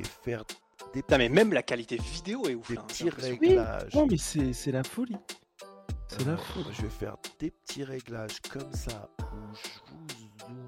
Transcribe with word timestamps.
Et 0.00 0.02
faire 0.24 0.44
des, 0.94 1.02
Putain, 1.02 1.18
mais 1.18 1.28
même 1.28 1.52
la 1.52 1.62
qualité 1.62 1.96
vidéo 1.96 2.46
est 2.48 2.54
ouf. 2.54 2.68
des 2.70 2.78
hein, 2.78 2.84
petits 2.86 3.10
réglages. 3.10 3.94
Non, 3.94 4.06
mais 4.10 4.16
c'est 4.16 4.52
c'est 4.52 4.72
la 4.72 4.82
folie. 4.84 5.16
C'est 6.08 6.24
la 6.24 6.32
Alors, 6.32 6.44
folie. 6.46 6.66
Je 6.72 6.82
vais 6.82 6.88
faire 6.88 7.16
des 7.38 7.50
petits 7.50 7.84
réglages 7.84 8.40
comme 8.50 8.72
ça 8.72 9.08
où 9.20 9.54
je 9.54 9.92
vous 9.92 10.06
zoom 10.40 10.66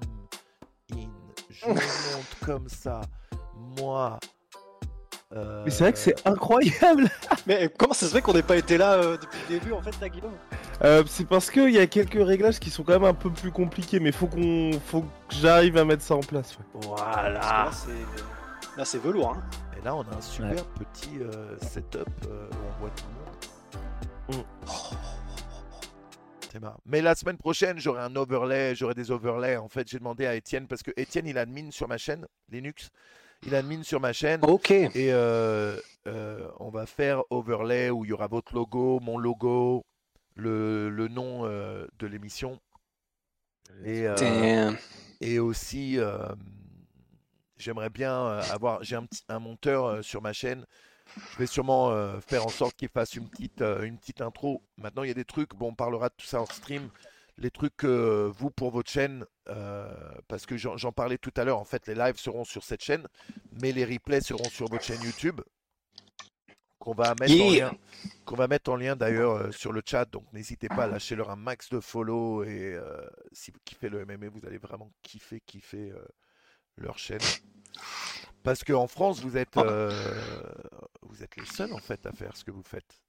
in, 0.93 1.09
je 1.49 1.65
monte 1.67 2.35
comme 2.45 2.69
ça, 2.69 3.01
moi. 3.79 4.19
euh, 5.33 5.63
Mais 5.65 5.71
c'est 5.71 5.83
vrai 5.85 5.93
que 5.93 5.99
c'est 5.99 6.27
incroyable. 6.27 7.09
Mais 7.47 7.69
comment 7.77 7.93
ça 7.93 8.05
se 8.07 8.11
fait 8.13 8.21
qu'on 8.21 8.33
n'ait 8.33 8.43
pas 8.43 8.57
été 8.57 8.77
là 8.77 8.93
euh, 8.93 9.17
depuis 9.17 9.39
le 9.49 9.59
début 9.59 9.71
en 9.73 9.81
fait, 9.81 9.99
là, 9.99 10.09
Guillaume 10.09 10.37
Euh, 10.83 11.03
c'est 11.07 11.25
parce 11.27 11.49
qu'il 11.49 11.71
y 11.71 11.79
a 11.79 11.87
quelques 11.87 12.23
réglages 12.23 12.59
qui 12.59 12.69
sont 12.69 12.83
quand 12.83 12.93
même 12.93 13.03
un 13.05 13.13
peu 13.15 13.31
plus 13.31 13.51
compliqués, 13.51 13.99
mais 13.99 14.11
faut 14.11 14.27
qu'on, 14.27 14.71
faut 14.85 15.01
que 15.01 15.07
j'arrive 15.29 15.77
à 15.77 15.85
mettre 15.85 16.03
ça 16.03 16.15
en 16.15 16.19
place. 16.21 16.57
ouais. 16.57 16.65
Voilà. 16.73 17.39
Parce 17.39 17.85
que 17.85 17.89
là, 17.91 17.95
c'est 18.15 18.23
là, 18.77 18.85
c'est 18.85 18.99
velours. 18.99 19.31
Hein. 19.31 19.43
Et 19.77 19.83
là, 19.83 19.95
on 19.95 20.01
a 20.01 20.15
un 20.15 20.21
super 20.21 20.65
petit 20.65 21.19
euh, 21.19 21.57
setup 21.59 22.07
euh, 22.27 22.47
où 22.49 22.55
on 22.67 22.79
voit 22.79 22.89
tout 22.91 23.05
le 24.29 24.35
monde. 24.35 24.45
Mm. 24.45 24.45
Mais 26.85 27.01
la 27.01 27.15
semaine 27.15 27.37
prochaine, 27.37 27.79
j'aurai 27.79 28.01
un 28.01 28.15
overlay, 28.15 28.75
j'aurai 28.75 28.93
des 28.93 29.11
overlays. 29.11 29.57
En 29.57 29.69
fait, 29.69 29.87
j'ai 29.87 29.99
demandé 29.99 30.25
à 30.25 30.35
Étienne 30.35 30.67
parce 30.67 30.83
que 30.83 30.91
Étienne, 30.97 31.27
il 31.27 31.37
admine 31.37 31.71
sur 31.71 31.87
ma 31.87 31.97
chaîne 31.97 32.27
Linux. 32.49 32.89
Il 33.45 33.55
admine 33.55 33.83
sur 33.83 33.99
ma 33.99 34.13
chaîne. 34.13 34.41
Ok. 34.43 34.71
Et 34.71 34.91
euh, 35.13 35.77
euh, 36.07 36.47
on 36.59 36.69
va 36.69 36.85
faire 36.85 37.23
overlay 37.29 37.89
où 37.89 38.05
il 38.05 38.09
y 38.09 38.13
aura 38.13 38.27
votre 38.27 38.53
logo, 38.53 38.99
mon 38.99 39.17
logo, 39.17 39.83
le, 40.35 40.89
le 40.89 41.07
nom 41.07 41.45
euh, 41.45 41.87
de 41.99 42.07
l'émission. 42.07 42.59
Et, 43.83 44.05
euh, 44.05 44.73
aussi, 45.39 45.97
euh, 45.97 46.27
j'aimerais 47.61 47.89
bien 47.89 48.13
euh, 48.13 48.41
avoir. 48.51 48.83
J'ai 48.83 48.95
un, 48.95 49.05
petit, 49.05 49.23
un 49.29 49.39
monteur 49.39 49.85
euh, 49.85 50.01
sur 50.01 50.21
ma 50.21 50.33
chaîne. 50.33 50.65
Je 51.33 51.37
vais 51.39 51.47
sûrement 51.47 51.91
euh, 51.91 52.19
faire 52.19 52.45
en 52.45 52.49
sorte 52.49 52.75
qu'il 52.75 52.89
fasse 52.89 53.15
une 53.15 53.29
petite, 53.29 53.61
une 53.61 53.97
petite 53.97 54.21
intro. 54.21 54.63
Maintenant, 54.77 55.03
il 55.03 55.07
y 55.07 55.11
a 55.11 55.15
des 55.15 55.25
trucs. 55.25 55.55
Bon, 55.55 55.69
on 55.69 55.75
parlera 55.75 56.09
de 56.09 56.15
tout 56.17 56.25
ça 56.25 56.41
en 56.41 56.45
stream. 56.45 56.89
Les 57.37 57.51
trucs 57.51 57.75
que 57.77 58.31
vous, 58.37 58.51
pour 58.51 58.71
votre 58.71 58.89
chaîne, 58.89 59.25
parce 60.27 60.45
que 60.45 60.57
j'en 60.57 60.77
j'en 60.77 60.91
parlais 60.91 61.17
tout 61.17 61.33
à 61.37 61.43
l'heure, 61.43 61.59
en 61.59 61.65
fait, 61.65 61.87
les 61.87 61.95
lives 61.95 62.17
seront 62.17 62.43
sur 62.43 62.63
cette 62.63 62.83
chaîne, 62.83 63.07
mais 63.61 63.71
les 63.71 63.85
replays 63.85 64.21
seront 64.21 64.49
sur 64.49 64.67
votre 64.67 64.83
chaîne 64.83 65.01
YouTube. 65.01 65.41
Qu'on 66.81 66.95
va 66.95 67.13
mettre 67.19 67.39
en 67.39 67.51
lien, 67.51 67.71
qu'on 68.25 68.35
va 68.35 68.47
mettre 68.47 68.71
en 68.71 68.75
lien 68.75 68.95
d'ailleurs 68.95 69.33
euh, 69.33 69.51
sur 69.51 69.71
le 69.71 69.83
chat. 69.85 70.05
Donc 70.05 70.23
n'hésitez 70.33 70.67
pas 70.67 70.85
à 70.85 70.87
lâcher 70.87 71.15
leur 71.15 71.29
un 71.29 71.35
max 71.35 71.69
de 71.69 71.79
follow 71.79 72.43
et 72.43 72.73
euh, 72.73 73.07
si 73.31 73.51
vous 73.51 73.59
kiffez 73.63 73.87
le 73.87 74.03
MMA, 74.03 74.29
vous 74.29 74.47
allez 74.47 74.57
vraiment 74.57 74.91
kiffer, 75.03 75.41
kiffer 75.45 75.91
euh, 75.91 76.03
leur 76.81 76.97
chaîne. 76.99 77.19
Parce 78.43 78.63
qu'en 78.63 78.87
France, 78.87 79.19
vous 79.21 79.37
êtes, 79.37 79.55
euh, 79.57 79.91
vous 81.03 81.23
êtes 81.23 81.35
les 81.35 81.45
seuls 81.45 81.73
en 81.73 81.77
fait 81.77 82.05
à 82.05 82.11
faire 82.11 82.35
ce 82.35 82.43
que 82.43 82.51
vous 82.51 82.63
faites. 82.63 82.99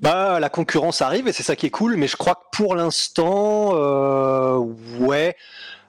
Bah, 0.00 0.38
la 0.38 0.48
concurrence 0.50 1.02
arrive 1.02 1.26
et 1.28 1.32
c'est 1.32 1.42
ça 1.42 1.56
qui 1.56 1.66
est 1.66 1.70
cool, 1.70 1.96
mais 1.96 2.06
je 2.06 2.16
crois 2.16 2.34
que 2.36 2.56
pour 2.56 2.76
l'instant, 2.76 3.74
euh, 3.74 4.56
ouais, 5.00 5.36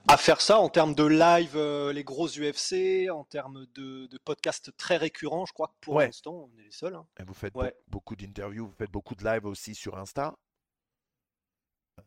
à 0.08 0.16
faire 0.16 0.40
ça 0.40 0.58
en 0.58 0.68
termes 0.68 0.94
de 0.94 1.04
live, 1.04 1.52
euh, 1.56 1.92
les 1.92 2.02
grosses 2.02 2.36
UFC, 2.36 3.08
en 3.10 3.22
termes 3.24 3.66
de, 3.74 4.06
de 4.06 4.18
podcasts 4.18 4.76
très 4.76 4.96
récurrents, 4.96 5.46
je 5.46 5.52
crois 5.52 5.68
que 5.68 5.74
pour 5.80 5.94
Ouais. 5.94 6.06
l'instant, 6.06 6.48
on 6.52 6.58
est 6.58 6.64
les 6.64 6.70
seuls. 6.72 6.94
hein. 6.96 7.06
Et 7.20 7.22
vous 7.24 7.34
faites 7.34 7.54
Ouais. 7.54 7.68
be- 7.68 7.74
beaucoup 7.88 8.16
d'interviews, 8.16 8.66
vous 8.66 8.74
faites 8.76 8.90
beaucoup 8.90 9.14
de 9.14 9.22
live 9.24 9.44
aussi 9.46 9.74
sur 9.76 9.96
Insta. 9.96 10.34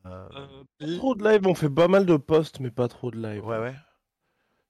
Euh, 0.06 0.64
Pas 0.80 0.98
trop 0.98 1.16
de 1.16 1.24
live, 1.24 1.48
on 1.48 1.56
fait 1.56 1.70
pas 1.70 1.88
mal 1.88 2.06
de 2.06 2.18
posts, 2.18 2.60
mais 2.60 2.72
pas 2.72 2.88
trop 2.88 3.12
de 3.12 3.18
live. 3.22 3.46
ouais, 3.46 3.60
ouais. 3.60 3.76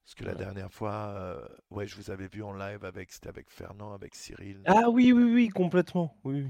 Parce 0.04 0.14
que 0.16 0.24
la 0.24 0.34
dernière 0.34 0.70
fois, 0.70 0.92
euh, 1.16 1.48
ouais, 1.70 1.86
je 1.86 1.96
vous 1.96 2.10
avais 2.10 2.28
vu 2.28 2.42
en 2.42 2.52
live 2.52 2.84
avec, 2.84 3.10
c'était 3.10 3.30
avec 3.30 3.50
Fernand, 3.50 3.94
avec 3.94 4.14
Cyril. 4.14 4.60
Ah 4.66 4.90
oui, 4.90 5.12
oui, 5.12 5.24
oui, 5.32 5.48
complètement. 5.48 6.14
Oui. 6.24 6.46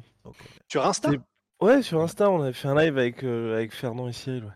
Sur 0.69 0.85
Insta 0.87 1.11
Ouais, 1.61 1.81
sur 1.83 2.01
Insta, 2.01 2.29
on 2.31 2.43
avait 2.43 2.53
fait 2.53 2.67
un 2.69 2.75
live 2.75 2.99
avec, 2.99 3.23
euh, 3.23 3.55
avec 3.55 3.73
Fernand 3.73 4.09
et 4.09 4.13
Cyril. 4.13 4.45
Ouais. 4.45 4.51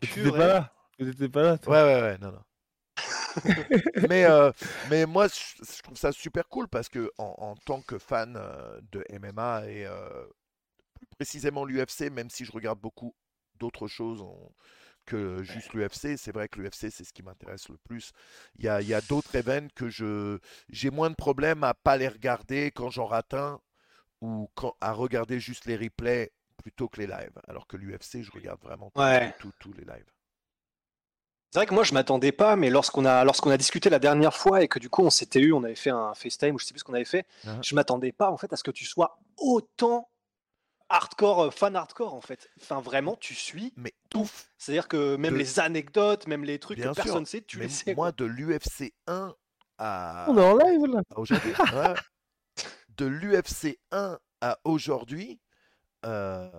Et 0.00 0.06
tu 0.06 0.22
Purée. 0.22 0.38
pas 0.38 0.46
là. 0.46 0.72
Vous 0.98 1.08
étiez 1.08 1.28
pas 1.28 1.42
là, 1.42 1.58
toi. 1.58 1.74
Ouais, 1.74 1.94
ouais, 1.94 2.00
ouais, 2.02 2.18
non, 2.18 2.32
non. 2.32 2.42
mais, 4.08 4.24
euh, 4.24 4.50
mais 4.90 5.04
moi, 5.06 5.26
je, 5.28 5.62
je 5.64 5.82
trouve 5.82 5.96
ça 5.96 6.12
super 6.12 6.48
cool 6.48 6.68
parce 6.68 6.88
que 6.88 7.10
en, 7.18 7.34
en 7.38 7.54
tant 7.56 7.80
que 7.82 7.98
fan 7.98 8.36
euh, 8.38 8.80
de 8.90 9.04
MMA 9.10 9.66
et 9.66 9.86
euh, 9.86 10.24
précisément 11.26 11.64
l'UFC, 11.64 12.10
même 12.10 12.30
si 12.30 12.44
je 12.44 12.50
regarde 12.52 12.80
beaucoup 12.80 13.14
d'autres 13.54 13.86
choses 13.86 14.22
en- 14.22 14.52
que 15.06 15.42
juste 15.42 15.72
l'UFC, 15.72 16.16
c'est 16.16 16.32
vrai 16.32 16.48
que 16.48 16.60
l'UFC, 16.60 16.90
c'est 16.90 17.04
ce 17.04 17.12
qui 17.12 17.22
m'intéresse 17.22 17.68
le 17.68 17.76
plus. 17.78 18.10
Il 18.58 18.64
y 18.64 18.68
a, 18.68 18.80
il 18.80 18.88
y 18.88 18.94
a 18.94 19.00
d'autres 19.00 19.34
events 19.36 19.68
que 19.74 19.88
je 19.88 20.38
j'ai 20.68 20.90
moins 20.90 21.10
de 21.10 21.14
problèmes 21.16 21.62
à 21.64 21.74
pas 21.74 21.96
les 21.96 22.08
regarder 22.08 22.70
quand 22.72 22.90
j'en 22.90 23.06
rate 23.06 23.34
un 23.34 23.60
ou 24.20 24.48
quand, 24.54 24.74
à 24.80 24.92
regarder 24.92 25.38
juste 25.40 25.64
les 25.66 25.76
replays 25.76 26.30
plutôt 26.56 26.88
que 26.88 27.00
les 27.00 27.06
lives. 27.08 27.38
Alors 27.48 27.66
que 27.66 27.76
l'UFC, 27.76 28.22
je 28.22 28.30
regarde 28.32 28.60
vraiment 28.62 28.90
Ouais. 28.96 29.34
tous 29.58 29.72
les 29.74 29.84
lives. 29.84 30.10
C'est 31.50 31.58
vrai 31.58 31.66
que 31.66 31.74
moi 31.74 31.84
je 31.84 31.92
m'attendais 31.94 32.32
pas, 32.32 32.56
mais 32.56 32.70
lorsqu'on 32.70 33.04
a 33.04 33.24
lorsqu'on 33.24 33.50
a 33.50 33.56
discuté 33.58 33.90
la 33.90 33.98
dernière 33.98 34.34
fois 34.36 34.62
et 34.62 34.68
que 34.68 34.78
du 34.78 34.88
coup 34.88 35.02
on 35.02 35.10
s'était 35.10 35.40
eu, 35.40 35.52
on 35.52 35.62
avait 35.64 35.74
fait 35.74 35.90
un 35.90 36.14
FaceTime 36.14 36.54
ou 36.54 36.58
je 36.58 36.64
sais 36.64 36.72
plus 36.72 36.78
ce 36.80 36.84
qu'on 36.84 36.94
avait 36.94 37.04
fait, 37.04 37.26
Ah. 37.46 37.60
je 37.62 37.74
m'attendais 37.74 38.10
pas 38.12 38.30
en 38.30 38.36
fait 38.38 38.52
à 38.52 38.56
ce 38.56 38.62
que 38.64 38.70
tu 38.70 38.84
sois 38.86 39.18
autant 39.36 40.08
hardcore, 40.92 41.40
euh, 41.44 41.50
fan 41.50 41.74
hardcore 41.76 42.14
en 42.14 42.20
fait. 42.20 42.50
Enfin 42.60 42.80
vraiment, 42.80 43.16
tu 43.16 43.34
suis. 43.34 43.72
Mais 43.76 43.92
tout 44.10 44.30
C'est-à-dire 44.58 44.88
que 44.88 45.16
même 45.16 45.34
De- 45.34 45.38
les 45.38 45.58
anecdotes, 45.60 46.26
même 46.26 46.44
les 46.44 46.58
trucs 46.58 46.78
Bien 46.78 46.90
que 46.90 46.94
sûr, 46.94 47.04
personne 47.04 47.26
sait, 47.26 47.42
tu 47.42 47.58
mais 47.58 47.64
les 47.64 47.70
sais. 47.70 47.94
moi, 47.94 48.12
de 48.12 48.24
l'UFC 48.24 48.92
1 49.06 49.34
à, 49.78 50.26
On 50.28 50.36
est 50.38 50.42
en 50.44 50.56
live 50.56 50.86
là. 50.86 51.02
aujourd'hui, 51.16 51.52
ouais, 51.74 51.94
de 52.96 53.06
l'UFC 53.06 53.78
1 53.90 54.18
à 54.40 54.58
aujourd'hui, 54.64 55.40
euh, 56.04 56.50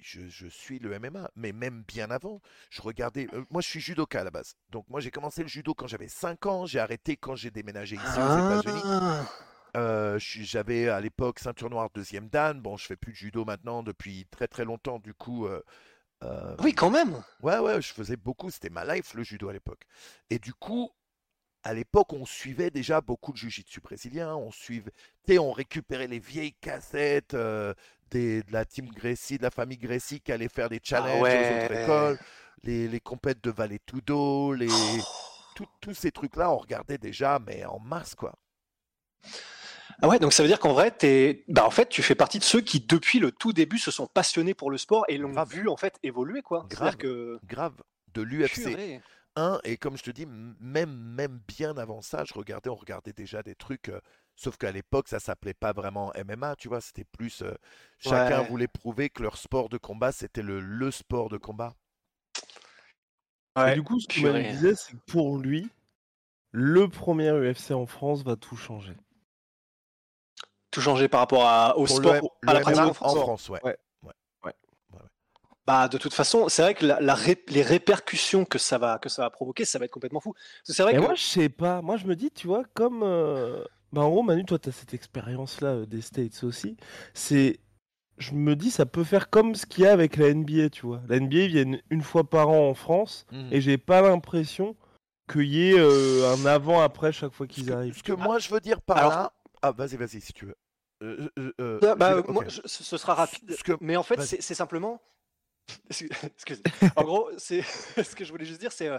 je, 0.00 0.26
je 0.28 0.48
suis 0.48 0.78
le 0.80 0.98
MMA, 0.98 1.30
mais 1.36 1.52
même 1.52 1.84
bien 1.86 2.10
avant, 2.10 2.40
je 2.70 2.82
regardais. 2.82 3.28
euh, 3.34 3.44
moi, 3.50 3.62
je 3.62 3.68
suis 3.68 3.80
judoka 3.80 4.20
à 4.20 4.24
la 4.24 4.30
base. 4.32 4.54
Donc, 4.70 4.84
moi, 4.88 5.00
j'ai 5.00 5.10
commencé 5.12 5.42
le 5.42 5.48
judo 5.48 5.74
quand 5.74 5.86
j'avais 5.86 6.08
5 6.08 6.44
ans. 6.46 6.66
J'ai 6.66 6.80
arrêté 6.80 7.16
quand 7.16 7.36
j'ai 7.36 7.50
déménagé 7.52 7.96
ici 7.96 8.18
aux 8.20 8.36
États-Unis. 8.36 8.82
Ah. 9.74 9.78
Euh, 9.78 10.18
J'avais 10.18 10.88
à 10.88 11.00
l'époque 11.00 11.38
ceinture 11.38 11.70
noire 11.70 11.90
deuxième 11.94 12.28
dan. 12.28 12.60
Bon, 12.60 12.76
je 12.76 12.86
fais 12.86 12.96
plus 12.96 13.12
de 13.12 13.16
judo 13.16 13.44
maintenant 13.44 13.82
depuis 13.82 14.26
très 14.30 14.48
très 14.48 14.64
longtemps. 14.64 14.98
Du 14.98 15.14
coup, 15.14 15.46
euh, 15.46 15.62
euh, 16.24 16.54
Oui, 16.60 16.74
quand 16.74 16.90
même. 16.90 17.22
Ouais, 17.42 17.58
ouais, 17.58 17.80
je 17.82 17.92
faisais 17.92 18.16
beaucoup. 18.16 18.50
C'était 18.50 18.70
ma 18.70 18.84
life, 18.94 19.14
le 19.14 19.22
judo 19.22 19.48
à 19.48 19.52
l'époque. 19.52 19.84
Et 20.30 20.38
du 20.38 20.52
coup, 20.54 20.90
à 21.64 21.74
l'époque, 21.74 22.12
on 22.12 22.26
suivait 22.26 22.70
déjà 22.70 23.00
beaucoup 23.00 23.32
de 23.32 23.36
jiu-jitsu 23.38 23.80
brésilien. 23.80 24.34
On 24.34 24.50
suivait, 24.50 24.92
tu 25.24 25.34
sais, 25.34 25.38
on 25.38 25.52
récupérait 25.52 26.08
les 26.08 26.18
vieilles 26.18 26.54
cassettes 26.54 27.36
des, 28.10 28.42
de 28.42 28.52
la 28.52 28.64
team 28.64 28.88
Gracie, 28.88 29.38
de 29.38 29.42
la 29.42 29.50
famille 29.50 29.78
Gracie 29.78 30.20
qui 30.20 30.32
allait 30.32 30.48
faire 30.48 30.68
des 30.68 30.80
challenges 30.82 31.20
aux 31.20 31.22
ouais. 31.24 31.64
autres 31.64 31.72
écoles, 31.74 32.18
les, 32.64 32.88
les 32.88 33.00
compètes 33.00 33.42
de 33.42 33.50
Valet 33.50 33.80
Tudo, 33.86 34.52
les, 34.54 34.68
tout- 35.54 35.66
tous 35.80 35.94
ces 35.94 36.12
trucs-là, 36.12 36.50
on 36.52 36.58
regardait 36.58 36.98
déjà, 36.98 37.38
mais 37.38 37.64
en 37.64 37.78
masse, 37.80 38.14
quoi. 38.14 38.34
Ah 40.00 40.08
ouais, 40.08 40.18
donc 40.18 40.32
ça 40.32 40.42
veut 40.42 40.48
dire 40.48 40.58
qu'en 40.58 40.72
vrai, 40.72 40.90
t'es... 40.90 41.44
Bah, 41.48 41.64
en 41.66 41.70
fait, 41.70 41.88
tu 41.88 42.02
fais 42.02 42.14
partie 42.14 42.38
de 42.38 42.44
ceux 42.44 42.60
qui, 42.60 42.80
depuis 42.80 43.18
le 43.18 43.30
tout 43.32 43.52
début, 43.52 43.78
se 43.78 43.90
sont 43.90 44.06
passionnés 44.06 44.54
pour 44.54 44.70
le 44.70 44.78
sport 44.78 45.04
et 45.08 45.18
l'ont 45.18 45.42
vu 45.44 45.68
en 45.68 45.76
fait 45.76 45.98
évoluer, 46.02 46.42
quoi. 46.42 46.66
Grave. 46.70 46.96
Que. 46.96 47.38
Grave. 47.44 47.74
De 48.14 48.22
l'UFC 48.22 48.62
Purée. 48.70 49.00
1, 49.36 49.60
et 49.64 49.76
comme 49.78 49.96
je 49.96 50.02
te 50.02 50.10
dis, 50.10 50.26
même, 50.26 50.90
même 50.94 51.40
bien 51.48 51.76
avant 51.78 52.02
ça, 52.02 52.24
je 52.24 52.34
regardais, 52.34 52.68
on 52.68 52.74
regardait 52.74 53.14
déjà 53.14 53.42
des 53.42 53.54
trucs. 53.54 53.88
euh, 53.88 53.98
sauf 54.36 54.56
qu'à 54.58 54.72
l'époque, 54.72 55.08
ça 55.08 55.20
s'appelait 55.20 55.54
pas 55.54 55.72
vraiment 55.72 56.12
MMA, 56.14 56.56
tu 56.56 56.68
vois, 56.68 56.80
c'était 56.82 57.04
plus. 57.04 57.40
euh, 57.42 57.54
chacun 57.98 58.40
Ouais. 58.42 58.48
voulait 58.48 58.68
prouver 58.68 59.08
que 59.08 59.22
leur 59.22 59.38
sport 59.38 59.68
de 59.70 59.78
combat, 59.78 60.12
c'était 60.12 60.42
le, 60.42 60.60
le 60.60 60.90
sport 60.90 61.28
de 61.30 61.38
combat. 61.38 61.74
Et 63.56 63.74
du 63.74 63.82
coup, 63.82 64.00
ce 64.00 64.06
qu'il 64.08 64.22
me 64.26 64.32
disait, 64.52 64.74
c'est 64.74 64.92
que 64.92 65.02
pour 65.06 65.38
lui, 65.38 65.68
le 66.50 66.88
premier 66.88 67.30
UFC 67.30 67.70
en 67.72 67.86
France 67.86 68.22
va 68.24 68.36
tout 68.36 68.56
changer. 68.56 68.94
Tout 70.72 70.80
changer 70.80 71.06
par 71.06 71.20
rapport 71.20 71.44
à, 71.46 71.76
au 71.78 71.84
Pour 71.84 71.96
sport, 71.98 72.14
le, 72.14 72.50
à 72.50 72.54
la 72.54 72.60
pratique 72.60 72.80
en 72.82 72.92
France. 72.94 73.16
en 73.16 73.20
France, 73.20 73.48
ouais. 73.50 73.60
Ouais. 73.62 73.76
Ouais. 74.02 74.12
Ouais. 74.44 74.52
Ouais, 74.94 74.98
ouais. 74.98 75.00
Bah, 75.66 75.86
de 75.86 75.98
toute 75.98 76.12
façon, 76.14 76.48
c'est 76.48 76.62
vrai 76.62 76.74
que 76.74 76.84
la, 76.84 77.00
la 77.00 77.14
ré- 77.14 77.44
les 77.48 77.62
répercussions 77.62 78.44
que 78.44 78.58
ça 78.58 78.78
va 78.78 78.98
que 78.98 79.08
ça 79.08 79.22
va 79.22 79.30
provoquer, 79.30 79.64
ça 79.64 79.78
va 79.78 79.84
être 79.84 79.90
complètement 79.92 80.18
fou. 80.20 80.34
C'est 80.64 80.82
vrai 80.82 80.94
que 80.94 81.00
moi, 81.00 81.14
je 81.14 81.22
sais 81.22 81.48
pas. 81.48 81.80
Moi, 81.82 81.96
je 81.96 82.06
me 82.06 82.16
dis, 82.16 82.30
tu 82.32 82.48
vois, 82.48 82.64
comme. 82.74 83.02
euh, 83.04 83.62
Bah, 83.92 84.00
en 84.00 84.08
gros, 84.10 84.22
Manu, 84.22 84.44
toi, 84.44 84.58
tu 84.58 84.70
as 84.70 84.72
cette 84.72 84.94
expérience-là 84.94 85.68
euh, 85.68 85.86
des 85.86 86.00
States 86.00 86.42
aussi. 86.42 86.76
C'est. 87.14 87.60
Je 88.18 88.32
me 88.32 88.54
dis, 88.56 88.70
ça 88.70 88.86
peut 88.86 89.04
faire 89.04 89.30
comme 89.30 89.54
ce 89.54 89.66
qu'il 89.66 89.84
y 89.84 89.86
a 89.86 89.92
avec 89.92 90.16
la 90.16 90.32
NBA, 90.32 90.70
tu 90.70 90.86
vois. 90.86 91.00
La 91.08 91.18
NBA, 91.18 91.36
ils 91.38 91.48
viennent 91.48 91.82
une 91.90 92.02
fois 92.02 92.24
par 92.24 92.48
an 92.50 92.68
en 92.68 92.74
France, 92.74 93.26
Mhm. 93.32 93.48
et 93.52 93.60
j'ai 93.60 93.78
pas 93.78 94.00
l'impression 94.02 94.76
qu'il 95.30 95.46
y 95.52 95.70
ait 95.70 95.78
euh, 95.78 96.34
un 96.34 96.44
avant-après 96.46 97.10
chaque 97.12 97.32
fois 97.32 97.46
qu'ils 97.46 97.72
arrivent. 97.72 97.96
ce 97.96 98.02
que 98.02 98.12
moi 98.12 98.38
je 98.38 98.50
veux 98.50 98.60
dire 98.60 98.80
par 98.82 98.96
Alors- 98.98 99.10
là. 99.12 99.32
Ah, 99.62 99.70
vas-y, 99.72 99.96
vas-y, 99.96 100.20
si 100.20 100.32
tu 100.32 100.46
veux. 100.46 100.56
Euh, 101.02 101.28
euh, 101.38 101.52
euh, 101.60 101.78
Bah, 101.80 101.94
bah, 101.94 102.22
moi, 102.28 102.44
je- 102.48 102.60
ce 102.64 102.96
sera 102.98 103.14
rapide. 103.14 103.56
Que- 103.64 103.72
Mais 103.80 103.96
en 103.96 104.02
fait, 104.02 104.20
c'est 104.20 104.54
simplement. 104.54 105.00
En 106.96 107.04
gros, 107.04 107.30
c'est 107.38 107.62
ce 108.12 108.14
que 108.16 108.24
je 108.24 108.30
voulais 108.32 108.44
juste 108.44 108.60
dire, 108.60 108.72
c'est. 108.72 108.88
euh, 108.88 108.98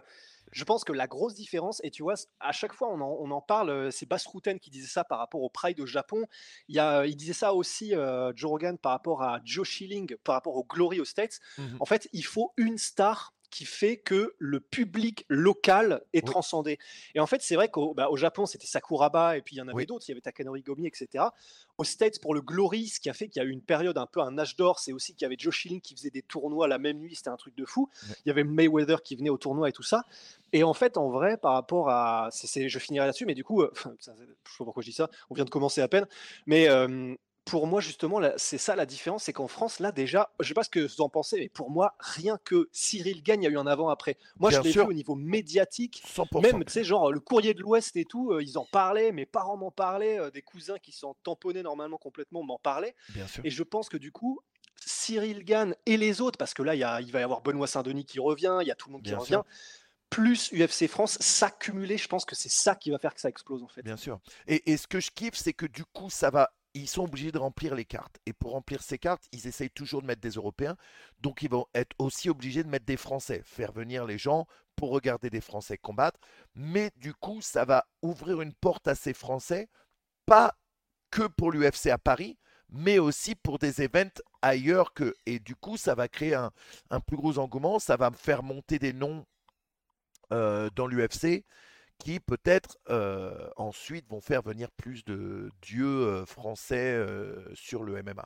je 0.52 0.64
pense 0.66 0.84
que 0.84 0.92
la 0.94 1.08
grosse 1.08 1.34
différence, 1.34 1.80
et 1.84 1.90
tu 1.92 2.04
vois, 2.04 2.14
à 2.40 2.52
chaque 2.52 2.74
fois 2.74 2.90
on 2.90 3.00
en, 3.02 3.18
on 3.20 3.32
en 3.32 3.42
parle, 3.42 3.70
euh, 3.70 3.92
c'est 3.92 4.06
Bass 4.06 4.26
Rutten 4.28 4.60
qui 4.60 4.70
disait 4.70 4.88
ça 4.88 5.04
par 5.04 5.18
rapport 5.20 5.42
au 5.42 5.50
Pride 5.50 5.80
au 5.80 5.86
Japon. 5.86 6.26
Il, 6.68 6.76
y 6.76 6.80
a, 6.80 7.06
il 7.06 7.16
disait 7.16 7.34
ça 7.34 7.54
aussi, 7.54 7.96
euh, 7.96 8.32
Joe 8.36 8.52
Rogan, 8.52 8.78
par 8.78 8.92
rapport 8.92 9.24
à 9.24 9.40
Joe 9.46 9.68
Schilling, 9.68 10.16
par 10.24 10.36
rapport 10.36 10.56
au 10.56 10.64
Glory 10.64 11.00
aux 11.00 11.06
States. 11.06 11.40
Mhm. 11.58 11.78
En 11.80 11.86
fait, 11.86 12.08
il 12.14 12.26
faut 12.26 12.54
une 12.58 12.78
star 12.78 13.34
qui 13.54 13.66
fait 13.66 13.98
que 13.98 14.34
le 14.40 14.60
public 14.60 15.26
local 15.30 16.02
est 16.14 16.24
Oui. 16.26 16.32
transcendé. 16.32 16.80
Et 17.14 17.20
en 17.20 17.28
fait, 17.28 17.42
c'est 17.44 17.54
vrai 17.56 17.70
qu'au 17.70 17.94
bah, 17.94 18.10
au 18.10 18.18
Japon, 18.18 18.48
c'était 18.48 18.66
Sakuraba, 18.66 19.38
et 19.38 19.42
puis 19.44 19.56
il 19.56 19.60
y 19.60 19.62
en 19.62 19.68
avait 19.68 19.76
Oui. 19.76 19.86
d'autres, 19.86 20.06
il 20.08 20.12
y 20.12 20.14
avait 20.14 20.22
Takanori 20.22 20.64
Gomi, 20.64 20.88
etc. 20.88 21.26
Aux 21.78 21.84
States, 21.84 22.20
pour 22.20 22.34
le 22.34 22.42
Glory, 22.42 22.88
ce 22.88 23.00
qui 23.00 23.10
a 23.10 23.14
fait 23.14 23.28
qu'il 23.28 23.42
y 23.42 23.46
a 23.46 23.48
eu 23.48 23.52
une 23.52 23.62
période 23.62 23.98
un 24.00 24.08
peu 24.08 24.22
un 24.22 24.38
âge 24.40 24.56
d'or, 24.56 24.80
c'est 24.80 24.92
aussi 24.92 25.14
qu'il 25.14 25.22
y 25.22 25.26
avait 25.26 25.36
Joe 25.38 25.54
Schilling 25.54 25.82
qui 25.82 25.96
faisait 25.96 26.10
des 26.10 26.24
tournois 26.24 26.68
la 26.68 26.80
même 26.80 26.98
nuit, 26.98 27.14
c'était 27.16 27.30
un 27.30 27.38
truc 27.38 27.56
de 27.56 27.66
fou. 27.66 27.90
Il 28.26 28.30
y 28.30 28.32
avait 28.32 28.44
Mayweather 28.44 29.04
qui 29.04 29.16
venait 29.16 29.30
au 29.30 29.38
tournoi 29.38 29.70
et 29.70 29.72
tout 29.72 29.84
ça. 29.84 30.04
Et 30.52 30.64
en 30.64 30.74
fait, 30.74 30.98
en 30.98 31.10
vrai, 31.10 31.38
par 31.38 31.54
rapport 31.54 31.90
à. 31.90 32.30
c'est- 32.32 32.70
je 32.70 32.80
finirai 32.80 33.06
là-dessus, 33.06 33.26
mais 33.28 33.36
du 33.36 33.44
coup, 33.44 33.62
euh, 33.62 33.72
je 34.00 34.04
sais 34.06 34.12
pas 34.12 34.66
pourquoi 34.66 34.82
je 34.82 34.90
dis 34.90 34.96
ça, 34.96 35.10
on 35.30 35.36
vient 35.36 35.46
de 35.46 35.50
commencer 35.52 35.82
à 35.82 35.88
peine. 35.88 36.08
Mais 36.48 36.70
euh, 36.70 37.14
pour 37.46 37.68
moi, 37.68 37.82
justement, 37.82 38.22
c'est 38.38 38.58
ça 38.58 38.76
la 38.76 38.86
différence, 38.86 39.24
c'est 39.26 39.34
qu'en 39.34 39.48
France, 39.50 39.80
là, 39.80 39.92
déjà, 39.92 40.32
je 40.40 40.48
sais 40.48 40.54
pas 40.54 40.64
ce 40.64 40.70
que 40.70 40.80
vous 40.80 41.02
en 41.02 41.10
pensez, 41.10 41.38
mais 41.40 41.50
pour 41.50 41.70
moi, 41.70 41.96
rien 42.00 42.38
que 42.44 42.70
Cyril 42.72 43.22
gagne, 43.22 43.42
il 43.42 43.46
y 43.46 43.48
a 43.48 43.52
eu 43.52 43.58
un 43.58 43.68
avant-après. 43.68 44.18
Moi, 44.40 44.50
Bien 44.50 44.60
je 44.62 44.68
l'ai 44.68 44.72
vu 44.72 44.80
au 44.82 44.94
niveau 44.94 45.16
médiatique. 45.16 46.02
100%. 46.08 46.42
Même, 46.42 46.64
tu 46.64 46.72
sais, 46.72 46.84
genre 46.84 47.12
le 47.12 47.20
courrier 47.20 47.54
de 47.54 47.62
l'Ouest 47.62 47.96
et 47.98 48.06
tout, 48.06 48.32
euh, 48.32 48.42
ils 48.42 48.58
en 48.58 48.66
parlaient, 48.66 49.12
mes 49.12 49.26
parents 49.26 49.58
m'en 49.58 49.72
parlaient, 49.72 50.20
euh, 50.20 50.32
des 50.32 50.42
cousins 50.42 50.80
qui 50.80 50.92
s'en 50.94 51.16
tamponnaient 51.24 51.64
normalement 51.64 51.98
complètement 51.98 52.44
m'en 52.44 52.60
parlaient. 52.60 52.96
Bien 53.10 53.28
sûr. 53.28 53.42
Et 53.46 53.50
je 53.50 53.64
pense 53.64 53.90
que 53.90 53.98
du 53.98 54.12
coup, 54.14 54.40
Cyril 54.86 55.44
Gann 55.44 55.76
et 55.86 55.98
les 55.98 56.22
autres, 56.22 56.38
parce 56.38 56.54
que 56.54 56.64
là, 56.64 56.76
il, 56.76 56.80
y 56.80 56.84
a- 56.84 57.02
il 57.02 57.12
va 57.12 57.20
y 57.20 57.24
avoir 57.24 57.42
Benoît 57.42 57.68
Saint-Denis 57.68 58.06
qui 58.06 58.20
revient, 58.20 58.58
il 58.62 58.68
y 58.68 58.72
a 58.72 58.76
tout 58.76 58.88
le 58.90 58.94
monde 58.94 59.04
qui 59.04 59.12
revient, 59.20 59.42
plus 60.10 60.52
UFC 60.54 60.88
France, 60.88 61.18
s'accumuler, 61.20 61.98
je 61.98 62.08
pense 62.08 62.24
que 62.26 62.36
c'est 62.36 62.52
ça 62.52 62.76
qui 62.76 62.92
va 62.92 63.00
faire 63.00 63.14
que 63.16 63.20
ça 63.22 63.30
explose 63.30 63.64
en 63.64 63.68
fait. 63.68 63.82
Bien 63.82 63.98
sûr. 63.98 64.20
Et, 64.48 64.72
et 64.72 64.78
ce 64.78 64.88
que 64.88 65.00
je 65.00 65.10
kiffe, 65.12 65.36
c'est 65.36 65.54
que 65.54 65.66
du 65.66 65.84
coup, 65.86 66.10
ça 66.10 66.30
va. 66.30 66.54
Ils 66.74 66.88
sont 66.88 67.04
obligés 67.04 67.32
de 67.32 67.38
remplir 67.38 67.76
les 67.76 67.86
cartes. 67.86 68.18
Et 68.26 68.34
pour 68.34 68.52
remplir 68.52 68.82
ces 68.82 68.98
cartes, 68.98 69.24
ils 69.32 69.48
essayent 69.48 69.70
toujours 69.70 70.02
de 70.02 70.08
mettre 70.08 70.22
des 70.22 70.32
Européens. 70.32 70.76
Donc, 71.22 71.42
ils 71.42 71.50
vont 71.50 71.68
être 71.76 71.96
aussi 72.00 72.30
obligés 72.30 72.64
de 72.64 72.70
mettre 72.70 72.86
des 72.86 72.98
Français. 72.98 73.42
Faire 73.46 73.72
venir 73.72 74.06
les 74.06 74.18
gens 74.18 74.48
pour 74.76 74.92
regarder 74.92 75.30
des 75.30 75.42
Français 75.42 75.78
combattre. 75.78 76.20
Mais 76.56 76.92
du 76.98 77.14
coup, 77.14 77.42
ça 77.42 77.66
va 77.66 77.86
ouvrir 78.02 78.42
une 78.42 78.54
porte 78.54 78.88
à 78.88 78.96
ces 78.96 79.14
Français. 79.14 79.70
Pas 80.26 80.56
que 81.12 81.28
pour 81.28 81.52
l'UFC 81.52 81.88
à 81.88 82.00
Paris, 82.00 82.40
mais 82.70 82.98
aussi 82.98 83.36
pour 83.36 83.60
des 83.60 83.82
events 83.84 84.22
ailleurs. 84.42 84.94
Et 85.28 85.40
du 85.40 85.56
coup, 85.56 85.78
ça 85.78 85.94
va 85.94 86.08
créer 86.08 86.34
un, 86.34 86.52
un 86.90 87.00
plus 87.00 87.18
gros 87.18 87.38
engouement. 87.38 87.78
Ça 87.78 87.98
va 87.98 88.10
faire 88.12 88.42
monter 88.42 88.80
des 88.80 88.94
noms 88.94 89.26
euh, 90.32 90.70
dans 90.76 90.88
l'UFC 90.88 91.46
qui 92.04 92.20
peut-être 92.20 92.78
euh, 92.90 93.48
ensuite 93.56 94.06
vont 94.10 94.22
faire 94.22 94.42
venir 94.42 94.70
plus 94.72 95.06
de 95.06 95.50
dieux 95.62 95.86
euh, 95.86 96.26
français 96.26 96.94
euh, 96.94 97.44
sur 97.54 97.84
le 97.84 98.02
MMA. 98.04 98.26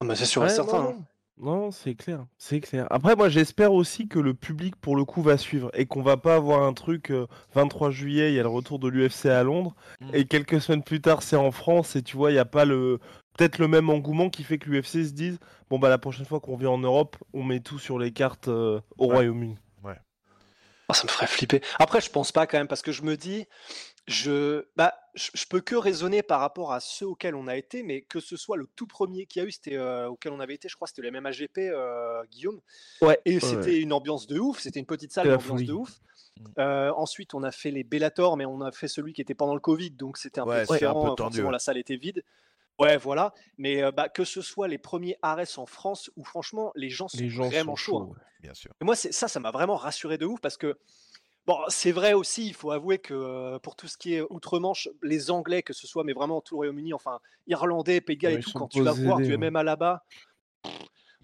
Ah, 0.00 0.06
bah, 0.06 0.16
c'est 0.16 0.24
sûr 0.26 0.42
et 0.42 0.46
Ouais, 0.46 0.50
certain. 0.50 0.82
non, 0.82 0.88
hein. 0.90 1.04
non. 1.38 1.70
C'est 1.70 1.94
clair, 1.94 2.26
c'est 2.38 2.60
clair. 2.60 2.86
Après, 2.90 3.16
moi, 3.16 3.28
j'espère 3.28 3.72
aussi 3.72 4.06
que 4.08 4.18
le 4.18 4.34
public, 4.34 4.76
pour 4.76 4.96
le 4.96 5.04
coup, 5.04 5.22
va 5.22 5.36
suivre 5.36 5.70
et 5.74 5.86
qu'on 5.86 6.02
va 6.02 6.16
pas 6.16 6.36
avoir 6.36 6.62
un 6.62 6.72
truc. 6.74 7.10
euh, 7.10 7.26
23 7.54 7.90
juillet, 7.90 8.32
il 8.32 8.34
y 8.36 8.40
a 8.40 8.42
le 8.42 8.48
retour 8.48 8.78
de 8.78 8.88
l'UFC 8.88 9.26
à 9.26 9.42
Londres, 9.42 9.74
Mm. 10.00 10.10
et 10.14 10.24
quelques 10.26 10.60
semaines 10.60 10.82
plus 10.84 11.00
tard, 11.00 11.22
c'est 11.22 11.36
en 11.36 11.50
France, 11.50 11.96
et 11.96 12.02
tu 12.02 12.16
vois, 12.16 12.30
il 12.32 12.34
y 12.34 12.38
a 12.38 12.44
pas 12.44 12.64
le 12.64 12.98
peut-être 13.36 13.58
le 13.58 13.66
même 13.66 13.90
engouement 13.90 14.30
qui 14.30 14.44
fait 14.44 14.58
que 14.58 14.70
l'UFC 14.70 15.04
se 15.06 15.12
dise 15.12 15.40
bon 15.68 15.80
bah 15.80 15.88
la 15.88 15.98
prochaine 15.98 16.24
fois 16.24 16.38
qu'on 16.38 16.56
vient 16.56 16.70
en 16.70 16.78
Europe, 16.78 17.16
on 17.32 17.42
met 17.42 17.58
tout 17.58 17.80
sur 17.80 17.98
les 17.98 18.12
cartes 18.12 18.46
euh, 18.46 18.80
au 18.96 19.06
Ouais. 19.08 19.14
Royaume-Uni. 19.14 19.56
Ah, 20.88 20.94
ça 20.94 21.04
me 21.04 21.08
ferait 21.08 21.26
flipper. 21.26 21.60
Après, 21.78 22.00
je 22.00 22.10
pense 22.10 22.32
pas 22.32 22.46
quand 22.46 22.58
même, 22.58 22.68
parce 22.68 22.82
que 22.82 22.92
je 22.92 23.02
me 23.02 23.16
dis, 23.16 23.46
je, 24.06 24.66
bah, 24.76 24.94
je, 25.14 25.30
je 25.34 25.46
peux 25.46 25.60
que 25.60 25.74
raisonner 25.74 26.22
par 26.22 26.40
rapport 26.40 26.72
à 26.72 26.80
ceux 26.80 27.06
auxquels 27.06 27.34
on 27.34 27.46
a 27.48 27.56
été, 27.56 27.82
mais 27.82 28.02
que 28.02 28.20
ce 28.20 28.36
soit 28.36 28.56
le 28.56 28.68
tout 28.76 28.86
premier 28.86 29.24
qu'il 29.26 29.40
y 29.40 29.44
a 29.44 29.48
eu, 29.48 29.52
c'était 29.52 29.76
euh, 29.76 30.08
auquel 30.08 30.32
on 30.32 30.40
avait 30.40 30.54
été, 30.54 30.68
je 30.68 30.76
crois, 30.76 30.86
c'était 30.86 31.02
le 31.02 31.10
MMAGP, 31.10 31.58
euh, 31.58 32.22
Guillaume. 32.30 32.60
Ouais. 33.00 33.18
Et 33.24 33.34
ouais, 33.34 33.40
c'était 33.40 33.70
ouais. 33.70 33.78
une 33.78 33.92
ambiance 33.92 34.26
de 34.26 34.38
ouf, 34.38 34.60
c'était 34.60 34.80
une 34.80 34.86
petite 34.86 35.12
salle, 35.12 35.28
une 35.28 35.34
ambiance 35.34 35.62
de 35.62 35.72
ouf. 35.72 35.90
Mm. 36.36 36.44
Euh, 36.58 36.92
ensuite, 36.96 37.32
on 37.34 37.42
a 37.42 37.50
fait 37.50 37.70
les 37.70 37.84
Bellator, 37.84 38.36
mais 38.36 38.44
on 38.44 38.60
a 38.60 38.72
fait 38.72 38.88
celui 38.88 39.14
qui 39.14 39.22
était 39.22 39.34
pendant 39.34 39.54
le 39.54 39.60
Covid, 39.60 39.92
donc 39.92 40.18
c'était 40.18 40.40
un 40.40 40.44
Ouais, 40.44 40.60
un 40.60 40.64
différent. 40.64 41.00
peu 41.00 41.08
tendu, 41.14 41.18
forcément, 41.18 41.46
ouais. 41.48 41.52
la 41.52 41.58
salle 41.58 41.78
était 41.78 41.96
vide. 41.96 42.22
Ouais, 42.78 42.96
voilà. 42.96 43.32
Mais 43.58 43.82
euh, 43.82 43.92
bah, 43.92 44.08
que 44.08 44.24
ce 44.24 44.42
soit 44.42 44.68
les 44.68 44.78
premiers 44.78 45.16
Ares 45.22 45.58
en 45.58 45.66
France, 45.66 46.10
où 46.16 46.24
franchement, 46.24 46.72
les 46.74 46.90
gens 46.90 47.08
sont 47.08 47.18
Les 47.18 47.28
gens 47.28 47.44
vraiment 47.44 47.72
sont 47.72 47.76
chauds. 47.76 47.98
hein. 48.02 48.06
ouais. 48.10 48.22
Bien 48.40 48.54
sûr. 48.54 48.72
Et 48.80 48.84
moi, 48.84 48.96
c'est- 48.96 49.12
ça, 49.12 49.28
ça 49.28 49.40
m'a 49.40 49.50
vraiment 49.52 49.76
rassuré 49.76 50.18
de 50.18 50.26
ouf 50.26 50.40
parce 50.40 50.56
que, 50.56 50.76
bon, 51.46 51.56
c'est 51.68 51.92
vrai 51.92 52.12
aussi, 52.12 52.46
il 52.46 52.52
faut 52.54 52.72
avouer 52.72 52.98
que 52.98 53.14
euh, 53.14 53.58
pour 53.58 53.74
tout 53.76 53.86
ce 53.88 53.96
qui 53.96 54.14
est 54.14 54.22
outre-Manche, 54.28 54.88
les 55.02 55.30
Anglais, 55.30 55.62
que 55.62 55.72
ce 55.72 55.86
soit, 55.86 56.04
mais 56.04 56.12
vraiment 56.12 56.40
tout 56.40 56.54
le 56.54 56.58
Royaume-Uni, 56.58 56.92
enfin, 56.92 57.20
Irlandais, 57.46 58.00
Pays 58.00 58.16
de 58.16 58.20
Galles 58.22 58.32
Ouais, 58.34 58.40
et 58.40 58.42
tout, 58.42 58.52
quand 58.52 58.68
tu 58.68 58.82
vas 58.82 58.92
voir 58.92 59.16
possédés, 59.18 59.36
du 59.36 59.42
ouais. 59.42 59.50
MMA 59.50 59.62
là-bas, 59.62 60.04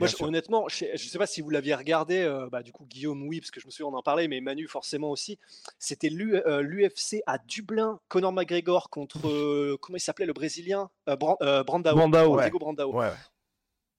moi, 0.00 0.08
je- 0.08 0.25
honnêtement, 0.25 0.69
je 0.69 0.76
sais, 0.76 0.91
je 0.97 1.08
sais 1.08 1.19
pas 1.19 1.26
si 1.26 1.41
vous 1.41 1.50
l'aviez 1.50 1.75
regardé, 1.75 2.19
euh, 2.23 2.49
bah, 2.50 2.62
du 2.62 2.73
coup, 2.73 2.85
Guillaume, 2.87 3.23
oui, 3.29 3.41
parce 3.41 3.50
que 3.50 3.61
je 3.61 3.67
me 3.67 3.70
souviens, 3.70 3.93
on 3.93 3.97
en 3.97 4.02
parlait, 4.02 4.26
mais 4.29 4.41
Manu, 4.41 4.67
forcément 4.67 5.11
aussi. 5.11 5.38
C'était 5.79 6.08
l'UFC 6.08 7.23
à 7.26 7.38
Dublin, 7.38 8.00
Conor 8.08 8.32
McGregor 8.32 8.91
contre, 8.91 9.29
euh, 9.29 9.76
comment 9.81 9.97
il 9.97 10.00
s'appelait, 10.00 10.26
le 10.26 10.32
Brésilien? 10.32 10.91
Euh, 11.08 11.17
Bran- 11.17 11.37
euh, 11.43 11.62
Brandao. 11.62 11.94
Brandao, 11.97 12.37
ouais. 12.37 12.50
Brandao. 12.50 12.93
Ouais, 12.93 13.06
ouais. 13.06 13.12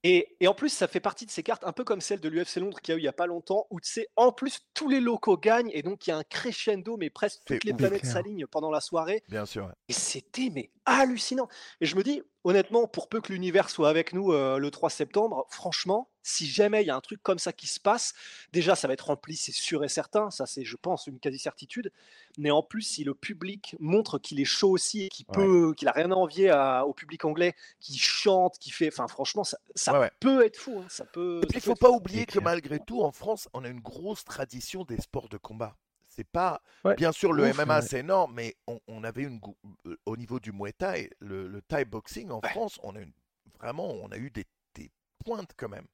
Et, 0.03 0.35
et 0.39 0.47
en 0.47 0.53
plus, 0.53 0.69
ça 0.69 0.87
fait 0.87 0.99
partie 0.99 1.25
de 1.25 1.31
ces 1.31 1.43
cartes, 1.43 1.63
un 1.65 1.73
peu 1.73 1.83
comme 1.83 2.01
celle 2.01 2.19
de 2.19 2.29
l'UFC 2.29 2.57
Londres 2.57 2.79
qu'il 2.81 2.93
y 2.93 2.95
a 2.95 2.97
eu 2.97 3.01
il 3.01 3.05
y 3.05 3.07
a 3.07 3.13
pas 3.13 3.27
longtemps, 3.27 3.67
où 3.69 3.79
tu 3.79 3.91
sais, 3.91 4.07
en 4.15 4.31
plus, 4.31 4.59
tous 4.73 4.89
les 4.89 4.99
locaux 4.99 5.37
gagnent, 5.37 5.71
et 5.73 5.81
donc 5.81 6.07
il 6.07 6.11
y 6.11 6.13
a 6.13 6.17
un 6.17 6.23
crescendo, 6.23 6.97
mais 6.97 7.09
presque 7.09 7.41
toutes 7.45 7.63
les 7.63 7.73
planètes 7.73 8.05
s'alignent 8.05 8.47
pendant 8.47 8.71
la 8.71 8.81
soirée. 8.81 9.23
bien 9.29 9.45
sûr. 9.45 9.65
ouais. 9.65 9.73
Et 9.89 9.93
c'était 9.93 10.49
mais 10.51 10.71
hallucinant. 10.85 11.47
Et 11.81 11.85
je 11.85 11.95
me 11.95 12.03
dis, 12.03 12.21
honnêtement, 12.43 12.87
pour 12.87 13.09
peu 13.09 13.21
que 13.21 13.31
l'univers 13.31 13.69
soit 13.69 13.89
avec 13.89 14.13
nous 14.13 14.31
euh, 14.31 14.57
le 14.57 14.71
3 14.71 14.89
septembre, 14.89 15.45
franchement, 15.49 16.10
si 16.23 16.47
jamais 16.47 16.83
il 16.83 16.87
y 16.87 16.89
a 16.89 16.95
un 16.95 17.01
truc 17.01 17.21
comme 17.23 17.39
ça 17.39 17.51
qui 17.53 17.67
se 17.67 17.79
passe, 17.79 18.13
déjà 18.53 18.75
ça 18.75 18.87
va 18.87 18.93
être 18.93 19.07
rempli, 19.07 19.35
c'est 19.35 19.51
sûr 19.51 19.83
et 19.83 19.89
certain. 19.89 20.29
Ça, 20.31 20.45
c'est, 20.45 20.63
je 20.63 20.75
pense, 20.77 21.07
une 21.07 21.19
quasi-certitude. 21.19 21.91
Mais 22.37 22.51
en 22.51 22.61
plus, 22.63 22.83
si 22.83 23.03
le 23.03 23.13
public 23.13 23.75
montre 23.79 24.19
qu'il 24.19 24.39
est 24.39 24.45
chaud 24.45 24.69
aussi 24.71 25.03
et 25.03 25.09
qu'il 25.09 25.25
Ouais. 25.29 25.35
peut, 25.35 25.73
qu'il 25.75 25.87
a 25.87 25.91
rien 25.91 26.11
à 26.11 26.15
envier 26.15 26.49
à- 26.49 26.85
au 26.85 26.93
public 26.93 27.25
anglais, 27.25 27.55
qui 27.79 27.97
chante, 27.97 28.57
qui 28.59 28.71
fait, 28.71 28.87
enfin, 28.87 29.07
franchement, 29.07 29.43
ça, 29.43 29.57
ça 29.75 29.93
Ouais, 29.93 29.99
ouais. 29.99 30.11
peut 30.19 30.45
être 30.45 30.57
fou. 30.57 30.79
hein, 30.79 30.87
Ça 30.89 31.05
peut. 31.05 31.41
Il 31.53 31.59
faut 31.61 31.75
pas 31.75 31.87
fou. 31.89 31.95
oublier 31.95 32.25
que 32.25 32.33
clair. 32.33 32.43
malgré 32.43 32.79
tout, 32.79 33.01
en 33.01 33.11
France, 33.11 33.49
on 33.53 33.63
a 33.63 33.69
une 33.69 33.79
grosse 33.81 34.23
tradition 34.23 34.83
des 34.83 34.97
sports 35.01 35.29
de 35.29 35.37
combat. 35.37 35.75
C'est 36.07 36.27
pas. 36.27 36.61
Bien 36.97 37.13
sûr, 37.13 37.31
le 37.31 37.43
Ouf, 37.43 37.57
MMA, 37.57 37.81
c'est 37.81 37.99
énorme, 37.99 38.33
mais 38.35 38.55
on, 38.67 38.79
on 38.87 39.03
avait 39.05 39.23
une. 39.23 39.39
euh, 39.87 39.97
Au 40.05 40.17
niveau 40.17 40.39
du 40.41 40.51
Muay 40.51 40.73
Thai, 40.73 41.09
le, 41.19 41.47
le 41.47 41.61
Thai 41.61 41.85
boxing 41.85 42.29
en. 42.31 42.41
France, 42.41 42.79
on 42.83 42.95
a 42.95 42.99
une, 42.99 43.13
vraiment, 43.59 43.87
on 43.89 44.11
a 44.11 44.17
eu 44.17 44.29
des, 44.29 44.45
des 44.75 44.91
pointes 45.23 45.51
quand 45.55 45.69
même. 45.69 45.87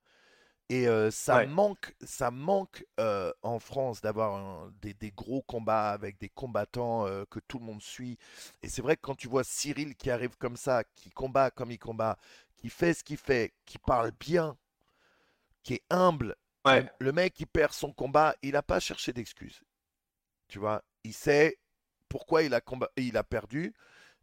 Et 0.70 0.88
euh, 0.88 1.12
ça 1.12 1.38
Ouais. 1.38 1.48
manque, 1.48 1.96
ça 2.02 2.30
manque 2.30 2.86
euh, 3.00 3.32
en 3.42 3.60
France 3.60 4.02
d'avoir 4.02 4.70
des, 4.82 4.94
des 4.94 5.12
gros 5.12 5.42
combats 5.42 5.92
avec 5.92 6.18
des 6.20 6.30
combattants 6.30 7.08
euh, 7.08 7.24
que 7.30 7.40
tout 7.40 7.58
le 7.60 7.66
monde 7.66 7.82
suit. 7.82 8.18
Et 8.62 8.68
c'est 8.70 8.82
vrai 8.82 8.98
que 8.98 9.02
quand 9.02 9.16
tu 9.16 9.30
vois 9.30 9.46
Cyril 9.46 9.96
qui 9.96 10.12
arrive 10.12 10.38
comme 10.38 10.58
ça, 10.58 10.84
qui 10.96 11.10
combat 11.10 11.52
comme 11.52 11.72
il 11.72 11.80
combat, 11.80 12.18
qui 12.58 12.70
fait 12.70 12.94
ce 12.94 13.04
qu'il 13.04 13.18
fait, 13.18 13.54
qui 13.66 13.78
parle 13.78 14.12
bien, 14.20 14.58
qui 15.64 15.76
est 15.76 15.84
humble, 15.90 16.36
Ouais. 16.66 16.90
le, 17.00 17.12
mec 17.14 17.34
qui 17.34 17.46
perd 17.46 17.72
son 17.72 17.94
combat, 17.94 18.36
il 18.42 18.52
n'a 18.54 18.62
pas 18.64 18.80
cherché 18.82 19.14
d'excuses. 19.14 19.62
Tu 20.48 20.60
vois, 20.60 20.84
il 21.04 21.14
sait 21.14 21.58
pourquoi 22.10 22.44
il 22.44 22.54
a, 22.54 22.62
combat, 22.62 22.90
il 22.98 23.18
a 23.18 23.24
perdu. 23.24 23.74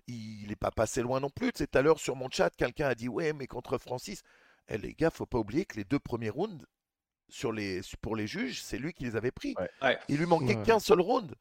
Il 0.06 0.48
n'est 0.48 0.56
pas 0.56 0.70
passé 0.70 1.02
loin 1.02 1.20
non 1.20 1.30
plus. 1.30 1.52
Tout 1.52 1.66
à 1.74 1.82
l'heure 1.82 2.00
sur 2.00 2.16
mon 2.16 2.30
chat, 2.30 2.50
quelqu'un 2.50 2.88
a 2.88 2.94
dit 2.94 3.08
Ouais, 3.08 3.32
mais 3.32 3.46
contre 3.46 3.78
Francis, 3.78 4.22
eh, 4.68 4.78
les 4.78 4.94
gars, 4.94 5.10
faut 5.10 5.26
pas 5.26 5.38
oublier 5.38 5.64
que 5.64 5.76
les 5.76 5.84
deux 5.84 5.98
premiers 5.98 6.30
rounds 6.30 6.64
sur 7.28 7.52
les, 7.52 7.80
pour 8.02 8.16
les 8.16 8.26
juges, 8.26 8.62
c'est 8.62 8.78
lui 8.78 8.92
qui 8.92 9.04
les 9.04 9.16
avait 9.16 9.30
pris. 9.30 9.54
Ouais. 9.58 9.70
Ouais. 9.82 9.98
Il 10.08 10.18
lui 10.18 10.26
manquait 10.26 10.56
Ouais. 10.56 10.62
qu'un 10.62 10.78
seul 10.78 11.00
round. 11.00 11.34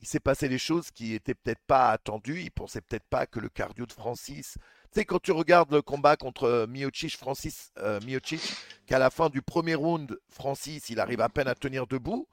Il 0.00 0.06
s'est 0.06 0.20
passé 0.20 0.48
des 0.50 0.58
choses 0.58 0.90
qui 0.90 1.14
étaient 1.14 1.34
peut-être 1.34 1.62
pas 1.66 1.90
attendues. 1.90 2.42
Il 2.42 2.50
pensait 2.50 2.82
peut-être 2.82 3.06
pas 3.08 3.26
que 3.26 3.40
le 3.40 3.48
cardio 3.48 3.86
de 3.86 3.92
Francis. 3.92 4.58
Tu 4.92 5.00
sais, 5.00 5.04
quand 5.06 5.20
tu 5.22 5.32
regardes 5.32 5.72
le 5.72 5.80
combat 5.80 6.16
contre 6.16 6.44
euh, 6.44 6.66
Miocic, 6.66 7.16
Francis 7.16 7.72
euh, 7.78 8.00
Miocic, 8.02 8.42
qu'à 8.86 8.98
la 8.98 9.08
fin 9.08 9.30
du 9.30 9.40
premier 9.40 9.74
round, 9.74 10.18
Francis, 10.28 10.90
il 10.90 11.00
arrive 11.00 11.22
à 11.22 11.30
peine 11.30 11.48
à 11.48 11.54
tenir 11.54 11.86
debout, 11.86 12.28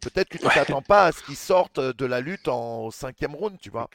peut-être 0.00 0.28
que 0.28 0.38
tu 0.38 0.46
Ouais. 0.46 0.54
t'attends 0.54 0.82
pas 0.82 1.04
à 1.06 1.12
ce 1.12 1.22
qu'il 1.22 1.36
sorte 1.36 1.78
de 1.78 2.04
la 2.04 2.20
lutte 2.20 2.48
en 2.48 2.90
cinquième 2.90 3.36
round, 3.36 3.58
tu 3.60 3.70
vois. 3.70 3.88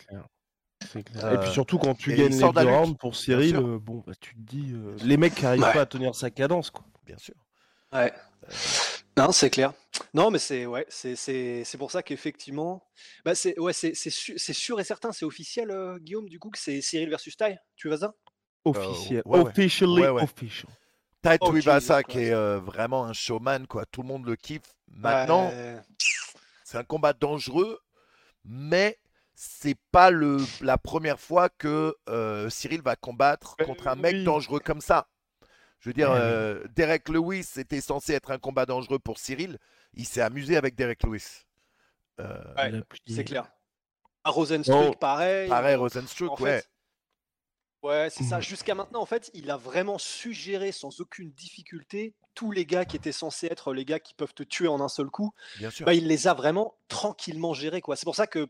Clair. 0.79 1.33
Et 1.33 1.39
puis 1.39 1.51
surtout 1.51 1.77
quand 1.77 1.93
tu 1.95 2.13
et 2.13 2.15
gagnes 2.15 2.31
les 2.39 2.51
deux 2.63 2.67
rounds 2.69 2.97
pour 2.97 3.15
Cyril, 3.15 3.57
euh, 3.57 3.77
bon 3.79 4.01
bah 4.07 4.13
tu 4.19 4.33
te 4.35 4.39
dis 4.39 4.71
euh, 4.73 4.95
les 5.03 5.17
mecs 5.17 5.35
qui 5.35 5.45
arrivent 5.45 5.61
Ouais. 5.63 5.73
pas 5.73 5.81
à 5.81 5.85
tenir 5.85 6.15
sa 6.15 6.31
cadence 6.31 6.71
quoi. 6.71 6.85
Bien 7.05 7.17
sûr. 7.17 7.35
Ouais. 7.91 8.13
Non, 9.17 9.31
c'est 9.33 9.49
clair. 9.49 9.73
Non, 10.13 10.31
mais 10.31 10.39
c'est 10.39 10.65
ouais, 10.65 10.85
c'est 10.87 11.15
c'est 11.17 11.63
c'est 11.65 11.77
pour 11.77 11.91
ça 11.91 12.01
qu'effectivement, 12.01 12.81
bah 13.25 13.35
c'est 13.35 13.59
ouais, 13.59 13.73
c'est 13.73 13.93
c'est 13.93 14.09
su- 14.09 14.37
c'est 14.37 14.53
sûr 14.53 14.79
et 14.79 14.83
certain, 14.85 15.11
c'est 15.11 15.25
officiel, 15.25 15.69
euh, 15.71 15.99
Guillaume, 15.99 16.29
du 16.29 16.39
coup, 16.39 16.49
que 16.49 16.57
c'est 16.59 16.79
Cyril 16.81 17.09
versus 17.09 17.35
Tai. 17.35 17.57
Tu 17.75 17.89
vas 17.89 17.97
ça? 17.97 18.13
Officiel. 18.63 19.21
ouais, 19.25 19.39
ouais. 19.39 19.49
Officially 19.49 20.01
Ouais, 20.01 20.09
ouais. 20.09 20.23
official. 20.23 20.71
Tai 21.21 21.37
Oh, 21.41 21.49
Tuivasa 21.51 22.01
qui 22.03 22.19
est 22.19 22.31
euh, 22.33 22.59
vraiment 22.59 23.03
un 23.05 23.11
showman, 23.13 23.65
quoi. 23.67 23.85
Tout 23.85 24.01
le 24.03 24.07
monde 24.07 24.25
le 24.25 24.37
kiffe. 24.37 24.73
Maintenant, 24.87 25.49
Ouais. 25.49 25.77
c'est 26.63 26.77
un 26.77 26.83
combat 26.85 27.11
dangereux, 27.11 27.77
mais 28.45 28.97
c'est 29.41 29.77
pas 29.93 30.11
le, 30.11 30.37
la 30.59 30.77
première 30.77 31.17
fois 31.17 31.47
que 31.47 31.95
euh, 32.09 32.49
Cyril 32.49 32.81
va 32.81 32.97
combattre 32.97 33.55
Euh, 33.61 33.63
contre 33.63 33.87
un 33.87 33.95
mec 33.95 34.13
oui. 34.15 34.23
dangereux 34.25 34.59
comme 34.59 34.81
ça. 34.81 35.07
Je 35.79 35.89
veux 35.89 35.93
dire, 35.93 36.09
oui. 36.11 36.17
euh, 36.19 36.67
Derek 36.75 37.07
Lewis 37.07 37.47
était 37.55 37.79
censé 37.79 38.11
être 38.13 38.31
un 38.31 38.37
combat 38.37 38.65
dangereux 38.65 38.99
pour 38.99 39.17
Cyril. 39.17 39.57
Il 39.93 40.05
s'est 40.05 40.19
amusé 40.19 40.57
avec 40.57 40.75
Derek 40.75 41.01
Lewis. 41.03 41.45
Euh, 42.19 42.53
Ouais, 42.57 42.81
c'est 43.07 43.23
clair. 43.23 43.49
À 44.25 44.31
Rosenstruck, 44.31 44.99
pareil. 44.99 45.47
pareil, 45.47 45.75
Rosenstruck, 45.75 46.31
en 46.37 46.43
ouais. 46.43 46.57
fait, 46.59 46.69
Ouais, 47.81 48.09
c'est 48.09 48.25
ça. 48.25 48.37
Mhm. 48.37 48.41
Jusqu'à 48.41 48.75
maintenant, 48.75 48.99
en 49.01 49.05
fait, 49.05 49.31
il 49.33 49.49
a 49.49 49.55
vraiment 49.55 49.97
su 49.97 50.33
gérer 50.33 50.73
sans 50.73 50.99
aucune 50.99 51.31
difficulté 51.31 52.13
tous 52.35 52.51
les 52.51 52.65
gars 52.65 52.83
qui 52.83 52.97
étaient 52.97 53.13
censés 53.13 53.47
être 53.47 53.73
les 53.73 53.85
gars 53.85 54.01
qui 54.01 54.13
peuvent 54.13 54.33
te 54.33 54.43
tuer 54.43 54.67
en 54.67 54.81
un 54.81 54.89
seul 54.89 55.09
coup. 55.09 55.31
Bien 55.59 55.69
sûr. 55.69 55.85
Bah, 55.85 55.93
il 55.93 56.07
les 56.07 56.27
a 56.27 56.33
vraiment 56.33 56.75
tranquillement 56.89 57.53
gérés, 57.53 57.79
quoi. 57.79 57.95
C'est 57.95 58.03
pour 58.03 58.17
ça 58.17 58.27
que 58.27 58.47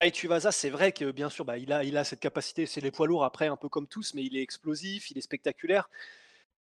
Tai 0.00 0.10
Tuivasa, 0.12 0.52
c'est 0.52 0.70
vrai 0.70 0.92
que 0.92 1.10
bien 1.10 1.30
sûr, 1.30 1.44
bah, 1.44 1.56
il 1.58 1.72
a, 1.72 1.82
il 1.84 1.96
a 1.96 2.04
cette 2.04 2.20
capacité. 2.20 2.66
C'est 2.66 2.80
les 2.80 2.90
poids 2.90 3.06
lourds 3.06 3.24
après, 3.24 3.46
un 3.46 3.56
peu 3.56 3.68
comme 3.68 3.86
tous, 3.86 4.14
mais 4.14 4.22
il 4.24 4.36
est 4.36 4.42
explosif, 4.42 5.10
il 5.10 5.18
est 5.18 5.22
spectaculaire. 5.22 5.88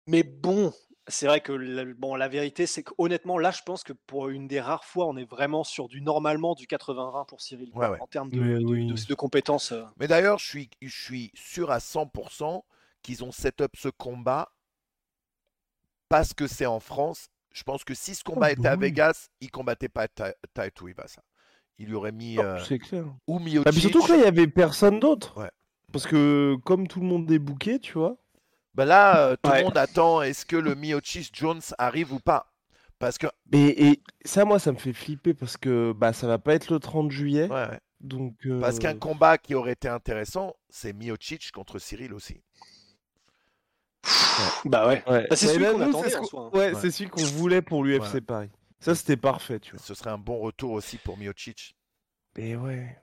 Mais 0.06 0.22
bon, 0.22 0.72
c'est 1.08 1.26
vrai 1.26 1.40
que 1.40 1.52
la, 1.52 1.84
bon, 1.86 2.14
la 2.16 2.28
vérité, 2.28 2.66
c'est 2.66 2.82
qu'honnêtement, 2.84 3.38
là, 3.38 3.50
je 3.52 3.62
pense 3.64 3.84
que 3.84 3.92
pour 3.94 4.28
une 4.30 4.48
des 4.48 4.60
rares 4.60 4.84
fois, 4.84 5.06
on 5.08 5.16
est 5.16 5.24
vraiment 5.30 5.64
sur 5.64 5.88
du 5.88 6.02
normalement 6.02 6.54
du 6.54 6.66
80-20 6.66 7.24
pour 7.26 7.40
Cyril, 7.40 7.72
quoi, 7.72 7.88
Ouais, 7.88 7.88
ouais. 7.88 7.98
en 8.00 8.06
termes 8.06 8.30
de, 8.32 8.40
Mais 8.40 8.54
de- 8.58 8.64
oui. 8.66 8.86
de- 8.86 9.06
de 9.08 9.14
compétences. 9.14 9.72
euh. 9.72 9.84
Mais 9.96 10.08
d'ailleurs, 10.08 10.38
je 10.38 10.46
suis, 10.46 10.70
je 10.82 11.02
suis 11.02 11.32
sûr 11.34 11.70
à 11.70 11.80
100% 11.80 12.64
qu'ils 13.02 13.24
ont 13.24 13.32
set 13.32 13.60
up 13.62 13.72
ce 13.76 13.88
combat 13.88 14.52
parce 16.08 16.34
que 16.34 16.46
c'est 16.46 16.66
en 16.66 16.80
France. 16.80 17.28
Je 17.52 17.62
pense 17.64 17.84
que 17.84 17.94
si 17.94 18.14
ce 18.14 18.22
combat 18.24 18.48
bah 18.48 18.52
était 18.52 18.68
à 18.68 18.76
oui. 18.76 18.80
Vegas, 18.80 19.28
il 19.40 19.50
combattait 19.50 19.88
pas 19.88 20.08
Tai 20.08 20.32
Tai 20.54 20.70
Tuivasa. 20.70 21.22
Il 21.82 21.88
lui 21.88 21.94
aurait 21.96 22.12
mis 22.12 22.36
Non, 22.36 22.42
euh, 22.44 22.58
C'est 22.66 22.78
clair. 22.78 23.04
ou 23.26 23.38
Ah, 23.40 23.42
Miocic. 23.44 23.72
surtout 23.80 24.02
que 24.04 24.12
là 24.12 24.18
il 24.18 24.22
y 24.22 24.26
avait 24.26 24.46
personne 24.46 25.00
d'autre. 25.00 25.36
Ouais. 25.38 25.50
Parce 25.92 26.06
que 26.06 26.56
comme 26.64 26.86
tout 26.86 27.00
le 27.00 27.06
monde 27.06 27.30
est 27.30 27.38
booké, 27.40 27.78
tu 27.80 27.94
vois. 27.94 28.16
Bah 28.74 28.84
là, 28.84 29.18
euh, 29.30 29.36
tout 29.42 29.50
Ouais. 29.50 29.58
le 29.58 29.64
monde 29.64 29.76
attend 29.76 30.22
est-ce 30.22 30.46
que 30.46 30.56
le 30.56 30.74
Miocic 30.76 31.30
Jones 31.34 31.60
arrive 31.78 32.12
ou 32.14 32.20
pas? 32.20 32.52
Parce 33.00 33.18
que 33.18 33.26
Et, 33.52 33.88
et 33.88 34.02
ça, 34.24 34.44
moi, 34.44 34.58
ça 34.60 34.70
me 34.72 34.78
fait 34.78 34.92
flipper 34.92 35.34
parce 35.34 35.56
que 35.56 35.92
bah 35.92 36.12
ça 36.12 36.26
va 36.28 36.38
pas 36.38 36.54
être 36.54 36.70
le 36.72 36.78
30 36.78 37.10
juillet. 37.10 37.48
ouais, 37.50 37.68
ouais. 37.68 37.80
Donc. 38.00 38.34
parce 38.60 38.76
euh, 38.76 38.78
qu'un 38.80 38.94
combat 38.96 39.38
qui 39.38 39.54
aurait 39.56 39.72
été 39.72 39.88
intéressant, 39.88 40.54
c'est 40.70 40.92
Miocic 40.92 41.50
contre 41.52 41.78
Cyril 41.80 42.14
aussi. 42.14 42.40
Bah 44.64 44.86
ouais. 44.88 45.02
Ouais. 45.08 45.26
Bah, 45.28 45.36
c'est 45.36 45.46
Mais 45.46 45.52
celui 45.54 45.66
qu'on 45.66 45.80
attendait, 45.80 46.08
c'est 46.80 46.90
ce 46.90 47.04
qu'on 47.08 47.22
voulait 47.36 47.62
pour 47.62 47.84
l'UFC 47.84 48.20
Paris. 48.20 48.48
Ça, 48.82 48.94
c'était 48.94 49.16
parfait, 49.16 49.60
tu 49.60 49.72
vois. 49.76 49.80
Ce 49.84 49.94
serait 49.94 50.10
un 50.10 50.18
bon 50.18 50.38
retour 50.40 50.72
aussi 50.72 50.98
pour 50.98 51.16
Miocic. 51.16 51.76
Et 52.36 52.56
ouais. 52.56 52.98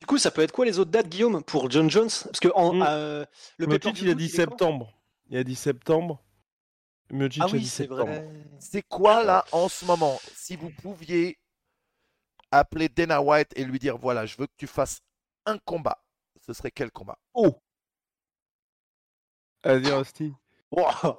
Du 0.00 0.06
coup, 0.06 0.16
ça 0.18 0.30
peut 0.30 0.42
être 0.42 0.52
quoi 0.52 0.64
les 0.64 0.78
autres 0.78 0.90
dates, 0.90 1.08
Guillaume, 1.08 1.42
pour 1.44 1.70
John 1.70 1.90
Jones? 1.90 2.08
Parce 2.24 2.40
que 2.40 2.48
en, 2.54 2.72
Mm. 2.74 2.82
euh, 2.88 3.24
le 3.58 3.66
Miocic, 3.66 4.00
il 4.00 4.10
a 4.10 4.14
dit 4.14 4.28
septembre. 4.28 4.92
Il 5.28 5.36
a 5.36 5.44
dit 5.44 5.54
septembre. 5.54 6.22
Miocic 7.10 7.42
Ah 7.42 7.46
a 7.46 7.50
oui, 7.50 7.60
dit 7.60 7.68
c'est 7.68 7.84
septembre. 7.84 8.04
vrai. 8.06 8.28
C'est 8.58 8.82
quoi 8.82 9.22
là 9.24 9.44
en 9.52 9.68
ce 9.68 9.84
moment? 9.84 10.18
Si 10.34 10.56
vous 10.56 10.70
pouviez 10.70 11.38
appeler 12.50 12.88
Dana 12.88 13.20
White 13.20 13.52
et 13.56 13.64
lui 13.64 13.78
dire 13.78 13.98
voilà, 13.98 14.24
je 14.26 14.36
veux 14.38 14.46
que 14.46 14.52
tu 14.56 14.66
fasses 14.66 15.00
un 15.46 15.58
combat, 15.58 16.02
ce 16.46 16.52
serait 16.54 16.70
quel 16.70 16.90
combat? 16.90 17.18
Oh 17.34 17.60
Vas-y, 19.64 19.90
Rusty. 19.90 20.32
Wow. 20.70 21.16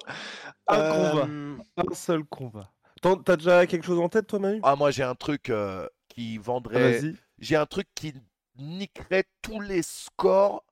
Un 0.68 0.76
combat. 0.92 1.26
Euh, 1.28 1.58
Un 1.76 1.94
seul 1.94 2.24
combat. 2.24 2.72
T'as 3.00 3.36
déjà 3.36 3.66
quelque 3.66 3.84
chose 3.86 3.98
en 3.98 4.08
tête, 4.08 4.26
toi, 4.26 4.38
Manu? 4.38 4.60
Ah, 4.62 4.76
moi 4.76 4.90
j'ai 4.90 5.02
un 5.02 5.14
truc 5.14 5.48
euh, 5.50 5.88
qui 6.08 6.36
Ah, 6.38 6.42
vendrait. 6.42 7.00
Vas-y. 7.00 7.16
J'ai 7.38 7.56
un 7.56 7.66
truc 7.66 7.88
qui 7.94 8.12
niquerait 8.56 9.24
tous 9.42 9.60
les 9.60 9.82
scores 9.82 10.64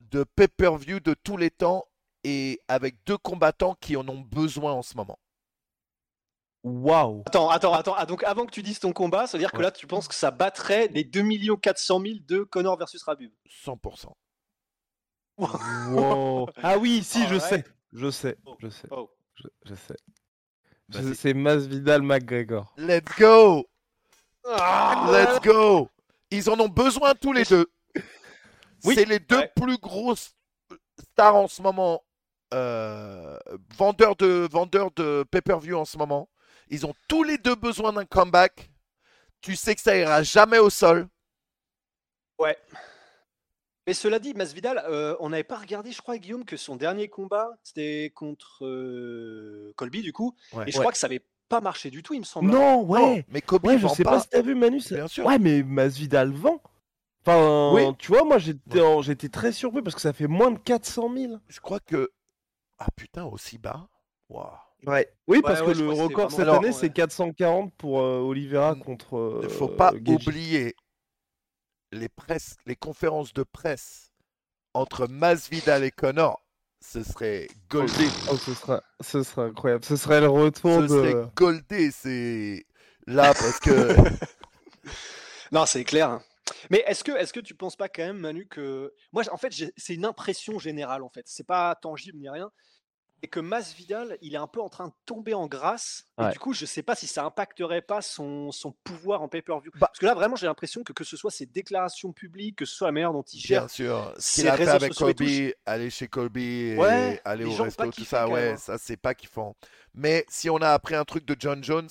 de 0.00 0.24
pay-per-view 0.24 0.98
de 1.00 1.14
tous 1.14 1.36
les 1.36 1.50
temps 1.50 1.84
et 2.24 2.60
avec 2.68 2.96
deux 3.04 3.18
combattants 3.18 3.76
qui 3.80 3.96
en 3.96 4.08
ont 4.08 4.20
besoin 4.20 4.72
en 4.72 4.82
ce 4.82 4.96
moment. 4.96 5.18
Waouh 6.64 7.22
Attends, 7.26 7.50
attends, 7.50 7.74
attends. 7.74 7.94
Ah, 7.96 8.06
donc 8.06 8.22
avant 8.24 8.46
que 8.46 8.52
tu 8.52 8.62
dises 8.62 8.78
ton 8.78 8.92
combat, 8.92 9.26
ça 9.26 9.36
veut 9.36 9.42
dire 9.42 9.50
que 9.52 9.60
là, 9.62 9.70
tu 9.72 9.86
penses 9.86 10.06
que 10.08 10.14
ça 10.14 10.30
battrait 10.30 10.88
les 10.88 11.02
2 11.04 11.56
400 11.56 12.00
000 12.00 12.14
de 12.26 12.42
Connor 12.44 12.76
versus 12.78 13.02
Rabib 13.02 13.32
100%. 13.64 14.12
Wow. 15.38 16.48
Ah 16.62 16.78
oui, 16.78 17.02
si, 17.02 17.20
je 17.26 17.30
Ah 17.30 17.32
ouais. 17.34 17.40
sais. 17.40 17.64
Je 17.92 18.10
sais. 18.10 18.36
Oh. 18.44 18.56
Je 18.60 18.68
sais. 18.68 18.88
Oh. 18.90 19.10
Je, 19.34 19.48
je 19.64 19.74
sais. 19.74 19.96
Je- 20.92 21.14
C'est 21.14 21.34
Masvidal 21.34 22.02
McGregor. 22.02 22.72
Let's 22.76 23.14
go 23.18 23.66
Ah, 24.44 25.08
Let's 25.12 25.40
go 25.40 25.88
Ils 26.30 26.48
en 26.50 26.58
ont 26.60 26.68
besoin 26.68 27.14
tous 27.14 27.32
les 27.32 27.44
deux. 27.44 27.66
Oui, 28.84 28.96
C'est 28.96 29.04
les 29.04 29.20
deux 29.20 29.36
ouais. 29.38 29.52
plus 29.54 29.78
grosses 29.78 30.34
stars 31.12 31.36
en 31.36 31.46
ce 31.48 31.62
moment. 31.62 32.02
euh, 32.52 33.38
vendeurs 33.76 34.16
de, 34.16 34.46
vendeurs 34.50 34.90
de 34.96 35.24
pay-per-view 35.30 35.76
en 35.76 35.84
ce 35.84 35.96
moment. 35.96 36.28
Ils 36.68 36.84
ont 36.84 36.92
tous 37.08 37.22
les 37.22 37.38
deux 37.38 37.54
besoin 37.54 37.92
d'un 37.92 38.04
comeback. 38.04 38.70
Tu 39.40 39.54
sais 39.56 39.74
que 39.74 39.80
ça 39.80 39.96
ira 39.96 40.22
jamais 40.22 40.58
au 40.58 40.68
sol. 40.68 41.06
Ouais. 42.38 42.58
Mais 43.86 43.94
cela 43.94 44.18
dit, 44.18 44.32
Masvidal, 44.34 44.82
euh, 44.88 45.16
on 45.20 45.30
n'avait 45.30 45.42
pas 45.44 45.56
regardé, 45.56 45.90
je 45.92 46.00
crois, 46.00 46.16
Guillaume, 46.18 46.44
que 46.44 46.56
son 46.56 46.76
dernier 46.76 47.08
combat, 47.08 47.48
c'était 47.64 48.12
contre 48.14 48.64
euh, 48.64 49.72
Colby, 49.76 50.02
du 50.02 50.12
coup. 50.12 50.34
Ouais. 50.52 50.64
Et 50.68 50.70
je 50.70 50.76
Ouais. 50.78 50.82
crois 50.84 50.92
que 50.92 50.98
ça 50.98 51.08
n'avait 51.08 51.24
pas 51.48 51.60
marché 51.60 51.90
du 51.90 52.02
tout, 52.02 52.14
il 52.14 52.20
me 52.20 52.24
semble. 52.24 52.50
Non, 52.50 52.82
ouais. 52.84 53.00
Non, 53.18 53.22
mais 53.28 53.40
Kobe 53.42 53.66
Ouais, 53.66 53.78
je 53.78 53.88
sais 53.88 54.04
pas, 54.04 54.12
pas. 54.12 54.20
si 54.20 54.28
t'as 54.28 54.40
vu 54.42 54.54
Manu. 54.54 54.80
ça- 54.80 54.94
Bien 54.94 55.08
sûr. 55.08 55.26
Ouais, 55.26 55.38
mais 55.38 55.62
Masvidal 55.62 56.32
vend. 56.32 56.62
Enfin, 57.26 57.72
Oui. 57.74 57.82
tu 57.98 58.08
vois, 58.12 58.24
moi 58.24 58.38
j'étais 58.38 58.80
Ouais. 58.80 58.86
en- 58.86 59.02
j'étais 59.02 59.28
très 59.28 59.52
surpris 59.52 59.82
parce 59.82 59.94
que 59.94 60.00
ça 60.00 60.12
fait 60.12 60.26
moins 60.26 60.50
de 60.50 60.58
400 60.58 61.12
000. 61.14 61.34
Je 61.48 61.60
crois 61.60 61.78
que. 61.80 62.10
Ah 62.78 62.86
putain, 62.96 63.24
aussi 63.26 63.58
bas. 63.58 63.88
Waouh. 64.28 64.48
Ouais. 64.86 65.08
Oui, 65.28 65.40
parce 65.42 65.60
ouais, 65.60 65.66
que 65.72 65.78
le 65.78 65.86
que 65.94 66.00
record 66.02 66.32
cette 66.32 66.48
année 66.48 66.66
ouais. 66.66 66.72
c'est 66.72 66.90
440 66.90 67.72
pour 67.76 68.00
euh, 68.00 68.18
Oliveira 68.18 68.74
contre. 68.74 69.38
Il 69.42 69.44
ne 69.44 69.48
faut 69.52 69.68
pas 69.68 69.92
oublier 69.92 70.74
les, 71.92 72.76
conférences 72.76 73.32
de 73.32 73.42
presse 73.42 74.12
entre 74.74 75.06
Masvidal 75.06 75.84
et 75.84 75.90
Connor. 75.90 76.40
Ce 76.80 77.04
serait 77.04 77.46
goldé. 77.70 78.08
Oh, 78.30 78.36
ce 78.36 78.54
sera, 78.54 78.82
ce 79.00 79.22
sera 79.22 79.44
incroyable. 79.44 79.84
Ce 79.84 79.94
serait 79.96 80.20
le 80.20 80.28
retour 80.28 80.80
Ce 80.80 80.82
de. 80.82 80.88
serait 80.88 81.14
goldé. 81.36 81.90
C'est 81.92 82.66
là 83.06 83.32
parce 83.34 83.60
que. 83.60 83.94
Non, 85.52 85.66
c'est 85.66 85.84
clair. 85.84 86.08
hein. 86.08 86.22
Mais 86.70 86.82
est-ce 86.86 87.04
que, 87.04 87.12
est-ce 87.12 87.32
que 87.32 87.40
tu 87.40 87.54
penses 87.54 87.76
pas 87.76 87.88
quand 87.90 88.02
même, 88.02 88.18
Manu, 88.18 88.46
que 88.48 88.92
moi, 89.12 89.22
en 89.30 89.36
fait, 89.36 89.52
c'est 89.76 89.94
une 89.94 90.06
impression 90.06 90.58
générale, 90.58 91.02
en 91.02 91.10
fait. 91.10 91.24
C'est 91.26 91.46
pas 91.46 91.74
tangible 91.74 92.18
ni 92.18 92.28
rien. 92.30 92.50
Et 93.24 93.28
que 93.28 93.38
Masvidal, 93.38 94.18
il 94.20 94.34
est 94.34 94.38
un 94.38 94.48
peu 94.48 94.60
en 94.60 94.68
train 94.68 94.88
de 94.88 94.92
tomber 95.06 95.32
en 95.32 95.46
grâce. 95.46 96.06
Et 96.20 96.28
du 96.32 96.38
coup, 96.40 96.52
je 96.52 96.66
sais 96.66 96.82
pas 96.82 96.96
si 96.96 97.06
ça 97.06 97.24
impacterait 97.24 97.80
pas 97.82 98.02
son, 98.02 98.50
son 98.50 98.72
pouvoir 98.84 99.22
en 99.22 99.28
pay-per-view. 99.28 99.70
Bah- 99.74 99.86
Parce 99.86 99.98
que 100.00 100.06
là, 100.06 100.14
vraiment, 100.14 100.34
j'ai 100.34 100.46
l'impression 100.46 100.82
que 100.82 100.92
que 100.92 101.04
ce 101.04 101.16
soit 101.16 101.30
ses 101.30 101.46
déclarations 101.46 102.12
publiques, 102.12 102.56
que 102.56 102.64
ce 102.64 102.74
soit 102.74 102.88
la 102.88 102.92
manière 102.92 103.12
dont 103.12 103.22
il 103.22 103.38
gère 103.38 103.62
Bien 103.62 103.68
sûr, 103.68 104.12
ce 104.18 104.34
qu'il 104.40 104.48
a 104.48 104.56
fait 104.56 104.66
avec 104.68 104.92
sociaux 104.92 105.08
et 105.08 105.14
Colby, 105.14 105.54
aller 105.66 105.90
chez 105.90 106.08
Colby 106.08 106.42
et 106.42 106.76
Ouais, 106.76 107.20
aller 107.24 107.44
les 107.44 107.60
au 107.60 107.62
resto, 107.62 107.90
tout 107.92 108.04
ça, 108.04 108.28
ouais, 108.28 108.52
hein. 108.52 108.56
ça 108.56 108.76
c'est 108.76 108.96
pas 108.96 109.14
kiffant. 109.14 109.56
Mais 109.94 110.24
si 110.28 110.50
on 110.50 110.56
a 110.58 110.70
appris 110.70 110.96
un 110.96 111.04
truc 111.04 111.24
de 111.24 111.36
John 111.38 111.62
Jones, 111.62 111.88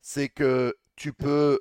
c'est 0.00 0.28
que 0.30 0.74
tu 0.96 1.12
peux 1.12 1.60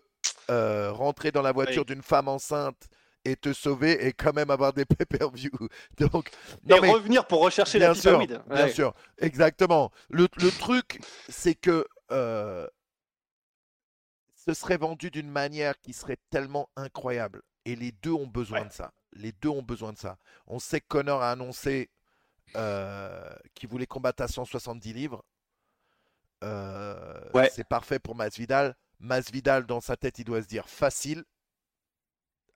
euh, 0.49 0.91
rentrer 0.93 1.31
dans 1.31 1.41
la 1.41 1.51
voiture 1.51 1.83
d'une 1.85 2.01
femme 2.01 2.27
enceinte 2.29 2.87
et 3.25 3.35
te 3.35 3.53
sauver 3.53 4.05
et 4.07 4.13
quand 4.13 4.33
même 4.33 4.49
avoir 4.49 4.73
des 4.73 4.85
pay-per-view. 4.85 5.51
Donc, 5.97 6.29
et 6.67 6.79
mais 6.79 6.91
revenir 6.91 7.25
pour 7.27 7.41
rechercher 7.41 7.79
bien 7.79 7.89
la 7.89 7.95
sûr, 7.95 8.11
pyramide. 8.11 8.41
bien 8.49 8.65
Ouais. 8.65 8.71
sûr, 8.71 8.93
exactement. 9.17 9.91
Le, 10.09 10.27
le 10.37 10.49
truc, 10.51 10.99
c'est 11.27 11.55
que 11.55 11.85
euh, 12.11 12.67
ce 14.35 14.53
serait 14.53 14.77
vendu 14.77 15.11
d'une 15.11 15.29
manière 15.29 15.79
qui 15.81 15.93
serait 15.93 16.17
tellement 16.29 16.69
incroyable 16.75 17.41
et 17.65 17.75
les 17.75 17.91
deux 17.91 18.11
ont 18.13 18.27
besoin 18.27 18.61
Ouais. 18.61 18.67
de 18.67 18.73
ça. 18.73 18.93
Les 19.13 19.31
deux 19.31 19.49
ont 19.49 19.61
besoin 19.63 19.91
de 19.93 19.97
ça. 19.97 20.17
On 20.47 20.59
sait 20.59 20.79
que 20.81 20.87
Connor 20.87 21.21
a 21.21 21.31
annoncé 21.31 21.89
euh, 22.55 23.29
qu'il 23.53 23.69
voulait 23.69 23.85
combattre 23.87 24.23
à 24.23 24.27
170 24.27 24.93
livres. 24.93 25.23
Euh, 26.43 27.19
Ouais. 27.33 27.49
C'est 27.53 27.67
parfait 27.67 27.99
pour 27.99 28.15
Masvidal. 28.15 28.75
Masvidal, 28.99 29.65
dans 29.65 29.81
sa 29.81 29.97
tête, 29.97 30.19
il 30.19 30.23
doit 30.25 30.41
se 30.41 30.47
dire 30.47 30.67
facile. 30.67 31.23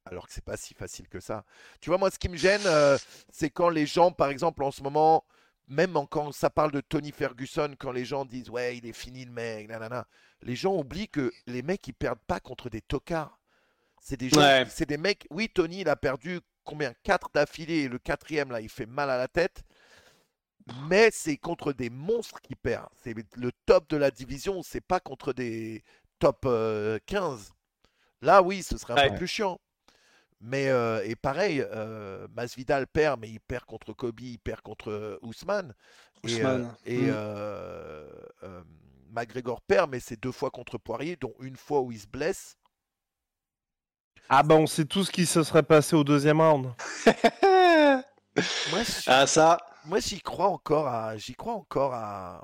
Alors 0.06 0.28
que 0.28 0.34
c'est 0.34 0.44
pas 0.44 0.58
si 0.58 0.74
facile 0.74 1.08
que 1.08 1.20
ça. 1.20 1.46
Tu 1.80 1.90
vois, 1.90 1.98
moi, 1.98 2.12
ce 2.12 2.20
qui 2.20 2.28
me 2.30 2.36
gêne, 2.38 2.62
euh, 2.66 2.98
c'est 3.32 3.50
quand 3.50 3.70
les 3.70 3.86
gens, 3.86 4.12
par 4.12 4.30
exemple, 4.30 4.64
en 4.64 4.72
ce 4.72 4.84
moment, 4.84 5.24
même 5.70 5.96
en- 5.96 6.06
quand 6.06 6.32
ça 6.34 6.50
parle 6.50 6.72
de 6.72 6.82
Tony 6.82 7.12
Ferguson, 7.12 7.74
quand 7.80 7.92
les 7.92 8.04
gens 8.04 8.26
disent 8.26 8.50
ouais, 8.50 8.78
il 8.78 8.86
est 8.86 8.92
fini 8.94 9.24
le 9.24 9.32
mec, 9.32 9.70
nanana, 9.70 10.06
les 10.42 10.56
gens 10.58 10.76
oublient 10.76 11.08
que 11.08 11.32
les 11.48 11.62
mecs, 11.62 11.88
ils 11.88 11.94
perdent 11.94 12.20
pas 12.28 12.42
contre 12.42 12.70
des 12.70 12.82
tocards. 12.82 13.40
C'est 14.02 14.18
des 14.18 14.28
gens, 14.28 14.42
Ouais. 14.42 14.66
c'est 14.70 14.86
des 14.88 14.98
mecs. 14.98 15.26
Oui, 15.30 15.48
Tony, 15.48 15.82
il 15.82 15.90
a 15.90 15.96
perdu 15.96 16.42
combien? 16.66 16.94
Quatre 17.04 17.30
d'affilée 17.34 17.84
et 17.84 17.88
le 17.88 17.98
quatrième 17.98 18.52
là, 18.52 18.60
il 18.60 18.68
fait 18.70 18.86
mal 18.86 19.10
à 19.10 19.18
la 19.18 19.30
tête. 19.30 19.64
Mais 20.88 21.10
c'est 21.12 21.38
contre 21.38 21.74
des 21.74 21.90
monstres 21.90 22.42
qu'il 22.42 22.56
perd. 22.58 22.88
C'est 23.04 23.14
le 23.36 23.52
top 23.66 23.90
de 23.90 23.98
la 23.98 24.12
division. 24.12 24.64
C'est 24.64 24.82
pas 24.82 25.00
contre 25.00 25.34
des 25.34 25.84
top 26.20 26.46
euh, 26.46 27.00
15. 27.06 27.54
Là, 28.22 28.42
oui, 28.42 28.64
ce 28.64 28.78
serait 28.78 28.94
un 28.94 29.10
peu 29.10 29.16
plus 29.16 29.28
chiant. 29.28 29.60
Mais 30.46 30.68
euh, 30.68 31.02
et 31.06 31.16
pareil, 31.16 31.62
euh, 31.72 32.28
Masvidal 32.36 32.86
perd, 32.86 33.20
mais 33.22 33.30
il 33.30 33.40
perd 33.40 33.64
contre 33.64 33.94
Kobe, 33.94 34.20
il 34.20 34.40
perd 34.40 34.60
contre 34.62 34.92
euh, 34.92 35.18
Ousmane. 35.22 35.74
Et, 36.26 36.44
euh, 36.44 36.60
Ousmane. 36.60 36.76
et 36.86 37.02
Mm. 37.04 37.12
euh, 37.14 38.10
euh, 38.44 38.64
McGregor 39.16 39.62
perd, 39.62 39.90
mais 39.90 40.02
c'est 40.02 40.22
deux 40.22 40.34
fois 40.34 40.52
contre 40.52 40.78
Poirier, 40.78 41.16
dont 41.16 41.34
une 41.40 41.56
fois 41.56 41.80
où 41.82 41.92
il 41.94 42.00
se 42.00 42.08
blesse. 42.08 42.58
Ah 44.30 44.44
bah 44.44 44.56
on 44.56 44.68
sait 44.68 44.86
tout 44.86 45.04
ce 45.06 45.12
qui 45.12 45.26
se 45.26 45.44
serait 45.44 45.64
passé 45.64 45.96
au 45.96 46.04
deuxième 46.04 46.42
round. 46.42 46.74
Moi, 48.72 48.82
ah, 49.08 49.28
ça. 49.28 49.58
moi, 49.86 50.00
j'y 50.00 50.20
crois 50.22 50.48
encore 50.48 50.88
à, 50.88 51.16
j'y 51.18 51.36
crois 51.36 51.54
encore 51.54 51.94
à, 51.94 52.44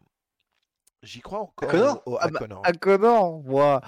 j'y 1.01 1.19
crois 1.19 1.39
encore 1.39 1.69
Connor 1.69 2.03
au- 2.05 2.11
au- 2.13 2.17
à 2.17 2.21
Ah 2.23 2.27
bah, 2.29 2.39
Connor. 2.39 2.61
À 2.63 2.71
Connor, 2.73 3.41
ouah. 3.47 3.81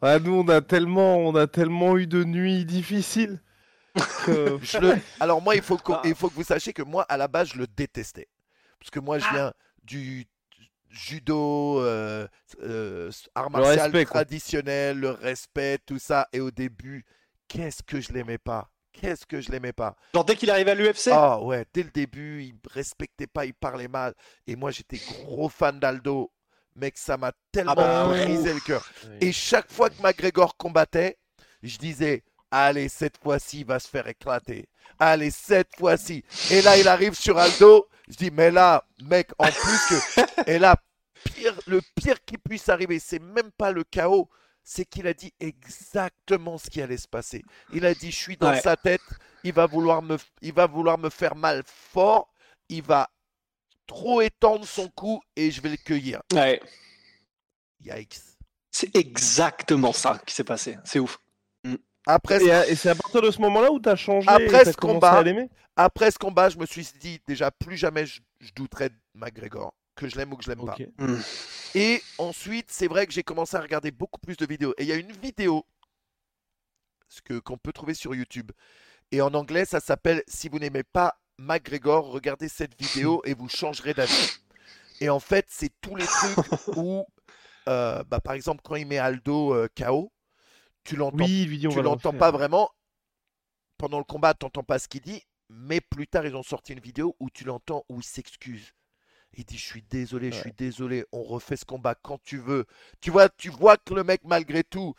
Ah, 0.00 0.18
nous 0.20 0.34
on 0.34 0.48
a 0.48 0.60
tellement, 0.60 1.16
on 1.16 1.34
a 1.34 1.46
tellement 1.48 1.98
eu 1.98 2.06
de 2.06 2.22
nuits 2.24 2.64
difficiles. 2.64 3.42
Que- 4.24 4.58
Je 4.62 4.78
le- 4.78 4.98
Alors 5.20 5.40
moi, 5.42 5.54
il 5.56 5.62
faut, 5.62 5.76
que... 5.76 5.92
Ah. 5.92 6.02
il 6.04 6.14
faut 6.14 6.28
que 6.28 6.34
vous 6.34 6.44
sachiez 6.44 6.72
que 6.72 6.82
moi, 6.82 7.04
à 7.08 7.16
la 7.16 7.28
base, 7.28 7.48
je 7.52 7.58
le 7.58 7.66
détestais. 7.66 8.28
Parce 8.78 8.90
que 8.90 9.00
moi, 9.00 9.18
je 9.18 9.24
Ah. 9.28 9.34
viens 9.34 9.52
du 9.84 10.26
judo, 10.90 11.80
euh, 11.82 12.26
euh, 12.62 13.10
art 13.34 13.44
Le 13.46 13.50
martial 13.50 13.90
quoi. 13.92 14.04
traditionnel, 14.04 14.98
le 14.98 15.10
respect, 15.10 15.78
tout 15.84 15.98
ça. 15.98 16.28
Et 16.32 16.40
au 16.40 16.50
début, 16.50 17.04
qu'est-ce 17.46 17.82
que 17.82 18.00
je 18.00 18.12
l'aimais 18.12 18.38
pas? 18.38 18.70
Qu'est-ce 18.92 19.26
que 19.26 19.40
je 19.40 19.50
l'aimais 19.52 19.72
pas? 19.72 19.94
Genre, 20.14 20.24
dès 20.24 20.34
qu'il 20.34 20.50
arrive 20.50 20.68
à 20.68 20.74
l'UFC, 20.74 21.10
Ah 21.12 21.40
ouais, 21.42 21.64
dès 21.72 21.82
le 21.84 21.90
début, 21.90 22.42
il 22.42 22.54
me 22.54 22.58
respectait 22.72 23.26
pas, 23.26 23.44
il 23.46 23.54
parlait 23.54 23.86
mal. 23.88 24.14
Et 24.46 24.56
moi, 24.56 24.70
j'étais 24.70 24.98
gros 25.24 25.48
fan 25.48 25.78
d'Aldo. 25.78 26.32
Mec, 26.74 26.96
ça 26.96 27.16
m'a 27.16 27.32
tellement 27.52 27.74
bah, 27.74 28.06
brisé 28.08 28.54
le 28.54 28.60
cœur. 28.60 28.88
Et 29.20 29.30
chaque 29.32 29.70
fois 29.70 29.90
que 29.90 30.00
McGregor 30.02 30.56
combattait, 30.56 31.18
je 31.62 31.76
disais 31.76 32.22
Allez, 32.50 32.88
cette 32.88 33.18
fois-ci, 33.18 33.60
il 33.60 33.66
va 33.66 33.78
se 33.78 33.88
faire 33.88 34.06
éclater. 34.06 34.68
Allez, 34.98 35.30
cette 35.30 35.76
fois-ci. 35.76 36.24
Et 36.50 36.62
là, 36.62 36.76
il 36.78 36.88
arrive 36.88 37.14
sur 37.14 37.36
Aldo. 37.38 37.88
Je 38.08 38.16
dis 38.16 38.30
Mais 38.30 38.50
là, 38.50 38.84
mec, 39.02 39.30
en 39.38 39.48
plus 39.50 39.78
que. 39.88 40.42
Et 40.50 40.58
là, 40.58 40.76
pire, 41.34 41.54
le 41.66 41.80
pire 41.94 42.24
qui 42.24 42.38
puisse 42.38 42.68
arriver, 42.70 42.98
c'est 42.98 43.18
même 43.18 43.50
pas 43.50 43.70
le 43.70 43.84
chaos. 43.84 44.28
C'est 44.64 44.84
qu'il 44.84 45.06
a 45.06 45.14
dit 45.14 45.32
exactement 45.40 46.58
ce 46.58 46.68
qui 46.70 46.80
allait 46.82 46.96
se 46.98 47.08
passer. 47.08 47.42
Il 47.72 47.84
a 47.86 47.94
dit 47.94 48.10
Je 48.10 48.16
suis 48.16 48.36
dans 48.36 48.50
Ouais. 48.50 48.60
sa 48.60 48.76
tête. 48.76 49.00
Il 49.44 49.52
va, 49.52 49.66
vouloir 49.66 50.02
me, 50.02 50.16
il 50.42 50.52
va 50.52 50.66
vouloir 50.66 50.98
me 50.98 51.10
faire 51.10 51.34
mal 51.36 51.62
fort. 51.66 52.32
Il 52.68 52.82
va 52.82 53.08
trop 53.86 54.20
étendre 54.20 54.66
son 54.66 54.88
cou 54.88 55.20
et 55.36 55.50
je 55.50 55.60
vais 55.62 55.70
le 55.70 55.76
cueillir. 55.76 56.20
ouais, 56.34 56.60
Yikes. 57.80 58.18
c'est 58.70 58.94
exactement 58.96 59.92
ça 59.92 60.20
qui 60.26 60.34
s'est 60.34 60.44
passé. 60.44 60.76
C'est 60.84 60.98
ouf. 60.98 61.18
Après, 62.10 62.42
Et, 62.42 62.72
et 62.72 62.74
c'est 62.74 62.88
à 62.88 62.94
partir 62.94 63.20
de 63.20 63.30
ce 63.30 63.38
moment-là 63.42 63.70
où 63.70 63.78
t'as 63.78 63.94
changé 63.94 64.26
Après 64.28 64.64
ce 64.64 64.76
combat, 64.76 65.20
à 65.76 65.84
Après 65.84 66.10
ce 66.10 66.18
combat, 66.18 66.48
je 66.48 66.56
me 66.56 66.64
suis 66.64 66.88
dit 66.98 67.20
déjà 67.28 67.50
plus 67.50 67.76
jamais 67.76 68.06
je, 68.06 68.20
je 68.40 68.50
douterai 68.54 68.88
de 68.88 68.94
McGregor, 69.14 69.74
que 69.94 70.08
je 70.08 70.16
l'aime 70.16 70.32
ou 70.32 70.36
que 70.36 70.44
je 70.44 70.48
l'aime 70.48 70.64
pas. 70.64 70.72
Ok. 70.72 70.88
Mm. 70.98 71.16
Et 71.74 72.02
ensuite, 72.16 72.70
c'est 72.70 72.86
vrai 72.86 73.06
que 73.06 73.12
j'ai 73.12 73.22
commencé 73.22 73.56
à 73.58 73.60
regarder 73.60 73.90
beaucoup 73.90 74.18
plus 74.20 74.38
de 74.38 74.46
vidéos. 74.46 74.72
Et 74.78 74.84
il 74.84 74.88
y 74.88 74.92
a 74.92 74.96
une 74.96 75.12
vidéo 75.12 75.66
ce 77.08 77.20
que 77.20 77.38
qu'on 77.38 77.58
peut 77.58 77.72
trouver 77.72 77.94
sur 77.94 78.14
YouTube. 78.14 78.52
Et 79.12 79.20
en 79.20 79.34
anglais, 79.34 79.66
ça 79.66 79.80
s'appelle 79.80 80.22
Si 80.26 80.48
vous 80.48 80.58
n'aimez 80.58 80.84
pas 80.84 81.18
McGregor, 81.38 82.10
regardez 82.10 82.48
cette 82.48 82.80
vidéo 82.80 83.20
et 83.26 83.34
vous 83.34 83.50
changerez 83.50 83.92
d'avis. 83.92 84.38
Et 85.00 85.10
en 85.10 85.20
fait, 85.20 85.46
c'est 85.48 85.72
tous 85.80 85.94
les 85.94 86.06
trucs 86.06 86.36
où, 86.76 87.04
euh, 87.68 88.02
bah, 88.04 88.20
par 88.20 88.32
exemple, 88.32 88.62
quand 88.64 88.76
il 88.76 88.86
met 88.86 88.98
Aldo 88.98 89.54
euh, 89.54 89.68
KO, 89.76 90.10
tu 90.88 90.96
l'entends 90.96 91.24
Oui, 91.24 91.68
tu 91.70 91.82
l'entends 91.82 92.12
pas 92.12 92.30
vraiment. 92.30 92.70
Pendant 93.76 93.98
le 93.98 94.04
combat, 94.04 94.34
tu 94.34 94.44
n'entends 94.46 94.64
pas 94.64 94.78
ce 94.78 94.88
qu'il 94.88 95.02
dit. 95.02 95.22
Mais 95.50 95.80
plus 95.80 96.06
tard, 96.06 96.26
ils 96.26 96.36
ont 96.36 96.42
sorti 96.42 96.72
une 96.72 96.80
vidéo 96.80 97.16
où 97.20 97.30
tu 97.30 97.44
l'entends, 97.44 97.84
où 97.88 98.00
il 98.00 98.04
s'excuse. 98.04 98.72
Il 99.34 99.44
dit 99.44 99.58
Je 99.58 99.64
suis 99.64 99.82
désolé, 99.82 100.32
je 100.32 100.38
suis 100.38 100.52
désolé, 100.52 101.04
on 101.12 101.22
refait 101.22 101.56
ce 101.56 101.64
combat 101.64 101.94
quand 101.94 102.20
tu 102.22 102.38
veux. 102.38 102.66
Tu 103.00 103.10
vois, 103.10 103.28
tu 103.28 103.50
vois 103.50 103.76
que 103.76 103.94
le 103.94 104.04
mec, 104.04 104.22
malgré 104.24 104.64
tout, 104.64 104.94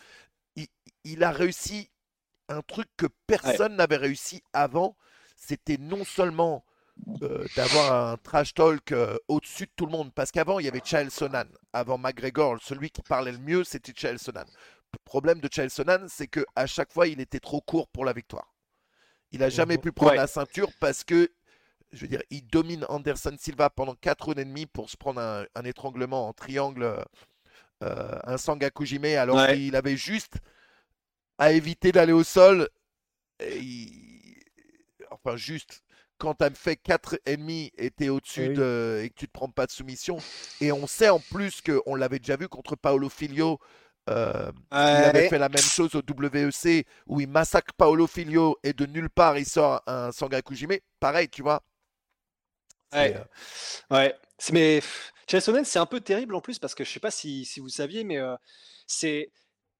il, 0.55 0.67
il 1.03 1.23
a 1.23 1.31
réussi 1.31 1.89
un 2.47 2.61
truc 2.61 2.87
que 2.97 3.07
personne 3.27 3.75
n'avait 3.75 3.97
réussi 3.97 4.43
avant. 4.53 4.95
C'était 5.35 5.77
non 5.77 6.03
seulement 6.03 6.65
euh, 7.21 7.45
d'avoir 7.55 8.11
un 8.11 8.17
trash 8.17 8.53
talk 8.53 8.91
euh, 8.91 9.17
au-dessus 9.27 9.65
de 9.65 9.71
tout 9.75 9.85
le 9.85 9.91
monde. 9.91 10.11
Parce 10.13 10.31
qu'avant, 10.31 10.59
il 10.59 10.65
y 10.65 10.69
avait 10.69 10.81
Chael 10.83 11.11
Sonnen. 11.11 11.47
Avant 11.73 11.97
McGregor, 11.97 12.57
celui 12.61 12.89
qui 12.89 13.01
parlait 13.01 13.31
le 13.31 13.37
mieux, 13.37 13.63
c'était 13.63 13.93
Chael 13.95 14.19
Sonnen. 14.19 14.45
Le 14.93 14.99
problème 15.05 15.39
de 15.39 15.49
Chael 15.51 15.69
Sonnen, 15.69 16.07
c'est 16.09 16.27
que 16.27 16.45
à 16.55 16.65
chaque 16.65 16.91
fois, 16.91 17.07
il 17.07 17.19
était 17.21 17.39
trop 17.39 17.61
court 17.61 17.87
pour 17.89 18.05
la 18.05 18.13
victoire. 18.13 18.53
Il 19.31 19.39
n'a 19.39 19.49
jamais 19.49 19.75
Mhm. 19.75 19.81
pu 19.81 19.91
prendre 19.91 20.11
Ouais. 20.13 20.17
la 20.17 20.27
ceinture 20.27 20.71
parce 20.79 21.03
que, 21.03 21.29
je 21.91 22.01
veux 22.01 22.07
dire, 22.07 22.23
il 22.31 22.45
domine 22.47 22.85
Anderson 22.89 23.35
Silva 23.39 23.69
pendant 23.69 23.95
4 23.95 24.25
rounds 24.25 24.41
et 24.41 24.45
demi 24.45 24.65
pour 24.65 24.89
se 24.89 24.97
prendre 24.97 25.21
un, 25.21 25.45
un 25.55 25.63
étranglement 25.63 26.27
en 26.27 26.33
triangle, 26.33 27.05
euh, 27.83 28.19
un 28.23 28.37
Sangakujime, 28.37 29.05
alors 29.05 29.37
Ouais. 29.37 29.55
qu'il 29.55 29.75
avait 29.75 29.97
juste 29.97 30.37
à 31.37 31.51
éviter 31.51 31.91
d'aller 31.91 32.13
au 32.13 32.23
sol. 32.23 32.69
Et 33.39 33.57
il- 33.59 34.35
Enfin, 35.11 35.35
juste 35.37 35.81
quand 36.17 36.35
tu 36.35 36.43
as 36.45 36.51
fait 36.51 36.75
4 36.75 37.19
ennemis 37.25 37.71
et 37.77 37.89
tu 37.91 38.05
es 38.05 38.09
au-dessus 38.09 38.49
Oui. 38.49 38.53
de... 38.53 39.01
et 39.03 39.09
que 39.09 39.15
tu 39.15 39.27
te 39.27 39.31
prends 39.31 39.49
pas 39.49 39.65
de 39.65 39.71
soumission. 39.71 40.17
Et 40.61 40.71
on 40.71 40.87
sait 40.87 41.09
en 41.09 41.19
plus 41.19 41.61
qu'on 41.61 41.95
l'avait 41.95 42.19
déjà 42.19 42.35
vu 42.37 42.47
contre 42.47 42.75
Paolo 42.75 43.09
Filio. 43.09 43.59
Euh, 44.09 44.51
il 44.91 45.05
avait 45.05 45.21
fait 45.23 45.37
la 45.37 45.49
même 45.49 45.69
chose 45.69 45.95
au 45.95 46.01
WEC 46.01 46.85
où 47.07 47.21
il 47.21 47.27
massacre 47.29 47.73
Paolo 47.77 48.07
Filio 48.07 48.57
et 48.63 48.73
de 48.73 48.85
nulle 48.85 49.09
part 49.09 49.37
il 49.37 49.45
sort 49.45 49.81
un 49.87 50.11
Sangakujime. 50.11 50.77
Pareil, 50.99 51.29
tu 51.29 51.41
vois. 51.43 51.61
Ouais. 52.93 53.15
euh, 53.15 53.23
Ouais, 53.91 54.15
mais 54.51 54.81
Sonnen, 55.27 55.65
c'est 55.65 55.79
un 55.79 55.85
peu 55.85 56.01
terrible 56.01 56.35
en 56.35 56.41
plus 56.41 56.59
parce 56.59 56.75
que 56.75 56.83
je 56.83 56.91
sais 56.91 56.99
pas 56.99 57.11
si, 57.11 57.45
si 57.45 57.59
vous 57.59 57.69
saviez, 57.69 58.03
mais 58.03 58.17
euh, 58.17 58.35
c'est, 58.87 59.31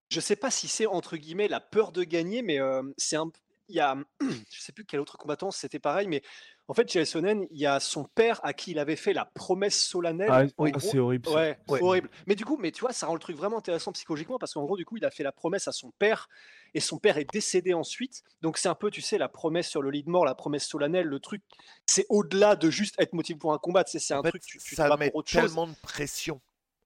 je 0.09 0.19
sais 0.19 0.35
pas 0.35 0.51
si 0.51 0.67
c'est 0.67 0.87
entre 0.87 1.17
guillemets 1.17 1.47
la 1.47 1.59
peur 1.61 1.91
de 1.91 2.03
gagner, 2.03 2.41
mais 2.43 2.59
euh, 2.59 2.83
c'est 2.97 3.17
un, 3.17 3.31
il 3.69 3.75
y 3.77 3.79
a, 3.81 3.95
je 4.21 4.61
sais 4.61 4.73
plus 4.73 4.85
quel 4.85 4.99
autre 5.01 5.17
combattant 5.17 5.51
c'était 5.51 5.79
pareil, 5.79 6.07
mais 6.07 6.23
en 6.69 6.73
fait 6.73 6.89
Chael 6.89 7.05
Sonnen, 7.05 7.45
il 7.51 7.59
y 7.59 7.65
a 7.65 7.79
son 7.81 8.05
père 8.05 8.39
à 8.43 8.53
qui 8.53 8.71
il 8.71 8.79
avait 8.79 8.95
fait 8.95 9.11
la 9.11 9.25
promesse 9.25 9.77
solennelle. 9.85 10.29
Ah, 10.31 10.45
gros- 10.45 10.79
c'est 10.79 10.99
horrible. 10.99 11.27
ça. 11.27 11.33
Ouais, 11.35 11.57
Ouais. 11.67 11.81
horrible. 11.81 12.09
Mais 12.27 12.35
du 12.35 12.45
coup, 12.45 12.55
mais 12.57 12.71
tu 12.71 12.79
vois, 12.81 12.93
ça 12.93 13.07
rend 13.07 13.15
le 13.15 13.19
truc 13.19 13.35
vraiment 13.35 13.57
intéressant 13.57 13.91
psychologiquement 13.91 14.37
parce 14.39 14.53
qu'en 14.53 14.63
gros, 14.63 14.77
du 14.77 14.85
coup, 14.85 14.95
il 14.95 15.03
a 15.03 15.11
fait 15.11 15.23
la 15.23 15.31
promesse 15.33 15.67
à 15.67 15.71
son 15.73 15.91
père 15.99 16.29
et 16.73 16.79
son 16.79 16.97
père 16.99 17.17
est 17.17 17.27
décédé 17.33 17.73
ensuite. 17.73 18.23
Donc 18.41 18.57
c'est 18.57 18.69
un 18.69 18.75
peu, 18.75 18.89
tu 18.91 19.01
sais, 19.01 19.17
la 19.17 19.27
promesse 19.27 19.67
sur 19.67 19.81
le 19.81 19.89
lit 19.89 20.03
de 20.03 20.09
mort, 20.09 20.23
la 20.23 20.35
promesse 20.35 20.65
solennelle, 20.67 21.07
le 21.07 21.19
truc. 21.19 21.41
C'est 21.87 22.05
au-delà 22.09 22.55
de 22.55 22.69
juste 22.69 22.95
être 23.01 23.13
motivé 23.13 23.37
pour 23.39 23.51
un 23.51 23.57
combat. 23.57 23.83
tu 23.83 23.91
sais, 23.91 23.99
C'est 23.99 24.13
un 24.13 24.21
fait, 24.21 24.29
truc, 24.29 24.43
tu, 24.43 24.59
tu 24.59 24.69
te 24.71 24.75
ça 24.75 24.87
bats 24.87 24.95
met 24.97 25.09
pour 25.09 25.17
autre 25.19 25.29
chose. 25.31 25.41
tellement 25.41 25.65
de 25.67 25.73
pression 25.81 26.39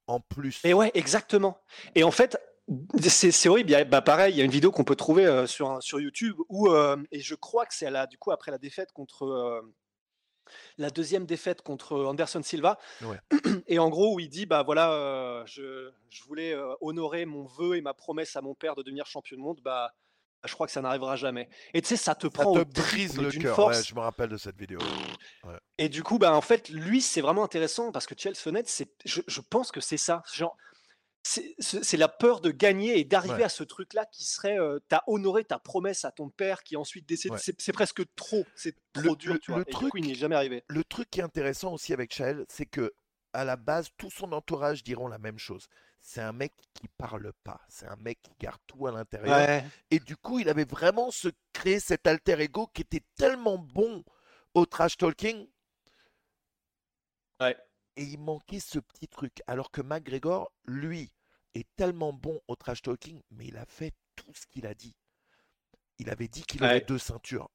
en 0.08 0.20
plus. 0.22 0.62
Et 0.64 0.74
ouais, 0.74 0.92
exactement. 0.94 1.58
Et 1.96 2.04
en 2.04 2.12
fait, 2.12 2.38
c'est 3.08 3.50
horrible. 3.50 3.70
Il 3.70 3.74
y 3.74 3.76
a- 3.76 3.84
bah, 3.84 4.02
pareil, 4.02 4.34
il 4.34 4.38
y 4.38 4.42
a 4.42 4.46
une 4.46 4.52
vidéo 4.52 4.72
qu'on 4.72 4.84
peut 4.84 4.96
trouver 4.96 5.26
euh, 5.26 5.46
sur, 5.48 5.70
un- 5.72 5.82
sur 5.82 6.00
YouTube 6.00 6.38
où, 6.50 6.70
euh, 6.70 6.98
et 7.12 7.20
je 7.20 7.36
crois 7.36 7.66
que 7.66 7.74
c'est 7.74 7.90
du 8.08 8.18
coup 8.18 8.32
après 8.32 8.52
la 8.52 8.58
défaite 8.58 8.92
contre 8.94 9.26
euh, 9.26 9.62
la 10.78 10.90
deuxième 10.90 11.26
défaite 11.26 11.62
contre 11.62 11.98
Anderson 12.04 12.42
Silva. 12.44 12.78
Ouais. 13.02 13.20
Et 13.68 13.80
en 13.80 13.90
gros, 13.90 14.16
où 14.16 14.20
il 14.20 14.30
dit 14.30 14.46
bah 14.46 14.64
voilà, 14.64 15.44
je, 15.46 15.92
je 16.10 16.24
voulais 16.24 16.56
honorer 16.82 17.26
mon 17.26 17.46
vœu 17.46 17.76
et 17.78 17.82
ma 17.82 17.94
promesse 17.94 18.36
à 18.36 18.42
mon 18.42 18.54
père 18.56 18.76
de 18.76 18.84
devenir 18.84 19.06
champion 19.06 19.38
du 19.38 19.42
monde. 19.44 19.62
Bah, 19.64 19.94
je 20.46 20.54
crois 20.54 20.68
que 20.68 20.74
ça 20.74 20.82
n'arrivera 20.82 21.16
jamais. 21.16 21.48
Et 21.74 21.82
tu 21.82 21.88
sais, 21.88 21.96
ça 21.96 22.16
te 22.16 22.28
Ça 22.28 22.32
prend 22.32 22.54
te 22.54 22.64
brise 22.82 23.18
le 23.18 23.32
cœur. 23.32 23.56
force. 23.56 23.78
Ouais, 23.78 23.84
je 23.84 23.96
me 23.96 24.02
rappelle 24.02 24.30
de 24.30 24.36
cette 24.38 24.58
vidéo. 24.58 24.80
Et 25.78 25.88
du 25.88 26.04
coup, 26.04 26.20
bah, 26.20 26.34
en 26.36 26.42
fait, 26.42 26.68
lui, 26.70 27.02
c'est 27.02 27.22
vraiment 27.22 27.44
intéressant 27.46 27.92
parce 27.94 28.06
que 28.06 28.14
Chelsea 28.18 28.62
c'est, 28.66 28.90
je, 29.06 29.22
je 29.26 29.40
pense 29.42 29.72
que 29.72 29.80
c'est 29.80 29.96
ça. 29.98 30.22
Genre, 30.34 30.56
c'est- 31.24 31.98
la 31.98 32.10
peur 32.10 32.42
de 32.42 32.52
gagner 32.52 33.00
et 33.00 33.06
d'arriver 33.06 33.36
Ouais. 33.36 33.44
à 33.44 33.50
ce 33.50 33.64
truc-là 33.64 34.06
qui 34.06 34.24
serait. 34.26 34.60
euh, 34.60 34.80
T'as 34.90 35.02
honoré 35.08 35.44
ta 35.46 35.58
promesse 35.58 36.04
à 36.06 36.12
ton 36.12 36.30
père 36.30 36.64
qui 36.64 36.76
ensuite. 36.76 37.10
Ouais. 37.10 37.38
C'est 37.40 37.72
presque 37.74 38.04
trop. 38.16 38.46
C'est 38.56 38.76
Le- 38.96 39.04
trop 39.04 39.16
dur, 39.16 39.34
le- 39.34 39.40
tu 39.40 39.52
vois. 39.52 39.60
le 39.60 39.66
du 39.66 39.72
truc- 39.72 39.92
coup, 39.92 39.98
il 39.98 40.04
n'y 40.04 40.12
est 40.12 40.16
jamais 40.16 40.36
arrivé. 40.36 40.64
Le 40.68 40.84
truc 40.84 41.10
qui 41.10 41.22
est 41.22 41.24
intéressant 41.24 41.74
aussi 41.74 41.94
avec 41.94 42.14
Shael, 42.14 42.46
c'est 42.50 42.66
que 42.66 42.94
à 43.34 43.46
la 43.46 43.56
base, 43.56 43.90
tout 43.98 44.12
son 44.12 44.32
entourage 44.34 44.84
diront 44.84 45.08
la 45.08 45.18
même 45.18 45.40
chose. 45.40 45.68
C'est 46.02 46.22
un 46.22 46.34
mec 46.34 46.52
qui 46.74 46.88
parle 46.90 47.32
pas. 47.46 47.62
C'est 47.70 47.88
un 47.88 47.96
mec 47.96 48.22
qui 48.22 48.32
garde 48.40 48.60
tout 48.68 48.86
à 48.88 48.92
l'intérieur. 48.92 49.38
Ouais. 49.38 49.64
Et 49.90 50.00
du 50.00 50.18
coup, 50.18 50.38
il 50.40 50.50
avait 50.50 50.66
vraiment 50.66 51.10
se 51.12 51.30
créé 51.54 51.80
cet 51.80 52.06
alter 52.06 52.40
ego 52.42 52.68
qui 52.74 52.82
était 52.82 53.04
tellement 53.16 53.58
bon 53.58 54.04
au 54.54 54.66
trash 54.66 54.98
talking. 54.98 55.48
Ouais. 57.40 57.58
Et 57.96 58.04
il 58.04 58.20
manquait 58.20 58.60
ce 58.60 58.80
petit 58.80 59.08
truc. 59.08 59.42
Alors 59.48 59.72
que 59.72 59.82
McGregor, 59.82 60.52
lui, 60.66 61.12
est 61.54 61.68
tellement 61.76 62.14
bon 62.14 62.40
au 62.48 62.56
trash 62.56 62.82
talking, 62.82 63.22
mais 63.32 63.48
il 63.48 63.58
a 63.58 63.66
fait 63.66 63.94
tout 64.16 64.32
ce 64.34 64.46
qu'il 64.48 64.66
a 64.66 64.74
dit. 64.74 64.96
Il 66.00 66.10
avait 66.10 66.28
dit 66.28 66.44
qu'il 66.44 66.64
Ouais. 66.64 66.82
deux 66.82 66.98
ceintures. 66.98 67.50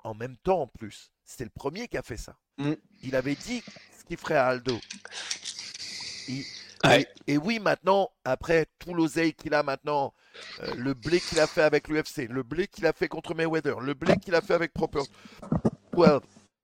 En 0.00 0.14
même 0.14 0.36
temps, 0.38 0.62
en 0.62 0.66
plus. 0.66 1.12
C'était 1.24 1.44
le 1.44 1.50
premier 1.50 1.88
qui 1.88 1.96
a 1.96 2.02
fait 2.02 2.16
ça. 2.16 2.36
Mm. 2.58 2.72
Il 3.02 3.14
avait 3.16 3.34
dit 3.36 3.62
ce 3.98 4.04
qu'il 4.04 4.16
ferait 4.16 4.36
à 4.36 4.46
Aldo. 4.48 4.78
Ouais. 6.84 7.02
et, 7.26 7.34
et 7.34 7.38
oui, 7.38 7.58
maintenant, 7.58 8.10
après 8.24 8.66
tout 8.78 8.92
l'oseille 8.94 9.34
qu'il 9.34 9.54
a 9.54 9.62
maintenant, 9.62 10.12
euh, 10.60 10.74
le 10.74 10.94
blé 10.94 11.20
qu'il 11.20 11.40
a 11.40 11.46
fait 11.46 11.62
avec 11.62 11.88
l'UFC, 11.88 12.28
le 12.28 12.42
blé 12.42 12.66
qu'il 12.68 12.86
a 12.86 12.92
fait 12.92 13.08
contre 13.08 13.34
Mayweather, 13.34 13.80
le 13.80 13.94
blé 13.94 14.16
qu'il 14.16 14.34
a 14.34 14.40
fait 14.40 14.54
avec 14.54 14.72
Proper. 14.72 15.02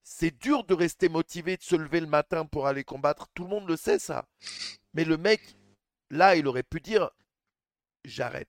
C'est 0.03 0.37
dur 0.39 0.65
de 0.65 0.75
rester 0.75 1.09
motivé, 1.09 1.57
de 1.57 1.63
se 1.63 1.77
lever 1.77 2.01
le 2.01 2.07
matin 2.07 2.45
pour 2.47 2.67
aller 2.67 2.85
combattre. 2.85 3.29
Tout 3.35 3.45
le 3.45 3.51
monde 3.51 3.69
le 3.69 3.77
sait, 3.77 3.99
ça. 3.99 4.27
Mais 4.95 5.05
le 5.05 5.17
mec, 5.17 5.41
là, 6.11 6.37
il 6.37 6.47
aurait 6.47 6.63
pu 6.63 6.81
dire 6.81 7.11
J'arrête. 8.05 8.49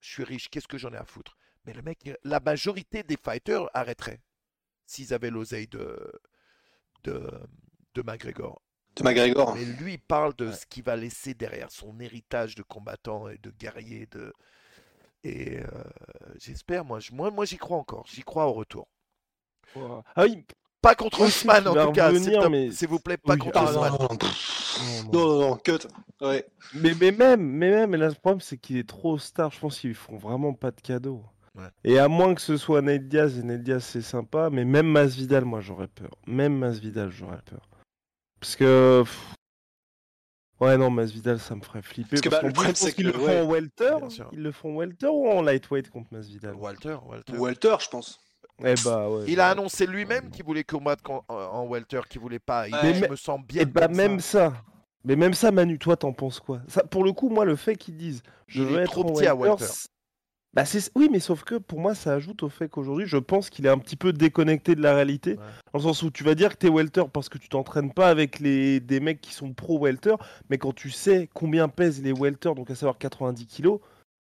Je 0.00 0.10
suis 0.10 0.24
riche, 0.24 0.48
qu'est-ce 0.50 0.68
que 0.68 0.78
j'en 0.78 0.92
ai 0.92 0.96
à 0.96 1.04
foutre? 1.04 1.36
Mais 1.64 1.72
le 1.72 1.82
mec, 1.82 2.10
la 2.24 2.40
majorité 2.40 3.02
des 3.04 3.16
fighters 3.16 3.68
arrêteraient 3.74 4.20
s'ils 4.86 5.14
avaient 5.14 5.30
l'oseille 5.30 5.68
de, 5.68 6.20
de, 7.04 7.30
de 7.94 8.02
McGregor. 8.02 8.60
De 8.96 9.02
McGregor. 9.04 9.54
Mais 9.54 9.64
lui, 9.64 9.94
il 9.94 10.00
parle 10.00 10.34
de 10.36 10.52
ce 10.52 10.66
qu'il 10.66 10.82
va 10.82 10.96
laisser 10.96 11.34
derrière, 11.34 11.70
son 11.70 11.98
héritage 12.00 12.54
de 12.56 12.62
combattant 12.62 13.28
et 13.28 13.38
de 13.38 13.50
guerrier. 13.50 14.06
De... 14.06 14.32
Et 15.24 15.60
euh, 15.60 15.66
j'espère, 16.36 16.84
moi, 16.84 17.00
je- 17.00 17.12
moi, 17.12 17.30
moi 17.30 17.44
j'y 17.44 17.56
crois 17.58 17.78
encore. 17.78 18.06
J'y 18.08 18.22
crois 18.22 18.46
au 18.46 18.52
retour. 18.52 18.88
Ah 20.14 20.22
oui, 20.24 20.44
Pas 20.80 20.94
contre 20.94 21.20
Ousmane, 21.22 21.68
en 21.68 21.86
tout 21.86 21.92
cas. 21.92 22.12
s'il 22.12 22.88
vous 22.88 22.98
plaît, 22.98 23.16
pas 23.16 23.34
Oui, 23.34 23.38
contre 23.38 23.58
Ah, 23.58 23.70
Ousmane. 23.70 23.92
non, 23.92 23.98
non, 23.98 24.08
non, 24.08 24.08
non, 24.10 24.18
non. 24.18 25.12
non, 25.12 25.40
non, 25.40 25.48
non, 25.50 25.56
cut. 25.56 25.86
Ouais. 26.20 26.46
Mais, 26.74 26.92
mais 27.00 27.12
même, 27.12 27.42
mais 27.42 27.70
même, 27.70 27.94
et 27.94 27.98
là, 27.98 28.08
le 28.08 28.14
problème, 28.14 28.40
c'est 28.40 28.58
qu'il 28.58 28.76
est 28.76 28.88
trop 28.88 29.18
star. 29.18 29.50
Je 29.52 29.60
pense 29.60 29.78
qu'ils 29.78 29.94
font 29.94 30.16
vraiment 30.16 30.52
pas 30.54 30.70
de 30.70 30.80
cadeaux. 30.80 31.22
Ouais. 31.54 31.68
Et 31.84 31.98
à 31.98 32.08
moins 32.08 32.34
que 32.34 32.40
ce 32.40 32.56
soit 32.56 32.80
Nate 32.82 33.06
Diaz, 33.08 33.38
et 33.38 33.42
Nate 33.42 33.62
Diaz, 33.62 33.84
c'est 33.84 34.02
sympa, 34.02 34.48
mais 34.50 34.64
même 34.64 34.86
Masvidal, 34.86 35.44
moi, 35.44 35.60
j'aurais 35.60 35.88
peur. 35.88 36.10
Même 36.26 36.56
Masvidal, 36.58 37.10
j'aurais 37.10 37.40
peur. 37.44 37.68
Parce 38.40 38.56
que. 38.56 39.04
Ouais, 40.60 40.76
non, 40.78 40.90
Masvidal, 40.90 41.38
ça 41.40 41.54
me 41.56 41.60
ferait 41.60 41.82
flipper. 41.82 42.10
Parce 42.10 42.22
que, 42.22 42.28
parce 42.28 42.42
bah, 42.42 42.48
le 42.48 42.52
problème, 42.54 42.74
c'est 42.76 42.92
qu'ils 42.92 43.06
le 43.06 43.12
font 43.12 43.24
ouais, 43.26 43.40
en 43.40 43.46
welter. 43.46 43.96
bien 43.98 44.10
sûr. 44.10 44.28
Ils 44.32 44.42
le 44.42 44.52
font 44.52 44.74
en 44.74 44.76
welter 44.78 45.08
ou 45.08 45.28
en 45.28 45.42
lightweight 45.42 45.90
contre 45.90 46.08
Masvidal? 46.12 46.54
Walter, 46.54 46.96
Walter. 47.04 47.36
Walter, 47.36 47.76
je 47.80 47.88
pense. 47.88 48.20
Eh 48.64 48.74
bah, 48.84 49.08
ouais. 49.10 49.24
Il 49.28 49.36
bah, 49.36 49.48
a 49.48 49.50
annoncé 49.50 49.86
lui-même 49.86 50.30
qu'il 50.30 50.44
voulait 50.44 50.64
combattre 50.64 51.10
en, 51.10 51.24
en 51.28 51.66
Welter, 51.68 52.00
qu'il 52.08 52.20
voulait 52.20 52.38
pas. 52.38 52.68
Il 52.68 52.74
Ouais. 52.74 52.92
dit, 52.92 53.00
Mais- 53.00 53.06
je 53.06 53.10
me 53.10 53.16
sens 53.16 53.40
bien. 53.46 53.62
Et 53.62 53.64
bah, 53.64 53.86
comme 53.88 53.96
même 53.96 54.20
ça. 54.20 54.50
ça. 54.50 54.52
Mais 55.04 55.16
même 55.16 55.34
ça, 55.34 55.50
Manu, 55.50 55.78
toi, 55.78 55.96
t'en 55.96 56.12
penses 56.12 56.38
quoi? 56.38 56.60
Ça, 56.68 56.84
Pour 56.84 57.02
le 57.02 57.12
coup, 57.12 57.28
moi, 57.28 57.44
le 57.44 57.56
fait 57.56 57.74
qu'ils 57.76 57.96
disent 57.96 58.22
je 58.46 58.62
Il 58.62 58.68
veux 58.68 58.78
est 58.78 58.82
être 58.82 58.92
trop 58.92 59.02
en 59.08 59.12
petit 59.12 59.26
à 59.26 59.34
welter, 59.34 59.48
welter. 59.62 59.64
c'est- 59.64 59.88
Bah, 60.54 60.64
c'est... 60.66 60.90
Oui, 60.94 61.08
mais 61.10 61.18
sauf 61.18 61.42
que 61.44 61.56
pour 61.56 61.80
moi, 61.80 61.94
ça 61.94 62.12
ajoute 62.12 62.42
au 62.44 62.48
fait 62.50 62.68
qu'aujourd'hui, 62.68 63.06
je 63.06 63.16
pense 63.16 63.48
qu'il 63.50 63.64
est 63.66 63.70
un 63.70 63.78
petit 63.78 63.96
peu 63.96 64.12
déconnecté 64.12 64.74
de 64.76 64.82
la 64.82 64.94
réalité. 64.94 65.30
Ouais. 65.32 65.36
Dans 65.72 65.78
le 65.78 65.82
sens 65.82 66.02
où 66.02 66.10
tu 66.10 66.22
vas 66.22 66.34
dire 66.36 66.50
que 66.50 66.56
t'es 66.56 66.68
welter 66.68 67.04
parce 67.12 67.28
que 67.30 67.38
tu 67.38 67.48
t'entraînes 67.48 67.92
pas 67.92 68.10
avec 68.10 68.38
les... 68.38 68.78
des 68.78 69.00
mecs 69.00 69.20
qui 69.22 69.32
sont 69.32 69.52
pro 69.54 69.78
welter, 69.80 70.14
mais 70.50 70.58
quand 70.58 70.72
tu 70.74 70.90
sais 70.90 71.28
combien 71.34 71.68
pèsent 71.68 72.02
les 72.02 72.12
welter, 72.12 72.54
donc 72.54 72.70
à 72.70 72.74
savoir 72.76 72.98
90 72.98 73.46
kilos, 73.46 73.80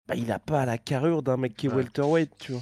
bah, 0.07 0.15
il 0.15 0.31
a 0.31 0.39
pas 0.39 0.65
la 0.65 0.77
carrure 0.77 1.23
d'un 1.23 1.37
mec 1.37 1.55
qui 1.55 1.65
est 1.67 1.69
Ouais. 1.69 1.77
welterweight, 1.77 2.31
tu 2.39 2.51
vois. 2.53 2.61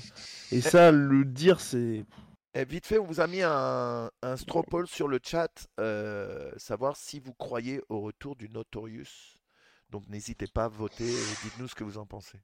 Et 0.51 0.61
ça, 0.61 0.91
le 0.91 1.23
dire, 1.25 1.59
c'est. 1.59 2.05
Eh, 2.53 2.63
vite 2.65 2.85
fait, 2.85 2.97
on 2.99 3.05
vous 3.05 3.19
a 3.19 3.27
mis 3.27 3.41
un, 3.43 4.09
un 4.21 4.37
straw 4.37 4.63
poll 4.63 4.87
sur 4.87 5.07
le 5.07 5.19
chat, 5.23 5.49
euh, 5.79 6.51
savoir 6.57 6.95
si 6.95 7.19
vous 7.19 7.33
croyez 7.33 7.81
au 7.89 7.99
retour 8.01 8.35
du 8.35 8.47
Notorious. 8.49 9.35
Donc 9.89 10.07
n'hésitez 10.07 10.47
pas 10.47 10.65
à 10.65 10.67
voter 10.69 11.05
et 11.07 11.25
dites-nous 11.43 11.67
ce 11.67 11.75
que 11.75 11.83
vous 11.83 11.97
en 11.97 12.05
pensez. 12.05 12.39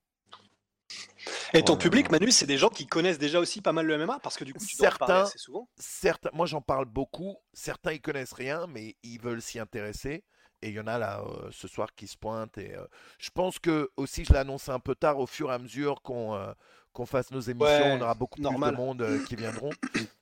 Et 1.53 1.63
ton 1.63 1.73
Oh 1.73 1.77
public. 1.77 2.11
Manu, 2.11 2.31
c'est 2.31 2.45
des 2.45 2.57
gens 2.57 2.69
qui 2.69 2.85
connaissent 2.87 3.17
déjà 3.17 3.39
aussi 3.39 3.61
pas 3.61 3.71
mal 3.71 3.85
le 3.85 3.97
MMA 3.97 4.19
parce 4.19 4.35
que 4.37 4.43
du 4.43 4.53
coup, 4.53 4.63
tu 4.65 4.75
dois 4.77 4.87
en 4.87 4.91
parler 4.97 5.13
Certains- 5.13 5.27
assez 5.27 5.37
souvent. 5.37 5.69
Certains, 5.77 6.29
moi 6.33 6.45
j'en 6.45 6.61
parle 6.61 6.85
beaucoup, 6.85 7.37
certains 7.53 7.93
ils 7.93 8.01
connaissent 8.01 8.33
rien, 8.33 8.67
mais 8.67 8.95
ils 9.03 9.19
veulent 9.19 9.41
s'y 9.41 9.59
intéresser. 9.59 10.23
Et 10.61 10.69
il 10.69 10.75
y 10.75 10.79
en 10.79 10.87
a 10.87 10.97
là 10.97 11.21
euh, 11.21 11.49
ce 11.51 11.67
soir 11.67 11.93
qui 11.95 12.07
se 12.07 12.17
pointent. 12.17 12.57
Et 12.57 12.75
euh, 12.75 12.85
je 13.19 13.29
pense 13.31 13.57
que 13.59 13.89
aussi 13.97 14.25
je 14.25 14.31
l'ai 14.33 14.39
annoncé 14.39 14.71
un 14.71 14.79
peu 14.79 14.95
tard, 14.95 15.17
au 15.19 15.25
fur 15.27 15.49
et 15.51 15.53
à 15.53 15.59
mesure 15.59 16.01
qu'on 16.01 16.35
euh, 16.35 16.51
qu'on 16.93 17.05
fasse 17.05 17.31
nos 17.31 17.39
émissions, 17.39 17.65
Ouais, 17.67 17.97
on 17.97 18.01
aura 18.01 18.13
beaucoup 18.15 18.41
normal. 18.41 18.71
plus 18.73 18.77
de 18.77 18.81
monde 18.85 19.01
euh, 19.01 19.23
qui 19.25 19.35
viendront. 19.35 19.71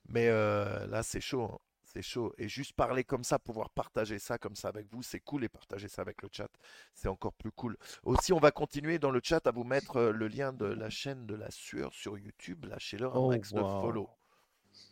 Mais 0.08 0.28
euh, 0.28 0.86
là 0.86 1.02
c'est 1.02 1.20
chaud, 1.20 1.42
hein. 1.52 1.58
c'est 1.84 2.00
chaud. 2.02 2.32
Et 2.38 2.48
juste 2.48 2.72
parler 2.74 3.02
comme 3.04 3.24
ça, 3.24 3.38
pouvoir 3.40 3.70
partager 3.70 4.18
ça 4.20 4.38
comme 4.38 4.54
ça 4.56 4.68
avec 4.68 4.86
vous, 4.92 5.02
c'est 5.02 5.20
cool. 5.20 5.44
Et 5.44 5.48
partager 5.48 5.88
ça 5.88 6.00
avec 6.02 6.22
le 6.22 6.28
chat, 6.32 6.48
c'est 6.94 7.08
encore 7.08 7.32
plus 7.34 7.50
cool. 7.50 7.76
Aussi, 8.04 8.32
on 8.32 8.38
va 8.38 8.50
continuer 8.52 8.98
dans 9.00 9.10
le 9.10 9.20
chat 9.22 9.44
à 9.46 9.50
vous 9.50 9.64
mettre 9.64 9.96
euh, 9.96 10.12
le 10.12 10.28
lien 10.28 10.52
de 10.52 10.66
la 10.66 10.90
chaîne 10.90 11.26
de 11.26 11.34
la 11.34 11.50
sueur 11.50 11.92
sur 11.92 12.16
YouTube. 12.16 12.64
Lâchez-leur 12.66 13.16
un 13.16 13.18
Oh, 13.18 13.28
max 13.30 13.52
de 13.52 13.60
follow. 13.60 14.08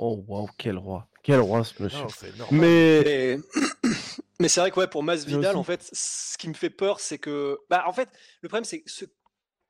Oh, 0.00 0.22
waouh, 0.26 0.48
quel 0.58 0.76
roi. 0.78 1.06
Quel 1.22 1.40
roi, 1.40 1.62
ce 1.64 1.80
monsieur. 1.82 2.04
Non. 2.38 2.46
Mais. 2.50 3.38
Mais, 4.40 4.48
c'est 4.48 4.60
vrai 4.60 4.70
que 4.70 4.78
ouais, 4.78 4.86
pour 4.88 5.02
Masvidal, 5.02 5.56
en 5.56 5.64
fait, 5.64 5.88
ce 5.92 6.38
qui 6.38 6.48
me 6.48 6.54
fait 6.54 6.70
peur, 6.70 7.00
c'est 7.00 7.18
que. 7.18 7.58
Bah, 7.70 7.84
en 7.86 7.92
fait, 7.92 8.08
le 8.40 8.48
problème, 8.48 8.64
c'est 8.64 8.80
que 8.82 8.90
ce- 8.90 9.04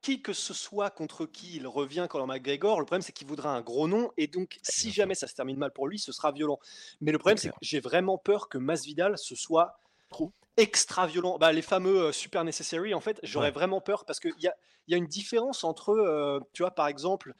qui 0.00 0.22
que 0.22 0.32
ce 0.32 0.54
soit 0.54 0.90
contre 0.90 1.26
qui 1.26 1.56
il 1.56 1.66
revient 1.66 2.06
quand 2.08 2.24
McGregor, 2.26 2.78
le 2.78 2.86
problème, 2.86 3.02
c'est 3.02 3.12
qu'il 3.12 3.26
voudra 3.26 3.54
un 3.54 3.62
gros 3.62 3.88
nom. 3.88 4.10
Et 4.16 4.26
donc, 4.28 4.58
si 4.62 4.92
jamais 4.92 5.14
ça 5.14 5.26
se 5.26 5.34
termine 5.34 5.56
mal 5.56 5.72
pour 5.72 5.88
lui, 5.88 5.98
ce 5.98 6.12
sera 6.12 6.32
violent. 6.32 6.58
Mais 7.00 7.12
le 7.12 7.18
problème, 7.18 7.38
c'est 7.38 7.48
que 7.50 7.54
j'ai 7.62 7.80
vraiment 7.80 8.16
peur 8.18 8.48
que 8.48 8.58
Masvidal, 8.58 9.18
ce 9.18 9.34
soit 9.34 9.80
Trop. 10.08 10.32
extra 10.56 11.06
violent. 11.06 11.38
Bah, 11.38 11.52
les 11.52 11.62
fameux 11.62 12.00
euh, 12.06 12.12
super 12.12 12.44
necessary, 12.44 12.94
en 12.94 13.00
fait, 13.00 13.18
j'aurais 13.22 13.48
Ouais. 13.48 13.52
vraiment 13.52 13.80
peur 13.80 14.04
parce 14.04 14.20
qu'il 14.20 14.32
y 14.40 14.46
a, 14.48 14.54
y 14.86 14.94
a 14.94 14.96
une 14.96 15.06
différence 15.06 15.64
entre, 15.64 15.90
euh, 15.90 16.40
tu 16.52 16.62
vois, 16.62 16.70
par 16.72 16.86
exemple, 16.88 17.34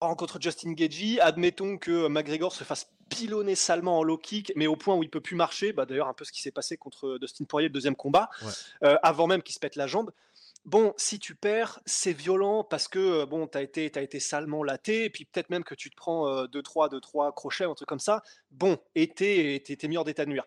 contre 0.00 0.40
Justin 0.40 0.72
Gagey, 0.72 1.20
admettons 1.20 1.76
que 1.76 2.08
McGregor 2.08 2.54
se 2.54 2.64
fasse 2.64 2.88
pilonner 3.10 3.54
salement 3.54 3.98
en 3.98 4.02
low 4.02 4.16
kick, 4.16 4.50
mais 4.56 4.66
au 4.66 4.76
point 4.76 4.94
où 4.94 5.02
il 5.02 5.10
peut 5.10 5.20
plus 5.20 5.36
marcher. 5.36 5.72
Bah, 5.72 5.84
D'ailleurs, 5.84 6.08
un 6.08 6.14
peu 6.14 6.24
ce 6.24 6.32
qui 6.32 6.40
s'est 6.40 6.50
passé 6.50 6.76
contre 6.78 7.18
Dustin 7.18 7.44
Poirier 7.44 7.68
le 7.68 7.72
deuxième 7.72 7.96
combat, 7.96 8.30
Ouais. 8.42 8.50
euh, 8.84 8.96
avant 9.02 9.26
même 9.26 9.42
qu'il 9.42 9.54
se 9.54 9.60
pète 9.60 9.76
la 9.76 9.86
jambe. 9.86 10.10
Bon, 10.66 10.92
si 10.98 11.18
tu 11.18 11.34
perds, 11.34 11.80
c'est 11.86 12.12
violent 12.12 12.64
parce 12.64 12.86
que 12.86 12.98
euh, 12.98 13.26
bon, 13.26 13.46
tu 13.46 13.56
as 13.56 13.62
été, 13.62 13.90
t'as 13.90 14.02
été 14.02 14.20
salement 14.20 14.62
laté, 14.62 15.04
et 15.04 15.10
puis 15.10 15.24
peut-être 15.24 15.48
même 15.48 15.64
que 15.64 15.74
tu 15.74 15.88
te 15.88 15.96
prends 15.96 16.44
2-3 16.44 16.90
deux, 16.90 17.00
trois 17.00 17.32
crochets, 17.34 17.64
un 17.64 17.74
truc 17.74 17.88
comme 17.88 17.98
ça. 17.98 18.22
Bon, 18.50 18.78
et 18.94 19.08
t'es 19.08 19.88
mis 19.88 19.96
hors 19.96 20.04
d'état 20.04 20.26
de 20.26 20.30
nuire. 20.30 20.44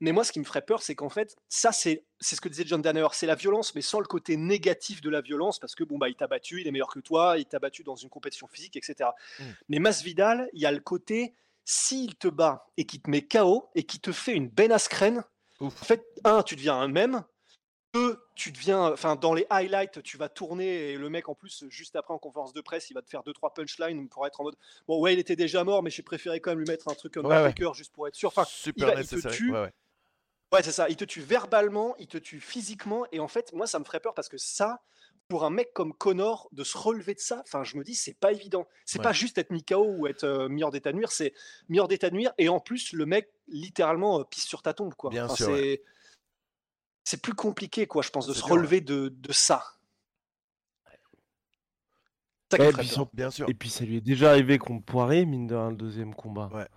Mais 0.00 0.12
moi, 0.12 0.22
ce 0.22 0.32
qui 0.32 0.38
me 0.38 0.44
ferait 0.44 0.64
peur, 0.64 0.82
c'est 0.82 0.94
qu'en 0.94 1.08
fait, 1.08 1.36
ça, 1.48 1.72
c'est 1.72 2.04
ce 2.20 2.40
que 2.40 2.48
disait 2.48 2.64
John 2.66 2.82
Danaher, 2.82 3.08
c'est 3.12 3.26
la 3.26 3.36
violence, 3.36 3.74
mais 3.74 3.80
sans 3.80 4.00
le 4.00 4.06
côté 4.06 4.36
négatif 4.36 5.00
de 5.00 5.08
la 5.08 5.22
violence, 5.22 5.58
parce 5.58 5.74
que 5.74 5.82
bon, 5.82 5.96
bah, 5.96 6.10
il 6.10 6.14
t'a 6.14 6.26
battu, 6.26 6.60
il 6.60 6.66
est 6.66 6.70
meilleur 6.70 6.92
que 6.92 7.00
toi, 7.00 7.38
il 7.38 7.46
t'a 7.46 7.58
battu 7.58 7.82
dans 7.82 7.96
une 7.96 8.10
compétition 8.10 8.46
physique, 8.46 8.76
etc. 8.76 9.10
Mm. 9.38 9.44
Mais 9.70 9.78
Masvidal, 9.78 10.50
il 10.52 10.60
y 10.60 10.66
a 10.66 10.72
le 10.72 10.80
côté, 10.80 11.34
s'il 11.64 12.16
te 12.16 12.28
bat 12.28 12.66
et 12.76 12.84
qu'il 12.84 13.00
te 13.00 13.08
met 13.08 13.26
KO 13.26 13.70
et 13.74 13.84
qu'il 13.84 14.00
te 14.00 14.12
fait 14.12 14.34
une 14.34 14.48
Ben 14.48 14.70
Askren, 14.72 15.24
en 15.60 15.70
fait, 15.70 16.04
un, 16.24 16.42
tu 16.42 16.56
deviens 16.56 16.74
un 16.74 16.88
même. 16.88 17.24
Deux, 17.94 18.18
tu 18.34 18.50
deviens, 18.52 18.92
enfin, 18.92 19.16
dans 19.16 19.32
les 19.34 19.46
highlights, 19.50 20.02
tu 20.02 20.16
vas 20.16 20.28
tourner 20.28 20.90
et 20.92 20.96
le 20.96 21.08
mec, 21.08 21.28
en 21.28 21.34
plus, 21.34 21.64
juste 21.68 21.94
après 21.96 22.12
en 22.14 22.18
conférence 22.18 22.52
de 22.52 22.60
presse, 22.60 22.90
il 22.90 22.94
va 22.94 23.02
te 23.02 23.08
faire 23.08 23.22
deux 23.22 23.32
trois 23.32 23.54
punchlines 23.54 24.08
pour 24.08 24.26
être 24.26 24.40
en 24.40 24.44
mode, 24.44 24.56
bon, 24.88 25.00
ouais, 25.00 25.12
il 25.14 25.18
était 25.18 25.36
déjà 25.36 25.62
mort, 25.64 25.82
mais 25.82 25.90
j'ai 25.90 26.02
préféré 26.02 26.40
quand 26.40 26.50
même 26.50 26.58
lui 26.60 26.66
mettre 26.68 26.88
un 26.88 26.94
truc 26.94 27.14
comme 27.14 27.26
Ouais, 27.26 27.42
ouais. 27.42 27.54
Juste 27.74 27.92
pour 27.92 28.08
être 28.08 28.14
sûr. 28.16 28.28
Enfin, 28.28 28.44
Super 28.44 28.88
il 28.88 28.94
va- 28.94 29.00
il 29.00 29.06
te 29.08 29.28
tue. 29.28 29.52
Ouais, 30.52 30.62
c'est 30.62 30.72
ça. 30.72 30.88
Il 30.88 30.96
te 30.96 31.04
tue 31.04 31.20
verbalement, 31.20 31.96
il 31.98 32.06
te 32.06 32.18
tue 32.18 32.38
physiquement. 32.40 33.06
Et 33.12 33.18
en 33.18 33.28
fait, 33.28 33.52
moi, 33.52 33.66
ça 33.66 33.78
me 33.78 33.84
ferait 33.84 33.98
peur 34.00 34.14
parce 34.14 34.28
que 34.28 34.38
ça, 34.38 34.82
pour 35.28 35.44
un 35.44 35.50
mec 35.50 35.72
comme 35.72 35.92
Connor, 35.92 36.48
de 36.52 36.62
se 36.62 36.78
relever 36.78 37.14
de 37.14 37.18
ça, 37.18 37.40
enfin, 37.44 37.64
je 37.64 37.76
me 37.76 37.82
dis, 37.82 37.94
c'est 37.94 38.14
pas 38.14 38.30
évident. 38.30 38.68
C'est 38.84 39.00
pas 39.02 39.12
juste 39.12 39.38
être 39.38 39.50
mis 39.50 39.64
KO 39.64 39.84
ou 39.98 40.06
être 40.06 40.24
euh, 40.24 40.48
mis 40.48 40.62
hors 40.62 40.70
d'état 40.70 40.92
de 40.92 40.96
nuire, 40.96 41.10
c'est 41.10 41.32
mis 41.68 41.80
hors 41.80 41.88
d'état 41.88 42.10
de 42.10 42.14
nuire. 42.14 42.32
Et 42.38 42.48
en 42.48 42.60
plus, 42.60 42.92
le 42.92 43.04
mec, 43.06 43.30
littéralement, 43.48 44.20
euh, 44.20 44.24
pisse 44.24 44.44
sur 44.46 44.62
ta 44.62 44.74
tombe, 44.74 44.94
quoi. 44.94 45.10
Bien 45.10 45.24
Enfin, 45.24 45.34
sûr, 45.36 45.56
c'est... 47.04 47.22
plus 47.22 47.34
compliqué, 47.34 47.86
quoi, 47.86 48.02
je 48.02 48.10
pense, 48.10 48.26
de 48.26 48.32
C'est 48.32 48.40
se 48.40 48.44
dur, 48.44 48.54
ouais. 48.54 48.58
relever 48.60 48.80
de, 48.80 49.08
de 49.08 49.32
ça. 49.32 49.62
Ça 52.50 52.58
Ouais, 52.58 52.72
puis 52.72 52.86
sur- 52.86 53.08
Bien 53.12 53.30
sûr. 53.30 53.48
Et 53.48 53.54
puis 53.54 53.68
ça 53.70 53.84
lui 53.84 53.96
est 53.96 54.00
déjà 54.00 54.30
arrivé 54.30 54.58
contre 54.58 54.84
Poirier, 54.84 55.24
mine 55.26 55.46
de 55.46 55.54
rien, 55.54 55.70
le 55.70 55.76
deuxième 55.76 56.14
combat. 56.14 56.48
Ouais. 56.52 56.68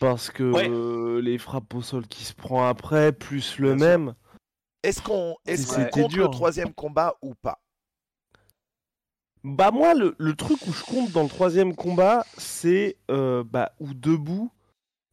Parce 0.00 0.30
que 0.30 0.44
Ouais. 0.52 0.68
euh, 0.70 1.20
les 1.20 1.38
frappes 1.38 1.74
au 1.74 1.82
sol 1.82 2.06
qui 2.06 2.24
se 2.24 2.34
prend 2.34 2.66
après, 2.66 3.12
plus 3.12 3.58
le 3.58 3.74
Bien 3.74 3.86
même. 3.86 4.14
Est-ce 4.82 5.02
qu'on 5.02 5.36
est 5.46 5.90
compte 5.90 6.10
dur, 6.10 6.24
le 6.26 6.30
troisième 6.30 6.72
combat 6.72 7.16
ou 7.22 7.34
pas? 7.34 7.60
Bah 9.42 9.70
moi, 9.70 9.94
le, 9.94 10.14
le 10.18 10.34
truc 10.34 10.58
où 10.66 10.72
je 10.72 10.82
compte 10.84 11.10
dans 11.12 11.22
le 11.22 11.28
troisième 11.28 11.74
combat, 11.76 12.24
c'est 12.36 12.96
euh, 13.10 13.44
bah, 13.44 13.72
où 13.80 13.94
debout, 13.94 14.50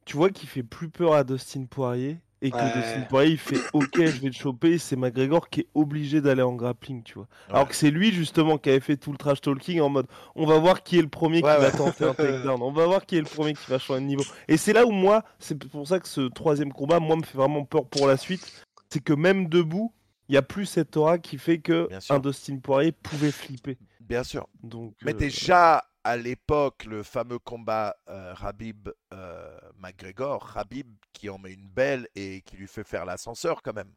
tu 0.05 0.17
vois 0.17 0.29
qu'il 0.29 0.49
fait 0.49 0.63
plus 0.63 0.89
peur 0.89 1.13
à 1.13 1.23
Dustin 1.23 1.65
Poirier 1.65 2.19
et 2.43 2.51
que 2.51 2.55
Ouais. 2.57 2.73
Dustin 2.73 3.01
Poirier 3.09 3.31
il 3.31 3.37
fait 3.39 3.57
OK, 3.73 3.95
je 3.95 4.21
vais 4.21 4.29
te 4.29 4.35
choper, 4.35 4.77
c'est 4.77 4.95
McGregor 4.95 5.49
qui 5.49 5.61
est 5.61 5.67
obligé 5.73 6.21
d'aller 6.21 6.41
en 6.43 6.53
grappling, 6.53 7.01
tu 7.01 7.15
vois. 7.15 7.27
Ouais. 7.47 7.55
Alors 7.55 7.67
que 7.69 7.75
c'est 7.75 7.89
lui 7.89 8.11
justement 8.11 8.57
qui 8.59 8.69
avait 8.69 8.79
fait 8.81 8.97
tout 8.97 9.11
le 9.11 9.17
trash 9.17 9.41
talking 9.41 9.79
en 9.79 9.89
mode 9.89 10.07
on 10.35 10.45
va 10.45 10.59
voir 10.59 10.83
qui 10.83 10.99
est 10.99 11.01
le 11.01 11.07
premier 11.07 11.41
Ouais, 11.41 11.55
qui 11.55 11.61
va 11.61 11.71
tenter 11.71 12.03
un 12.05 12.13
takedown, 12.13 12.61
on 12.61 12.71
va 12.71 12.85
voir 12.85 13.05
qui 13.05 13.15
est 13.17 13.21
le 13.21 13.25
premier 13.25 13.53
qui 13.53 13.69
va 13.71 13.79
changer 13.79 14.01
de 14.01 14.05
niveau. 14.05 14.23
Et 14.47 14.57
c'est 14.57 14.73
là 14.73 14.85
où 14.85 14.91
moi, 14.91 15.23
c'est 15.39 15.57
pour 15.57 15.87
ça 15.87 15.99
que 15.99 16.07
ce 16.07 16.21
troisième 16.29 16.71
combat, 16.73 16.99
moi, 16.99 17.15
me 17.15 17.23
fait 17.23 17.37
vraiment 17.37 17.63
peur 17.65 17.85
pour 17.85 18.07
la 18.07 18.17
suite, 18.17 18.65
c'est 18.89 19.01
que 19.01 19.13
même 19.13 19.47
debout, 19.47 19.93
il 20.29 20.35
y 20.35 20.37
a 20.37 20.41
plus 20.41 20.65
cette 20.65 20.95
aura 20.97 21.17
qui 21.17 21.37
fait 21.37 21.59
que 21.59 21.87
un 22.09 22.19
Dustin 22.19 22.57
Poirier 22.57 22.91
pouvait 22.91 23.31
flipper. 23.31 23.77
Bien 24.01 24.23
sûr. 24.23 24.47
Donc, 24.63 24.93
Mais 25.03 25.13
euh, 25.13 25.17
déjà, 25.17 25.83
à 26.03 26.17
l'époque, 26.17 26.85
le 26.85 27.03
fameux 27.03 27.39
combat 27.39 27.95
euh, 28.09 28.33
Rabib-McGregor, 28.33 30.43
Rabib 30.43 30.87
qui 31.13 31.29
en 31.29 31.37
met 31.37 31.53
une 31.53 31.69
belle 31.69 32.07
et 32.15 32.41
qui 32.41 32.57
lui 32.57 32.67
fait 32.67 32.83
faire 32.83 33.05
l'ascenseur 33.05 33.61
quand 33.61 33.73
même 33.73 33.93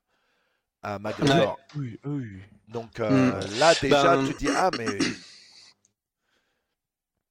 à 0.83 0.99
McGregor. 0.99 1.59
Oui, 1.75 1.99
oui. 2.05 2.41
Donc 2.69 3.01
euh, 3.01 3.43
Mm. 3.47 3.59
là, 3.59 3.75
déjà, 3.75 4.17
Ben- 4.17 4.27
tu 4.29 4.35
dis, 4.35 4.49
ah, 4.51 4.71
mais 4.79 4.99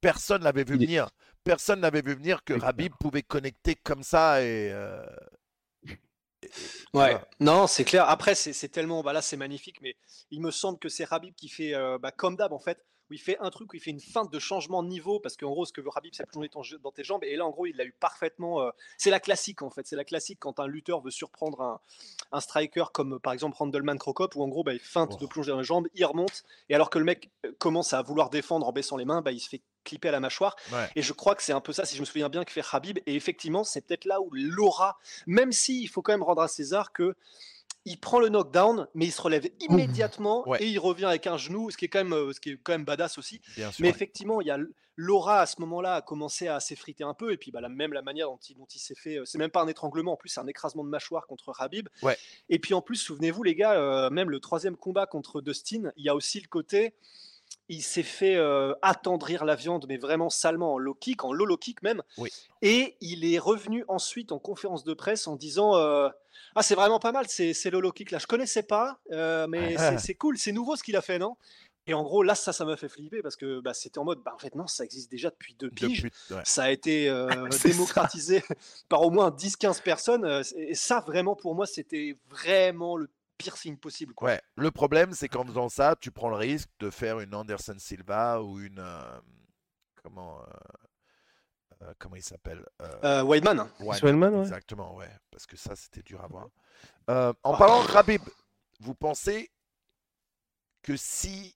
personne 0.02 0.44
l'avait 0.44 0.64
vu 0.64 0.78
venir. 0.78 1.10
Personne 1.44 1.80
n'avait 1.80 2.02
vu 2.02 2.16
venir 2.16 2.44
que 2.44 2.54
Rabib 2.54 2.94
pouvait 3.00 3.24
connecter 3.24 3.76
comme 3.76 4.04
ça 4.04 4.42
et... 4.42 4.72
euh, 4.72 5.06
Ouais, 6.94 7.18
non, 7.40 7.68
c'est 7.68 7.86
clair. 7.86 8.08
Après, 8.08 8.36
c'est 8.36 8.54
c'est 8.54 8.70
tellement, 8.70 9.02
bah 9.04 9.14
là, 9.14 9.22
c'est 9.22 9.38
magnifique, 9.38 9.82
mais 9.82 9.96
il 10.32 10.42
me 10.42 10.52
semble 10.52 10.80
que 10.80 10.90
c'est 10.90 11.06
Rabib 11.06 11.34
qui 11.36 11.50
fait, 11.50 11.74
euh, 11.74 11.98
bah, 11.98 12.12
comme 12.12 12.36
d'hab, 12.36 12.54
en 12.54 12.60
fait, 12.60 12.84
où 13.10 13.14
il 13.14 13.20
fait 13.20 13.38
un 13.40 13.50
truc, 13.50 13.72
où 13.74 13.76
il 13.76 13.80
fait 13.80 13.92
une 13.92 14.00
feinte 14.00 14.32
de 14.32 14.40
changement 14.40 14.84
de 14.84 14.88
niveau, 14.88 15.20
parce 15.20 15.38
qu'en 15.38 15.52
gros, 15.52 15.66
ce 15.66 15.74
que 15.74 15.82
veut 15.82 15.90
Rabib, 15.90 16.14
c'est 16.16 16.26
plonger 16.26 16.78
dans 16.82 16.92
tes 16.92 17.04
jambes, 17.04 17.24
et 17.24 17.36
là, 17.36 17.46
en 17.46 17.52
gros, 17.52 17.66
il 17.66 17.76
l'a 17.76 17.86
eu 17.86 17.94
parfaitement. 18.00 18.62
euh, 18.62 18.72
c'est 18.98 19.10
la 19.12 19.20
classique, 19.20 19.62
en 19.62 19.70
fait. 19.70 19.86
C'est 19.88 19.96
la 19.96 20.04
classique 20.06 20.40
quand 20.40 20.60
un 20.60 20.68
lutteur 20.68 21.02
veut 21.02 21.12
surprendre 21.12 21.62
un, 21.62 21.80
un 22.32 22.40
striker, 22.40 22.86
comme 22.94 23.20
par 23.20 23.34
exemple 23.34 23.58
Randleman 23.58 23.98
Crocop, 24.00 24.36
où 24.36 24.44
en 24.44 24.48
gros, 24.48 24.64
bah, 24.64 24.74
il 24.74 24.80
feinte 24.80 25.12
Oh. 25.14 25.18
de 25.18 25.26
plonger 25.28 25.52
dans 25.52 25.60
les 25.60 25.64
jambes, 25.64 25.88
il 25.94 26.04
remonte, 26.06 26.44
et 26.70 26.76
alors 26.76 26.90
que 26.90 26.98
le 27.00 27.06
mec 27.06 27.30
euh, 27.46 27.52
commence 27.60 27.94
à 27.94 28.02
vouloir 28.02 28.30
défendre 28.30 28.68
en 28.68 28.72
baissant 28.72 28.98
les 28.98 29.06
mains, 29.06 29.22
bah, 29.22 29.32
il 29.32 29.40
se 29.40 29.50
fait 29.50 29.62
clipper 29.84 30.10
à 30.10 30.12
la 30.12 30.20
mâchoire. 30.20 30.56
Ouais. 30.74 30.90
Et 30.96 31.04
je 31.04 31.14
crois 31.14 31.36
que 31.36 31.44
c'est 31.44 31.54
un 31.54 31.62
peu 31.62 31.72
ça, 31.72 31.86
si 31.86 31.96
je 31.96 32.02
me 32.02 32.06
souviens 32.06 32.28
bien, 32.28 32.44
que 32.44 32.52
fait 32.52 32.64
Habib. 32.72 32.98
Et 33.06 33.14
effectivement, 33.16 33.64
c'est 33.64 33.82
peut-être 33.82 34.06
là 34.06 34.20
où 34.20 34.30
l'aura, 34.34 34.98
même 35.28 35.52
si 35.52 35.84
il 35.84 35.88
faut 35.88 36.02
quand 36.02 36.12
même 36.14 36.24
rendre 36.24 36.42
à 36.42 36.48
César 36.48 36.92
que 36.92 37.16
il 37.86 38.00
prend 38.00 38.20
le 38.20 38.30
knockdown, 38.30 38.88
mais 38.96 39.06
il 39.06 39.12
se 39.12 39.22
relève 39.22 39.48
immédiatement 39.60 40.48
Ouais. 40.48 40.64
et 40.64 40.68
il 40.68 40.80
revient 40.80 41.06
avec 41.06 41.28
un 41.28 41.38
genou, 41.38 41.70
ce 41.72 41.78
qui 41.78 41.86
est 41.86 41.88
quand 41.88 42.00
même, 42.04 42.14
euh, 42.14 42.34
ce 42.34 42.40
qui 42.40 42.52
est 42.52 42.58
quand 42.62 42.72
même 42.74 42.86
badass 42.86 43.18
aussi. 43.18 43.42
Sûr. 43.54 43.72
Mais 43.80 43.90
effectivement, 43.90 44.42
il 44.42 44.48
y 44.48 44.52
a 44.52 44.58
l'aura 44.98 45.42
à 45.42 45.46
ce 45.46 45.60
moment-là 45.60 45.96
a 45.96 46.02
commencé 46.02 46.48
à 46.48 46.60
s'effriter 46.60 47.04
un 47.04 47.14
peu, 47.14 47.32
et 47.34 47.38
puis 47.38 47.52
bah, 47.52 47.62
la, 47.62 47.70
même 47.70 47.94
la 47.94 48.02
manière 48.02 48.28
dont 48.28 48.40
il, 48.50 48.56
dont 48.58 48.68
il 48.74 48.80
s'est 48.80 48.96
fait, 48.96 49.18
euh, 49.18 49.26
c'est 49.26 49.38
même 49.38 49.52
pas 49.52 49.62
un 49.62 49.68
étranglement, 49.68 50.14
en 50.14 50.18
plus 50.18 50.30
c'est 50.30 50.40
un 50.40 50.48
écrasement 50.48 50.84
de 50.84 50.90
mâchoire 50.90 51.28
contre 51.28 51.52
Habib. 51.60 51.90
Ouais. 52.02 52.18
Et 52.50 52.60
puis 52.60 52.74
en 52.74 52.82
plus, 52.82 52.96
souvenez-vous 52.96 53.44
les 53.44 53.56
gars, 53.56 53.74
euh, 53.74 54.10
même 54.10 54.30
le 54.30 54.40
troisième 54.40 54.78
combat 54.78 55.06
contre 55.06 55.42
Dustin, 55.42 55.92
il 55.98 56.06
y 56.06 56.10
a 56.10 56.16
aussi 56.16 56.40
le 56.40 56.48
côté, 56.48 56.94
il 57.68 57.84
s'est 57.84 58.04
fait 58.04 58.36
euh, 58.36 58.74
attendrir 58.82 59.44
la 59.44 59.56
viande, 59.56 59.86
mais 59.88 59.98
vraiment 59.98 60.30
salement 60.30 60.74
en 60.74 60.78
low 60.78 60.94
kick, 60.94 61.24
en 61.26 61.34
low 61.34 61.46
low 61.46 61.58
kick 61.58 61.82
même. 61.84 62.02
Oui. 62.18 62.30
Et 62.62 62.96
il 63.02 63.26
est 63.32 63.38
revenu 63.40 63.84
ensuite 63.88 64.32
en 64.32 64.40
conférence 64.40 64.84
de 64.84 64.94
presse 64.94 65.28
en 65.28 65.36
disant 65.36 65.76
euh, 65.76 66.10
Ah, 66.56 66.64
c'est 66.64 66.76
vraiment 66.76 67.00
pas 67.00 67.12
mal, 67.12 67.26
c'est 67.28 67.70
low 67.70 67.92
kick 67.92 68.12
là. 68.12 68.18
Je 68.18 68.28
connaissais 68.28 68.64
pas, 68.64 69.00
euh, 69.12 69.46
mais 69.48 69.78
c'est- 69.78 69.98
c'est 70.00 70.16
cool, 70.16 70.38
c'est 70.38 70.52
nouveau 70.54 70.76
ce 70.76 70.84
qu'il 70.84 70.96
a 70.96 71.02
fait, 71.02 71.20
non? 71.20 71.36
Et 71.88 71.94
en 71.94 72.02
gros, 72.02 72.24
là, 72.24 72.34
ça, 72.34 72.52
ça 72.52 72.66
m'a 72.66 72.78
fait 72.78 72.90
flipper 72.90 73.22
parce 73.22 73.36
que 73.36 73.60
bah, 73.60 73.74
c'était 73.76 74.00
en 74.00 74.06
mode 74.06 74.20
Bah, 74.24 74.32
en 74.34 74.40
fait, 74.40 74.56
non, 74.56 74.66
ça 74.66 74.84
existe 74.84 75.12
déjà 75.12 75.30
depuis 75.30 75.54
deux 75.54 75.70
piges. 75.70 76.02
Depuis- 76.04 76.34
ouais. 76.34 76.42
Ça 76.44 76.64
a 76.64 76.72
été 76.72 77.10
euh, 77.10 77.48
ça. 77.52 77.68
démocratisé 77.70 78.42
par 78.90 79.04
au 79.04 79.12
moins 79.12 79.30
10-15 79.30 79.82
personnes. 79.82 80.26
euh, 80.26 80.42
Et 80.56 80.74
ça, 80.74 81.02
vraiment, 81.02 81.36
pour 81.36 81.54
moi, 81.54 81.68
c'était 81.68 82.18
vraiment 82.28 82.98
le 82.98 83.08
pire 83.38 83.56
signe 83.58 83.78
possible. 83.78 84.14
Quoi. 84.16 84.30
Ouais, 84.30 84.42
le 84.56 84.72
problème, 84.72 85.12
c'est 85.14 85.28
qu'en 85.28 85.46
faisant 85.46 85.70
ça, 85.70 85.96
tu 86.00 86.10
prends 86.10 86.30
le 86.30 86.38
risque 86.38 86.70
de 86.80 86.90
faire 86.90 87.20
une 87.20 87.36
Anderson 87.36 87.76
Silva 87.78 88.42
ou 88.42 88.60
une. 88.62 88.80
euh, 88.80 89.20
comment. 90.02 90.40
euh, 90.42 90.46
euh, 91.82 91.94
comment 92.00 92.16
il 92.16 92.24
s'appelle 92.24 92.66
Euh, 92.82 93.00
Euh, 93.04 93.24
Weidman, 93.24 93.70
Weidman, 93.80 94.00
Weidman, 94.04 94.36
ouais. 94.36 94.42
Exactement, 94.42 94.96
ouais. 94.96 95.10
Parce 95.32 95.46
que 95.46 95.58
ça, 95.58 95.76
c'était 95.76 96.02
dur 96.04 96.24
à 96.24 96.28
voir. 96.28 96.48
Euh, 97.10 97.34
en 97.44 97.58
parlant 97.58 97.84
de 97.84 97.88
Rabib, 97.92 98.22
vous 98.80 98.96
pensez 98.96 99.52
que 100.82 100.96
si 100.96 101.56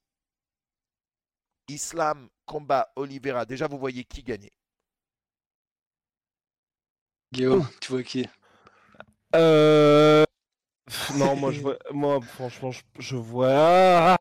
Islam 1.68 2.30
combat 2.46 2.92
Oliveira, 2.96 3.46
déjà 3.46 3.68
vous 3.68 3.78
voyez 3.78 4.04
qui 4.04 4.24
gagner? 4.24 4.52
Guillaume, 7.32 7.68
tu 7.80 7.92
vois 7.92 8.04
qui? 8.04 8.28
Euh... 9.36 10.26
Non, 11.16 11.36
moi, 11.36 11.52
je 11.52 11.62
vois... 11.62 11.78
moi 11.92 12.20
franchement, 12.22 12.72
je, 12.72 12.82
je 12.98 13.16
vois... 13.16 13.50
Ah 13.52 14.18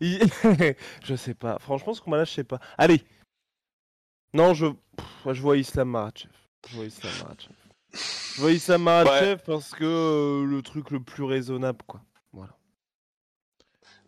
je 0.00 1.14
sais 1.16 1.34
pas. 1.34 1.58
Franchement, 1.60 1.94
ce 1.94 2.00
combat-là, 2.00 2.24
je 2.24 2.32
sais 2.32 2.44
pas. 2.44 2.58
Allez. 2.76 3.04
Non, 4.34 4.54
je... 4.54 4.66
pff, 4.66 5.34
je 5.34 5.42
vois 5.42 5.56
Islam 5.56 5.88
Makhachev. 5.90 6.30
Je 6.70 6.76
vois 6.76 6.84
Islam 6.86 7.12
Makhachev. 7.22 7.54
Je 8.36 8.40
vois 8.40 8.52
Islam 8.52 8.82
Makhachev 8.82 9.42
parce 9.44 9.70
que 9.72 9.84
euh, 9.84 10.44
le 10.46 10.62
truc 10.62 10.90
le 10.90 11.00
plus 11.00 11.24
raisonnable, 11.24 11.78
quoi. 11.86 12.00
Voilà. 12.32 12.52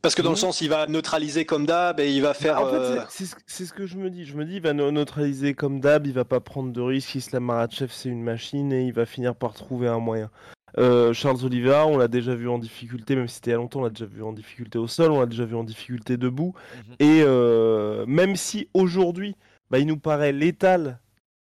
Parce 0.00 0.14
que 0.14 0.22
dans 0.22 0.30
le 0.30 0.36
sens, 0.36 0.60
il 0.60 0.68
va 0.68 0.86
neutraliser 0.86 1.46
comme 1.46 1.64
d'hab 1.66 1.98
et 1.98 2.12
il 2.14 2.20
va 2.22 2.34
faire. 2.34 2.60
En 2.60 2.66
fait, 2.70 2.76
euh, 2.76 3.00
c'est- 3.08 3.34
c'est 3.46 3.64
ce- 3.64 3.72
que 3.72 3.86
je 3.86 3.96
me 3.96 4.10
dis. 4.10 4.24
Je 4.26 4.36
me 4.36 4.44
dis, 4.44 4.56
il 4.56 4.62
va 4.62 4.72
neutraliser 4.74 5.54
comme 5.54 5.80
d'hab, 5.80 6.06
il 6.06 6.12
va 6.12 6.24
pas 6.26 6.40
prendre 6.40 6.72
de 6.72 6.80
risques. 6.80 7.14
Islam 7.14 7.44
Makhachev, 7.44 7.90
c'est 7.92 8.10
une 8.10 8.22
machine 8.22 8.72
et 8.72 8.84
il 8.86 8.92
va 8.92 9.06
finir 9.06 9.34
par 9.34 9.54
trouver 9.54 9.88
un 9.88 9.98
moyen. 9.98 10.30
Euh, 10.76 11.12
Charles 11.12 11.44
Oliveira, 11.44 11.86
on 11.86 11.96
l'a 11.96 12.08
déjà 12.08 12.34
vu 12.34 12.48
en 12.48 12.58
difficulté, 12.58 13.14
même 13.14 13.28
si 13.28 13.36
c'était 13.36 13.50
il 13.50 13.52
y 13.52 13.54
a 13.54 13.58
longtemps, 13.58 13.80
on 13.80 13.84
l'a 13.84 13.90
déjà 13.90 14.06
vu 14.06 14.22
en 14.24 14.32
difficulté 14.32 14.76
au 14.76 14.88
sol, 14.88 15.12
on 15.12 15.20
l'a 15.20 15.26
déjà 15.26 15.44
vu 15.44 15.54
en 15.54 15.62
difficulté 15.64 16.16
debout. 16.16 16.52
Mhm. 16.88 16.94
Et 16.98 17.22
euh, 17.22 18.04
même 18.06 18.34
si 18.36 18.68
aujourd'hui, 18.74 19.36
bah, 19.70 19.78
il 19.78 19.86
nous 19.86 19.98
paraît 19.98 20.32
létal 20.32 21.00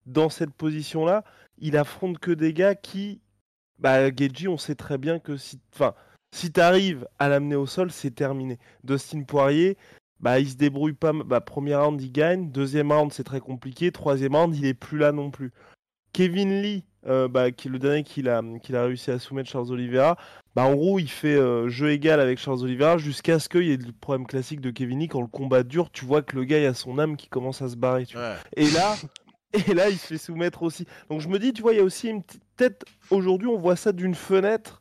dans 0.06 0.28
cette 0.28 0.52
position-là, 0.52 1.24
il 1.58 1.76
affronte 1.76 2.18
que 2.18 2.30
des 2.30 2.52
gars 2.52 2.74
qui, 2.74 3.20
bah, 3.78 4.10
Geji, 4.14 4.48
on 4.48 4.58
sait 4.58 4.74
très 4.74 4.98
bien 4.98 5.18
que 5.18 5.36
si, 5.36 5.60
enfin, 5.74 5.94
si 6.32 6.52
t'arrives 6.52 7.08
à 7.18 7.28
l'amener 7.28 7.56
au 7.56 7.66
sol, 7.66 7.90
c'est 7.90 8.14
terminé. 8.14 8.58
Dustin 8.84 9.22
Poirier, 9.22 9.76
bah, 10.20 10.38
il 10.40 10.48
se 10.48 10.56
débrouille 10.56 10.92
pas. 10.92 11.12
Bah, 11.12 11.40
premier 11.40 11.74
round, 11.74 12.00
il 12.00 12.12
gagne. 12.12 12.50
Deuxième 12.50 12.92
round, 12.92 13.12
c'est 13.12 13.24
très 13.24 13.40
compliqué. 13.40 13.92
Troisième 13.92 14.34
round, 14.36 14.54
il 14.54 14.66
est 14.66 14.74
plus 14.74 14.98
là 14.98 15.12
non 15.12 15.30
plus. 15.30 15.52
Kevin 16.12 16.62
Lee, 16.62 16.84
euh, 17.06 17.28
bah, 17.28 17.50
qui 17.52 17.68
est 17.68 17.70
le 17.70 17.78
dernier 17.78 18.02
qu'il 18.02 18.28
a, 18.28 18.42
qu'il 18.62 18.76
a 18.76 18.84
réussi 18.84 19.10
à 19.10 19.18
soumettre 19.18 19.50
Charles 19.50 19.70
Oliveira, 19.72 20.16
bah, 20.54 20.64
en 20.64 20.74
gros, 20.74 20.98
il 20.98 21.10
fait 21.10 21.36
euh, 21.36 21.68
jeu 21.68 21.90
égal 21.90 22.18
avec 22.20 22.38
Charles 22.38 22.62
Oliveira 22.62 22.98
jusqu'à 22.98 23.38
ce 23.38 23.48
qu'il 23.48 23.64
y 23.64 23.72
ait 23.72 23.76
le 23.76 23.92
problème 23.92 24.26
classique 24.26 24.60
de 24.60 24.70
Kevin. 24.70 25.06
Quand 25.08 25.20
le 25.20 25.26
combat 25.26 25.62
dure, 25.62 25.90
tu 25.90 26.04
vois 26.04 26.22
que 26.22 26.34
le 26.36 26.44
gars 26.44 26.58
il 26.58 26.66
a 26.66 26.74
son 26.74 26.98
âme 26.98 27.16
qui 27.16 27.28
commence 27.28 27.62
à 27.62 27.68
se 27.68 27.76
barrer. 27.76 28.06
tu 28.06 28.16
vois. 28.16 28.30
Ouais. 28.30 28.36
Et 28.56 28.70
là, 28.70 28.96
et 29.68 29.74
là, 29.74 29.88
il 29.90 29.96
se 29.98 30.06
fait 30.06 30.18
soumettre 30.18 30.62
aussi. 30.62 30.86
Donc 31.10 31.20
je 31.20 31.28
me 31.28 31.38
dis, 31.38 31.52
tu 31.52 31.62
vois, 31.62 31.72
il 31.72 31.76
y 31.78 31.80
a 31.80 31.84
aussi 31.84 32.08
une 32.08 32.22
petite 32.22 32.42
tête. 32.56 32.84
Aujourd'hui, 33.10 33.48
on 33.48 33.58
voit 33.58 33.76
ça 33.76 33.92
d'une 33.92 34.14
fenêtre 34.14 34.80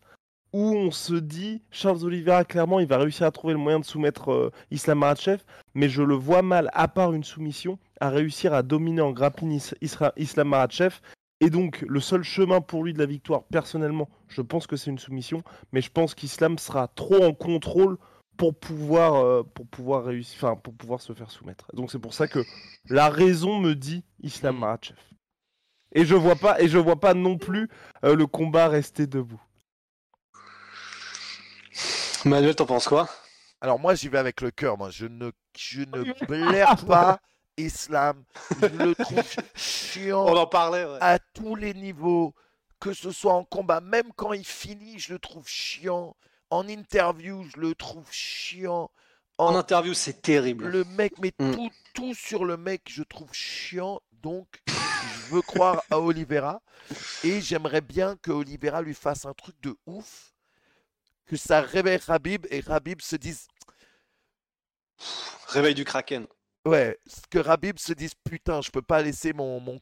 où 0.53 0.73
on 0.73 0.89
se 0.89 1.15
dit, 1.15 1.61
Charles 1.69 2.05
Oliveira, 2.05 2.45
clairement, 2.45 2.79
il 2.79 2.87
va 2.87 2.97
réussir 2.97 3.25
à 3.27 3.31
trouver 3.31 3.53
le 3.53 3.59
moyen 3.59 3.77
de 3.81 3.83
soumettre 3.83 4.31
euh, 4.31 4.51
Islam 4.71 4.99
Makhachev, 4.99 5.39
mais 5.73 5.89
je 5.89 6.01
le 6.01 6.15
vois 6.15 6.43
mal, 6.43 6.69
à 6.71 6.87
part 6.87 7.11
une 7.11 7.25
soumission, 7.25 7.77
à 7.99 8.09
réussir 8.09 8.53
à 8.53 8.63
dominer 8.63 9.01
en 9.01 9.11
grappling 9.11 9.59
Isra- 9.81 10.13
Islam 10.15 10.47
Makhachev. 10.47 10.93
Et 11.41 11.49
donc, 11.49 11.83
le 11.87 11.99
seul 11.99 12.23
chemin 12.23 12.61
pour 12.61 12.83
lui 12.83 12.93
de 12.93 12.99
la 12.99 13.05
victoire, 13.05 13.43
personnellement, 13.43 14.09
je 14.27 14.41
pense 14.41 14.67
que 14.67 14.77
c'est 14.77 14.89
une 14.89 14.99
soumission, 14.99 15.43
mais 15.73 15.81
je 15.81 15.91
pense 15.91 16.15
qu'Islam 16.15 16.57
sera 16.57 16.87
trop 16.87 17.23
en 17.23 17.33
contrôle 17.33 17.97
pour 18.37 18.57
pouvoir, 18.57 19.15
euh, 19.15 19.43
pour 19.43 19.67
pouvoir 19.67 20.05
réussir, 20.05 20.43
enfin, 20.43 20.55
pour 20.55 20.73
pouvoir 20.73 21.01
se 21.01 21.13
faire 21.13 21.31
soumettre. 21.31 21.67
Donc 21.73 21.91
c'est 21.91 21.99
pour 21.99 22.13
ça 22.13 22.27
que 22.27 22.43
la 22.89 23.09
raison 23.09 23.59
me 23.59 23.75
dit 23.75 24.03
Islam 24.21 24.57
Mm. 24.57 24.59
Makhachev. 24.59 24.97
Et 25.93 26.05
je 26.05 26.15
vois 26.15 26.35
pas, 26.35 26.61
et 26.61 26.67
je 26.67 26.77
vois 26.77 26.99
pas 26.99 27.13
non 27.13 27.37
plus 27.37 27.69
euh, 28.03 28.15
le 28.15 28.27
combat 28.27 28.67
rester 28.67 29.07
debout. 29.07 29.41
Manuel, 32.25 32.55
t'en 32.55 32.65
penses 32.65 32.87
quoi? 32.87 33.07
Alors 33.61 33.79
moi 33.79 33.95
j'y 33.95 34.09
vais 34.09 34.17
avec 34.17 34.41
le 34.41 34.51
cœur, 34.51 34.77
moi 34.77 34.89
je 34.89 35.05
ne, 35.05 35.31
je 35.57 35.81
ne 35.81 36.03
blaire 36.27 36.75
pas 36.85 37.19
Islam, 37.57 38.23
je 38.61 38.67
le 38.67 38.95
trouve 38.95 39.23
chiant 39.55 40.25
On 40.25 40.35
en 40.37 40.47
parlait. 40.47 40.85
ouais. 40.85 40.97
à 41.01 41.19
tous 41.19 41.55
les 41.55 41.73
niveaux, 41.73 42.33
que 42.79 42.93
ce 42.93 43.11
soit 43.11 43.33
en 43.33 43.43
combat, 43.45 43.81
même 43.81 44.11
quand 44.15 44.33
il 44.33 44.45
finit, 44.45 44.99
je 44.99 45.13
le 45.13 45.19
trouve 45.19 45.47
chiant. 45.47 46.15
En 46.49 46.67
interview, 46.67 47.43
je 47.53 47.59
le 47.59 47.73
trouve 47.75 48.07
chiant. 48.11 48.91
En 49.37 49.53
En, 49.53 49.55
interview, 49.57 49.93
c'est 49.93 50.21
terrible. 50.21 50.67
le 50.67 50.83
mec, 50.85 51.13
mais 51.19 51.33
Mm. 51.39 51.51
tout, 51.53 51.71
tout 51.93 52.13
sur 52.13 52.45
le 52.45 52.55
mec, 52.57 52.83
je 52.87 53.03
trouve 53.03 53.33
chiant. 53.33 53.99
Donc, 54.21 54.47
je 54.67 55.33
veux 55.35 55.41
croire 55.41 55.83
à 55.91 55.99
Oliveira. 55.99 56.61
Et 57.23 57.41
j'aimerais 57.41 57.81
bien 57.81 58.15
que 58.17 58.31
Oliveira 58.31 58.81
lui 58.81 58.93
fasse 58.93 59.25
un 59.25 59.33
truc 59.33 59.55
de 59.61 59.75
ouf. 59.85 60.33
que 61.27 61.35
ça 61.37 61.61
réveille 61.61 61.97
Rabib 61.97 62.45
et 62.51 62.59
Rabib 62.59 63.01
se 63.01 63.15
dise 63.15 63.47
Réveil 65.47 65.73
du 65.73 65.83
Kraken. 65.83 66.27
Ouais, 66.65 66.97
que 67.29 67.37
Rabib 67.37 67.77
se 67.77 67.93
dise 67.93 68.13
putain, 68.23 68.61
je 68.61 68.71
peux 68.71 68.81
pas 68.81 69.01
laisser 69.03 69.33
mon 69.33 69.59
mon 69.59 69.79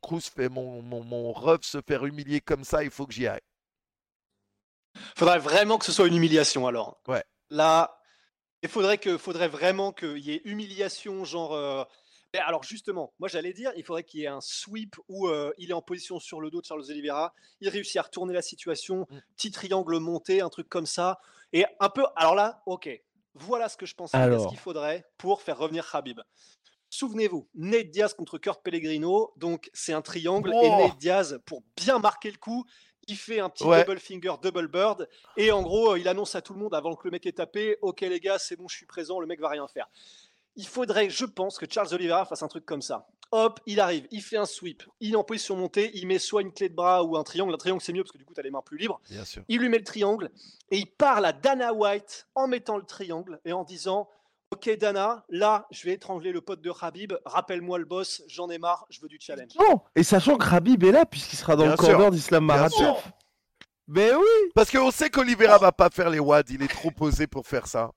mon, 0.51 0.81
mon, 0.81 1.03
mon 1.03 1.31
ref 1.31 1.63
se 1.63 1.79
faire 1.81 2.05
humilier 2.05 2.41
comme 2.41 2.65
ça, 2.65 2.83
il 2.83 2.89
faut 2.89 3.07
que 3.07 3.13
j'y 3.13 3.25
aille. 3.25 3.41
Faudrait 5.15 5.39
vraiment 5.39 5.77
que 5.77 5.85
ce 5.85 5.93
soit 5.93 6.07
une 6.07 6.15
humiliation 6.15 6.67
alors. 6.67 6.99
Ouais. 7.07 7.23
Là, 7.49 7.99
il 8.63 8.69
faudrait 8.69 8.97
que 8.97 9.17
faudrait 9.17 9.47
vraiment 9.47 9.93
qu'il 9.93 10.19
y 10.19 10.31
ait 10.31 10.41
humiliation, 10.43 11.23
genre. 11.23 11.53
Euh, 11.53 11.83
alors 12.33 12.63
justement, 12.63 13.13
moi 13.19 13.29
j'allais 13.29 13.53
dire, 13.53 13.71
il 13.77 13.83
faudrait 13.83 14.03
qu'il 14.03 14.21
y 14.21 14.23
ait 14.23 14.27
un 14.27 14.41
sweep 14.41 14.95
où 15.07 15.27
euh, 15.27 15.53
il 15.57 15.69
est 15.69 15.73
en 15.73 15.83
position 15.83 16.19
sur 16.19 16.41
le 16.41 16.49
dos 16.49 16.61
de 16.61 16.65
Charles 16.65 16.83
Oliveira, 16.89 17.33
il 17.61 17.69
réussit 17.69 17.97
à 17.97 18.01
retourner 18.01 18.33
la 18.33 18.41
situation, 18.41 19.07
mm. 19.09 19.19
petit 19.37 19.51
triangle 19.51 19.99
monté, 19.99 20.41
un 20.41 20.49
truc 20.49 20.67
comme 20.67 20.87
ça, 20.87 21.19
et 21.53 21.65
un 21.79 21.89
peu. 21.89 22.05
Alors 22.15 22.33
là, 22.33 22.63
ok, 22.65 22.89
voilà 23.35 23.69
ce 23.69 23.77
que 23.77 23.85
je 23.85 23.93
pense 23.93 24.11
ce 24.11 24.49
qu'il 24.49 24.57
faudrait 24.57 25.05
pour 25.17 25.41
faire 25.41 25.57
revenir 25.57 25.89
Khabib. 25.89 26.21
Souvenez-vous, 26.93 27.49
Nate 27.56 27.89
Diaz 27.89 28.13
contre 28.13 28.38
Kurt 28.38 28.62
Pellegrino, 28.62 29.34
donc 29.38 29.71
c'est 29.73 29.93
un 29.93 30.03
triangle 30.03 30.53
et 30.53 30.69
Nate 30.69 30.99
Diaz 30.99 31.39
pour 31.43 31.63
bien 31.75 31.97
marquer 31.97 32.29
le 32.29 32.38
coup, 32.38 32.65
il 33.08 33.17
fait 33.17 33.39
un 33.39 33.49
petit 33.49 33.63
double 33.63 33.97
finger, 33.97 34.34
double 34.39 34.67
bird 34.67 35.10
et 35.36 35.51
en 35.51 35.63
gros 35.63 35.95
il 35.95 36.08
annonce 36.08 36.36
à 36.36 36.43
tout 36.43 36.53
le 36.53 36.60
monde 36.60 36.75
avant 36.75 36.95
que 36.95 37.06
le 37.06 37.10
mec 37.10 37.25
ait 37.25 37.32
tapé, 37.32 37.79
ok 37.82 38.01
les 38.01 38.19
gars 38.19 38.38
c'est 38.38 38.56
bon 38.56 38.67
je 38.67 38.75
suis 38.75 38.86
présent, 38.86 39.19
le 39.19 39.25
mec 39.25 39.41
va 39.41 39.49
rien 39.49 39.67
faire. 39.67 39.89
Il 40.56 40.67
faudrait, 40.67 41.10
je 41.10 41.25
pense, 41.25 41.58
que 41.58 41.65
Charles 41.67 41.91
Oliveira 41.95 42.27
fasse 42.27 42.43
un 42.43 42.47
truc 42.47 42.63
comme 42.63 42.84
ça. 42.84 43.08
Hop, 43.32 43.60
il 43.65 43.79
arrive, 43.79 44.08
il 44.12 44.21
fait 44.21 44.38
un 44.38 44.45
sweep, 44.45 44.84
il 44.99 45.13
est 45.13 45.15
en 45.15 45.23
position 45.23 45.56
montée, 45.56 45.89
il 45.95 46.06
met 46.06 46.19
soit 46.19 46.43
une 46.43 46.53
clé 46.53 46.69
de 46.69 46.75
bras 46.75 47.03
ou 47.03 47.17
un 47.17 47.23
triangle. 47.23 47.56
Un 47.56 47.58
triangle, 47.58 47.82
c'est 47.82 47.91
mieux 47.91 48.03
parce 48.03 48.12
que 48.12 48.19
du 48.19 48.25
coup, 48.25 48.36
tu 48.36 48.39
as 48.39 48.43
les 48.43 48.51
mains 48.51 48.62
plus 48.62 48.77
libres. 48.77 49.01
Il 49.47 49.60
lui 49.62 49.69
met 49.69 49.79
le 49.79 49.84
triangle 49.84 50.29
et 50.69 50.77
il 50.77 50.86
parle 50.86 51.25
à 51.25 51.34
Dana 51.34 51.73
White 51.73 52.27
en 52.36 52.47
mettant 52.47 52.77
le 52.77 52.86
triangle 52.86 53.41
et 53.45 53.51
en 53.51 53.63
disant 53.63 54.08
Ok, 54.53 54.69
Dana, 54.77 55.25
là, 55.29 55.65
je 55.71 55.83
vais 55.83 55.93
étrangler 55.93 56.31
le 56.31 56.39
pote 56.39 56.61
de 56.61 56.69
Rabib. 56.69 57.13
Rappelle-moi 57.25 57.79
le 57.79 57.85
boss, 57.85 58.21
j'en 58.27 58.51
ai 58.51 58.59
marre, 58.59 58.85
je 58.91 59.01
veux 59.01 59.07
du 59.07 59.17
challenge. 59.19 59.49
Non, 59.59 59.81
et 59.95 60.03
sachant 60.03 60.37
que 60.37 60.45
Rabib 60.45 60.83
est 60.83 60.91
là, 60.91 61.07
puisqu'il 61.07 61.37
sera 61.37 61.55
dans 61.55 61.65
le 61.65 61.75
corner 61.75 62.11
d'Islam 62.11 62.45
Makhachev. 62.45 62.99
Mais 63.87 64.13
oui 64.13 64.51
Parce 64.53 64.69
qu'on 64.69 64.91
sait 64.91 65.09
qu'Olivera 65.09 65.57
va 65.57 65.71
pas 65.71 65.89
faire 65.89 66.11
les 66.11 66.19
WAD, 66.19 66.51
il 66.51 66.61
est 66.61 66.67
trop 66.67 66.91
posé 66.91 67.25
pour 67.25 67.47
faire 67.47 67.65
ça. 67.65 67.89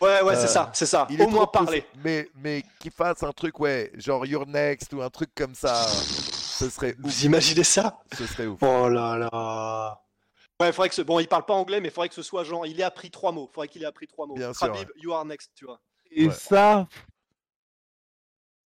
Ouais, 0.00 0.22
ouais, 0.22 0.36
c'est 0.36 0.44
euh, 0.44 0.46
ça, 0.46 0.70
c'est 0.72 0.86
ça. 0.86 1.08
Il 1.10 1.20
Au 1.20 1.28
moins 1.28 1.46
parler. 1.46 1.84
Mais, 2.04 2.28
mais 2.36 2.62
qu'il 2.78 2.92
fasse 2.92 3.24
un 3.24 3.32
truc, 3.32 3.58
ouais, 3.58 3.90
genre 3.96 4.24
You're 4.24 4.46
Next 4.46 4.92
ou 4.92 5.02
un 5.02 5.10
truc 5.10 5.30
comme 5.34 5.56
ça, 5.56 5.74
ce 5.88 6.70
serait 6.70 6.94
ouf. 7.00 7.00
Vous 7.00 7.24
imaginez 7.24 7.64
ça? 7.64 7.98
Ce 8.16 8.26
serait 8.26 8.46
ouf. 8.46 8.60
Oh 8.62 8.88
là 8.88 9.18
là. 9.18 10.00
Ouais, 10.60 10.72
faudrait 10.72 10.88
que 10.88 10.94
ce... 10.94 11.02
Bon, 11.02 11.18
il 11.18 11.26
parle 11.26 11.44
pas 11.44 11.54
anglais, 11.54 11.80
mais 11.80 11.88
il 11.88 11.90
faudrait 11.90 12.08
que 12.08 12.14
ce 12.14 12.22
soit 12.22 12.44
genre, 12.44 12.64
il 12.64 12.80
ait 12.80 12.84
appris 12.84 13.10
trois 13.10 13.32
mots. 13.32 13.50
Faudrait 13.52 13.66
qu'il 13.66 13.82
ait 13.82 13.86
appris 13.86 14.06
trois 14.06 14.26
mots. 14.26 14.34
Bien 14.34 14.54
sûr, 14.54 14.72
you 14.96 15.12
are 15.12 15.24
next, 15.24 15.50
tu 15.56 15.66
vois. 15.66 15.80
Et 16.10 16.30
ça. 16.30 16.88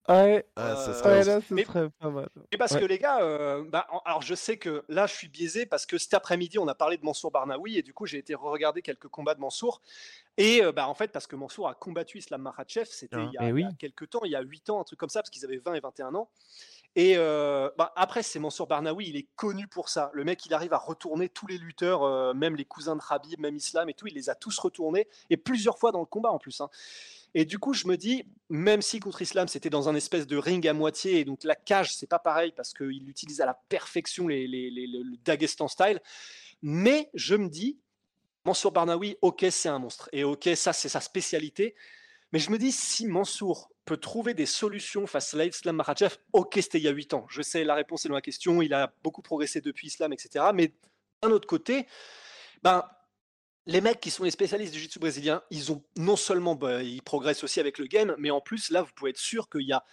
Ouais, 0.09 0.45
ah, 0.57 0.75
ça 0.75 0.93
serait, 0.93 1.23
là, 1.23 1.39
ce 1.39 1.55
serait 1.55 1.89
pas 1.91 2.09
mal. 2.09 2.27
Et 2.51 2.57
parce 2.57 2.75
que 2.75 2.83
les 2.83 2.99
gars, 2.99 3.21
euh, 3.21 3.63
bah, 3.69 3.87
alors 4.03 4.21
je 4.21 4.35
sais 4.35 4.57
que 4.57 4.83
là 4.89 5.07
je 5.07 5.13
suis 5.13 5.29
biaisé 5.29 5.65
parce 5.65 5.85
que 5.85 5.97
cet 5.97 6.13
après-midi 6.13 6.59
on 6.59 6.67
a 6.67 6.75
parlé 6.75 6.97
de 6.97 7.05
Mansour 7.05 7.31
Barnaoui 7.31 7.77
et 7.77 7.83
du 7.83 7.93
coup 7.93 8.05
j'ai 8.05 8.17
été 8.17 8.35
re-regarder 8.35 8.81
quelques 8.81 9.07
combats 9.07 9.33
de 9.33 9.39
Mansour. 9.39 9.81
Et 10.35 10.61
euh, 10.61 10.73
bah, 10.73 10.89
en 10.89 10.93
fait, 10.93 11.13
parce 11.13 11.25
que 11.25 11.37
Mansour 11.37 11.69
a 11.69 11.73
combattu 11.73 12.17
Islam 12.17 12.41
Makhachev, 12.41 12.89
c'était 12.91 13.15
il, 13.15 13.31
y 13.31 13.63
a 13.63 13.71
quelques 13.79 14.09
temps, 14.09 14.25
il 14.25 14.31
y 14.31 14.35
a 14.35 14.41
8 14.41 14.71
ans, 14.71 14.81
un 14.81 14.83
truc 14.83 14.99
comme 14.99 15.09
ça, 15.09 15.21
parce 15.21 15.29
qu'ils 15.29 15.45
avaient 15.45 15.57
20 15.57 15.75
et 15.75 15.79
21 15.79 16.15
ans. 16.15 16.29
Et 16.95 17.13
euh, 17.15 17.69
bah, 17.77 17.93
après, 17.95 18.23
c'est 18.23 18.39
Mansour 18.39 18.67
Barnaoui, 18.67 19.07
il 19.07 19.15
est 19.15 19.27
connu 19.35 19.67
pour 19.67 19.87
ça. 19.87 20.11
Le 20.13 20.25
mec, 20.25 20.45
il 20.45 20.53
arrive 20.53 20.73
à 20.73 20.79
retourner 20.79 21.29
tous 21.29 21.47
les 21.47 21.57
lutteurs, 21.57 22.35
même 22.35 22.55
les 22.55 22.65
cousins 22.65 22.95
de 22.95 23.01
Habib, 23.09 23.39
même 23.39 23.55
Islam 23.55 23.89
et 23.89 23.93
tout, 23.93 24.07
il 24.07 24.15
les 24.15 24.29
a 24.29 24.35
tous 24.35 24.57
retournés, 24.59 25.07
et 25.29 25.37
plusieurs 25.37 25.79
fois 25.79 25.91
dans 25.91 26.01
le 26.01 26.05
combat 26.05 26.31
en 26.31 26.39
plus. 26.39 26.59
Hein. 26.59 26.69
Et 27.35 27.45
du 27.45 27.57
coup, 27.57 27.73
je 27.73 27.87
me 27.87 27.97
dis, 27.97 28.25
même 28.49 28.81
si 28.81 28.99
contre 28.99 29.21
Islam, 29.21 29.47
c'était 29.47 29.69
dans 29.69 29.89
un 29.89 29.95
espèce 29.95 30.27
de 30.27 30.37
ring 30.37 30.67
à 30.67 30.73
moitié, 30.73 31.19
et 31.19 31.25
donc 31.25 31.43
la 31.43 31.55
cage, 31.55 31.95
c'est 31.95 32.07
pas 32.07 32.19
pareil 32.19 32.53
parce 32.55 32.73
qu'il 32.73 33.09
utilise 33.09 33.41
à 33.41 33.45
la 33.45 33.55
perfection 33.69 34.27
le 34.27 35.17
Dagestan 35.23 35.67
style, 35.67 35.99
mais 36.61 37.09
je 37.13 37.35
me 37.35 37.49
dis, 37.49 37.79
Mansour 38.45 38.71
Barnaoui, 38.71 39.17
ok, 39.21 39.45
c'est 39.49 39.69
un 39.69 39.79
monstre, 39.79 40.09
et 40.11 40.23
ok, 40.23 40.49
ça, 40.55 40.73
c'est 40.73 40.89
sa 40.89 40.99
spécialité. 40.99 41.75
Mais 42.33 42.39
je 42.39 42.49
me 42.49 42.57
dis, 42.57 42.71
si 42.71 43.05
Mansour 43.05 43.71
peut 43.85 43.97
trouver 43.97 44.33
des 44.33 44.45
solutions 44.45 45.05
face 45.05 45.33
à 45.33 45.45
Islam 45.45 45.75
Makhachev, 45.75 46.15
ok, 46.33 46.53
c'était 46.55 46.79
il 46.79 46.83
y 46.83 46.87
a 46.87 46.91
8 46.91 47.13
ans. 47.13 47.25
Je 47.29 47.41
sais, 47.41 47.63
la 47.63 47.75
réponse 47.75 48.05
est 48.05 48.09
dans 48.09 48.15
la 48.15 48.21
question, 48.21 48.61
il 48.61 48.73
a 48.73 48.93
beaucoup 49.03 49.21
progressé 49.21 49.61
depuis 49.61 49.87
Islam, 49.87 50.13
etc. 50.13 50.45
Mais 50.53 50.73
d'un 51.21 51.31
autre 51.31 51.47
côté, 51.47 51.87
ben, 52.63 52.83
les 53.65 53.81
mecs 53.81 53.99
qui 53.99 54.11
sont 54.11 54.23
les 54.23 54.31
spécialistes 54.31 54.73
du 54.73 54.79
jiu-jitsu 54.79 54.99
brésilien, 54.99 55.41
ils 55.49 55.71
ont 55.71 55.83
non 55.95 56.15
seulement 56.15 56.55
bah, 56.55 56.83
ils 56.83 57.01
progressent 57.01 57.43
aussi 57.43 57.59
avec 57.59 57.77
le 57.77 57.85
game, 57.85 58.15
mais 58.17 58.31
en 58.31 58.41
plus 58.41 58.71
là, 58.71 58.81
vous 58.81 58.91
pouvez 58.95 59.11
être 59.11 59.17
sûr 59.17 59.49
qu'il 59.49 59.67
y 59.67 59.73
a 59.73 59.83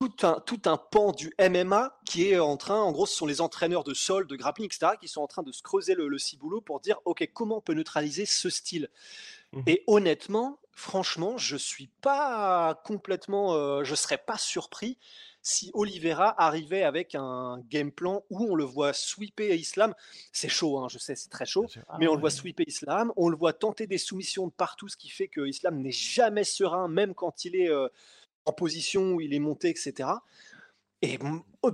tout 0.00 0.26
un, 0.26 0.40
tout 0.40 0.62
un 0.64 0.76
pan 0.76 1.12
du 1.12 1.32
MMA 1.38 2.00
qui 2.04 2.28
est 2.30 2.38
en 2.38 2.56
train, 2.56 2.80
en 2.80 2.90
gros, 2.90 3.06
ce 3.06 3.14
sont 3.14 3.26
les 3.26 3.40
entraîneurs 3.40 3.84
de 3.84 3.94
sol, 3.94 4.26
de 4.26 4.34
grappling, 4.34 4.66
etc., 4.66 4.94
qui 5.00 5.06
sont 5.06 5.20
en 5.20 5.28
train 5.28 5.42
de 5.42 5.52
se 5.52 5.62
creuser 5.62 5.94
le, 5.94 6.08
le 6.08 6.18
ciboulot 6.18 6.60
pour 6.60 6.80
dire, 6.80 6.98
ok, 7.04 7.28
comment 7.32 7.58
on 7.58 7.60
peut 7.60 7.74
neutraliser 7.74 8.26
ce 8.26 8.50
style? 8.50 8.88
Mmh 9.52 9.62
Et 9.66 9.84
honnêtement, 9.86 10.58
franchement, 10.72 11.38
je 11.38 11.56
suis 11.56 11.88
pas 12.00 12.80
complètement, 12.84 13.54
euh, 13.54 13.84
je 13.84 13.94
serais 13.94 14.18
pas 14.18 14.38
surpris 14.38 14.98
si 15.42 15.72
Oliveira 15.74 16.34
arrivait 16.40 16.84
avec 16.84 17.16
un 17.16 17.58
game 17.68 17.90
plan 17.90 18.24
où 18.30 18.46
on 18.50 18.54
le 18.54 18.64
voit 18.64 18.92
sweeper 18.92 19.52
Islam, 19.54 19.92
c'est 20.32 20.48
chaud, 20.48 20.78
hein, 20.78 20.86
je 20.88 20.98
sais, 20.98 21.16
c'est 21.16 21.30
très 21.30 21.46
chaud, 21.46 21.66
mais 21.98 22.06
on 22.06 22.14
le 22.14 22.20
voit 22.20 22.30
sweeper 22.30 22.64
Islam, 22.66 23.12
on 23.16 23.28
le 23.28 23.36
voit 23.36 23.52
tenter 23.52 23.88
des 23.88 23.98
soumissions 23.98 24.46
de 24.46 24.52
partout, 24.52 24.88
ce 24.88 24.96
qui 24.96 25.08
fait 25.08 25.26
que 25.26 25.46
Islam 25.46 25.80
n'est 25.80 25.90
jamais 25.90 26.44
serein, 26.44 26.86
même 26.86 27.12
quand 27.14 27.44
il 27.44 27.56
est 27.56 27.68
euh, 27.68 27.88
en 28.46 28.52
position 28.52 29.14
où 29.14 29.20
il 29.20 29.34
est 29.34 29.40
monté, 29.40 29.68
etc. 29.68 30.10
Et 31.02 31.18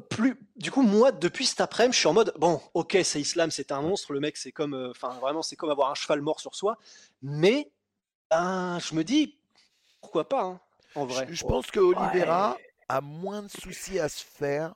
plus, 0.09 0.41
du 0.57 0.71
coup, 0.71 0.81
moi, 0.81 1.13
depuis 1.13 1.45
cet 1.45 1.61
après-midi, 1.61 1.95
je 1.95 1.99
suis 1.99 2.09
en 2.09 2.15
mode, 2.15 2.33
bon, 2.39 2.63
ok, 2.73 2.97
c'est 3.05 3.21
Islam, 3.21 3.51
c'est 3.51 3.71
un 3.73 3.83
monstre, 3.83 4.15
le 4.15 4.21
mec, 4.21 4.39
c'est 4.39 4.53
comme, 4.53 4.73
euh, 4.73 4.91
enfin, 4.91 5.11
vraiment, 5.21 5.43
c'est 5.43 5.57
comme 5.57 5.71
avoir 5.71 5.91
un 5.91 5.95
cheval 5.95 6.23
mort 6.23 6.41
sur 6.41 6.55
soi, 6.55 6.79
mais 7.21 7.71
ben, 8.31 8.79
je 8.79 8.95
me 8.95 9.05
dis, 9.05 9.39
pourquoi 10.01 10.27
pas, 10.27 10.43
hein, 10.43 10.61
en 10.95 11.05
vrai. 11.05 11.27
Je, 11.31 11.45
pense 11.45 11.71
que 11.71 11.81
Oliveira, 11.81 12.57
a 12.89 13.01
moins 13.01 13.43
de 13.43 13.49
soucis 13.49 13.99
à 13.99 14.09
se 14.09 14.25
faire 14.25 14.75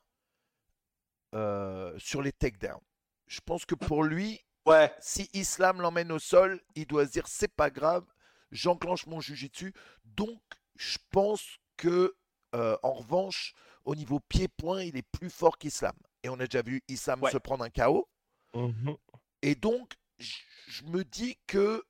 euh, 1.35 1.99
sur 1.99 2.23
les 2.23 2.33
takedowns. 2.33 2.81
Je 3.27 3.41
pense 3.41 3.65
que 3.65 3.75
pour 3.75 4.05
lui, 4.05 4.45
ouais. 4.67 4.93
si 5.01 5.31
Islam 5.33 5.81
l'emmène 5.81 6.13
au 6.13 6.19
sol, 6.19 6.61
il 6.75 6.87
doit 6.87 7.07
se 7.07 7.13
dire 7.13 7.27
c'est 7.27 7.53
pas 7.55 7.71
grave, 7.71 8.05
j'enclenche 8.51 9.07
mon 9.07 9.21
jujitsu. 9.21 9.73
Donc, 10.05 10.43
je 10.77 10.99
pense 11.11 11.59
que 11.77 12.15
euh, 12.55 12.77
en 12.83 12.93
revanche, 12.93 13.55
au 13.85 13.95
niveau 13.95 14.21
pied-point, 14.21 14.83
il 14.83 14.97
est 14.97 15.09
plus 15.11 15.31
fort 15.31 15.57
qu'Islam. 15.59 15.97
Et 16.23 16.29
on 16.29 16.35
a 16.35 16.47
déjà 16.47 16.63
vu 16.63 16.83
Islam 16.89 17.21
se 17.31 17.39
prendre 17.39 17.65
un 17.65 17.71
KO. 17.71 18.09
Mmh 18.55 18.93
Et 19.41 19.55
donc, 19.55 19.95
je 20.19 20.85
me 20.85 21.05
dis 21.05 21.39
que 21.47 21.83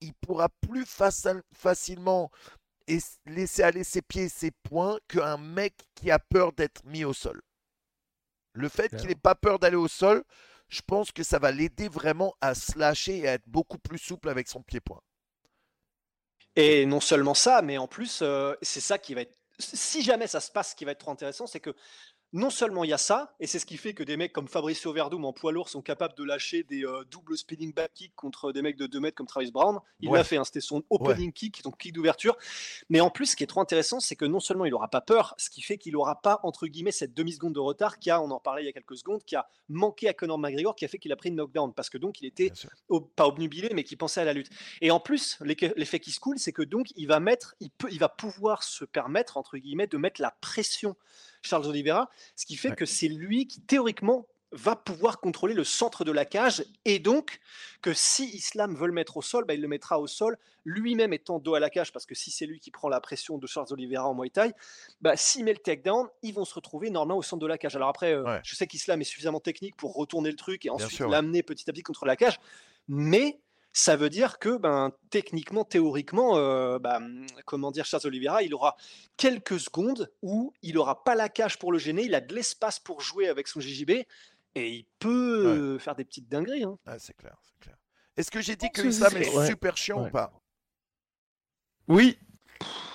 il 0.00 0.14
pourra 0.14 0.48
plus 0.48 0.86
facilement 0.86 2.30
et 2.88 2.98
laisser 3.26 3.62
aller 3.62 3.84
ses 3.84 4.02
pieds 4.02 4.24
et 4.24 4.28
ses 4.28 4.50
poings 4.50 4.98
qu'un 5.08 5.36
mec 5.36 5.74
qui 5.94 6.10
a 6.10 6.18
peur 6.18 6.52
d'être 6.52 6.84
mis 6.84 7.04
au 7.04 7.12
sol. 7.12 7.40
Le 8.52 8.68
fait 8.68 8.94
qu'il 8.96 9.08
n'ait 9.08 9.14
pas 9.14 9.34
peur 9.34 9.58
d'aller 9.58 9.76
au 9.76 9.88
sol, 9.88 10.22
je 10.68 10.80
pense 10.86 11.12
que 11.12 11.22
ça 11.22 11.38
va 11.38 11.50
l'aider 11.50 11.88
vraiment 11.88 12.34
à 12.40 12.54
se 12.54 12.78
lâcher 12.78 13.18
et 13.18 13.28
à 13.28 13.32
être 13.34 13.48
beaucoup 13.48 13.78
plus 13.78 13.98
souple 13.98 14.28
avec 14.28 14.48
son 14.48 14.62
pied-point. 14.62 15.00
Et 16.56 16.86
non 16.86 17.00
seulement 17.00 17.34
ça, 17.34 17.62
mais 17.62 17.78
en 17.78 17.88
plus, 17.88 18.20
euh, 18.22 18.54
c'est 18.62 18.80
ça 18.80 18.98
qui 18.98 19.14
va 19.14 19.22
être. 19.22 19.36
Si 19.58 20.02
jamais 20.02 20.26
ça 20.26 20.40
se 20.40 20.50
passe, 20.50 20.70
ce 20.70 20.76
qui 20.76 20.84
va 20.84 20.92
être 20.92 20.98
trop 20.98 21.12
intéressant, 21.12 21.46
c'est 21.46 21.60
que 21.60 21.74
non 22.34 22.50
seulement 22.50 22.82
il 22.82 22.90
y 22.90 22.92
a 22.92 22.98
ça, 22.98 23.32
et 23.38 23.46
c'est 23.46 23.60
ce 23.60 23.64
qui 23.64 23.76
fait 23.76 23.94
que 23.94 24.02
des 24.02 24.16
mecs 24.16 24.32
comme 24.32 24.48
Fabricio 24.48 24.92
Verdum 24.92 25.24
en 25.24 25.32
poids 25.32 25.52
lourd 25.52 25.68
sont 25.68 25.82
capables 25.82 26.14
de 26.14 26.24
lâcher 26.24 26.64
des 26.64 26.84
euh, 26.84 27.04
doubles 27.08 27.38
spinning 27.38 27.72
back 27.72 27.92
kicks 27.94 28.14
contre 28.16 28.50
des 28.50 28.60
mecs 28.60 28.76
de 28.76 28.88
2 28.88 28.98
mètres 28.98 29.16
comme 29.16 29.28
Travis 29.28 29.52
Brown. 29.52 29.78
Il 30.00 30.10
l'a 30.10 30.24
fait, 30.24 30.36
hein, 30.36 30.42
c'était 30.42 30.60
son 30.60 30.82
opening 30.90 31.32
kick, 31.32 31.62
donc 31.62 31.78
kick 31.78 31.92
d'ouverture. 31.92 32.36
Mais 32.90 33.00
en 33.00 33.08
plus, 33.08 33.26
ce 33.26 33.36
qui 33.36 33.44
est 33.44 33.46
trop 33.46 33.60
intéressant, 33.60 34.00
c'est 34.00 34.16
que 34.16 34.24
non 34.24 34.40
seulement 34.40 34.64
il 34.64 34.72
n'aura 34.72 34.88
pas 34.88 35.00
peur, 35.00 35.36
ce 35.38 35.48
qui 35.48 35.62
fait 35.62 35.78
qu'il 35.78 35.92
n'aura 35.92 36.20
pas, 36.22 36.40
entre 36.42 36.66
guillemets, 36.66 36.90
cette 36.90 37.14
demi-seconde 37.14 37.54
de 37.54 37.60
retard 37.60 38.00
qui 38.00 38.10
a, 38.10 38.20
on 38.20 38.32
en 38.32 38.40
parlait 38.40 38.64
il 38.64 38.66
y 38.66 38.68
a 38.68 38.72
quelques 38.72 38.96
secondes, 38.96 39.22
qui 39.24 39.36
a 39.36 39.46
manqué 39.68 40.08
à 40.08 40.12
Conor 40.12 40.40
McGregor, 40.40 40.74
qui 40.74 40.84
a 40.84 40.88
fait 40.88 40.98
qu'il 40.98 41.12
a 41.12 41.16
pris 41.16 41.28
une 41.28 41.36
knockdown, 41.36 41.72
parce 41.72 41.88
que 41.88 41.98
donc 41.98 42.20
il 42.20 42.26
était 42.26 42.50
pas 43.14 43.28
obnubilé, 43.28 43.70
mais 43.74 43.84
qui 43.84 43.94
pensait 43.94 44.22
à 44.22 44.24
la 44.24 44.32
lutte. 44.32 44.50
Et 44.80 44.90
en 44.90 44.98
plus, 44.98 45.38
l'effet 45.40 46.00
qui 46.00 46.10
se 46.10 46.18
coule, 46.18 46.40
c'est 46.40 46.52
que 46.52 46.62
donc 46.62 46.88
il 46.96 47.06
va 47.06 47.20
mettre, 47.20 47.54
il, 47.60 47.70
peut, 47.70 47.88
il 47.92 48.00
va 48.00 48.08
pouvoir 48.08 48.64
se 48.64 48.84
permettre, 48.84 49.36
entre 49.36 49.56
guillemets, 49.56 49.86
de 49.86 49.98
mettre 49.98 50.20
la 50.20 50.32
pression 50.40 50.96
Charles 51.46 51.66
Oliveira, 51.66 52.10
ce 52.36 52.46
qui 52.46 52.56
fait 52.56 52.74
que 52.74 52.86
c'est 52.86 53.08
lui 53.08 53.46
qui 53.46 53.60
théoriquement 53.60 54.26
va 54.54 54.76
pouvoir 54.76 55.20
contrôler 55.20 55.52
le 55.52 55.64
centre 55.64 56.04
de 56.04 56.12
la 56.12 56.24
cage. 56.24 56.64
Et 56.84 56.98
donc 56.98 57.40
que 57.82 57.92
si 57.92 58.26
Islam 58.28 58.74
veut 58.76 58.86
le 58.86 58.92
mettre 58.92 59.16
au 59.16 59.22
sol, 59.22 59.44
bah, 59.44 59.54
il 59.54 59.60
le 59.60 59.68
mettra 59.68 59.98
au 59.98 60.06
sol 60.06 60.38
lui-même 60.64 61.12
étant 61.12 61.38
dos 61.38 61.54
à 61.54 61.60
la 61.60 61.68
cage 61.68 61.92
parce 61.92 62.06
que 62.06 62.14
si 62.14 62.30
c'est 62.30 62.46
lui 62.46 62.60
qui 62.60 62.70
prend 62.70 62.88
la 62.88 63.00
pression 63.00 63.36
de 63.36 63.46
Charles 63.46 63.66
Oliveira 63.70 64.08
en 64.08 64.14
Muay 64.14 64.30
Thai, 64.30 64.52
bah, 65.00 65.16
s'il 65.16 65.44
met 65.44 65.52
le 65.52 65.58
takedown, 65.58 66.08
ils 66.22 66.32
vont 66.32 66.44
se 66.44 66.54
retrouver 66.54 66.90
normalement 66.90 67.18
au 67.18 67.22
centre 67.22 67.42
de 67.42 67.46
la 67.46 67.58
cage. 67.58 67.76
Alors 67.76 67.88
après, 67.88 68.14
euh, 68.14 68.38
je 68.42 68.54
sais 68.54 68.66
qu'Islam 68.66 69.00
est 69.00 69.04
suffisamment 69.04 69.40
technique 69.40 69.76
pour 69.76 69.94
retourner 69.94 70.30
le 70.30 70.36
truc 70.36 70.64
et 70.64 70.70
ensuite 70.70 71.00
l'amener 71.00 71.42
petit 71.42 71.68
à 71.68 71.72
petit 71.72 71.82
contre 71.82 72.06
la 72.06 72.16
cage, 72.16 72.38
mais 72.88 73.40
ça 73.76 73.96
veut 73.96 74.08
dire 74.08 74.38
que, 74.38 74.56
ben, 74.56 74.92
techniquement, 75.10 75.64
théoriquement, 75.64 76.36
euh, 76.36 76.78
ben, 76.78 77.26
comment 77.44 77.72
dire, 77.72 77.84
Charles 77.84 78.06
Oliveira, 78.06 78.42
il 78.42 78.54
aura 78.54 78.76
quelques 79.16 79.58
secondes 79.58 80.12
où 80.22 80.54
il 80.62 80.76
n'aura 80.76 81.02
pas 81.02 81.16
la 81.16 81.28
cage 81.28 81.58
pour 81.58 81.72
le 81.72 81.78
gêner, 81.78 82.04
il 82.04 82.14
a 82.14 82.20
de 82.20 82.32
l'espace 82.32 82.78
pour 82.78 83.00
jouer 83.00 83.28
avec 83.28 83.48
son 83.48 83.60
JJB 83.60 83.90
et 84.54 84.70
il 84.70 84.86
peut 85.00 85.76
faire 85.78 85.96
des 85.96 86.04
petites 86.04 86.28
dingueries. 86.28 86.62
Hein. 86.62 86.78
c'est 86.98 87.16
clair, 87.16 87.36
c'est 87.42 87.58
clair. 87.58 87.76
Est-ce 88.16 88.30
que 88.30 88.40
j'ai 88.40 88.54
dit 88.54 88.70
que 88.70 88.80
Islam 88.82 89.16
est 89.16 89.46
super 89.46 89.76
chiant 89.76 90.06
ou 90.06 90.08
pas? 90.08 90.32
Oui. 91.88 92.16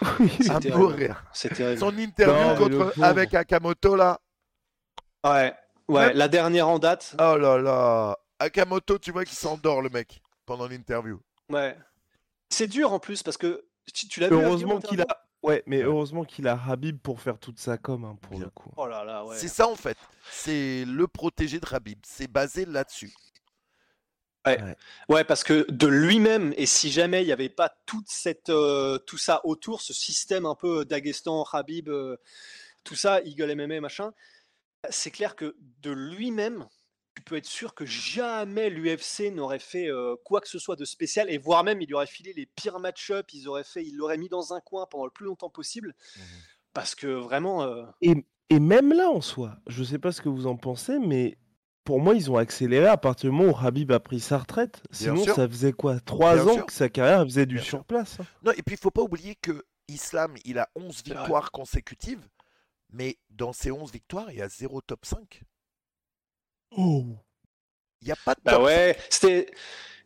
Un 0.02 0.88
rire. 0.88 1.26
Son 1.34 1.98
interview 1.98 2.90
avec 3.04 3.34
Akamoto 3.34 3.98
là. 3.98 4.22
Ouais, 5.26 5.54
ouais, 5.90 6.14
la 6.14 6.30
dernière 6.30 6.70
en 6.70 6.80
date. 6.80 7.18
Oh 7.20 7.36
là 7.36 7.58
là. 7.58 8.18
Akamoto, 8.40 8.98
tu 8.98 9.12
vois 9.12 9.26
qu'il 9.26 9.38
s'endort 9.38 9.82
le 9.82 9.90
mec 9.90 10.22
pendant 10.50 10.68
l'interview. 10.68 11.22
Ouais. 11.50 11.78
C'est 12.50 12.66
dur 12.66 12.92
en 12.92 12.98
plus 12.98 13.22
parce 13.22 13.38
que 13.38 13.68
tu, 13.94 14.20
l'as 14.20 14.30
vu. 14.30 14.36
Heureusement 14.36 14.80
qu'il 14.80 15.00
a. 15.00 15.06
Ouais, 15.44 15.62
mais 15.68 15.84
heureusement 15.84 16.26
qu'il 16.26 16.48
a 16.48 16.60
Habib 16.68 16.98
pour 16.98 17.22
faire 17.22 17.38
toute 17.38 17.60
sa 17.60 17.78
com 17.78 18.04
hein, 18.04 18.18
pour 18.20 18.40
le 18.40 18.50
coup. 18.50 18.72
Oh 18.76 18.88
là 18.88 19.04
là, 19.06 19.24
C'est 19.36 19.48
ça 19.48 19.68
en 19.68 19.76
fait. 19.76 19.96
C'est 20.32 20.86
le 20.86 21.08
protégé 21.08 21.60
de 21.60 21.68
Habib. 21.72 22.00
C'est 22.04 22.28
basé 22.28 22.66
là-dessus. 22.66 23.14
Ouais. 24.48 24.60
ouais. 25.10 25.24
parce 25.24 25.44
que 25.44 25.70
de 25.70 25.86
lui-même, 25.86 26.52
et 26.58 26.66
si 26.66 26.90
jamais 26.90 27.22
il 27.22 27.28
n'y 27.28 27.32
avait 27.32 27.50
pas 27.50 27.70
toute 27.86 28.10
cette, 28.10 28.50
euh, 28.50 28.98
tout 28.98 29.20
ça 29.20 29.42
autour, 29.44 29.82
ce 29.82 29.94
système 29.94 30.48
un 30.48 30.56
peu 30.56 30.84
Dagestan, 30.84 31.44
Habib, 31.54 31.90
euh, 31.90 32.18
tout 32.84 32.96
ça, 32.96 33.22
Eagle 33.22 33.54
MMA, 33.54 33.82
machin, 33.82 34.12
c'est 34.90 35.12
clair 35.12 35.36
que 35.36 35.56
de 35.82 35.92
lui-même, 35.92 36.68
tu 37.16 37.24
peux 37.24 37.38
être 37.38 37.46
sûr 37.46 37.74
que 37.74 37.86
jamais 37.86 38.70
l'UFC 38.70 39.32
n'aurait 39.32 39.60
fait 39.60 39.90
quoi 40.24 40.42
que 40.42 40.48
ce 40.48 40.60
soit 40.60 40.76
de 40.76 40.86
spécial, 40.86 41.30
et 41.30 41.38
voire 41.38 41.64
même 41.64 41.82
il 41.82 41.94
aurait 41.94 42.08
filé 42.08 42.34
les 42.34 42.46
pires 42.46 42.80
match-up, 42.80 43.28
ils 43.34 43.48
auraient 43.48 43.64
fait, 43.64 43.84
il 43.84 43.96
l'aurait 43.98 44.18
mis 44.18 44.30
dans 44.30 44.54
un 44.54 44.62
coin 44.62 44.86
pendant 44.90 45.06
le 45.06 45.12
plus 45.12 45.26
longtemps 45.26 45.50
possible, 45.50 45.94
mmh 46.16 46.22
parce 46.74 46.96
que 46.96 47.08
vraiment. 47.08 47.68
Et, 48.02 48.14
et, 48.50 48.60
même 48.60 48.94
là 48.94 49.10
en 49.10 49.22
soi, 49.22 49.58
je 49.68 49.84
sais 49.84 49.98
pas 49.98 50.12
ce 50.12 50.22
que 50.22 50.30
vous 50.30 50.48
en 50.48 50.56
pensez, 50.56 51.00
mais 51.00 51.38
pour 51.84 52.00
moi 52.00 52.14
ils 52.14 52.30
ont 52.30 52.38
accéléré 52.38 52.86
à 52.86 52.98
partir 52.98 53.32
du 53.32 53.36
moment 53.36 53.52
où 53.52 53.66
Habib 53.66 53.92
a 53.92 54.00
pris 54.00 54.20
sa 54.20 54.38
retraite. 54.38 54.84
Sinon 54.92 55.24
ça 55.26 55.48
faisait 55.48 55.74
quoi 55.74 56.00
Trois 56.00 56.48
ans 56.48 56.62
que 56.62 56.72
sa 56.72 56.88
carrière 56.88 57.24
faisait 57.24 57.46
du 57.46 57.60
surplace. 57.60 58.20
Hein. 58.20 58.26
Non, 58.44 58.52
et 58.52 58.62
puis 58.62 58.76
il 58.76 58.80
faut 58.80 58.92
pas 58.92 59.02
oublier 59.02 59.36
que 59.36 59.66
Islam, 59.88 60.36
il 60.46 60.60
a 60.60 60.70
11 60.76 61.04
victoires 61.04 61.52
consécutives, 61.52 62.28
mais 62.92 63.18
dans 63.30 63.54
ces 63.54 63.72
11 63.72 63.92
victoires, 63.92 64.32
il 64.32 64.38
y 64.38 64.42
a 64.42 64.50
zéro 64.50 64.82
top 64.82 65.06
5. 65.06 65.42
Oh 66.72 67.06
Il 68.02 68.06
n'y 68.06 68.12
a 68.12 68.18
pas 68.24 68.36
de 68.36 68.42
bah 68.44 68.60
ouais, 68.60 68.98
c'était 69.10 69.52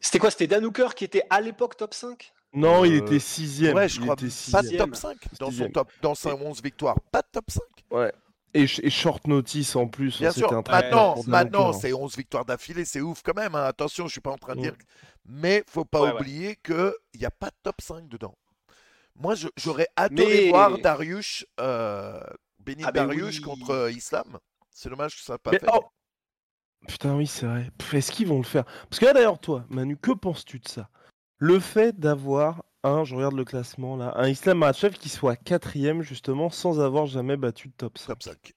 c'était 0.04 0.20
quoi 0.20 0.30
C'était 0.32 0.48
Dan 0.48 0.66
Hooker 0.66 0.96
qui 0.96 1.06
était 1.06 1.24
à 1.30 1.40
l'époque 1.40 1.78
top 1.78 1.94
5 1.94 2.34
Non, 2.54 2.84
il 2.84 2.96
était 2.96 3.20
sixième. 3.20 3.74
Ouais, 3.74 3.88
je 3.88 4.02
crois. 4.02 4.18
Pas 4.18 4.62
de 4.62 4.78
top 4.78 4.96
5 4.96 5.18
dans 5.40 5.50
son 5.50 5.70
top, 5.70 5.90
dans 6.02 6.14
sa 6.14 6.36
11 6.36 6.62
victoires. 6.62 7.00
Pas 7.10 7.22
de 7.22 7.28
top 7.32 7.50
5. 7.50 7.62
Ouais. 7.90 8.12
Et, 8.54 8.68
short 8.68 9.26
notice 9.28 9.76
en 9.78 9.88
plus. 9.88 10.20
Bien 10.20 10.32
sûr. 10.32 10.52
maintenant, 10.70 11.16
maintenant 11.26 11.74
c'est 11.74 11.94
11 11.94 12.16
victoires 12.18 12.46
d'affilée, 12.46 12.86
c'est 12.86 13.02
ouf 13.02 13.22
quand 13.24 13.36
même. 13.36 13.56
Hein. 13.56 13.64
Attention, 13.64 14.08
je 14.08 14.12
suis 14.12 14.22
pas 14.22 14.32
en 14.32 14.38
train 14.38 14.56
de 14.56 14.62
dire. 14.62 14.76
Mais 15.26 15.64
faut 15.68 15.86
pas 15.86 16.14
oublier 16.14 16.58
qu'il 16.58 16.94
n'y 17.18 17.26
a 17.26 17.32
pas 17.32 17.48
de 17.48 17.56
top 17.64 17.82
5 17.82 18.08
dedans. 18.10 18.36
Moi, 19.16 19.36
j'aurais 19.56 19.88
adoré 19.96 20.50
voir 20.50 20.78
Darius, 20.80 21.46
euh, 21.60 22.20
Benin 22.60 22.86
ah 22.88 22.92
ben 22.92 23.06
Darius 23.06 23.40
contre 23.40 23.70
euh, 23.70 23.92
Islam. 23.92 24.40
C'est 24.70 24.90
dommage 24.90 25.16
que 25.16 25.22
ça 25.22 25.34
n'a 25.34 25.38
pas 25.38 25.52
fait. 25.52 25.64
Oh, 25.72 25.84
Putain, 26.88 27.16
oui, 27.16 27.28
c'est 27.28 27.46
vrai. 27.46 27.72
Est-ce 27.94 28.12
qu'ils 28.12 28.28
vont 28.28 28.38
le 28.38 28.44
faire? 28.44 28.66
Parce 28.90 29.00
que 29.00 29.06
là, 29.06 29.14
d'ailleurs, 29.14 29.40
toi, 29.40 29.66
Manu, 29.70 29.98
que 29.98 30.12
penses-tu 30.12 30.60
de 30.60 30.68
ça? 30.68 30.90
Le 31.38 31.60
fait 31.60 31.98
d'avoir 31.98 32.64
un, 32.84 33.04
je 33.04 33.16
regarde 33.16 33.36
le 33.36 33.46
classement 33.46 33.96
là, 33.96 34.14
un 34.18 34.28
Islam 34.28 34.58
Makhachev 34.58 34.98
qui 34.98 35.10
soit 35.10 35.36
quatrième, 35.36 36.02
justement, 36.02 36.50
sans 36.50 36.80
avoir 36.82 37.06
jamais 37.06 37.38
battu 37.38 37.70
de 37.70 37.74
top 37.74 37.98
5. 37.98 38.54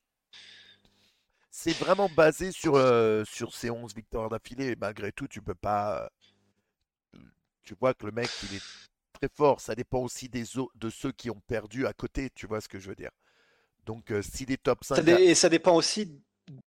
C'est 1.50 1.72
vraiment 1.72 2.10
basé 2.14 2.52
sur, 2.52 2.74
euh, 2.74 3.24
sur 3.24 3.54
ces 3.54 3.70
11 3.70 3.94
victoires 3.94 4.28
d'affilée. 4.28 4.76
Malgré 4.78 5.10
tout, 5.12 5.26
tu 5.26 5.40
peux 5.40 5.54
pas. 5.54 6.10
Euh, 7.14 7.18
tu 7.62 7.74
vois 7.80 7.94
que 7.94 8.04
le 8.04 8.12
mec, 8.12 8.28
il 8.50 8.56
est 8.56 8.62
très 9.14 9.30
fort. 9.34 9.60
Ça 9.60 9.74
dépend 9.74 10.00
aussi 10.00 10.28
des 10.28 10.44
de 10.74 10.90
ceux 10.90 11.12
qui 11.12 11.30
ont 11.30 11.40
perdu 11.46 11.86
à 11.86 11.92
côté. 11.92 12.30
Tu 12.34 12.46
vois 12.46 12.60
ce 12.60 12.68
que 12.68 12.78
je 12.78 12.88
veux 12.88 12.94
dire? 12.94 13.10
Donc, 13.86 14.10
euh, 14.10 14.20
si 14.20 14.44
des 14.44 14.58
top 14.58 14.84
5. 14.84 15.06
et 15.08 15.34
ça 15.34 15.48
dépend 15.48 15.74
aussi 15.74 16.20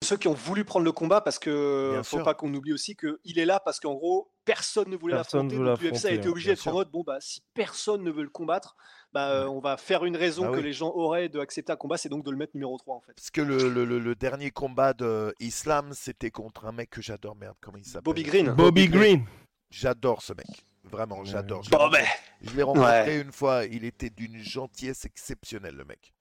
ceux 0.04 0.18
qui 0.18 0.28
ont 0.28 0.34
voulu 0.34 0.66
prendre 0.66 0.86
le 0.86 0.92
combat 0.92 1.22
parce 1.22 1.40
que 1.40 1.98
ne 1.98 2.04
faut 2.04 2.24
pas 2.24 2.34
qu'on 2.34 2.54
oublie 2.54 2.74
aussi 2.74 2.96
qu'il 2.96 3.40
est 3.40 3.46
là 3.46 3.60
parce 3.60 3.80
qu'en 3.80 3.94
gros 3.94 4.32
personne 4.46 4.90
ne 4.90 4.96
voulait 4.96 5.16
l'affronter. 5.16 5.58
donc 5.58 5.82
l'UFC 5.82 6.06
a 6.06 6.12
été 6.12 6.28
obligé 6.28 6.52
d'être 6.52 6.68
en 6.68 6.74
mode 6.74 6.90
bon 6.90 7.04
bah 7.06 7.18
si 7.20 7.42
personne 7.54 8.04
ne 8.04 8.12
veut 8.12 8.24
le 8.24 8.30
combattre 8.30 8.76
bah, 9.14 9.30
euh, 9.32 9.48
on 9.48 9.60
va 9.60 9.78
faire 9.78 10.06
une 10.06 10.18
raison 10.18 10.50
bah 10.50 10.58
que 10.58 10.62
les 10.62 10.74
gens 10.74 10.92
auraient 10.94 11.30
d'accepter 11.30 11.72
un 11.72 11.76
combat 11.76 11.98
c'est 11.98 12.10
donc 12.10 12.24
de 12.26 12.32
le 12.32 12.38
mettre 12.38 12.54
numéro 12.56 12.78
3 12.78 12.96
en 12.96 13.02
fait. 13.02 13.14
Parce 13.14 13.30
que 13.30 13.42
le, 13.42 13.70
le, 13.70 13.86
le, 13.86 14.16
dernier 14.16 14.52
combat 14.52 14.94
de 14.94 15.34
Islam 15.40 15.92
c'était 15.94 16.32
contre 16.32 16.66
un 16.66 16.72
mec 16.72 16.90
que 16.90 17.02
j'adore 17.02 17.36
merde 17.36 17.56
comment 17.62 17.78
il 17.78 17.86
s'appelle? 17.86 18.04
Bobby 18.04 18.24
Green. 18.24 18.52
Bobby 18.52 18.88
Green. 18.88 19.26
J'adore 19.70 20.22
ce 20.22 20.34
mec 20.34 20.48
vraiment 20.84 21.24
j'adore. 21.24 21.64
Je 21.64 22.56
l'ai 22.56 22.64
rencontré 22.64 23.20
une 23.20 23.32
fois 23.32 23.66
il 23.66 23.86
était 23.86 24.10
d'une 24.10 24.42
gentillesse 24.42 25.06
exceptionnelle 25.06 25.76
le 25.76 25.86
mec. 25.86 26.14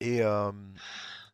Et 0.00 0.22
euh, 0.22 0.52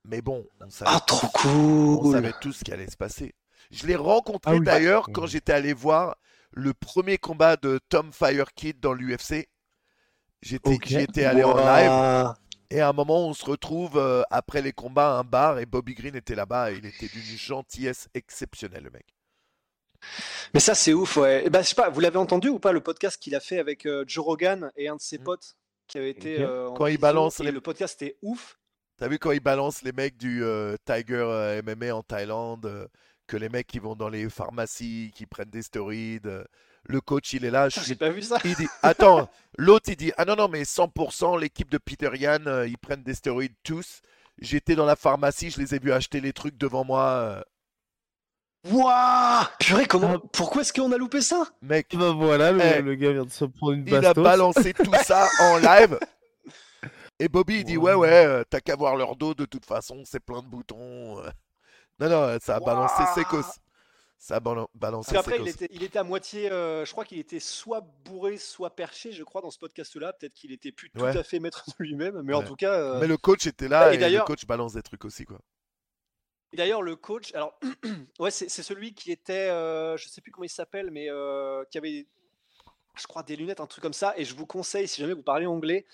mais 0.05 0.21
bon, 0.21 0.47
on 0.61 0.71
savait, 0.71 0.91
ah, 0.95 1.01
trop 1.01 1.29
cool. 1.29 2.07
on 2.07 2.13
savait 2.13 2.33
tout 2.41 2.53
ce 2.53 2.65
qui 2.65 2.73
allait 2.73 2.91
se 2.91 2.97
passer. 2.97 3.35
Je 3.71 3.87
l'ai 3.87 3.97
rencontré 3.97 4.57
ah 4.57 4.61
d'ailleurs 4.61 5.09
quand 5.13 5.27
j'étais 5.27 5.53
allé 5.53 5.73
voir 5.73 6.17
le 6.53 6.75
premier 6.75 7.19
combat 7.19 7.57
de 7.57 7.81
Tom 7.89 8.13
Firekid 8.13 8.81
dans 8.81 8.93
l'UFC. 8.93 9.49
J'étais 10.43 11.25
allé 11.25 11.43
en 11.43 11.57
live. 11.57 12.35
Et 12.71 12.81
à 12.81 12.89
un 12.89 12.93
moment, 12.93 13.29
on 13.29 13.35
se 13.35 13.45
retrouve 13.45 13.97
euh, 13.97 14.23
après 14.31 14.61
les 14.61 14.73
combats 14.73 15.17
à 15.17 15.21
un 15.21 15.25
bar 15.25 15.59
et 15.59 15.67
Bobby 15.67 15.95
Green 15.95 16.17
était 16.17 16.35
là-bas 16.35 16.73
et 16.73 16.77
il 16.77 16.87
était 16.87 17.07
d'une 17.07 17.23
gentillesse 17.23 18.09
exceptionnelle, 18.15 18.85
le 18.85 18.91
mec. 18.91 19.07
Mais 20.53 20.61
ça, 20.61 20.75
c'est 20.75 20.93
ouf, 20.93 21.17
ouais. 21.17 21.49
bah, 21.51 21.63
je 21.63 21.69
sais 21.69 21.75
pas, 21.75 21.89
vous 21.89 22.01
l'avez 22.01 22.19
entendu 22.19 22.49
ou 22.49 22.59
pas 22.59 22.73
le 22.73 22.81
podcast 22.81 23.21
qu'il 23.23 23.35
a 23.35 23.41
fait 23.41 23.59
avec 23.59 23.87
euh, 23.87 24.05
Joe 24.07 24.25
Rogan 24.25 24.71
et 24.77 24.89
un 24.89 24.97
de 24.97 25.01
ses 25.01 25.19
mm. 25.19 25.25
potes 25.25 25.57
qui 25.87 25.99
avait 25.99 26.11
été. 26.11 26.41
Euh, 26.41 26.71
quand 26.73 26.87
il 26.87 26.99
balance. 26.99 27.39
Les... 27.41 27.53
Le 27.53 27.61
podcast 27.61 28.01
était 28.03 28.17
ouf. 28.23 28.59
T'as 28.97 29.09
vu 29.09 29.19
quand 29.19 29.33
ils 29.33 29.41
balancent 29.41 29.83
les 29.83 29.93
mecs 29.93 30.17
du 30.17 30.45
euh, 30.45 30.77
Tiger 30.85 31.25
euh, 31.27 31.63
MMA 31.63 31.93
en 31.95 32.03
Thaïlande, 32.03 32.67
euh, 32.67 32.87
que 33.27 33.37
les 33.37 33.49
mecs 33.49 33.67
qui 33.67 33.81
vont 33.81 33.97
dans 33.97 34.09
les 34.09 34.29
pharmacies, 34.29 35.11
qui 35.15 35.27
prennent 35.27 35.51
des 35.51 35.63
stéroïdes, 35.63 36.45
le 36.85 37.01
coach 37.01 37.33
il 37.33 37.45
est 37.45 37.51
là. 37.51 37.69
J'ai 37.69 37.97
pas 37.97 38.11
vu 38.11 38.23
ça. 38.23 38.39
Il 38.45 38.55
dit, 38.55 38.69
attends, 38.83 39.29
l'autre 39.59 39.89
il 39.89 39.97
dit, 39.97 40.13
ah 40.17 40.25
non 40.25 40.37
non 40.37 40.49
mais 40.49 40.63
100% 40.63 41.41
l'équipe 41.41 41.71
de 41.71 41.79
Peter 41.79 42.11
Yan, 42.15 42.65
ils 42.67 42.79
prennent 42.79 43.03
des 43.03 43.15
stéroïdes 43.15 43.55
tous. 43.65 44.01
J'étais 44.41 44.77
dans 44.77 44.87
la 44.87 44.97
pharmacie, 44.97 45.51
je 45.51 45.61
les 45.61 45.75
ai 45.75 45.79
vus 45.79 45.93
acheter 45.93 46.21
les 46.21 46.33
trucs 46.33 46.57
devant 46.57 46.85
moi. 46.85 47.45
Wouah 48.71 49.51
Purée, 49.59 49.87
comment 49.87 50.15
ah. 50.17 50.29
Pourquoi 50.33 50.63
est-ce 50.63 50.73
qu'on 50.73 50.93
a 50.93 50.97
loupé 50.97 51.21
ça? 51.21 51.47
Mec, 51.63 51.95
bah 51.95 52.13
voilà, 52.13 52.53
le, 52.53 52.93
eh, 52.93 52.97
gars 52.97 53.13
vient 53.13 53.25
de 53.25 53.31
se 53.31 53.45
prendre 53.45 53.75
une 53.75 53.85
bastos. 53.85 54.03
Il 54.03 54.07
a 54.07 54.15
balancé 54.15 54.73
tout 54.73 54.91
ça 55.03 55.29
en 55.41 55.59
live. 55.59 55.99
Et 57.21 57.29
Bobby, 57.29 57.61
il 57.61 57.65
dit 57.65 57.77
Ouais, 57.77 57.95
ouais, 57.95 58.27
euh, 58.27 58.45
t'as 58.49 58.61
qu'à 58.61 58.77
voir 58.77 58.97
leur 58.97 59.17
dos, 59.17 59.35
de 59.35 59.45
toute 59.45 59.65
façon, 59.65 60.03
c'est 60.05 60.21
plein 60.21 60.43
de 60.43 60.49
boutons. 60.49 61.21
Euh. 61.21 61.31
Non, 62.01 62.09
non, 62.09 62.39
ça 62.41 62.57
a 62.57 62.61
balancé 62.61 63.03
Secos. 63.15 63.61
Ça 64.19 64.37
a 64.37 64.41
balancé 64.75 65.17
Après, 65.17 65.39
il 65.39 65.49
était, 65.49 65.69
il 65.71 65.83
était, 65.83 65.99
à 65.99 66.05
moitié, 66.05 66.51
euh, 66.51 66.85
je 66.85 66.91
crois 66.93 67.05
qu'il 67.05 67.19
était 67.19 67.41
soit 67.41 67.83
bourré, 68.05 68.39
soit 68.39 68.75
perché, 68.75 69.13
je 69.13 69.23
crois, 69.23 69.43
dans 69.43 69.51
ce 69.51 69.59
podcast-là. 69.59 70.15
Peut-être 70.15 70.33
qu'il 70.33 70.51
était 70.51 70.73
plus 70.73 70.91
tout 70.91 71.05
à 71.05 71.23
fait 71.23 71.41
maître 71.41 71.65
de 71.69 71.85
lui-même, 71.85 72.23
mais 72.23 72.35
en 72.35 72.43
tout 72.43 72.57
cas. 72.57 72.99
Mais 72.99 73.07
le 73.07 73.17
coach 73.17 73.47
était 73.47 73.69
là 73.69 73.93
et, 73.93 73.99
le 73.99 74.25
coach 74.25 74.47
balance 74.47 74.73
des 74.73 74.83
trucs 74.83 75.05
aussi, 75.05 75.25
quoi. 75.25 75.39
Et 76.53 76.57
d'ailleurs, 76.57 76.83
le 76.83 76.95
coach, 76.95 77.35
alors, 77.35 77.59
ouais, 78.21 78.31
c'est 78.31 78.49
celui 78.49 78.95
qui 78.95 79.13
était, 79.13 79.49
je 79.49 80.09
sais 80.09 80.21
plus 80.21 80.33
comment 80.33 80.45
il 80.45 80.49
s'appelle, 80.49 80.91
mais 80.91 81.09
qui 81.71 81.79
avait, 81.79 82.07
je 82.97 83.07
crois, 83.07 83.23
des 83.23 83.37
lunettes, 83.37 83.61
un 83.61 83.67
truc 83.67 83.83
comme 83.83 83.93
ça. 83.93 84.15
Et 84.17 84.25
je 84.25 84.35
vous 84.35 84.47
conseille, 84.47 84.89
si 84.89 85.01
jamais 85.01 85.15
vous 85.15 85.23
parlez 85.23 85.47
anglais, 85.47 85.85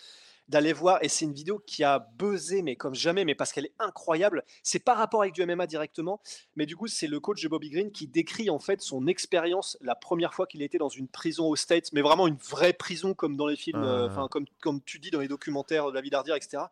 d'aller 0.50 0.72
voir. 0.72 0.98
Et 1.02 1.08
c'est 1.08 1.24
une 1.24 1.32
vidéo 1.32 1.62
qui 1.64 1.84
a 1.84 2.00
buzzé, 2.18 2.60
mais 2.60 2.74
comme 2.74 2.94
jamais, 2.94 3.24
mais 3.24 3.36
parce 3.36 3.52
qu'elle 3.52 3.66
est 3.66 3.74
incroyable. 3.78 4.44
C'est 4.62 4.80
pas 4.80 4.94
rapport 4.94 5.22
avec 5.22 5.32
du 5.32 5.46
MMA 5.46 5.66
directement, 5.66 6.20
mais 6.56 6.66
du 6.66 6.76
coup, 6.76 6.88
c'est 6.88 7.06
le 7.06 7.20
coach 7.20 7.40
de 7.42 7.48
Bobby 7.48 7.70
Green 7.70 7.92
qui 7.92 8.08
décrit 8.08 8.50
en 8.50 8.58
fait 8.58 8.82
son 8.82 9.06
expérience 9.06 9.78
la 9.80 9.94
première 9.94 10.34
fois 10.34 10.46
qu'il 10.46 10.62
était 10.62 10.78
dans 10.78 10.88
une 10.88 11.06
prison 11.06 11.46
aux 11.46 11.56
States, 11.56 11.92
mais 11.92 12.02
vraiment 12.02 12.26
une 12.26 12.36
vraie 12.36 12.72
prison 12.72 13.14
comme 13.14 13.36
dans 13.36 13.46
les 13.46 13.56
films, 13.56 13.82
euh, 13.82 14.08
enfin, 14.08 14.26
comme, 14.28 14.46
comme 14.60 14.82
tu 14.82 14.98
dis 14.98 15.10
dans 15.10 15.20
les 15.20 15.28
documentaires 15.28 15.88
de 15.90 15.94
la 15.94 16.00
vie 16.00 16.10
d'Ardier, 16.10 16.34
etc. 16.34 16.64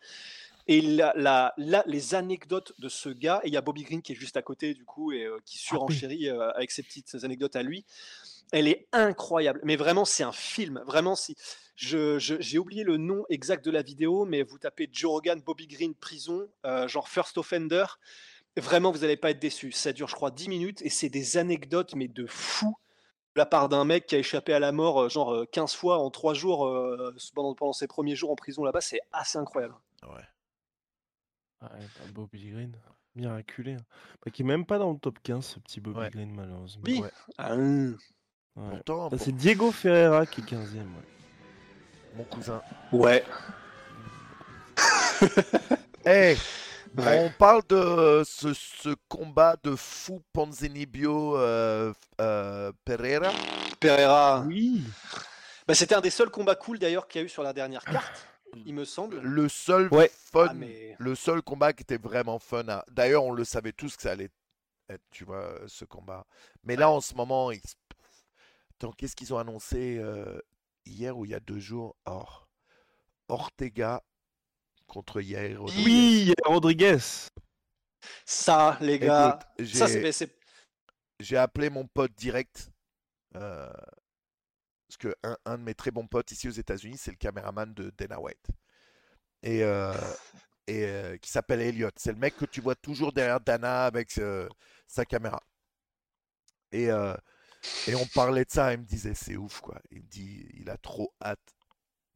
Et 0.69 0.83
la, 0.83 1.55
les 1.87 2.15
anecdotes 2.15 2.75
de 2.79 2.89
ce 2.89 3.09
gars, 3.09 3.41
et 3.43 3.49
il 3.49 3.55
y 3.55 3.57
a 3.57 3.63
Bobby 3.63 3.85
Green 3.85 4.03
qui 4.03 4.13
est 4.13 4.17
juste 4.17 4.37
à 4.37 4.43
côté 4.43 4.75
du 4.75 4.85
coup 4.85 5.13
et 5.13 5.25
euh, 5.25 5.39
qui 5.47 5.59
ah 5.59 5.69
surenchérit 5.69 6.29
euh, 6.29 6.51
avec 6.53 6.71
ses 6.71 6.83
petites 6.83 7.17
anecdotes 7.25 7.57
à 7.57 7.63
lui. 7.63 7.87
Elle 8.53 8.69
est 8.69 8.87
incroyable, 8.93 9.61
mais 9.65 9.77
vraiment 9.77 10.05
c'est 10.05 10.25
un 10.25 10.33
film. 10.33 10.83
Vraiment, 10.87 11.17
si 11.17 11.37
j'ai 11.79 12.59
oublié 12.59 12.83
le 12.83 12.97
nom 12.97 13.25
exact 13.29 13.65
de 13.65 13.71
la 13.71 13.83
vidéo, 13.83 14.25
mais 14.25 14.43
vous 14.43 14.59
tapez 14.59 14.89
Joe 14.91 15.13
Rogan, 15.13 15.41
Bobby 15.41 15.69
Green, 15.69 15.95
prison, 15.95 16.49
euh, 16.67 16.89
genre 16.89 17.09
First 17.09 17.39
Offender. 17.39 17.85
Vraiment, 18.57 18.91
vous 18.91 18.99
n'allez 18.99 19.17
pas 19.17 19.31
être 19.31 19.39
déçu. 19.39 19.71
Ça 19.71 19.93
dure, 19.93 20.09
je 20.09 20.17
crois, 20.17 20.33
10 20.33 20.49
minutes 20.49 20.83
et 20.83 20.91
c'est 20.91 21.09
des 21.09 21.37
anecdotes, 21.37 21.95
mais 21.95 22.09
de 22.09 22.27
fou. 22.27 22.75
la 23.37 23.47
part 23.47 23.69
d'un 23.69 23.85
mec 23.85 24.07
qui 24.07 24.17
a 24.17 24.19
échappé 24.19 24.53
à 24.53 24.59
la 24.59 24.73
mort, 24.73 25.09
genre 25.09 25.33
euh, 25.33 25.47
15 25.53 25.75
fois 25.75 25.99
en 25.99 26.11
3 26.11 26.35
jours 26.35 26.67
euh, 26.67 27.15
pendant, 27.35 27.55
pendant 27.55 27.73
ses 27.73 27.87
premiers 27.87 28.17
jours 28.17 28.33
en 28.33 28.37
prison 28.37 28.65
là-bas, 28.65 28.81
c'est 28.81 29.01
assez 29.13 29.39
incroyable. 29.39 29.75
Ouais. 31.63 31.69
Ouais, 31.69 31.79
bah, 31.99 32.05
Bobby 32.13 32.51
Green, 32.51 32.73
miraculé. 33.15 33.75
hein. 33.75 33.85
Bah, 34.25 34.31
qui 34.33 34.43
est 34.43 34.45
même 34.45 34.65
pas 34.67 34.79
dans 34.79 34.93
le 34.93 34.99
top 34.99 35.19
15, 35.23 35.45
ce 35.45 35.59
petit 35.61 35.81
Bobby 35.81 35.99
Ouais. 36.01 36.11
Green, 36.11 36.35
malheureusement. 36.35 36.83
Oui. 36.87 37.01
Ouais. 37.01 37.11
Ah, 37.37 37.53
hum. 37.55 37.97
Ouais. 38.57 38.71
Pourtant, 38.71 39.11
Ça, 39.11 39.17
pour 39.17 39.25
c'est 39.25 39.33
Diego 39.33 39.71
Ferreira 39.73 40.27
qui 40.27 40.41
est 40.41 40.45
15ème. 40.45 40.79
Ouais. 40.79 42.17
mon 42.17 42.25
cousin. 42.25 42.61
Ouais. 42.93 43.25
Hey, 46.05 46.39
Ouais. 46.97 47.19
on 47.27 47.31
parle 47.39 47.63
de 47.69 47.77
euh, 47.77 48.25
ce, 48.25 48.55
ce 48.55 48.95
combat 49.09 49.57
de 49.63 49.77
fou 49.77 50.23
Ponzinibbio 50.33 51.37
euh, 51.37 51.93
euh, 52.21 52.73
Pereira. 52.85 53.31
Pereira. 53.79 54.43
Oui. 54.47 54.85
Bah, 55.67 55.75
c'était 55.75 55.95
un 55.95 56.01
des 56.01 56.09
seuls 56.11 56.31
combats 56.31 56.55
cool 56.55 56.79
d'ailleurs 56.79 57.07
qu'il 57.07 57.21
y 57.21 57.23
a 57.23 57.27
eu 57.27 57.29
sur 57.29 57.43
la 57.43 57.53
dernière 57.53 57.85
carte, 57.85 58.27
il 58.65 58.75
me 58.75 58.85
semble. 58.85 59.21
Le 59.21 59.49
seul 59.49 59.89
Ouais. 59.93 60.11
fun, 60.15 60.47
Ah, 60.51 60.55
mais- 60.55 60.97
le 60.99 61.15
seul 61.15 61.43
combat 61.43 61.73
qui 61.73 61.83
était 61.83 61.99
vraiment 61.99 62.39
fun. 62.39 62.67
à- 62.69 62.85
D'ailleurs, 62.89 63.25
on 63.25 63.33
le 63.33 63.45
savait 63.45 63.73
tous 63.73 63.97
que 63.97 64.03
ça 64.03 64.13
allait 64.13 64.31
être, 64.89 65.03
tu 65.11 65.25
vois, 65.25 65.59
ce 65.67 65.85
combat. 65.85 66.27
Mais 66.65 66.77
là, 66.77 66.91
en 66.91 67.01
ce 67.01 67.15
moment, 67.15 67.51
ils... 67.51 67.61
Attends, 68.75 68.93
qu'est-ce 68.93 69.17
qu'ils 69.17 69.35
ont 69.35 69.39
annoncé 69.39 69.99
euh, 69.99 70.41
hier 70.87 71.17
ou 71.19 71.25
il 71.25 71.33
y 71.33 71.35
a 71.35 71.41
deux 71.41 71.59
jours? 71.59 71.97
Oh. 72.07 72.25
Ortega 73.29 74.03
contre 74.87 75.21
Yair 75.21 75.61
Rodriguez. 75.61 75.85
Oui, 75.85 76.33
Rodriguez. 76.45 76.99
Ça, 78.25 78.79
les 78.81 78.99
gars. 78.99 79.39
Écoute, 79.59 79.75
ça, 79.75 79.89
c'est. 79.89 80.39
j'ai 81.21 81.37
appelé 81.37 81.69
mon 81.71 81.87
pote 81.87 82.13
direct. 82.15 82.71
euh, 83.35 83.71
parce 84.89 84.97
que 84.99 85.15
un, 85.23 85.37
un 85.47 85.59
de 85.59 85.63
mes 85.65 85.75
très 85.75 85.91
bons 85.93 86.07
potes 86.09 86.33
ici 86.33 86.49
aux 86.49 86.53
États-Unis, 86.53 86.99
c'est 86.99 87.11
le 87.13 87.17
caméraman 87.19 87.73
de 87.75 87.91
Dana 87.99 88.21
White. 88.21 88.49
Et, 89.43 89.63
euh, 89.63 89.93
et 90.67 90.85
euh, 90.87 91.17
qui 91.19 91.31
s'appelle 91.31 91.61
Elliot. 91.61 91.91
C'est 91.97 92.13
le 92.13 92.19
mec 92.19 92.37
que 92.37 92.47
tu 92.47 92.61
vois 92.61 92.75
toujours 92.77 93.13
derrière 93.13 93.41
Dana 93.41 93.85
avec 93.87 94.19
euh, 94.19 94.49
sa 94.87 95.05
caméra. 95.05 95.43
Et, 96.73 96.89
et 97.87 97.95
on 97.95 98.07
parlait 98.07 98.45
de 98.45 98.51
ça, 98.51 98.73
il 98.73 98.81
me 98.81 98.85
disait 98.85 99.15
c'est 99.15 99.37
ouf 99.37 99.61
quoi. 99.61 99.81
Il 99.91 100.03
me 100.03 100.07
dit 100.09 100.47
il 100.55 100.71
a 100.71 100.77
trop 100.77 101.13
hâte 101.23 101.55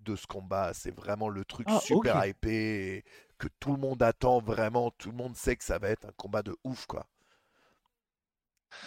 de 0.01 0.16
ce 0.16 0.27
combat. 0.27 0.75
C'est 0.75 0.95
vraiment 0.95 1.29
le 1.29 1.45
truc 1.45 1.68
Ah, 1.68 1.81
super 1.81 2.16
ok. 2.16 2.27
hypé 2.27 2.97
et 2.99 3.05
que 3.39 3.49
tout 3.61 3.73
le 3.73 3.79
monde 3.81 4.03
attend 4.03 4.41
vraiment. 4.41 4.91
Tout 4.93 5.11
le 5.11 5.16
monde 5.16 5.37
sait 5.37 5.57
que 5.57 5.64
ça 5.64 5.79
va 5.79 5.91
être 5.91 6.07
un 6.07 6.12
combat 6.16 6.43
de 6.43 6.57
ouf 6.64 6.87
quoi. 6.87 7.09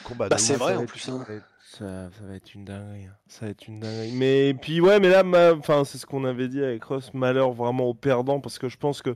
Combat 0.04 0.30
Bah, 0.30 0.36
de 0.36 0.42
c'est 0.42 0.56
vrai, 0.56 0.76
en 0.76 0.86
plus, 0.86 1.08
hein. 1.10 1.20
Ça, 1.20 1.26
va 1.32 1.34
être- 1.36 1.46
ça- 1.62 2.10
ça 2.20 2.26
va 2.26 2.36
être 2.36 2.54
une 2.54 2.66
dinguerie. 2.66 3.06
hein. 3.06 3.16
Ça 3.28 3.46
va 3.46 3.52
être 3.52 3.68
une 3.68 3.80
dinguerie. 3.80 4.12
Mais 4.14 4.54
puis 4.54 4.80
ouais, 4.82 5.00
mais 5.00 5.10
là, 5.10 5.24
ma- 5.24 5.54
enfin, 5.54 5.84
c'est 5.86 5.98
ce 5.98 6.06
qu'on 6.06 6.26
avait 6.26 6.48
dit 6.48 6.64
avec 6.64 6.84
Ross. 6.84 7.14
Malheur 7.14 7.52
vraiment 7.52 7.86
au 7.86 7.94
perdant 7.94 8.40
parce 8.40 8.60
que 8.60 8.70
je 8.70 8.78
pense 8.78 9.02
que 9.02 9.16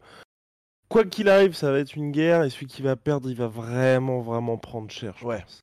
quoi 0.90 1.06
qu'il 1.06 1.30
arrive, 1.30 1.54
ça 1.56 1.72
va 1.72 1.80
être 1.80 1.96
une 1.96 2.12
guerre 2.12 2.44
et 2.44 2.50
celui 2.50 2.68
qui 2.68 2.82
va 2.82 2.96
perdre, 2.96 3.30
il 3.30 3.36
va 3.38 3.48
vraiment, 3.48 4.20
vraiment 4.22 4.58
prendre 4.58 4.90
cher. 4.92 5.16
je 5.20 5.26
Ouais. 5.26 5.42
pense. 5.42 5.62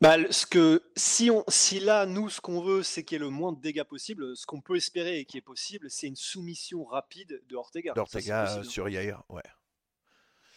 Bah, 0.00 0.16
ce 0.30 0.46
que, 0.46 0.82
si, 0.96 1.30
on, 1.30 1.44
si 1.48 1.78
là, 1.78 2.06
nous, 2.06 2.30
ce 2.30 2.40
qu'on 2.40 2.62
veut, 2.62 2.82
c'est 2.82 3.04
qu'il 3.04 3.16
y 3.16 3.20
ait 3.20 3.24
le 3.24 3.28
moins 3.28 3.52
de 3.52 3.60
dégâts 3.60 3.82
possible, 3.84 4.34
ce 4.34 4.46
qu'on 4.46 4.62
peut 4.62 4.76
espérer 4.76 5.18
et 5.18 5.24
qui 5.26 5.36
est 5.36 5.42
possible, 5.42 5.90
c'est 5.90 6.06
une 6.06 6.16
soumission 6.16 6.84
rapide 6.84 7.42
de 7.50 7.56
Ortega. 7.56 7.92
D'Ortega 7.92 8.44
possible, 8.44 8.60
euh, 8.60 8.66
hein. 8.66 8.70
sur 8.70 8.88
Yair. 8.88 9.22
Ouais. 9.28 9.42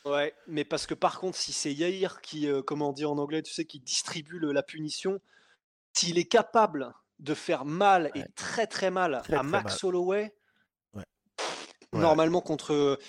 Ouais, 0.06 0.34
mais 0.48 0.66
parce 0.66 0.86
que 0.86 0.94
par 0.94 1.20
contre, 1.20 1.38
si 1.38 1.54
c'est 1.54 1.74
Yair 1.74 2.20
qui, 2.22 2.48
euh, 2.50 2.62
comment 2.62 2.90
on 2.90 2.94
dit 2.94 3.06
en 3.06 3.18
anglais, 3.18 3.42
tu 3.42 3.54
sais, 3.54 3.66
qui 3.66 3.80
distribue 3.80 4.38
le- 4.40 4.52
la 4.52 4.64
punition, 4.64 5.22
s'il 5.94 6.18
est 6.18 6.26
capable 6.26 6.94
de 7.20 7.34
faire 7.34 7.64
mal 7.64 8.12
et 8.16 8.24
très 8.36 8.68
très 8.68 8.92
mal 8.92 9.22
Très, 9.24 9.36
à 9.36 9.40
très 9.40 9.48
Max 9.48 9.84
mal. 9.84 9.90
Holloway, 9.90 10.36
Ouais. 10.94 11.04
normalement 11.94 12.42
contre. 12.42 13.00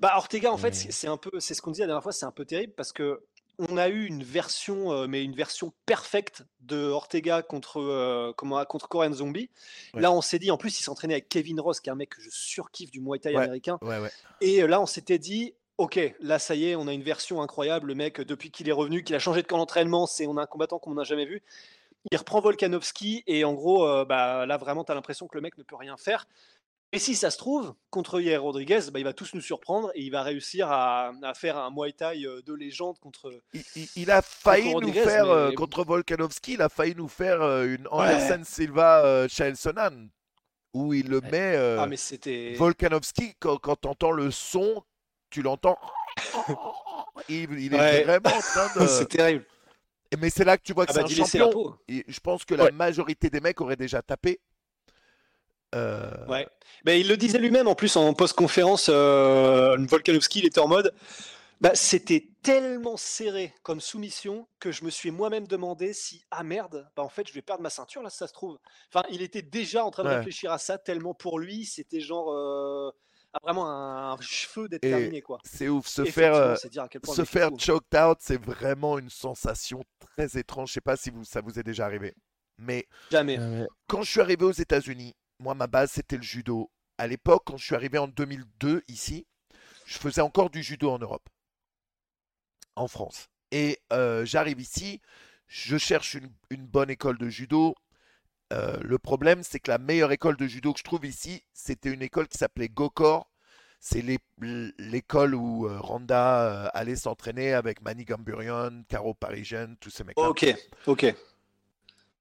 Bah, 0.00 0.14
Ortega, 0.16 0.50
en 0.50 0.56
fait, 0.56 0.74
c'est- 0.74 1.06
un 1.06 1.16
peu, 1.16 1.30
c'est 1.38 1.54
ce 1.54 1.62
qu'on 1.62 1.70
disait 1.70 1.84
la 1.84 1.88
dernière 1.88 2.02
fois, 2.02 2.12
c'est 2.12 2.26
un 2.26 2.32
peu 2.32 2.44
terrible 2.44 2.72
parce 2.74 2.92
que 2.92 3.22
on 3.58 3.76
a 3.76 3.88
eu 3.88 4.06
une 4.06 4.24
version, 4.24 4.90
euh, 4.92 5.06
mais 5.06 5.22
une 5.22 5.36
version 5.36 5.72
perfecte 5.84 6.42
de 6.60 6.86
Ortega 6.88 7.42
contre, 7.42 7.80
euh, 7.80 8.32
comment, 8.36 8.64
contre 8.64 8.88
Korean 8.88 9.12
Zombie. 9.12 9.50
Ouais. 9.94 10.00
Là, 10.00 10.10
on 10.10 10.22
s'est 10.22 10.38
dit, 10.40 10.50
en 10.50 10.56
plus, 10.56 10.80
il 10.80 10.82
s'entraînait 10.82 11.14
avec 11.14 11.28
Kevin 11.28 11.60
Ross, 11.60 11.78
qui 11.78 11.90
est 11.90 11.92
un 11.92 11.96
mec 11.96 12.08
que 12.16 12.22
je 12.22 12.30
surkiffe 12.32 12.90
du 12.90 13.00
Muay 13.00 13.18
Thai 13.20 13.36
Ouais. 13.36 13.42
américain. 13.44 13.78
Ouais, 13.82 13.98
ouais. 14.00 14.10
Et 14.40 14.66
là, 14.66 14.80
on 14.80 14.86
s'était 14.86 15.18
dit, 15.18 15.54
ok, 15.82 16.14
là, 16.20 16.38
ça 16.38 16.54
y 16.54 16.68
est, 16.68 16.76
on 16.76 16.86
a 16.86 16.92
une 16.92 17.02
version 17.02 17.42
incroyable. 17.42 17.88
Le 17.88 17.94
mec, 17.94 18.20
depuis 18.20 18.50
qu'il 18.50 18.68
est 18.68 18.72
revenu, 18.72 19.02
qu'il 19.04 19.14
a 19.16 19.18
changé 19.18 19.42
de 19.42 19.46
camp 19.46 19.58
d'entraînement, 19.58 20.06
c'est 20.06 20.26
on 20.26 20.36
a 20.36 20.42
un 20.42 20.46
combattant 20.46 20.78
qu'on 20.78 20.94
n'a 20.94 21.04
jamais 21.04 21.26
vu. 21.26 21.42
Il 22.10 22.16
reprend 22.18 22.40
Volkanovski 22.40 23.22
et 23.26 23.44
en 23.44 23.52
gros, 23.54 23.86
euh, 23.86 24.04
bah, 24.04 24.46
là, 24.46 24.56
vraiment, 24.56 24.84
tu 24.84 24.92
as 24.92 24.94
l'impression 24.94 25.28
que 25.28 25.36
le 25.36 25.40
mec 25.42 25.56
ne 25.58 25.62
peut 25.62 25.76
rien 25.76 25.96
faire. 25.96 26.26
Et 26.94 26.98
si 26.98 27.14
ça 27.14 27.30
se 27.30 27.38
trouve, 27.38 27.74
contre 27.90 28.20
Yair 28.20 28.42
Rodriguez, 28.42 28.80
bah, 28.92 28.98
il 28.98 29.04
va 29.04 29.12
tous 29.14 29.32
nous 29.34 29.40
surprendre 29.40 29.90
et 29.94 30.02
il 30.02 30.10
va 30.10 30.22
réussir 30.22 30.70
à, 30.70 31.12
à 31.22 31.32
faire 31.34 31.56
un 31.56 31.70
Muay 31.70 31.92
Thai 31.92 32.24
euh, 32.26 32.42
de 32.42 32.52
légende 32.52 32.98
contre. 32.98 33.32
Il, 33.54 33.62
il- 33.76 33.88
il 33.96 34.10
a 34.10 34.20
failli 34.20 34.74
nous 34.74 34.92
faire, 34.92 35.24
euh, 35.30 35.48
mais- 35.48 35.54
contre 35.54 35.84
Volkanovski, 35.84 36.52
il 36.54 36.60
a 36.62 36.68
failli 36.68 36.94
nous 36.94 37.08
faire 37.08 37.40
euh, 37.40 37.64
une 37.64 37.86
Anderson 37.90 38.42
Silva 38.44 39.04
euh, 39.06 39.26
où 40.74 40.92
il 40.92 41.08
le 41.08 41.18
Ouais. 41.20 41.30
met. 41.30 41.56
euh, 41.56 41.78
Ah, 41.80 41.86
mais 41.86 41.96
c'était. 41.96 42.54
Volkanovski, 42.54 43.34
quand, 43.38 43.56
quand 43.58 43.76
tu 43.80 43.88
entends 43.88 44.12
le 44.12 44.30
son, 44.30 44.82
tu 45.32 45.42
l'entends. 45.42 45.78
Il, 47.28 47.50
il 47.58 47.74
est 47.74 47.78
Ouais. 47.78 48.04
vraiment 48.04 48.28
en 48.36 48.40
train 48.40 48.80
de. 48.80 48.86
c'est 48.86 49.08
terrible. 49.08 49.44
Mais 50.18 50.28
c'est 50.30 50.44
là 50.44 50.58
que 50.58 50.62
tu 50.62 50.72
vois 50.74 50.84
que 50.86 50.92
Ah 50.94 51.00
bah, 51.02 51.06
c'est 51.08 51.20
un 51.22 51.26
champion. 51.44 51.76
Et 51.88 52.04
je 52.06 52.20
pense 52.20 52.44
que 52.44 52.54
la 52.54 52.70
majorité 52.70 53.30
des 53.30 53.40
mecs 53.40 53.60
auraient 53.60 53.76
déjà 53.76 54.02
tapé. 54.02 54.40
Euh, 55.74 56.10
Ouais. 56.28 56.46
Mais 56.84 57.00
il 57.00 57.08
le 57.08 57.16
disait 57.16 57.38
lui-même 57.38 57.66
en 57.66 57.74
plus 57.74 57.96
en 57.96 58.12
post-conférence, 58.12 58.86
euh, 58.90 59.76
Volkanovski, 59.88 60.40
il 60.40 60.46
était 60.46 60.60
en 60.60 60.68
mode. 60.68 60.94
Bah, 61.62 61.70
c'était 61.74 62.26
tellement 62.42 62.96
serré 62.96 63.54
comme 63.62 63.80
soumission 63.80 64.48
que 64.58 64.72
je 64.72 64.84
me 64.84 64.90
suis 64.90 65.12
moi-même 65.12 65.46
demandé 65.46 65.92
si 65.92 66.24
ah 66.32 66.42
merde, 66.42 66.90
bah 66.96 67.04
en 67.04 67.08
fait 67.08 67.26
je 67.28 67.32
vais 67.32 67.40
perdre 67.40 67.62
ma 67.62 67.70
ceinture 67.70 68.02
là, 68.02 68.10
si 68.10 68.16
ça 68.16 68.26
se 68.26 68.32
trouve. 68.32 68.58
Enfin, 68.92 69.06
il 69.10 69.22
était 69.22 69.42
déjà 69.42 69.84
en 69.84 69.92
train 69.92 70.02
de 70.02 70.08
Ouais. 70.08 70.16
réfléchir 70.16 70.50
à 70.50 70.58
ça 70.58 70.76
tellement 70.76 71.14
pour 71.14 71.38
lui, 71.38 71.64
c'était 71.64 72.00
genre 72.00 72.32
euh, 72.32 72.90
ah, 73.34 73.38
vraiment 73.42 73.66
un, 74.12 74.20
cheveu 74.20 74.68
d'être 74.68 74.82
terminé 74.82 75.22
quoi. 75.22 75.38
C'est 75.44 75.68
ouf. 75.68 75.86
Se 75.86 76.04
faire, 76.04 76.34
euh, 76.34 76.54
c'est 76.56 76.68
dire 76.68 76.82
à 76.82 76.88
quel 76.88 77.00
point 77.00 77.14
se 77.14 77.24
faire 77.24 77.48
fou. 77.48 77.58
choked 77.58 77.98
out, 77.98 78.18
c'est 78.20 78.40
vraiment 78.40 78.98
une 78.98 79.08
sensation 79.08 79.82
très 79.98 80.38
étrange. 80.38 80.68
Je 80.68 80.74
sais 80.74 80.80
pas 80.80 80.96
si 80.96 81.10
vous, 81.10 81.24
ça 81.24 81.40
vous 81.40 81.58
est 81.58 81.62
déjà 81.62 81.86
arrivé. 81.86 82.14
Mais 82.58 82.86
jamais. 83.10 83.38
Mais- 83.38 83.66
quand 83.88 84.02
je 84.02 84.10
suis 84.10 84.20
arrivé 84.20 84.44
aux 84.44 84.52
États-Unis, 84.52 85.14
moi, 85.38 85.54
ma 85.54 85.66
base, 85.66 85.92
c'était 85.92 86.16
le 86.16 86.22
judo. 86.22 86.70
À 86.98 87.06
l'époque, 87.06 87.42
quand 87.46 87.56
je 87.56 87.64
suis 87.64 87.74
arrivé 87.74 87.96
en 87.98 88.06
2002 88.06 88.82
ici, 88.88 89.26
je 89.86 89.98
faisais 89.98 90.20
encore 90.20 90.50
du 90.50 90.62
judo 90.62 90.90
en 90.90 90.98
Europe, 90.98 91.28
en 92.76 92.86
France. 92.86 93.28
Et 93.50 93.80
euh, 93.92 94.24
j'arrive 94.26 94.60
ici, 94.60 95.00
je 95.46 95.78
cherche 95.78 96.14
une, 96.14 96.30
une 96.50 96.66
bonne 96.66 96.90
école 96.90 97.18
de 97.18 97.28
judo. 97.28 97.74
Euh, 98.52 98.76
le 98.82 98.98
problème, 98.98 99.42
c'est 99.42 99.58
que 99.60 99.70
la 99.70 99.78
meilleure 99.78 100.12
école 100.12 100.36
de 100.36 100.46
judo 100.46 100.72
que 100.72 100.78
je 100.78 100.84
trouve 100.84 101.06
ici, 101.06 101.42
c'était 101.52 101.90
une 101.90 102.02
école 102.02 102.28
qui 102.28 102.38
s'appelait 102.38 102.68
Gokor. 102.68 103.28
C'est 103.80 104.02
l'é- 104.02 104.18
l'école 104.78 105.34
où 105.34 105.66
euh, 105.66 105.80
Randa 105.80 106.42
euh, 106.66 106.68
allait 106.74 106.94
s'entraîner 106.96 107.52
avec 107.52 107.82
Manny 107.82 108.04
Gamburian, 108.04 108.82
Caro 108.88 109.14
Parisian, 109.14 109.74
tous 109.80 109.90
ces 109.90 110.04
mecs-là. 110.04 110.28
Ok, 110.28 110.46
ok. 110.86 111.14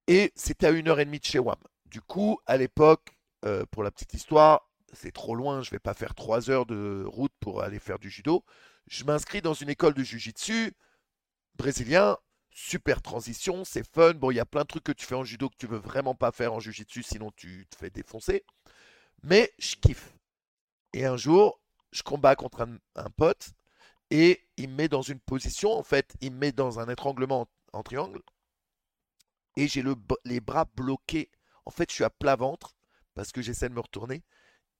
Et 0.07 0.31
c'était 0.35 0.67
à 0.67 0.71
une 0.71 0.87
heure 0.87 0.99
et 0.99 1.05
demie 1.05 1.19
de 1.19 1.25
chez 1.25 1.37
WAM. 1.39 1.59
Du 1.85 2.01
coup, 2.01 2.39
à 2.47 2.57
l'époque, 2.57 3.09
euh, 3.45 3.65
pour 3.69 3.83
la 3.83 3.91
petite 3.91 4.13
histoire, 4.13 4.67
c'est 4.93 5.11
trop 5.11 5.35
loin, 5.35 5.61
je 5.61 5.69
vais 5.69 5.79
pas 5.79 5.93
faire 5.93 6.15
trois 6.15 6.49
heures 6.49 6.65
de 6.65 7.03
route 7.05 7.31
pour 7.39 7.61
aller 7.61 7.79
faire 7.79 7.99
du 7.99 8.09
judo. 8.09 8.43
Je 8.87 9.03
m'inscris 9.03 9.41
dans 9.41 9.53
une 9.53 9.69
école 9.69 9.93
de 9.93 10.03
jujitsu 10.03 10.73
brésilien, 11.55 12.17
super 12.51 13.01
transition, 13.01 13.63
c'est 13.65 13.87
fun. 13.87 14.13
Bon, 14.13 14.31
il 14.31 14.35
y 14.35 14.39
a 14.39 14.45
plein 14.45 14.61
de 14.61 14.67
trucs 14.67 14.83
que 14.83 14.91
tu 14.91 15.05
fais 15.05 15.15
en 15.15 15.23
judo 15.23 15.49
que 15.49 15.57
tu 15.57 15.67
veux 15.67 15.77
vraiment 15.77 16.15
pas 16.15 16.31
faire 16.31 16.53
en 16.53 16.59
jujitsu, 16.59 17.03
sinon 17.03 17.31
tu 17.35 17.67
te 17.69 17.75
fais 17.75 17.89
défoncer. 17.89 18.43
Mais 19.23 19.51
je 19.59 19.75
kiffe. 19.75 20.13
Et 20.93 21.05
un 21.05 21.17
jour, 21.17 21.61
je 21.91 22.03
combats 22.03 22.35
contre 22.35 22.67
un, 22.95 23.09
pote 23.11 23.51
et 24.09 24.45
il 24.57 24.69
me 24.69 24.75
met 24.75 24.87
dans 24.89 25.01
une 25.01 25.19
position, 25.19 25.71
en 25.71 25.83
fait, 25.83 26.13
il 26.21 26.31
me 26.31 26.37
met 26.37 26.51
dans 26.51 26.79
un 26.79 26.89
étranglement 26.89 27.47
en, 27.73 27.83
triangle 27.83 28.21
et 29.55 29.67
j'ai 29.67 29.81
le, 29.81 29.95
les 30.25 30.41
bras 30.41 30.65
bloqués. 30.75 31.31
En 31.65 31.71
fait, 31.71 31.89
je 31.89 31.95
suis 31.95 32.03
à 32.03 32.09
plat 32.09 32.35
ventre 32.35 32.75
parce 33.13 33.31
que 33.31 33.41
j'essaie 33.41 33.69
de 33.69 33.73
me 33.73 33.79
retourner 33.79 34.23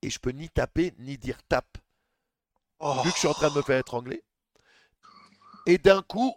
et 0.01 0.09
je 0.09 0.19
peux 0.19 0.31
ni 0.31 0.49
taper 0.49 0.93
ni 0.97 1.17
dire 1.17 1.41
tape 1.43 1.77
Oh. 2.83 2.95
vu 3.03 3.11
que 3.11 3.15
je 3.15 3.19
suis 3.19 3.27
en 3.27 3.33
train 3.33 3.51
de 3.51 3.55
me 3.55 3.61
faire 3.61 3.77
étrangler. 3.77 4.23
Et 5.67 5.77
d'un 5.77 6.01
coup, 6.01 6.33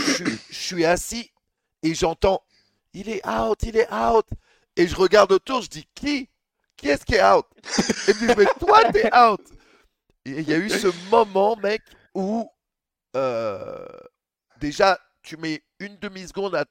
je, 0.00 0.12
suis- 0.12 0.76
je 0.78 0.84
assis 0.84 1.32
et 1.82 1.94
j'entends 1.94 2.42
il 2.94 3.08
est 3.08 3.26
out, 3.26 3.62
il 3.62 3.76
est 3.76 3.92
out. 3.92 4.26
Et 4.76 4.86
je 4.86 4.96
regarde 4.96 5.32
autour, 5.32 5.62
je 5.62 5.68
dis 5.68 5.86
qui? 5.94 6.28
Qui 6.76 6.88
est-ce 6.88 7.04
qui 7.04 7.14
est 7.14 7.24
out? 7.24 7.46
Et 8.08 8.14
me 8.14 8.28
dit 8.28 8.34
mais 8.36 8.46
toi 8.58 8.90
t'es 8.92 9.10
out. 9.16 9.40
Et 10.24 10.40
il 10.40 10.48
y 10.48 10.54
a 10.54 10.58
eu 10.58 10.68
ce 10.68 10.88
moment, 11.10 11.56
mec, 11.56 11.82
où 12.14 12.50
euh, 13.16 13.86
déjà 14.60 14.98
tu 15.22 15.36
mets 15.36 15.62
une 15.78 15.96
demi-seconde 15.98 16.54
à, 16.54 16.64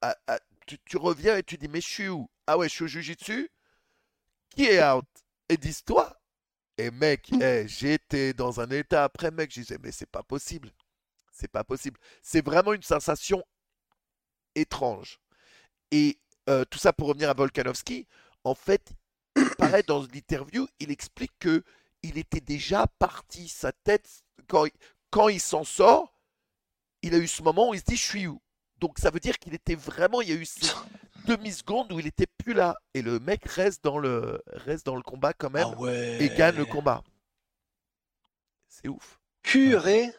à, 0.00 0.38
tu, 0.66 0.96
reviens 0.96 1.36
et 1.36 1.42
tu 1.42 1.56
dis, 1.56 1.68
mais 1.68 1.80
je 1.80 1.88
suis 1.88 2.08
où? 2.08 2.28
Ah 2.46 2.56
ouais, 2.58 2.68
je 2.68 2.74
suis 2.74 2.84
au 2.84 2.88
Jiu-Jitsu 2.88 3.50
Qui 4.50 4.66
est 4.66 4.82
out? 4.82 5.06
Et 5.48 5.56
dis-toi. 5.56 6.18
Et 6.76 6.90
mec, 6.90 7.30
hey, 7.40 7.68
j'étais 7.68 8.32
dans 8.32 8.60
un 8.60 8.68
état 8.70 9.04
après, 9.04 9.30
mec, 9.30 9.52
je 9.54 9.60
disais, 9.60 9.78
mais 9.80 9.92
c'est 9.92 10.10
pas 10.10 10.22
possible. 10.22 10.70
C'est 11.34 11.48
pas 11.48 11.64
possible. 11.64 11.98
C'est 12.22 12.44
vraiment 12.44 12.72
une 12.72 12.82
sensation 12.82 13.42
étrange. 14.54 15.18
Et 15.90 16.18
euh, 16.48 16.64
tout 16.64 16.78
ça 16.78 16.92
pour 16.92 17.08
revenir 17.08 17.28
à 17.28 17.34
Volkanovski, 17.34 18.06
en 18.44 18.54
fait, 18.54 18.92
pareil, 19.58 19.82
dans 19.86 20.00
l'interview, 20.02 20.68
il 20.78 20.90
explique 20.90 21.32
que 21.40 21.64
il 22.02 22.18
était 22.18 22.40
déjà 22.40 22.86
parti, 22.98 23.48
sa 23.48 23.72
tête, 23.72 24.08
quand, 24.46 24.66
quand 25.10 25.28
il 25.28 25.40
s'en 25.40 25.64
sort, 25.64 26.14
il 27.02 27.14
a 27.14 27.18
eu 27.18 27.26
ce 27.26 27.42
moment 27.42 27.70
où 27.70 27.74
il 27.74 27.80
se 27.80 27.84
dit, 27.84 27.96
je 27.96 28.02
suis 28.04 28.26
où? 28.26 28.40
Donc 28.78 28.98
ça 28.98 29.10
veut 29.10 29.20
dire 29.20 29.38
qu'il 29.38 29.54
était 29.54 29.74
vraiment, 29.74 30.20
il 30.20 30.28
y 30.28 30.32
a 30.32 30.36
eu 30.36 30.44
ces 30.44 30.70
demi-secondes 31.26 31.92
où 31.92 31.98
il 31.98 32.06
était 32.06 32.26
plus 32.26 32.52
là. 32.52 32.76
Et 32.92 33.02
le 33.02 33.18
mec 33.18 33.44
reste 33.46 33.82
dans 33.82 33.98
le, 33.98 34.40
reste 34.46 34.86
dans 34.86 34.96
le 34.96 35.02
combat 35.02 35.32
quand 35.32 35.50
même 35.50 35.68
Ah 35.72 35.80
ouais. 35.80 36.22
et 36.22 36.28
gagne 36.36 36.56
le 36.56 36.66
combat. 36.66 37.02
C'est 38.68 38.88
ouf. 38.88 39.18
Purée. 39.42 40.12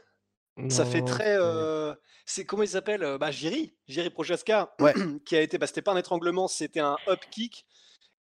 Ça 0.70 0.84
Non, 0.86 0.92
fait 0.92 1.02
très. 1.02 1.24
c'est- 1.24 1.38
euh, 1.40 1.94
C'est 2.28 2.46
comment 2.46 2.64
il 2.64 2.70
s'appelle 2.70 3.04
euh, 3.04 3.18
Bah 3.18 3.30
Jiri, 3.32 3.76
Jiri 3.88 4.10
Prochaska, 4.10 4.74
Ouais. 4.80 4.94
qui 5.26 5.36
a 5.36 5.42
été. 5.42 5.58
Bah, 5.58 5.68
c'était 5.68 5.82
pas 5.82 5.92
un 5.94 5.98
étranglement, 5.98 6.48
c'était 6.48 6.80
un 6.80 6.98
up 7.08 7.20
kick. 7.30 7.66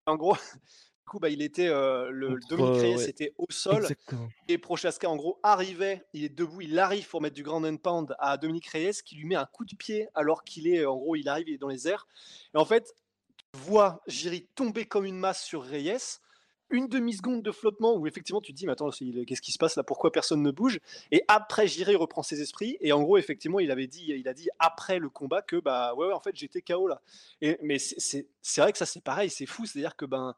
En 0.06 0.16
gros, 0.16 0.34
du 0.62 1.06
coup, 1.10 1.20
bah, 1.20 1.30
il 1.30 1.42
était 1.42 1.68
euh, 1.68 2.10
le, 2.12 2.28
le 2.30 2.34
Contre, 2.36 2.48
Dominique 2.50 2.82
Reyes 2.82 2.96
ouais. 2.98 3.10
était 3.10 3.34
au 3.38 3.46
sol 3.50 3.78
Exactement. 3.84 4.28
et 4.48 4.58
Prochaska 4.58 5.10
en 5.10 5.16
gros 5.16 5.40
arrivait, 5.44 6.06
il 6.14 6.24
est 6.24 6.30
debout, 6.30 6.62
il 6.62 6.78
arrive 6.78 7.08
pour 7.08 7.22
mettre 7.22 7.36
du 7.36 7.42
grand 7.44 7.64
and 7.64 7.78
pound 7.78 8.16
à 8.20 8.38
Dominique 8.38 8.68
Reyes 8.68 9.02
qui 9.04 9.16
lui 9.16 9.26
met 9.26 9.36
un 9.36 9.46
coup 9.46 9.66
de 9.66 9.76
pied 9.76 10.08
alors 10.14 10.44
qu'il 10.44 10.68
est 10.68 10.86
en 10.86 10.98
gros 10.98 11.16
il 11.16 11.28
arrive, 11.30 11.48
il 11.50 11.56
est 11.56 11.58
dans 11.60 11.70
les 11.70 11.88
airs. 11.88 12.06
Et 12.54 12.58
en 12.58 12.66
fait, 12.66 12.94
tu 13.54 13.60
vois 13.62 14.02
Jiri 14.08 14.48
tomber 14.56 14.86
comme 14.86 15.06
une 15.06 15.18
masse 15.18 15.44
sur 15.44 15.64
Reyes. 15.64 16.20
Une 16.72 16.88
demi-seconde 16.88 17.44
de 17.44 17.52
flottement 17.52 17.96
où 17.96 18.08
effectivement 18.08 18.42
tu 18.42 18.52
te 18.52 18.58
dis 18.58 18.66
mais 18.66 18.72
attends 18.72 18.90
qu'est-ce 18.90 19.42
qui 19.42 19.52
se 19.52 19.58
passe 19.58 19.76
là? 19.76 19.84
Pourquoi 19.84 20.12
personne 20.12 20.42
ne 20.42 20.52
bouge? 20.52 20.80
Et 21.12 21.24
après 21.28 21.68
Jiri 21.68 21.96
reprend 21.96 22.24
ses 22.24 22.42
esprits 22.42 22.78
et 22.82 22.92
en 22.92 23.04
gros 23.04 23.18
effectivement 23.18 23.60
il 23.60 23.70
avait 23.72 23.88
dit 23.88 24.06
il 24.08 24.28
a 24.28 24.34
dit 24.34 24.50
après 24.58 24.98
le 24.98 25.10
combat 25.10 25.42
que 25.42 25.58
bah 25.58 25.94
ouais, 25.94 26.08
ouais 26.08 26.14
en 26.14 26.20
fait 26.20 26.36
j'étais 26.36 26.62
KO 26.62 26.88
là 26.88 27.02
et 27.42 27.58
mais 27.62 27.78
c'est- 27.78 28.28
vrai 28.58 28.72
que 28.72 28.78
ça 28.80 28.86
c'est 28.86 29.04
pareil 29.04 29.30
c'est 29.30 29.46
fou 29.46 29.66
c'est 29.66 29.80
à 29.80 29.82
dire 29.84 29.96
que 29.96 30.06
ben 30.06 30.36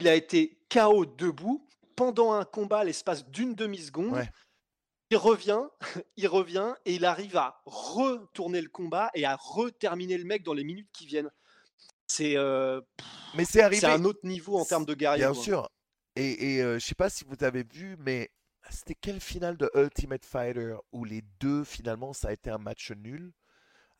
il 0.00 0.08
a 0.08 0.14
été 0.14 0.58
KO 0.68 1.04
debout 1.04 1.66
pendant 1.94 2.32
un 2.32 2.44
combat 2.44 2.84
l'espace 2.84 3.28
d'une 3.28 3.54
demi-seconde. 3.54 4.14
Ouais. 4.14 4.28
Il 5.10 5.16
revient, 5.16 5.60
il 6.16 6.26
revient 6.26 6.74
et 6.84 6.94
il 6.94 7.04
arrive 7.04 7.36
à 7.36 7.62
retourner 7.66 8.60
le 8.60 8.68
combat 8.68 9.10
et 9.14 9.24
à 9.24 9.36
reterminer 9.36 10.16
le 10.18 10.24
mec 10.24 10.42
dans 10.42 10.54
les 10.54 10.64
minutes 10.64 10.88
qui 10.92 11.06
viennent. 11.06 11.30
C'est 12.14 12.36
euh, 12.36 12.80
Mais 13.34 13.44
c'est 13.44 13.62
arrivé. 13.62 13.80
c'est 13.80 13.86
un 13.86 14.04
autre 14.04 14.20
niveau 14.24 14.58
en 14.58 14.64
termes 14.64 14.84
de 14.84 14.94
guerrier. 14.94 15.24
Bien 15.24 15.34
sûr. 15.34 15.68
Et, 16.16 16.56
et 16.56 16.62
euh, 16.62 16.78
je 16.78 16.84
sais 16.84 16.94
pas 16.94 17.08
si 17.08 17.24
vous 17.24 17.42
avez 17.42 17.62
vu, 17.64 17.96
mais 17.98 18.30
c'était 18.70 18.94
quelle 18.94 19.20
finale 19.20 19.56
de 19.56 19.70
Ultimate 19.74 20.24
Fighter 20.24 20.74
où 20.92 21.04
les 21.04 21.22
deux, 21.40 21.64
finalement, 21.64 22.12
ça 22.12 22.28
a 22.28 22.32
été 22.32 22.50
un 22.50 22.58
match 22.58 22.90
nul? 22.92 23.32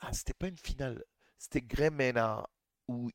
Ah, 0.01 0.13
c'était 0.13 0.35
pas 0.35 0.49
une 0.49 0.59
finale. 0.59 1.03
C'était 1.39 1.63
Gremena 1.63 2.47
où, 2.89 3.11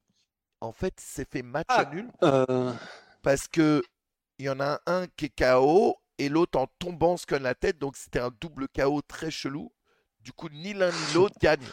en 0.61 0.71
fait, 0.71 0.95
c'est 0.99 1.29
fait 1.29 1.43
match 1.43 1.67
Ah. 1.69 1.85
nul 1.93 2.09
Euh, 2.23 2.73
parce 3.21 3.47
que 3.47 3.83
il 4.39 4.45
y 4.45 4.49
en 4.49 4.59
a 4.59 4.79
un 4.87 5.07
qui 5.15 5.25
est 5.25 5.29
KO 5.37 5.95
et 6.17 6.29
l'autre 6.29 6.59
en 6.59 6.67
tombant 6.79 7.17
se 7.17 7.25
cogne 7.25 7.43
la 7.43 7.55
tête. 7.55 7.77
Donc, 7.77 7.97
c'était 7.97 8.19
un 8.19 8.31
double 8.41 8.67
KO 8.69 9.01
très 9.01 9.29
chelou. 9.31 9.71
Du 10.21 10.33
coup, 10.33 10.49
ni 10.49 10.73
l'un 10.73 10.91
ni 10.91 11.13
l'autre 11.13 11.35
gagne. 11.39 11.65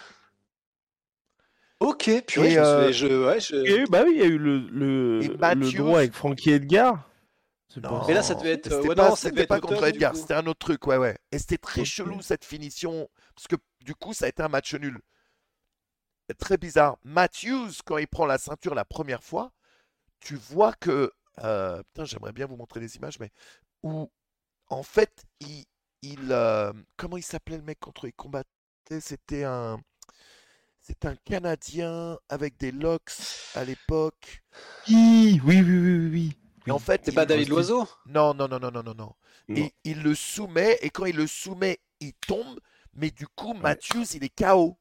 Ok, 2.08 2.24
purée, 2.26 2.48
Et, 2.48 2.50
je, 2.52 2.58
euh, 2.60 2.92
je- 2.92 3.26
ouais, 3.26 3.40
je- 3.40 3.90
bah 3.90 4.02
oui, 4.04 4.12
il 4.14 4.20
y 4.20 4.22
a 4.22 4.26
eu 4.26 4.38
le, 4.38 4.58
le, 4.68 5.20
Et 5.22 5.28
le 5.28 5.36
Matthews- 5.36 5.72
droit 5.78 5.98
avec 5.98 6.12
Frankie 6.14 6.50
Edgar. 6.50 7.10
Non. 7.82 8.04
Mais 8.06 8.14
là, 8.14 8.22
ça. 8.22 8.34
devait 8.36 8.52
être. 8.52 8.70
C'était 8.70 8.88
ouais, 8.88 8.94
pas, 8.94 9.08
non, 9.08 9.16
ça 9.16 9.22
c'était 9.22 9.30
devait 9.32 9.42
être 9.42 9.48
pas 9.48 9.54
le 9.56 9.60
contre 9.62 9.84
Edgar, 9.84 10.14
c'était 10.14 10.34
un 10.34 10.46
autre 10.46 10.60
truc, 10.60 10.86
ouais, 10.86 10.96
ouais. 10.96 11.18
Et 11.32 11.38
c'était 11.38 11.58
très 11.58 11.84
chelou 11.84 12.22
cette 12.22 12.44
finition, 12.44 13.10
parce 13.34 13.48
que 13.48 13.56
du 13.84 13.96
coup, 13.96 14.12
ça 14.14 14.26
a 14.26 14.28
été 14.28 14.42
un 14.44 14.48
match 14.48 14.74
nul. 14.74 15.00
Très 16.38 16.56
bizarre. 16.56 16.96
Matthews, 17.04 17.70
quand 17.84 17.98
il 17.98 18.06
prend 18.06 18.26
la 18.26 18.38
ceinture 18.38 18.74
la 18.74 18.84
première 18.84 19.22
fois, 19.22 19.52
tu 20.20 20.36
vois 20.36 20.72
que. 20.72 21.12
euh, 21.42 21.82
putain, 21.92 22.04
j'aimerais 22.04 22.32
bien 22.32 22.46
vous 22.46 22.56
montrer 22.56 22.80
les 22.80 22.96
images, 22.96 23.18
mais. 23.18 23.30
Où, 23.82 24.10
en 24.68 24.82
fait, 24.84 25.24
il. 25.40 25.64
il 26.02 26.28
euh, 26.30 26.72
comment 26.96 27.16
il 27.16 27.22
s'appelait 27.24 27.56
le 27.58 27.62
mec 27.64 27.80
contre 27.80 28.06
il 28.06 28.12
combattait 28.14 28.46
C'était 29.00 29.42
un. 29.44 29.80
C'est 30.86 31.06
un 31.06 31.16
Canadien 31.24 32.18
avec 32.28 32.58
des 32.58 32.70
locks 32.70 33.10
à 33.54 33.64
l'époque. 33.64 34.42
Oui, 34.86 35.40
oui, 35.42 35.62
oui, 35.62 35.78
oui, 35.78 36.08
oui. 36.12 36.36
Et 36.66 36.70
en 36.70 36.78
fait, 36.78 37.00
C'est 37.06 37.12
pas 37.12 37.24
David 37.24 37.48
Loiseau? 37.48 37.88
Non, 38.06 38.34
non, 38.34 38.48
non, 38.48 38.58
non, 38.60 38.70
non, 38.70 38.82
non, 38.82 38.94
non. 38.94 39.14
Non. 39.48 39.56
Et 39.56 39.72
il 39.84 40.02
le 40.02 40.14
soumet, 40.14 40.78
et 40.82 40.90
quand 40.90 41.06
il 41.06 41.16
le 41.16 41.26
soumet, 41.26 41.78
il 42.00 42.12
tombe, 42.26 42.60
mais 42.92 43.10
du 43.10 43.26
coup, 43.26 43.54
Matthews, 43.54 44.04
il 44.14 44.24
est 44.24 44.28
KO. 44.34 44.76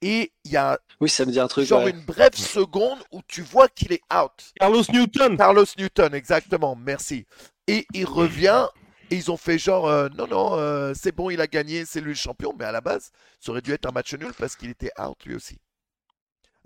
Et 0.00 0.32
il 0.44 0.52
y 0.52 0.56
a 0.56 0.78
Oui, 1.00 1.08
ça 1.08 1.24
me 1.24 1.32
dit 1.32 1.40
un 1.40 1.48
truc. 1.48 1.66
genre 1.66 1.82
ouais. 1.82 1.90
une 1.90 2.04
brève 2.04 2.34
seconde 2.36 2.98
où 3.10 3.20
tu 3.26 3.42
vois 3.42 3.68
qu'il 3.68 3.92
est 3.92 4.02
out. 4.14 4.52
Carlos 4.60 4.82
Newton. 4.92 5.36
Carlos 5.36 5.64
Newton, 5.76 6.14
exactement, 6.14 6.76
merci. 6.76 7.26
Et 7.66 7.84
il 7.94 8.04
revient, 8.04 8.66
et 9.10 9.16
ils 9.16 9.30
ont 9.30 9.36
fait 9.36 9.58
genre, 9.58 9.86
euh, 9.86 10.08
non, 10.16 10.26
non, 10.26 10.54
euh, 10.54 10.92
c'est 10.94 11.12
bon, 11.12 11.30
il 11.30 11.40
a 11.40 11.46
gagné, 11.46 11.84
c'est 11.84 12.00
lui 12.00 12.10
le 12.10 12.14
champion, 12.14 12.54
mais 12.58 12.64
à 12.64 12.72
la 12.72 12.80
base, 12.80 13.10
ça 13.40 13.52
aurait 13.52 13.62
dû 13.62 13.72
être 13.72 13.86
un 13.86 13.92
match 13.92 14.14
nul 14.14 14.32
parce 14.38 14.56
qu'il 14.56 14.70
était 14.70 14.90
out 15.00 15.24
lui 15.24 15.34
aussi. 15.34 15.58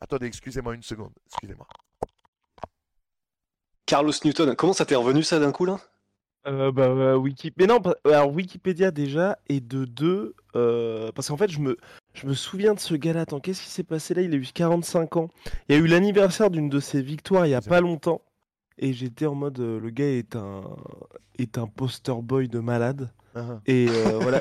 Attendez, 0.00 0.26
excusez-moi 0.26 0.74
une 0.74 0.82
seconde, 0.82 1.12
excusez-moi. 1.26 1.66
Carlos 3.86 4.12
Newton. 4.24 4.54
Comment 4.54 4.74
ça 4.74 4.84
t'est 4.84 4.94
revenu 4.94 5.22
ça 5.22 5.40
d'un 5.40 5.50
coup 5.50 5.64
là? 5.64 5.78
Euh, 6.46 6.70
bah, 6.70 7.16
Wiki... 7.16 7.52
Mais 7.58 7.66
non, 7.66 7.80
alors 8.04 8.32
Wikipédia 8.32 8.90
déjà, 8.90 9.38
et 9.48 9.60
de 9.60 9.84
deux, 9.84 10.34
euh, 10.56 11.10
parce 11.14 11.28
qu'en 11.28 11.36
fait, 11.36 11.50
je 11.50 11.58
me, 11.58 11.76
je 12.14 12.26
me 12.26 12.34
souviens 12.34 12.74
de 12.74 12.80
ce 12.80 12.94
gars-là. 12.94 13.22
Attends, 13.22 13.40
qu'est-ce 13.40 13.62
qui 13.62 13.68
s'est 13.68 13.82
passé 13.82 14.14
là? 14.14 14.22
Il 14.22 14.32
a 14.32 14.36
eu 14.36 14.46
45 14.46 15.16
ans. 15.16 15.28
Il 15.68 15.76
y 15.76 15.78
a 15.78 15.82
eu 15.82 15.86
l'anniversaire 15.86 16.50
d'une 16.50 16.68
de 16.68 16.80
ses 16.80 17.02
victoires 17.02 17.46
il 17.46 17.50
y 17.50 17.54
a 17.54 17.60
pas 17.60 17.80
longtemps. 17.80 18.22
Et 18.78 18.92
j'étais 18.92 19.26
en 19.26 19.34
mode, 19.34 19.58
euh, 19.60 19.80
le 19.80 19.90
gars 19.90 20.06
est 20.06 20.36
un, 20.36 20.62
est 21.38 21.58
un 21.58 21.66
poster 21.66 22.14
boy 22.22 22.48
de 22.48 22.60
malade. 22.60 23.12
Uh-huh. 23.34 23.60
Et 23.66 23.86
euh, 23.88 24.18
voilà. 24.20 24.40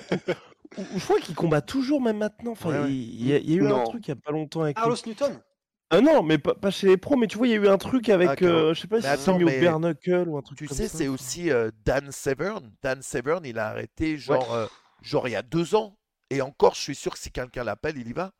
Je 0.77 1.03
crois 1.03 1.19
qu'il 1.19 1.33
combat 1.35 1.61
toujours, 1.61 2.01
même 2.01 2.17
maintenant. 2.17 2.51
Enfin, 2.51 2.69
Ouais, 2.69 2.79
ouais. 2.81 2.91
il, 2.93 3.25
y 3.27 3.33
a, 3.33 3.37
il 3.37 3.49
y 3.49 3.53
a 3.53 3.57
eu 3.57 3.67
un 3.71 3.83
truc 3.83 4.07
il 4.07 4.09
y 4.09 4.11
a 4.11 4.15
pas 4.15 4.31
longtemps 4.31 4.61
avec 4.61 4.77
lui. 4.77 4.81
Carlos 4.83 4.97
Newton 5.05 5.41
Ah 5.89 6.01
non, 6.01 6.21
mais 6.23 6.37
pas, 6.37 6.53
pas 6.55 6.69
chez 6.71 6.87
les 6.87 6.97
pros, 6.97 7.15
mais 7.15 7.27
tu 7.27 7.37
vois, 7.37 7.47
il 7.47 7.51
y 7.51 7.53
a 7.53 7.57
eu 7.57 7.67
un 7.67 7.77
truc 7.77 8.09
avec, 8.09 8.41
Ah, 8.41 8.45
euh, 8.45 8.73
je 8.73 8.81
sais 8.81 8.87
pas 8.87 8.97
Mais 8.97 9.01
si 9.01 9.07
attends, 9.07 9.21
c'est 9.33 9.33
mis 9.37 9.43
au 9.43 9.47
mais 9.47 9.59
bare 9.61 9.79
knuckle 9.79 10.25
ou 10.27 10.37
un 10.37 10.41
truc 10.41 10.57
Tu 10.57 10.67
comme 10.67 10.77
sais, 10.77 10.87
ça. 10.87 10.97
c'est 10.99 11.07
aussi 11.07 11.49
euh, 11.51 11.71
Dan 11.85 12.11
Severn. 12.11 12.71
Dan 12.83 13.01
Severn, 13.01 13.43
il 13.45 13.57
a 13.57 13.69
arrêté 13.69 14.17
genre, 14.17 14.53
euh, 14.53 14.67
genre 15.01 15.27
il 15.27 15.31
y 15.31 15.35
a 15.35 15.41
deux 15.41 15.73
ans. 15.75 15.97
Et 16.29 16.41
encore, 16.41 16.75
je 16.75 16.81
suis 16.81 16.95
sûr 16.95 17.13
que 17.13 17.19
si 17.19 17.31
quelqu'un 17.31 17.63
l'appelle, 17.63 17.97
il 17.97 18.07
y 18.07 18.13
va. 18.13 18.33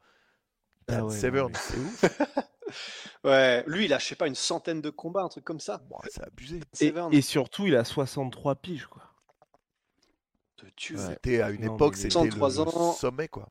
Ah 0.88 0.94
Dan 0.94 1.04
ouais, 1.04 1.18
Severn, 1.18 1.52
c'est 1.56 1.78
ouf. 1.78 2.04
Ouais, 3.24 3.64
lui 3.66 3.86
il 3.86 3.94
a, 3.94 3.98
je 3.98 4.06
sais 4.06 4.16
pas, 4.16 4.28
une 4.28 4.36
centaine 4.36 4.82
de 4.82 4.90
combats, 4.90 5.22
un 5.24 5.30
truc 5.30 5.44
comme 5.46 5.60
ça. 5.60 5.78
Bon, 5.90 5.98
c'est 6.10 6.24
abusé. 6.24 6.60
Et, 6.82 6.94
et 7.14 7.22
surtout, 7.22 7.66
il 7.66 7.76
a 7.76 7.84
63 7.86 8.56
piges, 8.56 8.86
quoi. 8.88 9.04
Ouais. 10.64 10.70
C'était 10.78 11.42
à 11.42 11.50
une 11.50 11.66
Non, 11.66 11.76
époque, 11.76 11.96
c'était 11.96 12.10
103 12.12 12.50
le 12.50 12.60
ans. 12.62 12.94
sommet, 12.94 13.28
quoi. 13.28 13.50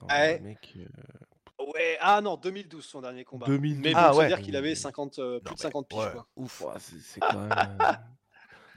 Non, 0.00 0.08
Ouais. 0.08 0.40
mec, 0.40 0.74
euh, 0.76 1.64
Ouais, 1.74 1.96
ah 2.00 2.20
non, 2.20 2.36
2012 2.36 2.84
son 2.84 3.00
dernier 3.00 3.24
combat. 3.24 3.46
2012. 3.46 3.82
Mais 3.82 3.92
Ah 3.96 4.12
faut 4.12 4.18
ouais. 4.18 4.28
dire 4.28 4.40
qu'il 4.42 4.56
avait 4.56 4.74
50, 4.74 5.18
euh, 5.18 5.40
plus 5.40 5.50
Non, 5.50 5.52
de 5.54 5.56
mais 5.58 5.62
50 5.62 5.88
piges 5.88 5.98
ouais, 5.98 6.12
quoi. 6.12 6.26
Ouf. 6.36 6.62
c'est 6.78 7.20
quand 7.20 7.38
même. 7.40 7.78
euh, 7.80 7.92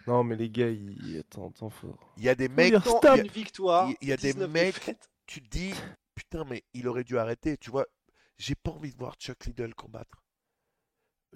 Non, 0.08 0.24
mais 0.24 0.36
les 0.38 0.50
gars, 0.50 0.70
ils... 0.70 1.20
attends, 1.20 1.50
attends, 1.50 1.70
faut. 1.70 1.98
Il 2.18 2.24
y 2.24 2.30
a 2.30 2.36
des 2.36 2.48
mecs, 2.48 2.68
il 2.70 2.74
y 2.74 2.76
a- 2.76 3.24
victoire. 3.24 3.90
il 4.02 4.08
y 4.08 4.14
a 4.14 4.18
des 4.18 4.34
19 4.34 4.50
mecs- 4.50 4.98
tu 5.26 5.42
te 5.44 5.50
dis, 5.50 5.74
putain, 6.20 6.44
mais 6.44 6.64
il 6.74 6.88
aurait 6.88 7.04
dû 7.06 7.18
arrêter. 7.18 7.58
Tu 7.58 7.72
vois, 7.72 7.86
j'ai 8.38 8.56
pas 8.56 8.72
envie 8.72 8.92
de 8.92 8.98
voir 8.98 9.16
Chuck 9.16 9.46
Liddell 9.46 9.74
combattre. 9.74 10.22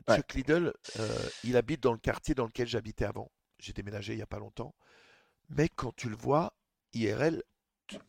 Ouais. 0.07 0.17
Chuck 0.17 0.33
Liddell, 0.33 0.73
euh, 0.99 1.29
il 1.43 1.55
habite 1.57 1.81
dans 1.81 1.91
le 1.93 1.97
quartier 1.99 2.35
dans 2.35 2.45
lequel 2.45 2.67
j'habitais 2.67 3.05
avant. 3.05 3.31
J'ai 3.59 3.73
déménagé 3.73 4.13
il 4.13 4.19
y 4.19 4.23
a 4.23 4.27
pas 4.27 4.39
longtemps. 4.39 4.75
Mais 5.49 5.69
quand 5.69 5.95
tu 5.95 6.09
le 6.09 6.15
vois, 6.15 6.53
IRL, 6.93 7.43
tu- 7.87 7.99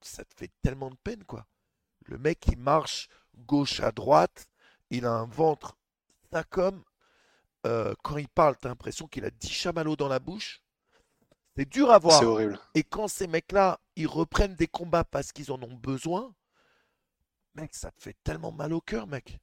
ça 0.00 0.24
te 0.24 0.34
fait 0.34 0.50
tellement 0.62 0.90
de 0.90 0.96
peine, 0.96 1.24
quoi. 1.24 1.46
Le 2.06 2.18
mec, 2.18 2.46
il 2.48 2.58
marche 2.58 3.08
gauche 3.36 3.80
à 3.80 3.92
droite, 3.92 4.48
il 4.90 5.04
a 5.06 5.12
un 5.12 5.26
ventre 5.26 5.76
ça 6.32 6.44
comme. 6.44 6.84
Euh, 7.66 7.94
quand 8.04 8.18
il 8.18 8.28
parle, 8.28 8.56
t'as 8.58 8.68
l'impression 8.70 9.08
qu'il 9.08 9.24
a 9.24 9.30
10 9.30 9.50
chamallows 9.50 9.96
dans 9.96 10.08
la 10.08 10.20
bouche. 10.20 10.62
C'est 11.56 11.68
dur 11.68 11.90
à 11.90 11.98
voir. 11.98 12.18
C'est 12.18 12.26
horrible. 12.26 12.58
Et 12.74 12.82
quand 12.82 13.08
ces 13.08 13.26
mecs-là, 13.26 13.80
ils 13.96 14.06
reprennent 14.06 14.54
des 14.56 14.66
combats 14.66 15.04
parce 15.04 15.32
qu'ils 15.32 15.52
en 15.52 15.62
ont 15.62 15.74
besoin, 15.74 16.34
mec, 17.54 17.74
ça 17.74 17.90
te 17.90 18.02
fait 18.02 18.16
tellement 18.24 18.52
mal 18.52 18.72
au 18.72 18.80
cœur, 18.80 19.06
mec. 19.06 19.38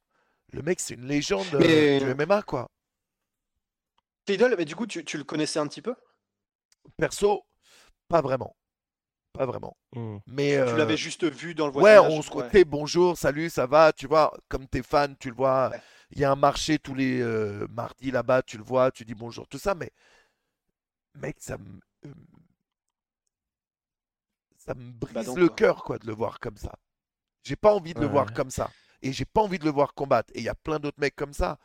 Le 0.52 0.62
mec, 0.62 0.80
c'est 0.80 0.94
une 0.94 1.06
légende 1.06 1.46
euh, 1.54 1.58
Mais- 1.60 1.98
du 1.98 2.06
MMA, 2.10 2.42
quoi. 2.42 2.70
Lidl, 4.28 4.56
mais 4.58 4.64
du 4.64 4.74
coup, 4.74 4.86
tu, 4.88 5.04
tu 5.04 5.16
le 5.16 5.22
connaissais 5.24 5.60
un 5.60 5.66
petit 5.68 5.80
peu? 5.82 5.94
Perso, 6.96 7.44
pas 8.08 8.22
vraiment. 8.22 8.56
pas 9.32 9.46
vraiment. 9.46 9.76
Hmm. 9.94 10.18
Mais 10.26 10.52
Tu 10.52 10.58
euh, 10.60 10.76
l'avais 10.76 10.96
juste 10.96 11.24
vu 11.24 11.54
dans 11.54 11.66
le 11.66 11.72
ouais, 11.72 11.98
voisinage. 11.98 12.12
on 12.12 12.22
se 12.22 12.30
ouais. 12.30 12.34
côté 12.44 12.64
bonjour, 12.64 13.16
salut, 13.16 13.50
ça 13.50 13.66
va, 13.66 13.92
tu 13.92 14.06
vois, 14.06 14.32
comme 14.48 14.66
t'es 14.68 14.82
fan, 14.82 15.16
tu 15.18 15.30
le 15.30 15.36
vois. 15.36 15.70
Ouais. 15.70 15.82
Il 16.10 16.18
y 16.20 16.24
a 16.24 16.30
un 16.32 16.36
marché 16.36 16.78
tous 16.78 16.94
les 16.94 17.20
euh, 17.20 17.66
mardis 17.70 18.10
là-bas, 18.10 18.42
tu 18.42 18.58
le 18.58 18.64
vois, 18.64 18.90
tu 18.90 19.04
dis 19.04 19.14
bonjour, 19.14 19.48
tout 19.48 19.58
ça, 19.58 19.74
mais 19.74 19.90
mec, 21.14 21.36
ça 21.40 21.56
me 21.58 21.80
ça 24.56 24.74
me 24.74 24.92
brise 24.92 25.14
Bah 25.14 25.22
non, 25.24 25.34
le 25.34 25.48
cœur 25.48 25.82
quoi 25.84 25.98
de 25.98 26.06
le 26.06 26.12
voir 26.12 26.40
comme 26.40 26.56
ça. 26.56 26.72
J'ai 27.42 27.56
pas 27.56 27.74
envie 27.74 27.94
de 27.94 28.00
le 28.00 28.06
voir 28.06 28.32
comme 28.32 28.50
ça. 28.50 28.70
Et 29.02 29.12
j'ai 29.12 29.24
pas 29.24 29.40
envie 29.42 29.58
de 29.58 29.64
le 29.64 29.70
voir 29.70 29.94
combattre. 29.94 30.30
Et 30.34 30.38
il 30.38 30.44
y 30.44 30.48
a 30.48 30.54
plein 30.54 30.78
d'autres 30.78 31.00
mecs 31.00 31.16
comme 31.16 31.32
ça. 31.32 31.58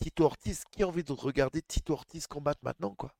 Tito 0.00 0.24
Ortiz, 0.24 0.64
qui 0.70 0.82
a 0.82 0.88
envie 0.88 1.02
de 1.02 1.12
regarder 1.12 1.62
Tito 1.62 1.92
Ortiz 1.92 2.26
combattre 2.26 2.60
maintenant, 2.62 2.94
quoi? 2.94 3.12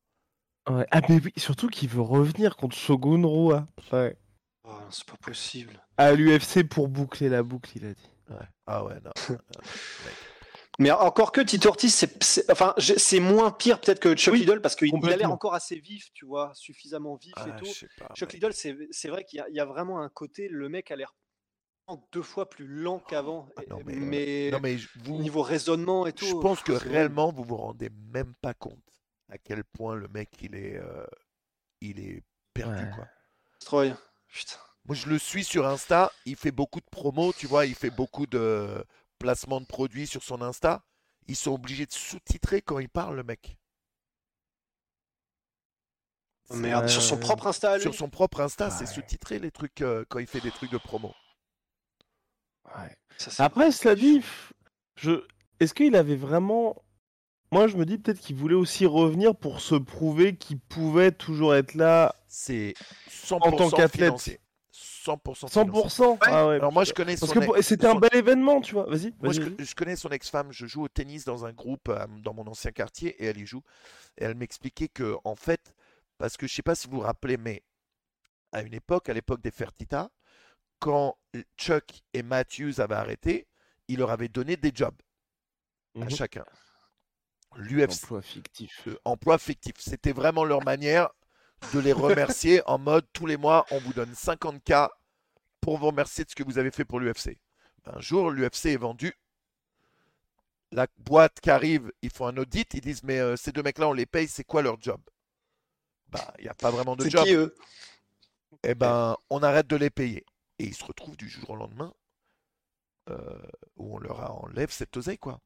Ouais. 0.68 0.86
Ah, 0.90 1.00
mais 1.08 1.20
oui, 1.20 1.32
surtout 1.36 1.68
qu'il 1.68 1.88
veut 1.88 2.00
revenir 2.00 2.56
contre 2.56 2.76
Shogun 2.76 3.26
Rua. 3.26 3.66
Ouais. 3.92 4.16
Oh, 4.64 4.78
c'est 4.90 5.04
pas 5.04 5.16
possible. 5.16 5.72
À 5.96 6.12
l'UFC 6.12 6.64
pour 6.64 6.88
boucler 6.88 7.28
la 7.28 7.42
boucle, 7.42 7.70
il 7.76 7.86
a 7.86 7.92
dit. 7.92 8.10
Ouais. 8.30 8.48
Ah 8.66 8.84
ouais, 8.84 8.98
non. 9.04 9.10
Mais 10.78 10.90
encore 10.90 11.30
que 11.32 11.40
Tito 11.40 11.68
Ortiz, 11.68 11.94
c'est, 11.94 12.50
enfin, 12.50 12.74
c'est 12.78 13.20
moins 13.20 13.50
pire 13.52 13.80
peut-être 13.80 14.00
que 14.00 14.14
Chuck 14.14 14.32
Oui, 14.32 14.40
Liddell 14.40 14.60
parce 14.60 14.74
qu'il 14.74 14.88
il 14.92 15.12
a 15.12 15.16
l'air 15.16 15.30
encore 15.30 15.54
assez 15.54 15.78
vif, 15.78 16.10
tu 16.12 16.26
vois, 16.26 16.50
suffisamment 16.54 17.14
vif 17.16 17.32
Ah, 17.36 17.48
et 17.48 17.56
tout. 17.60 17.66
sais 17.66 17.88
pas. 17.98 18.12
Chuck. 18.14 18.32
Liddell, 18.32 18.52
c'est, 18.52 18.76
c'est 18.90 19.08
vrai 19.08 19.24
qu'il 19.24 19.38
y 19.38 19.40
a, 19.40 19.48
il 19.48 19.54
y 19.54 19.60
a 19.60 19.64
vraiment 19.64 20.00
un 20.00 20.08
côté, 20.08 20.48
le 20.48 20.68
mec 20.68 20.90
a 20.90 20.96
l'air 20.96 21.14
deux 22.12 22.22
fois 22.22 22.48
plus 22.48 22.66
lent 22.66 22.98
qu'avant. 22.98 23.48
Ah 23.56 23.62
mais, 23.84 23.94
mais 23.96 24.50
Non, 24.50 24.58
mais 24.60 24.76
vous, 25.04 25.18
niveau 25.18 25.42
raisonnement 25.42 26.06
et 26.06 26.12
tout. 26.12 26.24
je 26.26 26.34
pense 26.34 26.62
que 26.62 26.72
réellement, 26.72 27.30
vous 27.30 27.44
vous 27.44 27.56
rendez 27.56 27.90
même 28.12 28.34
pas 28.40 28.54
compte 28.54 28.78
à 29.30 29.38
quel 29.38 29.64
point 29.64 29.94
le 29.94 30.08
mec, 30.08 30.30
il 30.40 30.54
est, 30.54 30.76
euh, 30.76 31.04
il 31.80 32.00
est 32.00 32.22
perdu, 32.52 32.82
Ouais. 32.84 32.90
quoi. 32.94 33.06
Troy, 33.60 33.86
putain. 34.28 34.56
Moi, 34.86 34.94
je 34.94 35.08
le 35.08 35.18
suis 35.18 35.44
sur 35.44 35.66
Insta. 35.66 36.12
Il 36.26 36.36
fait 36.36 36.50
beaucoup 36.50 36.80
de 36.80 36.86
promos, 36.90 37.32
tu 37.32 37.46
vois. 37.46 37.64
Il 37.64 37.74
fait 37.74 37.90
beaucoup 37.90 38.26
de 38.26 38.84
placements 39.24 39.60
de 39.62 39.66
produits 39.66 40.06
sur 40.06 40.22
son 40.22 40.42
Insta. 40.42 40.84
Ils 41.28 41.36
sont 41.36 41.52
obligés 41.52 41.86
de 41.86 41.92
sous-titrer 41.92 42.60
quand 42.60 42.78
il 42.78 42.90
parle, 42.90 43.16
le 43.16 43.22
mec. 43.22 43.56
Oh, 46.50 46.56
merde, 46.56 46.88
sur 46.88 47.00
son 47.00 47.16
propre 47.16 47.46
Insta 47.46 47.76
lui? 47.76 47.82
Sur 47.82 47.94
son 47.94 48.10
propre 48.10 48.40
Insta, 48.42 48.68
c'est 48.70 48.84
Ouais. 48.86 48.92
sous-titré 48.94 49.38
les 49.38 49.50
trucs 49.50 49.80
euh, 49.80 50.04
quand 50.10 50.18
il 50.18 50.26
fait 50.26 50.40
des 50.42 50.50
trucs 50.50 50.70
de 50.70 50.76
promo. 50.76 51.14
Ouais. 52.66 52.94
Ça, 53.16 53.30
c'est- 53.30 53.42
Après, 53.42 53.72
cela 53.72 53.94
dit, 53.94 54.20
je... 54.96 55.24
est-ce 55.60 55.72
qu'il 55.72 55.96
avait 55.96 56.16
vraiment. 56.16 56.76
Moi, 57.50 57.66
je 57.68 57.76
me 57.78 57.86
dis 57.86 57.96
peut-être 57.98 58.20
qu'il 58.20 58.36
voulait 58.36 58.54
aussi 58.54 58.84
revenir 58.84 59.34
pour 59.34 59.60
se 59.60 59.74
prouver 59.76 60.36
qu'il 60.36 60.58
pouvait 60.58 61.12
toujours 61.12 61.54
être 61.54 61.74
là 61.74 62.14
C'est 62.28 62.74
100% 63.08 63.36
En 63.40 63.52
tant 63.56 63.70
qu'athlète. 63.70 64.38
Financier. 65.04 65.22
100% 65.24 65.48
financier. 65.50 66.04
100%. 66.04 66.18
Ah 66.22 66.46
ouais, 66.48 66.54
Alors 66.56 66.72
moi, 66.72 66.84
je 66.84 66.92
connais 66.92 67.16
Parce 67.16 67.32
son 67.32 67.40
que 67.40 67.58
ex- 67.58 67.66
c'était 67.68 67.86
un 67.86 67.94
bel 67.96 68.14
événement, 68.14 68.60
tu 68.60 68.74
vois. 68.74 68.84
Vas-y. 68.86 69.10
Moi, 69.20 69.32
vas-y, 69.32 69.34
je, 69.34 69.42
vas-y. 69.42 69.64
je 69.66 69.74
connais 69.74 69.96
son 69.96 70.08
ex-femme. 70.10 70.52
Je 70.52 70.66
joue 70.66 70.82
au 70.84 70.88
tennis 70.88 71.24
dans 71.24 71.44
un 71.44 71.52
groupe 71.52 71.88
euh, 71.88 72.06
dans 72.22 72.32
mon 72.34 72.46
ancien 72.46 72.72
quartier 72.72 73.10
et 73.22 73.26
elle 73.26 73.38
y 73.38 73.46
joue. 73.46 73.62
Et 74.18 74.24
elle 74.24 74.34
m'expliquait 74.34 74.88
que, 74.88 75.16
en 75.24 75.34
fait, 75.36 75.74
parce 76.18 76.36
que 76.36 76.46
je 76.46 76.54
sais 76.54 76.62
pas 76.62 76.74
si 76.74 76.88
vous 76.88 76.96
vous 76.96 77.02
rappelez, 77.02 77.36
mais 77.36 77.62
à 78.52 78.62
une 78.62 78.74
époque, 78.74 79.08
à 79.08 79.12
l'époque 79.14 79.42
des 79.42 79.50
Fertitta, 79.50 80.10
quand 80.78 81.16
Chuck 81.58 82.02
et 82.12 82.22
Matthews 82.22 82.80
avaient 82.80 82.94
arrêté, 82.94 83.46
il 83.88 83.98
leur 83.98 84.10
avait 84.10 84.28
donné 84.28 84.56
des 84.56 84.70
jobs 84.74 84.94
à 86.00 86.04
Mhm. 86.04 86.10
chacun. 86.10 86.44
L'UFC, 87.56 88.02
Emploi 88.04 88.22
fictif. 88.22 88.88
euh, 88.88 88.98
emploi 89.04 89.38
fictif. 89.38 89.74
C'était 89.78 90.12
vraiment 90.12 90.44
leur 90.44 90.64
manière 90.64 91.08
de 91.72 91.80
les 91.80 91.92
remercier 91.92 92.62
en 92.66 92.78
mode 92.78 93.06
tous 93.12 93.26
les 93.26 93.36
mois, 93.36 93.66
on 93.70 93.78
vous 93.78 93.92
donne 93.92 94.12
50K 94.12 94.88
pour 95.60 95.78
vous 95.78 95.86
remercier 95.86 96.24
de 96.24 96.30
ce 96.30 96.34
que 96.34 96.42
vous 96.42 96.58
avez 96.58 96.70
fait 96.70 96.84
pour 96.84 97.00
l'UFC. 97.00 97.38
Un 97.86 98.00
jour, 98.00 98.30
l'UFC 98.30 98.66
est 98.66 98.76
vendu. 98.76 99.14
La 100.72 100.86
boîte 100.98 101.40
qui 101.40 101.50
arrive, 101.50 101.92
ils 102.02 102.10
font 102.10 102.26
un 102.26 102.36
audit, 102.36 102.72
ils 102.74 102.80
disent 102.80 103.02
mais 103.04 103.18
euh, 103.20 103.36
ces 103.36 103.52
deux 103.52 103.62
mecs-là, 103.62 103.88
on 103.88 103.92
les 103.92 104.06
paye, 104.06 104.28
c'est 104.28 104.44
quoi 104.44 104.62
leur 104.62 104.80
job? 104.80 105.00
Bah, 106.08 106.32
il 106.38 106.44
n'y 106.44 106.50
a 106.50 106.54
pas 106.54 106.70
vraiment 106.70 106.96
de 106.96 107.08
job. 107.08 107.24
qui 107.24 107.34
eux? 107.34 107.54
Eh 108.62 108.74
ben, 108.74 109.16
on 109.30 109.42
arrête 109.42 109.66
de 109.66 109.76
les 109.76 109.90
payer. 109.90 110.24
Et 110.58 110.64
ils 110.64 110.74
se 110.74 110.84
retrouvent 110.84 111.16
du 111.16 111.28
jour 111.28 111.50
au 111.50 111.56
lendemain 111.56 111.92
euh, 113.10 113.42
où 113.76 113.96
on 113.96 113.98
leur 113.98 114.44
enlève 114.44 114.70
cette 114.70 114.96
oseille, 114.96 115.18
quoi. 115.18 115.40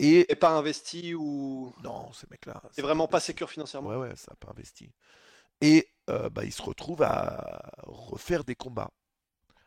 Et 0.00 0.30
Et 0.32 0.36
pas 0.36 0.50
investi 0.50 1.14
ou. 1.14 1.72
non, 1.82 2.12
ces 2.12 2.26
mecs-là. 2.30 2.60
C'est 2.72 2.82
vraiment 2.82 3.08
pas 3.08 3.20
sécure 3.20 3.50
financièrement. 3.50 3.90
Ouais, 3.90 3.96
ouais, 3.96 4.16
ça 4.16 4.32
n'a 4.32 4.36
pas 4.36 4.50
investi. 4.52 4.92
Et 5.60 5.88
euh, 6.10 6.30
bah, 6.30 6.44
il 6.44 6.52
se 6.52 6.62
retrouve 6.62 7.02
à 7.02 7.72
refaire 7.82 8.44
des 8.44 8.54
combats. 8.54 8.90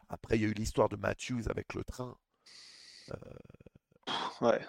Après, 0.09 0.37
il 0.37 0.41
y 0.43 0.45
a 0.45 0.49
eu 0.49 0.53
l'histoire 0.53 0.89
de 0.89 0.97
Matthews 0.97 1.43
avec 1.49 1.73
le 1.75 1.83
train. 1.83 2.17
Ouais. 4.41 4.61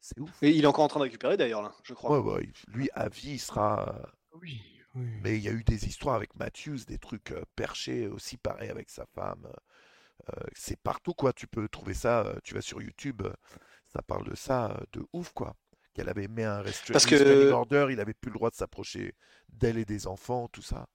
C'est 0.00 0.18
ouf. 0.20 0.42
Et 0.42 0.50
il 0.50 0.64
est 0.64 0.66
encore 0.66 0.84
en 0.84 0.88
train 0.88 1.00
de 1.00 1.04
récupérer 1.04 1.36
d'ailleurs 1.36 1.62
là, 1.62 1.72
je 1.82 1.94
crois. 1.94 2.12
Ouais, 2.12 2.18
ouais, 2.18 2.52
lui, 2.68 2.88
à 2.94 3.08
vie, 3.08 3.32
il 3.32 3.38
sera. 3.38 3.88
euh, 3.88 4.06
Oui, 4.32 4.82
oui. 4.94 5.06
Mais 5.22 5.36
il 5.36 5.42
y 5.42 5.48
a 5.48 5.52
eu 5.52 5.64
des 5.64 5.86
histoires 5.86 6.14
avec 6.14 6.34
Matthews, 6.36 6.84
des 6.86 6.98
trucs 6.98 7.32
euh, 7.32 7.42
perchés 7.56 8.06
aussi, 8.08 8.36
pareil 8.36 8.70
avec 8.70 8.90
sa 8.90 9.06
femme. 9.14 9.46
Euh, 10.30 10.42
c'est 10.54 10.80
partout, 10.80 11.14
quoi. 11.14 11.32
Tu 11.32 11.46
peux 11.48 11.68
trouver 11.68 11.94
ça. 11.94 12.22
euh, 12.26 12.36
tu 12.44 12.54
vas 12.54 12.62
sur 12.62 12.82
YouTube, 12.82 13.22
euh, 13.22 13.32
ça 13.92 14.02
parle 14.02 14.28
de 14.28 14.34
ça 14.36 14.70
euh, 14.72 14.84
de 14.92 15.06
ouf, 15.12 15.32
quoi. 15.32 15.54
Qu'elle 15.94 16.08
avait 16.08 16.28
mis 16.28 16.42
un 16.44 16.62
restra- 16.62 16.92
Parce 16.92 17.06
que- 17.06 17.14
restraining 17.16 17.50
order, 17.52 17.88
il 17.90 18.00
avait 18.00 18.14
plus 18.14 18.30
le 18.30 18.34
droit 18.34 18.50
de 18.50 18.54
s'approcher 18.54 19.14
d'elle 19.48 19.78
et 19.78 19.84
des 19.84 20.06
enfants, 20.06 20.48
tout 20.48 20.62
ça. 20.62 20.86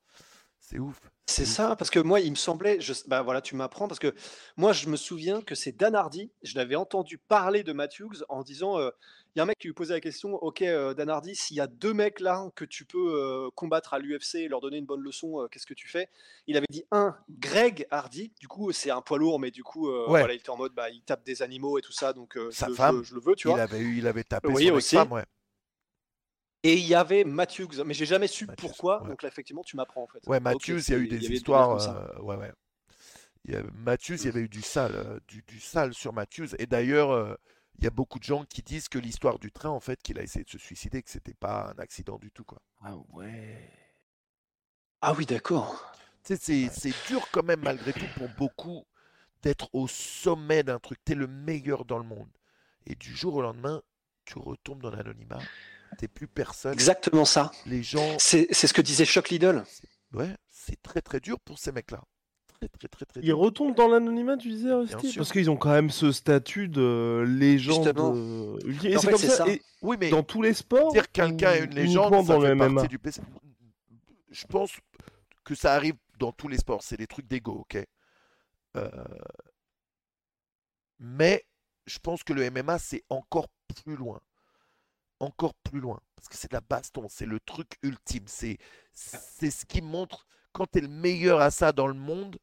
C'est 0.66 0.80
ouf. 0.80 0.98
C'est 1.26 1.46
ça, 1.46 1.76
parce 1.76 1.90
que 1.90 2.00
moi, 2.00 2.20
il 2.22 2.32
me 2.32 2.36
semblait, 2.36 2.80
je, 2.80 2.94
bah 3.08 3.22
voilà, 3.22 3.42
tu 3.42 3.56
m'apprends, 3.56 3.88
parce 3.88 4.00
que 4.00 4.14
moi, 4.56 4.72
je 4.72 4.88
me 4.88 4.96
souviens 4.96 5.42
que 5.42 5.56
c'est 5.56 5.72
Dan 5.74 5.94
Hardy, 5.94 6.32
je 6.42 6.56
l'avais 6.56 6.76
entendu 6.76 7.18
parler 7.18 7.64
de 7.64 7.74
Matthews 7.74 8.24
en 8.30 8.44
disant, 8.44 8.78
euh, 8.80 8.90
il 9.36 9.40
y 9.40 9.42
a 9.42 9.44
un 9.44 9.46
mec 9.46 9.58
qui 9.58 9.68
lui 9.68 9.74
posait 9.74 9.94
la 9.94 10.00
question, 10.00 10.36
ok, 10.36 10.62
euh, 10.62 10.94
Dan 10.94 11.10
Hardy, 11.10 11.36
s'il 11.36 11.58
y 11.58 11.60
a 11.62 11.68
deux 11.68 11.94
mecs 11.94 12.20
là 12.22 12.50
que 12.56 12.64
tu 12.66 12.86
peux 12.86 13.14
euh, 13.14 13.50
combattre 13.56 13.94
à 13.94 14.00
l'UFC 14.00 14.36
et 14.36 14.48
leur 14.48 14.62
donner 14.62 14.78
une 14.78 14.86
bonne 14.86 15.02
leçon, 15.02 15.48
qu'est-ce 15.52 15.66
que 15.68 15.74
tu 15.74 15.88
fais? 15.90 16.08
Il 16.48 16.56
avait 16.56 16.68
dit 16.70 16.86
un, 16.92 17.16
Greg 17.30 17.86
Hardy, 17.92 18.32
du 18.40 18.48
coup, 18.48 18.72
c'est 18.72 18.92
un 18.92 19.02
poids 19.02 19.18
lourd, 19.18 19.40
mais 19.40 19.52
du 19.52 19.64
coup, 19.64 19.90
Ouais. 19.90 20.20
voilà, 20.20 20.34
il 20.34 20.38
était 20.38 20.50
en 20.50 20.58
mode, 20.58 20.74
bah, 20.74 20.90
il 20.90 21.02
tape 21.04 21.26
des 21.26 21.42
animaux 21.42 21.78
et 21.78 21.82
tout 21.82 21.94
ça, 21.94 22.14
donc 22.14 22.34
je, 22.38 22.50
Sa 22.52 22.68
le- 22.68 22.74
je 22.74 22.78
femme, 22.78 22.98
le- 23.00 23.04
je 23.04 23.16
le 23.16 23.22
veux, 23.22 23.36
tu 23.36 23.48
il 23.48 23.52
vois. 23.52 23.62
avait 23.62 23.80
eu, 23.80 23.98
il 23.98 24.08
avait 24.08 24.24
tapé 24.24 24.50
Oui, 24.50 24.68
son 24.68 24.74
aussi. 24.76 24.96
ex-femme, 24.96 25.12
ouais. 25.14 25.26
Et 26.64 26.74
il 26.76 26.86
y 26.88 26.96
avait 26.96 27.24
Matthews, 27.26 27.84
mais 27.86 27.94
j'ai 27.94 28.06
jamais 28.06 28.28
su 28.28 28.48
Matthews, 28.48 28.56
pourquoi, 28.58 29.04
ouais. 29.04 29.08
donc 29.08 29.22
là, 29.24 29.30
effectivement, 29.30 29.64
tu 29.64 29.76
m'apprends 29.76 30.04
en 30.04 30.08
fait. 30.08 30.24
Ouais, 30.26 30.40
Matthews, 30.40 30.80
il 30.88 30.92
y 30.92 30.96
a 30.96 30.98
eu 31.00 31.08
des 31.08 31.32
histoires. 31.32 31.72
euh, 32.18 32.22
ouais, 32.22 32.36
ouais. 32.38 32.52
Il 33.46 33.54
y 33.54 33.58
a, 33.58 33.64
Matthews, 33.74 34.16
il 34.18 34.26
y 34.26 34.28
Mm. 34.28 34.30
avait 34.30 34.42
eu 34.42 34.50
du 34.50 34.62
sale, 34.64 34.96
euh, 34.96 35.20
du, 35.28 35.44
du 35.48 35.60
sale 35.60 35.94
sur 35.94 36.14
Matthews. 36.14 36.50
Et 36.60 36.68
d'ailleurs, 36.68 37.12
euh, 37.12 37.36
il 37.80 37.84
y 37.86 37.88
a 37.88 37.92
beaucoup 37.92 38.20
de 38.20 38.26
gens 38.26 38.46
qui 38.46 38.62
disent 38.64 38.90
que 38.90 39.00
l'histoire 39.00 39.40
du 39.40 39.52
train, 39.52 39.70
en 39.70 39.80
fait, 39.82 40.02
qu'il 40.04 40.20
a 40.20 40.24
essayé 40.24 40.46
de 40.46 40.50
se 40.52 40.60
suicider, 40.60 41.04
que 41.04 41.12
c'était 41.12 41.34
pas 41.36 41.74
un 41.76 41.80
accident 41.82 42.18
du 42.20 42.32
tout, 42.32 42.46
quoi. 42.46 42.62
Ah 42.82 42.96
ouais. 43.10 43.68
Ah 45.02 45.14
oui, 45.16 45.28
d'accord. 45.28 45.86
Tu 46.24 46.36
sais, 46.36 46.40
c'est 46.42 46.70
c'est 46.70 47.02
dur 47.02 47.30
quand 47.32 47.44
même, 47.44 47.62
malgré 47.62 47.94
tout, 47.94 48.08
pour 48.10 48.30
beaucoup, 48.30 48.86
d'être 49.44 49.70
au 49.74 49.88
sommet 49.88 50.64
d'un 50.64 50.80
truc. 50.80 51.00
T'es 51.06 51.16
le 51.16 51.28
meilleur 51.28 51.86
dans 51.86 51.98
le 52.00 52.06
monde. 52.06 52.32
Et 52.88 52.96
du 52.96 53.16
jour 53.16 53.36
au 53.36 53.42
lendemain, 53.42 53.82
tu 54.26 54.40
retombes 54.40 54.82
dans 54.84 54.92
l'anonymat. 54.92 55.50
T'es 55.98 56.08
plus 56.08 56.28
personne. 56.28 56.74
Exactement 56.74 57.26
ça. 57.26 57.52
Les 57.66 57.84
gens. 57.84 58.18
C'est 58.20 58.48
c'est 58.52 58.68
ce 58.68 58.74
que 58.74 58.82
disait 58.82 59.06
Chuck 59.06 59.30
Liddell. 59.30 59.64
Ouais, 60.14 60.36
c'est 60.50 60.82
très 60.82 61.02
très 61.02 61.20
dur 61.20 61.40
pour 61.40 61.58
ces 61.60 61.72
mecs-là. 61.72 62.02
Très 62.60 62.68
très 62.70 62.88
très 62.88 63.06
très 63.06 63.20
Ils 63.22 63.34
retombent 63.34 63.76
dans 63.76 63.88
l'anonymat, 63.90 64.38
tu 64.38 64.50
disais, 64.50 64.72
Rusty. 64.72 65.16
Parce 65.18 65.32
qu'ils 65.32 65.50
ont 65.50 65.58
quand 65.58 65.72
même 65.72 65.90
ce 65.90 66.12
statut 66.12 66.68
de 66.70 67.24
légende. 67.28 67.84
Justement. 67.84 68.14
euh, 68.16 68.58
Et 68.86 68.98
c'est 68.98 69.10
comme 69.10 69.18
ça, 69.20 69.30
ça. 69.38 69.48
et 69.50 69.62
Oui, 69.82 69.98
mais 70.00 70.10
dans 70.10 70.24
tous 70.24 70.42
les 70.42 70.54
sports. 70.54 70.94
dire 70.94 71.12
quelqu'un 71.12 71.52
est 71.54 71.64
une 71.66 71.76
légende, 71.76 72.14
ça 72.26 72.34
dans 72.36 72.42
fait 72.42 72.48
le 72.50 72.56
MMA. 72.56 72.74
partie 72.76 72.88
du 72.90 73.00
PC. 73.00 73.22
Je 74.32 74.46
pense 74.46 74.72
que 75.44 75.56
ça 75.56 75.74
arrive 75.74 75.96
dans 76.20 76.32
tous 76.32 76.48
les 76.48 76.58
sports. 76.58 76.84
C'est 76.84 76.98
des 76.98 77.08
trucs 77.08 77.28
d'ego, 77.28 77.66
ok? 77.70 77.78
Euh, 78.78 78.90
Mais 81.00 81.46
je 81.86 82.00
pense 82.00 82.24
que 82.24 82.34
le 82.34 82.50
MMA, 82.50 82.80
c'est 82.80 83.04
encore 83.10 83.48
plus 83.84 83.96
loin. 83.96 84.22
Encore 85.20 85.54
plus 85.56 85.80
loin. 85.80 86.00
Parce 86.16 86.28
que 86.28 86.36
c'est 86.38 86.50
de 86.50 86.56
la 86.56 86.62
baston. 86.62 87.08
C'est 87.10 87.26
le 87.26 87.40
truc 87.40 87.78
ultime. 87.82 88.26
C'est 88.28 88.58
c'est 88.94 89.52
ce 89.52 89.66
qui 89.66 89.82
montre 89.82 90.26
quand 90.52 90.68
tu 90.72 90.78
es 90.80 90.82
le 90.82 90.88
meilleur 90.88 91.42
à 91.42 91.50
ça 91.52 91.72
dans 91.72 91.88
le 91.88 91.94
monde, 91.94 92.38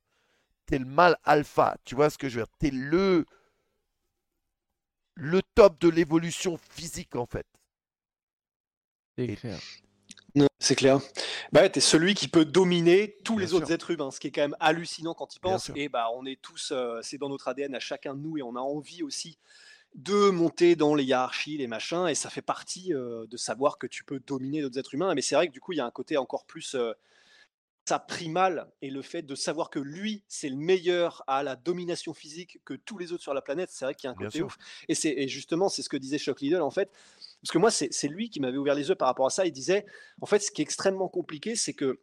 tu 0.66 0.74
es 0.74 0.78
le 0.78 0.84
mal 0.84 1.16
alpha. 1.24 1.76
Tu 1.84 1.94
vois 1.94 2.10
ce 2.10 2.18
que 2.18 2.28
je 2.28 2.40
veux 2.40 2.44
dire? 2.44 2.52
Tu 2.58 2.66
es 2.68 2.70
le, 2.70 3.24
le 5.14 5.42
top 5.54 5.80
de 5.80 5.88
l'évolution 5.88 6.56
physique, 6.56 7.14
en 7.16 7.26
fait. 7.26 7.46
C'est 9.16 9.24
Et- 9.24 9.36
clair. 9.36 9.58
Non, 10.34 10.46
c'est 10.60 10.76
clair. 10.76 11.00
Bah, 11.52 11.62
ouais, 11.62 11.70
t'es 11.70 11.80
celui 11.80 12.14
qui 12.14 12.28
peut 12.28 12.44
dominer 12.44 13.16
tous 13.24 13.34
Bien 13.36 13.44
les 13.46 13.54
autres 13.54 13.72
êtres 13.72 13.90
humains, 13.90 14.10
ce 14.12 14.20
qui 14.20 14.28
est 14.28 14.30
quand 14.32 14.42
même 14.42 14.56
hallucinant 14.60 15.12
quand 15.14 15.34
il 15.34 15.40
Bien 15.40 15.52
pense. 15.52 15.64
sûr. 15.64 15.76
Et 15.76 15.88
bah, 15.88 16.06
on 16.14 16.24
est 16.24 16.40
tous, 16.40 16.70
euh, 16.72 17.00
c'est 17.02 17.18
dans 17.18 17.28
notre 17.28 17.48
ADN 17.48 17.74
à 17.74 17.80
chacun 17.80 18.14
de 18.14 18.20
nous, 18.20 18.38
et 18.38 18.42
on 18.42 18.54
a 18.54 18.60
envie 18.60 19.02
aussi 19.02 19.38
de 19.94 20.30
monter 20.30 20.76
dans 20.76 20.94
les 20.94 21.04
hiérarchies, 21.04 21.56
les 21.58 21.66
machins, 21.66 22.06
et 22.08 22.14
ça 22.14 22.30
fait 22.30 22.42
partie 22.42 22.94
euh, 22.94 23.26
de 23.26 23.36
savoir 23.36 23.78
que 23.78 23.86
tu 23.86 24.04
peux 24.04 24.20
dominer 24.20 24.62
d'autres 24.62 24.78
êtres 24.78 24.94
humains. 24.94 25.14
Mais 25.14 25.22
c'est 25.22 25.34
vrai 25.34 25.48
que 25.48 25.52
du 25.52 25.60
coup, 25.60 25.72
il 25.72 25.76
y 25.78 25.80
a 25.80 25.86
un 25.86 25.90
côté 25.90 26.16
encore 26.16 26.46
plus. 26.46 26.74
euh, 26.74 26.92
ça 27.88 27.98
pris 27.98 28.28
mal 28.28 28.70
et 28.82 28.90
le 28.90 29.02
fait 29.02 29.22
de 29.22 29.34
savoir 29.34 29.68
que 29.68 29.80
lui, 29.80 30.22
c'est 30.28 30.48
le 30.48 30.54
meilleur 30.56 31.24
à 31.26 31.42
la 31.42 31.56
domination 31.56 32.14
physique 32.14 32.60
que 32.64 32.74
tous 32.74 32.98
les 32.98 33.12
autres 33.12 33.22
sur 33.22 33.34
la 33.34 33.42
planète, 33.42 33.70
c'est 33.72 33.84
vrai 33.84 33.94
qu'il 33.96 34.06
y 34.06 34.08
a 34.08 34.12
un 34.12 34.14
Bien 34.14 34.26
côté 34.26 34.38
sûr. 34.38 34.46
ouf. 34.46 34.58
Et, 34.88 34.94
c'est, 34.94 35.10
et 35.10 35.26
justement, 35.26 35.68
c'est 35.68 35.82
ce 35.82 35.88
que 35.88 35.96
disait 35.96 36.18
Shock 36.18 36.40
Lidl 36.40 36.60
en 36.62 36.70
fait. 36.70 36.90
Parce 37.42 37.50
que 37.52 37.58
moi, 37.58 37.70
c'est, 37.72 37.92
c'est 37.92 38.06
lui 38.06 38.30
qui 38.30 38.38
m'avait 38.38 38.58
ouvert 38.58 38.74
les 38.76 38.88
yeux 38.90 38.94
par 38.94 39.08
rapport 39.08 39.26
à 39.26 39.30
ça. 39.30 39.44
Il 39.46 39.50
disait, 39.52 39.86
en 40.20 40.26
fait, 40.26 40.38
ce 40.38 40.52
qui 40.52 40.62
est 40.62 40.64
extrêmement 40.64 41.08
compliqué, 41.08 41.56
c'est 41.56 41.72
que 41.74 42.00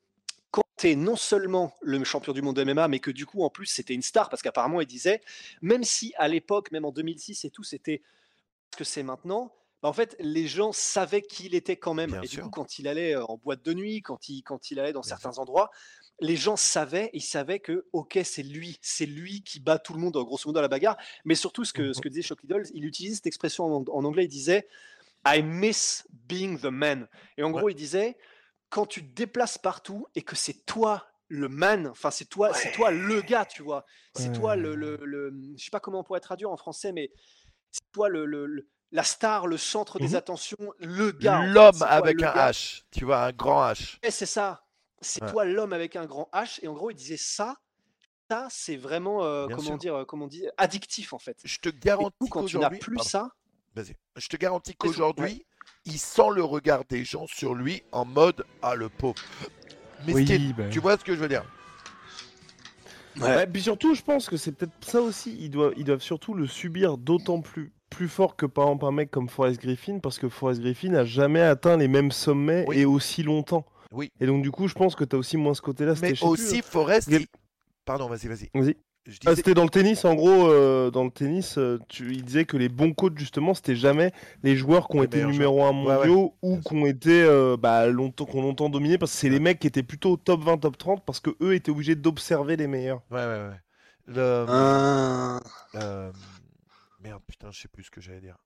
non 0.86 1.16
seulement 1.16 1.74
le 1.82 2.04
champion 2.04 2.34
du 2.34 2.42
monde 2.42 2.56
de 2.56 2.64
MMA, 2.64 2.88
mais 2.88 3.00
que 3.00 3.12
du 3.12 3.26
coup, 3.26 3.44
en 3.44 3.50
plus, 3.50 3.66
c'était 3.66 3.94
une 3.94 4.02
star, 4.02 4.30
parce 4.30 4.42
qu'apparemment, 4.42 4.80
il 4.82 4.88
disait, 4.88 5.22
même 5.62 5.84
si 5.84 6.14
à 6.18 6.28
l'époque, 6.28 6.72
même 6.72 6.86
en 6.86 6.92
2006 6.92 7.46
et 7.46 7.50
tout, 7.50 7.64
c'était 7.64 8.02
ce 8.72 8.78
que 8.78 8.84
c'est 8.84 9.04
maintenant, 9.04 9.54
bah, 9.82 9.90
en 9.90 9.94
fait, 9.94 10.16
les 10.20 10.48
gens 10.48 10.72
savaient 10.72 11.22
qui 11.22 11.46
il 11.48 11.56
était 11.56 11.78
quand 11.78 11.94
même. 11.94 12.12
Bien 12.12 12.22
et 12.24 12.28
sûr. 12.28 12.38
du 12.38 12.44
coup, 12.44 12.50
quand 12.50 12.80
il 12.80 12.88
allait 12.88 13.16
euh, 13.16 13.26
en 13.26 13.38
boîte 13.38 13.64
de 13.64 13.74
nuit, 13.74 14.02
quand 14.02 14.30
il, 14.30 14.42
quand 14.44 14.72
il 14.72 14.80
allait 14.80 14.94
dans 14.94 15.02
Bien 15.02 15.10
certains 15.10 15.38
endroits, 15.38 15.70
les 16.20 16.36
gens 16.36 16.56
savaient, 16.56 17.12
ils 17.14 17.22
savaient 17.22 17.60
que, 17.60 17.86
ok, 17.94 18.20
c'est 18.24 18.42
lui, 18.44 18.78
c'est 18.82 19.06
lui 19.06 19.44
qui 19.44 19.60
bat 19.60 19.78
tout 19.80 19.94
le 19.94 20.00
monde, 20.00 20.14
grosso 20.14 20.48
modo, 20.50 20.60
à 20.60 20.62
la 20.64 20.68
bagarre. 20.68 20.98
Mais 21.26 21.36
surtout, 21.36 21.64
ce 21.64 21.74
que, 21.74 21.94
ce 21.94 22.02
que 22.02 22.10
disait 22.10 22.24
Shock 22.24 22.42
Liddell, 22.42 22.64
il 22.74 22.86
utilisait 22.86 23.16
cette 23.16 23.28
expression 23.28 23.66
en, 23.66 23.84
en 23.88 24.04
anglais, 24.06 24.26
il 24.26 24.30
disait 24.30 24.68
I 25.26 25.44
miss 25.44 26.08
being 26.28 26.60
the 26.60 26.66
man. 26.66 27.08
Et 27.38 27.44
en 27.44 27.52
Ouais. 27.52 27.60
gros, 27.60 27.70
il 27.70 27.76
disait 27.76 28.18
quand 28.70 28.86
tu 28.86 29.02
te 29.08 29.14
déplaces 29.16 29.58
partout 29.58 30.08
et 30.16 30.22
que 30.22 30.36
c'est 30.36 30.66
toi 30.66 31.08
le 31.30 31.50
man, 31.50 31.88
enfin 31.88 32.10
c'est 32.12 32.26
toi, 32.26 32.54
c'est 32.54 32.72
toi 32.72 32.90
le 32.92 33.22
gars, 33.22 33.46
tu 33.46 33.62
vois. 33.64 33.86
C'est 34.16 34.32
toi 34.34 34.56
le, 34.56 34.76
le, 34.76 34.98
le- 35.04 35.34
je 35.58 35.64
sais 35.66 35.72
pas 35.72 35.80
comment 35.80 36.00
on 36.00 36.04
pourrait 36.04 36.20
traduire 36.22 36.50
en 36.52 36.58
français, 36.58 36.92
mais 36.94 37.12
c'est 37.72 37.92
toi 37.92 38.08
le, 38.10 38.26
le- 38.26 38.68
la 38.92 39.04
star, 39.04 39.48
le 39.48 39.58
centre 39.58 40.00
des 40.00 40.10
Mhm. 40.10 40.16
attentions, 40.16 40.58
le 40.80 41.12
gars. 41.12 41.40
en 41.40 41.42
fait. 41.44 41.48
L'homme 41.50 41.82
avec 41.84 42.22
un 42.24 42.34
gars. 42.34 42.52
H, 42.52 42.84
tu 42.92 43.04
vois, 43.04 43.24
un 43.24 43.32
grand 43.34 43.62
H. 43.72 43.98
Et 44.04 44.12
c'est 44.12 44.26
ça. 44.26 44.64
C'est 45.02 45.22
Ouais. 45.24 45.32
toi 45.32 45.44
l'homme 45.46 45.74
avec 45.74 45.96
un 45.98 46.06
grand 46.06 46.30
H. 46.34 46.60
Et 46.64 46.68
en 46.70 46.74
gros, 46.74 46.90
il 46.92 46.96
disait 46.96 47.18
ça. 47.18 47.58
Ça, 48.30 48.48
c'est 48.50 48.76
vraiment, 48.76 49.24
euh, 49.24 49.48
comment 49.48 49.62
sûr. 49.62 49.78
dire, 49.78 49.96
euh, 49.96 50.06
comment 50.06 50.26
on 50.26 50.30
dit, 50.30 50.46
addictif 50.58 51.14
en 51.14 51.20
fait. 51.20 51.40
Je 51.46 51.60
te 51.60 51.70
garantis 51.70 52.16
coup, 52.20 52.28
quand 52.28 52.44
tu 52.46 52.58
n'as 52.58 52.64
qu'aujourd'hui, 52.70 52.80
plus 52.80 52.96
pardon, 52.98 53.10
ça, 53.10 53.30
vas-y. 53.76 53.96
Je 54.18 54.28
te 54.28 54.36
garantis 54.38 54.76
qu'aujourd'hui, 54.76 55.46
il 55.86 55.98
sent 55.98 56.30
le 56.36 56.44
regard 56.44 56.84
des 56.90 57.04
gens 57.04 57.26
sur 57.28 57.56
lui 57.56 57.84
en 57.92 58.06
mode 58.06 58.46
ah 58.62 58.76
le 58.76 58.90
pauvre. 58.90 59.16
Mais 60.06 60.14
est- 60.24 60.54
bah. 60.54 60.66
tu 60.70 60.80
vois 60.80 60.98
ce 60.98 61.04
que 61.04 61.16
je 61.16 61.20
veux 61.20 61.30
dire? 61.30 61.44
Ouais, 63.20 63.48
puis 63.48 63.62
surtout, 63.64 63.96
je 63.96 64.02
pense 64.04 64.30
que 64.30 64.38
c'est 64.38 64.52
peut-être 64.52 64.74
ça 64.82 65.02
aussi. 65.02 65.36
Ils 65.40 65.50
doivent, 65.50 65.74
ils 65.76 65.84
doivent 65.84 66.02
surtout 66.04 66.36
le 66.36 66.46
subir 66.46 66.98
d'autant 66.98 67.42
plus, 67.42 67.72
plus 67.90 68.08
fort 68.08 68.36
que 68.36 68.46
par 68.46 68.66
exemple 68.66 68.86
un 68.86 68.92
mec 68.92 69.10
comme 69.10 69.28
Forrest 69.28 69.60
Griffin, 69.60 69.98
parce 70.00 70.20
que 70.20 70.30
Forrest 70.30 70.62
Griffin 70.62 70.90
n'a 70.90 71.04
jamais 71.04 71.42
atteint 71.42 71.78
les 71.78 71.88
mêmes 71.88 72.12
sommets 72.12 72.66
Oui. 72.68 72.80
et 72.80 72.86
aussi 72.86 73.24
longtemps. 73.24 73.66
Oui. 73.92 74.12
Et 74.20 74.28
donc 74.28 74.44
du 74.44 74.52
coup, 74.52 74.68
je 74.68 74.76
pense 74.76 74.96
que 74.96 75.04
tu 75.04 75.16
as 75.16 75.20
aussi 75.20 75.36
moins 75.38 75.56
ce 75.56 75.62
côté-là. 75.62 75.94
Mais 76.02 76.10
sais 76.10 76.14
plus, 76.16 76.26
aussi 76.26 76.62
Forrest. 76.62 77.08
Il- 77.10 77.26
Pardon, 77.86 78.08
vas-y, 78.08 78.28
vas-y. 78.28 78.50
Vas-y. 78.54 78.76
Ah, 79.26 79.36
c'était 79.36 79.54
dans 79.54 79.64
le 79.64 79.70
tennis, 79.70 80.04
en 80.06 80.16
gros, 80.16 80.50
euh, 80.50 80.92
dans 80.92 81.04
le 81.06 81.12
tennis, 81.12 81.58
euh, 81.58 81.80
tu, 81.88 82.12
il 82.14 82.24
disait 82.26 82.44
que 82.46 82.58
les 82.58 82.68
bons 82.68 82.94
coachs, 82.94 83.18
justement, 83.18 83.54
c'était 83.54 83.76
jamais 83.76 84.12
les 84.44 84.56
joueurs 84.58 84.88
qui 84.90 84.98
ont 84.98 85.02
Les 85.02 85.06
été 85.06 85.24
numéro 85.24 85.64
1 85.64 85.70
Ouais, 85.70 85.74
ouais. 85.74 85.96
mondiaux 86.08 86.36
ou 86.42 86.54
Bien 86.56 86.62
qui 86.62 86.74
ont 86.76 86.86
été 86.86 87.24
euh, 87.24 87.56
bah, 87.58 87.88
longtemps, 87.88 88.26
qui 88.26 88.36
ont 88.36 88.42
longtemps 88.42 88.70
dominé, 88.70 88.98
parce 88.98 89.14
que 89.14 89.18
c'est 89.18 89.30
les 89.30 89.40
mecs 89.40 89.60
qui 89.60 89.68
étaient 89.68 89.84
plutôt 89.84 90.12
au 90.12 90.18
top 90.18 90.42
20, 90.42 90.58
top 90.58 90.78
30, 90.78 91.06
parce 91.06 91.20
que 91.22 91.30
eux 91.42 91.54
étaient 91.56 91.72
obligés 91.72 91.96
d'observer 91.96 92.58
les 92.58 92.68
meilleurs. 92.68 93.02
Ouais, 93.10 93.26
ouais, 93.26 93.48
ouais. 93.50 93.62
Le... 94.08 94.46
Ah. 94.50 95.40
euh, 95.76 96.12
Merde, 97.02 97.22
putain, 97.28 97.50
je 97.52 97.62
sais 97.62 97.68
plus 97.70 97.84
ce 97.84 97.92
que 97.92 98.02
j'allais 98.02 98.22
dire. 98.22 98.38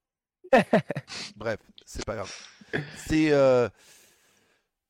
Bref, 1.36 1.58
c'est 1.86 2.04
pas 2.04 2.14
grave. 2.16 2.32
C'est. 2.96 3.32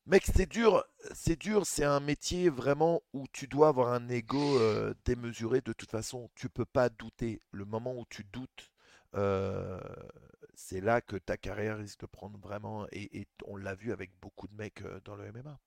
Mec, 0.05 0.23
c'est 0.35 0.45
dur. 0.49 0.83
C'est 1.13 1.37
dur. 1.39 1.65
C'est 1.65 1.85
un 1.85 1.99
métier 1.99 2.49
vraiment 2.49 3.01
où 3.13 3.25
tu 3.31 3.47
dois 3.47 3.69
avoir 3.69 3.93
un 3.93 4.09
ego 4.09 4.59
euh, 4.59 4.93
démesuré. 5.05 5.61
De 5.61 5.73
toute 5.73 5.91
façon, 5.91 6.29
tu 6.35 6.49
peux 6.49 6.65
pas 6.65 6.89
douter. 6.89 7.41
Le 7.51 7.65
moment 7.65 7.97
où 7.97 8.05
tu 8.09 8.23
doutes, 8.25 8.71
euh, 9.15 9.79
c'est 10.55 10.81
là 10.81 11.01
que 11.01 11.15
ta 11.15 11.37
carrière 11.37 11.77
risque 11.77 12.01
de 12.01 12.05
prendre 12.07 12.37
vraiment. 12.39 12.85
Et, 12.91 13.19
et 13.21 13.27
on 13.45 13.55
l'a 13.55 13.75
vu 13.75 13.91
avec 13.93 14.11
beaucoup 14.21 14.47
de 14.47 14.55
mecs 14.55 14.81
euh, 14.81 14.99
dans 15.05 15.15
le 15.15 15.31
MMA. 15.31 15.57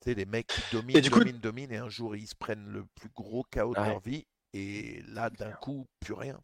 Tu 0.00 0.10
sais, 0.10 0.14
les 0.14 0.26
mecs 0.26 0.46
qui 0.48 0.62
dominent, 0.72 1.00
du 1.00 1.10
coup- 1.10 1.18
dominent, 1.20 1.40
dominent, 1.40 1.72
et 1.72 1.76
un 1.76 1.88
jour 1.88 2.16
ils 2.16 2.26
se 2.26 2.34
prennent 2.34 2.66
le 2.68 2.84
plus 2.96 3.10
gros 3.10 3.44
chaos 3.44 3.74
de 3.74 3.80
Ouais. 3.80 3.86
leur 3.88 4.00
vie. 4.00 4.26
Et 4.54 5.02
là, 5.08 5.30
d'un 5.30 5.52
coup, 5.52 5.86
plus 6.00 6.14
rien. 6.14 6.40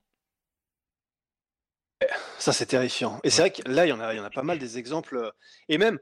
Ça, 2.38 2.52
c'est 2.52 2.66
terrifiant. 2.66 3.20
Et 3.24 3.30
c'est 3.30 3.42
vrai 3.42 3.50
que 3.52 3.62
là, 3.68 3.84
il 3.86 3.88
y 3.88 3.92
en 3.92 4.00
a, 4.00 4.14
il 4.14 4.16
y 4.16 4.20
en 4.20 4.24
a 4.24 4.30
pas 4.30 4.42
mal 4.42 4.58
des 4.58 4.78
exemples. 4.78 5.32
Et 5.68 5.78
même, 5.78 5.98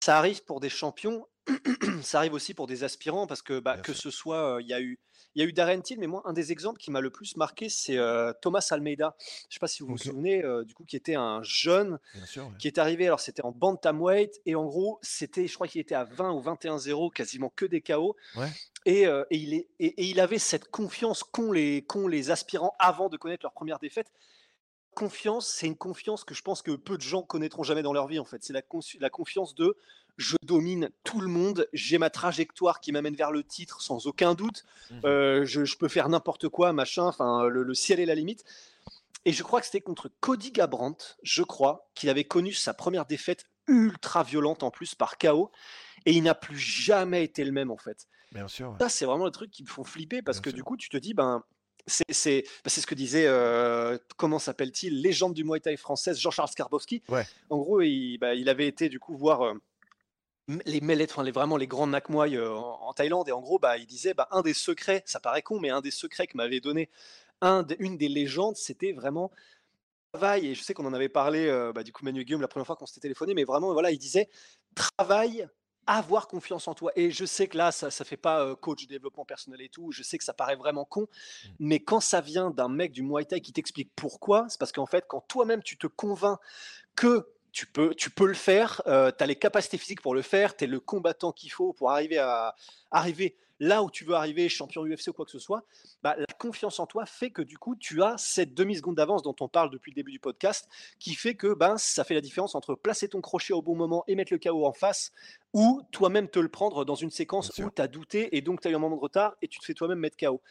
ça 0.00 0.18
arrive 0.18 0.44
pour 0.44 0.60
des 0.60 0.68
champions, 0.68 1.26
ça 2.02 2.18
arrive 2.18 2.34
aussi 2.34 2.54
pour 2.54 2.66
des 2.66 2.84
aspirants, 2.84 3.26
parce 3.26 3.42
que 3.42 3.58
bah, 3.60 3.78
que 3.78 3.92
ce 3.92 4.10
soit, 4.10 4.56
euh, 4.56 4.62
il 4.62 4.68
y 4.68 4.72
a 4.74 4.80
eu, 4.80 4.98
il 5.34 5.42
y 5.42 5.44
a 5.44 5.48
eu 5.48 5.52
Darren 5.52 5.80
Till, 5.80 5.98
mais 5.98 6.06
moi, 6.06 6.22
un 6.26 6.32
des 6.32 6.52
exemples 6.52 6.78
qui 6.78 6.92
m'a 6.92 7.00
le 7.00 7.10
plus 7.10 7.36
marqué, 7.36 7.68
c'est 7.68 7.98
euh, 7.98 8.32
Thomas 8.40 8.66
Almeida. 8.70 9.16
Je 9.18 9.24
ne 9.48 9.52
sais 9.54 9.58
pas 9.58 9.66
si 9.66 9.82
vous 9.82 9.88
vous 9.88 9.98
souvenez, 9.98 10.44
euh, 10.44 10.64
du 10.64 10.74
coup, 10.74 10.84
qui 10.84 10.94
était 10.94 11.16
un 11.16 11.42
jeune 11.42 11.98
Bien 12.14 12.26
sûr. 12.26 12.46
ouais. 12.46 12.52
qui 12.58 12.68
est 12.68 12.78
arrivé. 12.78 13.06
Alors, 13.06 13.18
c'était 13.20 13.42
en 13.42 13.50
bantamweight, 13.50 14.40
et 14.46 14.54
en 14.54 14.64
gros, 14.64 14.98
c'était, 15.02 15.48
je 15.48 15.54
crois 15.54 15.66
qu'il 15.66 15.80
était 15.80 15.96
à 15.96 16.04
20 16.04 16.32
ou 16.32 16.40
21-0, 16.40 17.12
quasiment 17.12 17.52
que 17.56 17.66
des 17.66 17.80
KO. 17.80 18.16
Ouais. 18.36 18.48
Et, 18.86 19.06
euh, 19.06 19.24
et 19.30 19.36
il 19.38 19.54
est, 19.54 19.68
et, 19.80 19.86
et 19.86 20.04
il 20.04 20.20
avait 20.20 20.38
cette 20.38 20.70
confiance 20.70 21.24
qu'ont 21.24 21.50
les, 21.50 21.82
qu'ont 21.82 22.06
les 22.06 22.30
aspirants 22.30 22.74
avant 22.78 23.08
de 23.08 23.16
connaître 23.16 23.44
leur 23.44 23.52
première 23.52 23.78
défaite 23.80 24.12
confiance, 24.94 25.48
c'est 25.48 25.66
une 25.66 25.76
confiance 25.76 26.24
que 26.24 26.34
je 26.34 26.42
pense 26.42 26.62
que 26.62 26.72
peu 26.72 26.96
de 26.96 27.02
gens 27.02 27.22
connaîtront 27.22 27.62
jamais 27.62 27.82
dans 27.82 27.92
leur 27.92 28.06
vie 28.06 28.18
en 28.18 28.24
fait. 28.24 28.42
C'est 28.42 28.52
la, 28.52 28.62
la 29.00 29.10
confiance 29.10 29.54
de 29.54 29.76
je 30.16 30.36
domine 30.44 30.90
tout 31.02 31.20
le 31.20 31.26
monde, 31.26 31.66
j'ai 31.72 31.98
ma 31.98 32.08
trajectoire 32.08 32.80
qui 32.80 32.92
m'amène 32.92 33.16
vers 33.16 33.32
le 33.32 33.42
titre 33.42 33.82
sans 33.82 34.06
aucun 34.06 34.34
doute, 34.34 34.64
Mhm. 34.90 35.00
Euh, 35.04 35.44
je, 35.44 35.64
je 35.64 35.76
peux 35.76 35.88
faire 35.88 36.08
n'importe 36.08 36.48
quoi, 36.48 36.72
machin, 36.72 37.04
enfin 37.04 37.44
le, 37.48 37.62
le 37.64 37.74
ciel 37.74 37.98
est 38.00 38.06
la 38.06 38.14
limite. 38.14 38.44
Et 39.24 39.32
je 39.32 39.42
crois 39.42 39.60
que 39.60 39.66
c'était 39.66 39.80
contre 39.80 40.10
Cody 40.20 40.52
Garbrandt, 40.52 41.16
je 41.22 41.42
crois, 41.42 41.88
qu'il 41.94 42.10
avait 42.10 42.24
connu 42.24 42.52
sa 42.52 42.74
première 42.74 43.06
défaite 43.06 43.44
ultra 43.66 44.22
violente 44.22 44.62
en 44.62 44.70
plus 44.70 44.94
par 44.94 45.16
KO, 45.18 45.50
et 46.06 46.12
il 46.12 46.22
n'a 46.22 46.34
plus 46.34 46.58
jamais 46.58 47.24
été 47.24 47.42
le 47.44 47.50
même 47.52 47.70
en 47.70 47.78
fait. 47.78 48.06
Bien 48.32 48.46
sûr. 48.48 48.70
ouais. 48.70 48.76
Ça, 48.80 48.88
c'est 48.88 49.06
vraiment 49.06 49.24
le 49.24 49.30
truc 49.30 49.50
qui 49.50 49.62
me 49.62 49.68
font 49.68 49.84
flipper 49.84 50.20
parce 50.22 50.38
Bien 50.38 50.42
que 50.42 50.50
sûr. 50.50 50.56
du 50.56 50.62
coup, 50.64 50.76
tu 50.76 50.88
te 50.90 50.96
dis, 50.98 51.14
ben, 51.14 51.42
c'est 51.86 52.12
c'est- 52.12 52.44
ce 52.66 52.86
que 52.86 52.94
disait, 52.94 53.26
euh, 53.26 53.98
comment 54.16 54.38
s'appelle-t-il, 54.38 55.02
légende 55.02 55.34
du 55.34 55.44
Muay 55.44 55.60
Thai 55.60 55.76
française, 55.76 56.18
Jean-Charles 56.18 56.48
Skarbowski. 56.50 57.02
Ouais. 57.08 57.26
En 57.50 57.58
gros, 57.58 57.80
il, 57.82 58.18
bah, 58.18 58.34
il 58.34 58.48
avait 58.48 58.66
été 58.66 58.88
du 58.88 58.98
coup 58.98 59.16
voir 59.16 59.42
euh, 59.42 59.54
les 60.66 60.80
mêlées, 60.80 61.06
enfin, 61.08 61.22
les, 61.22 61.30
vraiment 61.30 61.56
les 61.56 61.66
grands 61.66 61.86
Nakmoy 61.86 62.36
euh, 62.36 62.52
en, 62.54 62.88
en 62.88 62.92
Thaïlande. 62.92 63.28
Et 63.28 63.32
en 63.32 63.40
gros, 63.40 63.58
bah, 63.58 63.76
il 63.78 63.86
disait, 63.86 64.14
bah, 64.14 64.28
un 64.30 64.42
des 64.42 64.54
secrets, 64.54 65.02
ça 65.06 65.20
paraît 65.20 65.42
con, 65.42 65.60
mais 65.60 65.70
un 65.70 65.80
des 65.80 65.90
secrets 65.90 66.26
que 66.26 66.36
m'avait 66.36 66.60
donné 66.60 66.88
un 67.40 67.66
une 67.78 67.98
des 67.98 68.08
légendes, 68.08 68.56
c'était 68.56 68.92
vraiment 68.92 69.30
travail. 70.12 70.48
Et 70.48 70.54
je 70.54 70.62
sais 70.62 70.72
qu'on 70.74 70.86
en 70.86 70.94
avait 70.94 71.08
parlé, 71.08 71.48
bah, 71.74 71.82
du 71.82 71.92
coup, 71.92 72.04
Manu 72.04 72.24
Guillaume, 72.24 72.40
la 72.40 72.48
première 72.48 72.66
fois 72.66 72.76
qu'on 72.76 72.86
s'était 72.86 73.00
téléphoné, 73.00 73.34
mais 73.34 73.44
vraiment, 73.44 73.72
voilà, 73.72 73.90
il 73.90 73.98
disait, 73.98 74.28
travaille 74.74 75.46
avoir 75.86 76.28
confiance 76.28 76.68
en 76.68 76.74
toi. 76.74 76.92
Et 76.96 77.10
je 77.10 77.24
sais 77.24 77.46
que 77.46 77.56
là, 77.56 77.72
ça 77.72 77.86
ne 77.86 78.04
fait 78.04 78.16
pas 78.16 78.44
euh, 78.44 78.54
coach 78.54 78.86
développement 78.86 79.24
personnel 79.24 79.60
et 79.60 79.68
tout. 79.68 79.92
Je 79.92 80.02
sais 80.02 80.18
que 80.18 80.24
ça 80.24 80.32
paraît 80.32 80.56
vraiment 80.56 80.84
con. 80.84 81.06
Mais 81.58 81.80
quand 81.80 82.00
ça 82.00 82.20
vient 82.20 82.50
d'un 82.50 82.68
mec 82.68 82.92
du 82.92 83.02
Muay 83.02 83.24
Thai 83.24 83.40
qui 83.40 83.52
t'explique 83.52 83.90
pourquoi, 83.96 84.46
c'est 84.48 84.58
parce 84.58 84.72
qu'en 84.72 84.86
fait, 84.86 85.04
quand 85.08 85.20
toi-même 85.28 85.62
tu 85.62 85.76
te 85.76 85.86
convaincs 85.86 86.38
que 86.94 87.28
tu 87.52 87.66
peux, 87.66 87.94
tu 87.94 88.10
peux 88.10 88.26
le 88.26 88.34
faire, 88.34 88.82
tu 88.84 88.90
as 88.90 89.26
les 89.26 89.36
capacités 89.36 89.78
physiques 89.78 90.02
pour 90.02 90.14
le 90.14 90.22
faire, 90.22 90.56
tu 90.56 90.64
es 90.64 90.66
le 90.66 90.80
combattant 90.80 91.30
qu'il 91.30 91.52
faut 91.52 91.72
pour 91.72 91.92
arriver 91.92 92.18
à 92.18 92.56
arriver 92.90 93.36
là 93.64 93.82
où 93.82 93.90
tu 93.90 94.04
veux 94.04 94.14
arriver, 94.14 94.48
champion 94.48 94.84
UFC 94.84 95.08
ou 95.08 95.12
quoi 95.12 95.24
que 95.24 95.30
ce 95.30 95.38
soit, 95.38 95.64
bah, 96.02 96.14
la 96.18 96.26
confiance 96.38 96.78
en 96.80 96.86
toi 96.86 97.06
fait 97.06 97.30
que 97.30 97.42
du 97.42 97.56
coup, 97.56 97.76
tu 97.76 98.02
as 98.02 98.16
cette 98.18 98.54
demi-seconde 98.54 98.96
d'avance 98.96 99.22
dont 99.22 99.34
on 99.40 99.48
parle 99.48 99.70
depuis 99.70 99.90
le 99.90 99.96
début 99.96 100.12
du 100.12 100.20
podcast, 100.20 100.68
qui 100.98 101.14
fait 101.14 101.34
que 101.34 101.54
ben, 101.54 101.76
ça 101.78 102.04
fait 102.04 102.14
la 102.14 102.20
différence 102.20 102.54
entre 102.54 102.74
placer 102.74 103.08
ton 103.08 103.20
crochet 103.20 103.54
au 103.54 103.62
bon 103.62 103.74
moment 103.74 104.04
et 104.06 104.14
mettre 104.14 104.32
le 104.32 104.38
KO 104.38 104.66
en 104.66 104.72
face, 104.72 105.12
ou 105.54 105.80
toi-même 105.92 106.28
te 106.28 106.38
le 106.38 106.48
prendre 106.48 106.84
dans 106.84 106.94
une 106.94 107.10
séquence 107.10 107.50
où 107.58 107.70
tu 107.70 107.80
as 107.80 107.88
douté 107.88 108.36
et 108.36 108.42
donc 108.42 108.60
tu 108.60 108.68
as 108.68 108.70
eu 108.70 108.74
un 108.74 108.78
moment 108.78 108.96
de 108.96 109.00
retard 109.00 109.34
et 109.40 109.48
tu 109.48 109.58
te 109.58 109.64
fais 109.64 109.74
toi-même 109.74 109.98
mettre 109.98 110.16
KO. 110.18 110.42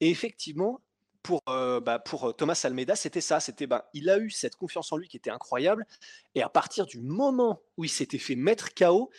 Et 0.00 0.10
effectivement, 0.10 0.80
pour, 1.22 1.42
euh, 1.48 1.80
bah, 1.80 1.98
pour 1.98 2.36
Thomas 2.36 2.60
Almeida, 2.64 2.96
c'était 2.96 3.20
ça. 3.20 3.40
C'était, 3.40 3.66
bah, 3.66 3.88
il 3.94 4.08
a 4.10 4.18
eu 4.18 4.30
cette 4.30 4.56
confiance 4.56 4.92
en 4.92 4.96
lui 4.96 5.08
qui 5.08 5.16
était 5.16 5.30
incroyable. 5.30 5.86
Et 6.34 6.42
à 6.42 6.48
partir 6.48 6.86
du 6.86 6.98
moment 7.00 7.60
où 7.76 7.84
il 7.84 7.90
s'était 7.90 8.18
fait 8.18 8.36
mettre 8.36 8.74
KO, 8.74 9.10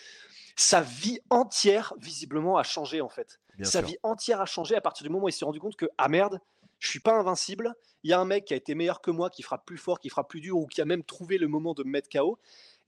sa 0.60 0.82
vie 0.82 1.20
entière, 1.30 1.94
visiblement, 2.00 2.58
a 2.58 2.64
changé 2.64 3.00
en 3.02 3.08
fait. 3.10 3.40
Bien 3.56 3.66
sa 3.66 3.80
sûr. 3.80 3.88
vie 3.88 3.98
entière 4.04 4.42
a 4.42 4.46
changé 4.46 4.76
à 4.76 4.82
partir 4.82 5.04
du 5.06 5.10
moment 5.10 5.26
où 5.26 5.30
il 5.30 5.34
s'est 5.34 5.46
rendu 5.46 5.60
compte 5.60 5.76
que, 5.78 5.86
ah 5.98 6.10
merde, 6.10 6.42
je 6.80 6.90
suis 6.90 7.00
pas 7.00 7.14
invincible. 7.14 7.74
Il 8.04 8.10
y 8.10 8.14
a 8.14 8.20
un 8.20 8.26
mec 8.26 8.44
qui 8.46 8.54
a 8.54 8.58
été 8.58 8.76
meilleur 8.76 9.00
que 9.02 9.10
moi, 9.12 9.30
qui 9.30 9.42
frappe 9.42 9.66
plus 9.66 9.78
fort, 9.78 10.00
qui 10.00 10.10
frappe 10.10 10.30
plus 10.30 10.42
dur, 10.42 10.58
ou 10.58 10.68
qui 10.68 10.82
a 10.82 10.86
même 10.86 11.04
trouvé 11.04 11.38
le 11.38 11.48
moment 11.48 11.74
de 11.74 11.84
me 11.84 11.90
mettre 11.92 12.10
KO. 12.10 12.40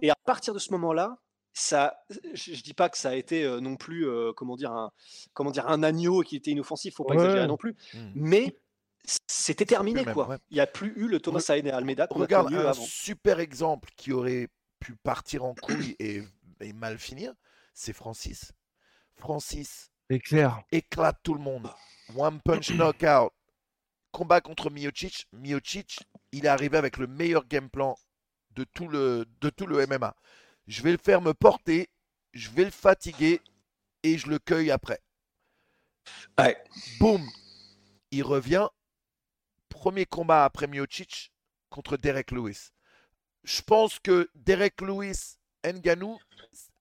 Et 0.02 0.10
à 0.10 0.16
partir 0.26 0.54
de 0.54 0.60
ce 0.60 0.72
moment-là, 0.74 1.18
ça, 1.54 1.98
je, 2.34 2.54
je 2.54 2.62
dis 2.64 2.74
pas 2.74 2.90
que 2.90 2.98
ça 2.98 3.10
a 3.12 3.16
été 3.16 3.44
euh, 3.46 3.60
non 3.62 3.76
plus, 3.78 4.06
euh, 4.08 4.34
comment 4.34 4.56
dire, 4.58 4.72
un, 4.74 4.92
comment 5.34 5.52
dire, 5.52 5.68
un 5.70 5.82
agneau 5.84 6.22
qui 6.24 6.36
était 6.36 6.52
inoffensif. 6.52 6.96
Faut 6.96 7.04
pas 7.06 7.16
Ouais. 7.16 7.22
exagérer 7.22 7.48
non 7.48 7.58
plus. 7.58 7.76
Mhm. 7.94 8.12
Mais 8.16 8.56
c'était 9.28 9.66
terminé, 9.66 10.04
même, 10.06 10.14
quoi. 10.14 10.28
ouais. 10.28 10.38
Il 10.50 10.56
n'y 10.56 10.62
a 10.62 10.68
plus 10.68 10.94
eu 10.98 11.08
le 11.08 11.20
Thomas 11.22 11.40
Saïd 11.40 11.66
et 11.68 11.72
Almeida 11.72 12.04
a 12.04 12.08
Regarde 12.14 12.54
un 12.54 12.60
avant. 12.68 12.74
super 12.84 13.40
exemple 13.40 13.90
qui 13.96 14.12
aurait 14.12 14.48
pu 14.80 14.96
partir 14.96 15.44
en 15.46 15.54
couille 15.56 15.96
et, 16.00 16.24
et 16.62 16.74
mal 16.74 16.98
finir, 16.98 17.34
c'est 17.74 17.94
Francis. 17.94 18.52
Francis 19.16 19.92
clair. 20.20 20.62
éclate 20.72 21.20
tout 21.24 21.34
le 21.34 21.40
monde. 21.40 21.70
One 22.16 22.42
punch 22.42 22.72
knockout. 22.72 23.32
Combat 24.12 24.42
contre 24.42 24.70
Miocic. 24.70 25.28
Miocic, 25.32 26.00
il 26.32 26.46
est 26.46 26.50
arrivé 26.50 26.78
avec 26.78 26.98
le 26.98 27.08
meilleur 27.08 27.46
game 27.46 27.70
plan 27.70 27.98
de 28.52 28.66
tout 28.66 28.88
le, 28.88 29.26
de 29.40 29.50
tout 29.50 29.66
le 29.66 29.86
MMA. 29.88 30.16
Je 30.68 30.82
vais 30.84 30.92
le 30.92 30.98
faire 30.98 31.22
me 31.22 31.34
porter, 31.34 31.90
je 32.34 32.50
vais 32.50 32.66
le 32.66 32.72
fatiguer 32.72 33.42
et 34.04 34.18
je 34.18 34.28
le 34.28 34.40
cueille 34.40 34.72
après. 34.72 35.00
Ouais. 36.38 36.62
Boum. 37.00 37.26
Il 38.12 38.24
revient. 38.24 38.68
Premier 39.70 40.06
combat 40.06 40.44
après 40.44 40.68
Miocic 40.68 41.32
contre 41.70 41.96
Derek 41.96 42.32
Lewis. 42.32 42.72
Je 43.44 43.62
pense 43.62 44.00
que 44.00 44.30
Derek 44.36 44.82
Lewis, 44.82 45.38
Nganou, 45.66 46.20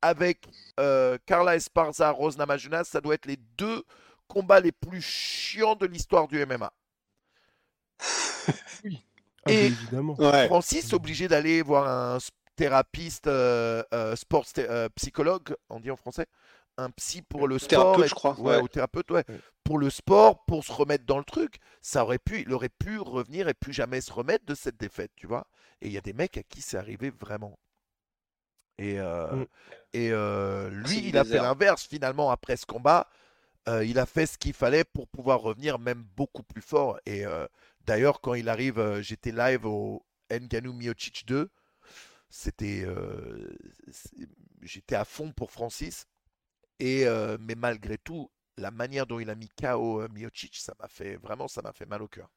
avec 0.03 0.47
euh, 0.79 1.19
Carla 1.27 1.57
Esparza, 1.57 2.11
Rose 2.11 2.37
Namajunas, 2.39 2.85
ça 2.85 3.01
doit 3.01 3.15
être 3.15 3.27
les 3.27 3.37
deux 3.59 3.85
combats 4.29 4.61
les 4.61 4.73
plus 4.73 5.03
chiants 5.03 5.75
de 5.77 5.87
l'histoire 5.87 6.29
du 6.29 6.45
MMA. 6.45 6.73
Ah, 9.47 9.53
Et- 9.53 9.57
bah, 9.71 9.77
évidemment. 9.77 10.15
Ouais. 10.21 10.47
Francis 10.49 10.93
obligé 10.93 11.27
d'aller 11.27 11.63
voir 11.63 11.89
un 11.89 12.19
thérapeute, 12.57 13.27
euh, 13.27 13.83
euh, 13.95 14.15
euh, 14.59 14.89
psychologue, 14.97 15.57
on 15.71 15.81
dit 15.81 15.91
en 15.91 15.97
français, 15.97 16.27
un 16.77 16.91
psy 16.91 17.23
pour 17.23 17.49
le 17.49 17.59
sport, 17.59 17.95
Thérapeute, 17.95 18.05
et- 18.05 18.09
je 18.09 18.15
crois, 18.15 18.39
ouais, 18.39 18.57
ouais. 18.57 18.63
ou 18.63 18.69
thérapeute, 18.69 19.11
ouais, 19.11 19.25
Ouais. 19.29 19.41
pour 19.65 19.79
le 19.79 19.89
sport, 19.89 20.45
pour 20.45 20.63
se 20.63 20.73
remettre 20.73 21.07
dans 21.07 21.17
le 21.17 21.25
truc. 21.25 21.57
Ça 21.81 22.03
aurait 22.05 22.19
pu, 22.19 22.43
il 22.43 22.53
aurait 22.53 22.69
pu 22.69 22.99
revenir 22.99 23.49
et 23.49 23.55
plus 23.55 23.73
jamais 23.73 24.03
se 24.03 24.13
remettre 24.13 24.45
de 24.45 24.55
cette 24.55 24.77
défaite, 24.77 25.13
tu 25.17 25.27
vois. 25.27 25.47
Et 25.81 25.87
il 25.87 25.93
y 25.93 25.99
a 25.99 26.03
des 26.03 26.13
mecs 26.13 26.37
à 26.37 26.43
qui 26.43 26.61
c'est 26.61 26.77
arrivé 26.77 27.09
vraiment. 27.09 27.59
Et, 28.81 29.01
euh, 29.01 29.29
Mm. 29.37 29.47
et 29.95 30.11
euh, 30.13 30.71
lui, 30.71 31.09
il 31.09 31.19
a 31.19 31.25
fait 31.25 31.41
l'inverse 31.41 31.87
finalement 31.87 32.31
après 32.33 32.57
ce 32.59 32.67
combat. 32.67 33.09
Euh, 33.69 33.85
il 33.85 33.99
a 33.99 34.07
fait 34.07 34.27
ce 34.27 34.39
qu'il 34.39 34.55
fallait 34.55 34.85
pour 34.85 35.09
pouvoir 35.09 35.41
revenir 35.43 35.79
même 35.81 36.05
beaucoup 36.17 36.43
plus 36.45 36.63
fort. 36.63 37.01
Et 37.07 37.27
euh, 37.27 37.47
d'ailleurs, 37.87 38.21
quand 38.23 38.35
il 38.35 38.49
arrive, 38.51 38.79
euh, 38.81 39.03
j'étais 39.03 39.33
live 39.33 39.67
au 39.67 40.05
Nganou 40.33 40.73
Miocic 40.75 41.27
2. 41.27 41.51
C'était, 42.31 42.85
euh, 42.87 43.57
j'étais 44.63 44.97
à 44.97 45.05
fond 45.05 45.33
pour 45.33 45.51
Francis. 45.51 46.07
Et 46.81 47.07
euh, 47.07 47.39
mais 47.41 47.55
malgré 47.57 47.99
tout, 47.99 48.31
la 48.59 48.71
manière 48.73 49.07
dont 49.07 49.21
il 49.21 49.31
a 49.31 49.37
mis 49.37 49.49
KO 49.51 50.03
euh, 50.03 50.09
Miocic, 50.11 50.57
ça 50.57 50.75
m'a 50.81 50.89
fait 50.89 51.17
vraiment, 51.17 51.49
ça 51.49 51.63
m'a 51.63 51.73
fait 51.73 51.87
mal 51.87 52.03
au 52.03 52.09
cœur. 52.09 52.31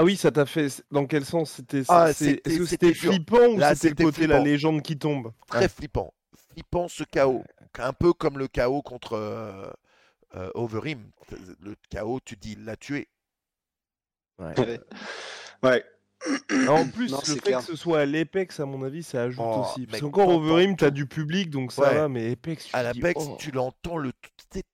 Ah 0.00 0.04
oui, 0.04 0.16
ça 0.16 0.30
t'a 0.30 0.46
fait. 0.46 0.82
Dans 0.92 1.06
quel 1.06 1.24
sens 1.24 1.50
c'était 1.50 1.82
Ah, 1.88 2.12
c'était- 2.12 2.40
Est-ce 2.48 2.58
que 2.58 2.64
c'était 2.66 2.86
c'était 2.86 3.00
dur. 3.00 3.12
flippant 3.12 3.46
ou 3.48 3.60
c'était 3.74 3.88
le 3.88 3.94
côté 4.06 4.26
la 4.28 4.36
flippant. 4.36 4.44
légende 4.44 4.82
qui 4.82 4.96
tombe? 4.96 5.32
Très 5.48 5.58
Ouais. 5.62 5.68
flippant, 5.68 6.14
flippant 6.52 6.86
ce 6.86 7.02
KO, 7.02 7.42
un 7.78 7.92
peu 7.92 8.12
comme 8.12 8.38
le 8.38 8.46
KO 8.46 8.80
contre 8.82 9.14
euh, 9.14 9.68
euh, 10.36 10.50
Overeem. 10.54 11.10
Le 11.60 11.74
KO, 11.92 12.20
tu 12.24 12.36
dis, 12.36 12.52
il 12.52 12.64
l'a 12.64 12.76
tué. 12.76 13.08
Ouais. 14.38 14.54
Ouais. 15.64 15.84
Ah, 16.66 16.72
En 16.72 16.86
plus, 16.88 17.10
Non, 17.12 17.18
le 17.26 17.34
fait 17.34 17.40
clair. 17.40 17.58
que 17.58 17.64
ce 17.64 17.76
soit 17.76 18.00
à 18.00 18.06
l'Apex, 18.06 18.58
à 18.60 18.66
mon 18.66 18.82
avis, 18.84 19.02
ça 19.02 19.22
ajoute 19.24 19.40
Oh, 19.44 19.62
aussi. 19.64 19.86
Parce 19.86 20.00
qu'encore 20.00 20.28
Overeem, 20.28 20.76
t'as 20.76 20.90
du 20.90 21.06
public, 21.06 21.50
donc 21.50 21.72
ça 21.72 21.82
Ouais. 21.82 21.94
va, 21.94 22.08
mais 22.08 22.32
Apex, 22.32 22.66
tu 22.66 22.74
À 22.76 22.80
te 22.80 22.84
la 22.84 22.92
dis, 22.92 23.00
PEX, 23.00 23.24
oh. 23.28 23.36
tu 23.38 23.50
l'entends, 23.52 23.96
le, 23.98 24.12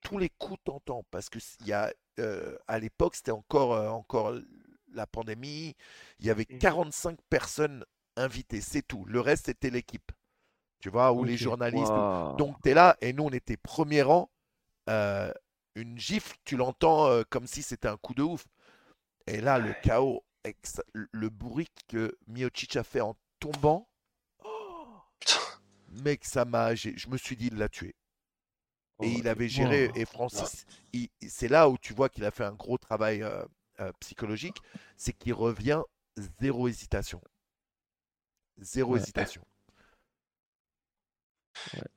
tous 0.01 0.17
les 0.19 0.29
coups 0.29 0.59
t'entends. 0.63 1.03
Parce 1.11 1.29
que 1.29 1.39
il 1.61 1.67
y 1.67 1.73
a, 1.73 1.91
euh, 2.19 2.55
à 2.67 2.79
l'époque, 2.79 3.15
c'était 3.15 3.31
encore, 3.31 3.73
euh, 3.73 3.89
encore 3.89 4.35
la 4.95 5.07
pandémie. 5.07 5.75
Il 6.19 6.25
y 6.25 6.29
avait 6.29 6.47
Mm. 6.49 6.57
45 6.59 7.19
personnes 7.29 7.85
invitées, 8.17 8.61
c'est 8.61 8.81
tout. 8.81 9.05
Le 9.05 9.19
reste, 9.19 9.45
c'était 9.47 9.69
l'équipe. 9.69 10.11
Tu 10.79 10.89
vois, 10.89 11.11
ou 11.13 11.23
les 11.23 11.37
journalistes. 11.37 11.91
Donc, 12.37 12.57
tu 12.63 12.69
es 12.69 12.73
là, 12.73 12.97
et 13.01 13.13
nous, 13.13 13.23
on 13.23 13.29
était 13.31 13.57
premier 13.57 14.01
rang. 14.03 14.29
euh, 14.89 15.31
une 15.75 15.97
gifle, 15.99 16.37
tu 16.45 16.57
l'entends 16.57 17.07
euh, 17.07 17.23
comme 17.29 17.47
si 17.47 17.63
c'était 17.63 17.87
un 17.87 17.97
coup 17.97 18.13
de 18.13 18.21
ouf. 18.23 18.45
Et 19.27 19.41
là, 19.41 19.57
le 19.59 19.73
chaos, 19.83 20.23
le 20.93 21.29
bruit 21.29 21.69
que 21.87 22.15
Miocic 22.27 22.75
a 22.77 22.83
fait 22.83 23.01
en 23.01 23.15
tombant, 23.39 23.87
oh, 24.43 24.87
mec, 26.03 26.23
ça 26.25 26.45
m'a. 26.45 26.75
Je 26.75 27.07
me 27.09 27.17
suis 27.17 27.35
dit, 27.35 27.47
il 27.47 27.57
l'a 27.57 27.67
tué. 27.69 27.95
Et 29.01 29.09
il 29.11 29.27
avait 29.27 29.49
géré, 29.49 29.87
Wow. 29.87 29.93
et 29.95 30.05
Francis, 30.05 30.65
il- 30.93 31.09
il- 31.21 31.29
c'est 31.29 31.47
là 31.49 31.67
où 31.69 31.77
tu 31.77 31.93
vois 31.93 32.09
qu'il 32.09 32.23
a 32.25 32.31
fait 32.31 32.45
un 32.45 32.53
gros 32.53 32.77
travail 32.77 33.23
euh, 33.23 33.43
euh, 33.79 33.91
psychologique, 33.99 34.57
c'est 34.97 35.13
qu'il 35.13 35.33
revient 35.33 35.81
zéro 36.39 36.67
hésitation. 36.67 37.21
Zéro 38.57 38.93
Ouais. 38.93 38.99
hésitation. 38.99 39.43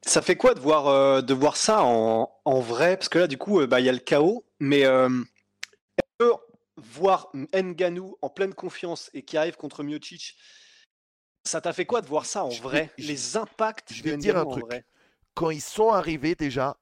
Ça 0.03 0.23
fait 0.23 0.37
quoi 0.37 0.55
de 0.55 0.61
voir, 0.61 0.87
euh, 0.89 1.21
de 1.21 1.35
voir 1.35 1.57
ça 1.57 1.83
en, 1.83 2.33
en 2.45 2.61
vrai? 2.61 2.97
Parce 2.97 3.09
que 3.09 3.19
là, 3.19 3.27
du 3.27 3.37
coup, 3.39 3.61
euh, 3.61 3.67
bah, 3.67 3.81
il 3.81 3.87
y 3.87 3.89
a 3.89 3.93
le 3.93 3.99
chaos, 3.99 4.45
mais 4.61 4.85
euh, 4.85 5.09
voir 6.77 7.31
Nganou 7.35 8.17
en 8.23 8.31
pleine 8.31 8.55
confiance 8.55 9.11
et 9.13 9.23
qui 9.23 9.37
arrive 9.37 9.57
contre 9.57 9.83
Miocic, 9.83 10.37
ça 11.45 11.61
t'a 11.61 11.73
fait 11.73 11.87
quoi 11.87 12.01
de 12.01 12.07
voir 12.07 12.27
ça 12.27 12.45
en 12.45 12.51
Je 12.51 12.63
vrai? 12.63 12.91
Les 12.99 13.37
impacts 13.37 13.93
je 13.93 14.03
vais 14.03 14.11
de 14.11 14.17
te 14.17 14.21
dire 14.21 14.37
un 14.37 14.45
truc. 14.45 14.65
vrai. 14.67 14.85
Quand 15.35 15.51
ils 15.51 15.63
sont 15.63 15.91
arrivés 15.91 16.35
déjà, 16.35 16.77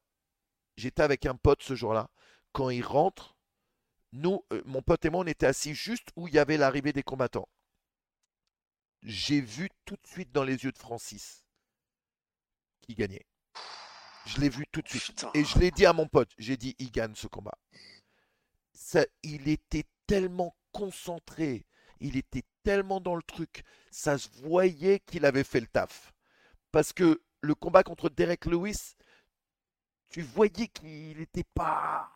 j'étais 0.76 1.02
avec 1.02 1.26
un 1.26 1.34
pote 1.34 1.62
ce 1.62 1.74
jour-là, 1.74 2.10
quand 2.52 2.70
ils 2.70 2.82
rentrent, 2.84 3.35
nous, 4.16 4.44
euh, 4.52 4.62
mon 4.64 4.82
pote 4.82 5.04
et 5.04 5.10
moi, 5.10 5.20
on 5.20 5.26
était 5.26 5.46
assis 5.46 5.74
juste 5.74 6.08
où 6.16 6.28
il 6.28 6.34
y 6.34 6.38
avait 6.38 6.56
l'arrivée 6.56 6.92
des 6.92 7.02
combattants. 7.02 7.48
J'ai 9.02 9.40
vu 9.40 9.68
tout 9.84 9.96
de 9.96 10.06
suite 10.06 10.32
dans 10.32 10.42
les 10.42 10.64
yeux 10.64 10.72
de 10.72 10.78
Francis 10.78 11.44
qui 12.80 12.94
gagnait. 12.94 13.26
Je 14.26 14.40
l'ai 14.40 14.48
vu 14.48 14.66
tout 14.72 14.82
de 14.82 14.88
suite. 14.88 15.04
Putain. 15.06 15.30
Et 15.34 15.44
je 15.44 15.58
l'ai 15.58 15.70
dit 15.70 15.86
à 15.86 15.92
mon 15.92 16.08
pote, 16.08 16.30
j'ai 16.38 16.56
dit, 16.56 16.74
il 16.78 16.90
gagne 16.90 17.14
ce 17.14 17.26
combat. 17.26 17.58
Ça, 18.72 19.04
il 19.22 19.48
était 19.48 19.84
tellement 20.06 20.56
concentré, 20.72 21.66
il 22.00 22.16
était 22.16 22.44
tellement 22.62 23.00
dans 23.00 23.16
le 23.16 23.22
truc, 23.22 23.64
ça 23.90 24.18
se 24.18 24.28
voyait 24.42 25.00
qu'il 25.00 25.24
avait 25.24 25.44
fait 25.44 25.60
le 25.60 25.66
taf. 25.66 26.12
Parce 26.72 26.92
que 26.92 27.22
le 27.40 27.54
combat 27.54 27.82
contre 27.82 28.08
Derek 28.08 28.46
Lewis, 28.46 28.96
tu 30.10 30.22
voyais 30.22 30.68
qu'il 30.68 31.18
n'était 31.18 31.44
pas... 31.54 32.10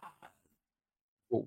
Oh. 1.30 1.46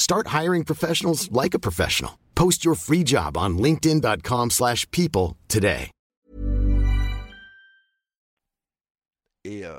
Start 0.00 0.28
hiring 0.28 0.64
professionals 0.64 1.30
like 1.30 1.52
a 1.54 1.58
professional. 1.58 2.12
Post 2.34 2.64
your 2.64 2.74
free 2.74 3.04
job 3.04 3.36
on 3.36 3.58
linkedin.com/people 3.58 4.48
slash 4.50 4.86
people 4.90 5.36
today. 5.46 5.90
Et 9.44 9.64
euh, 9.64 9.78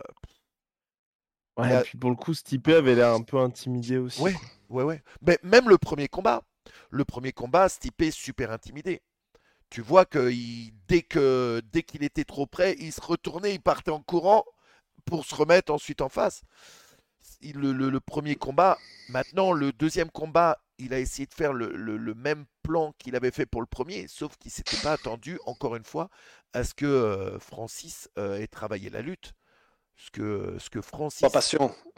Ouais, 1.57 1.79
et 1.79 1.81
puis 1.83 1.97
pour 1.97 2.09
le 2.11 2.15
coup, 2.15 2.33
ce 2.33 2.43
type 2.43 2.67
avait 2.69 2.95
l'air 2.95 3.13
un 3.13 3.21
peu 3.23 3.37
intimidé 3.37 3.97
aussi. 3.97 4.21
Ouais, 4.21 4.35
ouais, 4.69 4.83
ouais. 4.83 5.01
Mais 5.21 5.37
même 5.43 5.67
le 5.69 5.77
premier 5.77 6.07
combat, 6.07 6.41
le 6.91 7.03
premier 7.03 7.31
combat, 7.33 7.67
Stipe 7.67 8.01
est 8.03 8.11
super 8.11 8.51
intimidé. 8.51 9.01
Tu 9.69 9.81
vois 9.81 10.05
que 10.05 10.29
il- 10.31 10.71
dès 10.87 11.01
que 11.01 11.61
dès 11.71 11.81
qu'il 11.83 12.03
était 12.03 12.25
trop 12.25 12.45
près, 12.45 12.75
il 12.79 12.91
se 12.93 13.01
retournait, 13.01 13.55
il 13.55 13.59
partait 13.61 13.91
en 13.91 14.01
courant 14.01 14.45
pour 15.05 15.25
se 15.25 15.33
remettre 15.35 15.73
ensuite 15.73 16.01
en 16.01 16.09
face. 16.09 16.41
Il- 17.41 17.57
le, 17.57 17.71
le- 17.73 17.89
le 17.89 17.99
premier 17.99 18.35
combat, 18.35 18.77
maintenant 19.09 19.51
le 19.53 19.71
deuxième 19.71 20.09
combat, 20.11 20.61
il 20.77 20.93
a 20.93 20.99
essayé 20.99 21.25
de 21.27 21.33
faire 21.33 21.53
le, 21.53 21.71
le- 21.75 22.13
même 22.15 22.45
plan 22.63 22.93
qu'il 22.97 23.15
avait 23.15 23.31
fait 23.31 23.45
pour 23.45 23.61
le 23.61 23.67
premier, 23.67 24.07
sauf 24.07 24.35
qu'il 24.37 24.51
s'était 24.51 24.77
pas 24.77 24.93
attendu, 24.93 25.39
encore 25.45 25.75
une 25.75 25.83
fois, 25.85 26.09
à 26.53 26.63
ce 26.63 26.73
que 26.73 26.85
euh, 26.85 27.39
Francis 27.39 28.09
euh, 28.17 28.37
ait 28.39 28.47
travaillé 28.47 28.89
la 28.89 29.01
lutte. 29.01 29.33
Ce 29.97 30.09
que, 30.09 30.55
ce 30.59 30.69
que 30.71 30.81
Francis 30.81 31.21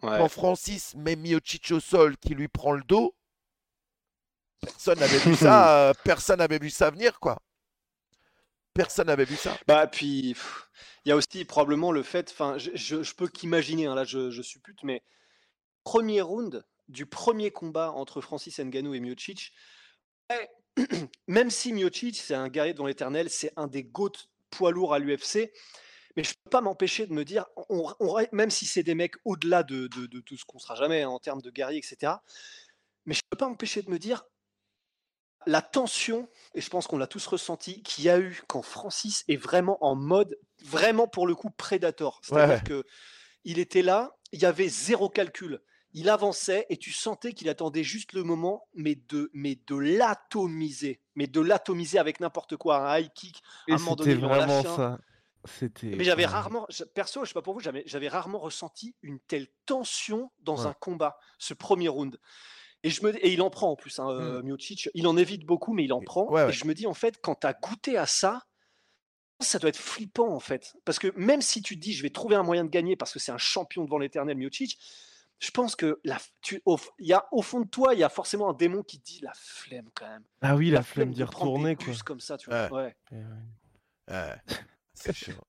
Pas. 0.02 0.08
Ouais. 0.10 0.18
quand 0.20 0.28
Francis 0.30 0.94
met 0.96 1.16
Miocic 1.16 1.72
au 1.72 1.80
sol 1.80 2.18
qui 2.18 2.36
lui 2.36 2.50
prend 2.50 2.74
le 2.74 2.84
dos, 2.84 3.16
personne 4.60 5.00
n'avait 5.00 5.20
vu 5.20 5.36
ça, 5.36 5.88
euh, 5.90 5.94
personne 6.04 6.40
n'avait 6.40 6.60
vu 6.60 6.70
ça 6.70 6.90
venir 6.90 7.20
quoi. 7.20 7.40
Personne 8.74 9.08
n'avait 9.08 9.26
vu 9.26 9.36
ça. 9.36 9.56
Bah, 9.68 9.86
puis, 9.88 10.36
il 11.06 11.10
y 11.10 11.12
a 11.12 11.16
aussi 11.16 11.46
probablement 11.46 11.92
le 11.92 12.02
fait, 12.04 12.32
enfin, 12.32 12.58
je, 12.58 12.72
je- 12.74 13.04
je 13.04 13.16
peux 13.16 13.28
qu'imaginer, 13.28 13.86
hein, 13.86 13.96
là 13.96 14.04
je, 14.04 14.32
je 14.32 14.42
suppute, 14.42 14.82
mais 14.84 15.04
premier 15.84 16.22
round 16.22 16.66
du 16.88 17.06
premier 17.06 17.52
combat 17.52 17.92
entre 17.92 18.22
Francis 18.22 18.60
Ngannou 18.60 18.94
et 18.94 19.00
Miocic, 19.00 19.54
même 21.28 21.50
si 21.50 21.74
Miocic 21.74 22.18
c'est 22.18 22.34
un 22.36 22.50
guerrier 22.50 22.74
dans 22.74 22.86
l'éternel, 22.86 23.30
c'est 23.30 23.54
un 23.56 23.68
des 23.68 23.84
GOAT 23.84 24.14
poids 24.50 24.72
lourds 24.72 24.94
à 24.94 25.00
l'UFC, 25.00 25.52
Mais 26.16 26.24
je 26.24 26.34
peux 26.44 26.50
pas 26.52 26.62
m'empêcher 26.62 27.08
de 27.08 27.14
me 27.14 27.26
dire, 27.26 27.46
on, 27.70 27.92
on- 28.00 28.26
même 28.32 28.52
si 28.52 28.66
c'est 28.68 28.84
des 28.84 28.94
mecs 28.96 29.16
au-delà 29.26 29.64
de, 29.64 29.88
de- 29.88 30.06
de 30.06 30.20
tout 30.20 30.38
ce 30.38 30.46
qu'on 30.46 30.60
sera 30.60 30.76
jamais 30.76 31.02
hein, 31.02 31.10
en 31.10 31.20
termes 31.20 31.42
de 31.42 31.50
guerriers, 31.50 31.80
etc. 31.80 32.14
Mais 33.06 33.16
je 33.16 33.22
peux 33.30 33.38
pas 33.38 33.48
m'empêcher 33.48 33.82
de 33.82 33.90
me 33.90 33.98
dire 33.98 34.24
la 35.46 35.62
tension, 35.62 36.30
et 36.54 36.62
je 36.62 36.70
pense 36.70 36.88
qu'on 36.88 36.98
l'a 36.98 37.08
tous 37.08 37.26
ressenti, 37.28 37.82
qu'il 37.84 38.04
y 38.06 38.10
a 38.10 38.20
eu 38.20 38.42
quand 38.48 38.62
Francis 38.62 39.26
est 39.28 39.36
vraiment 39.36 39.84
en 39.84 39.96
mode, 39.96 40.40
vraiment 40.64 41.08
pour 41.08 41.26
le 41.28 41.36
coup, 41.36 41.50
prédateur. 41.50 42.22
C'est-à-dire 42.24 42.56
Ouais. 42.58 42.64
que 42.64 42.86
il 43.44 43.60
était 43.60 43.82
là, 43.82 44.16
il 44.32 44.40
y 44.42 44.46
avait 44.46 44.70
zéro 44.70 45.10
calcul. 45.10 45.62
Il 45.94 46.10
avançait 46.10 46.66
et 46.70 46.78
tu 46.78 46.92
sentais 46.92 47.34
qu'il 47.34 47.50
attendait 47.50 47.84
juste 47.84 48.14
le 48.14 48.24
moment, 48.24 48.68
mais 48.74 48.96
de, 48.96 49.30
mais 49.34 49.60
de 49.68 49.76
l'atomiser. 49.76 51.02
Mais 51.16 51.28
de 51.28 51.40
l'atomiser 51.40 52.00
avec 52.00 52.20
n'importe 52.20 52.58
quoi, 52.58 52.78
un 52.90 52.98
high 53.00 53.12
kick. 53.14 53.42
Et 53.68 53.74
un 53.74 53.78
moment 53.78 53.96
donné, 53.96 54.16
vraiment 54.16 54.64
ça. 54.64 55.00
C'était. 55.46 55.88
Mais 55.88 56.04
j'avais 56.06 56.26
rarement, 56.26 56.66
perso, 56.96 57.24
je 57.24 57.30
sais 57.30 57.34
pas 57.34 57.42
pour 57.42 57.54
vous, 57.54 57.60
j'avais 57.60 58.08
rarement 58.08 58.40
ressenti 58.40 58.96
une 59.02 59.20
telle 59.20 59.48
tension 59.66 60.32
dans 60.40 60.62
Ouais. 60.62 60.68
un 60.68 60.74
combat, 60.74 61.18
ce 61.38 61.54
premier 61.54 61.90
round. 61.90 62.18
Et, 62.84 62.90
je 62.90 63.04
me, 63.06 63.14
et 63.26 63.32
il 63.32 63.42
en 63.42 63.50
prend 63.50 63.72
en 63.72 63.76
plus, 63.76 64.00
hein, 64.00 64.10
euh, 64.10 64.42
Miocic. 64.42 64.90
Il 64.94 65.06
en 65.08 65.16
évite 65.18 65.46
beaucoup, 65.46 65.74
mais 65.74 65.84
il 65.84 65.94
en 65.94 66.02
prend. 66.02 66.30
ouais, 66.32 66.44
ouais. 66.44 66.50
Et 66.50 66.54
je 66.54 66.66
me 66.66 66.74
dis, 66.74 66.88
en 66.88 66.94
fait, 66.94 67.20
quand 67.22 67.36
tu 67.36 67.48
as 67.48 67.54
goûté 67.54 67.98
à 67.98 68.06
ça, 68.06 68.44
ça 69.40 69.60
doit 69.60 69.70
être 69.70 69.78
flippant, 69.78 70.34
en 70.34 70.40
fait. 70.40 70.76
Parce 70.86 70.98
que 71.00 71.12
même 71.18 71.42
si 71.42 71.62
tu 71.62 71.76
te 71.76 71.82
dis, 71.82 71.94
je 71.94 72.04
vais 72.04 72.10
trouver 72.10 72.36
un 72.36 72.44
moyen 72.44 72.64
de 72.64 72.70
gagner 72.70 72.96
parce 72.96 73.12
que 73.14 73.20
c'est 73.20 73.32
un 73.32 73.38
champion 73.38 73.84
devant 73.84 73.98
l'éternel 73.98 74.38
Miocic, 74.38 74.80
je 75.40 75.52
pense 75.52 75.76
que 75.76 76.00
la, 76.04 76.18
tu, 76.42 76.62
au, 76.66 76.80
y 77.00 77.14
a, 77.14 77.26
au 77.32 77.42
fond 77.42 77.62
de 77.62 77.68
toi, 77.68 77.94
il 77.94 78.00
y 78.00 78.04
a 78.04 78.10
forcément 78.10 78.50
un 78.50 78.54
démon 78.54 78.82
qui 78.84 79.00
te 79.00 79.06
dit 79.06 79.20
la 79.22 79.34
flemme 79.36 79.90
quand 79.94 80.08
même. 80.08 80.24
Ah 80.42 80.56
oui, 80.56 80.70
la, 80.70 80.84
flemme 80.84 81.10
de 81.10 81.16
d'y 81.16 81.24
retourner, 81.24 81.76
quoi. 81.76 81.94
comme 82.06 82.20
ça, 82.20 82.38
tu 82.38 82.50
vois. 82.50 82.72
Ouais. 82.72 82.96
Et 83.12 83.16
ouais. 83.16 83.24
Ouais, 84.10 84.36
c'est 84.94 85.14
chiant. 85.14 85.44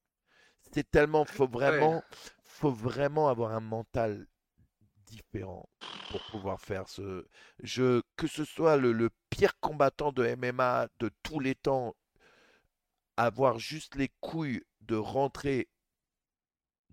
C'est 0.73 0.91
tellement, 0.91 1.25
faut 1.25 1.47
vraiment, 1.47 2.03
faut 2.45 2.73
vraiment 2.73 3.29
avoir 3.29 3.53
un 3.53 3.61
mental 3.61 4.27
différent 5.07 5.69
pour 6.11 6.21
pouvoir 6.31 6.61
faire 6.61 6.89
ce 6.89 7.27
jeu. 7.63 8.03
Que 8.17 8.27
ce 8.27 8.45
soit 8.45 8.77
le, 8.77 8.93
le 8.93 9.11
pire 9.31 9.59
combattant 9.61 10.13
de 10.13 10.35
MMA 10.35 10.89
de 10.99 11.11
tous 11.23 11.39
les 11.39 11.55
temps, 11.55 11.95
avoir 13.17 13.59
juste 13.59 13.95
les 13.95 14.11
couilles 14.21 14.63
de 14.81 14.97
rentrer 14.97 15.69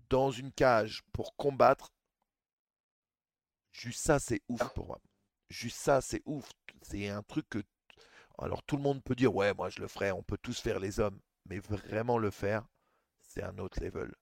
dans 0.08 0.30
une 0.30 0.52
cage 0.52 1.02
pour 1.12 1.34
combattre, 1.36 1.90
juste 3.72 4.00
ça, 4.00 4.18
c'est 4.18 4.42
ouf 4.48 4.62
pour 4.74 4.86
moi. 4.86 5.00
Juste 5.48 5.78
ça, 5.78 6.00
c'est 6.00 6.22
ouf. 6.24 6.48
C'est 6.82 7.08
un 7.08 7.22
truc 7.22 7.48
que. 7.48 7.62
Alors 8.38 8.62
tout 8.62 8.76
le 8.76 8.82
monde 8.82 9.02
peut 9.02 9.14
dire, 9.14 9.34
ouais, 9.34 9.52
moi 9.54 9.68
je 9.68 9.80
le 9.80 9.88
ferai, 9.88 10.10
on 10.12 10.22
peut 10.22 10.38
tous 10.38 10.58
faire 10.60 10.80
les 10.80 11.00
hommes, 11.00 11.20
mais 11.46 11.58
vraiment 11.58 12.18
le 12.18 12.30
faire, 12.30 12.66
c'est 13.20 13.42
un 13.42 13.58
autre 13.58 13.82
level. 13.82 14.14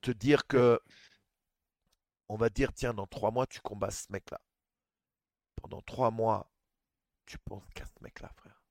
Te 0.00 0.10
dire 0.10 0.46
que. 0.46 0.80
On 2.28 2.36
va 2.36 2.48
dire, 2.48 2.72
tiens, 2.72 2.94
dans 2.94 3.06
trois 3.06 3.30
mois, 3.30 3.46
tu 3.46 3.60
combats 3.60 3.90
ce 3.90 4.10
mec-là. 4.10 4.40
Pendant 5.56 5.82
trois 5.82 6.10
mois, 6.10 6.50
tu 7.26 7.36
penses 7.38 7.68
qu'à 7.74 7.84
ce 7.84 8.02
mec-là, 8.02 8.30
frère. 8.36 8.62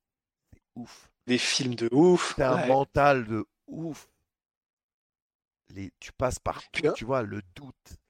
C'est 0.52 0.64
ouf. 0.76 1.12
Des 1.28 1.38
films 1.38 1.76
de 1.76 1.88
ouf. 1.92 2.34
T'as 2.36 2.54
un 2.54 2.62
ouais. 2.62 2.68
mental 2.68 3.26
de 3.26 3.46
ouf. 3.68 4.10
Les, 5.70 5.92
tu 6.00 6.12
passes 6.12 6.40
par 6.40 6.62
tu 6.72 7.06
vois, 7.06 7.22
le 7.22 7.42
doute, 7.56 8.01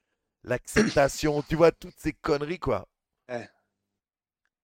l'acceptation, 0.44 1.42
tu 1.44 1.56
vois, 1.56 1.72
toutes 1.72 1.98
ces 1.98 2.14
conneries, 2.14 2.60
quoi. 2.60 2.88
Ouais. 3.30 3.50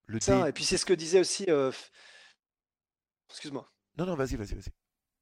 Le 0.08 0.20
Ça, 0.20 0.44
dé- 0.44 0.50
et 0.50 0.52
puis 0.54 0.64
c'est 0.64 0.78
ce 0.78 0.86
que 0.86 0.94
disait 0.94 1.20
aussi. 1.20 1.46
euh, 1.50 1.72
Excuse-moi. 3.30 3.70
Non, 3.98 4.06
non, 4.06 4.16
vas-y, 4.16 4.36
vas-y, 4.36 4.54
vas-y. 4.56 4.72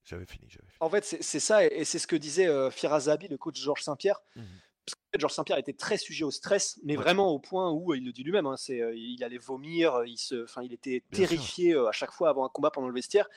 J'avais 0.03 0.25
fini. 0.25 0.47
En 0.79 0.89
fait, 0.89 1.03
c'est 1.03 1.39
ça, 1.39 1.65
et, 1.65 1.69
et 1.79 1.85
c'est 1.85 1.97
ce 1.97 2.05
que 2.05 2.15
disait 2.15 2.47
euh, 2.47 2.69
Firazabi, 2.69 3.27
le 3.27 3.37
coach 3.37 3.59
Georges 3.59 3.81
Saint-Pierre. 3.81 4.21
Mhm. 4.35 4.45
Parce 4.85 4.93
qu'en 4.95 5.01
fait, 5.13 5.19
Georges 5.19 5.33
Saint-Pierre 5.33 5.57
était 5.57 5.73
très 5.73 5.97
sujet 5.97 6.23
au 6.23 6.29
stress, 6.29 6.79
mais 6.83 6.95
Ouais. 6.95 7.01
vraiment 7.03 7.29
au 7.31 7.39
point 7.39 7.71
où, 7.71 7.91
euh, 7.91 7.97
il 7.97 8.05
le 8.05 8.11
dit 8.11 8.23
lui-même, 8.23 8.45
hein, 8.45 8.55
c'est, 8.55 8.81
euh, 8.81 8.93
il 8.95 9.23
allait 9.23 9.39
vomir, 9.39 10.03
il, 10.05 10.17
se, 10.19 10.43
enfin, 10.43 10.61
il 10.61 10.73
était 10.73 11.03
Bien 11.09 11.25
terrifié 11.25 11.73
euh, 11.73 11.87
à 11.87 11.91
chaque 11.91 12.11
fois 12.11 12.29
avant 12.29 12.45
un 12.45 12.49
combat 12.49 12.69
pendant 12.69 12.87
le 12.87 12.93
vestiaire. 12.93 13.27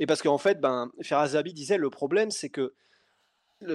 Et 0.00 0.06
parce 0.06 0.22
qu'en 0.22 0.38
fait, 0.38 0.60
ben, 0.60 0.90
Firazabi 1.02 1.54
disait 1.54 1.76
le 1.78 1.88
problème, 1.90 2.32
c'est 2.32 2.48
que 2.50 2.74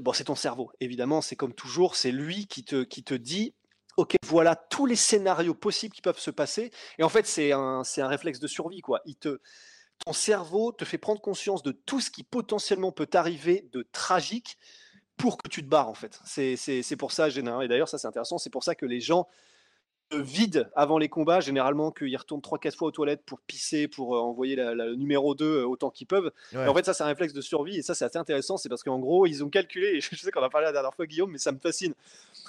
bon, 0.02 0.14
c'est 0.14 0.26
ton 0.26 0.36
cerveau, 0.36 0.72
évidemment, 0.80 1.22
c'est 1.22 1.36
comme 1.36 1.54
toujours, 1.54 1.96
c'est 1.96 2.12
lui 2.12 2.48
qui 2.48 2.64
te, 2.64 2.84
qui 2.84 3.04
te 3.04 3.14
dit. 3.14 3.54
Ok, 3.98 4.16
voilà 4.26 4.56
tous 4.56 4.86
les 4.86 4.96
scénarios 4.96 5.56
possibles 5.56 5.96
qui 5.96 6.02
peuvent 6.04 6.20
se 6.20 6.30
passer. 6.30 6.72
Et 7.00 7.04
en 7.04 7.10
fait, 7.10 7.26
c'est 7.26 7.52
un, 7.52 7.84
c'est 7.84 8.02
un 8.02 8.08
réflexe 8.08 8.40
de 8.40 8.48
survie, 8.48 8.82
quoi. 8.82 9.02
Il 9.06 9.16
te, 9.16 9.40
ton 10.06 10.14
cerveau 10.14 10.72
te 10.72 10.86
fait 10.86 10.98
prendre 11.00 11.22
conscience 11.22 11.64
de 11.64 11.72
tout 11.72 12.02
ce 12.02 12.12
qui 12.12 12.24
potentiellement 12.24 12.92
peut 12.92 13.08
t'arriver 13.08 13.68
de 13.72 13.88
tragique 13.92 14.58
pour 15.18 15.38
que 15.38 15.50
tu 15.50 15.64
te 15.64 15.68
barres 15.70 15.90
en 15.90 15.96
fait. 15.96 16.20
C'est 16.26 16.56
c'est- 16.58 16.84
c'est 16.84 16.96
pour 16.98 17.12
ça, 17.12 17.30
généralement, 17.30 17.64
et 17.64 17.68
d'ailleurs 17.68 17.90
ça 17.90 17.98
c'est 17.98 18.08
intéressant, 18.08 18.38
c'est 18.38 18.50
pour 18.52 18.64
ça 18.64 18.76
que 18.76 18.86
les 18.86 19.02
gens 19.02 19.28
se 20.12 20.18
vident 20.18 20.66
avant 20.76 20.98
les 20.98 21.10
combats, 21.10 21.40
généralement 21.40 21.92
qu'ils 21.92 22.16
retournent 22.18 22.42
3-4 22.42 22.76
fois 22.76 22.88
aux 22.90 22.92
toilettes 22.92 23.24
pour 23.26 23.40
pisser, 23.42 23.88
pour 23.88 24.16
euh, 24.16 24.20
envoyer 24.20 24.56
la, 24.56 24.74
la- 24.74 24.86
le 24.86 24.96
numéro 24.96 25.36
2 25.36 25.46
euh, 25.62 25.66
autant 25.68 25.90
qu'ils 25.90 26.08
peuvent. 26.08 26.32
Ouais. 26.54 26.66
Et 26.66 26.68
en 26.68 26.74
fait 26.74 26.86
ça 26.86 26.94
c'est 26.94 27.04
un 27.04 27.08
réflexe 27.08 27.34
de 27.34 27.42
survie 27.42 27.78
et 27.78 27.82
ça 27.82 27.94
c'est 27.96 28.06
assez 28.06 28.18
intéressant, 28.18 28.58
c'est 28.58 28.70
parce 28.70 28.84
qu'en 28.84 29.00
gros 29.00 29.26
ils 29.26 29.44
ont 29.44 29.50
calculé, 29.50 29.88
et 29.98 30.02
je 30.02 30.16
sais 30.16 30.32
qu'on 30.32 30.42
a 30.44 30.50
parlé 30.50 30.66
la 30.66 30.72
dernière 30.72 30.94
fois 30.94 31.06
Guillaume, 31.06 31.32
mais 31.32 31.38
ça 31.38 31.52
me 31.52 31.60
fascine. 31.60 31.94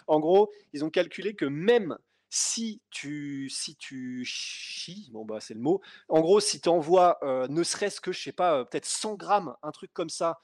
En 0.07 0.21
gros, 0.21 0.51
ils 0.73 0.85
ont 0.85 0.91
calculé 0.91 1.35
que 1.35 1.45
même 1.45 1.99
si 2.31 2.81
tu, 2.91 3.49
si 3.51 3.75
tu 3.75 4.23
chies, 4.25 5.09
bon 5.13 5.25
bah 5.25 5.39
c'est 5.41 5.55
le 5.55 5.61
mot, 5.61 5.81
en 6.09 6.21
gros, 6.21 6.41
si 6.41 6.61
tu 6.61 6.69
envoies 6.69 7.19
euh, 7.23 7.49
ne 7.49 7.63
serait-ce 7.63 8.01
que, 8.01 8.13
je 8.13 8.21
sais 8.23 8.33
pas, 8.33 8.59
euh, 8.59 8.65
peut-être 8.65 8.85
100 8.85 9.15
grammes, 9.15 9.55
un 9.63 9.71
truc 9.73 9.91
comme 9.95 10.11
ça, 10.11 10.39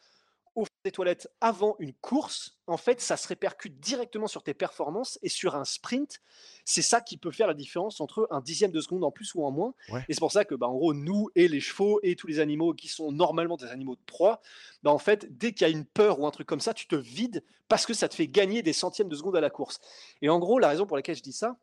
au 0.55 0.65
fond 0.65 0.71
des 0.85 0.93
toilettes 0.93 1.29
avant 1.41 1.77
une 1.79 1.93
course, 1.95 2.59
en 2.67 2.77
fait, 2.77 3.01
ça 3.01 3.17
se 3.17 3.27
répercute 3.29 3.81
directement 3.81 4.27
sur 4.27 4.43
tes 4.43 4.55
performances 4.55 5.19
et 5.23 5.29
sur 5.29 5.57
un 5.57 5.65
sprint. 5.65 6.21
C'est 6.65 6.83
ça 6.83 7.01
qui 7.01 7.17
peut 7.17 7.31
faire 7.31 7.47
la 7.47 7.55
différence 7.55 8.01
entre 8.01 8.27
un 8.31 8.41
dixième 8.41 8.71
de 8.71 8.81
seconde 8.81 9.05
en 9.05 9.11
plus 9.11 9.35
ou 9.35 9.45
en 9.45 9.51
moins. 9.51 9.75
Ouais. 9.91 10.05
Et 10.09 10.15
c'est 10.15 10.21
pour 10.21 10.33
ça 10.33 10.45
que, 10.45 10.55
bah, 10.55 10.69
en 10.69 10.75
gros, 10.75 10.95
nous 10.95 11.31
et 11.35 11.49
les 11.49 11.61
chevaux 11.61 12.01
et 12.03 12.17
tous 12.17 12.27
les 12.27 12.41
animaux 12.41 12.75
qui 12.75 12.89
sont 12.89 13.13
normalement 13.13 13.57
des 13.57 13.67
animaux 13.67 13.97
de 13.97 14.05
proie, 14.07 14.41
bah, 14.83 14.91
en 14.91 14.99
fait, 14.99 15.37
dès 15.37 15.53
qu'il 15.53 15.67
y 15.67 15.71
a 15.71 15.73
une 15.73 15.85
peur 15.85 16.21
ou 16.21 16.27
un 16.27 16.31
truc 16.31 16.47
comme 16.47 16.61
ça, 16.61 16.75
tu 16.75 16.87
te 16.87 16.97
vides 16.97 17.45
parce 17.69 17.87
que 17.87 17.95
ça 17.95 18.09
te 18.09 18.15
fait 18.15 18.29
gagner 18.29 18.63
des 18.63 18.73
centièmes 18.73 19.09
de 19.09 19.17
seconde 19.17 19.37
à 19.37 19.41
la 19.41 19.51
course. 19.51 19.81
Et 20.23 20.29
en 20.29 20.39
gros, 20.39 20.59
la 20.59 20.69
raison 20.69 20.87
pour 20.87 20.97
laquelle 20.97 21.17
je 21.17 21.23
dis 21.23 21.33
ça, 21.33 21.57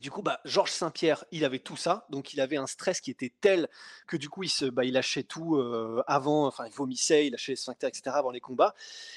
du 0.00 0.10
coup, 0.10 0.22
bah, 0.22 0.40
Georges 0.44 0.70
Saint-Pierre, 0.70 1.24
il 1.32 1.44
avait 1.44 1.58
tout 1.58 1.76
ça, 1.76 2.06
donc 2.08 2.32
il 2.32 2.40
avait 2.40 2.56
un 2.56 2.66
stress 2.66 3.00
qui 3.00 3.10
était 3.10 3.32
tel 3.40 3.68
que 4.06 4.16
du 4.16 4.28
coup, 4.28 4.44
il, 4.44 4.48
se, 4.48 4.64
bah, 4.64 4.84
il 4.84 4.92
lâchait 4.92 5.24
tout 5.24 5.56
euh, 5.56 6.02
avant, 6.06 6.46
enfin, 6.46 6.66
il 6.66 6.72
vomissait, 6.72 7.26
il 7.26 7.30
lâchait 7.30 7.52
les 7.52 7.56
sphincters, 7.56 7.88
etc. 7.88 8.10
avant 8.14 8.30
les 8.30 8.40
combats. 8.40 8.74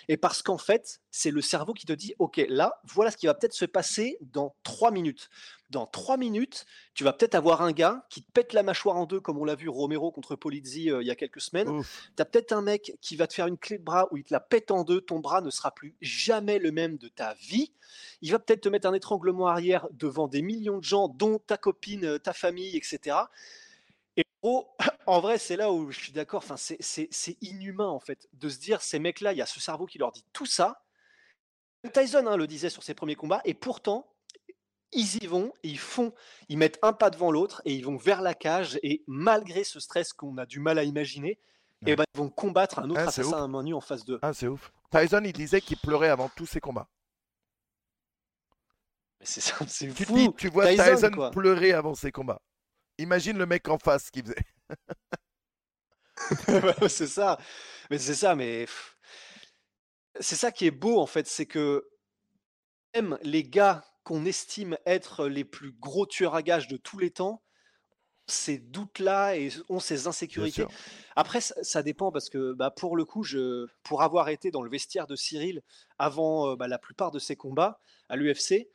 Et 0.08 0.18
parce 0.18 0.42
qu'en 0.42 0.58
fait, 0.58 1.02
c'est 1.12 1.32
le 1.32 1.42
cerveau 1.42 1.74
qui 1.74 1.86
te 1.86 1.94
dit, 1.94 2.16
OK, 2.18 2.42
là, 2.50 2.82
voilà 2.84 3.12
ce 3.12 3.18
qui 3.18 3.28
va 3.28 3.34
peut-être 3.34 3.54
se 3.54 3.66
passer 3.66 4.18
dans 4.22 4.56
trois 4.64 4.92
minutes. 4.92 5.30
Dans 5.72 5.86
trois 5.86 6.18
minutes, 6.18 6.66
tu 6.94 7.06
vas 7.06 7.14
peut-être 7.14 7.34
avoir 7.34 7.62
un 7.62 7.72
gars 7.72 8.06
qui 8.10 8.22
te 8.22 8.32
pète 8.32 8.52
la 8.52 8.62
mâchoire 8.62 8.98
en 8.98 9.06
deux, 9.06 9.22
comme 9.22 9.38
on 9.38 9.46
l'a 9.46 9.56
vu 9.56 9.70
Romero 9.70 10.12
contre 10.12 10.36
Polizzi 10.36 10.92
euh, 10.92 11.02
il 11.02 11.08
y 11.08 11.12
a 11.12 11.16
quelques 11.16 11.40
semaines. 11.40 11.82
Tu 12.18 12.22
as 12.22 12.26
peut-être 12.26 12.52
un 12.52 12.62
mec 12.62 12.98
qui 13.00 13.16
va 13.16 13.26
te 13.26 13.34
faire 13.34 13.48
une 13.48 13.58
clé 13.58 13.78
de 13.78 13.84
bras 13.84 14.10
où 14.12 14.18
il 14.18 14.26
te 14.26 14.34
la 14.34 14.42
pète 14.42 14.70
en 14.70 14.84
deux, 14.84 15.00
ton 15.00 15.20
bras 15.20 15.40
ne 15.40 15.50
sera 15.50 15.72
plus 15.72 15.96
jamais 16.02 16.60
le 16.60 16.74
même 16.74 16.98
de 16.98 17.08
ta 17.08 17.36
vie. 17.36 17.72
Il 18.22 18.32
va 18.34 18.40
peut-être 18.40 18.62
te 18.62 18.70
mettre 18.70 18.88
un 18.88 18.94
étranglement 18.94 19.48
arrière 19.48 19.88
devant 19.92 20.28
des 20.28 20.42
millions 20.42 20.78
de 20.78 20.84
gens, 20.84 21.08
dont 21.08 21.40
ta 21.40 21.58
copine, 21.58 22.06
euh, 22.06 22.20
ta 22.20 22.34
famille, 22.34 22.76
etc. 22.76 23.18
Et 24.18 24.26
en 25.06 25.20
vrai, 25.22 25.38
c'est 25.38 25.56
là 25.56 25.72
où 25.72 25.90
je 25.90 26.00
suis 26.00 26.12
d'accord, 26.12 26.44
enfin, 26.44 26.58
c'est 26.58 27.38
inhumain 27.42 27.88
en 27.88 28.00
fait, 28.02 28.28
de 28.34 28.50
se 28.50 28.60
dire, 28.60 28.82
ces 28.82 29.00
mecs-là, 29.00 29.32
il 29.32 29.38
y 29.38 29.42
a 29.42 29.46
ce 29.46 29.62
cerveau 29.62 29.86
qui 29.86 29.98
leur 29.98 30.12
dit 30.12 30.26
tout 30.34 30.46
ça. 30.46 30.84
Tyson 31.94 32.28
hein, 32.28 32.38
le 32.38 32.46
disait 32.46 32.70
sur 32.70 32.84
ses 32.84 32.94
premiers 32.94 33.16
combats, 33.16 33.42
et 33.46 33.54
pourtant, 33.54 34.12
ils 34.94 35.24
y 35.24 35.28
vont, 35.28 35.54
et 35.64 35.70
ils 35.70 35.80
font, 35.80 36.14
ils 36.50 36.58
mettent 36.58 36.80
un 36.82 36.94
pas 36.94 37.10
devant 37.10 37.32
l'autre, 37.32 37.62
et 37.66 37.74
ils 37.74 37.86
vont 37.86 37.98
vers 37.98 38.22
la 38.22 38.34
cage, 38.34 38.80
et 38.84 39.04
malgré 39.08 39.64
ce 39.64 39.80
stress 39.80 40.14
qu'on 40.14 40.38
a 40.38 40.46
du 40.46 40.60
mal 40.60 40.78
à 40.80 40.84
imaginer, 40.84 41.40
Ouais. 41.84 41.94
et 41.94 41.96
ben, 41.96 42.04
ils 42.14 42.18
vont 42.20 42.30
combattre 42.30 42.78
un 42.78 42.90
autre 42.92 43.00
Ah, 43.04 43.08
assassin 43.08 43.44
à 43.44 43.48
main 43.48 43.64
nue 43.64 43.74
en 43.74 43.82
face 43.82 44.06
d'eux. 44.06 44.20
Ah, 44.22 44.34
c'est 44.34 44.48
ouf. 44.48 44.72
Tyson, 44.92 45.22
il 45.26 45.34
disait 45.34 45.62
qu'il 45.62 45.78
pleurait 45.78 46.10
avant 46.10 46.30
tous 46.30 46.46
ses 46.46 46.60
combats. 46.60 46.88
Mais 49.20 49.26
c'est 49.26 49.42
ça, 49.42 49.56
c'est 49.68 49.92
Tu 49.94 50.06
fou. 50.06 50.14
dis, 50.16 50.30
tu 50.38 50.50
vois 50.50 50.68
Tyson, 50.68 50.84
Tyson, 50.96 51.32
pleurer 51.32 51.74
avant 51.74 51.96
ses 51.96 52.12
combats. 52.12 52.42
Imagine 53.00 53.38
le 53.40 53.48
mec 53.48 53.68
en 53.68 53.80
face 53.80 54.12
qui 54.12 54.22
faisait. 54.22 54.36
C'est 56.88 57.08
ça. 57.08 57.38
Mais 57.90 57.98
c'est 57.98 58.14
ça, 58.16 58.36
mais 58.36 58.68
c'est 60.20 60.36
ça 60.36 60.52
qui 60.52 60.68
est 60.68 60.72
beau 60.72 61.00
en 61.00 61.08
fait, 61.08 61.26
c'est 61.28 61.46
que 61.48 61.90
même 62.94 63.18
les 63.24 63.44
gars 63.44 63.84
qu'on 64.04 64.26
estime 64.26 64.78
être 64.86 65.28
les 65.28 65.44
plus 65.44 65.72
gros 65.74 66.06
tueurs 66.06 66.36
à 66.36 66.42
gages 66.42 66.68
de 66.68 66.78
tous 66.78 66.98
les 66.98 67.12
temps, 67.12 67.44
ces 68.28 68.58
doutes-là 68.58 69.36
et 69.36 69.50
ont 69.70 69.80
ces 69.80 70.08
insécurités. 70.08 70.66
Après, 71.16 71.42
ça, 71.42 71.56
ça 71.64 71.84
dépend 71.84 72.12
parce 72.12 72.30
que 72.30 72.54
bah, 72.54 72.72
pour 72.72 72.96
le 72.96 73.06
coup, 73.06 73.24
je, 73.24 73.68
pour 73.84 74.02
avoir 74.02 74.30
été 74.30 74.52
dans 74.52 74.62
le 74.62 74.70
vestiaire 74.70 75.08
de 75.08 75.16
Cyril 75.16 75.62
avant 76.00 76.50
euh, 76.52 76.56
bah, 76.56 76.68
la 76.68 76.80
plupart 76.80 77.12
de 77.12 77.20
ses 77.20 77.36
combats 77.36 77.80
à 78.10 78.16
l'UFC, 78.16 78.70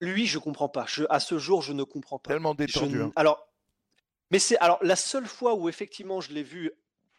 lui, 0.00 0.26
je 0.26 0.38
comprends 0.38 0.68
pas. 0.68 0.86
Je, 0.88 1.04
à 1.10 1.20
ce 1.20 1.38
jour, 1.38 1.62
je 1.62 1.72
ne 1.72 1.82
comprends 1.82 2.18
pas. 2.18 2.30
Tellement 2.30 2.54
détendu. 2.54 3.02
hein. 3.02 3.12
Alors, 3.16 3.46
mais 4.30 4.38
c'est 4.38 4.56
alors 4.58 4.78
la 4.82 4.96
seule 4.96 5.26
fois 5.26 5.54
où 5.54 5.68
effectivement 5.68 6.20
je 6.20 6.32
l'ai 6.32 6.44
vu 6.44 6.70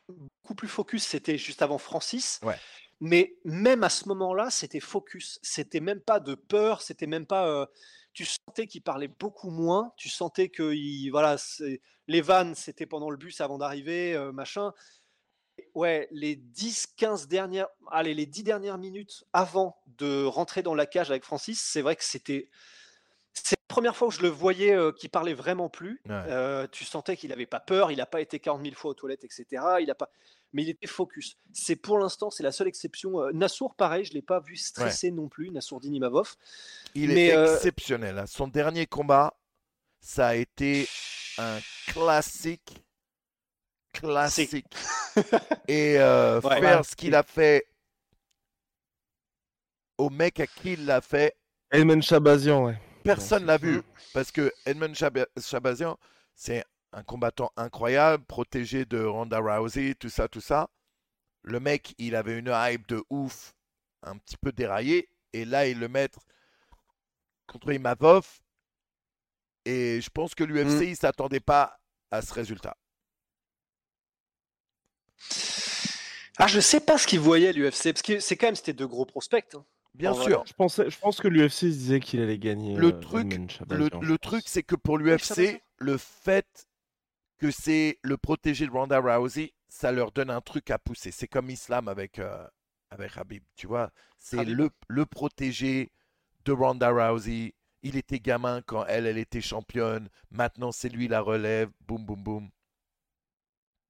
beaucoup 0.07 0.55
plus 0.55 0.67
focus, 0.67 1.03
c'était 1.03 1.37
juste 1.37 1.61
avant 1.61 1.77
Francis. 1.77 2.39
Ouais. 2.43 2.57
Mais 3.01 3.35
même 3.43 3.83
à 3.83 3.89
ce 3.89 4.07
moment-là, 4.09 4.49
c'était 4.51 4.79
focus. 4.79 5.39
C'était 5.41 5.79
même 5.79 5.99
pas 6.01 6.19
de 6.19 6.35
peur, 6.35 6.81
c'était 6.81 7.07
même 7.07 7.25
pas. 7.25 7.47
euh, 7.47 7.65
tu 8.13 8.25
sentais 8.25 8.67
qu'il 8.67 8.83
parlait 8.83 9.07
beaucoup 9.07 9.49
moins. 9.49 9.91
Tu 9.97 10.07
sentais 10.09 10.49
que 10.49 10.73
il, 10.73 11.09
voilà, 11.09 11.35
les 12.07 12.21
vannes, 12.21 12.53
c'était 12.55 12.85
pendant 12.85 13.09
le 13.09 13.17
bus 13.17 13.41
avant 13.41 13.57
d'arriver, 13.57 14.13
euh, 14.15 14.31
machin. 14.31 14.71
Ouais, 15.73 16.07
les 16.11 16.35
10-15 16.35 17.27
dernières, 17.27 17.67
allez, 17.91 18.13
les 18.13 18.25
10 18.25 18.43
dernières 18.43 18.77
minutes 18.77 19.23
avant 19.33 19.77
de 19.97 20.23
rentrer 20.23 20.63
dans 20.63 20.75
la 20.75 20.85
cage 20.85 21.09
avec 21.09 21.23
Francis, 21.23 21.61
c'est 21.61 21.81
vrai 21.81 21.95
que 21.95 22.03
c'était. 22.03 22.49
Première 23.71 23.95
fois 23.95 24.09
où 24.09 24.11
je 24.11 24.21
le 24.21 24.27
voyais 24.29 24.73
euh, 24.75 24.91
qu'il 24.91 25.09
parlait 25.09 25.33
vraiment 25.33 25.69
plus. 25.69 26.01
Ouais. 26.05 26.13
Euh, 26.27 26.67
tu 26.71 26.85
sentais 26.85 27.15
qu'il 27.17 27.29
n'avait 27.29 27.45
pas 27.45 27.59
peur, 27.59 27.91
il 27.91 27.97
n'a 27.97 28.05
pas 28.05 28.21
été 28.21 28.39
40 28.39 28.61
000 28.63 28.75
fois 28.75 28.91
aux 28.91 28.93
toilettes, 28.93 29.23
etc. 29.23 29.45
Il 29.79 29.89
a 29.89 29.95
pas... 29.95 30.09
Mais 30.53 30.63
il 30.63 30.69
était 30.69 30.87
focus. 30.87 31.37
C'est 31.53 31.77
pour 31.77 31.97
l'instant, 31.97 32.29
c'est 32.29 32.43
la 32.43 32.51
seule 32.51 32.67
exception. 32.67 33.21
Euh, 33.21 33.31
Nassour, 33.31 33.73
pareil, 33.75 34.03
je 34.03 34.09
ne 34.11 34.15
l'ai 34.15 34.21
pas 34.21 34.41
vu 34.41 34.57
stresser 34.57 35.09
non 35.09 35.29
plus, 35.29 35.49
Nassour 35.49 35.79
Dinimavov. 35.79 36.35
Il 36.93 37.09
Mais, 37.13 37.27
est 37.27 37.35
euh, 37.37 37.53
exceptionnel. 37.55 38.19
hein. 38.19 38.25
Son 38.27 38.49
dernier 38.49 38.85
combat, 38.85 39.33
ça 40.01 40.27
a 40.27 40.35
été 40.35 40.89
un 41.37 41.59
classique. 41.87 42.83
Classique. 43.93 44.65
Et 45.69 45.97
euh, 45.99 46.41
Ouais. 46.41 46.59
faire 46.59 46.83
ce 46.85 46.95
qu'il 46.97 47.15
a 47.15 47.23
fait 47.23 47.65
au 49.97 50.09
mec 50.09 50.39
à 50.39 50.47
qui 50.47 50.73
il 50.73 50.85
l'a 50.85 50.99
fait, 51.01 51.37
Elmen 51.69 52.01
Chabazian, 52.01 52.65
ouais. 52.65 52.77
Personne 53.03 53.45
l'a 53.45 53.57
vu. 53.57 53.77
Mm. 53.77 53.83
Parce 54.13 54.31
que 54.31 54.51
Edmund 54.65 54.95
Chab- 54.95 55.27
Chabazian, 55.39 55.97
c'est 56.35 56.63
un 56.93 57.03
combattant 57.03 57.51
incroyable, 57.55 58.23
protégé 58.25 58.85
de 58.85 59.03
Ronda 59.03 59.39
Rousey, 59.39 59.95
tout 59.95 60.09
ça, 60.09 60.27
tout 60.27 60.41
ça. 60.41 60.69
Le 61.43 61.59
mec, 61.59 61.93
il 61.97 62.15
avait 62.15 62.37
une 62.37 62.51
hype 62.53 62.87
de 62.87 63.03
ouf, 63.09 63.53
un 64.03 64.17
petit 64.17 64.37
peu 64.37 64.51
déraillé. 64.51 65.09
Et 65.33 65.45
là, 65.45 65.67
il 65.67 65.79
le 65.79 65.87
met 65.87 66.09
contre 67.47 67.71
Imavov. 67.71 68.27
Et 69.65 70.01
je 70.01 70.09
pense 70.09 70.35
que 70.35 70.43
l'UFC, 70.43 70.87
il 70.89 70.95
s'attendait 70.95 71.39
pas 71.39 71.79
à 72.11 72.21
ce 72.21 72.33
résultat. 72.33 72.75
Ah, 76.37 76.47
je 76.47 76.59
sais 76.59 76.79
pas 76.79 76.97
ce 76.97 77.05
qu'il 77.07 77.19
voyait 77.19 77.53
l'UFC, 77.53 77.93
parce 77.93 78.01
que 78.01 78.19
c'est 78.19 78.35
quand 78.35 78.47
même 78.47 78.55
c'était 78.55 78.73
deux 78.73 78.87
gros 78.87 79.05
prospects. 79.05 79.53
hein. 79.55 79.65
Bien 79.93 80.11
En 80.11 80.15
vrai. 80.15 80.25
sûr. 80.25 80.43
Je, 80.45 80.53
pensais, 80.53 80.89
je 80.89 80.97
pense 80.99 81.19
que 81.19 81.27
l'UFC 81.27 81.51
se 81.51 81.65
disait 81.65 81.99
qu'il 81.99 82.21
allait 82.21 82.37
gagner. 82.39 82.75
Le 82.75 82.87
euh, 82.87 82.99
truc- 82.99 83.39
Le, 83.69 83.89
le 84.01 84.17
c'est 84.45 84.63
que 84.63 84.75
pour 84.75 84.97
l'UFC, 84.97 85.61
le 85.77 85.97
fait 85.97 86.67
que 87.37 87.51
c'est 87.51 87.99
le 88.03 88.17
protégé 88.17 88.65
de 88.67 88.71
Ronda 88.71 88.99
Rousey, 88.99 89.53
ça 89.67 89.91
leur 89.91 90.11
donne 90.11 90.29
un 90.29 90.41
truc 90.41 90.69
à 90.71 90.77
pousser. 90.79 91.11
C'est 91.11 91.27
comme 91.27 91.49
Islam 91.49 91.87
avec, 91.87 92.19
euh, 92.19 92.47
avec 92.89 93.17
Habib, 93.17 93.43
tu 93.55 93.67
vois. 93.67 93.91
C'est 94.17 94.45
le, 94.45 94.69
le 94.87 95.05
protégé 95.05 95.91
de 96.45 96.51
Ronda 96.51 96.89
Rousey. 96.91 97.53
Il 97.83 97.97
était 97.97 98.19
gamin 98.19 98.61
quand 98.61 98.85
elle, 98.85 99.07
elle 99.07 99.17
était 99.17 99.41
championne. 99.41 100.07
Maintenant, 100.29 100.71
c'est 100.71 100.89
lui 100.89 101.07
la 101.07 101.19
relève. 101.19 101.69
Boum, 101.87 102.05
boum, 102.05 102.23
boum. 102.23 102.49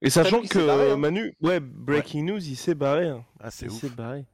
Et 0.01 0.09
sachant 0.09 0.41
que 0.41 0.65
barré, 0.65 0.91
hein. 0.91 0.97
Manu, 0.97 1.35
ouais, 1.41 1.59
breaking 1.59 2.23
news, 2.23 2.39
il 2.43 2.55
s'est 2.55 2.73
barré. 2.73 3.07
hein. 3.09 3.23
Ah, 3.39 3.51
c'est 3.51 3.65
Il 3.65 3.71
ouf. 3.71 3.81
s'est 3.81 3.89
barré. 3.89 4.25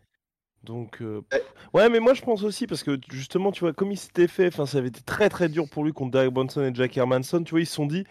Donc, 0.67 1.01
euh, 1.01 1.21
Ouais. 1.33 1.41
ouais, 1.73 1.89
mais 1.89 1.99
moi 1.99 2.13
je 2.13 2.21
pense 2.21 2.43
aussi 2.43 2.67
parce 2.67 2.83
que 2.83 2.99
justement, 3.09 3.51
tu 3.51 3.61
vois, 3.61 3.73
comme 3.73 3.91
il 3.91 3.97
s'était 3.97 4.27
fait, 4.27 4.47
enfin, 4.47 4.65
ça 4.65 4.77
avait 4.79 4.89
été 4.89 5.01
très 5.01 5.29
très 5.29 5.47
dur 5.49 5.65
pour 5.69 5.83
lui 5.85 5.93
contre 5.93 6.11
Derek 6.11 6.31
Bronson 6.33 6.61
et 6.63 6.73
Jack 6.75 6.95
Hermanson. 6.97 7.41
Tu 7.43 7.51
vois, 7.51 7.61
ils 7.61 7.65
se 7.65 7.73
sont 7.75 7.85
dit, 7.85 8.03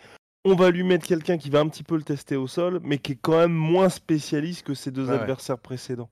on 0.45 0.55
va 0.55 0.71
lui 0.71 0.83
mettre 0.83 1.07
quelqu'un 1.07 1.37
qui 1.39 1.51
va 1.51 1.61
un 1.61 1.69
petit 1.69 1.83
peu 1.85 1.97
le 1.97 2.03
tester 2.03 2.35
au 2.37 2.47
sol, 2.47 2.81
mais 2.83 2.99
qui 2.99 3.13
est 3.13 3.19
quand 3.21 3.37
même 3.39 3.53
moins 3.53 3.89
spécialiste 3.91 4.65
que 4.67 4.75
ses 4.75 4.91
deux 4.91 5.05
Ouais, 5.07 5.11
ouais. 5.15 5.21
adversaires 5.21 5.59
précédents. 5.59 6.09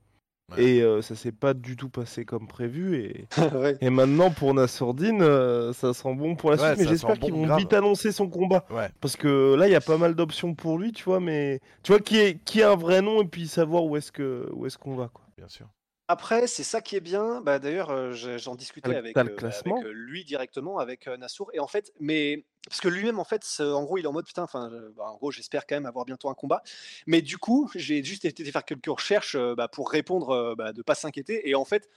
Ouais. 0.55 0.63
Et 0.63 0.81
euh, 0.83 1.01
ça 1.01 1.15
s'est 1.15 1.31
pas 1.31 1.55
du 1.55 1.75
tout 1.75 1.89
passé 1.89 2.23
comme 2.23 2.47
prévu. 2.47 2.97
Et, 2.97 3.25
Ouais. 3.55 3.75
et 3.81 3.89
maintenant 3.89 4.29
pour 4.29 4.53
Nassourdine, 4.53 5.23
euh, 5.23 5.73
ça 5.73 5.91
sent 5.95 6.13
bon 6.13 6.35
pour 6.35 6.51
la 6.51 6.57
Ouais, 6.57 6.75
suite. 6.75 6.79
Mais 6.83 6.87
j'espère 6.87 7.17
qu'ils 7.17 7.33
vont 7.33 7.47
grave. 7.47 7.57
vite 7.57 7.73
annoncer 7.73 8.11
son 8.11 8.29
combat. 8.29 8.63
Ouais. 8.69 8.89
Parce 9.01 9.15
que 9.15 9.55
là, 9.55 9.67
il 9.67 9.71
y 9.71 9.75
a 9.75 9.81
pas 9.81 9.97
mal 9.97 10.13
d'options 10.13 10.53
pour 10.53 10.77
lui, 10.77 10.91
tu 10.91 11.03
vois, 11.05 11.19
mais 11.19 11.59
tu 11.81 11.91
vois 11.93 11.99
qui 11.99 12.17
est 12.19 12.37
qui 12.43 12.61
a 12.61 12.71
un 12.71 12.75
vrai 12.75 13.01
nom 13.01 13.23
et 13.23 13.25
puis 13.25 13.47
savoir 13.47 13.85
où 13.85 13.97
est-ce 13.97 14.11
que 14.11 14.47
où 14.53 14.67
est-ce 14.67 14.77
qu'on 14.77 14.93
va 14.95 15.07
quoi. 15.11 15.25
Bien 15.35 15.47
sûr. 15.47 15.65
Après, 16.07 16.45
c'est 16.45 16.63
ça 16.63 16.81
qui 16.81 16.95
est 16.95 17.01
bien. 17.01 17.41
Bah, 17.41 17.57
D'ailleurs, 17.57 17.89
euh, 17.89 18.11
j'ai- 18.13 18.37
j'en 18.37 18.55
discutais 18.55 18.89
le- 18.91 18.97
avec, 18.97 19.15
t'as 19.15 19.23
le 19.23 19.31
euh, 19.31 19.35
classement. 19.35 19.77
avec, 19.77 19.87
euh, 19.87 19.91
lui 19.91 20.23
directement, 20.23 20.77
avec 20.77 21.07
euh, 21.07 21.17
Nassour. 21.17 21.49
Et 21.53 21.59
en 21.59 21.67
fait, 21.67 21.91
mais 21.99 22.45
parce 22.67 22.79
que 22.79 22.87
lui-même, 22.87 23.17
en 23.19 23.23
fait, 23.23 23.43
c'est- 23.43 23.63
en 23.63 23.83
gros, 23.83 23.97
il 23.97 24.03
est 24.05 24.07
en 24.07 24.13
mode 24.13 24.25
putain. 24.25 24.43
Enfin, 24.43 24.71
euh, 24.71 24.91
bah, 24.95 25.05
en 25.07 25.15
gros, 25.15 25.31
j'espère 25.31 25.65
quand 25.65 25.75
même 25.75 25.87
avoir 25.87 26.05
bientôt 26.05 26.29
un 26.29 26.35
combat. 26.35 26.61
Mais 27.07 27.21
du 27.23 27.37
coup, 27.39 27.71
j'ai 27.73 28.03
juste 28.03 28.23
été 28.25 28.43
faire 28.51 28.65
quelques 28.65 28.85
recherches 28.85 29.35
euh, 29.35 29.55
bah, 29.55 29.67
pour 29.67 29.89
répondre, 29.89 30.29
euh, 30.29 30.55
bah, 30.55 30.73
de 30.73 30.81
pas 30.83 30.93
s'inquiéter. 30.95 31.49
Et 31.49 31.55
en 31.55 31.65
fait, 31.65 31.89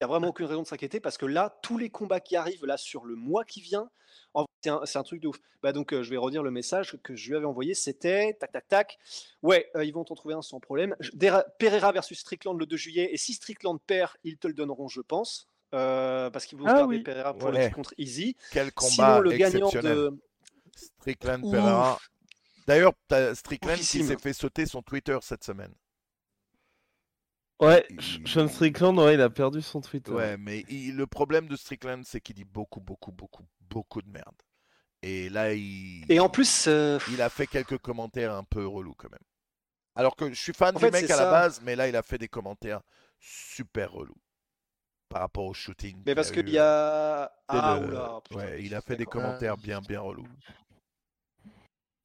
il 0.00 0.04
n'y 0.04 0.04
a 0.04 0.08
vraiment 0.08 0.28
aucune 0.28 0.46
raison 0.46 0.62
de 0.62 0.66
s'inquiéter 0.66 1.00
parce 1.00 1.18
que 1.18 1.26
là, 1.26 1.58
tous 1.62 1.78
les 1.78 1.90
combats 1.90 2.20
qui 2.20 2.36
arrivent 2.36 2.66
là 2.66 2.76
sur 2.76 3.04
le 3.06 3.16
mois 3.16 3.44
qui 3.44 3.60
vient, 3.60 3.90
en 4.34 4.44
c'est 4.66 4.70
un, 4.70 4.80
c'est 4.84 4.98
un 4.98 5.02
truc 5.04 5.20
de 5.20 5.28
ouf. 5.28 5.36
Bah 5.62 5.72
donc, 5.72 5.92
euh, 5.92 6.02
je 6.02 6.10
vais 6.10 6.16
redire 6.16 6.42
le 6.42 6.50
message 6.50 6.96
que 7.04 7.14
je 7.14 7.28
lui 7.28 7.36
avais 7.36 7.46
envoyé. 7.46 7.74
C'était 7.74 8.34
tac 8.40 8.50
tac 8.50 8.66
tac. 8.68 8.98
Ouais, 9.42 9.70
euh, 9.76 9.84
ils 9.84 9.92
vont 9.92 10.02
t'en 10.04 10.14
trouver 10.16 10.34
un 10.34 10.42
sans 10.42 10.58
problème. 10.60 10.96
Je- 11.00 11.12
Pereira 11.58 11.92
versus 11.92 12.18
Strickland 12.18 12.58
le 12.58 12.66
2 12.66 12.76
juillet. 12.76 13.10
Et 13.12 13.16
si 13.16 13.32
Strickland 13.34 13.78
perd, 13.86 14.10
ils 14.24 14.38
te 14.38 14.48
le 14.48 14.54
donneront, 14.54 14.88
je 14.88 15.00
pense. 15.00 15.48
Euh, 15.74 16.30
parce 16.30 16.46
qu'ils 16.46 16.58
vont 16.58 16.66
Ah 16.66 16.74
garder 16.78 16.96
oui. 16.96 17.02
Pereira 17.02 17.34
pour 17.34 17.50
Ouais. 17.50 17.68
le 17.68 17.74
contre 17.74 17.94
Easy. 17.98 18.36
Quel 18.52 18.72
combat 18.72 18.90
Sinon, 18.90 19.18
le 19.20 19.32
gagnant 19.32 19.70
de. 19.70 20.18
Strickland 20.98 21.44
Ouf. 21.44 21.52
Pereira. 21.52 21.98
D'ailleurs, 22.66 22.92
t'as 23.08 23.34
Strickland 23.36 23.76
qui 23.76 23.84
s'est 23.84 24.18
fait 24.18 24.32
sauter 24.32 24.66
son 24.66 24.82
Twitter 24.82 25.16
cette 25.22 25.44
semaine. 25.44 25.72
Ouais, 27.60 27.86
Il- 27.88 28.28
Sean 28.28 28.48
Strickland, 28.48 28.98
ouais, 28.98 29.14
il 29.14 29.20
a 29.20 29.30
perdu 29.30 29.62
son 29.62 29.80
Twitter. 29.80 30.10
Ouais, 30.12 30.36
mais 30.36 30.64
il- 30.68 30.94
le 30.94 31.06
problème 31.06 31.48
de 31.48 31.56
Strickland, 31.56 32.02
c'est 32.04 32.20
qu'il 32.20 32.34
dit 32.34 32.44
beaucoup, 32.44 32.80
beaucoup, 32.80 33.12
beaucoup, 33.12 33.44
beaucoup 33.62 34.02
de 34.02 34.10
merde. 34.10 34.34
Et 35.02 35.28
là, 35.28 35.52
il, 35.52 36.04
Et 36.10 36.18
en 36.20 36.28
plus, 36.28 36.66
euh, 36.68 36.98
il 37.12 37.20
a 37.22 37.28
fait 37.28 37.46
quelques 37.46 37.78
commentaires 37.78 38.34
un 38.34 38.44
peu 38.44 38.66
relous 38.66 38.94
quand 38.96 39.10
même. 39.10 39.20
Alors 39.94 40.16
que 40.16 40.28
je 40.28 40.34
suis 40.40 40.52
fan 40.52 40.74
En 40.74 40.78
du 40.78 40.84
fait, 40.84 40.90
mec 40.90 41.10
à 41.10 41.16
la 41.16 41.30
base, 41.30 41.60
mais 41.62 41.76
là, 41.76 41.88
il 41.88 41.96
a 41.96 42.02
fait 42.02 42.18
des 42.18 42.28
commentaires 42.28 42.80
super 43.20 43.92
relous 43.92 44.16
par 45.08 45.20
rapport 45.22 45.44
au 45.44 45.54
shooting. 45.54 46.02
mais 46.04 46.14
parce 46.14 46.30
qu'il 46.30 46.48
y 46.48 46.58
a. 46.58 47.30
C'est 47.48 47.56
Ah, 47.58 47.78
le- 47.80 47.86
oula, 47.86 48.20
putain, 48.28 48.40
ouais, 48.40 48.62
il 48.62 48.74
a 48.74 48.80
fait 48.80 48.96
des 48.96 49.06
commentaires 49.06 49.56
bien, 49.56 49.80
bien 49.80 50.00
relous. 50.00 50.26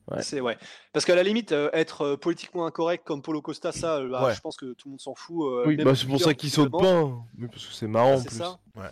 Ouais. 0.10 0.22
C'est 0.24 0.42
ouais. 0.42 0.58
Parce 0.94 1.06
qu'à 1.06 1.16
la 1.16 1.24
limite, 1.24 1.52
euh, 1.52 1.70
être 1.74 2.02
euh, 2.02 2.18
politiquement 2.18 2.66
incorrect 2.66 3.06
comme 3.06 3.22
Polo 3.22 3.42
Costa, 3.42 3.72
ça, 3.72 3.98
euh, 3.98 4.10
bah, 4.10 4.26
Ouais. 4.26 4.36
je 4.36 4.42
pense 4.42 4.58
que 4.58 4.74
tout 4.74 4.88
le 4.88 4.92
monde 4.92 5.00
s'en 5.02 5.16
fout. 5.16 5.46
euh, 5.46 5.64
Oui, 5.68 5.78
bah, 5.78 5.96
c'est 5.96 6.08
pour 6.08 6.20
ça 6.20 6.34
qu'il 6.34 6.52
saute 6.52 6.72
pas. 6.72 6.86
hein. 6.92 7.24
Oui, 7.38 7.48
parce 7.48 7.66
que 7.66 7.74
c'est 7.74 7.88
marrant 7.88 8.16
en 8.16 8.18
C'est 8.20 8.28
plus. 8.30 8.38
ça. 8.38 8.60
Ouais. 8.76 8.90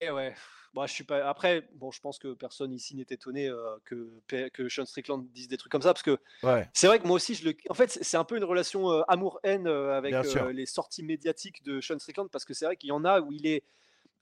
Et 0.00 0.10
ouais. 0.10 0.34
Bon, 0.74 0.86
je 0.86 0.92
suis 0.92 1.04
pas. 1.04 1.28
Après, 1.28 1.68
bon, 1.74 1.92
je 1.92 2.00
pense 2.00 2.18
que 2.18 2.34
personne 2.34 2.72
ici 2.72 2.96
n'est 2.96 3.06
étonné 3.08 3.48
euh, 3.48 3.76
que 3.84 4.20
que 4.52 4.68
Sean 4.68 4.84
Strickland 4.84 5.24
dise 5.32 5.46
des 5.46 5.56
trucs 5.56 5.70
comme 5.70 5.82
ça, 5.82 5.92
parce 5.94 6.02
que 6.02 6.18
Ouais, 6.42 6.72
c'est 6.72 6.88
vrai 6.88 6.98
que 6.98 7.06
moi 7.06 7.16
aussi, 7.16 7.34
je 7.36 7.44
le. 7.48 7.54
En 7.70 7.74
fait, 7.74 7.90
c'est- 7.90 8.16
un 8.16 8.24
peu 8.24 8.36
une 8.36 8.44
relation 8.44 8.90
euh, 8.90 9.02
amour-haine 9.08 9.68
euh, 9.68 9.96
avec 9.96 10.14
les 10.52 10.66
sorties 10.66 11.04
médiatiques 11.04 11.62
de 11.62 11.80
Sean 11.80 11.98
Strickland, 12.00 12.28
parce 12.30 12.44
que 12.44 12.54
c'est 12.54 12.64
vrai 12.64 12.76
qu'il 12.76 12.88
y 12.88 12.92
en 12.92 13.04
a 13.04 13.20
où 13.20 13.32
il 13.32 13.46
est 13.46 13.64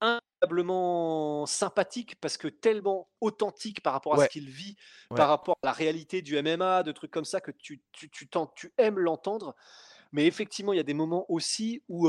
incroyablement 0.01 1.47
sympathique 1.47 2.17
parce 2.21 2.37
que 2.37 2.49
tellement 2.49 3.09
authentique 3.21 3.83
par 3.83 3.93
rapport 3.95 4.15
à 4.15 4.19
Ouais. 4.19 4.25
ce 4.25 4.29
qu'il 4.29 4.51
vit, 4.51 4.77
Ouais. 5.11 5.17
par 5.17 5.29
rapport 5.29 5.57
à 5.63 5.69
la 5.69 5.73
réalité 5.73 6.23
du 6.23 6.37
MMA, 6.37 6.83
de 6.83 6.93
trucs 6.93 7.11
comme 7.13 7.25
ça 7.25 7.41
que 7.41 7.51
tu 7.53 7.83
tu 7.93 8.11
tu, 8.11 8.29
tu 8.57 8.73
aimes 8.79 8.99
l'entendre. 8.99 9.55
Mais 10.13 10.27
effectivement, 10.27 10.73
il 10.73 10.79
y 10.79 10.81
a 10.81 10.85
des 10.85 10.95
moments 10.95 11.27
aussi 11.31 11.83
où 11.89 12.09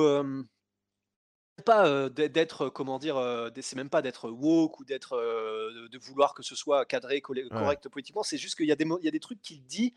pas 1.65 1.85
euh, 1.87 2.09
d'être- 2.09 2.69
comment 2.69 2.97
dire, 2.99 3.17
euh, 3.17 3.49
c'est 3.61 3.75
même 3.75 3.89
pas 3.89 4.01
d'être 4.01 4.29
woke 4.29 4.79
ou 4.79 4.85
d'être 4.85 5.13
euh, 5.13 5.87
de- 5.89 5.97
vouloir 5.99 6.33
que 6.33 6.41
ce 6.43 6.55
soit 6.55 6.85
cadré, 6.85 7.21
collé- 7.21 7.47
correct 7.49 7.87
politiquement. 7.89 8.23
C'est 8.23 8.37
juste 8.37 8.55
qu'il 8.55 8.65
y 8.65 8.71
a 8.71 8.75
des 8.75 8.85
il 8.99 9.05
y 9.05 9.07
a 9.07 9.11
des 9.11 9.19
trucs 9.19 9.41
qu'il 9.41 9.63
dit 9.65 9.93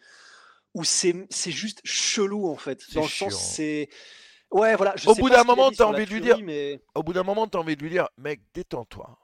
où 0.75 0.85
c'est 0.85 1.27
juste 1.51 1.81
chelou 1.85 2.49
en 2.49 2.57
fait. 2.57 2.93
Dans 2.95 3.03
le 3.03 3.09
sens 3.09 3.35
c'est 3.35 3.89
ouais 4.51 4.77
voilà. 4.77 4.95
je 4.97 5.09
Au 5.09 5.15
sais 5.15 5.21
bout 5.23 5.29
pas 5.29 5.45
moment, 5.45 5.71
t'as 5.71 5.85
la 5.85 5.91
envie 5.91 6.05
de 6.05 6.11
lui 6.11 6.21
dire- 6.21 6.39
mais 6.43 6.81
Au 6.95 7.03
bout 7.03 7.15
d'un 7.15 7.23
moment, 7.23 7.47
tu 7.49 7.57
as 7.57 7.61
envie 7.61 7.77
de 7.77 7.83
lui 7.83 7.91
dire, 7.91 8.09
mec, 8.19 8.43
détends-toi. 8.53 9.19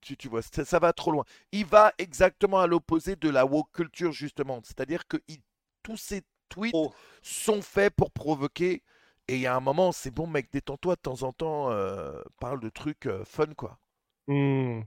Tu, 0.00 0.16
tu 0.16 0.28
vois, 0.28 0.40
ça, 0.40 0.64
ça 0.64 0.78
va 0.78 0.92
trop 0.94 1.10
loin. 1.10 1.24
Il 1.52 1.66
va 1.66 1.92
exactement 1.98 2.58
à 2.58 2.66
l'opposé 2.66 3.16
de 3.16 3.28
la 3.28 3.44
woke 3.44 3.70
culture, 3.72 4.12
justement. 4.12 4.60
C'est-à-dire 4.64 5.06
que 5.06 5.18
il- 5.28 5.42
tous 5.82 5.96
ces 5.98 6.22
tweets 6.48 6.72
Oh. 6.74 6.92
sont 7.22 7.60
faits 7.60 7.94
pour 7.94 8.10
provoquer. 8.10 8.82
Et 9.28 9.34
il 9.34 9.40
y 9.40 9.46
a 9.46 9.54
un 9.54 9.60
moment, 9.60 9.92
c'est 9.92 10.10
bon, 10.10 10.26
mec, 10.26 10.48
détends-toi 10.52 10.94
de 10.96 11.00
temps 11.00 11.22
en 11.22 11.32
temps. 11.32 11.70
euh, 11.70 12.20
parle 12.40 12.60
de 12.60 12.68
trucs 12.70 13.06
euh, 13.06 13.24
fun, 13.24 13.46
quoi. 13.56 13.78
Hmm. 14.26 14.80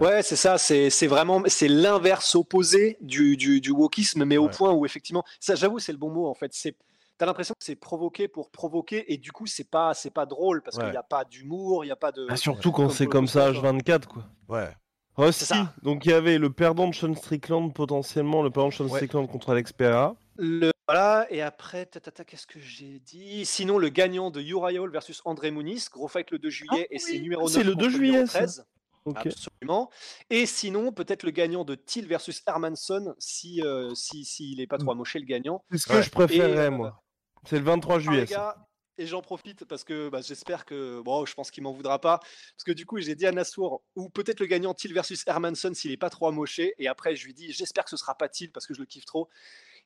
Ouais, 0.00 0.22
c'est 0.22 0.36
ça, 0.36 0.56
c'est 0.56 0.88
c'est 0.88 1.06
vraiment 1.06 1.42
c'est 1.46 1.68
l'inverse 1.68 2.34
opposé 2.36 2.96
du, 3.02 3.36
du, 3.36 3.60
du 3.60 3.70
wokisme, 3.70 4.24
mais 4.24 4.38
au 4.38 4.48
point 4.48 4.72
où 4.72 4.86
effectivement, 4.86 5.22
ça 5.40 5.56
j'avoue 5.56 5.78
c'est 5.78 5.92
le 5.92 5.98
bon 5.98 6.08
mot 6.10 6.26
en 6.26 6.32
fait. 6.32 6.54
C'est 6.54 6.74
t'as 7.18 7.26
l'impression 7.26 7.52
que 7.52 7.62
c'est 7.64 7.76
provoqué 7.76 8.26
pour 8.26 8.50
provoquer 8.50 9.12
et 9.12 9.18
du 9.18 9.30
coup 9.30 9.46
c'est 9.46 9.68
pas 9.68 9.92
c'est 9.92 10.10
pas 10.10 10.24
drôle 10.24 10.62
parce 10.62 10.78
qu'il 10.78 10.88
n'y 10.90 10.96
a 10.96 11.02
pas 11.02 11.26
d'humour, 11.26 11.84
il 11.84 11.88
n'y 11.88 11.92
a 11.92 11.96
pas 11.96 12.12
de. 12.12 12.26
Ah, 12.30 12.36
surtout 12.36 12.72
quand 12.72 12.88
c'est 12.88 13.06
comme 13.06 13.26
ça 13.28 13.52
Costa, 13.52 13.60
quoi. 13.60 13.72
H24 13.72 14.06
quoi. 14.06 14.24
Ouais. 14.48 14.70
Rusty, 15.16 15.44
ça. 15.44 15.74
donc 15.82 16.06
il 16.06 16.10
y 16.12 16.14
avait 16.14 16.38
le 16.38 16.50
perdant 16.50 16.88
de 16.88 16.94
Sean 16.94 17.14
Strickland 17.14 17.70
potentiellement, 17.74 18.42
le 18.42 18.50
perdant 18.50 18.70
de 18.70 18.74
Sean 18.74 18.84
Ouais. 18.84 18.90
Strickland 19.00 19.26
contre 19.28 19.50
Alex 19.50 19.72
Pereira. 19.74 20.16
Le 20.38 20.72
Voilà, 20.86 21.26
et 21.30 21.40
après, 21.40 21.88
qu'est-ce 22.26 22.46
que 22.46 22.60
j'ai 22.60 22.98
dit? 23.00 23.46
Sinon, 23.46 23.78
le 23.78 23.88
gagnant 23.88 24.30
de 24.30 24.42
Uriah 24.42 24.82
Hall 24.82 24.90
versus 24.90 25.22
André 25.24 25.50
Muniz, 25.50 25.88
gros 25.90 26.08
fight 26.08 26.30
le 26.30 26.38
2 26.38 26.50
juillet, 26.50 26.86
et 26.90 26.98
c'est 26.98 27.18
numéro 27.18 27.44
9 27.44 27.52
c'est 27.52 27.62
le 27.64 27.74
2 27.74 27.84
contre 27.84 27.96
juillet, 27.96 28.10
numéro 28.12 28.26
ça. 28.26 28.38
13. 28.40 28.66
Ok. 29.06 29.26
Absolument. 29.26 29.90
Et 30.30 30.46
sinon, 30.46 30.92
peut-être 30.92 31.22
le 31.24 31.30
gagnant 31.30 31.64
de 31.64 31.74
Thiel 31.74 32.06
versus 32.06 32.42
Hermanson, 32.46 33.14
si 33.18 33.62
euh, 33.62 33.94
si 33.94 34.24
s'il 34.24 34.60
est 34.60 34.66
pas 34.66 34.78
trop 34.78 34.92
amoché 34.92 35.18
le 35.18 35.26
gagnant. 35.26 35.62
C'est 35.70 35.78
ce 35.78 35.86
que 35.86 35.92
Ouais. 35.94 36.02
je 36.02 36.10
préférerais, 36.10 36.64
Et, 36.64 36.66
euh, 36.66 36.70
moi. 36.70 37.02
C'est 37.46 37.58
le 37.58 37.64
23 37.64 37.96
Ah, 37.96 37.98
juillet. 37.98 38.24
gars, 38.24 38.56
et 38.96 39.06
j'en 39.06 39.20
profite 39.20 39.64
parce 39.66 39.84
que 39.84 40.08
bah, 40.08 40.20
j'espère 40.22 40.64
que 40.64 41.00
bon, 41.02 41.26
je 41.26 41.34
pense 41.34 41.50
qu'il 41.50 41.62
m'en 41.64 41.72
voudra 41.72 42.00
pas 42.00 42.18
parce 42.20 42.64
que 42.64 42.72
du 42.72 42.86
coup 42.86 42.98
j'ai 43.00 43.14
dit 43.16 43.26
à 43.26 43.32
Nassour 43.32 43.82
ou 43.96 44.08
peut-être 44.08 44.38
le 44.40 44.46
gagnant 44.46 44.72
Thiel 44.72 44.94
versus 44.94 45.24
Hermanson 45.26 45.74
s'il 45.74 45.90
est 45.90 45.96
pas 45.96 46.10
trop 46.10 46.28
amoché 46.28 46.74
et 46.78 46.86
après 46.86 47.16
je 47.16 47.26
lui 47.26 47.34
dis 47.34 47.52
j'espère 47.52 47.82
que 47.84 47.90
ce 47.90 47.96
sera 47.96 48.14
pas 48.16 48.28
Thiel 48.28 48.52
parce 48.52 48.66
que 48.68 48.72
je 48.72 48.78
le 48.78 48.86
kiffe 48.86 49.04
trop 49.04 49.28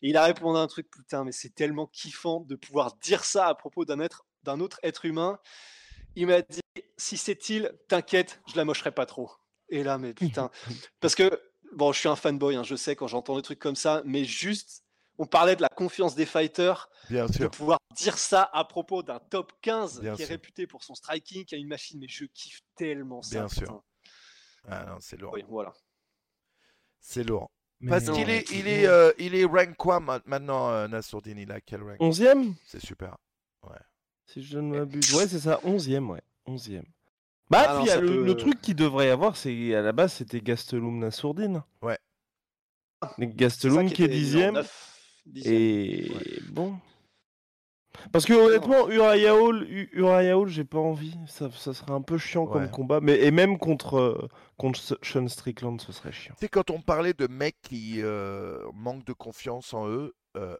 et 0.03 0.09
il 0.09 0.17
a 0.17 0.25
répondu 0.25 0.59
à 0.59 0.61
un 0.63 0.67
truc 0.67 0.91
putain 0.91 1.25
mais 1.25 1.33
c'est 1.33 1.55
tellement 1.55 1.87
kiffant 1.87 2.41
de 2.41 2.57
pouvoir 2.57 2.97
dire 2.97 3.25
ça 3.25 3.47
à 3.47 3.55
propos 3.55 3.85
d'un 3.85 4.01
être 4.01 4.27
d'un 4.43 4.61
autre 4.61 4.79
être 4.83 5.05
humain 5.05 5.39
il 6.15 6.27
m'a 6.27 6.43
dit 6.43 6.61
si 6.97 7.17
c'est 7.17 7.37
Thiel 7.37 7.79
t'inquiète 7.89 8.41
je 8.49 8.57
la 8.57 8.65
mocherai 8.65 8.93
pas 8.93 9.07
trop 9.07 9.31
et 9.69 9.83
là 9.83 9.99
mais 9.99 10.15
putain 10.15 10.51
parce 11.01 11.15
que 11.15 11.43
bon 11.73 11.93
je 11.93 11.99
suis 11.99 12.09
un 12.09 12.17
fanboy 12.17 12.57
hein, 12.57 12.63
je 12.63 12.77
sais 12.77 12.97
quand 12.97 13.09
j'entends 13.09 13.37
des 13.37 13.43
trucs 13.43 13.59
comme 13.59 13.77
ça 13.77 14.03
mais 14.05 14.25
juste 14.25 14.85
on 15.19 15.27
parlait 15.27 15.57
de 15.57 15.63
la 15.63 15.69
confiance 15.69 16.15
des 16.15 16.27
fighters 16.27 16.89
Bien 17.11 17.27
de 17.27 17.33
sûr. 17.33 17.51
pouvoir 17.51 17.79
dire 17.95 18.17
ça 18.17 18.49
à 18.53 18.65
propos 18.65 19.03
d'un 19.03 19.19
top 19.19 19.53
15 19.63 20.01
Bien 20.01 20.15
qui 20.15 20.23
est 20.23 20.27
réputé 20.27 20.67
pour 20.67 20.85
son 20.85 20.95
striking, 20.95 21.45
qui 21.45 21.57
a 21.57 21.59
une 21.59 21.67
machine, 21.67 21.99
mais 21.99 22.07
je 22.09 22.25
kiffe 22.27 22.61
tellement 22.77 23.23
ça. 23.23 23.41
Bien 23.41 23.49
sûr. 23.49 23.83
Ah 24.69 24.85
non, 24.87 24.99
c'est 25.01 25.17
lourd. 25.17 25.33
Oui, 25.33 25.45
voilà. 25.49 25.73
C'est 27.01 27.25
lourd. 27.25 27.51
Mais 27.81 27.91
Parce 27.91 28.11
qu'il 28.11 28.29
est, 28.29 28.51
il 28.51 28.67
est, 28.67 28.87
euh, 28.87 29.13
il 29.19 29.35
est 29.37 29.45
rank 29.45 29.77
quoi 29.77 30.01
ma- 30.01 30.21
maintenant, 30.27 30.69
euh, 30.71 30.89
Nassourdine? 30.89 31.39
Il 31.39 31.53
a 31.53 31.61
quel 31.61 31.83
rank? 31.83 31.99
11ème 32.01 32.55
C'est 32.65 32.81
super. 32.85 33.17
Si 34.27 34.43
je 34.43 34.59
ne 34.59 34.77
m'abuse. 34.77 35.15
Ouais, 35.15 35.27
c'est 35.27 35.39
ça, 35.39 35.59
11ème, 35.65 36.11
ouais. 36.11 36.21
11ème. 36.47 36.83
Bah, 37.49 37.65
Ah 37.67 37.77
puis 37.79 37.87
y 37.87 37.91
a 37.91 37.99
le, 38.01 38.07
peut- 38.07 38.25
le 38.25 38.37
truc 38.37 38.61
qu'il 38.61 38.75
devrait 38.77 39.07
y 39.07 39.11
avoir, 39.11 39.37
c'est 39.39 39.75
à 39.75 39.81
la 39.81 39.93
base, 39.93 40.13
c'était 40.13 40.41
Gastelum 40.43 40.99
Nassourdine. 40.99 41.63
Ouais. 41.81 41.99
Gastelum 43.19 43.91
qui 43.91 44.03
est 44.03 44.07
était 44.07 44.15
numéro 44.15 44.21
dixième. 44.25 44.55
9, 44.55 44.99
dixième. 45.27 45.55
Et 45.55 46.41
bon. 46.51 46.77
Parce 48.13 48.25
que 48.25 48.33
honnêtement, 48.33 48.89
Uriah 48.89 49.35
Hall, 49.35 49.67
Uriah 49.93 50.37
j'ai 50.47 50.65
pas 50.65 50.79
envie. 50.79 51.17
Ça, 51.27 51.51
ça 51.51 51.75
serait 51.75 51.93
un 51.93 52.03
peu 52.03 52.19
chiant 52.19 52.45
Ouais. 52.47 52.53
comme 52.53 52.71
combat. 52.71 53.01
Mais, 53.01 53.19
et 53.25 53.31
même 53.31 53.59
contre, 53.59 53.99
euh, 53.99 54.29
contre 54.57 54.81
Sean 55.03 55.29
Strickland, 55.29 55.81
ce 55.81 55.93
serait 55.93 56.13
chiant. 56.13 56.35
Tu 56.35 56.41
sais, 56.41 56.49
quand 56.49 56.71
on 56.71 56.81
parlait 56.81 57.15
de 57.15 57.27
mecs 57.27 57.61
qui 57.63 58.01
euh, 58.03 58.65
manquent 58.75 59.05
de 59.05 59.13
confiance 59.13 59.75
en 59.75 59.89
eux, 59.89 60.15
euh, 60.37 60.57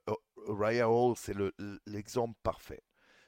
Raya 0.49 0.89
Hall, 0.91 1.15
c'est 1.17 1.35
le- 1.35 1.55
l'exemple 1.87 2.35
parfait. 2.43 2.83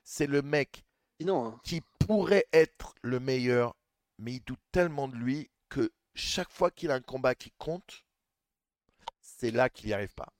C'est 0.05 0.27
le 0.27 0.43
mec 0.43 0.85
Sinon, 1.21 1.47
hein. 1.47 1.61
qui 1.65 1.83
pourrait 1.99 2.47
être 2.53 2.95
le 3.03 3.21
meilleur, 3.21 3.75
mais 4.19 4.33
il 4.35 4.41
doute 4.41 4.61
tellement 4.73 5.07
de 5.09 5.17
lui 5.17 5.51
que 5.69 5.91
chaque 6.15 6.51
fois 6.51 6.71
qu'il 6.71 6.91
a 6.91 6.95
un 6.95 7.01
combat 7.01 7.35
qui 7.35 7.53
compte, 7.59 8.05
c'est 9.21 9.51
là 9.51 9.69
qu'il 9.69 9.87
n'y 9.89 9.93
arrive 9.93 10.15
pas. 10.15 10.33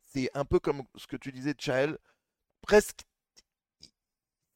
C'est 0.00 0.30
un 0.34 0.44
peu 0.44 0.58
comme 0.58 0.82
ce 0.96 1.06
que 1.06 1.16
tu 1.16 1.32
disais, 1.32 1.54
Chael, 1.58 1.98
presque, 2.66 3.02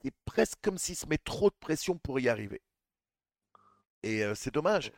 c'est 0.02 0.14
presque 0.24 0.58
comme 0.62 0.78
s'il 0.78 0.96
se 0.96 1.06
met 1.06 1.18
trop 1.18 1.48
de 1.48 1.54
pression 1.60 1.96
pour 1.96 2.18
y 2.20 2.28
arriver. 2.28 2.60
Et 4.02 4.24
euh, 4.24 4.34
c'est 4.34 4.52
dommage, 4.52 4.92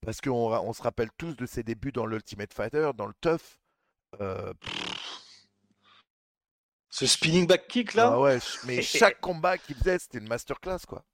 parce 0.00 0.20
qu'on 0.20 0.52
on 0.52 0.72
se 0.72 0.82
rappelle 0.82 1.10
tous 1.18 1.34
de 1.34 1.46
ses 1.46 1.62
débuts 1.62 1.92
dans 1.92 2.06
l'Ultimate 2.06 2.52
Fighter, 2.54 2.90
dans 2.94 3.06
le 3.06 3.14
Tough. 3.20 3.58
Euh, 4.20 4.52
ce 6.90 7.06
spinning 7.06 7.46
back 7.46 7.66
kick 7.68 7.94
là, 7.94 8.10
ah 8.12 8.20
ouais, 8.20 8.38
mais 8.66 8.82
chaque 8.82 9.20
combat 9.20 9.56
qu'il 9.56 9.74
faisait, 9.76 9.98
c'était 9.98 10.18
une 10.18 10.28
masterclass, 10.28 10.80
quoi. 10.86 11.04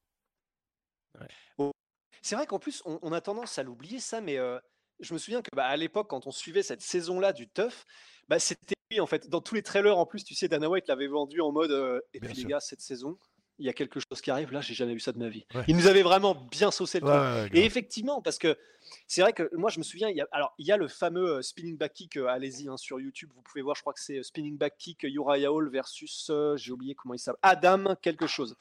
c'est 2.20 2.34
vrai 2.34 2.46
qu'en 2.46 2.58
plus, 2.58 2.82
on, 2.84 2.98
on 3.02 3.12
a 3.12 3.20
tendance 3.20 3.58
à 3.58 3.62
l'oublier 3.62 4.00
ça, 4.00 4.20
mais 4.20 4.36
euh, 4.36 4.58
je 5.00 5.12
me 5.14 5.18
souviens 5.18 5.42
que 5.42 5.48
bah, 5.54 5.66
à 5.66 5.76
l'époque, 5.76 6.08
quand 6.08 6.26
on 6.26 6.30
suivait 6.32 6.62
cette 6.62 6.82
saison-là 6.82 7.32
du 7.32 7.48
Tough, 7.48 7.72
bah, 8.28 8.38
c'était 8.38 8.74
lui 8.90 9.00
en 9.00 9.06
fait. 9.06 9.28
Dans 9.28 9.40
tous 9.40 9.54
les 9.54 9.62
trailers, 9.62 9.96
en 9.98 10.06
plus, 10.06 10.24
tu 10.24 10.34
sais, 10.34 10.48
Dana 10.48 10.68
White 10.68 10.88
l'avait 10.88 11.06
vendu 11.08 11.40
en 11.40 11.52
mode 11.52 11.70
euh, 11.72 12.00
et 12.14 12.20
Bien 12.20 12.28
puis 12.30 12.38
sûr. 12.40 12.48
les 12.48 12.52
gars, 12.54 12.60
cette 12.60 12.80
saison, 12.80 13.18
il 13.58 13.66
y 13.66 13.68
a 13.68 13.72
quelque 13.72 14.00
chose 14.00 14.20
qui 14.20 14.30
arrive. 14.30 14.52
Là, 14.52 14.60
j'ai 14.60 14.74
jamais 14.74 14.94
vu 14.94 15.00
ça 15.00 15.12
de 15.12 15.18
ma 15.18 15.28
vie. 15.28 15.44
Ouais. 15.54 15.64
Il 15.68 15.76
nous 15.76 15.86
avait 15.86 16.02
vraiment 16.02 16.34
bien 16.34 16.70
saucé 16.70 17.00
le 17.00 17.06
Ouais, 17.06 17.48
Et 17.52 17.64
effectivement, 17.64 18.22
parce 18.22 18.38
que 18.38 18.56
c'est 19.06 19.20
vrai 19.20 19.32
que 19.32 19.50
moi 19.54 19.68
je 19.70 19.78
me 19.78 19.84
souviens, 19.84 20.08
il 20.08 20.16
y 20.16 20.20
a, 20.20 20.28
alors 20.32 20.54
il 20.58 20.66
y 20.66 20.72
a 20.72 20.76
le 20.76 20.88
fameux 20.88 21.36
euh, 21.36 21.42
spinning 21.42 21.76
back 21.76 21.92
kick, 21.92 22.16
euh, 22.16 22.26
allez-y 22.28 22.68
hein, 22.68 22.76
sur 22.78 22.98
YouTube, 23.00 23.30
vous 23.34 23.42
pouvez 23.42 23.60
voir, 23.60 23.76
je 23.76 23.82
crois 23.82 23.92
que 23.92 24.00
c'est 24.00 24.18
euh, 24.18 24.22
spinning 24.22 24.56
back 24.56 24.76
kick 24.78 25.04
euh, 25.04 25.10
Uriah 25.10 25.52
Hall 25.52 25.68
versus, 25.70 26.28
euh, 26.30 26.56
j'ai 26.56 26.72
oublié 26.72 26.94
comment 26.94 27.12
il 27.14 27.18
s'appelle, 27.18 27.40
Adam 27.42 27.96
quelque 28.00 28.26
chose. 28.26 28.56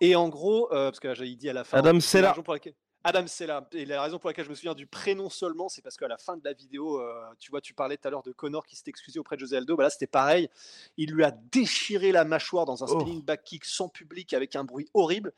Et 0.00 0.14
en 0.14 0.28
gros, 0.28 0.70
euh, 0.74 0.90
parce 0.90 1.00
que 1.00 1.08
là, 1.08 1.14
j'ai 1.14 1.34
dit 1.36 1.48
à 1.48 1.54
la 1.54 1.64
fin, 1.64 1.78
Adam 1.78 1.98
pour 2.44 2.52
laquelle- 2.52 2.74
Adam 3.06 3.24
Sella. 3.28 3.68
Et 3.72 3.84
la 3.84 4.02
raison 4.02 4.18
pour 4.18 4.28
laquelle 4.28 4.46
je 4.46 4.50
me 4.50 4.56
souviens 4.56 4.74
du 4.74 4.88
prénom 4.88 5.30
seulement, 5.30 5.68
c'est 5.68 5.80
parce 5.80 5.96
qu'à 5.96 6.08
la 6.08 6.18
fin 6.18 6.36
de 6.36 6.44
la 6.44 6.52
vidéo, 6.52 7.00
euh, 7.00 7.14
tu 7.38 7.52
vois, 7.52 7.60
tu 7.60 7.72
parlais 7.72 7.96
tout 7.96 8.08
à 8.08 8.10
l'heure 8.10 8.24
de 8.24 8.32
Connor 8.32 8.66
qui 8.66 8.74
s'était 8.74 8.90
excusé 8.90 9.20
auprès 9.20 9.36
de 9.36 9.40
José 9.40 9.56
Aldo. 9.58 9.76
Bah 9.76 9.84
là, 9.84 9.90
c'était 9.90 10.08
pareil. 10.08 10.48
Il 10.96 11.12
lui 11.12 11.22
a 11.22 11.30
déchiré 11.30 12.10
la 12.10 12.24
mâchoire 12.24 12.64
dans 12.66 12.82
un 12.82 12.86
Oh. 12.88 13.00
spinning 13.00 13.22
back 13.22 13.44
kick 13.44 13.64
sans 13.64 13.88
public 13.88 14.34
avec 14.34 14.56
un 14.56 14.64
bruit 14.64 14.88
horrible. 14.92 15.32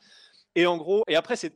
Et 0.55 0.65
en 0.67 0.79
gros, 0.79 1.03
et 1.09 1.15
après, 1.15 1.37
c'est. 1.37 1.53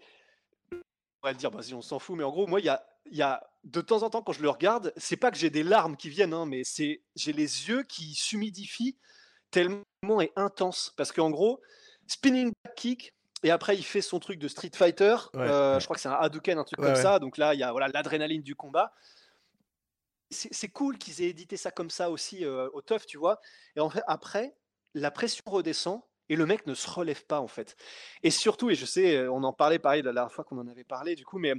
On 0.71 0.77
pourrait 1.23 1.35
dire, 1.35 1.51
bah, 1.51 1.63
si 1.63 1.73
on 1.73 1.81
s'en 1.81 1.99
fout, 1.99 2.17
mais 2.17 2.25
en 2.25 2.31
gros, 2.31 2.47
moi, 2.47 2.61
il 2.61 2.67
y 2.67 2.69
a, 2.69 2.85
y 3.11 3.23
a 3.23 3.43
de 3.65 3.81
temps 3.81 4.03
en 4.03 4.11
temps, 4.11 4.21
quand 4.21 4.33
je 4.33 4.43
le 4.43 4.51
regarde, 4.51 4.93
c'est 4.99 5.17
pas 5.17 5.31
que 5.31 5.39
j'ai 5.39 5.49
des 5.51 5.63
larmes 5.63 5.97
qui 5.97 6.11
viennent, 6.11 6.35
hein, 6.35 6.45
mais 6.45 6.63
c'est 6.65 7.01
j'ai 7.17 7.33
les 7.33 7.69
yeux 7.69 7.85
qui 7.85 8.15
s'humidifient 8.15 8.99
tellement 9.51 9.85
est 10.21 10.33
intense. 10.37 10.93
Parce 10.97 11.11
qu'en 11.11 11.31
gros, 11.31 11.61
spinning 12.07 12.53
back 12.65 12.75
kick, 12.75 13.15
et 13.43 13.51
après, 13.51 13.77
il 13.77 13.83
fait 13.83 14.01
son 14.03 14.19
truc 14.21 14.39
de 14.39 14.49
Street 14.49 14.71
Fighter. 14.75 15.17
Ouais, 15.35 15.41
euh, 15.41 15.75
ouais. 15.75 15.81
Je 15.81 15.85
crois 15.87 15.95
que 15.97 16.01
c'est 16.03 16.09
un 16.09 16.13
Hadouken, 16.13 16.59
un 16.59 16.65
truc 16.65 16.79
Ouais, 16.79 16.87
comme 16.87 16.97
ça. 16.97 17.19
Donc 17.19 17.39
là, 17.39 17.55
il 17.55 17.61
y 17.61 17.63
a 17.63 17.73
voilà 17.73 17.89
l'adrénaline 17.89 18.43
du 18.43 18.55
combat. 18.55 18.93
C'est 20.31 20.69
cool 20.71 20.97
qu'ils 20.97 21.21
aient 21.21 21.29
édité 21.29 21.59
ça 21.59 21.71
comme 21.71 21.91
ça 21.91 22.11
aussi 22.11 22.43
euh, 22.47 22.67
au 22.73 22.81
teuf, 22.81 23.05
tu 23.05 23.19
vois. 23.19 23.39
Et 23.77 23.81
en 23.81 23.91
fait, 23.91 24.03
après, 24.07 24.57
la 24.95 25.11
pression 25.11 25.43
redescend 25.47 26.01
et 26.31 26.37
le 26.37 26.47
mec 26.47 26.67
ne 26.67 26.73
se 26.73 26.89
relève 26.89 27.27
pas 27.27 27.41
en 27.41 27.49
fait. 27.49 27.77
Et 28.23 28.31
surtout, 28.31 28.71
et 28.71 28.75
je 28.75 28.87
sais, 28.87 29.17
euh, 29.17 29.31
on 29.31 29.43
en 29.45 29.53
parlait 29.53 29.79
pareil 29.79 30.01
la 30.01 30.13
dernière 30.15 30.33
fois 30.33 30.45
qu'on 30.45 30.57
en 30.59 30.69
avait 30.69 30.85
parlé 30.85 31.17
du 31.17 31.27
coup, 31.27 31.39
mais 31.39 31.53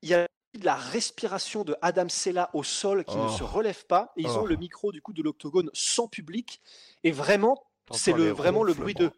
il 0.00 0.08
y 0.08 0.14
a 0.14 0.26
de 0.54 0.64
la 0.64 0.76
respiration 0.76 1.62
de 1.62 1.76
Adam 1.82 2.08
Sella 2.08 2.48
au 2.54 2.62
sol 2.62 3.04
qui 3.04 3.18
ne 3.18 3.26
Oh. 3.26 3.28
se 3.28 3.42
relève 3.44 3.84
pas. 3.84 4.12
Et 4.16 4.22
ils 4.22 4.30
ont 4.38 4.44
Oh. 4.44 4.46
le 4.46 4.56
micro 4.56 4.90
du 4.90 5.02
coup 5.02 5.12
de 5.12 5.22
l'octogone 5.22 5.68
sans 5.74 6.08
public. 6.08 6.62
Et 7.04 7.12
vraiment, 7.12 7.67
c'est 7.92 8.12
le, 8.12 8.30
vraiment 8.30 8.62
le 8.62 8.74
bruit 8.74 8.94
de. 8.94 9.10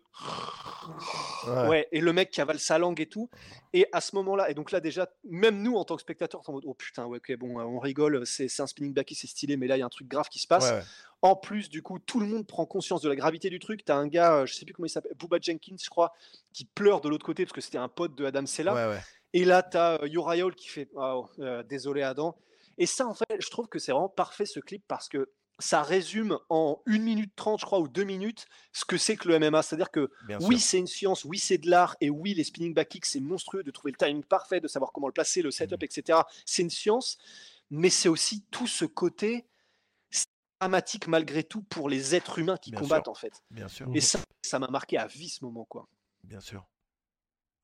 Ouais. 1.47 1.69
Ouais, 1.69 1.89
et 1.93 2.01
le 2.01 2.13
mec 2.13 2.31
qui 2.31 2.41
avale 2.41 2.59
sa 2.59 2.79
langue 2.79 3.01
et 3.01 3.07
tout. 3.07 3.31
Et 3.73 3.87
à 3.93 4.01
ce 4.01 4.15
moment-là, 4.17 4.51
et 4.51 4.55
donc 4.55 4.73
là 4.73 4.81
déjà, 4.81 5.09
même 5.25 5.63
nous 5.63 5.77
en 5.77 5.85
tant 5.85 5.97
que 5.97 6.03
spectateurs, 6.03 6.43
en 6.49 6.53
mode 6.53 6.65
oh 6.67 6.75
putain, 6.75 7.07
ouais, 7.07 7.19
ok, 7.19 7.37
bon, 7.37 7.59
euh, 7.59 7.65
on 7.65 7.79
rigole, 7.79 8.27
c'est 8.27 8.49
c'est 8.49 8.63
un 8.63 8.67
spinning 8.67 8.93
back, 8.93 9.13
c'est 9.15 9.27
stylé, 9.27 9.57
mais 9.57 9.67
là 9.67 9.77
il 9.77 9.81
y 9.81 9.83
a 9.83 9.87
un 9.87 9.91
truc 9.91 10.09
grave 10.09 10.29
qui 10.29 10.39
se 10.39 10.47
passe. 10.47 10.71
Ouais, 10.71 10.79
ouais. 10.79 10.85
En 11.23 11.37
plus, 11.37 11.69
du 11.69 11.83
coup, 11.83 11.99
tout 11.99 12.19
le 12.19 12.27
monde 12.27 12.47
prend 12.47 12.65
conscience 12.65 13.03
de 13.03 13.09
la 13.09 13.17
gravité 13.17 13.51
du 13.51 13.59
truc. 13.59 13.85
T'as 13.85 13.97
un 13.97 14.07
gars, 14.07 14.37
euh, 14.37 14.47
je 14.47 14.55
sais 14.55 14.65
plus 14.65 14.73
comment 14.73 14.87
il 14.87 14.91
s'appelle, 14.91 15.15
Booba 15.19 15.39
Jenkins, 15.41 15.77
je 15.81 15.91
crois, 15.91 16.13
qui 16.53 16.65
pleure 16.65 17.01
de 17.01 17.09
l'autre 17.09 17.27
côté 17.27 17.45
parce 17.45 17.53
que 17.53 17.61
c'était 17.61 17.79
un 17.79 17.89
pote 17.89 18.15
de 18.15 18.25
Adam 18.25 18.47
Sella. 18.47 18.75
Ouais, 18.75 18.95
ouais. 18.95 19.03
Et 19.33 19.45
là, 19.45 19.63
tu 19.63 19.77
as 19.77 20.01
Uriah 20.07 20.47
Hall 20.47 20.55
qui 20.55 20.69
fait 20.69 20.89
Oh, 20.95 21.29
euh, 21.39 21.63
Désolé, 21.63 22.03
Adam. 22.03 22.37
Et 22.79 22.87
ça, 22.87 23.07
en 23.07 23.15
fait, 23.15 23.27
je 23.39 23.51
trouve 23.51 23.69
que 23.69 23.79
c'est 23.79 23.93
vraiment 23.93 24.09
parfait 24.09 24.47
ce 24.47 24.61
clip 24.61 24.83
parce 24.89 25.09
que 25.09 25.31
ça 25.61 25.83
résume 25.83 26.39
en 26.49 26.83
1 26.87 26.99
minute 26.99 27.33
30, 27.37 27.61
je 27.61 27.65
crois, 27.67 27.79
ou 27.79 27.87
2 27.89 28.03
minutes, 28.05 28.47
ce 28.73 28.85
que 28.85 28.97
c'est 28.99 29.17
que 29.17 29.29
le 29.29 29.39
MMA. 29.39 29.63
C'est-à-dire 29.63 29.91
que 29.91 30.11
Bien 30.27 30.39
oui, 30.41 30.59
c'est 30.59 30.79
une 30.79 30.87
science, 30.87 31.25
oui, 31.25 31.39
c'est 31.39 31.59
de 31.59 31.71
l'art, 31.71 31.97
et 32.01 32.11
oui, 32.11 32.35
les 32.35 32.45
spinning 32.45 32.75
back 32.75 32.89
kicks, 32.89 33.07
c'est 33.07 33.21
monstrueux 33.21 33.63
de 33.63 33.71
trouver 33.71 33.93
le 33.93 33.97
timing 33.97 34.25
parfait, 34.25 34.61
de 34.61 34.67
savoir 34.69 34.91
comment 34.93 35.07
le 35.07 35.13
placer, 35.13 35.43
le 35.43 35.51
setup, 35.51 35.81
Mhm. 35.83 35.85
etc. 35.85 36.19
C'est 36.45 36.63
une 36.63 36.71
science, 36.71 37.19
mais 37.71 37.91
c'est 37.91 38.09
aussi 38.09 38.45
tout 38.51 38.67
ce 38.67 38.85
côté 38.85 39.47
dramatique 40.61 41.07
malgré 41.07 41.43
tout 41.43 41.63
pour 41.63 41.89
les 41.89 42.15
êtres 42.15 42.39
humains 42.39 42.59
qui 42.59 42.71
Bien 42.71 42.81
combattent 42.81 43.05
sûr. 43.05 43.13
en 43.13 43.15
fait. 43.15 43.43
Bien 43.51 43.69
sûr. 43.69 43.89
Et 43.95 44.01
ça, 44.03 44.19
ça 44.43 44.59
m'a 44.59 44.69
marqué 44.69 44.99
à 44.99 45.07
vie 45.07 45.29
ce 45.31 45.43
moment 45.45 45.65
quoi. 45.65 45.89
Bien 46.25 46.41
sûr. 46.41 46.67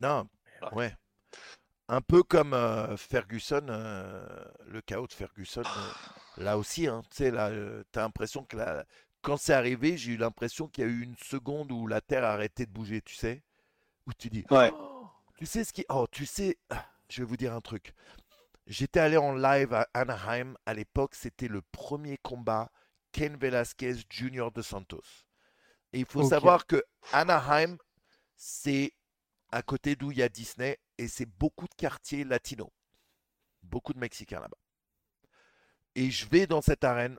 Non, 0.00 0.26
Ouais. 0.62 0.72
ouais. 0.72 0.96
Un 1.88 2.00
peu 2.00 2.22
comme 2.22 2.54
euh, 2.54 2.96
Ferguson, 2.96 3.66
euh, 3.68 4.26
le 4.66 4.80
chaos 4.80 5.06
de 5.06 5.12
Ferguson. 5.12 5.60
euh, 5.64 5.92
là 6.38 6.58
aussi, 6.58 6.86
hein, 6.86 7.02
tu 7.10 7.16
sais, 7.16 7.30
là, 7.30 7.48
euh, 7.48 7.82
t'as 7.92 8.02
l'impression 8.02 8.44
que 8.44 8.56
là, 8.56 8.84
quand 9.22 9.36
c'est 9.36 9.54
arrivé, 9.54 9.96
j'ai 9.96 10.12
eu 10.12 10.16
l'impression 10.16 10.68
qu'il 10.68 10.84
y 10.84 10.86
a 10.86 10.90
eu 10.90 11.02
une 11.02 11.16
seconde 11.16 11.72
où 11.72 11.86
la 11.86 12.00
Terre 12.00 12.24
a 12.24 12.32
arrêté 12.32 12.66
de 12.66 12.70
bouger, 12.70 13.02
tu 13.02 13.14
sais? 13.14 13.42
Où 14.06 14.12
tu 14.12 14.28
dis, 14.30 14.44
Ouais. 14.50 14.70
Oh, 14.74 15.08
tu 15.38 15.46
sais 15.46 15.64
ce 15.64 15.72
qui. 15.72 15.84
Oh, 15.88 16.06
tu 16.10 16.26
sais, 16.26 16.58
je 17.10 17.22
vais 17.22 17.26
vous 17.26 17.36
dire 17.36 17.54
un 17.54 17.60
truc. 17.60 17.92
J'étais 18.66 19.00
allé 19.00 19.16
en 19.16 19.34
live 19.34 19.72
à 19.74 19.88
Anaheim. 19.94 20.56
À 20.66 20.74
l'époque, 20.74 21.14
c'était 21.14 21.48
le 21.48 21.62
premier 21.62 22.18
combat 22.18 22.70
Ken 23.12 23.36
Velasquez 23.36 23.94
Jr. 24.10 24.48
de 24.54 24.62
Santos. 24.62 25.24
Et 25.92 26.00
il 26.00 26.06
faut 26.06 26.28
savoir 26.28 26.66
que 26.66 26.82
Anaheim, 27.12 27.78
c'est 28.36 28.92
à 29.50 29.62
côté 29.62 29.96
d'où 29.96 30.10
il 30.10 30.18
y 30.18 30.22
a 30.22 30.28
Disney 30.28 30.78
et 30.98 31.08
c'est 31.08 31.26
beaucoup 31.26 31.66
de 31.66 31.74
quartiers 31.74 32.24
latinos. 32.24 32.70
Beaucoup 33.62 33.92
de 33.92 33.98
Mexicains 33.98 34.40
là-bas. 34.40 34.58
Et 35.96 36.10
je 36.10 36.26
vais 36.28 36.46
dans 36.46 36.60
cette 36.60 36.84
arène. 36.84 37.18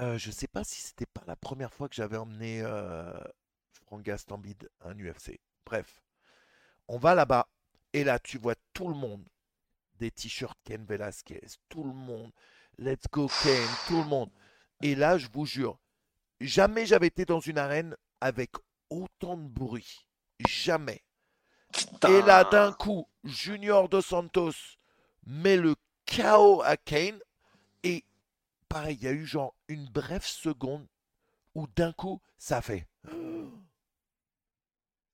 euh, 0.00 0.16
je 0.18 0.30
sais 0.30 0.46
pas 0.46 0.62
si 0.62 0.80
c'était 0.80 1.04
pas 1.06 1.24
la 1.26 1.34
première 1.34 1.74
fois 1.74 1.88
que 1.88 1.96
j'avais 1.96 2.16
emmené 2.16 2.62
euh, 2.62 3.12
Franck 3.72 4.02
Gastambide 4.02 4.70
à 4.80 4.90
un 4.90 4.98
UFC. 4.98 5.40
Bref, 5.66 6.00
on 6.86 6.96
va 6.96 7.16
là-bas 7.16 7.48
et 7.92 8.04
là 8.04 8.20
tu 8.20 8.38
vois 8.38 8.54
tout 8.72 8.88
le 8.88 8.94
monde, 8.94 9.26
des 9.96 10.12
t-shirts 10.12 10.56
Ken 10.64 10.84
Velasquez, 10.84 11.42
tout 11.68 11.82
le 11.82 11.92
monde, 11.92 12.30
Let's 12.78 13.08
Go 13.10 13.28
Ken, 13.42 13.68
tout 13.88 13.98
le 14.00 14.08
monde. 14.08 14.30
Et 14.80 14.94
là, 14.94 15.18
je 15.18 15.26
vous 15.32 15.44
jure, 15.44 15.80
jamais 16.40 16.86
j'avais 16.86 17.08
été 17.08 17.24
dans 17.24 17.40
une 17.40 17.58
arène 17.58 17.96
avec 18.20 18.52
autant 18.90 19.36
de 19.36 19.48
bruit, 19.48 20.06
jamais. 20.46 21.02
Et 22.08 22.22
là, 22.22 22.44
d'un 22.44 22.72
coup, 22.72 23.08
Junior 23.24 23.88
Dos 23.88 24.02
Santos 24.02 24.52
met 25.26 25.56
le 25.56 25.74
chaos 26.08 26.62
à 26.62 26.76
Kane. 26.76 27.20
Et 27.84 28.04
pareil, 28.68 28.96
il 29.00 29.04
y 29.04 29.08
a 29.08 29.12
eu 29.12 29.26
genre 29.26 29.54
une 29.68 29.86
brève 29.90 30.24
seconde 30.24 30.86
où 31.54 31.66
d'un 31.76 31.92
coup, 31.92 32.20
ça 32.38 32.60
fait. 32.62 32.86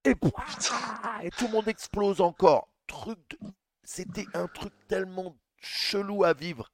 Et, 0.05 0.11
et 0.11 1.31
tout 1.31 1.47
le 1.47 1.53
monde 1.53 1.69
explose 1.69 2.21
encore. 2.21 2.69
Truc 2.87 3.19
de- 3.31 3.39
C'était 3.83 4.27
un 4.35 4.47
truc 4.49 4.73
tellement 4.89 5.37
chelou 5.59 6.25
à 6.25 6.33
vivre. 6.35 6.71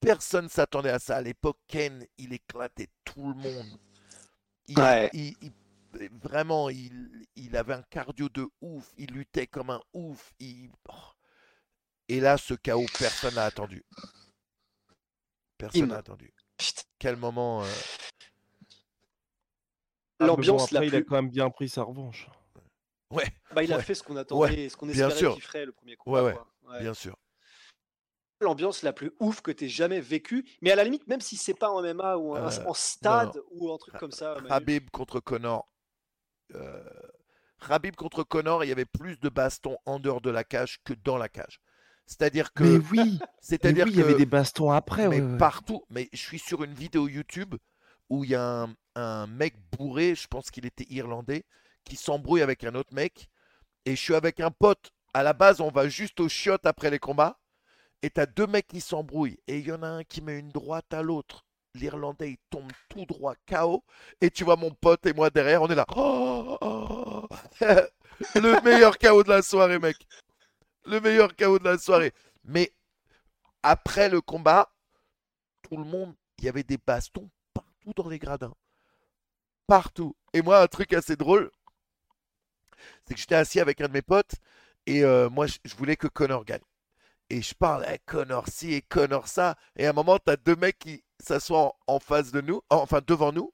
Personne 0.00 0.48
s'attendait 0.48 0.90
à 0.90 0.98
ça. 0.98 1.16
À 1.16 1.20
l'époque, 1.22 1.58
Ken, 1.66 2.06
il 2.18 2.32
éclatait 2.32 2.88
tout 3.04 3.28
le 3.28 3.34
monde. 3.34 3.78
Il- 4.68 4.78
Ouais. 4.78 5.10
il- 5.12 5.36
il- 5.42 5.52
vraiment, 6.22 6.70
il, 6.70 7.26
il 7.36 7.56
avait 7.56 7.74
un 7.74 7.82
cardio 7.82 8.28
de 8.30 8.48
ouf. 8.62 8.90
Il 8.96 9.10
luttait 9.12 9.46
comme 9.46 9.70
un 9.70 9.82
ouf. 9.92 10.32
il- 10.38 10.70
oh. 10.88 10.92
Et 12.10 12.18
là, 12.20 12.36
ce 12.36 12.54
chaos, 12.54 12.86
personne 12.98 13.34
n'a 13.36 13.44
attendu. 13.44 13.84
Personne 15.56 15.86
n'a 15.88 15.98
attendu. 15.98 16.34
Quel 16.98 17.16
moment. 17.16 17.62
euh, 17.62 17.66
Ah, 20.18 20.26
bon, 20.26 20.26
L'ambiance 20.26 20.64
après, 20.64 20.74
la 20.80 20.84
il 20.86 20.94
a 20.94 20.98
plus. 20.98 21.06
quand 21.06 21.14
même 21.14 21.30
bien 21.30 21.48
pris 21.50 21.68
sa 21.68 21.82
revanche. 21.84 22.28
Ouais, 23.12 23.26
Bah, 23.54 23.62
il 23.62 23.72
a 23.72 23.76
Ouais. 23.76 23.82
fait 23.82 23.94
ce 23.94 24.02
qu'on 24.02 24.16
attendait, 24.16 24.68
ce 24.68 24.76
qu'on 24.76 24.86
bien 24.86 25.06
espérait 25.06 25.18
sûr. 25.18 25.34
qu'il 25.34 25.42
ferait 25.42 25.64
le 25.64 25.72
premier 25.72 25.96
coup. 25.96 26.10
Ouais, 26.10 26.20
ouais, 26.20 26.36
bien 26.80 26.94
sûr. 26.94 27.16
L'ambiance 28.40 28.82
la 28.82 28.92
plus 28.92 29.12
ouf 29.20 29.40
que 29.40 29.50
t'aies 29.52 29.68
jamais 29.68 30.00
vécue. 30.00 30.44
Mais 30.62 30.72
à 30.72 30.76
la 30.76 30.82
limite, 30.84 31.06
même 31.06 31.20
si 31.20 31.36
c'est 31.36 31.54
pas 31.54 31.70
en 31.70 31.80
MMA 31.84 32.16
ou 32.16 32.32
en, 32.34 32.46
Euh, 32.48 32.64
en 32.66 32.74
stade 32.74 33.40
ou 33.52 33.72
un 33.72 33.78
truc 33.78 33.96
comme 33.98 34.12
ça. 34.12 34.36
Habib 34.48 34.90
contre 34.90 35.20
Connor. 35.20 35.70
Euh, 36.54 36.82
Habib 37.68 37.94
contre 37.96 38.24
Connor, 38.24 38.64
il 38.64 38.68
y 38.68 38.72
avait 38.72 38.84
plus 38.86 39.18
de 39.20 39.28
bastons 39.28 39.78
en 39.86 40.00
dehors 40.00 40.20
de 40.20 40.30
la 40.30 40.42
cage 40.44 40.82
que 40.84 40.92
dans 40.94 41.16
la 41.18 41.28
cage. 41.28 41.60
C'est-à-dire 42.10 42.52
que. 42.52 42.64
Mais 42.64 42.84
oui, 42.90 43.20
C'est-à-dire 43.40 43.86
oui, 43.86 43.92
il 43.94 43.98
y 43.98 44.02
avait 44.02 44.14
des 44.14 44.26
bastons 44.26 44.72
après. 44.72 45.08
mais 45.08 45.20
ouais, 45.20 45.38
partout. 45.38 45.84
Mais 45.90 46.08
je 46.12 46.18
suis 46.18 46.40
sur 46.40 46.64
une 46.64 46.74
vidéo 46.74 47.06
YouTube 47.06 47.54
où 48.08 48.24
il 48.24 48.30
y 48.30 48.34
a 48.34 48.62
un, 48.64 48.74
un 48.96 49.28
mec 49.28 49.54
bourré, 49.78 50.16
je 50.16 50.26
pense 50.26 50.50
qu'il 50.50 50.66
était 50.66 50.86
irlandais, 50.90 51.44
qui 51.84 51.94
s'embrouille 51.94 52.42
avec 52.42 52.64
un 52.64 52.74
autre 52.74 52.92
mec. 52.92 53.28
Et 53.86 53.94
je 53.94 54.00
suis 54.00 54.16
avec 54.16 54.40
un 54.40 54.50
pote. 54.50 54.90
À 55.14 55.22
la 55.22 55.32
base, 55.32 55.60
on 55.60 55.70
va 55.70 55.88
juste 55.88 56.18
au 56.18 56.28
chiottes 56.28 56.66
après 56.66 56.90
les 56.90 56.98
combats. 56.98 57.38
Et 58.02 58.10
t'as 58.10 58.26
deux 58.26 58.46
mecs 58.48 58.66
qui 58.66 58.80
s'embrouillent. 58.80 59.38
Et 59.46 59.58
il 59.58 59.68
y 59.68 59.72
en 59.72 59.82
a 59.84 59.88
un 59.88 60.04
qui 60.04 60.20
met 60.20 60.38
une 60.38 60.50
droite 60.50 60.92
à 60.92 61.02
l'autre. 61.02 61.44
L'Irlandais, 61.74 62.30
il 62.32 62.38
tombe 62.50 62.72
tout 62.88 63.04
droit, 63.06 63.34
KO. 63.48 63.84
Et 64.20 64.30
tu 64.30 64.42
vois 64.42 64.56
mon 64.56 64.72
pote 64.72 65.06
et 65.06 65.12
moi 65.12 65.30
derrière, 65.30 65.62
on 65.62 65.68
est 65.68 65.76
là. 65.76 65.86
Oh, 65.94 66.58
oh. 66.60 67.28
Le 68.34 68.60
meilleur 68.64 68.98
KO 68.98 69.22
de 69.22 69.28
la 69.28 69.42
soirée, 69.42 69.78
mec. 69.78 69.96
Le 70.86 71.00
meilleur 71.00 71.34
KO 71.36 71.58
de 71.58 71.64
la 71.64 71.78
soirée. 71.78 72.12
Mais 72.44 72.72
après 73.62 74.08
le 74.08 74.20
combat, 74.20 74.72
tout 75.62 75.76
le 75.76 75.84
monde, 75.84 76.14
il 76.38 76.44
y 76.44 76.48
avait 76.48 76.62
des 76.62 76.78
bastons 76.78 77.30
partout 77.52 77.92
dans 77.94 78.08
les 78.08 78.18
gradins. 78.18 78.54
Partout. 79.66 80.16
Et 80.32 80.42
moi, 80.42 80.60
un 80.62 80.66
truc 80.66 80.92
assez 80.92 81.16
drôle, 81.16 81.50
c'est 83.06 83.14
que 83.14 83.20
j'étais 83.20 83.34
assis 83.34 83.60
avec 83.60 83.80
un 83.80 83.88
de 83.88 83.92
mes 83.92 84.02
potes 84.02 84.34
et 84.86 85.04
euh, 85.04 85.28
moi, 85.28 85.46
je, 85.46 85.74
voulais 85.76 85.96
que 85.96 86.08
Connor 86.08 86.44
gagne. 86.44 86.62
Et 87.28 87.42
je 87.42 87.54
parle, 87.54 87.86
eh, 87.88 87.98
Connor 88.06 88.48
ci 88.48 88.72
et 88.72 88.82
Connor 88.82 89.28
ça. 89.28 89.56
Et 89.76 89.86
à 89.86 89.90
un 89.90 89.92
moment, 89.92 90.18
tu 90.18 90.32
as 90.32 90.36
deux 90.36 90.56
mecs 90.56 90.78
qui 90.78 91.04
s'assoient 91.20 91.76
en, 91.86 91.94
en 91.94 91.98
face 92.00 92.32
de 92.32 92.40
nous, 92.40 92.62
enfin 92.70 93.00
devant 93.06 93.32
nous. 93.32 93.52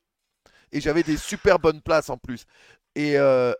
Et 0.72 0.80
j'avais 0.80 1.02
des 1.02 1.16
super 1.16 1.58
bonnes 1.58 1.82
places 1.82 2.08
en 2.08 2.16
plus. 2.16 2.46
Et, 2.94 3.18
euh, 3.18 3.52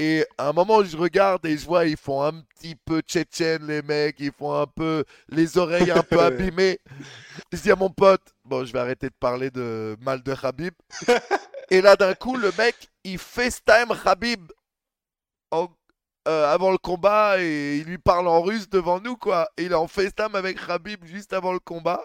et 0.00 0.24
à 0.38 0.48
un 0.48 0.52
moment, 0.52 0.84
je 0.84 0.96
regarde 0.96 1.44
et 1.44 1.58
je 1.58 1.66
vois, 1.66 1.84
ils 1.86 1.96
font 1.96 2.22
un 2.22 2.32
petit 2.56 2.76
peu 2.76 3.00
tchétchène, 3.00 3.66
les 3.66 3.82
mecs. 3.82 4.16
Ils 4.20 4.30
font 4.32 4.54
un 4.54 4.66
peu 4.66 5.04
les 5.28 5.58
oreilles 5.58 5.90
un 5.90 6.02
peu 6.02 6.20
abîmées. 6.22 6.78
Je 7.52 7.58
dis 7.58 7.70
à 7.72 7.76
mon 7.76 7.90
pote, 7.90 8.22
bon, 8.44 8.64
je 8.64 8.72
vais 8.72 8.78
arrêter 8.78 9.08
de 9.08 9.14
parler 9.18 9.50
de 9.50 9.96
mal 10.00 10.22
de 10.22 10.34
Habib. 10.42 10.72
Et 11.70 11.80
là, 11.80 11.96
d'un 11.96 12.14
coup, 12.14 12.36
le 12.36 12.50
mec, 12.56 12.76
il 13.04 13.18
FaceTime 13.18 13.92
Habib 14.04 14.50
en- 15.50 15.68
euh, 16.28 16.52
avant 16.52 16.70
le 16.70 16.78
combat 16.78 17.40
et 17.40 17.78
il 17.78 17.84
lui 17.84 17.98
parle 17.98 18.28
en 18.28 18.42
russe 18.42 18.68
devant 18.68 19.00
nous, 19.00 19.16
quoi. 19.16 19.48
Et 19.56 19.64
il 19.64 19.72
est 19.72 19.74
en 19.74 19.86
FaceTime 19.88 20.34
avec 20.34 20.58
Habib 20.68 21.04
juste 21.04 21.32
avant 21.32 21.52
le 21.52 21.58
combat. 21.58 22.02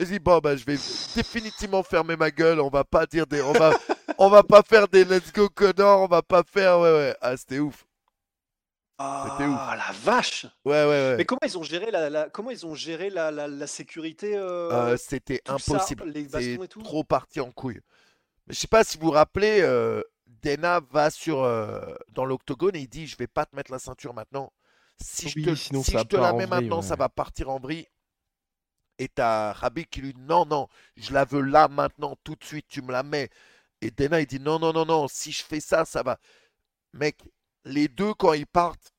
Je 0.00 0.06
dis, 0.06 0.18
bon, 0.18 0.38
bah, 0.38 0.56
je 0.56 0.64
vais 0.64 0.76
définitivement 1.16 1.82
fermer 1.82 2.16
ma 2.16 2.30
gueule. 2.30 2.60
On 2.60 2.68
va 2.70 2.84
pas 2.84 3.06
dire 3.06 3.26
des. 3.26 3.40
On 3.42 3.52
va, 3.52 3.72
on 4.18 4.28
va 4.28 4.42
pas 4.42 4.62
faire 4.62 4.88
des 4.88 5.04
Let's 5.04 5.32
Go 5.32 5.48
Connor. 5.48 6.00
On 6.02 6.06
va 6.06 6.22
pas 6.22 6.42
faire. 6.44 6.78
Ouais, 6.80 6.92
ouais. 6.92 7.16
Ah, 7.20 7.36
c'était 7.36 7.58
ouf. 7.58 7.86
C'était 8.98 9.46
ouf. 9.46 9.56
Ah 9.58 9.74
la 9.76 9.92
vache 9.92 10.46
Ouais, 10.64 10.84
ouais, 10.84 10.86
ouais. 10.88 11.16
Mais 11.16 11.24
comment 11.24 11.40
ils 11.44 11.58
ont 11.58 11.62
géré 11.64 11.90
la, 11.90 12.08
la- 12.08 12.30
comment 12.30 12.50
ils 12.50 12.64
ont 12.66 12.74
géré 12.74 13.10
la, 13.10 13.30
la- 13.32 13.48
la 13.48 13.66
sécurité 13.66 14.36
euh, 14.36 14.70
Euh, 14.70 14.96
c'était 14.96 15.42
impossible. 15.48 16.04
les 16.08 16.28
C'est 16.28 16.56
bastons 16.56 16.62
et 16.62 16.68
tout? 16.68 16.82
trop 16.82 17.02
parti 17.02 17.40
en 17.40 17.50
couille. 17.50 17.80
Mais 18.46 18.54
je 18.54 18.60
sais 18.60 18.68
pas 18.68 18.84
si 18.84 18.98
vous 18.98 19.06
vous 19.06 19.12
rappelez, 19.12 19.60
euh, 19.62 20.02
Dana 20.26 20.80
va 20.90 21.10
sur 21.10 21.42
euh, 21.42 21.80
dans 22.10 22.24
l'octogone 22.24 22.76
et 22.76 22.80
il 22.80 22.88
dit 22.88 23.06
je 23.08 23.16
vais 23.16 23.26
pas 23.26 23.44
te 23.44 23.56
mettre 23.56 23.72
la 23.72 23.80
ceinture 23.80 24.14
maintenant. 24.14 24.52
Si 25.00 25.28
je 25.28 25.40
te, 25.40 25.54
sinon 25.56 25.82
si 25.82 25.92
ça 25.92 26.00
je 26.00 26.04
te 26.04 26.16
part 26.16 26.22
la 26.26 26.32
mets 26.34 26.46
vrille, 26.46 26.60
maintenant, 26.60 26.76
ouais. 26.76 26.86
ça 26.86 26.94
va 26.94 27.08
partir 27.08 27.50
en 27.50 27.58
vrille. 27.58 27.88
Et 28.98 29.08
t'as 29.08 29.52
Rabbi 29.52 29.86
qui 29.86 30.00
lui 30.00 30.12
dit 30.12 30.20
non, 30.20 30.46
non, 30.46 30.68
je 30.96 31.12
la 31.12 31.24
veux 31.24 31.40
là 31.40 31.66
maintenant, 31.66 32.16
tout 32.22 32.36
de 32.36 32.44
suite, 32.44 32.66
tu 32.68 32.82
me 32.82 32.92
la 32.92 33.02
mets. 33.02 33.30
Et 33.82 33.90
Dana 33.90 34.20
il 34.20 34.26
dit 34.26 34.40
non, 34.40 34.58
non, 34.58 34.72
non, 34.72 34.86
non, 34.86 35.08
si 35.08 35.32
je 35.32 35.42
fais 35.42 35.60
ça, 35.60 35.84
ça 35.84 36.02
va. 36.02 36.18
Mec, 36.94 37.16
les 37.64 37.88
deux 37.88 38.14
quand 38.14 38.32
ils 38.32 38.46
partent, 38.46 38.94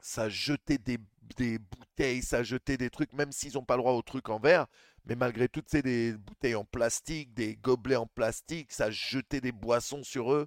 ça 0.00 0.28
jetait 0.28 0.78
des, 0.78 0.98
des 1.36 1.58
bouteilles, 1.58 2.22
ça 2.22 2.42
jetait 2.42 2.76
des 2.76 2.88
trucs, 2.90 3.12
même 3.12 3.32
s'ils 3.32 3.54
n'ont 3.54 3.64
pas 3.64 3.76
le 3.76 3.82
droit 3.82 3.92
aux 3.92 4.02
trucs 4.02 4.28
en 4.28 4.38
verre. 4.38 4.66
Mais 5.06 5.16
malgré 5.16 5.48
tout, 5.48 5.62
c'est 5.66 5.82
des 5.82 6.12
bouteilles 6.12 6.54
en 6.54 6.64
plastique, 6.64 7.34
des 7.34 7.56
gobelets 7.56 7.96
en 7.96 8.06
plastique, 8.06 8.72
ça 8.72 8.90
jetait 8.90 9.40
des 9.40 9.52
boissons 9.52 10.02
sur 10.04 10.32
eux, 10.32 10.46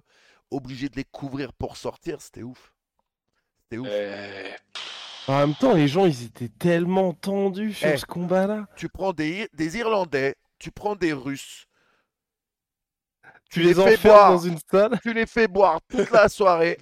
obligé 0.50 0.88
de 0.88 0.96
les 0.96 1.04
couvrir 1.04 1.52
pour 1.52 1.76
sortir, 1.76 2.20
c'était 2.20 2.42
ouf. 2.42 2.74
C'était 3.62 3.78
ouf. 3.78 3.88
Euh, 3.90 4.50
En 5.28 5.38
même 5.38 5.54
temps, 5.54 5.74
les 5.74 5.88
gens, 5.88 6.06
ils 6.06 6.24
étaient 6.24 6.48
tellement 6.48 7.12
tendus 7.14 7.74
sur 7.74 7.88
Eh. 7.88 7.96
ce 7.98 8.06
combat-là. 8.06 8.66
Tu 8.76 8.88
prends 8.88 9.12
des, 9.12 9.48
des 9.54 9.76
Irlandais, 9.78 10.36
tu 10.58 10.70
prends 10.70 10.96
des 10.96 11.12
Russes, 11.12 11.66
Tu 13.50 13.60
les 13.60 13.68
les 13.68 13.74
fais 13.74 13.80
enfermes 13.94 14.02
boire. 14.16 14.30
dans 14.32 14.38
une 14.38 14.58
salle. 14.70 15.00
tu 15.02 15.12
les 15.12 15.26
fais 15.26 15.48
boire 15.48 15.80
toute 15.88 16.10
la 16.10 16.28
soirée. 16.28 16.78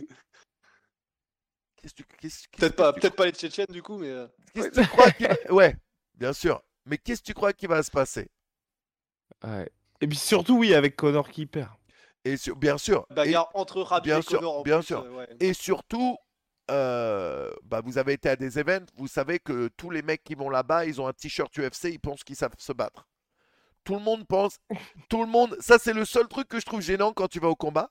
Qu'est-ce 1.77 1.95
que 1.95 2.03
tu, 2.03 2.05
qu'est-ce- 2.20 2.49
qu'est-ce 2.49 2.59
Peut-être 2.61 2.73
que 2.73 2.77
pas, 2.77 2.93
tu- 2.93 3.01
peut-être 3.01 3.16
pas 3.16 3.27
les 3.27 3.32
Tchétchènes 3.32 3.66
du 3.70 3.82
coup, 3.82 3.99
mais. 3.99 4.09
euh, 4.11 4.27
qu'est-ce 4.55 4.69
que 4.69 4.81
tu 4.82 4.86
crois 4.89 5.11
qu'il 5.12 5.28
va- 5.28 5.53
Ouais, 5.53 5.77
bien 6.15 6.32
sûr. 6.32 6.62
Mais 6.86 6.99
qu'est-ce 6.99 7.20
que 7.23 7.27
tu 7.27 7.35
crois 7.35 7.53
qu'il 7.53 7.69
va 7.69 7.82
se 7.82 7.90
passer? 7.90 8.28
Ouais. 9.45 9.69
Et 10.01 10.07
puis 10.07 10.16
surtout, 10.19 10.59
oui, 10.59 10.74
avec 10.74 10.97
Connor 10.97 11.28
qui 11.31 11.47
perd. 11.47 11.70
Et 12.24 12.36
sur- 12.36 12.57
bien 12.57 12.77
sûr. 12.78 13.07
et- 13.11 13.15
Bagarre 13.15 13.51
entre 13.55 13.81
Rabib 13.82 14.05
bien 14.05 14.19
et 14.19 14.23
sûr, 14.23 14.39
Connor 14.40 14.59
en 14.59 14.62
bien 14.62 14.78
plus, 14.78 14.86
sûr. 14.86 15.01
euh, 15.03 15.11
ouais. 15.11 15.28
Et 15.40 15.55
surtout, 15.55 16.19
euh, 16.70 17.51
bah, 17.62 17.81
vous 17.82 17.97
avez 17.97 18.12
été 18.15 18.28
à 18.28 18.36
des 18.36 18.59
events, 18.59 18.85
vous 18.97 19.09
savez 19.09 19.39
que 19.39 19.69
tous 19.77 19.90
les 19.90 20.03
mecs 20.03 20.23
qui 20.24 20.35
vont 20.35 20.51
là-bas, 20.51 20.85
ils 20.85 21.01
ont 21.01 21.07
un 21.07 21.12
t-shirt 21.12 21.57
UFC, 21.57 21.85
ils 21.90 22.01
pensent 22.01 22.24
qu'ils 22.24 22.36
savent 22.36 22.53
se 22.59 22.73
battre. 22.73 23.08
Tout 23.89 23.94
le 23.94 24.01
monde 24.01 24.27
pense, 24.27 24.60
tout 25.09 25.23
le 25.23 25.31
monde, 25.31 25.56
ça 25.60 25.78
c'est 25.78 25.94
le 25.94 26.05
seul 26.05 26.28
truc 26.28 26.47
que 26.47 26.60
je 26.60 26.66
trouve 26.66 26.82
gênant 26.82 27.15
quand 27.15 27.27
tu 27.27 27.40
vas 27.40 27.48
au 27.48 27.56
combat. 27.56 27.90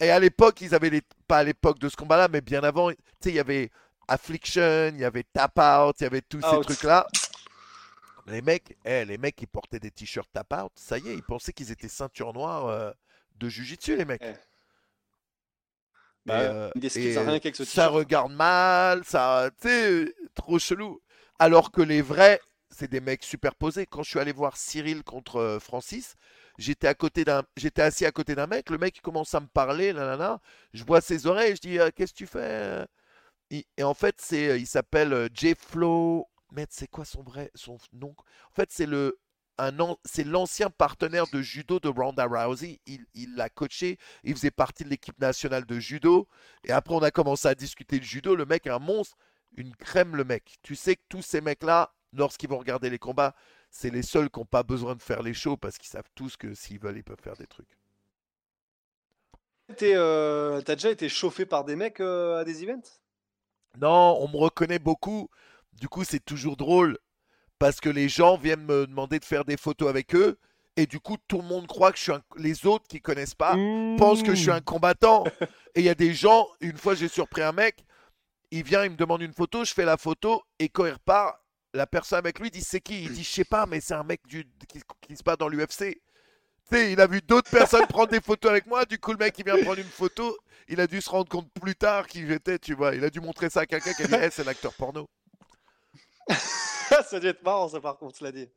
Et 0.00 0.10
à 0.10 0.18
l'époque, 0.18 0.60
ils 0.62 0.74
avaient 0.74 0.90
les, 0.90 1.02
pas 1.28 1.38
à 1.38 1.44
l'époque 1.44 1.78
de 1.78 1.88
ce 1.88 1.94
combat-là, 1.94 2.26
mais 2.26 2.40
bien 2.40 2.64
avant, 2.64 2.90
tu 2.90 2.96
sais, 3.20 3.28
il 3.28 3.36
y 3.36 3.38
avait 3.38 3.70
Affliction, 4.08 4.90
il 4.92 4.98
y 4.98 5.04
avait 5.04 5.22
Tap 5.22 5.56
Out, 5.60 5.94
il 6.00 6.02
y 6.02 6.06
avait 6.06 6.22
tous 6.22 6.40
ces 6.40 6.60
trucs-là. 6.60 7.06
Les 8.26 8.42
mecs, 8.42 8.76
eh, 8.84 9.04
les 9.04 9.16
mecs, 9.16 9.40
ils 9.40 9.46
portaient 9.46 9.78
des 9.78 9.92
t-shirts 9.92 10.28
Tap 10.32 10.52
Out, 10.52 10.72
ça 10.74 10.98
y 10.98 11.08
est, 11.08 11.14
ils 11.14 11.22
pensaient 11.22 11.52
qu'ils 11.52 11.70
étaient 11.70 11.86
ceinture 11.86 12.32
noire 12.32 12.66
euh, 12.66 12.90
de 13.36 13.48
Jiu-Jitsu, 13.48 13.94
les 13.94 14.06
mecs. 14.06 14.24
Eh. 14.24 14.34
Bah, 16.24 16.40
euh, 16.40 16.70
et, 16.82 17.16
rien 17.16 17.40
ce 17.54 17.64
ça 17.64 17.86
regarde 17.86 18.32
mal, 18.32 19.04
ça, 19.04 19.50
tu 19.62 19.68
sais, 19.68 20.14
trop 20.34 20.58
chelou. 20.58 21.00
Alors 21.38 21.70
que 21.70 21.80
les 21.80 22.02
vrais, 22.02 22.40
c'est 22.76 22.88
des 22.90 23.00
mecs 23.00 23.24
superposés. 23.24 23.86
Quand 23.86 24.02
je 24.02 24.10
suis 24.10 24.18
allé 24.20 24.32
voir 24.32 24.56
Cyril 24.56 25.02
contre 25.04 25.36
euh, 25.36 25.58
Francis, 25.60 26.14
j'étais 26.58 26.88
à 26.88 26.94
côté 26.94 27.24
d'un, 27.24 27.42
j'étais 27.56 27.82
assis 27.82 28.06
à 28.06 28.12
côté 28.12 28.34
d'un 28.34 28.46
mec. 28.46 28.70
Le 28.70 28.78
mec 28.78 28.96
il 28.98 29.00
commence 29.02 29.34
à 29.34 29.40
me 29.40 29.46
parler, 29.48 29.92
là. 29.92 30.40
Je 30.74 30.84
vois 30.84 31.00
ses 31.00 31.26
oreilles, 31.26 31.56
je 31.56 31.60
dis, 31.62 31.78
euh, 31.78 31.90
qu'est-ce 31.94 32.12
que 32.12 32.18
tu 32.18 32.26
fais 32.26 32.86
Il- 33.50 33.64
Et 33.76 33.82
en 33.84 33.94
fait, 33.94 34.16
c'est, 34.20 34.60
il 34.60 34.66
s'appelle 34.66 35.12
euh, 35.12 35.28
Jay 35.34 35.54
Flo. 35.58 36.28
Mais 36.52 36.66
c'est 36.70 36.86
quoi 36.88 37.04
son 37.04 37.22
vrai, 37.22 37.50
son 37.54 37.78
nom? 37.92 38.14
En 38.50 38.54
fait, 38.54 38.70
c'est 38.72 38.86
le 38.86 39.18
un 39.58 39.72
c'est 40.04 40.24
l'ancien 40.24 40.68
partenaire 40.70 41.26
de 41.32 41.40
judo 41.42 41.80
de 41.80 41.88
Ronda 41.88 42.26
Rousey. 42.26 42.80
Il 43.14 43.34
l'a 43.36 43.48
coaché, 43.48 43.98
il 44.22 44.34
faisait 44.34 44.50
partie 44.50 44.84
de 44.84 44.90
l'équipe 44.90 45.18
nationale 45.18 45.64
de 45.66 45.78
judo. 45.80 46.28
Et 46.64 46.72
après, 46.72 46.94
on 46.94 47.02
a 47.02 47.10
commencé 47.10 47.48
à 47.48 47.54
discuter 47.54 47.98
de 47.98 48.04
judo. 48.04 48.36
Le 48.36 48.44
mec 48.46 48.66
est 48.66 48.70
un 48.70 48.78
monstre, 48.78 49.16
une 49.56 49.74
crème, 49.74 50.14
le 50.16 50.24
mec. 50.24 50.56
Tu 50.62 50.76
sais 50.76 50.96
que 50.96 51.02
tous 51.08 51.22
ces 51.22 51.40
mecs-là, 51.40 51.92
lorsqu'ils 52.12 52.48
vont 52.48 52.58
regarder 52.58 52.90
les 52.90 52.98
combats, 52.98 53.34
c'est 53.70 53.90
les 53.90 54.02
seuls 54.02 54.30
qui 54.30 54.40
n'ont 54.40 54.46
pas 54.46 54.62
besoin 54.62 54.94
de 54.94 55.02
faire 55.02 55.22
les 55.22 55.34
shows 55.34 55.56
parce 55.56 55.78
qu'ils 55.78 55.88
savent 55.88 56.10
tous 56.14 56.36
que 56.36 56.54
s'ils 56.54 56.78
veulent, 56.78 56.96
ils 56.96 57.04
peuvent 57.04 57.20
faire 57.22 57.36
des 57.36 57.46
trucs. 57.46 57.78
Euh, 59.82 60.60
t'as 60.60 60.74
déjà 60.76 60.90
été 60.90 61.08
chauffé 61.08 61.44
par 61.44 61.64
des 61.64 61.76
mecs 61.76 62.00
euh, 62.00 62.40
à 62.40 62.44
des 62.44 62.62
events? 62.62 63.00
Non, 63.80 64.18
on 64.20 64.28
me 64.28 64.36
reconnaît 64.36 64.78
beaucoup. 64.78 65.28
Du 65.80 65.88
coup, 65.88 66.04
c'est 66.04 66.24
toujours 66.24 66.56
drôle 66.56 66.98
parce 67.58 67.80
que 67.80 67.88
les 67.88 68.08
gens 68.08 68.36
viennent 68.36 68.64
me 68.64 68.86
demander 68.86 69.18
de 69.18 69.24
faire 69.24 69.44
des 69.44 69.56
photos 69.56 69.88
avec 69.88 70.14
eux. 70.14 70.38
Et 70.76 70.86
du 70.86 71.00
coup, 71.00 71.16
tout 71.26 71.38
le 71.38 71.44
monde 71.44 71.66
croit 71.66 71.90
que 71.90 71.98
je 71.98 72.02
suis 72.02 72.12
un... 72.12 72.22
Les 72.36 72.66
autres 72.66 72.86
qui 72.86 73.00
connaissent 73.00 73.34
pas 73.34 73.56
pensent 73.96 74.22
que 74.22 74.34
je 74.34 74.40
suis 74.40 74.50
un 74.50 74.58
mmh. 74.58 74.64
combattant. 74.64 75.24
et 75.74 75.80
il 75.80 75.84
y 75.84 75.88
a 75.88 75.94
des 75.94 76.12
gens, 76.12 76.46
une 76.60 76.76
fois 76.76 76.94
j'ai 76.94 77.08
surpris 77.08 77.42
un 77.42 77.52
mec, 77.52 77.84
il 78.50 78.62
vient, 78.62 78.84
il 78.84 78.90
me 78.90 78.96
demande 78.96 79.22
une 79.22 79.32
photo, 79.32 79.64
je 79.64 79.72
fais 79.72 79.84
la 79.84 79.96
photo, 79.96 80.42
et 80.58 80.68
quand 80.68 80.84
il 80.84 80.92
repart, 80.92 81.38
la 81.76 81.86
personne 81.86 82.18
avec 82.18 82.38
lui 82.40 82.50
dit 82.50 82.62
c'est 82.62 82.80
qui? 82.80 83.04
Il 83.04 83.12
dit 83.12 83.24
je 83.24 83.30
sais 83.30 83.44
pas, 83.44 83.66
mais 83.66 83.80
c'est 83.80 83.94
un 83.94 84.04
mec 84.04 84.26
du... 84.26 84.44
qui... 85.02 85.16
se 85.16 85.22
bat 85.22 85.36
dans 85.36 85.48
l'UFC. 85.48 86.00
il 86.72 87.00
a 87.00 87.06
vu 87.06 87.20
d'autres 87.22 87.50
personnes 87.50 87.86
prendre 87.86 88.10
des 88.10 88.20
photos 88.20 88.50
avec 88.50 88.66
moi, 88.66 88.84
du 88.84 88.98
coup 88.98 89.12
le 89.12 89.18
mec 89.18 89.38
il 89.38 89.44
vient 89.44 89.62
prendre 89.62 89.78
une 89.78 89.84
photo, 89.84 90.36
il 90.68 90.80
a 90.80 90.86
dû 90.86 91.00
se 91.00 91.10
rendre 91.10 91.28
compte 91.28 91.50
plus 91.52 91.76
tard 91.76 92.06
qui 92.06 92.26
j'étais, 92.26 92.58
tu 92.58 92.74
vois. 92.74 92.94
Il 92.94 93.04
a 93.04 93.10
dû 93.10 93.20
montrer 93.20 93.50
ça 93.50 93.60
à 93.60 93.66
quelqu'un 93.66 93.92
qui 93.92 94.02
a 94.02 94.06
dit 94.06 94.14
hey, 94.14 94.30
c'est 94.32 94.44
l'acteur 94.44 94.74
porno. 94.74 95.06
ça 97.04 97.20
doit 97.20 97.30
être 97.30 97.42
marrant, 97.42 97.68
ça, 97.68 97.80
par 97.80 97.96
contre, 97.96 98.16
cela 98.16 98.32
dit. 98.32 98.48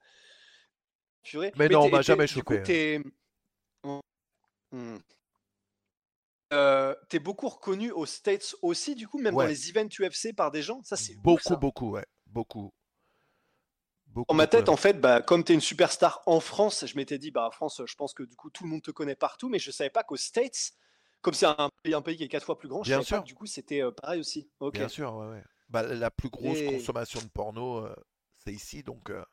Mais, 1.57 1.69
non, 1.69 1.83
on 1.83 1.89
m'a 1.89 2.01
jamais 2.01 2.27
choqué. 2.27 3.01
Hein. 3.83 3.99
Hmm. 4.71 4.97
Euh, 6.51 6.95
t'es 7.09 7.19
beaucoup 7.19 7.47
reconnu 7.47 7.91
aux 7.91 8.05
States 8.05 8.55
aussi, 8.61 8.95
du 8.95 9.07
coup, 9.07 9.19
même 9.19 9.35
dans 9.35 9.45
les 9.45 9.69
events 9.69 9.89
UFC 9.99 10.35
par 10.35 10.51
des 10.51 10.63
gens? 10.63 10.81
Ça, 10.83 10.95
c'est 10.95 11.15
beaucoup, 11.15 11.57
beaucoup, 11.57 11.91
ouais, 11.91 12.05
beaucoup. 12.25 12.71
Beaucoup. 14.19 14.33
En 14.33 14.35
ma 14.35 14.47
tête, 14.47 14.69
en 14.69 14.75
fait, 14.75 14.99
bah, 14.99 15.21
comme 15.21 15.43
tu 15.43 15.53
es 15.53 15.55
une 15.55 15.61
superstar 15.61 16.21
en 16.25 16.39
France, 16.39 16.85
je 16.85 16.95
m'étais 16.95 17.17
dit, 17.17 17.31
bah, 17.31 17.47
en 17.47 17.51
France, 17.51 17.81
je 17.85 17.95
pense 17.95 18.13
que 18.13 18.23
du 18.23 18.35
coup, 18.35 18.49
tout 18.49 18.63
le 18.63 18.69
monde 18.69 18.81
te 18.81 18.91
connaît 18.91 19.15
partout, 19.15 19.49
mais 19.49 19.59
je 19.59 19.71
savais 19.71 19.89
pas 19.89 20.03
qu'aux 20.03 20.17
States, 20.17 20.73
comme 21.21 21.33
c'est 21.33 21.45
un, 21.45 21.69
un, 21.85 22.01
pays 22.01 22.17
qui 22.17 22.23
est 22.23 22.27
quatre 22.27 22.45
fois 22.45 22.57
plus 22.57 22.67
grand, 22.67 22.83
je 22.83 22.89
Bien 22.91 23.01
sûr. 23.01 23.19
Pas 23.19 23.23
du 23.23 23.35
coup, 23.35 23.45
c'était 23.45 23.81
euh, 23.81 23.91
pareil 23.91 24.19
aussi. 24.19 24.49
Bien 24.73 24.87
sûr, 24.87 25.15
ouais, 25.15 25.27
ouais. 25.27 25.43
Bah, 25.69 25.83
la 25.83 26.11
plus 26.11 26.29
grosse 26.29 26.61
consommation 26.61 27.21
de 27.21 27.29
porno, 27.29 27.85
euh, 27.85 27.95
c'est 28.37 28.51
ici, 28.51 28.83
donc 28.83 29.09
euh, 29.09 29.23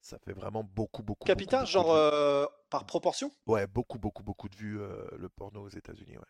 ça 0.00 0.18
fait 0.18 0.32
vraiment 0.32 0.62
beaucoup, 0.62 1.02
beaucoup. 1.02 1.26
Capital, 1.26 1.66
genre 1.66 2.48
par 2.70 2.86
proportion? 2.86 3.32
Ouais, 3.46 3.66
beaucoup, 3.66 3.98
beaucoup, 3.98 4.22
beaucoup 4.22 4.48
de 4.48 4.56
vues 4.56 4.78
le 4.78 5.28
porno 5.28 5.62
aux 5.62 5.70
États-Unis, 5.70 6.18
ouais. 6.18 6.24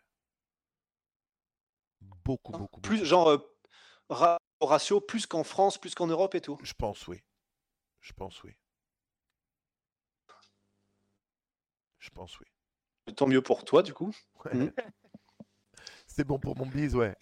Beaucoup, 2.24 2.55
hein, 2.55 2.59
beaucoup. 2.59 2.81
Plus, 2.81 3.05
genre 3.05 3.43
ratio 4.61 5.01
plus 5.01 5.27
qu'en 5.27 5.45
France, 5.45 5.78
plus 5.78 5.95
qu'en 5.95 6.07
Europe 6.07 6.35
et 6.35 6.40
tout? 6.40 6.59
Je 6.62 6.73
pense, 6.74 7.09
oui. 7.09 7.20
Je 8.00 8.12
pense, 8.12 8.42
oui. 8.42 8.52
Je 11.98 12.10
pense, 12.10 12.38
oui. 12.40 12.46
Tant 13.14 13.26
mieux 13.26 13.42
pour 13.42 13.64
toi, 13.64 13.82
du 13.82 13.92
coup. 13.92 14.14
Mmh. 14.52 14.66
C'est 16.06 16.24
bon 16.24 16.38
pour 16.38 16.56
mon 16.56 16.66
bise, 16.66 16.96
ouais. 16.96 17.14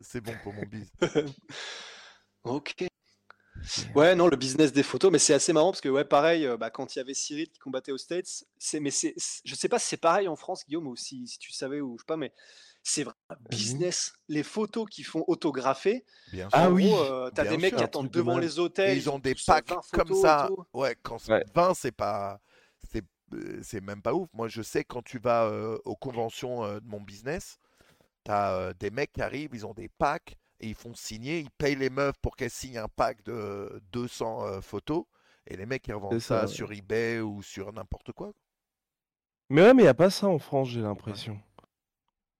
C'est 0.00 0.20
bon 0.20 0.34
pour 0.42 0.52
mon 0.52 0.64
bise. 0.64 0.90
ok. 2.44 2.86
Ouais, 3.94 4.14
non, 4.14 4.26
le 4.28 4.36
business 4.36 4.72
des 4.72 4.82
photos, 4.82 5.10
mais 5.12 5.18
c'est 5.18 5.34
assez 5.34 5.52
marrant 5.52 5.70
parce 5.70 5.80
que, 5.80 5.88
ouais, 5.88 6.04
pareil, 6.04 6.44
euh, 6.46 6.56
bah, 6.56 6.70
quand 6.70 6.94
il 6.94 6.98
y 6.98 7.00
avait 7.00 7.14
Cyril 7.14 7.48
qui 7.48 7.58
combattait 7.58 7.92
aux 7.92 7.98
States, 7.98 8.44
c'est, 8.58 8.80
mais 8.80 8.90
c'est, 8.90 9.14
je 9.44 9.54
sais 9.54 9.68
pas 9.68 9.78
si 9.78 9.88
c'est 9.88 9.96
pareil 9.96 10.28
en 10.28 10.36
France, 10.36 10.64
Guillaume, 10.66 10.86
ou 10.86 10.96
si, 10.96 11.26
si 11.28 11.38
tu 11.38 11.52
savais 11.52 11.80
ou 11.80 11.96
je 11.96 12.02
sais 12.02 12.06
pas, 12.06 12.16
mais 12.16 12.32
c'est 12.84 13.02
vrai, 13.02 13.14
mmh 13.30 13.34
business. 13.50 14.12
Les 14.28 14.42
photos 14.42 14.86
qui 14.88 15.02
font 15.02 15.24
autographer. 15.26 16.04
Bien 16.32 16.48
ah 16.52 16.70
oui. 16.70 16.92
Euh, 16.92 17.30
t'as 17.30 17.44
des 17.44 17.56
mecs 17.56 17.74
qui 17.74 17.82
attendent 17.82 18.10
devant 18.10 18.38
les 18.38 18.58
hôtels. 18.58 18.96
ils 18.96 19.10
ont 19.10 19.18
des 19.18 19.34
packs 19.34 19.72
comme 19.90 20.14
ça. 20.14 20.48
Ouais, 20.72 20.96
quand 21.02 21.18
c'est 21.18 21.44
20, 21.54 21.74
c'est 21.74 21.92
pas. 21.92 22.40
Euh, 23.32 23.60
c'est, 23.62 23.80
même 23.80 24.02
pas 24.02 24.12
ouf. 24.12 24.28
Moi, 24.34 24.48
je 24.48 24.62
sais 24.62 24.84
quand 24.84 25.02
tu 25.02 25.18
vas 25.18 25.50
aux 25.84 25.96
conventions 25.96 26.68
de 26.74 26.84
mon 26.84 27.00
business, 27.00 27.58
T'as 28.22 28.72
des 28.74 28.90
mecs 28.90 29.12
qui 29.12 29.20
arrivent, 29.20 29.50
ils 29.52 29.66
ont 29.66 29.74
des 29.74 29.88
packs 29.88 30.38
et 30.58 30.68
ils 30.68 30.74
font 30.74 30.94
signer, 30.94 31.40
ils 31.40 31.50
payent 31.50 31.76
les 31.76 31.90
meufs 31.90 32.16
pour 32.22 32.36
qu'elles 32.36 32.48
signent 32.48 32.78
un 32.78 32.88
pack 32.88 33.22
de 33.24 33.82
200 33.92 34.62
photos 34.62 35.04
et 35.46 35.58
les 35.58 35.66
mecs 35.66 35.86
ils 35.88 35.92
revendent 35.92 36.18
ça, 36.20 36.46
sur 36.46 36.72
eBay 36.72 37.20
ou 37.20 37.42
sur 37.42 37.70
n'importe 37.74 38.12
quoi. 38.12 38.32
Mais 39.50 39.60
ouais, 39.60 39.74
mais 39.74 39.82
il 39.82 39.86
n'y 39.86 39.90
a 39.90 39.94
pas 39.94 40.08
ça 40.08 40.26
en 40.26 40.38
France, 40.38 40.68
j'ai 40.70 40.80
l'impression. 40.80 41.38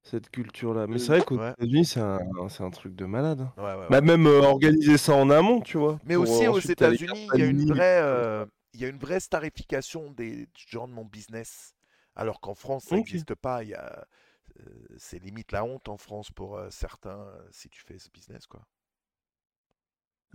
Cette 0.04 0.28
culture-là. 0.28 0.86
Mais 0.86 0.98
c'est 0.98 1.16
vrai 1.16 1.24
qu'aux 1.24 1.36
États-Unis, 1.36 1.86
c'est 1.86 2.00
un, 2.00 2.70
truc 2.70 2.94
de 2.94 3.06
malade. 3.06 3.40
Hein. 3.40 3.52
Ouais, 3.56 3.88
bah, 3.88 4.00
même 4.02 4.26
organiser 4.26 4.98
ça 4.98 5.14
en 5.14 5.30
amont, 5.30 5.60
tu 5.62 5.78
vois. 5.78 5.98
Mais 6.04 6.16
aussi 6.16 6.46
aux 6.46 6.60
États-Unis, 6.60 7.28
il 7.34 7.40
y 7.40 7.42
a 7.42 7.46
une 7.46 7.66
vraie, 7.66 8.46
il 8.74 8.80
y 8.80 8.84
a 8.84 8.88
une 8.88 8.98
vraie 8.98 9.20
starification 9.20 10.10
des 10.10 10.48
gens 10.68 10.86
de 10.88 10.92
mon 10.92 11.04
business. 11.04 11.74
Alors 12.16 12.40
qu'en 12.40 12.54
France, 12.54 12.84
ça 12.84 12.96
n'existe 12.96 13.34
pas. 13.34 13.62
Il 13.64 13.70
y 13.70 13.74
a, 13.74 14.06
c'est 14.98 15.18
limite 15.18 15.52
la 15.52 15.64
honte 15.64 15.88
en 15.88 15.96
France 15.96 16.30
pour 16.30 16.60
certains 16.70 17.26
si 17.50 17.68
tu 17.70 17.82
fais 17.82 17.98
ce 17.98 18.08
business 18.10 18.46
quoi. 18.46 18.60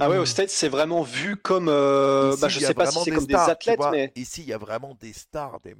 Ah 0.02 0.10
ouais, 0.10 0.18
au 0.18 0.24
mmh. 0.24 0.28
States, 0.28 0.50
c'est 0.50 0.70
vraiment 0.70 1.04
vu 1.04 1.36
comme. 1.36 1.66
bah, 1.66 2.48
je 2.48 2.60
sais 2.60 2.74
pas 2.74 2.90
si 2.90 3.00
c'est 3.04 3.12
comme 3.12 3.26
des 3.28 3.36
athlètes, 3.36 3.80
mais. 3.92 4.12
Ici, 4.16 4.42
il 4.42 4.48
y 4.48 4.54
a 4.54 4.58
vraiment 4.58 4.96
des 5.00 5.14
stars, 5.14 5.60
des, 5.60 5.76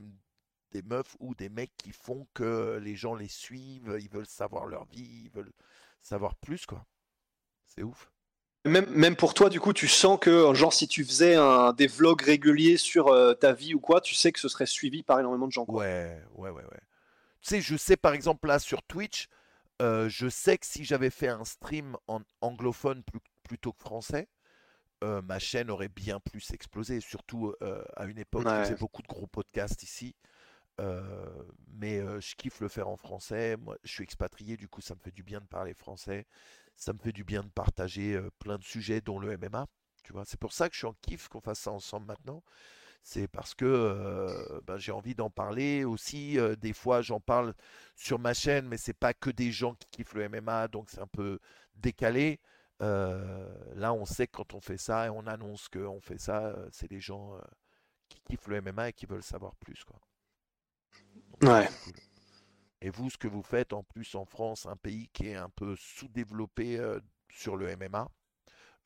des, 0.72 0.82
meufs 0.82 1.16
ou 1.20 1.36
des 1.36 1.50
mecs 1.50 1.76
qui 1.78 1.92
font 1.92 2.28
que 2.34 2.80
les 2.82 2.96
gens 2.96 3.16
les 3.16 3.28
suivent, 3.28 3.98
ils 4.00 4.10
veulent 4.10 4.28
savoir 4.28 4.66
leur 4.66 4.86
vie, 4.86 5.24
ils 5.26 5.32
veulent 5.32 5.54
savoir 6.02 6.36
plus, 6.36 6.66
quoi. 6.66 6.86
C'est 7.66 7.84
ouf. 7.84 8.12
Même, 8.66 8.90
même 8.90 9.16
pour 9.16 9.34
toi, 9.34 9.50
du 9.50 9.60
coup, 9.60 9.74
tu 9.74 9.88
sens 9.88 10.20
que, 10.20 10.54
genre, 10.54 10.74
si 10.74 10.88
tu 10.88 11.06
faisais 11.06 11.36
un, 11.36 11.72
des 11.72 11.88
vlogs 11.88 12.22
réguliers 12.22 12.78
sur 12.78 13.16
ta 13.40 13.54
vie 13.54 13.74
ou 13.74 13.80
quoi, 13.80 14.02
tu 14.02 14.16
sais 14.16 14.32
que 14.32 14.40
ce 14.40 14.50
serait 14.50 14.66
suivi 14.66 15.02
par 15.02 15.20
énormément 15.20 15.48
de 15.48 15.52
gens. 15.52 15.66
Quoi. 15.66 15.84
Ouais, 15.84 16.22
ouais, 16.36 16.50
ouais, 16.50 16.64
ouais. 16.64 16.82
Tu 17.42 17.50
sais, 17.50 17.62
je 17.62 17.78
sais 17.78 17.96
par 17.96 18.14
exemple 18.14 18.48
là 18.48 18.60
sur 18.60 18.84
Twitch, 18.84 19.30
euh, 19.82 20.10
je 20.10 20.28
sais 20.28 20.58
que 20.58 20.66
si 20.66 20.84
j'avais 20.84 21.10
fait 21.10 21.30
un 21.30 21.46
stream 21.46 21.96
en 22.08 22.22
anglophone 22.42 23.02
plutôt 23.44 23.72
que 23.72 23.82
français, 23.82 24.28
euh, 25.04 25.22
ma 25.22 25.40
chaîne 25.40 25.72
aurait 25.72 25.88
bien 25.88 26.20
plus 26.20 26.52
explosé, 26.52 27.00
surtout 27.00 27.54
euh, 27.62 27.84
à 27.96 28.06
une 28.06 28.20
époque 28.20 28.46
où 28.46 28.66
j'ai 28.68 28.76
beaucoup 28.76 29.02
de 29.02 29.08
gros 29.08 29.28
podcasts 29.28 29.84
ici. 29.84 30.16
Mais 31.74 32.00
je 32.22 32.36
kiffe 32.36 32.60
le 32.60 32.68
faire 32.68 32.88
en 32.88 32.98
français. 32.98 33.58
Moi, 33.58 33.78
je 33.84 33.92
suis 33.92 34.04
expatrié, 34.04 34.58
du 34.58 34.68
coup, 34.68 34.82
ça 34.82 34.96
me 34.96 35.00
fait 35.00 35.12
du 35.12 35.24
bien 35.24 35.40
de 35.42 35.48
parler 35.48 35.74
français. 35.74 36.26
Ça 36.76 36.94
me 36.94 37.00
fait 37.00 37.12
du 37.12 37.24
bien 37.24 37.44
de 37.44 37.50
partager 37.50 38.20
plein 38.40 38.58
de 38.58 38.64
sujets, 38.64 39.02
dont 39.02 39.20
le 39.20 39.38
MMA. 39.38 39.68
Tu 40.04 40.14
vois, 40.14 40.26
c'est 40.26 40.40
pour 40.40 40.54
ça 40.54 40.70
que 40.70 40.76
je 40.76 40.80
suis 40.80 40.88
en 40.88 40.96
kiff 41.02 41.28
qu'on 41.28 41.42
fasse 41.42 41.60
ça 41.60 41.72
ensemble 41.72 42.08
maintenant 42.08 42.44
c'est 43.04 43.28
parce 43.28 43.56
que 43.56 44.62
ben, 44.66 44.78
j'ai 44.78 44.92
envie 44.92 45.16
d'en 45.16 45.30
parler 45.30 45.84
aussi. 45.84 46.38
des 46.60 46.74
fois, 46.74 47.02
j'en 47.02 47.20
parle 47.20 47.54
sur 47.96 48.20
ma 48.20 48.34
chaîne, 48.34 48.68
mais 48.68 48.78
c'est 48.78 48.94
pas 48.94 49.14
que 49.14 49.30
des 49.30 49.52
gens 49.52 49.76
qui 49.76 49.88
kiffent 49.92 50.14
le 50.14 50.30
MMA, 50.30 50.68
donc 50.68 50.90
c'est 50.90 51.00
un 51.00 51.08
peu 51.08 51.40
décalé. 51.76 52.40
là, 52.80 53.94
on 53.94 54.06
sait 54.06 54.28
que 54.28 54.34
quand 54.38 54.54
on 54.54 54.62
fait 54.62 54.78
ça 54.78 55.08
et 55.08 55.10
on 55.10 55.26
annonce 55.28 55.70
qu'on 55.70 56.02
fait 56.02 56.20
ça, 56.20 56.56
c'est 56.72 56.90
des 56.90 57.00
gens 57.00 57.40
qui 58.10 58.22
kiffent 58.22 58.48
le 58.48 58.62
MMA 58.62 58.90
et 58.90 58.94
qui 58.94 59.06
veulent 59.06 59.24
savoir 59.24 59.56
plus. 59.56 59.84
Quoi. 59.84 60.00
Ouais. 61.44 61.70
Et 62.82 62.90
vous, 62.90 63.10
ce 63.10 63.18
que 63.18 63.28
vous 63.28 63.44
faites 63.44 63.74
en 63.74 63.84
plus 63.84 64.16
en 64.16 64.26
France, 64.26 64.66
un 64.66 64.78
pays 64.78 65.10
qui 65.12 65.28
est 65.28 65.36
un 65.36 65.50
peu 65.50 65.76
sous-développé 65.76 66.80
sur 67.30 67.58
le 67.58 67.76
MMA, 67.76 68.10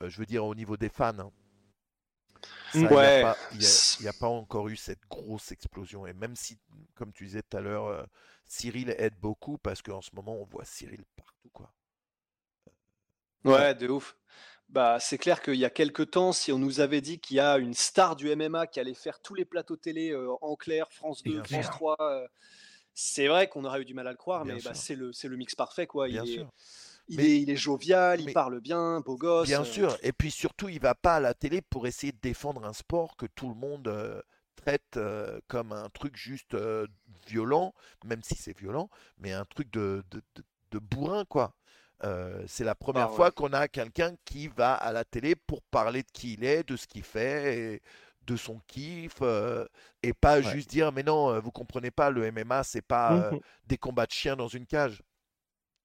je 0.01 0.17
veux 0.17 0.25
dire 0.25 0.45
au 0.45 0.55
niveau 0.55 0.77
des 0.77 0.89
fans, 0.89 1.17
hein, 1.19 1.31
il 2.73 2.87
n'y 4.01 4.07
a, 4.07 4.13
pas 4.13 4.27
encore 4.27 4.67
eu 4.67 4.75
cette 4.75 5.05
grosse 5.09 5.51
explosion. 5.51 6.07
Et 6.07 6.13
même 6.13 6.35
si, 6.35 6.57
comme 6.95 7.13
tu 7.13 7.25
disais 7.25 7.43
tout 7.43 7.57
à 7.57 7.61
l'heure, 7.61 7.85
euh, 7.85 8.03
Cyril 8.45 8.93
aide 8.97 9.15
beaucoup 9.19 9.57
parce 9.57 9.81
qu'en 9.81 10.01
ce 10.01 10.09
moment, 10.13 10.35
on 10.35 10.45
voit 10.45 10.65
Cyril 10.65 11.03
partout. 11.15 11.49
quoi. 11.51 11.71
Ouais, 13.45 13.75
de 13.75 13.87
ouf. 13.87 14.17
Bah, 14.73 14.97
c'est 14.99 15.17
clair 15.17 15.41
qu'il 15.41 15.55
y 15.55 15.65
a 15.65 15.69
quelques 15.69 16.11
temps, 16.11 16.33
si 16.33 16.51
on 16.51 16.57
nous 16.57 16.79
avait 16.79 16.99
dit 16.99 17.19
qu'il 17.19 17.37
y 17.37 17.39
a 17.39 17.57
une 17.57 17.73
star 17.75 18.15
du 18.15 18.35
MMA 18.35 18.67
qui 18.67 18.79
allait 18.79 18.93
faire 18.95 19.19
tous 19.21 19.35
les 19.35 19.45
plateaux 19.45 19.77
télé 19.77 20.09
euh, 20.09 20.31
en 20.41 20.55
clair, 20.55 20.91
France 20.91 21.23
2, 21.23 21.43
France 21.43 21.69
3, 21.69 21.95
euh, 22.01 22.27
c'est 22.93 23.27
vrai 23.27 23.47
qu'on 23.47 23.65
aurait 23.65 23.81
eu 23.81 23.85
du 23.85 23.93
mal 23.93 24.07
à 24.07 24.11
le 24.11 24.17
croire, 24.17 24.45
mais 24.45 24.59
bah, 24.61 24.73
c'est 24.73 24.95
le, 24.95 25.11
le 25.23 25.37
mix 25.37 25.55
parfait. 25.55 25.87
Quoi. 25.87 26.07
Bien 26.07 26.25
sûr. 26.25 26.51
Il, 27.09 27.49
est, 27.49 27.55
jovial, 27.55 28.21
il 28.21 28.31
parle 28.31 28.61
bien, 28.61 29.01
beau 29.01 29.17
gosse. 29.17 29.47
Bien 29.47 29.61
euh. 29.61 29.65
sûr, 29.65 29.97
et 30.03 30.13
puis 30.13 30.31
surtout, 30.31 30.69
il 30.69 30.79
va 30.79 30.95
pas 30.95 31.17
à 31.17 31.19
la 31.19 31.33
télé 31.33 31.61
pour 31.61 31.85
essayer 31.85 32.13
de 32.13 32.19
défendre 32.21 32.65
un 32.65 32.73
sport 32.73 33.17
que 33.17 33.25
tout 33.25 33.49
le 33.49 33.55
monde 33.55 33.89
euh, 33.89 34.21
traite 34.55 34.95
euh, 34.95 35.39
comme 35.47 35.73
un 35.73 35.89
truc 35.89 36.15
juste 36.15 36.55
violent, 37.27 37.73
même 38.05 38.23
si 38.23 38.35
c'est 38.35 38.57
violent, 38.57 38.89
mais 39.17 39.33
un 39.33 39.45
truc 39.45 39.69
de, 39.71 40.03
de, 40.71 40.79
bourrin, 40.79 41.25
quoi. 41.25 41.53
C'est 42.47 42.63
la 42.63 42.75
première 42.75 43.09
bah, 43.09 43.11
fois 43.11 43.31
qu'on 43.31 43.53
a 43.53 43.67
quelqu'un 43.67 44.15
qui 44.25 44.47
va 44.47 44.73
à 44.75 44.91
la 44.91 45.05
télé 45.05 45.35
pour 45.35 45.61
parler 45.63 46.03
de 46.03 46.11
qui 46.11 46.33
il 46.33 46.43
est, 46.43 46.67
de 46.67 46.75
ce 46.75 46.87
qu'il 46.87 47.03
fait, 47.03 47.75
et 47.75 47.81
de 48.27 48.35
son 48.37 48.59
kiff 48.67 49.15
euh, 49.21 49.65
et 50.03 50.13
pas 50.13 50.41
Ouais. 50.41 50.41
juste 50.41 50.69
dire 50.69 50.91
mais 50.93 51.03
non, 51.03 51.29
euh, 51.31 51.39
vous 51.39 51.51
comprenez 51.51 51.91
pas, 51.91 52.09
le 52.09 52.23
MMA 52.25 52.63
c'est 52.63 52.81
pas 52.81 53.17
euh, 53.17 53.33
Mhm. 53.33 53.41
des 53.67 53.77
combats 53.77 54.05
de 54.05 54.11
chiens 54.11 54.35
dans 54.35 54.47
une 54.47 54.65
cage. 54.65 55.01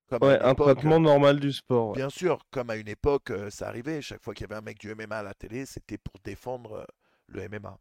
Comme 0.08 0.22
Ouais, 0.22 0.38
un 0.40 0.54
époque, 0.54 0.54
traitement 0.54 1.00
normal 1.00 1.40
du 1.40 1.52
sport. 1.52 1.98
Bien 1.98 2.08
sûr, 2.08 2.46
comme 2.50 2.70
à 2.70 2.76
une 2.76 2.88
époque, 2.88 3.30
euh, 3.30 3.50
ça 3.50 3.68
arrivait. 3.68 4.00
Chaque 4.00 4.22
fois 4.22 4.32
qu'il 4.34 4.44
y 4.44 4.50
avait 4.50 4.56
un 4.58 4.62
mec 4.62 4.78
du 4.78 4.90
MMA 4.90 5.18
à 5.18 5.22
la 5.22 5.34
télé, 5.34 5.66
c'était 5.66 5.98
pour 5.98 6.14
défendre 6.24 6.72
euh, 6.78 6.84
le 7.26 7.42
MMA. 7.42 7.78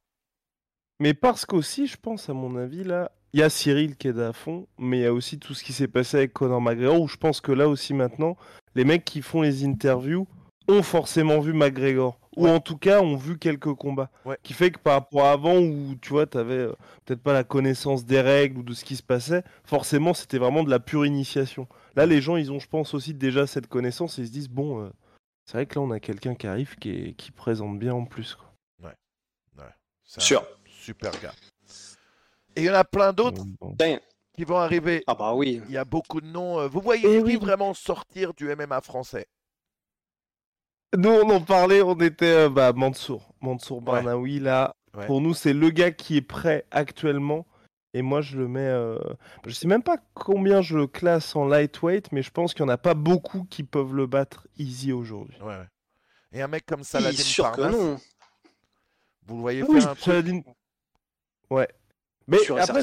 Mais 1.00 1.14
parce 1.14 1.46
qu'aussi, 1.46 1.88
je 1.88 1.98
pense, 1.98 2.30
à 2.30 2.34
mon 2.34 2.56
avis, 2.58 2.84
là, 2.84 3.12
il 3.34 3.40
y 3.40 3.44
a 3.44 3.50
Cyril 3.50 3.96
qui 3.98 4.08
est 4.08 4.20
à 4.20 4.34
fond, 4.34 4.68
mais 4.80 5.00
il 5.00 5.02
y 5.04 5.06
a 5.06 5.14
aussi 5.14 5.38
tout 5.38 5.54
ce 5.54 5.64
qui 5.64 5.74
s'est 5.74 5.88
passé 5.88 6.18
avec 6.18 6.34
Conor 6.34 6.62
McGregor, 6.62 7.00
où 7.02 7.08
je 7.08 7.18
pense 7.18 7.40
que 7.42 7.52
là 7.52 7.68
aussi 7.68 7.94
maintenant, 7.94 8.36
les 8.74 8.84
mecs 8.86 9.06
qui 9.06 9.22
font 9.22 9.42
les 9.42 9.64
interviews 9.66 10.28
ont 10.68 10.82
forcément 10.82 11.40
vu 11.40 11.54
McGregor, 11.54 12.20
ou 12.36 12.46
Ouais. 12.46 12.52
en 12.52 12.60
tout 12.60 12.78
cas 12.78 13.02
ont 13.02 13.16
vu 13.16 13.38
quelques 13.38 13.74
combats. 13.76 14.10
Ouais. 14.26 14.38
Qui 14.44 14.54
fait 14.54 14.72
que 14.72 14.80
par 14.80 14.94
rapport 14.94 15.26
à 15.26 15.32
avant, 15.34 15.58
où 15.60 15.96
tu 16.02 16.10
vois, 16.10 16.26
t'avais 16.26 16.54
euh, 16.56 16.74
peut-être 17.06 17.22
pas 17.22 17.34
la 17.34 17.44
connaissance 17.44 18.04
des 18.06 18.20
règles 18.22 18.60
ou 18.60 18.64
de 18.64 18.74
ce 18.74 18.84
qui 18.84 18.96
se 18.96 19.04
passait, 19.04 19.44
forcément 19.66 20.14
c'était 20.14 20.38
vraiment 20.40 20.64
de 20.64 20.70
la 20.70 20.80
pure 20.80 21.06
initiation. 21.06 21.68
Là, 21.96 22.06
les 22.06 22.22
gens, 22.22 22.38
ils 22.38 22.52
ont, 22.52 22.60
je 22.60 22.68
pense, 22.68 22.94
aussi 22.94 23.14
déjà 23.14 23.46
cette 23.48 23.68
connaissance 23.68 24.18
et 24.18 24.24
ils 24.24 24.28
se 24.28 24.32
disent, 24.32 24.50
bon, 24.50 24.82
euh, 24.84 24.90
c'est 25.46 25.54
vrai 25.58 25.66
que 25.68 25.76
là, 25.76 25.82
on 25.82 25.92
a 25.92 26.00
quelqu'un 26.00 26.34
qui 26.36 26.48
arrive 26.48 26.76
qui, 26.78 26.90
est- 26.92 27.14
qui 27.14 27.32
présente 27.32 27.78
bien 27.80 27.94
en 27.94 28.06
plus. 28.06 28.36
Quoi. 28.36 28.46
C'est 30.10 30.22
un 30.22 30.24
Sûr. 30.24 30.48
Super 30.88 31.12
gars. 31.22 31.34
Et 32.56 32.62
il 32.62 32.66
y 32.66 32.70
en 32.70 32.74
a 32.76 32.84
plein 32.86 33.12
d'autres. 33.14 33.44
Putain. 33.62 33.98
qui 34.34 34.44
vont 34.46 34.58
arriver. 34.58 35.04
Ah 35.08 35.16
bah 35.16 35.34
oui. 35.34 35.62
Il 35.68 35.74
y 35.74 35.78
a 35.78 35.84
beaucoup 35.86 36.22
de 36.22 36.28
noms. 36.28 36.60
euh, 36.60 36.68
Vous 36.68 36.80
voyez 36.80 37.04
Eh 37.06 37.18
qui 37.18 37.24
oui. 37.24 37.36
vraiment 37.38 37.74
sortir 37.74 38.34
du 38.36 38.48
MMA 38.56 38.82
français? 38.82 39.28
Nous, 40.96 41.10
on 41.10 41.30
en 41.30 41.42
parlait, 41.42 41.82
on 41.82 41.96
était 42.00 42.46
euh, 42.46 42.50
bah, 42.50 42.72
Mansour. 42.74 43.34
Mansour 43.42 43.80
Ouais. 43.80 43.84
Barnaoui, 43.86 44.40
là, 44.40 44.76
Ouais. 44.96 45.06
pour 45.08 45.22
nous, 45.22 45.34
c'est 45.34 45.54
le 45.54 45.70
gars 45.72 45.92
qui 45.92 46.18
est 46.18 46.22
prêt 46.22 46.66
actuellement. 46.72 47.46
Et 47.94 48.02
moi, 48.02 48.22
je 48.22 48.38
le 48.38 48.48
mets. 48.48 48.60
euh, 48.62 48.98
Je 49.46 49.52
sais 49.54 49.68
même 49.68 49.84
pas 49.84 49.98
combien 50.14 50.62
je 50.62 50.78
le 50.78 50.88
classe 50.88 51.36
en 51.36 51.46
lightweight, 51.46 52.12
mais 52.12 52.22
je 52.22 52.32
pense 52.32 52.54
qu'il 52.54 52.64
n'y 52.66 52.72
en 52.72 52.74
a 52.74 52.78
pas 52.78 52.94
beaucoup 52.94 53.44
qui 53.50 53.64
peuvent 53.64 53.94
le 53.94 54.06
battre 54.08 54.48
easy 54.58 54.92
aujourd'hui. 54.94 55.38
Ouais, 55.42 55.48
ouais. 55.58 55.68
Et 56.32 56.42
un 56.42 56.48
mec 56.48 56.66
comme 56.66 56.84
Saladin 56.84 57.24
non. 57.72 57.98
vous 59.26 59.36
le 59.36 59.42
voyez 59.42 59.64
Oui, 59.64 59.82
faire 59.82 59.92
un 59.92 59.96
truc? 59.96 60.46
Ouais. 61.50 61.68
Mais 62.28 62.38
après, 62.60 62.82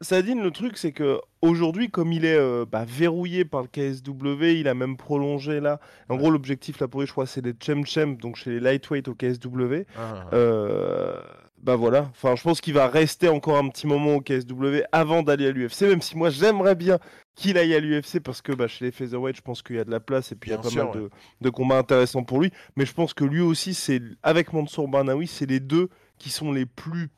Saladin, 0.00 0.40
le 0.42 0.50
truc, 0.50 0.78
c'est 0.78 0.92
que 0.92 1.20
aujourd'hui, 1.42 1.90
comme 1.90 2.12
il 2.12 2.24
est 2.24 2.38
euh, 2.38 2.64
bah, 2.64 2.84
verrouillé 2.86 3.44
par 3.44 3.62
le 3.62 3.68
KSW, 3.68 4.44
il 4.60 4.68
a 4.68 4.74
même 4.74 4.96
prolongé 4.96 5.60
là. 5.60 5.80
En 6.08 6.14
Ouais. 6.14 6.20
gros, 6.20 6.30
l'objectif 6.30 6.78
là 6.80 6.88
pour 6.88 7.00
lui, 7.00 7.06
je 7.06 7.12
crois, 7.12 7.26
c'est 7.26 7.44
les 7.44 7.52
Chem 7.60 7.84
Chem, 7.84 8.16
donc 8.16 8.36
chez 8.36 8.50
les 8.50 8.60
lightweight 8.60 9.08
au 9.08 9.14
KSW. 9.14 9.84
Ah, 9.96 10.28
Euh, 10.32 11.20
bah 11.60 11.74
voilà, 11.74 12.02
enfin 12.12 12.36
je 12.36 12.42
pense 12.44 12.60
qu'il 12.60 12.74
va 12.74 12.86
rester 12.86 13.28
encore 13.28 13.56
un 13.58 13.68
petit 13.68 13.88
moment 13.88 14.14
au 14.14 14.20
KSW 14.20 14.82
avant 14.92 15.24
d'aller 15.24 15.48
à 15.48 15.50
l'UFC, 15.50 15.82
même 15.82 16.00
si 16.00 16.16
moi 16.16 16.30
j'aimerais 16.30 16.76
bien 16.76 17.00
qu'il 17.34 17.58
aille 17.58 17.74
à 17.74 17.80
l'UFC 17.80 18.20
parce 18.20 18.40
que 18.42 18.52
bah, 18.52 18.68
chez 18.68 18.84
les 18.84 18.92
featherweight 18.92 19.36
je 19.36 19.42
pense 19.42 19.62
qu'il 19.62 19.74
y 19.74 19.80
a 19.80 19.84
de 19.84 19.90
la 19.90 19.98
place 19.98 20.30
et 20.30 20.36
puis 20.36 20.50
il 20.50 20.54
y 20.54 20.56
a 20.56 20.58
pas 20.60 20.68
sûr, 20.70 20.84
mal 20.84 20.94
de, 21.02 21.10
de 21.40 21.50
combats 21.50 21.78
intéressants 21.78 22.22
pour 22.22 22.40
lui, 22.40 22.52
mais 22.76 22.86
je 22.86 22.94
pense 22.94 23.12
que 23.12 23.24
lui 23.24 23.40
aussi 23.40 23.74
c'est 23.74 24.00
avec 24.22 24.52
Mansour 24.52 24.86
Barnaoui 24.86 25.26
c'est 25.26 25.46
les 25.46 25.58
deux 25.58 25.88
qui 26.18 26.30
sont 26.30 26.52
les 26.52 26.64
plus 26.64 27.08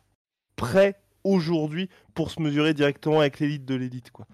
prêts 0.61 0.95
aujourd'hui 1.25 1.89
pour 2.15 2.31
se 2.31 2.41
mesurer 2.41 2.75
directement 2.75 3.21
avec 3.21 3.41
l'élite 3.41 3.65
de 3.65 3.75
l'élite 3.75 4.11
quoi. 4.11 4.27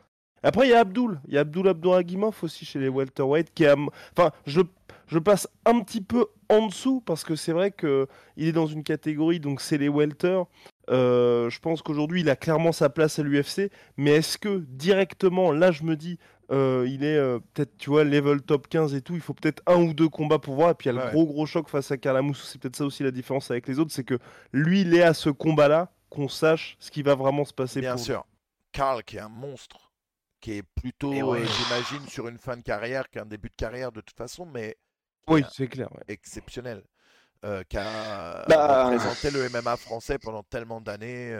Après 0.42 0.66
il 0.66 0.70
y 0.70 0.74
a 0.74 0.80
Abdul, 0.80 1.20
il 1.28 1.34
y 1.34 1.38
a 1.38 1.40
Abdul 1.40 1.66
Abdouragimov 1.68 2.36
aussi 2.42 2.64
chez 2.64 2.78
les 2.78 2.88
welterweight 2.88 3.52
qui 3.54 3.66
a, 3.66 3.74
enfin 4.16 4.30
je 4.46 4.60
je 5.08 5.18
passe 5.20 5.48
un 5.64 5.80
petit 5.80 6.00
peu 6.00 6.26
en 6.48 6.66
dessous 6.66 7.00
parce 7.00 7.22
que 7.24 7.36
c'est 7.36 7.52
vrai 7.52 7.70
que 7.70 8.06
il 8.36 8.48
est 8.48 8.52
dans 8.52 8.66
une 8.66 8.82
catégorie, 8.82 9.38
donc 9.40 9.60
c'est 9.60 9.78
les 9.78 9.88
welter. 9.88 10.42
Euh, 10.90 11.48
je 11.50 11.58
pense 11.60 11.80
qu'aujourd'hui, 11.82 12.20
il 12.22 12.30
a 12.30 12.34
clairement 12.36 12.72
sa 12.72 12.88
place 12.88 13.18
à 13.20 13.22
l'UFC. 13.22 13.70
Mais 13.96 14.12
est-ce 14.16 14.36
que 14.38 14.64
directement, 14.68 15.52
là, 15.52 15.70
je 15.72 15.82
me 15.84 15.94
dis, 15.96 16.18
euh, 16.52 16.86
il 16.88 17.04
est 17.04 17.16
euh, 17.16 17.38
peut-être, 17.54 17.76
tu 17.76 17.90
vois, 17.90 18.02
level 18.04 18.42
top 18.42 18.66
15 18.68 18.94
et 18.94 19.00
tout, 19.00 19.14
il 19.14 19.20
faut 19.20 19.34
peut-être 19.34 19.62
un 19.66 19.80
ou 19.82 19.94
deux 19.94 20.08
combats 20.08 20.38
pour 20.40 20.54
voir. 20.56 20.70
Et 20.70 20.74
puis 20.74 20.88
il 20.90 20.94
y 20.94 20.96
a 20.96 21.00
Ouais. 21.00 21.06
le 21.06 21.12
gros, 21.12 21.26
gros 21.26 21.46
choc 21.46 21.68
face 21.68 21.90
à 21.92 21.96
Carlamousse. 21.98 22.48
C'est 22.52 22.60
peut-être 22.60 22.76
ça 22.76 22.84
aussi 22.84 23.02
la 23.04 23.10
différence 23.12 23.50
avec 23.50 23.66
les 23.68 23.78
autres, 23.78 23.92
c'est 23.92 24.04
que 24.04 24.18
lui, 24.52 24.80
il 24.82 24.94
est 24.94 25.02
à 25.02 25.14
ce 25.14 25.30
combat-là, 25.30 25.92
qu'on 26.16 26.28
sache 26.28 26.76
ce 26.80 26.90
qui 26.90 27.02
va 27.02 27.14
vraiment 27.14 27.44
se 27.44 27.52
passer 27.52 27.80
Bien 27.80 27.92
pour 27.92 27.98
lui. 28.00 28.04
sûr. 28.04 28.26
Karl, 28.72 29.04
qui 29.04 29.16
est 29.18 29.20
un 29.20 29.28
monstre, 29.28 29.92
qui 30.40 30.52
est 30.54 30.62
plutôt, 30.62 31.12
ouais. 31.32 31.42
euh, 31.42 31.46
j'imagine, 31.46 32.06
sur 32.08 32.28
une 32.28 32.38
fin 32.38 32.56
de 32.56 32.62
carrière 32.62 33.08
qu'un 33.10 33.26
début 33.26 33.48
de 33.50 33.54
carrière 33.54 33.92
de 33.92 34.00
toute 34.00 34.16
façon, 34.16 34.46
mais 34.46 34.76
Oui, 35.28 35.44
c'est 35.52 35.68
clair. 35.68 35.92
ouais. 35.94 36.02
exceptionnel. 36.08 36.82
euh, 37.44 37.62
qui 37.68 37.76
a 37.76 38.44
Bah. 38.48 38.84
représenté 38.84 39.30
le 39.30 39.48
MMA 39.50 39.76
français 39.76 40.18
pendant 40.18 40.42
tellement 40.42 40.80
d'années. 40.80 41.32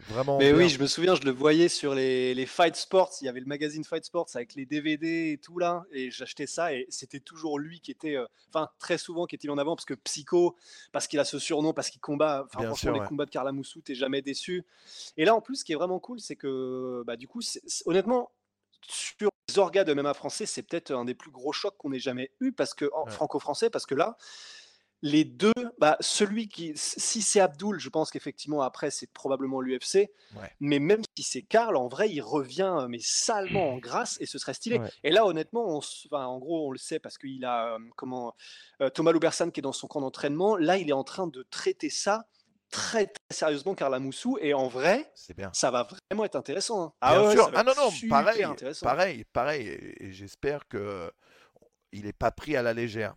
Vraiment. 0.00 0.38
Mais 0.38 0.52
bien. 0.52 0.58
oui, 0.58 0.68
je 0.68 0.80
me 0.80 0.86
souviens, 0.86 1.14
je 1.14 1.22
le 1.22 1.30
voyais 1.30 1.68
sur 1.68 1.94
les, 1.94 2.34
les 2.34 2.46
Fight 2.46 2.76
Sports. 2.76 3.12
Il 3.22 3.24
y 3.24 3.28
avait 3.28 3.40
le 3.40 3.46
magazine 3.46 3.82
Fight 3.82 4.04
Sports 4.04 4.28
avec 4.34 4.54
les 4.54 4.66
DVD 4.66 5.32
et 5.32 5.38
tout 5.38 5.58
là. 5.58 5.84
Et 5.90 6.10
j'achetais 6.10 6.46
ça 6.46 6.74
et 6.74 6.86
c'était 6.90 7.20
toujours 7.20 7.58
lui 7.58 7.80
qui 7.80 7.90
était, 7.90 8.16
euh, 8.16 8.26
enfin, 8.50 8.68
très 8.78 8.98
souvent 8.98 9.26
qui 9.26 9.34
était 9.34 9.48
en 9.48 9.58
avant 9.58 9.74
parce 9.74 9.86
que 9.86 9.94
Psycho, 9.94 10.56
parce 10.92 11.06
qu'il 11.06 11.18
a 11.18 11.24
ce 11.24 11.38
surnom, 11.38 11.72
parce 11.72 11.88
qu'il 11.90 12.00
combat. 12.00 12.44
Enfin, 12.46 12.58
franchement, 12.58 12.74
sûr, 12.76 12.92
les 12.92 13.00
ouais. 13.00 13.06
combats 13.06 13.24
de 13.24 13.30
Carla 13.30 13.52
Moussou, 13.52 13.80
t'es 13.80 13.94
jamais 13.94 14.20
déçu. 14.22 14.64
Et 15.16 15.24
là, 15.24 15.34
en 15.34 15.40
plus, 15.40 15.56
ce 15.56 15.64
qui 15.64 15.72
est 15.72 15.76
vraiment 15.76 15.98
cool, 15.98 16.20
c'est 16.20 16.36
que, 16.36 17.02
bah, 17.06 17.16
du 17.16 17.26
coup, 17.26 17.40
honnêtement, 17.86 18.30
sur 18.88 19.30
les 19.48 19.58
orgas 19.58 19.84
de 19.84 19.94
MMA 19.94 20.14
français, 20.14 20.46
c'est 20.46 20.62
peut-être 20.62 20.92
un 20.92 21.04
des 21.06 21.14
plus 21.14 21.30
gros 21.30 21.52
chocs 21.52 21.76
qu'on 21.78 21.92
ait 21.92 21.98
jamais 21.98 22.30
eu 22.40 22.52
parce 22.52 22.74
que, 22.74 22.84
Ouais. 22.84 23.10
franco-français, 23.10 23.70
parce 23.70 23.86
que 23.86 23.94
là, 23.94 24.16
les 25.02 25.24
deux, 25.24 25.52
bah, 25.78 25.96
celui 26.00 26.48
qui, 26.48 26.72
si 26.74 27.20
c'est 27.22 27.38
Abdul, 27.40 27.78
je 27.78 27.88
pense 27.90 28.10
qu'effectivement 28.10 28.62
après 28.62 28.90
c'est 28.90 29.06
probablement 29.12 29.60
l'UFC, 29.60 30.10
Ouais. 30.34 30.50
mais 30.60 30.78
même 30.78 31.02
si 31.16 31.22
c'est 31.22 31.42
Karl, 31.42 31.76
en 31.76 31.86
vrai 31.88 32.10
il 32.10 32.20
revient 32.22 32.74
euh, 32.80 32.88
mais 32.88 32.98
salement 33.00 33.74
en 33.74 33.78
grâce 33.78 34.16
et 34.20 34.26
ce 34.26 34.38
serait 34.38 34.54
stylé. 34.54 34.78
Ouais. 34.78 34.88
Et 35.04 35.10
là 35.10 35.26
honnêtement, 35.26 35.66
on, 35.68 35.78
enfin, 35.78 36.24
en 36.26 36.38
gros 36.38 36.68
on 36.68 36.70
le 36.70 36.78
sait 36.78 36.98
parce 36.98 37.18
qu'il 37.18 37.44
a 37.44 37.74
euh, 37.74 37.78
comment 37.96 38.34
euh, 38.80 38.88
Thomas 38.90 39.12
Loubersan 39.12 39.50
qui 39.50 39.60
est 39.60 39.62
dans 39.62 39.72
son 39.72 39.86
camp 39.86 40.00
d'entraînement, 40.00 40.56
là 40.56 40.76
il 40.78 40.88
est 40.88 40.94
en 40.94 41.04
train 41.04 41.26
de 41.26 41.42
traiter 41.50 41.90
ça 41.90 42.26
très, 42.70 43.06
très 43.06 43.14
sérieusement 43.30 43.74
Karl 43.74 43.96
Moussou 44.00 44.38
et 44.40 44.54
en 44.54 44.66
vrai 44.66 45.10
C'est 45.14 45.36
bien. 45.36 45.50
ça 45.52 45.70
va 45.70 45.86
vraiment 46.10 46.24
être 46.24 46.36
intéressant. 46.36 46.94
hein. 47.00 47.10
Bien 47.12 47.22
ouais, 47.28 47.32
sûr. 47.34 47.50
Ah 47.54 47.62
non, 47.62 47.72
non, 47.76 47.90
pareil, 48.08 48.44
pareil, 48.82 49.24
pareil. 49.32 49.68
Et, 50.00 50.10
j'espère 50.12 50.66
que 50.66 51.12
il 51.92 52.04
n'est 52.06 52.12
pas 52.12 52.30
pris 52.32 52.56
à 52.56 52.62
la 52.62 52.72
légère. 52.74 53.14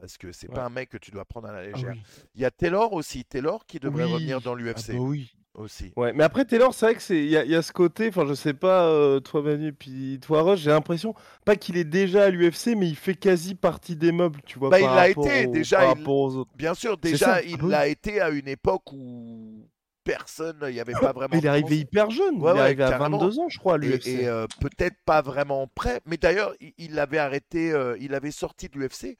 Parce 0.00 0.16
que 0.18 0.32
c'est 0.32 0.48
Ouais. 0.48 0.54
pas 0.54 0.64
un 0.64 0.70
mec 0.70 0.88
que 0.90 0.98
tu 0.98 1.10
dois 1.10 1.24
prendre 1.24 1.48
à 1.48 1.52
la 1.52 1.58
Ah 1.58 1.66
légère. 1.66 1.90
oui. 1.92 2.00
Il 2.34 2.40
y 2.40 2.44
a 2.44 2.50
Taylor 2.50 2.92
aussi. 2.92 3.24
Taylor 3.24 3.66
qui 3.66 3.78
devrait 3.80 4.04
Oui. 4.04 4.12
revenir 4.12 4.40
dans 4.40 4.52
Ah 4.54 4.56
l'UFC 4.56 4.92
bah 4.92 4.98
oui. 5.00 5.32
aussi. 5.54 5.92
Ouais, 5.96 6.12
mais 6.12 6.22
après 6.24 6.44
Taylor, 6.44 6.72
c'est 6.72 6.86
vrai 6.86 6.94
que 6.94 7.02
c'est 7.02 7.18
il 7.18 7.30
y, 7.30 7.36
a- 7.36 7.44
il 7.44 7.50
y 7.50 7.56
a 7.56 7.62
ce 7.62 7.72
côté, 7.72 8.08
enfin 8.08 8.24
je 8.26 8.34
sais 8.34 8.54
pas 8.54 8.86
euh, 8.86 9.18
toi 9.20 9.42
Manu 9.42 9.72
puis 9.72 10.20
toi 10.22 10.42
Roche, 10.42 10.60
j'ai 10.60 10.70
l'impression 10.70 11.14
pas 11.44 11.56
qu'il 11.56 11.76
est 11.76 11.84
déjà 11.84 12.24
à 12.24 12.30
l'UFC 12.30 12.76
mais 12.76 12.86
il 12.88 12.94
fait 12.96 13.14
quasi 13.16 13.54
partie 13.56 13.96
des 13.96 14.12
meubles, 14.12 14.40
tu 14.46 14.58
vois 14.58 14.70
Bah, 14.70 14.78
il 14.80 14.86
l'a 14.86 15.08
été, 15.08 15.46
déjà, 15.48 15.78
par 15.78 15.84
il- 15.96 15.98
rapport 15.98 16.16
aux 16.16 16.36
autres. 16.36 16.50
Bien 16.56 16.74
sûr, 16.74 16.96
déjà, 16.96 17.42
il 17.42 17.56
Ah 17.60 17.64
oui. 17.64 17.70
l'a 17.70 17.88
été 17.88 18.20
à 18.20 18.30
une 18.30 18.46
époque 18.48 18.92
où 18.92 19.66
personne, 20.04 20.58
il 20.68 20.72
n'y 20.74 20.80
avait 20.80 20.92
pas 20.92 21.12
vraiment. 21.12 21.28
Mais 21.32 21.38
il 21.40 21.44
est 21.44 21.48
arrivé 21.50 21.78
hyper 21.80 22.10
jeune, 22.10 22.36
Ouais, 22.36 22.40
il 22.40 22.48
est 22.48 22.52
ouais, 22.54 22.60
arrivé 22.60 22.82
à 22.84 22.90
carrément. 22.90 23.18
22 23.18 23.40
ans 23.40 23.48
je 23.50 23.58
crois 23.58 23.74
à 23.74 23.76
Et, 23.76 23.80
l'UFC. 23.80 24.06
et, 24.08 24.26
euh, 24.28 24.46
peut-être 24.60 24.96
pas 25.04 25.20
vraiment 25.22 25.66
prêt. 25.66 26.00
Mais 26.06 26.16
d'ailleurs, 26.16 26.54
il, 26.60 26.72
il 26.78 26.94
l'avait 26.94 27.18
arrêté, 27.18 27.72
euh, 27.72 27.96
il 28.00 28.14
avait 28.14 28.30
sorti 28.30 28.68
de 28.68 28.78
l'UFC 28.78 29.18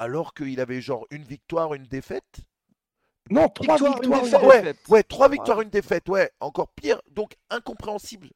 alors 0.00 0.32
qu'il 0.34 0.60
avait 0.60 0.80
genre 0.80 1.06
une 1.10 1.22
victoire, 1.24 1.74
une 1.74 1.84
défaite? 1.86 2.40
Non, 3.30 3.48
trois 3.48 3.76
victoires, 3.76 4.24
une 4.24 4.30
défaite. 4.30 4.88
Ouais, 4.88 5.02
trois 5.02 5.28
victoires, 5.28 5.60
une 5.60 5.68
défaite, 5.70 6.08
ouais, 6.08 6.30
encore 6.40 6.68
pire, 6.74 7.00
donc 7.10 7.36
incompréhensible. 7.50 8.30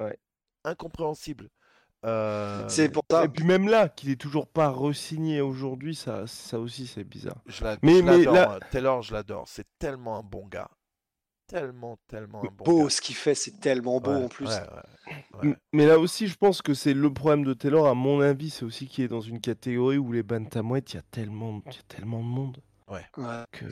Ouais. 0.00 0.16
Incompréhensible. 0.64 1.48
Euh, 2.06 2.66
C'est 2.68 2.88
pour 2.88 3.02
ça. 3.10 3.24
Et 3.24 3.28
puis 3.28 3.44
même 3.44 3.68
là, 3.68 3.88
qu'il 3.90 4.08
est 4.10 4.18
toujours 4.20 4.46
pas 4.46 4.70
re-signé 4.70 5.42
aujourd'hui, 5.42 5.94
ça, 5.94 6.26
ça 6.26 6.58
aussi 6.58 6.86
c'est 6.86 7.04
bizarre. 7.04 7.42
Je 7.46 7.62
Mais- 7.82 7.98
je 7.98 8.02
mais 8.02 8.18
l'adore, 8.18 8.34
là- 8.34 8.52
hein. 8.54 8.66
Taylor, 8.70 9.02
je 9.02 9.12
l'adore. 9.12 9.48
C'est 9.48 9.66
tellement 9.78 10.18
un 10.18 10.22
bon 10.22 10.46
gars. 10.46 10.70
Tellement, 11.50 11.98
tellement 12.06 12.42
un 12.46 12.50
bon 12.52 12.64
Beau 12.64 12.84
gars. 12.84 12.90
ce 12.90 13.00
qu'il 13.00 13.16
fait, 13.16 13.34
c'est 13.34 13.58
tellement 13.60 14.00
beau 14.00 14.10
Ouais, 14.10 14.24
en 14.24 14.28
plus. 14.28 14.46
ouais, 14.46 14.60
ouais, 14.60 15.38
ouais. 15.40 15.46
M- 15.46 15.56
Mais 15.72 15.86
là 15.86 15.98
aussi, 15.98 16.28
je 16.28 16.36
pense 16.36 16.62
que 16.62 16.74
c'est 16.74 16.94
le 16.94 17.12
problème 17.12 17.44
de 17.44 17.54
Taylor, 17.54 17.88
à 17.88 17.94
mon 17.94 18.20
avis, 18.20 18.50
c'est 18.50 18.64
aussi 18.64 18.86
qu'il 18.86 19.04
est 19.04 19.08
dans 19.08 19.20
une 19.20 19.40
catégorie 19.40 19.98
où 19.98 20.12
les 20.12 20.22
bantamweight, 20.22 20.92
il 20.92 20.96
y 20.96 20.98
a 21.00 21.02
tellement, 21.10 21.60
il 21.66 21.72
y 21.74 21.78
a 21.78 21.82
tellement 21.88 22.18
de 22.20 22.24
monde 22.24 22.58
Ouais. 22.88 23.04
que. 23.50 23.66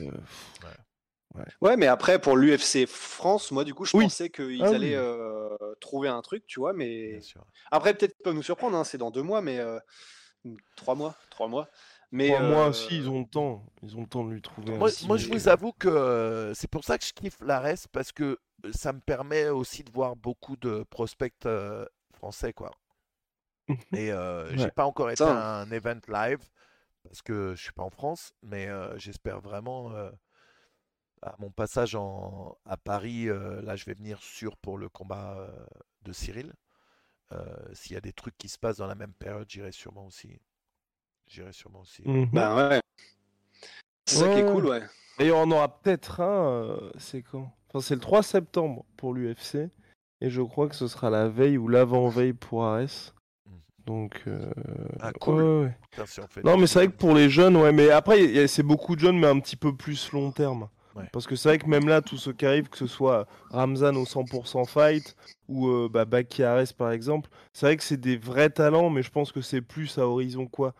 Ouais, 1.61 1.77
mais 1.77 1.87
après, 1.87 2.19
pour 2.19 2.35
l'UFC 2.37 2.85
France, 2.85 3.51
moi, 3.51 3.63
du 3.63 3.73
coup, 3.73 3.85
je 3.85 3.93
Oui. 3.93 4.05
pensais 4.05 4.29
qu'ils 4.29 4.61
Ah 4.61 4.69
allaient 4.69 4.95
oui. 4.95 5.03
euh, 5.03 5.49
trouver 5.81 6.09
un 6.09 6.21
truc, 6.21 6.45
tu 6.47 6.59
vois, 6.59 6.73
mais 6.73 7.11
Bien 7.11 7.21
sûr. 7.21 7.45
après, 7.71 7.93
peut-être 7.93 8.13
qu'ils 8.13 8.23
peuvent 8.23 8.33
nous 8.35 8.43
surprendre, 8.43 8.77
hein, 8.77 8.83
c'est 8.83 8.97
dans 8.97 9.11
deux 9.11 9.23
mois, 9.23 9.41
mais 9.41 9.59
euh, 9.59 9.79
trois 10.75 10.95
mois, 10.95 11.15
trois 11.29 11.47
mois. 11.47 11.69
Mais 12.11 12.29
Trois 12.29 12.41
mois 12.41 12.65
euh, 12.65 12.69
aussi, 12.69 12.97
ils 12.97 13.09
ont 13.09 13.19
le 13.21 13.25
temps. 13.27 13.65
Ils 13.81 13.95
ont 13.97 14.01
le 14.01 14.07
temps 14.07 14.23
de 14.23 14.31
lui 14.33 14.41
trouver. 14.41 14.73
Moi, 14.77 14.89
un 14.89 15.07
moi, 15.07 15.17
je 15.17 15.27
vous 15.27 15.47
avoue 15.47 15.73
que 15.73 15.87
euh, 15.87 16.53
c'est 16.53 16.69
pour 16.69 16.83
ça 16.83 16.97
que 16.97 17.05
je 17.05 17.13
kiffe 17.13 17.39
l'ARES 17.41 17.87
parce 17.91 18.11
que 18.11 18.39
euh, 18.65 18.71
ça 18.73 18.93
me 18.93 18.99
permet 18.99 19.49
aussi 19.49 19.83
de 19.83 19.91
voir 19.91 20.15
beaucoup 20.15 20.57
de 20.57 20.83
prospects 20.89 21.47
français, 22.13 22.53
quoi. 22.53 22.71
Et 23.93 24.11
euh, 24.11 24.55
j'ai 24.57 24.65
Ouais. 24.65 24.71
pas 24.71 24.85
encore 24.85 25.11
été 25.11 25.29
à 25.29 25.59
un 25.61 25.71
event 25.71 25.99
live 26.07 26.39
parce 27.03 27.21
que 27.21 27.55
je 27.55 27.63
suis 27.63 27.73
pas 27.73 27.83
en 27.83 27.89
France, 27.91 28.33
mais 28.43 28.67
euh, 28.67 28.97
j'espère 28.97 29.41
vraiment 29.41 29.91
euh, 29.93 30.11
à 31.21 31.35
mon 31.39 31.49
passage 31.51 31.95
en, 31.95 32.57
à 32.65 32.77
Paris, 32.77 33.27
euh, 33.29 33.61
là 33.61 33.75
je 33.75 33.85
vais 33.85 33.93
venir 33.93 34.21
sûr 34.21 34.55
pour 34.57 34.77
le 34.77 34.89
combat 34.89 35.35
euh, 35.37 35.65
de 36.03 36.13
Cyril. 36.13 36.53
Euh, 37.33 37.45
S'il 37.73 37.93
y 37.93 37.97
a 37.97 38.01
des 38.01 38.13
trucs 38.13 38.37
qui 38.37 38.49
se 38.49 38.59
passent 38.59 38.77
dans 38.77 38.87
la 38.87 38.95
même 38.95 39.13
période, 39.13 39.49
j'irai 39.49 39.71
sûrement 39.71 40.05
aussi. 40.07 40.39
J'irai 41.29 41.53
sûrement 41.53 41.81
aussi. 41.81 42.01
Mhm. 42.05 42.29
Bah 42.33 42.69
ouais. 42.69 42.81
C'est 44.05 44.15
ça 44.19 44.29
qui 44.29 44.39
est 44.39 44.45
cool, 44.51 44.65
ouais. 44.65 44.81
D'ailleurs, 45.19 45.37
on 45.37 45.43
en 45.43 45.51
aura 45.51 45.79
peut-être 45.81 46.21
un. 46.21 46.47
euh, 46.49 46.91
c'est 46.97 47.21
quand? 47.21 47.51
Enfin, 47.69 47.81
c'est 47.81 47.93
le 47.93 48.01
3 48.01 48.23
septembre 48.23 48.83
pour 48.97 49.13
l'UFC. 49.13 49.69
Et 50.21 50.29
je 50.29 50.41
crois 50.41 50.67
que 50.67 50.75
ce 50.75 50.87
sera 50.87 51.09
la 51.09 51.29
veille 51.29 51.57
ou 51.57 51.67
l'avant-veille 51.67 52.33
pour 52.33 52.65
Ares. 52.65 53.13
Mhm. 53.45 53.59
Donc. 53.85 54.23
euh, 54.27 54.49
Ah, 54.99 55.11
cool. 55.13 55.35
ouais, 55.43 55.63
ouais. 55.65 55.77
Putain, 55.91 56.05
si 56.07 56.19
on 56.19 56.27
fait 56.27 56.43
Non, 56.43 56.57
mais 56.57 56.65
c'est 56.67 56.79
vrai 56.79 56.87
que 56.87 56.97
pour 56.97 57.13
les 57.13 57.29
jeunes, 57.29 57.55
ouais. 57.57 57.71
Mais 57.71 57.89
après, 57.91 58.23
il 58.23 58.31
y 58.35 58.39
a- 58.39 58.47
c'est 58.47 58.63
beaucoup 58.63 58.95
de 58.95 59.01
jeunes, 59.01 59.19
mais 59.19 59.27
un 59.27 59.39
petit 59.39 59.55
peu 59.55 59.75
plus 59.75 60.11
long 60.11 60.31
terme. 60.31 60.67
Ouais. 60.95 61.07
Parce 61.13 61.27
que 61.27 61.35
c'est 61.35 61.49
vrai 61.49 61.59
que 61.59 61.67
même 61.67 61.87
là, 61.87 62.01
tous 62.01 62.17
ceux 62.17 62.33
qui 62.33 62.45
arrivent, 62.47 62.67
que 62.69 62.77
ce 62.77 62.87
soit 62.87 63.27
Ramzan 63.51 63.95
au 63.95 64.05
100% 64.05 64.65
fight 64.65 65.15
ou 65.47 65.67
euh, 65.69 65.87
bah, 65.89 66.05
Baki 66.05 66.43
Ares 66.43 66.73
par 66.75 66.91
exemple, 66.91 67.29
c'est 67.53 67.67
vrai 67.67 67.77
que 67.77 67.83
c'est 67.83 67.95
des 68.01 68.17
vrais 68.17 68.49
talents, 68.49 68.89
mais 68.89 69.03
je 69.03 69.11
pense 69.11 69.31
que 69.31 69.39
c'est 69.41 69.61
plus 69.61 69.97
à 69.99 70.07
horizon 70.07 70.47
quoi? 70.47 70.73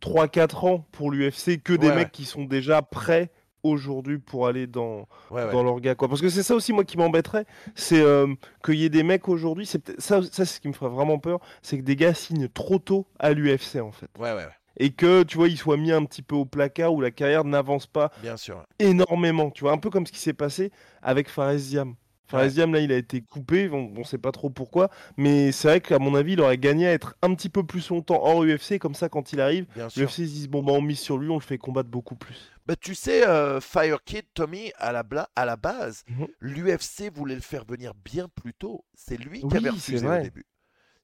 3-4 0.00 0.66
ans 0.66 0.86
pour 0.92 1.10
l'UFC 1.10 1.62
que 1.62 1.72
des 1.72 1.88
Ouais, 1.88 1.94
mecs 1.94 2.04
ouais. 2.06 2.10
qui 2.12 2.24
sont 2.24 2.44
déjà 2.44 2.82
prêts 2.82 3.30
aujourd'hui 3.64 4.18
pour 4.18 4.46
aller 4.46 4.66
dans, 4.66 5.08
Ouais, 5.30 5.50
l'orga 5.52 5.94
quoi. 5.94 6.08
Parce 6.08 6.20
que 6.20 6.28
c'est 6.28 6.42
ça 6.44 6.54
aussi 6.54 6.72
moi 6.72 6.84
qui 6.84 6.96
m'embêterait, 6.96 7.44
c'est 7.74 8.00
euh, 8.00 8.32
qu'il 8.64 8.76
y 8.76 8.84
ait 8.84 8.88
des 8.88 9.02
mecs 9.02 9.28
aujourd'hui, 9.28 9.66
ça, 9.66 9.78
ça 9.98 10.20
c'est 10.30 10.44
ce 10.44 10.60
qui 10.60 10.68
me 10.68 10.72
ferait 10.72 10.90
vraiment 10.90 11.18
peur, 11.18 11.40
c'est 11.62 11.76
que 11.78 11.82
des 11.82 11.96
gars 11.96 12.14
signent 12.14 12.48
trop 12.48 12.78
tôt 12.78 13.06
à 13.18 13.32
l'UFC 13.32 13.76
en 13.82 13.90
fait. 13.92 14.08
Ouais, 14.18 14.30
ouais, 14.30 14.36
ouais. 14.36 14.48
Et 14.80 14.90
que 14.90 15.24
tu 15.24 15.36
vois, 15.38 15.48
ils 15.48 15.58
soient 15.58 15.76
mis 15.76 15.90
un 15.90 16.04
petit 16.04 16.22
peu 16.22 16.36
au 16.36 16.44
placard 16.44 16.92
où 16.94 17.00
la 17.00 17.10
carrière 17.10 17.42
n'avance 17.44 17.88
pas 17.88 18.12
Bien 18.22 18.36
sûr. 18.36 18.62
énormément. 18.78 19.50
Tu 19.50 19.62
vois, 19.64 19.72
un 19.72 19.78
peu 19.78 19.90
comme 19.90 20.06
ce 20.06 20.12
qui 20.12 20.20
s'est 20.20 20.32
passé 20.32 20.70
avec 21.02 21.28
Fares 21.28 21.56
Diam. 21.56 21.94
Fares 22.28 22.42
Ouais. 22.42 22.48
Diam, 22.50 22.72
là, 22.72 22.80
il 22.80 22.92
a 22.92 22.96
été 22.96 23.20
coupé, 23.22 23.68
on, 23.72 23.92
on 23.96 24.04
sait 24.04 24.18
pas 24.18 24.32
trop 24.32 24.50
pourquoi, 24.50 24.90
mais 25.16 25.50
c'est 25.50 25.68
vrai 25.68 25.80
qu'à 25.80 25.98
mon 25.98 26.14
avis, 26.14 26.34
il 26.34 26.40
aurait 26.40 26.58
gagné 26.58 26.86
à 26.86 26.92
être 26.92 27.16
un 27.22 27.34
petit 27.34 27.48
peu 27.48 27.64
plus 27.64 27.88
longtemps 27.88 28.22
hors 28.22 28.44
UFC, 28.44 28.78
comme 28.78 28.94
ça, 28.94 29.08
quand 29.08 29.32
il 29.32 29.40
arrive, 29.40 29.66
l'UFC 29.96 30.10
se 30.16 30.22
disent, 30.22 30.48
bon, 30.48 30.62
bah, 30.62 30.72
on 30.72 30.82
mise 30.82 31.00
sur 31.00 31.18
lui, 31.18 31.30
on 31.30 31.34
le 31.36 31.40
fait 31.40 31.58
combattre 31.58 31.88
beaucoup 31.88 32.16
plus. 32.16 32.52
Bah, 32.66 32.76
tu 32.76 32.94
sais, 32.94 33.26
euh, 33.26 33.60
Fire 33.62 34.04
Kid, 34.04 34.24
Tommy, 34.34 34.72
à 34.76 34.92
la, 34.92 35.02
bla- 35.02 35.30
à 35.34 35.46
la 35.46 35.56
base, 35.56 36.04
Mhm. 36.08 36.26
l'UFC 36.40 37.10
voulait 37.10 37.34
le 37.34 37.40
faire 37.40 37.64
venir 37.64 37.94
bien 38.04 38.28
plus 38.28 38.52
tôt. 38.52 38.84
C'est 38.94 39.16
lui 39.16 39.40
qui 39.40 39.56
avait 39.56 39.70
refusé 39.70 40.06
au 40.06 40.18
début. 40.22 40.44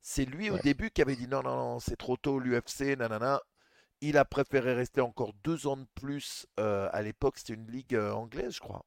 C'est 0.03 0.27
lui 0.27 0.51
au 0.51 0.55
Ouais. 0.57 0.61
début 0.63 0.91
qui 0.91 1.01
avait 1.01 1.17
dit 1.17 1.27
non, 1.27 1.43
non, 1.43 1.57
non, 1.57 1.79
c'est 1.81 1.97
trop 1.97 2.19
tôt, 2.19 2.39
l'UFC, 2.39 2.97
nanana. 2.99 3.41
Il 4.03 4.19
a 4.19 4.27
préféré 4.27 4.75
rester 4.75 5.01
encore 5.01 5.33
deux 5.43 5.67
ans 5.67 5.79
de 5.79 5.87
plus. 5.95 6.47
euh, 6.61 6.91
à 6.93 7.01
l'époque, 7.01 7.39
c'était 7.39 7.55
une 7.55 7.71
ligue 7.71 7.95
euh, 7.95 8.13
anglaise, 8.13 8.57
je 8.57 8.61
crois. 8.61 8.85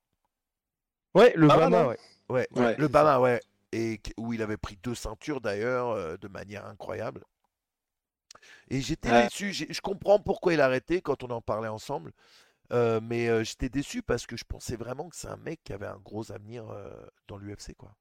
Ouais, 1.15 1.33
le 1.35 1.47
Ah, 1.49 1.57
Bama, 1.57 1.83
non. 1.83 1.95
Ouais. 2.29 2.47
Ouais, 2.55 2.69
Ouais, 2.69 2.77
le 2.77 2.87
Bama, 2.87 3.19
ouais. 3.19 3.41
Et 3.71 3.99
où 4.17 4.33
il 4.33 4.41
avait 4.41 4.57
pris 4.57 4.77
deux 4.83 4.95
ceintures 4.95 5.41
d'ailleurs, 5.41 5.89
euh, 5.89 6.17
de 6.17 6.27
manière 6.27 6.65
incroyable. 6.65 7.23
Et 8.69 8.81
j'étais 8.81 9.11
Ouais. 9.11 9.29
déçu. 9.29 9.53
Je 9.53 9.81
comprends 9.81 10.19
pourquoi 10.19 10.53
il 10.53 10.61
a 10.61 10.65
arrêté 10.65 11.01
quand 11.01 11.23
on 11.23 11.29
en 11.31 11.41
parlait 11.41 11.67
ensemble. 11.67 12.11
Euh, 12.73 13.01
mais 13.03 13.29
euh, 13.29 13.43
j'étais 13.43 13.69
déçu 13.69 14.03
parce 14.03 14.27
que 14.27 14.37
je 14.37 14.45
pensais 14.45 14.77
vraiment 14.77 15.09
que 15.09 15.15
c'est 15.17 15.29
un 15.29 15.37
mec 15.37 15.61
qui 15.63 15.73
avait 15.73 15.87
un 15.87 15.99
gros 15.99 16.31
avenir 16.31 16.69
euh, 16.69 16.91
dans 17.27 17.37
l'UFC, 17.37 17.75
quoi. 17.75 17.95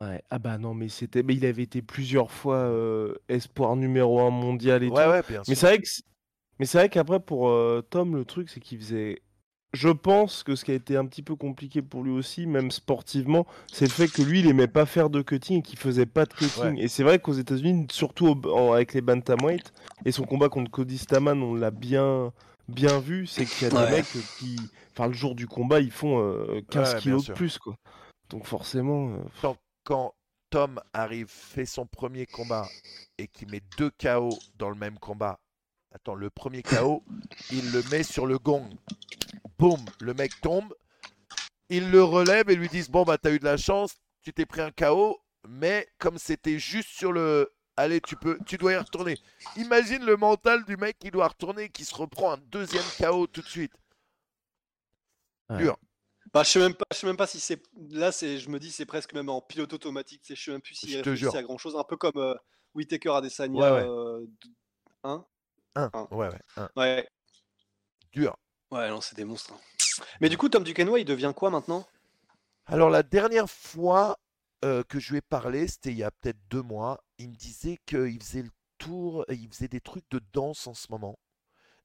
Ouais. 0.00 0.22
Ah 0.30 0.38
bah 0.38 0.58
non, 0.58 0.74
mais 0.74 0.88
c'était, 0.90 1.22
mais 1.22 1.34
il 1.34 1.46
avait 1.46 1.62
été 1.62 1.80
plusieurs 1.80 2.30
fois 2.30 2.70
espoir 3.28 3.76
numéro 3.76 4.20
un 4.20 4.30
mondial 4.30 4.82
et 4.82 4.90
Ouais, 4.90 4.92
tout. 4.92 5.08
ouais, 5.08 5.22
bien 5.22 5.44
Mais 5.46 5.54
c'est 5.54 5.66
vrai 5.66 5.78
que, 5.80 5.88
mais 6.58 6.66
c'est 6.66 6.78
vrai 6.78 6.88
qu'après 6.90 7.20
pour 7.20 7.50
Tom, 7.90 8.16
le 8.16 8.24
truc 8.24 8.50
c'est 8.50 8.60
qu'il 8.60 8.78
faisait. 8.78 9.22
Je 9.74 9.88
pense 9.90 10.42
que 10.42 10.54
ce 10.54 10.64
qui 10.64 10.70
a 10.70 10.74
été 10.74 10.96
un 10.96 11.04
petit 11.04 11.22
peu 11.22 11.36
compliqué 11.36 11.82
pour 11.82 12.02
lui 12.02 12.12
aussi, 12.12 12.46
même 12.46 12.70
sportivement, 12.70 13.46
c'est 13.70 13.84
le 13.84 13.90
fait 13.90 14.08
que 14.08 14.22
lui, 14.22 14.40
il 14.40 14.46
aimait 14.46 14.68
pas 14.68 14.86
faire 14.86 15.10
de 15.10 15.20
cutting 15.20 15.58
et 15.58 15.62
qu'il 15.62 15.78
faisait 15.78 16.06
pas 16.06 16.24
de 16.24 16.32
cutting. 16.32 16.78
Et 16.78 16.88
c'est 16.88 17.02
vrai 17.02 17.18
qu'aux 17.18 17.34
États-Unis, 17.34 17.86
surtout 17.90 18.28
au- 18.28 18.50
en- 18.52 18.72
avec 18.72 18.94
les 18.94 19.02
bantamweight 19.02 19.72
et 20.06 20.12
son 20.12 20.24
combat 20.24 20.48
contre 20.48 20.70
Cody 20.70 20.96
Staman, 20.98 21.42
on 21.42 21.54
l'a 21.54 21.70
bien 21.70 22.32
bien 22.68 22.98
vu, 22.98 23.28
c'est 23.28 23.44
qu'il 23.46 23.62
y 23.62 23.66
a 23.66 23.70
des 23.70 23.76
Ouais. 23.76 23.90
mecs 23.90 24.06
qui, 24.40 24.56
enfin 24.92 25.06
le 25.06 25.12
jour 25.12 25.36
du 25.36 25.46
combat, 25.46 25.78
ils 25.78 25.92
font 25.92 26.18
euh, 26.20 26.60
15 26.68 26.88
Ouais, 26.88 26.92
bien 26.94 27.00
kilos 27.00 27.26
de 27.26 27.32
plus 27.34 27.58
quoi. 27.58 27.76
Donc 28.30 28.44
forcément. 28.44 29.10
euh, 29.10 29.18
Quand, 29.40 29.56
quand 29.84 30.14
Tom 30.50 30.80
arrive, 30.92 31.28
fait 31.28 31.64
son 31.66 31.86
premier 31.86 32.26
combat 32.26 32.68
et 33.18 33.28
qu'il 33.28 33.48
met 33.50 33.60
deux 33.78 33.90
KO 34.02 34.30
dans 34.58 34.68
le 34.70 34.74
même 34.74 34.98
combat. 34.98 35.38
Attends, 35.96 36.14
le 36.14 36.28
premier 36.28 36.62
KO, 36.62 37.02
il 37.50 37.72
le 37.72 37.82
met 37.90 38.02
sur 38.02 38.26
le 38.26 38.38
gong. 38.38 38.68
Boum, 39.58 39.82
le 40.02 40.12
mec 40.12 40.38
tombe. 40.42 40.74
Il 41.70 41.90
le 41.90 42.04
relève 42.04 42.50
et 42.50 42.54
lui 42.54 42.68
disent 42.68 42.90
Bon, 42.90 43.04
bah, 43.04 43.16
t'as 43.16 43.30
eu 43.32 43.38
de 43.38 43.46
la 43.46 43.56
chance, 43.56 43.94
tu 44.20 44.34
t'es 44.34 44.44
pris 44.44 44.60
un 44.60 44.70
KO, 44.70 45.18
mais 45.48 45.88
comme 45.98 46.18
c'était 46.18 46.58
juste 46.58 46.90
sur 46.90 47.12
le. 47.14 47.50
Allez, 47.78 48.02
tu 48.02 48.14
peux, 48.14 48.38
tu 48.44 48.58
dois 48.58 48.74
y 48.74 48.76
retourner. 48.76 49.16
Imagine 49.56 50.04
le 50.04 50.18
mental 50.18 50.66
du 50.66 50.76
mec 50.76 50.98
qui 50.98 51.10
doit 51.10 51.28
retourner, 51.28 51.70
qui 51.70 51.86
se 51.86 51.94
reprend 51.94 52.32
un 52.32 52.38
deuxième 52.50 52.84
KO 52.98 53.26
tout 53.26 53.40
de 53.40 53.46
suite. 53.48 53.72
Ouais. 55.48 55.56
Dur. 55.56 55.78
Bah, 56.34 56.42
je 56.42 56.50
sais 56.50 56.58
même 56.58 56.74
pas, 56.74 56.84
je 56.92 56.98
sais 56.98 57.06
même 57.06 57.16
pas 57.16 57.26
si 57.26 57.40
c'est 57.40 57.62
là, 57.88 58.12
c'est, 58.12 58.36
je 58.38 58.50
me 58.50 58.58
dis, 58.58 58.70
c'est 58.70 58.84
presque 58.84 59.14
même 59.14 59.30
en 59.30 59.40
pilote 59.40 59.72
automatique. 59.72 60.24
Je 60.28 60.34
sais 60.34 60.50
même 60.50 60.60
plus 60.60 60.74
s'il 60.74 60.90
Je 60.90 61.00
te 61.00 61.14
jure. 61.14 61.34
à 61.34 61.42
grand 61.42 61.56
chose. 61.56 61.74
Un 61.74 61.84
peu 61.84 61.96
comme 61.96 62.18
euh, 62.18 62.34
Whittaker 62.74 63.12
Adesanya. 63.14 63.58
Ouais, 63.58 63.70
ouais. 63.70 63.88
euh, 63.88 64.26
hein 65.04 65.24
Ouais, 65.76 66.28
ouais, 66.28 66.40
un. 66.56 66.68
ouais. 66.76 67.08
Dur. 68.12 68.36
Ouais, 68.70 68.88
non, 68.88 69.00
c'est 69.00 69.16
des 69.16 69.24
monstres. 69.24 69.52
hein. 69.54 70.02
Mais 70.20 70.28
du 70.28 70.36
coup, 70.38 70.48
Tom 70.48 70.64
Duquesnoy, 70.64 71.00
il 71.02 71.04
devient 71.04 71.32
quoi 71.34 71.50
maintenant? 71.50 71.86
Alors 72.66 72.90
la 72.90 73.02
dernière 73.02 73.48
fois 73.48 74.18
euh, 74.64 74.82
que 74.82 74.98
je 74.98 75.10
lui 75.12 75.18
ai 75.18 75.22
parlé, 75.22 75.68
c'était 75.68 75.90
il 75.92 75.98
y 75.98 76.02
a 76.04 76.10
peut-être 76.10 76.38
deux 76.50 76.62
mois, 76.62 77.00
il 77.18 77.28
me 77.30 77.34
disait 77.34 77.78
qu'il 77.86 78.20
faisait 78.22 78.42
le 78.42 78.50
tour, 78.78 79.24
il 79.28 79.48
faisait 79.48 79.68
des 79.68 79.80
trucs 79.80 80.04
de 80.10 80.20
danse 80.32 80.66
en 80.66 80.74
ce 80.74 80.86
moment. 80.90 81.18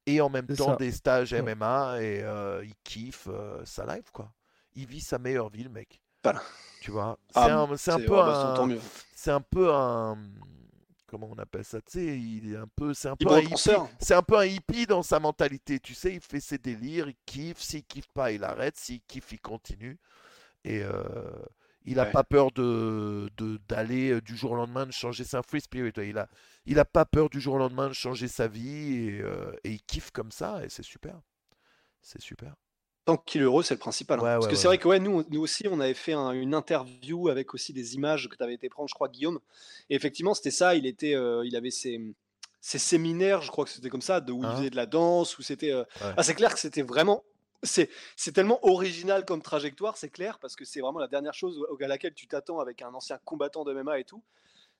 Et 0.07 0.19
en 0.21 0.29
même 0.29 0.47
temps 0.47 0.71
ça. 0.71 0.75
des 0.77 0.91
stages 0.91 1.33
Ouais. 1.33 1.41
MMA 1.43 2.01
et 2.01 2.23
euh, 2.23 2.65
il 2.65 2.73
kiffe 2.83 3.27
euh, 3.29 3.63
sa 3.65 3.85
life 3.85 4.09
quoi. 4.11 4.31
Il 4.73 4.87
vit 4.87 5.01
sa 5.01 5.19
meilleure 5.19 5.49
vie 5.49 5.63
le 5.63 5.69
mec. 5.69 6.01
Voilà. 6.23 6.41
Tu 6.81 6.89
vois, 6.91 7.19
Ah, 7.35 7.45
c'est 7.45 7.51
un, 7.51 7.77
c'est 7.77 7.91
un 7.91 7.97
C'est- 7.99 8.05
peu 8.05 8.15
bah, 8.15 8.55
un, 8.59 8.77
c'est 9.15 9.31
un 9.31 9.41
peu 9.41 9.71
un, 9.73 10.17
comment 11.11 11.29
on 11.31 11.37
appelle 11.39 11.65
ça, 11.65 11.81
tu 11.81 11.91
sais, 11.93 12.19
il 12.19 12.53
est 12.53 12.57
un 12.57 12.67
peu, 12.75 12.93
c'est 12.95 13.09
un 13.09 13.17
peu 13.17 13.31
un 13.31 13.41
hippie. 13.41 13.51
penseur. 13.51 13.89
C'est 13.99 14.15
un 14.15 14.23
peu 14.23 14.37
un 14.37 14.45
hippie 14.45 14.87
dans 14.87 15.03
sa 15.03 15.19
mentalité, 15.19 15.79
tu 15.79 15.93
sais, 15.93 16.13
il 16.15 16.21
fait 16.21 16.39
ses 16.39 16.57
délires, 16.57 17.09
il 17.09 17.15
kiffe, 17.27 17.59
s'il 17.59 17.83
kiffe 17.85 18.07
pas, 18.13 18.31
il 18.31 18.43
arrête, 18.43 18.77
s'il 18.77 19.01
kiffe, 19.03 19.31
il 19.33 19.41
continue. 19.41 19.99
Et 20.65 20.81
euh, 20.83 21.31
il 21.85 21.95
n'a 21.95 22.05
Ouais. 22.05 22.11
pas 22.11 22.23
peur 22.23 22.51
de, 22.51 23.29
d'aller 23.69 24.11
euh, 24.11 24.21
du 24.21 24.37
jour 24.37 24.51
au 24.51 24.55
lendemain, 24.55 24.85
de 24.85 24.91
changer, 24.91 25.23
c'est 25.23 25.37
un 25.37 25.43
free 25.43 25.61
spirit, 25.61 25.91
il 25.97 26.17
a, 26.17 26.27
il 26.65 26.79
a 26.79 26.85
pas 26.85 27.05
peur 27.05 27.29
du 27.29 27.41
jour 27.41 27.55
au 27.55 27.59
lendemain 27.59 27.87
de 27.89 27.93
changer 27.93 28.27
sa 28.27 28.47
vie 28.47 29.09
et, 29.09 29.21
euh, 29.21 29.53
et 29.63 29.71
il 29.71 29.81
kiffe 29.83 30.11
comme 30.11 30.31
ça 30.31 30.63
et 30.65 30.69
c'est 30.69 30.83
super. 30.83 31.19
C'est 32.01 32.21
super. 32.21 32.55
Tant 33.05 33.17
qu'il 33.17 33.41
est 33.41 33.45
heureux, 33.45 33.63
c'est 33.63 33.73
le 33.73 33.79
principal. 33.79 34.19
hein. 34.19 34.23
Ouais, 34.23 34.29
Parce 34.33 34.45
ouais, 34.45 34.49
que 34.51 34.55
ouais, 34.55 34.61
c'est 34.61 34.67
vrai 34.67 34.77
que 34.77 34.87
ouais, 34.87 34.99
nous, 34.99 35.23
nous 35.29 35.41
aussi, 35.41 35.63
on 35.69 35.79
avait 35.79 35.93
fait 35.95 36.13
un- 36.13 36.31
une 36.31 36.53
interview 36.53 37.29
avec 37.29 37.53
aussi 37.53 37.73
des 37.73 37.95
images 37.95 38.29
que 38.29 38.35
tu 38.35 38.43
avais 38.43 38.53
été 38.53 38.69
prendre, 38.69 38.87
je 38.89 38.93
crois, 38.93 39.07
Guillaume. 39.09 39.39
Et 39.89 39.95
effectivement, 39.95 40.33
c'était 40.35 40.51
ça. 40.51 40.75
Il 40.75 40.85
était, 40.85 41.15
euh, 41.15 41.43
il 41.45 41.55
avait 41.55 41.71
ses, 41.71 41.99
ses 42.59 42.77
séminaires, 42.77 43.41
je 43.41 43.49
crois 43.49 43.65
que 43.65 43.71
c'était 43.71 43.89
comme 43.89 44.01
ça, 44.03 44.21
de 44.21 44.31
où 44.31 44.41
il 44.43 44.45
Hein 44.45 44.55
faisait 44.57 44.69
de 44.69 44.75
la 44.75 44.85
danse, 44.85 45.37
où 45.39 45.41
c'était. 45.41 45.71
euh. 45.71 45.83
Ah, 46.15 46.21
c'est 46.21 46.35
clair 46.35 46.53
que 46.53 46.59
c'était 46.59 46.83
vraiment. 46.83 47.23
C'est, 47.63 47.89
c'est 48.15 48.31
tellement 48.31 48.59
original 48.67 49.23
comme 49.25 49.41
trajectoire, 49.41 49.95
c'est 49.97 50.09
clair, 50.09 50.37
parce 50.39 50.55
que 50.55 50.65
c'est 50.65 50.81
vraiment 50.81 50.97
la 50.99 51.07
dernière 51.07 51.33
chose 51.35 51.59
à 51.79 51.87
laquelle 51.87 52.13
tu 52.15 52.27
t'attends 52.27 52.59
avec 52.59 52.81
un 52.81 52.91
ancien 52.93 53.19
combattant 53.23 53.63
de 53.63 53.71
MMA 53.73 53.99
et 53.99 54.03
tout. 54.03 54.21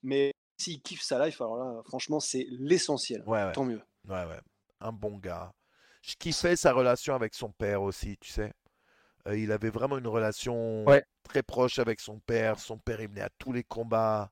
Mais 0.04 0.32
s'il 0.58 0.82
kiffe 0.82 1.02
sa 1.04 1.24
life, 1.26 1.42
alors 1.42 1.58
là, 1.58 1.82
franchement, 1.86 2.20
c'est 2.20 2.48
l'essentiel. 2.52 3.24
Ouais, 3.28 3.44
ouais. 3.46 3.52
Tant 3.52 3.66
mieux. 3.66 3.82
Ouais, 4.08 4.26
ouais. 4.26 4.40
Un 4.80 4.92
bon 4.92 5.18
gars. 5.18 5.52
Je 6.02 6.16
kiffais 6.16 6.56
sa 6.56 6.74
relation 6.74 7.16
avec 7.16 7.34
son 7.34 7.52
père 7.52 7.82
aussi, 7.82 8.18
tu 8.20 8.30
sais? 8.32 8.54
Euh, 9.28 9.38
il 9.38 9.52
avait 9.52 9.70
vraiment 9.70 9.98
une 9.98 10.08
relation 10.08 10.86
Ouais. 10.86 11.04
très 11.24 11.44
proche 11.44 11.80
avec 11.80 12.00
son 12.00 12.20
père. 12.20 12.60
Son 12.60 12.78
père, 12.80 13.02
il 13.02 13.10
venait 13.10 13.22
à 13.22 13.30
tous 13.38 13.54
les 13.54 13.64
combats. 13.64 14.32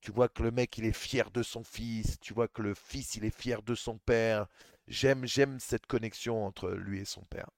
Tu 0.00 0.12
vois 0.12 0.28
que 0.28 0.42
le 0.42 0.50
mec, 0.50 0.78
il 0.78 0.84
est 0.86 0.92
fier 0.92 1.30
de 1.30 1.42
son 1.42 1.64
fils. 1.64 2.18
Tu 2.20 2.34
vois 2.34 2.48
que 2.48 2.62
le 2.62 2.74
fils, 2.74 3.16
il 3.16 3.24
est 3.24 3.36
fier 3.36 3.62
de 3.62 3.74
son 3.74 3.98
père. 3.98 4.46
J'aime, 4.86 5.26
j'aime 5.26 5.60
cette 5.60 5.86
connexion 5.86 6.46
entre 6.46 6.70
lui 6.70 7.00
et 7.00 7.04
son 7.04 7.22
père. 7.22 7.50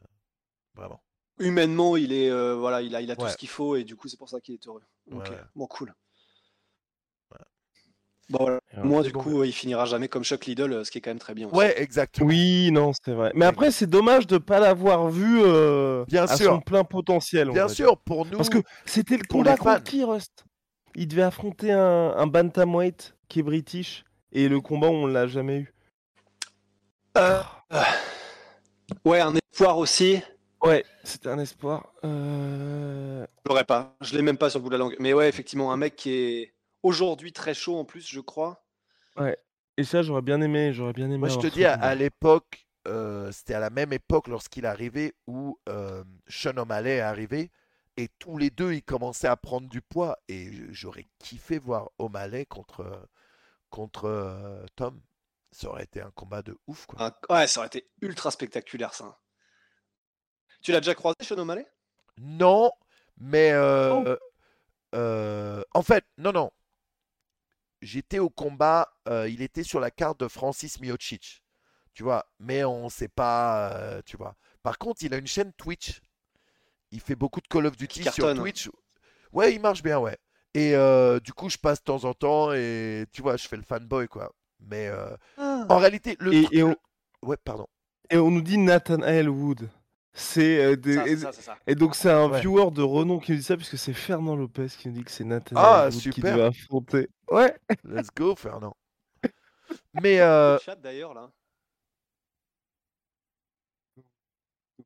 Euh, 0.00 0.04
Vraiment. 0.74 1.02
Humainement, 1.38 1.96
il 1.96 2.12
est, 2.12 2.30
euh, 2.30 2.54
voilà, 2.54 2.80
il 2.82 2.94
a, 2.94 3.00
il 3.02 3.10
a 3.10 3.16
tout 3.16 3.28
ce 3.28 3.36
qu'il 3.36 3.48
faut 3.48 3.76
et 3.76 3.84
du 3.84 3.96
coup, 3.96 4.08
c'est 4.08 4.16
pour 4.16 4.28
ça 4.28 4.40
qu'il 4.40 4.54
est 4.54 4.66
heureux. 4.66 4.82
Ok, 5.12 5.30
ouais. 5.30 5.40
bon, 5.54 5.66
cool. 5.66 5.94
Bon, 8.28 8.38
voilà. 8.40 8.60
Moi, 8.82 9.02
du 9.02 9.12
bon. 9.12 9.20
coup, 9.20 9.44
il 9.44 9.52
finira 9.52 9.84
jamais 9.84 10.08
comme 10.08 10.24
Chuck 10.24 10.46
Liddell, 10.46 10.72
euh, 10.72 10.84
ce 10.84 10.90
qui 10.90 10.98
est 10.98 11.00
quand 11.00 11.10
même 11.10 11.18
très 11.18 11.34
bien. 11.34 11.46
aussi. 11.46 11.56
Ouais, 11.56 11.80
exactement. 11.80 12.28
Oui, 12.28 12.70
non, 12.72 12.92
c'est 12.92 13.12
vrai. 13.12 13.30
Mais 13.34 13.46
après, 13.46 13.70
c'est 13.70 13.86
dommage 13.86 14.26
de 14.26 14.38
pas 14.38 14.58
l'avoir 14.58 15.08
vu 15.08 15.40
euh, 15.42 16.04
Bien 16.06 16.24
à 16.24 16.36
sûr. 16.36 16.54
son 16.54 16.60
plein 16.60 16.82
potentiel. 16.84 17.50
Bien 17.50 17.66
dire. 17.66 17.74
sûr, 17.74 17.98
pour 17.98 18.26
nous. 18.26 18.36
Parce 18.36 18.50
que 18.50 18.58
c'était 18.84 19.16
le 19.16 19.24
combat 19.24 19.56
contre 19.56 19.84
qui, 19.84 20.02
Rust 20.02 20.44
Il 20.96 21.06
devait 21.08 21.22
affronter 21.22 21.70
un, 21.70 22.14
un 22.16 22.26
bantamweight 22.26 23.14
qui 23.28 23.40
est 23.40 23.42
british 23.42 24.04
et 24.32 24.48
le 24.48 24.60
combat 24.60 24.88
on 24.88 25.06
l'a 25.06 25.26
jamais 25.26 25.58
eu. 25.58 25.74
Euh, 27.16 27.40
ouais, 29.04 29.20
un 29.20 29.34
espoir 29.34 29.78
aussi. 29.78 30.20
Ouais, 30.62 30.84
c'était 31.04 31.28
un 31.28 31.38
espoir. 31.38 31.92
Euh... 32.04 33.24
Je 33.44 33.48
l'aurais 33.48 33.64
pas. 33.64 33.94
Je 34.00 34.16
l'ai 34.16 34.22
même 34.22 34.36
pas 34.36 34.50
sur 34.50 34.58
le 34.58 34.64
bout 34.64 34.68
de 34.70 34.74
la 34.74 34.78
langue. 34.78 34.96
Mais 34.98 35.12
ouais, 35.12 35.28
effectivement, 35.28 35.72
un 35.72 35.76
mec 35.76 35.96
qui 35.96 36.10
est 36.12 36.54
aujourd'hui 36.86 37.32
très 37.32 37.54
chaud 37.54 37.76
en 37.78 37.84
plus, 37.84 38.06
je 38.06 38.20
crois. 38.20 38.64
Ouais. 39.16 39.36
Et 39.76 39.84
ça, 39.84 40.02
j'aurais 40.02 40.22
bien 40.22 40.40
aimé. 40.40 40.72
J'aurais 40.72 40.92
bien 40.92 41.06
aimé. 41.06 41.18
Moi, 41.18 41.28
je 41.28 41.38
te 41.38 41.46
dis, 41.48 41.64
à, 41.64 41.94
l'époque, 41.94 42.66
euh, 42.86 43.30
c'était 43.32 43.54
à 43.54 43.60
la 43.60 43.70
même 43.70 43.92
époque 43.92 44.28
lorsqu'il 44.28 44.64
est 44.64 44.68
arrivé 44.68 45.14
où 45.26 45.58
euh, 45.68 46.04
Sean 46.28 46.56
O'Malley 46.56 46.96
est 46.96 47.00
arrivé 47.00 47.50
et 47.96 48.08
tous 48.18 48.38
les 48.38 48.50
deux, 48.50 48.72
ils 48.72 48.82
commençaient 48.82 49.26
à 49.28 49.36
prendre 49.36 49.68
du 49.68 49.82
poids. 49.82 50.18
Et 50.28 50.50
j'aurais 50.70 51.06
kiffé 51.18 51.58
voir 51.58 51.90
O'Malley 51.98 52.46
contre, 52.46 53.08
contre 53.70 54.04
euh, 54.04 54.64
Tom. 54.76 55.00
Ça 55.50 55.68
aurait 55.68 55.84
été 55.84 56.00
un 56.00 56.10
combat 56.10 56.42
de 56.42 56.58
ouf, 56.66 56.86
quoi. 56.86 57.02
Un- 57.02 57.34
Ouais, 57.34 57.46
ça 57.46 57.60
aurait 57.60 57.68
été 57.68 57.88
ultra 58.02 58.30
spectaculaire, 58.30 58.94
ça. 58.94 59.18
Tu 60.62 60.72
l'as 60.72 60.80
déjà 60.80 60.94
croisé, 60.94 61.16
Sean 61.22 61.38
O'Malley? 61.38 61.66
Non, 62.18 62.70
mais 63.18 63.52
euh, 63.52 63.92
Oh. 63.92 64.16
euh, 64.94 65.62
en 65.74 65.82
fait, 65.82 66.04
non, 66.18 66.32
non. 66.32 66.50
J'étais 67.82 68.18
au 68.18 68.30
combat, 68.30 68.88
euh, 69.08 69.28
il 69.28 69.42
était 69.42 69.62
sur 69.62 69.80
la 69.80 69.90
carte 69.90 70.20
de 70.20 70.28
Francis 70.28 70.80
Miocic, 70.80 71.42
tu 71.94 72.02
vois, 72.02 72.24
mais 72.38 72.64
on 72.64 72.88
sait 72.88 73.08
pas, 73.08 73.72
euh, 73.74 74.02
tu 74.06 74.16
vois. 74.16 74.34
Par 74.62 74.78
contre, 74.78 75.02
il 75.02 75.12
a 75.14 75.18
une 75.18 75.26
chaîne 75.26 75.52
Twitch. 75.52 76.00
Il 76.90 77.00
fait 77.00 77.16
beaucoup 77.16 77.40
de 77.40 77.46
Call 77.48 77.66
of 77.66 77.76
Duty 77.76 78.02
sur 78.02 78.12
cartonne. 78.14 78.38
Twitch. 78.38 78.70
Ouais, 79.32 79.54
il 79.54 79.60
marche 79.60 79.82
bien, 79.82 79.98
ouais. 79.98 80.16
Et 80.54 80.74
euh, 80.74 81.20
du 81.20 81.32
coup, 81.34 81.50
je 81.50 81.58
passe 81.58 81.80
de 81.80 81.84
temps 81.84 82.04
en 82.04 82.14
temps 82.14 82.52
et 82.52 83.04
tu 83.12 83.20
vois, 83.20 83.36
je 83.36 83.46
fais 83.46 83.56
le 83.56 83.62
fanboy, 83.62 84.08
quoi. 84.08 84.32
Mais 84.60 84.88
euh, 84.88 85.14
en 85.36 85.76
réalité, 85.78 86.16
le, 86.18 86.32
Et, 86.32 86.46
et 86.52 86.62
on, 86.62 86.70
le- 86.70 86.76
ouais, 87.28 87.36
pardon. 87.36 87.66
et 88.08 88.16
on 88.16 88.30
nous 88.30 88.40
dit 88.40 88.56
Nathanael 88.56 89.28
Wood. 89.28 89.68
C'est 90.18 90.64
euh, 90.64 90.76
des- 90.76 90.94
Ça, 90.94 91.06
et, 91.06 91.10
c'est 91.10 91.16
ça, 91.22 91.32
c'est 91.32 91.42
ça. 91.42 91.58
et 91.66 91.74
donc 91.74 91.94
c'est 91.94 92.10
un 92.10 92.30
Ouais. 92.30 92.40
viewer 92.40 92.70
de 92.70 92.80
renom 92.80 93.18
qui 93.18 93.32
nous 93.32 93.36
dit 93.38 93.44
ça 93.44 93.54
puisque 93.56 93.76
c'est 93.76 93.92
Fernand 93.92 94.34
Lopez 94.34 94.68
qui 94.68 94.88
nous 94.88 94.94
dit 94.94 95.04
que 95.04 95.10
c'est 95.10 95.24
Nathanael 95.24 95.66
Ah, 95.66 95.90
qui 95.90 96.20
devait 96.22 96.40
affronter. 96.42 97.10
Ouais. 97.30 97.54
Let's 97.84 98.08
go, 98.16 98.34
Fernand. 98.34 98.74
Mais 99.92 100.20
euh, 100.20 100.56
d'ailleurs, 100.82 101.12
là. 101.12 101.30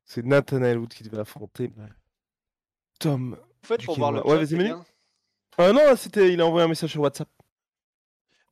C'est 0.05 0.25
Nathanael 0.25 0.79
Wood 0.79 0.93
qui 0.93 1.03
devait 1.03 1.19
affronter 1.19 1.71
Ouais. 1.77 1.87
Tom. 2.99 3.37
En 3.63 3.67
fait, 3.67 3.77
Du 3.77 3.85
pour 3.85 3.97
voir 3.97 4.11
le. 4.11 4.25
Ouais, 4.27 4.37
vas-y, 4.43 4.55
Manu. 4.57 4.73
Ah 5.57 5.71
non, 5.71 5.95
c'était 5.95 6.33
il 6.33 6.41
a 6.41 6.45
envoyé 6.45 6.65
un 6.65 6.69
message 6.69 6.91
sur 6.91 7.01
WhatsApp. 7.01 7.29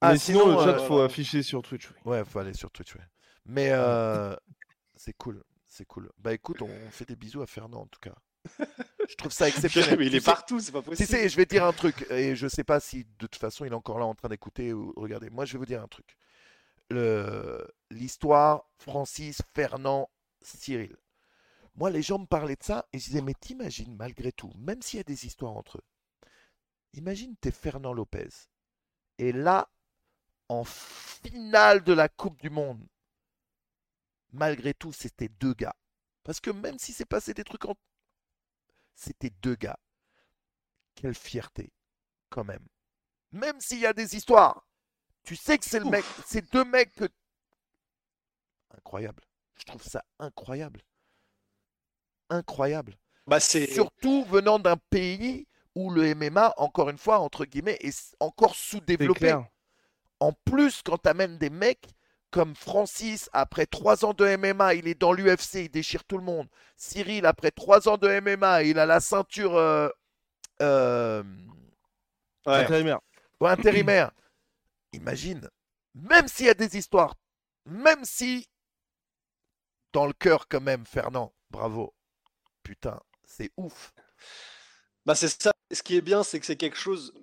Ah, 0.01 0.13
Mais 0.13 0.17
sinon, 0.17 0.41
sinon, 0.43 0.57
le 0.59 0.63
chat 0.63 0.79
euh, 0.79 0.87
faut 0.87 0.99
afficher 1.01 1.43
sur 1.43 1.61
Twitch. 1.61 1.89
oui. 1.89 1.95
Ouais, 2.05 2.23
faut 2.25 2.39
aller 2.39 2.53
sur 2.53 2.71
Twitch, 2.71 2.95
ouais. 2.95 3.01
Mais 3.45 3.69
euh, 3.71 4.35
c'est 4.95 5.13
cool, 5.13 5.43
c'est 5.79 5.85
cool. 5.85 6.11
Bah 6.17 6.33
écoute, 6.33 6.61
on 6.61 6.91
fait 6.91 7.05
des 7.07 7.15
bisous 7.15 7.41
à 7.41 7.47
Fernand 7.47 7.81
en 7.83 7.87
tout 7.87 7.99
cas. 8.01 8.15
Je 9.09 9.15
trouve 9.15 9.31
ça 9.31 9.47
exceptionnel. 9.47 9.97
Mais 9.97 10.05
il 10.07 10.11
Tu 10.11 10.17
est 10.17 10.19
sais- 10.19 10.25
partout, 10.25 10.59
c'est 10.59 10.71
pas 10.73 10.81
Si, 10.81 10.89
possible. 10.89 11.07
si, 11.19 11.29
je 11.29 11.35
vais 11.37 11.45
te 11.45 11.51
dire 11.51 11.65
un 11.65 11.71
truc, 11.73 12.05
et 12.11 12.35
je 12.35 12.47
sais 12.49 12.63
pas 12.65 12.79
si 12.81 13.05
de 13.05 13.09
toute 13.27 13.35
façon 13.37 13.63
il 13.65 13.71
est 13.71 13.75
encore 13.75 13.97
là 13.97 14.05
en 14.05 14.13
train 14.13 14.27
d'écouter 14.29 14.73
ou 14.73 14.93
regarder. 14.97 15.29
Moi, 15.29 15.45
je 15.45 15.53
vais 15.53 15.59
vous 15.59 15.65
dire 15.65 15.81
un 15.81 15.87
truc. 15.87 16.17
Le- 16.89 17.65
L'histoire 17.91 18.65
Francis, 18.77 19.41
Fernand, 19.55 20.09
Cyril. 20.41 20.95
Moi, 21.75 21.89
les 21.91 22.01
gens 22.01 22.19
me 22.19 22.25
parlaient 22.25 22.55
de 22.57 22.63
ça 22.63 22.85
et 22.93 22.99
je 22.99 23.05
disais, 23.05 23.21
mais 23.21 23.33
t'imagines, 23.33 23.95
malgré 23.95 24.31
tout, 24.33 24.51
même 24.57 24.81
s'il 24.81 24.97
y 24.97 25.01
a 25.01 25.03
des 25.03 25.25
histoires 25.25 25.55
entre 25.55 25.77
eux, 25.77 25.83
imagine 26.93 27.35
t'es 27.37 27.51
Fernand 27.51 27.93
Lopez. 27.93 28.27
Et 29.17 29.31
là, 29.31 29.69
en 30.49 30.63
finale 30.65 31.83
de 31.83 31.93
la 31.93 32.09
Coupe 32.09 32.39
du 32.41 32.49
Monde, 32.49 32.85
malgré 34.31 34.73
tout, 34.73 34.93
c'était 34.93 35.29
deux 35.29 35.53
gars. 35.53 35.75
Parce 36.23 36.39
que 36.39 36.51
même 36.51 36.79
si 36.79 36.93
c'est 36.93 37.05
passé 37.05 37.33
des 37.33 37.43
trucs 37.43 37.65
en... 37.65 37.75
C'était 38.95 39.31
deux 39.41 39.55
gars. 39.55 39.79
Quelle 40.95 41.15
fierté, 41.15 41.71
quand 42.29 42.43
même. 42.43 42.65
Même 43.31 43.59
s'il 43.61 43.79
y 43.79 43.85
a 43.85 43.93
des 43.93 44.15
histoires, 44.15 44.67
tu 45.23 45.35
sais 45.35 45.57
que 45.57 45.65
c'est 45.65 45.79
le 45.79 45.85
mec, 45.85 46.03
c'est 46.25 46.51
deux 46.51 46.65
mecs 46.65 46.93
que... 46.93 47.07
Incroyable. 48.75 49.23
Je 49.55 49.63
trouve 49.63 49.83
ça 49.83 50.03
incroyable. 50.19 50.81
Incroyable. 52.29 52.97
Bah, 53.27 53.39
c'est. 53.39 53.67
Surtout 53.67 54.23
venant 54.25 54.59
d'un 54.59 54.77
pays 54.77 55.47
où 55.75 55.91
le 55.91 56.15
MMA, 56.15 56.53
encore 56.57 56.89
une 56.89 56.97
fois, 56.97 57.19
entre 57.19 57.45
guillemets, 57.45 57.77
est 57.81 58.15
encore 58.19 58.55
sous-développé. 58.55 59.37
En 60.19 60.33
plus, 60.33 60.81
quand 60.81 60.97
tu 60.97 61.09
amènes 61.09 61.37
des 61.37 61.49
mecs 61.49 61.87
comme 62.31 62.55
Francis, 62.55 63.29
après 63.33 63.65
trois 63.65 64.05
ans 64.05 64.13
de 64.13 64.25
MMA, 64.37 64.75
il 64.75 64.87
est 64.87 64.99
dans 64.99 65.13
l'UFC, 65.13 65.55
il 65.65 65.69
déchire 65.69 66.03
tout 66.05 66.17
le 66.17 66.23
monde. 66.23 66.47
Cyril, 66.77 67.25
après 67.25 67.51
trois 67.51 67.87
ans 67.87 67.97
de 67.97 68.07
MMA, 68.19 68.63
il 68.63 68.79
a 68.79 68.85
la 68.85 68.99
ceinture 68.99 69.55
euh, 69.55 69.89
euh, 70.61 71.23
Ouais. 72.45 72.55
Intérimaire. 72.55 72.99
ouais, 73.41 73.49
intérimaire. 73.51 74.11
Imagine, 74.93 75.49
même 75.93 76.27
s'il 76.27 76.47
y 76.47 76.49
a 76.49 76.53
des 76.53 76.77
histoires, 76.77 77.15
même 77.65 78.03
si 78.05 78.47
dans 79.93 80.07
le 80.07 80.13
cœur 80.13 80.47
quand 80.47 80.61
même, 80.61 80.85
Fernand, 80.85 81.33
bravo. 81.51 81.93
Putain, 82.63 82.99
c'est 83.25 83.51
ouf. 83.57 83.93
Bah 85.05 85.15
c'est 85.15 85.27
ça. 85.41 85.51
Ce 85.71 85.83
qui 85.83 85.95
est 85.97 86.01
bien, 86.01 86.23
c'est 86.23 86.39
que 86.39 86.45
c'est 86.45 86.55
quelque 86.57 86.77
chose. 86.77 87.13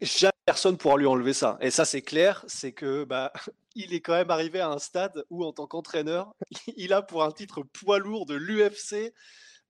Jamais 0.00 0.32
personne 0.44 0.76
pourra 0.76 0.96
lui 0.98 1.06
enlever 1.06 1.32
ça. 1.32 1.56
Et 1.60 1.70
ça, 1.70 1.84
c'est 1.84 2.02
clair, 2.02 2.44
c'est 2.48 2.72
que 2.72 3.04
bah 3.04 3.32
il 3.74 3.94
est 3.94 4.00
quand 4.00 4.12
même 4.14 4.30
arrivé 4.30 4.60
à 4.60 4.68
un 4.68 4.78
stade 4.78 5.24
où, 5.30 5.44
en 5.44 5.52
tant 5.52 5.66
qu'entraîneur, 5.66 6.34
il 6.76 6.92
a 6.92 7.02
pour 7.02 7.22
un 7.24 7.30
titre 7.32 7.62
poids 7.62 7.98
lourd 7.98 8.26
de 8.26 8.34
l'UFC 8.34 9.12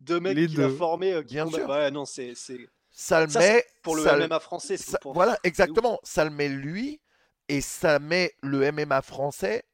deux 0.00 0.20
mecs 0.20 0.36
Les 0.36 0.46
qu'il 0.48 0.62
a 0.62 0.68
formés. 0.68 1.12
euh, 1.12 1.22
qui 1.22 1.34
Bien 1.34 1.46
sûr. 1.48 1.68
Ouais, 1.68 1.90
non, 1.90 2.04
c'est 2.04 2.34
c'est 2.34 2.58
Ça 2.90 3.24
le 3.24 3.30
ça, 3.30 3.38
met 3.38 3.64
pour 3.82 3.96
le 3.96 4.02
MMA 4.04 4.40
français. 4.40 4.76
c'est 4.76 4.92
ça- 4.92 4.98
pour- 4.98 5.12
voilà, 5.14 5.38
exactement. 5.44 6.00
Ça 6.02 6.24
le 6.24 6.30
met 6.30 6.48
lui 6.48 7.00
et 7.48 7.60
ça 7.60 7.98
met 7.98 8.32
le 8.42 8.62
MMA 8.72 9.02
français 9.02 9.64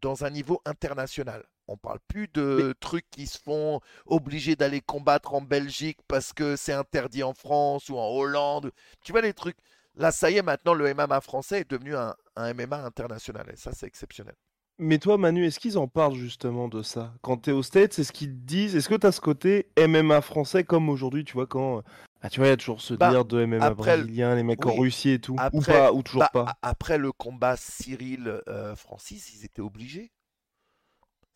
dans 0.00 0.24
un 0.24 0.30
niveau 0.30 0.60
international. 0.66 1.44
On 1.66 1.76
parle 1.76 1.98
plus 2.08 2.28
de 2.28 2.74
trucs 2.80 3.08
qui 3.10 3.26
se 3.26 3.38
font 3.38 3.80
obligés 4.06 4.54
d'aller 4.56 4.80
combattre 4.80 5.34
en 5.34 5.40
Belgique 5.40 5.98
parce 6.08 6.32
que 6.32 6.56
c'est 6.56 6.72
interdit 6.74 7.22
en 7.22 7.32
France 7.34 7.88
ou 7.88 7.96
en 7.96 8.08
Hollande. 8.08 8.70
Tu 9.02 9.12
vois 9.12 9.22
les 9.22 9.32
trucs. 9.32 9.56
Là, 9.96 10.10
ça 10.12 10.30
y 10.30 10.36
est, 10.36 10.42
maintenant, 10.42 10.74
le 10.74 10.92
MMA 10.92 11.20
français 11.20 11.60
est 11.60 11.70
devenu 11.70 11.94
un, 11.96 12.14
un 12.36 12.52
MMA 12.52 12.84
international. 12.84 13.46
Et 13.52 13.56
ça, 13.56 13.70
c'est 13.72 13.86
exceptionnel. 13.86 14.34
Mais 14.78 14.98
toi, 14.98 15.16
Manu, 15.18 15.46
est-ce 15.46 15.60
qu'ils 15.60 15.78
en 15.78 15.86
parlent 15.86 16.16
justement 16.16 16.66
de 16.66 16.82
ça? 16.82 17.14
Quand 17.22 17.36
t'es 17.36 17.52
au 17.52 17.62
States, 17.62 17.96
est-ce 17.98 18.10
qu'ils 18.12 18.30
te 18.30 18.44
disent 18.44 18.74
Est-ce 18.74 18.88
que 18.88 18.96
t'as 18.96 19.12
ce 19.12 19.20
côté 19.20 19.68
MMA 19.78 20.20
français 20.20 20.64
comme 20.64 20.88
aujourd'hui, 20.88 21.24
tu 21.24 21.34
vois, 21.34 21.46
quand. 21.46 21.82
Ah, 22.22 22.28
tu 22.28 22.40
vois, 22.40 22.48
il 22.48 22.50
y 22.50 22.54
a 22.54 22.56
toujours 22.56 22.80
ce 22.80 22.94
Bah, 22.94 23.06
délire 23.08 23.24
de 23.24 23.44
MMA 23.46 23.64
après 23.64 23.98
brésilien, 23.98 24.34
les 24.34 24.42
mecs 24.42 24.66
en. 24.66 24.74
Russie 24.74 25.10
et 25.10 25.20
tout. 25.20 25.36
ou 25.52 25.60
pas, 25.60 25.92
ou 25.92 26.02
toujours 26.02 26.22
Bah, 26.22 26.30
pas? 26.32 26.56
Après 26.62 26.98
le 26.98 27.12
combat 27.12 27.54
Cyril-Francis, 27.56 29.32
ils 29.34 29.44
étaient 29.44 29.62
obligés. 29.62 30.10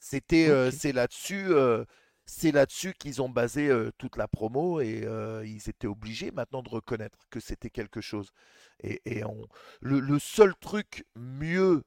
C'était, 0.00 0.48
euh, 0.48 0.70
Ok. 0.70 0.72
c'est 0.72 0.92
là-dessus, 0.92 1.46
euh, 1.50 1.84
c'est 2.26 2.52
là-dessus 2.52 2.94
qu'ils 2.94 3.22
ont 3.22 3.28
basé 3.28 3.68
euh, 3.68 3.90
toute 3.98 4.16
la 4.16 4.28
promo 4.28 4.80
et 4.80 5.02
euh, 5.04 5.44
ils 5.46 5.68
étaient 5.68 5.86
obligés 5.88 6.30
maintenant 6.30 6.62
de 6.62 6.68
reconnaître 6.68 7.18
que 7.30 7.40
c'était 7.40 7.70
quelque 7.70 8.00
chose. 8.00 8.30
Et, 8.82 9.00
et 9.06 9.24
on, 9.24 9.48
le, 9.80 10.00
le 10.00 10.18
seul 10.18 10.54
truc 10.60 11.04
mieux, 11.16 11.82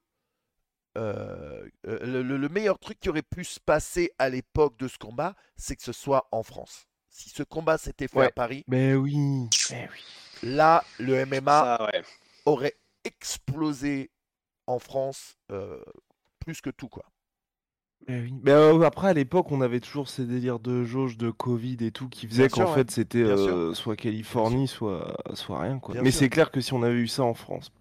euh, 0.97 1.67
le, 1.83 2.21
le- 2.21 2.37
le 2.37 2.49
meilleur 2.49 2.77
truc 2.79 2.99
qui 2.99 3.09
aurait 3.09 3.21
pu 3.21 3.43
se 3.45 3.59
passer 3.59 4.11
à 4.19 4.29
l'époque 4.29 4.77
de 4.77 4.87
ce 4.87 4.97
combat, 4.97 5.35
c'est 5.55 5.75
que 5.75 5.83
ce 5.83 5.93
soit 5.93 6.27
en 6.31 6.43
France. 6.43 6.87
Si 7.09 7.29
ce 7.29 7.43
combat 7.43 7.77
s'était 7.77 8.07
fait 8.07 8.21
à. 8.23 8.29
Paris, 8.29 8.65
Mais 8.67 8.93
oui. 8.95 9.47
Mais 9.69 9.89
oui. 9.91 10.03
là, 10.43 10.83
le 10.97 11.15
MMA 11.15 11.75
Ça, 11.77 11.85
ouais. 11.85 12.03
aurait 12.45 12.77
explosé 13.03 14.11
en 14.67 14.79
France 14.79 15.37
euh, 15.51 15.83
plus 16.39 16.61
que 16.61 16.69
tout 16.71 16.89
quoi. 16.89 17.10
Mais 18.07 18.19
oui. 18.21 18.33
Mais 18.43 18.51
euh, 18.51 18.81
après, 18.81 19.09
à 19.09 19.13
l'époque, 19.13 19.51
on 19.51 19.61
avait 19.61 19.79
toujours 19.79 20.09
ces 20.09 20.25
délires 20.25 20.59
de 20.59 20.83
jauge, 20.83 21.17
de 21.17 21.29
Covid 21.29 21.77
et 21.81 21.91
tout 21.91 22.09
qui 22.09 22.27
faisaient 22.27 22.49
qu'en 22.49 22.65
ouais. 22.65 22.73
fait, 22.73 22.91
c'était 22.91 23.19
euh, 23.19 23.73
soit 23.73 23.95
Californie, 23.95 24.67
soit, 24.67 25.15
soit 25.33 25.59
rien, 25.61 25.79
quoi. 25.79 25.93
Bien 25.93 26.01
Mais 26.03 26.11
c'est 26.11 26.29
clair 26.29 26.51
que 26.51 26.61
si 26.61 26.73
on 26.73 26.83
avait 26.83 26.95
eu 26.99 27.07
ça 27.07 27.23
en 27.23 27.33
France. 27.33 27.71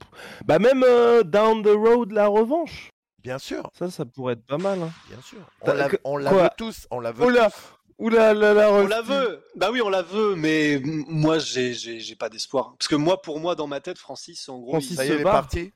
Bah, 0.45 0.59
même 0.59 0.85
euh, 0.87 1.23
Down 1.23 1.63
the 1.63 1.69
Road, 1.75 2.13
la 2.13 2.27
revanche. 2.27 2.91
Bien 3.23 3.39
sûr, 3.39 3.71
Ça, 3.79 3.91
ça 3.91 4.07
pourrait 4.07 4.33
être 4.35 4.47
pas 4.47 4.57
mal. 4.59 4.81
Hein. 4.83 4.91
bien 5.09 5.21
sûr. 5.23 5.39
On 5.63 5.73
la, 5.75 5.89
on 6.05 6.17
la 6.17 6.31
veut 6.33 6.49
tous, 6.57 6.87
on 6.91 7.01
la 7.01 7.13
veut 7.13 7.27
Oula, 7.27 7.51
tous. 7.51 7.57
oula, 7.99 8.33
là, 8.33 8.55
là, 8.55 8.73
On 8.73 8.87
la 8.87 9.03
veut. 9.03 9.43
Bah 9.57 9.69
oui, 9.71 9.83
on 9.83 9.91
la 9.91 10.01
veut, 10.01 10.37
mais 10.37 10.81
moi, 10.85 11.39
j'ai 11.39 11.75
j'ai 11.75 12.01
j'ai 12.01 12.17
pas 12.17 12.31
d'espoir. 12.31 12.75
Parce 12.79 12.89
que 12.89 12.95
moi, 12.97 13.21
pour 13.21 13.39
moi, 13.39 13.55
dans 13.55 13.67
ma 13.67 13.81
tête, 13.81 13.99
Francis, 13.99 14.49
en 14.49 14.59
gros, 14.59 14.71
Francis 14.73 14.93
il- 14.93 14.97
Ça 14.97 15.05
y 15.05 15.09
est, 15.11 15.15
il 15.17 15.21
est 15.21 15.25
parti. 15.25 15.73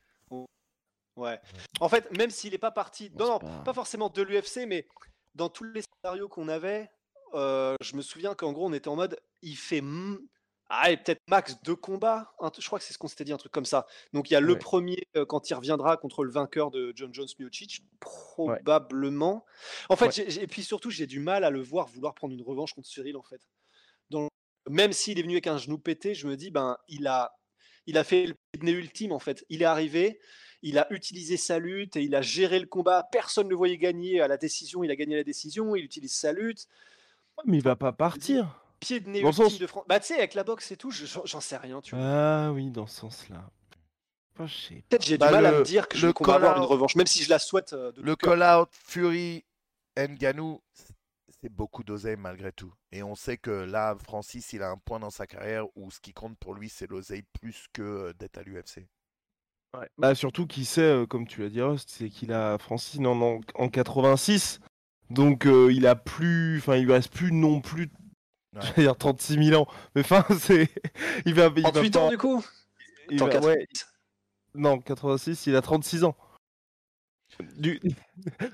Ouais. 1.15 1.39
En 1.79 1.89
fait, 1.89 2.11
même 2.17 2.29
s'il 2.29 2.51
n'est 2.51 2.57
pas 2.57 2.71
parti, 2.71 3.09
non, 3.17 3.27
non, 3.27 3.39
pas- 3.39 3.63
pas 3.63 3.73
forcément 3.73 4.09
de 4.09 4.21
l'UFC, 4.21 4.65
mais 4.67 4.85
dans 5.33 5.49
tous 5.49 5.63
les 5.63 5.81
scénarios 5.81 6.27
qu'on 6.27 6.47
avait, 6.49 6.89
euh, 7.33 7.75
je 7.81 7.95
me 7.95 8.01
souviens 8.01 8.35
qu'en 8.35 8.51
gros, 8.51 8.65
on 8.67 8.73
était 8.73 8.87
en 8.89 8.95
mode, 8.95 9.19
il 9.41 9.55
fait, 9.57 9.81
Ah, 10.67 10.89
et 10.91 10.97
peut-être 10.97 11.21
max 11.27 11.61
deux 11.63 11.75
combats. 11.75 12.33
je 12.57 12.65
crois 12.65 12.79
que 12.79 12.85
c'est 12.85 12.93
ce 12.93 12.97
qu'on 12.97 13.07
s'était 13.07 13.23
dit, 13.23 13.31
un 13.31 13.37
truc 13.37 13.51
comme 13.51 13.65
ça. 13.65 13.85
Donc 14.13 14.29
il 14.31 14.33
y 14.33 14.35
a 14.35 14.39
le 14.39 14.57
premier 14.57 14.97
euh, 15.15 15.23
quand 15.23 15.47
il 15.49 15.53
reviendra 15.53 15.95
contre 15.95 16.23
le 16.23 16.31
vainqueur 16.31 16.71
de 16.71 16.91
John 16.95 17.13
Jones 17.13 17.27
Miocic, 17.39 17.83
probablement. 17.99 19.45
En 19.89 19.95
fait, 19.95 20.17
Ouais. 20.17 20.33
et 20.43 20.47
puis 20.47 20.63
surtout, 20.63 20.89
j'ai 20.89 21.05
du 21.07 21.19
mal 21.19 21.43
à 21.43 21.49
le 21.49 21.61
voir 21.61 21.87
vouloir 21.87 22.13
prendre 22.15 22.33
une 22.33 22.41
revanche 22.41 22.73
contre 22.73 22.87
Cyril, 22.87 23.15
en 23.15 23.21
fait. 23.23 23.41
Dans- 24.09 24.27
même 24.69 24.91
s'il 24.91 25.19
est 25.19 25.21
venu 25.21 25.33
avec 25.35 25.47
un 25.47 25.57
genou 25.57 25.77
pété, 25.77 26.15
je 26.15 26.27
me 26.27 26.35
dis, 26.35 26.49
ben, 26.51 26.77
il 26.87 27.05
a, 27.07 27.35
il 27.85 27.97
a 27.97 28.03
fait 28.03 28.25
le 28.25 28.35
nez 28.61 28.71
ultime, 28.71 29.11
en 29.11 29.19
fait. 29.19 29.45
Il 29.49 29.61
est 29.61 29.65
arrivé, 29.65 30.19
il 30.67 30.79
a 30.79 30.87
utilisé 30.91 31.37
sa 31.37 31.59
lutte 31.59 31.95
et 31.95 32.01
il 32.03 32.15
a 32.15 32.21
géré 32.21 32.59
le 32.59 32.65
combat. 32.65 33.03
Personne 33.11 33.45
ne 33.45 33.51
le 33.51 33.55
voyait 33.55 33.77
gagner 33.77 34.19
à 34.19 34.27
la 34.27 34.35
décision. 34.37 34.83
Il 34.83 34.89
a 34.91 34.95
gagné 34.95 35.15
la 35.15 35.23
décision, 35.23 35.75
il 35.75 35.85
utilise 35.85 36.13
sa 36.15 36.33
lutte. 36.33 36.67
Mais 37.45 37.57
il 37.57 37.63
va 37.63 37.75
pas 37.75 37.91
partir. 37.93 38.61
Pied 38.79 38.99
de 38.99 39.09
nez 39.09 39.21
Dans 39.21 39.31
sens- 39.31 39.59
de 39.59 39.67
France. 39.67 39.85
Bah, 39.87 39.99
tu 39.99 40.07
sais, 40.07 40.15
avec 40.15 40.33
la 40.33 40.43
boxe 40.43 40.71
et 40.71 40.77
tout, 40.77 40.89
je- 40.91 41.05
j'en 41.23 41.39
sais 41.39 41.57
rien, 41.57 41.81
tu 41.81 41.95
vois. 41.95 42.03
Ah 42.03 42.51
oui, 42.51 42.71
dans 42.71 42.87
ce 42.87 43.01
sens-là. 43.01 43.49
Pas 44.33 44.47
je 44.47 44.55
sais. 44.55 44.83
Peut-être 44.89 45.05
j'ai 45.05 45.17
Bah, 45.17 45.27
du 45.27 45.33
mal 45.33 45.45
à 45.45 45.51
le- 45.51 45.59
me 45.59 45.63
dire 45.63 45.87
que 45.87 45.97
je 45.97 46.07
le 46.07 46.13
qu'on 46.13 46.25
va 46.25 46.35
avoir 46.35 46.57
une 46.57 46.63
revanche, 46.63 46.95
même 46.95 47.07
si 47.07 47.23
je 47.23 47.29
la 47.29 47.39
souhaite 47.39 47.71
euh, 47.73 47.91
de 47.93 48.01
Le 48.01 48.15
call-out 48.15 48.69
Fury 48.71 49.45
Nganou, 49.97 50.61
c'est 51.41 51.49
beaucoup 51.49 51.83
d'oseille 51.83 52.17
malgré 52.17 52.51
tout. 52.51 52.73
Et 52.91 53.01
on 53.03 53.15
sait 53.15 53.37
que 53.37 53.51
là, 53.51 53.95
Francis, 54.03 54.51
il 54.53 54.61
a 54.61 54.69
un 54.69 54.77
point 54.77 54.99
dans 54.99 55.09
sa 55.09 55.25
carrière 55.27 55.65
où 55.77 55.89
ce 55.91 55.99
qui 56.01 56.11
compte 56.13 56.37
pour 56.37 56.53
lui, 56.53 56.69
c'est 56.69 56.89
l'oseille 56.89 57.23
plus 57.39 57.67
que 57.71 57.81
euh, 57.81 58.13
d'être 58.13 58.37
à 58.39 58.43
l'UFC. 58.43 58.87
Bah 59.97 60.15
surtout 60.15 60.45
qu'il 60.47 60.65
sait, 60.65 60.81
euh, 60.81 61.05
comme 61.05 61.27
tu 61.27 61.41
l'as 61.41 61.49
dit, 61.49 61.61
Rust, 61.61 61.89
c'est 61.91 62.09
qu'il 62.09 62.31
a 62.33 62.57
Francine 62.57 63.07
en, 63.07 63.19
en, 63.21 63.39
en 63.55 63.69
86. 63.69 64.59
Donc 65.09 65.45
euh, 65.45 65.71
il 65.71 65.85
a 65.87 65.95
plus. 65.95 66.57
Enfin, 66.59 66.75
il 66.77 66.85
lui 66.85 66.93
reste 66.93 67.11
plus 67.13 67.31
non 67.31 67.61
plus. 67.61 67.89
Ouais. 68.55 68.61
J'allais 68.61 68.83
dire 68.83 68.95
36 68.95 69.47
000 69.49 69.61
ans. 69.61 69.67
Mais 69.95 70.01
enfin, 70.01 70.23
c'est. 70.39 70.69
Il 71.25 71.33
va. 71.33 71.51
Il 71.57 71.61
va 71.63 71.71
38 71.71 71.95
ans 71.97 72.05
pas- 72.05 72.09
du 72.09 72.17
coup? 72.17 72.41
Il 73.09 73.15
Attends, 73.17 73.25
va- 73.25 73.31
90. 73.33 73.47
ouais, 73.57 73.67
Non, 74.53 74.79
86, 74.79 75.47
il 75.47 75.57
a 75.57 75.61
36 75.61 76.05
ans. 76.05 76.15
Du... 77.57 77.81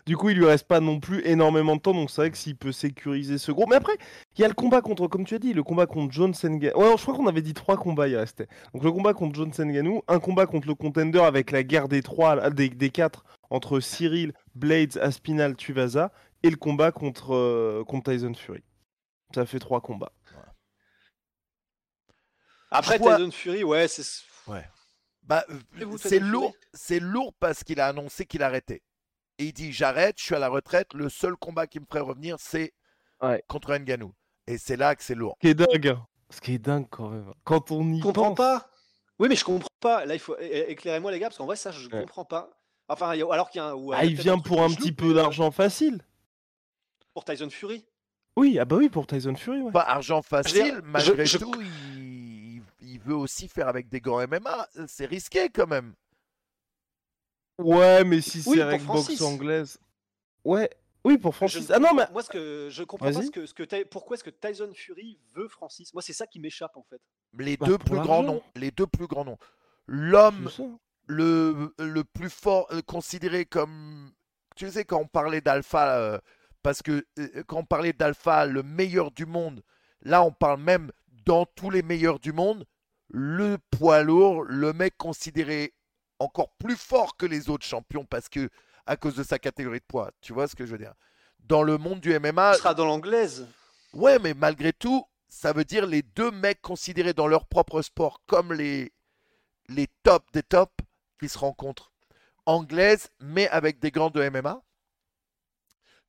du 0.08 0.18
coup, 0.18 0.30
il 0.30 0.38
lui 0.38 0.46
reste 0.46 0.68
pas 0.68 0.80
non 0.80 1.00
plus 1.00 1.26
énormément 1.26 1.76
de 1.76 1.82
temps, 1.82 1.94
donc 1.94 2.10
c'est 2.10 2.22
vrai 2.22 2.32
que 2.32 2.38
s'il 2.38 2.56
peut 2.56 2.72
sécuriser 2.72 3.38
ce 3.38 3.52
gros. 3.52 3.68
Mais 3.68 3.76
après, 3.76 3.94
il 4.36 4.42
y 4.42 4.44
a 4.44 4.48
le 4.48 4.54
combat 4.54 4.82
contre, 4.82 5.08
comme 5.08 5.26
tu 5.26 5.36
as 5.36 5.40
dit, 5.40 5.54
le 5.54 5.64
combat 5.64 5.86
contre 5.86 6.12
John 6.12 6.34
Senganou. 6.34 6.80
Ouais, 6.80 6.98
je 6.98 7.02
crois 7.02 7.16
qu'on 7.16 7.28
avait 7.28 7.42
dit 7.42 7.54
trois 7.54 7.78
combats, 7.78 8.08
il 8.08 8.18
restait. 8.18 8.48
Donc 8.74 8.84
le 8.84 8.92
combat 8.92 9.14
contre 9.14 9.36
John 9.36 9.54
Senganou, 9.54 10.02
un 10.08 10.20
combat 10.20 10.48
contre 10.48 10.68
le 10.68 10.76
contender 10.76 11.20
avec 11.20 11.52
la 11.52 11.64
guerre 11.64 11.88
des 11.88 12.02
trois, 12.02 12.50
des, 12.50 12.70
des 12.70 12.90
quatre, 12.90 13.24
entre 13.50 13.80
Cyril, 13.80 14.34
Blades, 14.56 14.98
Aspinal, 14.98 15.56
Tuivasa, 15.56 16.12
et 16.42 16.50
le 16.50 16.56
combat 16.56 16.92
contre, 16.92 17.36
euh, 17.36 17.84
contre 17.84 18.12
Tyson 18.12 18.34
Fury. 18.34 18.64
Ça 19.36 19.46
fait 19.46 19.60
trois 19.60 19.82
combats. 19.82 20.12
Après, 22.72 22.98
Tyson 22.98 23.32
Fury, 23.32 23.64
ouais, 23.64 23.88
c'est. 23.88 24.24
Bah, 25.32 25.46
vous, 25.86 25.98
c'est 25.98 26.20
lourd, 26.20 26.54
c'est 26.74 27.00
lourd 27.00 27.34
parce 27.40 27.64
qu'il 27.64 27.80
a 27.80 27.88
annoncé 27.88 28.26
qu'il 28.26 28.44
arrêtait. 28.44 28.82
Et 29.38 29.46
il 29.46 29.54
dit 29.54 29.72
j'arrête, 29.72 30.16
je 30.20 30.24
suis 30.26 30.36
à 30.36 30.40
la 30.40 30.50
retraite, 30.50 30.94
le 30.94 31.08
seul 31.08 31.38
combat 31.38 31.68
qui 31.68 31.80
me 31.80 31.86
ferait 31.86 32.02
revenir, 32.02 32.36
c'est 32.38 32.74
Ouais. 33.22 33.42
contre 33.48 33.74
Nganou. 33.74 34.14
Et 34.48 34.58
c'est 34.58 34.76
là 34.76 34.94
que 34.94 35.04
c'est 35.04 35.16
lourd. 35.16 35.36
Ce 35.42 35.48
qui 35.48 35.52
est 35.52 35.54
dingue. 35.54 35.98
Ce 36.32 36.42
qui 36.42 36.54
est 36.56 36.60
dingue 36.60 36.88
quand 36.90 37.08
même. 37.10 37.32
Quand 37.46 37.72
on 37.72 37.88
y 37.94 38.00
Je 38.00 38.04
comprends 38.04 38.34
pense. 38.34 38.38
pas? 38.38 38.70
Oui, 39.20 39.30
mais 39.30 39.36
je 39.38 39.46
comprends 39.46 39.70
pas. 39.80 40.06
Là, 40.06 40.16
il 40.16 40.20
faut 40.20 40.36
éclairez-moi 40.38 41.12
les 41.12 41.20
gars, 41.20 41.28
parce 41.28 41.38
qu'en 41.38 41.46
vrai, 41.46 41.56
ça, 41.56 41.72
je 41.72 41.88
Ouais. 41.88 42.02
comprends 42.02 42.26
pas. 42.26 42.50
Enfin, 42.90 43.12
alors 43.12 43.50
qu'il 43.50 43.60
y 43.60 43.64
a 43.64 43.68
un. 43.70 43.76
Ah, 43.94 44.04
il 44.04 44.08
a 44.10 44.12
il 44.12 44.16
vient 44.16 44.38
pour 44.38 44.62
un 44.62 44.70
petit 44.70 44.92
peu 44.92 45.12
euh, 45.12 45.14
d'argent 45.14 45.50
facile. 45.52 46.02
Pour 47.14 47.24
Tyson 47.24 47.50
Fury. 47.50 47.86
Oui, 48.38 48.58
ah 48.60 48.66
bah 48.66 48.78
oui, 48.78 48.90
pour 48.90 49.08
Tyson 49.08 49.36
Fury, 49.36 49.62
ouais. 49.62 49.72
Pas 49.72 49.82
argent 49.84 50.22
facile, 50.22 50.76
je- 50.78 50.82
malgré 50.82 51.26
je- 51.26 51.38
tout, 51.38 51.54
il 51.62 51.91
veut 53.02 53.16
aussi 53.16 53.48
faire 53.48 53.68
avec 53.68 53.90
des 53.90 54.02
gants 54.02 54.20
MMA. 54.26 54.68
C'est 54.88 55.06
risqué 55.06 55.50
quand 55.50 55.68
même. 55.68 55.94
Ouais, 57.58 58.04
mais 58.04 58.22
si 58.22 58.42
Oui, 58.48 58.58
c'est 58.58 58.62
avec 58.64 58.84
boxe 58.84 59.22
anglaise. 59.22 59.80
Ouais. 60.44 60.70
Oui, 61.04 61.18
pour 61.18 61.36
Francis. 61.36 61.70
Ah 61.72 61.80
non, 61.80 61.94
mais. 61.96 62.04
Moi, 62.12 62.22
ce 62.22 62.30
que 62.30 62.68
je 62.70 62.84
comprends 62.84 63.12
pas, 63.12 63.22
ce 63.22 63.32
que, 63.32 63.46
ce 63.46 63.54
que 63.54 63.64
Ty- 63.64 63.86
pourquoi 63.86 64.16
est-ce 64.16 64.24
que 64.24 64.30
Tyson 64.30 64.72
Fury 64.74 65.20
veut 65.34 65.48
Francis? 65.48 65.94
Moi, 65.94 66.02
c'est 66.04 66.14
ça 66.14 66.28
qui 66.28 66.40
m'échappe 66.40 66.78
en 66.78 66.84
fait. 66.84 67.02
Les 67.38 67.58
Bah, 67.58 67.66
deux 67.66 67.78
plus 67.78 68.00
grands 68.00 68.24
noms. 68.24 68.44
Les 68.56 68.72
deux 68.72 68.88
plus 68.88 69.08
grands 69.08 69.26
noms. 69.26 69.38
L'homme 69.88 70.50
le, 71.08 71.74
le 71.80 72.04
plus 72.04 72.30
fort, 72.30 72.68
euh, 72.72 72.82
considéré 72.82 73.46
comme. 73.46 74.12
Tu 74.56 74.70
sais, 74.70 74.86
quand 74.86 75.00
on 75.00 75.08
parlait 75.08 75.42
d'Alpha, 75.42 75.98
euh, 75.98 76.20
parce 76.62 76.82
que 76.82 77.06
euh, 77.18 77.44
quand 77.48 77.58
on 77.60 77.66
parlait 77.66 77.94
d'Alpha, 77.94 78.46
le 78.46 78.62
meilleur 78.64 79.10
du 79.12 79.26
monde, 79.26 79.64
là 80.04 80.24
on 80.24 80.32
parle 80.32 80.62
même 80.62 80.92
dans 81.26 81.46
tous 81.46 81.70
les 81.72 81.82
meilleurs 81.82 82.20
du 82.20 82.32
monde, 82.32 82.66
le 83.14 83.58
poids 83.72 84.04
lourd, 84.04 84.44
le 84.44 84.74
mec 84.74 84.96
considéré 84.98 85.74
encore 86.20 86.52
plus 86.58 86.76
fort 86.78 87.18
que 87.18 87.26
les 87.26 87.50
autres 87.50 87.66
champions 87.66 88.06
parce 88.06 88.30
que 88.30 88.50
à 88.86 88.96
cause 88.98 89.16
de 89.16 89.24
sa 89.24 89.38
catégorie 89.40 89.80
de 89.80 89.86
poids. 89.86 90.12
Tu 90.22 90.34
vois 90.34 90.48
ce 90.48 90.56
que 90.56 90.66
je 90.66 90.72
veux 90.72 90.78
dire? 90.78 90.94
Dans 91.40 91.64
le 91.64 91.78
monde 91.78 92.00
du 92.00 92.18
MMA, 92.20 92.54
Il 92.54 92.58
sera 92.58 92.74
dans 92.74 92.86
l'anglaise. 92.86 93.48
Ouais, 93.94 94.20
mais 94.20 94.34
malgré 94.34 94.74
tout, 94.74 95.06
ça 95.28 95.54
veut 95.54 95.66
dire 95.66 95.86
les 95.86 96.02
deux 96.02 96.32
mecs 96.32 96.62
considérés 96.62 97.14
dans 97.14 97.28
leur 97.28 97.46
propre 97.48 97.82
sport 97.82 98.22
comme 98.28 98.54
les, 98.54 98.92
les 99.70 99.88
tops 100.04 100.26
des 100.34 100.44
tops 100.44 100.72
qui 101.20 101.30
se 101.30 101.38
rencontrent. 101.38 101.92
Anglaise, 102.46 103.10
mais 103.20 103.48
avec 103.50 103.80
des 103.80 103.92
gants 103.92 104.10
de 104.10 104.28
MMA. 104.30 104.62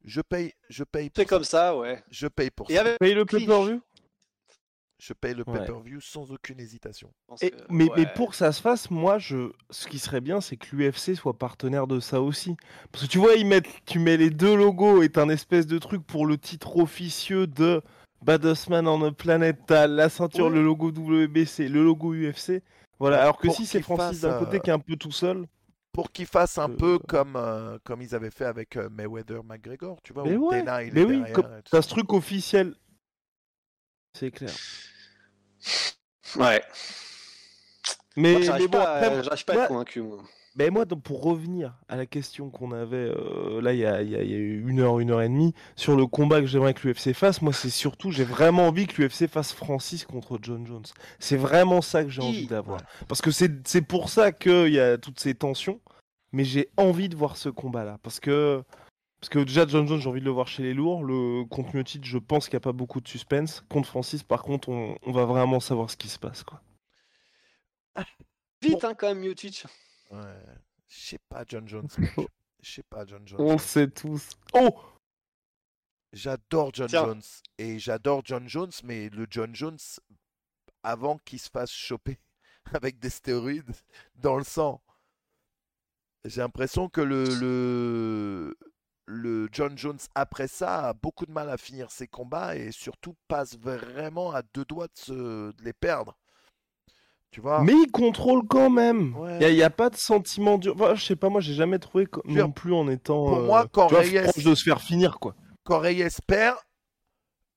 Je 0.05 0.21
paye, 0.21 0.53
je 0.69 0.83
paye 0.83 1.11
pour 1.11 1.23
C'est 1.23 1.27
comme 1.29 1.45
ça, 1.45 1.77
ouais. 1.77 2.03
Je 2.11 2.27
paye 2.27 2.51
pour 2.51 2.71
Et 2.71 2.75
ça. 2.75 2.81
avec 2.81 2.99
Paye 2.99 3.15
le 3.15 3.25
Clinch. 3.25 3.43
pay-per-view? 3.47 3.83
Je 5.05 5.15
paye 5.15 5.35
le 5.35 5.43
Ouais. 5.49 5.59
pay-per-view 5.59 6.01
sans 6.01 6.31
aucune 6.31 6.61
hésitation. 6.61 7.11
Et- 7.41 7.51
que- 7.51 7.57
mais, 7.71 7.89
pour 8.15 8.31
que 8.31 8.37
ça 8.37 8.53
se 8.53 8.61
fasse, 8.63 8.89
moi, 8.89 9.19
je, 9.19 9.51
ce 9.71 9.89
qui 9.89 9.99
serait 9.99 10.21
bien, 10.21 10.41
c'est 10.41 10.57
que 10.57 10.77
l'UFC 10.77 11.17
soit 11.17 11.37
partenaire 11.37 11.89
de 11.89 11.99
ça 11.99 12.21
aussi. 12.23 12.55
Parce 12.93 13.07
que 13.07 13.11
tu 13.11 13.19
vois, 13.19 13.35
ils 13.35 13.45
mettent, 13.45 13.67
tu 13.85 13.99
mets 13.99 14.17
les 14.17 14.31
deux 14.31 14.55
logos 14.55 15.03
et 15.03 15.09
t'as 15.09 15.23
un 15.25 15.29
espèce 15.29 15.67
de 15.67 15.79
truc 15.79 16.07
pour 16.07 16.25
le 16.25 16.39
titre 16.39 16.77
officieux 16.77 17.49
de 17.49 17.83
Baddest 18.25 18.69
Man 18.69 18.87
on 18.87 19.03
a 19.05 19.11
Planet. 19.11 19.59
T'as 19.67 19.89
la 19.89 20.09
ceinture, 20.09 20.47
Ouais. 20.47 20.53
le 20.53 20.63
logo 20.63 20.93
WBC, 20.93 21.69
le 21.69 21.83
logo 21.83 22.15
UFC. 22.15 22.63
Voilà. 23.01 23.17
Ouais, 23.17 23.23
Alors 23.23 23.39
que 23.39 23.49
pour 23.49 23.57
si 23.57 23.67
c'est 23.67 23.83
Francis 23.83 24.21
d'un 24.21 24.39
côté 24.39 24.59
euh, 24.59 24.61
qui 24.61 24.71
est 24.71 24.73
un 24.73 24.79
peu 24.79 24.95
tout 24.95 25.11
seul. 25.11 25.49
Pour 25.91 26.13
qu'ils 26.13 26.27
fassent 26.27 26.59
un 26.59 26.71
Euh, 26.71 26.77
peu 26.77 26.99
comme, 27.01 27.35
euh, 27.35 27.77
comme 27.83 28.03
ils 28.03 28.15
avaient 28.15 28.31
fait 28.31 28.45
avec 28.47 28.77
euh, 28.77 28.89
Mayweather-McGregor, 28.89 29.99
tu 30.05 30.13
vois, 30.13 30.23
Mais 30.23 30.37
où 30.37 30.49
ouais, 30.49 30.63
Dana, 30.63 30.85
il 30.85 30.95
mais 30.95 31.01
est 31.03 31.05
oui, 31.07 31.23
t'as 31.71 31.83
ce 31.83 31.89
truc 31.89 32.13
officiel. 32.13 32.77
C'est 34.17 34.31
clair. 34.31 34.53
Ouais. 36.37 36.63
Mais, 38.17 38.33
Moi, 38.33 38.41
mais 38.41 38.47
j'arrive 38.47 38.69
bon, 38.71 38.79
pas, 38.79 38.95
après, 38.97 39.07
à- 39.19 39.23
j'arrive 39.23 39.45
pas 39.45 39.53
à 39.53 39.57
être 39.57 39.69
convaincu, 39.69 40.01
moi. 40.03 40.19
Mais 40.55 40.69
moi, 40.69 40.85
donc, 40.85 41.03
pour 41.03 41.23
revenir 41.23 41.75
à 41.89 41.97
la 41.97 42.05
question 42.05 42.51
qu'on 42.51 42.73
avait 42.73 43.11
euh, 43.17 43.63
là, 43.63 43.73
il 43.73 43.79
y 43.79 43.87
a, 43.87 44.03
il 44.03 44.11
y 44.11 44.17
a- 44.17 44.21
une 44.21 44.81
heure, 44.81 44.99
une 45.01 45.11
heure 45.11 45.23
et 45.23 45.29
demie, 45.29 45.55
sur 45.77 45.97
le 45.97 46.07
combat 46.07 46.41
que 46.41 46.47
j'aimerais 46.47 46.75
que 46.75 46.87
l'UFC 46.87 47.15
fasse, 47.15 47.41
moi, 47.41 47.55
c'est 47.55 47.71
surtout, 47.71 48.11
j'ai 48.11 48.25
vraiment 48.25 48.67
envie 48.69 48.87
que 48.87 49.01
l'UFC 49.01 49.29
fasse 49.29 49.53
Francis 49.55 50.05
contre 50.05 50.39
John 50.43 50.67
Jones. 50.67 50.85
C'est 51.19 51.39
vraiment 51.39 51.81
ça 51.81 52.05
que 52.05 52.11
j'ai 52.11 52.21
envie 52.21 52.47
d'avoir. 52.47 52.81
Parce 53.09 53.23
que 53.23 53.31
c'est 53.31 53.67
c'est 53.67 53.81
pour 53.83 54.11
ça 54.11 54.31
qu'il 54.31 54.69
y 54.75 54.79
a 54.81 54.99
toutes 54.99 55.21
ces 55.21 55.35
tensions, 55.35 55.81
mais 56.33 56.45
j'ai 56.45 56.69
envie 56.77 57.09
de 57.09 57.17
voir 57.17 57.39
ce 57.39 57.49
combat-là. 57.49 57.97
Parce 58.03 58.21
que, 58.21 58.63
parce 59.23 59.29
que 59.31 59.39
déjà, 59.39 59.69
John 59.69 59.87
Jones, 59.87 60.01
j'ai 60.01 60.09
envie 60.09 60.19
de 60.19 60.25
le 60.25 60.33
voir 60.33 60.49
chez 60.49 60.65
les 60.65 60.75
lourds. 60.75 61.05
Le 61.05 61.45
contre 61.45 61.77
Miocic, 61.77 62.05
je 62.05 62.19
pense 62.19 62.47
qu'il 62.47 62.55
n'y 62.55 62.57
a 62.57 62.61
pas 62.61 62.73
beaucoup 62.73 63.01
de 63.01 63.07
suspense. 63.07 63.65
Contre 63.69 63.87
Francis, 63.87 64.25
par 64.25 64.43
contre, 64.43 64.69
on, 64.69 64.99
on 65.01 65.13
va 65.13 65.27
vraiment 65.27 65.61
savoir 65.61 65.89
ce 65.89 65.97
qui 65.97 66.09
se 66.09 66.19
passe. 66.19 66.43
Quoi. 66.43 66.61
Vite, 68.61 68.83
hein, 68.83 68.95
quand 68.95 69.07
même, 69.07 69.21
Miocic. 69.21 69.65
Ouais. 70.11 70.19
Je 70.89 71.01
sais 71.01 71.21
pas, 71.29 71.45
John 71.47 71.69
Jones. 71.69 71.87
Je 72.63 72.69
sais 72.73 72.83
pas, 72.83 73.07
John 73.07 73.23
Jones. 73.25 73.41
On 73.41 73.53
le 73.53 73.59
sait 73.59 73.89
tous. 73.89 74.31
Oh 74.55 74.77
J'adore 76.13 76.73
John 76.75 76.89
Tiens. 76.89 77.05
Jones. 77.05 77.23
Et 77.59 77.79
j'adore 77.79 78.23
John 78.25 78.49
Jones, 78.49 78.73
mais 78.83 79.09
le 79.11 79.29
John 79.31 79.55
Jones, 79.55 79.79
avant 80.83 81.19
qu'il 81.19 81.39
se 81.39 81.49
fasse 81.49 81.71
choper 81.71 82.19
avec 82.75 82.99
des 82.99 83.11
stéroïdes 83.11 83.71
dans 84.17 84.37
le 84.37 84.43
sang. 84.43 84.83
J'ai 86.25 86.41
l'impression 86.41 86.89
que 86.89 87.01
le, 87.01 87.25
le, 87.41 88.57
le 89.07 89.49
John 89.53 89.77
Jones, 89.77 89.99
après 90.15 90.49
ça, 90.49 90.89
a 90.89 90.93
beaucoup 90.93 91.27
de 91.27 91.33
mal 91.33 91.51
à 91.51 91.57
finir 91.57 91.91
ses 91.91 92.07
combats 92.07 92.57
et 92.57 92.71
surtout 92.73 93.15
passe 93.29 93.57
vraiment 93.59 94.33
à 94.33 94.43
deux 94.55 94.65
doigts 94.65 94.87
de, 94.87 94.93
se- 94.99 95.53
de 95.53 95.63
les 95.65 95.73
perdre. 95.73 96.17
Tu 97.31 97.41
vois? 97.41 97.65
Mais 97.65 97.73
il 97.73 97.91
contrôle 97.91 98.47
quand 98.47 98.69
même. 98.69 99.17
Ouais. 99.17 99.39
Il 99.41 99.55
n'y 99.57 99.63
a, 99.63 99.71
pas 99.71 99.89
de 99.89 99.97
sentiment 99.97 100.59
dur. 100.59 100.75
Enfin, 100.75 100.95
je 100.95 101.05
sais 101.05 101.17
pas, 101.17 101.31
moi 101.31 101.41
j'ai 101.41 101.55
jamais 101.55 101.79
trouvé 101.79 102.07
non 102.27 102.53
plus 102.53 102.75
en 102.75 102.89
étant. 102.89 103.25
pour 103.27 103.39
euh, 103.39 103.47
moi, 103.47 103.67
quand 103.73 103.87
tu 103.87 103.95
vois, 103.95 104.03
Reyes- 104.03 104.23
proche 104.31 104.45
de 104.45 104.55
se 104.55 104.63
faire 104.63 104.81
finir 104.83 105.19
quoi. 105.19 105.35
quand 105.65 105.79
Reyes 105.79 106.09
perd, 106.27 106.59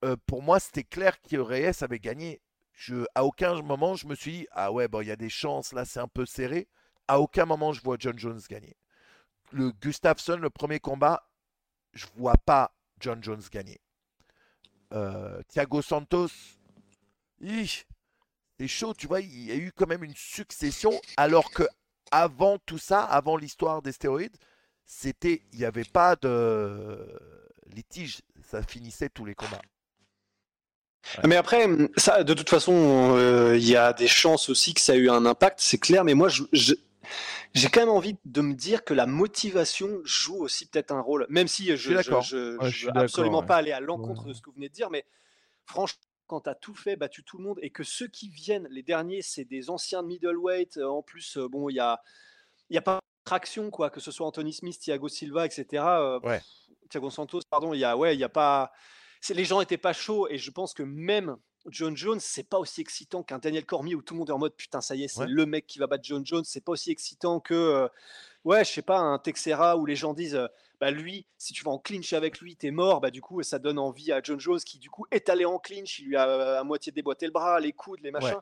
euh, 0.05 0.15
pour 0.25 0.41
moi, 0.41 0.59
c'était 0.59 0.83
clair 0.83 1.21
que 1.21 1.35
Reyes 1.37 1.83
avait 1.83 1.99
gagné. 1.99 2.41
Je, 2.73 3.05
à 3.15 3.25
aucun 3.25 3.61
moment, 3.61 3.95
je 3.95 4.07
me 4.07 4.15
suis 4.15 4.31
dit, 4.31 4.47
ah 4.51 4.71
ouais, 4.71 4.87
bon, 4.87 5.01
il 5.01 5.07
y 5.07 5.11
a 5.11 5.15
des 5.15 5.29
chances, 5.29 5.73
là, 5.73 5.85
c'est 5.85 5.99
un 5.99 6.07
peu 6.07 6.25
serré. 6.25 6.67
À 7.07 7.19
aucun 7.19 7.45
moment, 7.45 7.71
je 7.71 7.81
vois 7.81 7.95
John 7.99 8.17
Jones 8.17 8.41
gagner. 8.49 8.75
Le 9.51 9.71
Gustafsson, 9.71 10.37
le 10.37 10.49
premier 10.49 10.79
combat, 10.79 11.23
je 11.95 12.05
vois 12.17 12.37
pas 12.45 12.71
John 12.99 13.23
Jones 13.23 13.41
gagner. 13.51 13.79
Euh, 14.93 15.41
Thiago 15.47 15.81
Santos, 15.81 16.29
C'est 17.39 18.67
chaud, 18.67 18.93
tu 18.93 19.07
vois, 19.07 19.21
il 19.21 19.45
y 19.45 19.51
a 19.51 19.55
eu 19.55 19.71
quand 19.75 19.87
même 19.87 20.03
une 20.03 20.15
succession, 20.15 20.91
alors 21.17 21.51
que 21.51 21.63
avant 22.11 22.57
tout 22.59 22.77
ça, 22.77 23.03
avant 23.03 23.35
l'histoire 23.35 23.81
des 23.81 23.91
stéroïdes, 23.91 24.37
c'était, 24.85 25.41
il 25.51 25.59
n'y 25.59 25.65
avait 25.65 25.83
pas 25.83 26.15
de 26.15 26.97
litige, 27.73 28.21
ça 28.49 28.61
finissait 28.61 29.09
tous 29.09 29.25
les 29.25 29.35
combats. 29.35 29.61
Mais 31.23 31.35
après, 31.35 31.67
ça, 31.97 32.23
de 32.23 32.33
toute 32.33 32.49
façon, 32.49 33.15
euh, 33.15 33.57
il 33.57 33.67
y 33.67 33.75
a 33.75 33.93
des 33.93 34.07
chances 34.07 34.49
aussi 34.49 34.73
que 34.73 34.81
ça 34.81 34.93
a 34.93 34.95
eu 34.95 35.09
un 35.09 35.25
impact, 35.25 35.59
c'est 35.61 35.77
clair. 35.77 36.03
Mais 36.03 36.13
moi, 36.13 36.29
j'ai 37.53 37.69
quand 37.69 37.81
même 37.81 37.89
envie 37.89 38.17
de 38.25 38.41
me 38.41 38.53
dire 38.53 38.83
que 38.83 38.93
la 38.93 39.05
motivation 39.05 39.99
joue 40.03 40.37
aussi 40.37 40.67
peut-être 40.67 40.91
un 40.91 41.01
rôle, 41.01 41.25
même 41.29 41.47
si 41.47 41.75
je 41.75 41.91
ne 41.91 41.97
veux 41.97 42.97
absolument 42.97 43.43
pas 43.43 43.57
aller 43.57 43.71
à 43.71 43.79
l'encontre 43.79 44.25
de 44.25 44.33
ce 44.33 44.41
que 44.41 44.49
vous 44.49 44.55
venez 44.55 44.69
de 44.69 44.73
dire, 44.73 44.89
mais 44.89 45.05
franchement, 45.65 46.01
quand 46.27 46.41
tu 46.41 46.49
as 46.49 46.55
tout 46.55 46.73
fait, 46.73 46.95
battu 46.95 47.23
tout 47.23 47.37
le 47.37 47.43
monde, 47.43 47.59
et 47.61 47.69
que 47.69 47.83
ceux 47.83 48.07
qui 48.07 48.29
viennent, 48.29 48.67
les 48.71 48.81
derniers, 48.81 49.21
c'est 49.21 49.45
des 49.45 49.69
anciens 49.69 50.01
middleweight, 50.01 50.77
euh, 50.77 50.87
en 50.87 51.03
plus, 51.03 51.37
euh, 51.37 51.47
bon, 51.47 51.69
il 51.69 51.75
y 51.75 51.79
a, 51.79 52.01
y 52.71 52.77
a 52.77 52.81
pas 52.81 52.95
de 52.95 53.25
traction, 53.25 53.69
quoi, 53.69 53.91
que 53.91 53.99
ce 53.99 54.09
soit 54.09 54.25
Anthony 54.25 54.51
Smith, 54.51 54.79
Thiago 54.79 55.07
Silva, 55.07 55.45
etc. 55.45 55.83
ouais. 56.23 56.41
Thiago 56.89 57.11
Santos, 57.11 57.41
pardon, 57.49 57.73
il 57.73 57.79
y 57.79 57.83
a, 57.83 57.95
ouais, 57.95 58.15
il 58.15 58.19
y 58.19 58.23
a 58.23 58.29
pas 58.29 58.71
les 59.33 59.45
gens 59.45 59.59
n'étaient 59.59 59.77
pas 59.77 59.93
chauds 59.93 60.27
et 60.29 60.37
je 60.37 60.51
pense 60.51 60.73
que 60.73 60.83
même 60.83 61.37
John 61.67 61.95
Jones, 61.95 62.19
c'est 62.19 62.47
pas 62.47 62.59
aussi 62.59 62.81
excitant 62.81 63.23
qu'un 63.23 63.39
Daniel 63.39 63.65
Cormier 63.65 63.95
où 63.95 64.01
tout 64.01 64.13
le 64.13 64.19
monde 64.19 64.29
est 64.29 64.33
en 64.33 64.39
mode 64.39 64.55
putain, 64.55 64.81
ça 64.81 64.95
y 64.95 65.03
est, 65.03 65.07
c'est 65.07 65.25
le 65.25 65.45
mec 65.45 65.67
qui 65.67 65.79
va 65.79 65.87
battre 65.87 66.03
John 66.03 66.25
Jones. 66.25 66.43
C'est 66.45 66.63
pas 66.63 66.73
aussi 66.73 66.91
excitant 66.91 67.39
que, 67.39 67.53
euh, 67.53 67.87
ouais, 68.43 68.63
je 68.63 68.71
sais 68.71 68.81
pas, 68.81 68.99
un 68.99 69.17
Texera 69.19 69.77
où 69.77 69.85
les 69.85 69.95
gens 69.95 70.13
disent, 70.13 70.35
euh, 70.35 70.47
bah 70.79 70.91
lui, 70.91 71.25
si 71.37 71.53
tu 71.53 71.63
vas 71.63 71.71
en 71.71 71.79
clinch 71.79 72.13
avec 72.13 72.39
lui, 72.39 72.55
t'es 72.55 72.71
mort. 72.71 73.01
Bah 73.01 73.11
du 73.11 73.21
coup, 73.21 73.41
ça 73.43 73.59
donne 73.59 73.79
envie 73.79 74.11
à 74.11 74.21
John 74.21 74.39
Jones 74.39 74.59
qui 74.59 74.77
du 74.77 74.89
coup 74.89 75.05
est 75.11 75.29
allé 75.29 75.45
en 75.45 75.59
clinch. 75.59 75.99
Il 75.99 76.07
lui 76.07 76.15
a 76.15 76.27
euh, 76.27 76.59
à 76.59 76.63
moitié 76.63 76.91
déboîté 76.91 77.25
le 77.25 77.31
bras, 77.31 77.59
les 77.59 77.73
coudes, 77.73 78.01
les 78.03 78.11
machins. 78.11 78.39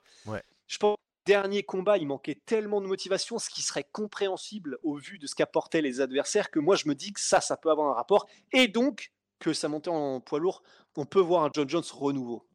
Je 0.68 0.78
pense 0.78 0.98
dernier 1.26 1.64
combat, 1.64 1.98
il 1.98 2.08
manquait 2.08 2.42
tellement 2.46 2.82
de 2.82 2.88
motivation, 2.88 3.40
ce 3.40 3.50
qui 3.50 3.62
serait 3.62 3.86
compréhensible 3.92 4.78
au 4.84 4.98
vu 4.98 5.20
de 5.20 5.28
ce 5.28 5.36
qu'apportaient 5.36 5.82
les 5.82 6.02
adversaires, 6.02 6.52
que 6.52 6.60
moi 6.60 6.76
je 6.76 6.88
me 6.88 6.96
dis 6.96 7.14
que 7.14 7.22
ça, 7.22 7.42
ça 7.42 7.58
peut 7.58 7.72
avoir 7.72 7.90
un 7.90 7.94
rapport. 7.94 8.28
Et 8.52 8.68
donc, 8.68 9.12
que 9.40 9.54
ça 9.54 9.68
montait 9.68 9.90
en 9.90 10.20
poids 10.20 10.40
lourd, 10.40 10.64
on 10.96 11.06
peut 11.06 11.20
voir 11.20 11.44
un 11.44 11.50
John 11.54 11.70
Jones 11.70 11.84
renouveau. 11.92 12.46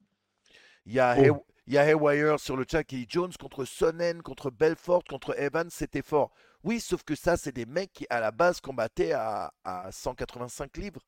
Il 0.89 0.95
y 0.95 1.01
a, 1.01 1.17
oh. 1.31 1.45
il 1.67 1.75
y 1.75 1.79
a 1.79 1.85
Haywire 1.85 2.41
sur 2.41 2.57
le 2.57 2.65
chat 2.69 2.83
qui 2.83 2.97
dit 2.97 3.07
Jones 3.11 3.33
contre 3.39 3.67
Sonnen, 3.67 4.23
contre 4.23 4.51
Belfort, 4.51 5.05
contre 5.05 5.39
Evans, 5.39 5.69
c'était 5.71 6.01
fort. 6.01 6.33
Oui, 6.65 6.81
sauf 6.81 7.03
que 7.03 7.15
ça, 7.15 7.37
c'est 7.37 7.53
des 7.53 7.67
mecs 7.67 7.93
qui, 7.93 8.07
à 8.09 8.21
la 8.21 8.31
base, 8.31 8.63
combattaient 8.63 9.13
à, 9.13 9.53
185 9.91 10.79
livres. 10.79 11.03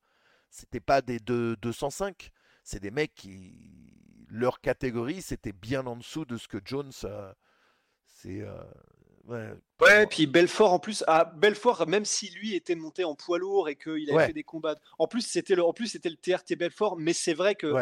C'était 0.51 0.81
pas 0.81 1.01
des 1.01 1.19
205. 1.19 2.31
C'est 2.63 2.81
des 2.81 2.91
mecs 2.91 3.15
qui. 3.15 3.97
Leur 4.29 4.61
catégorie, 4.61 5.23
c'était 5.23 5.53
bien 5.53 5.87
en 5.87 5.97
dessous 5.97 6.25
de 6.27 6.37
ce 6.37 6.47
que 6.47 6.59
Jones. 6.63 6.93
Euh, 7.05 7.33
c'est. 8.05 8.43
Euh, 8.43 8.63
Ouais, 9.31 9.51
ouais 9.81 10.07
puis 10.07 10.27
Belfort 10.27 10.73
en 10.73 10.79
plus, 10.79 11.05
à 11.07 11.25
Belfort, 11.25 11.87
même 11.87 12.05
si 12.05 12.31
lui 12.31 12.55
était 12.55 12.75
monté 12.75 13.05
en 13.05 13.15
poids 13.15 13.39
lourd 13.39 13.69
et 13.69 13.77
qu'il 13.77 14.11
avait 14.11 14.27
fait 14.27 14.33
des 14.33 14.43
combats, 14.43 14.77
en 14.99 15.07
plus 15.07 15.21
c'était 15.21 15.55
le, 15.55 15.65
en 15.65 15.73
plus 15.73 15.87
c'était 15.89 16.11
le 16.11 16.17
TRT 16.17 16.57
Belfort, 16.57 16.97
mais 16.97 17.13
c'est 17.13 17.35
vrai 17.35 17.55
que 17.55 17.73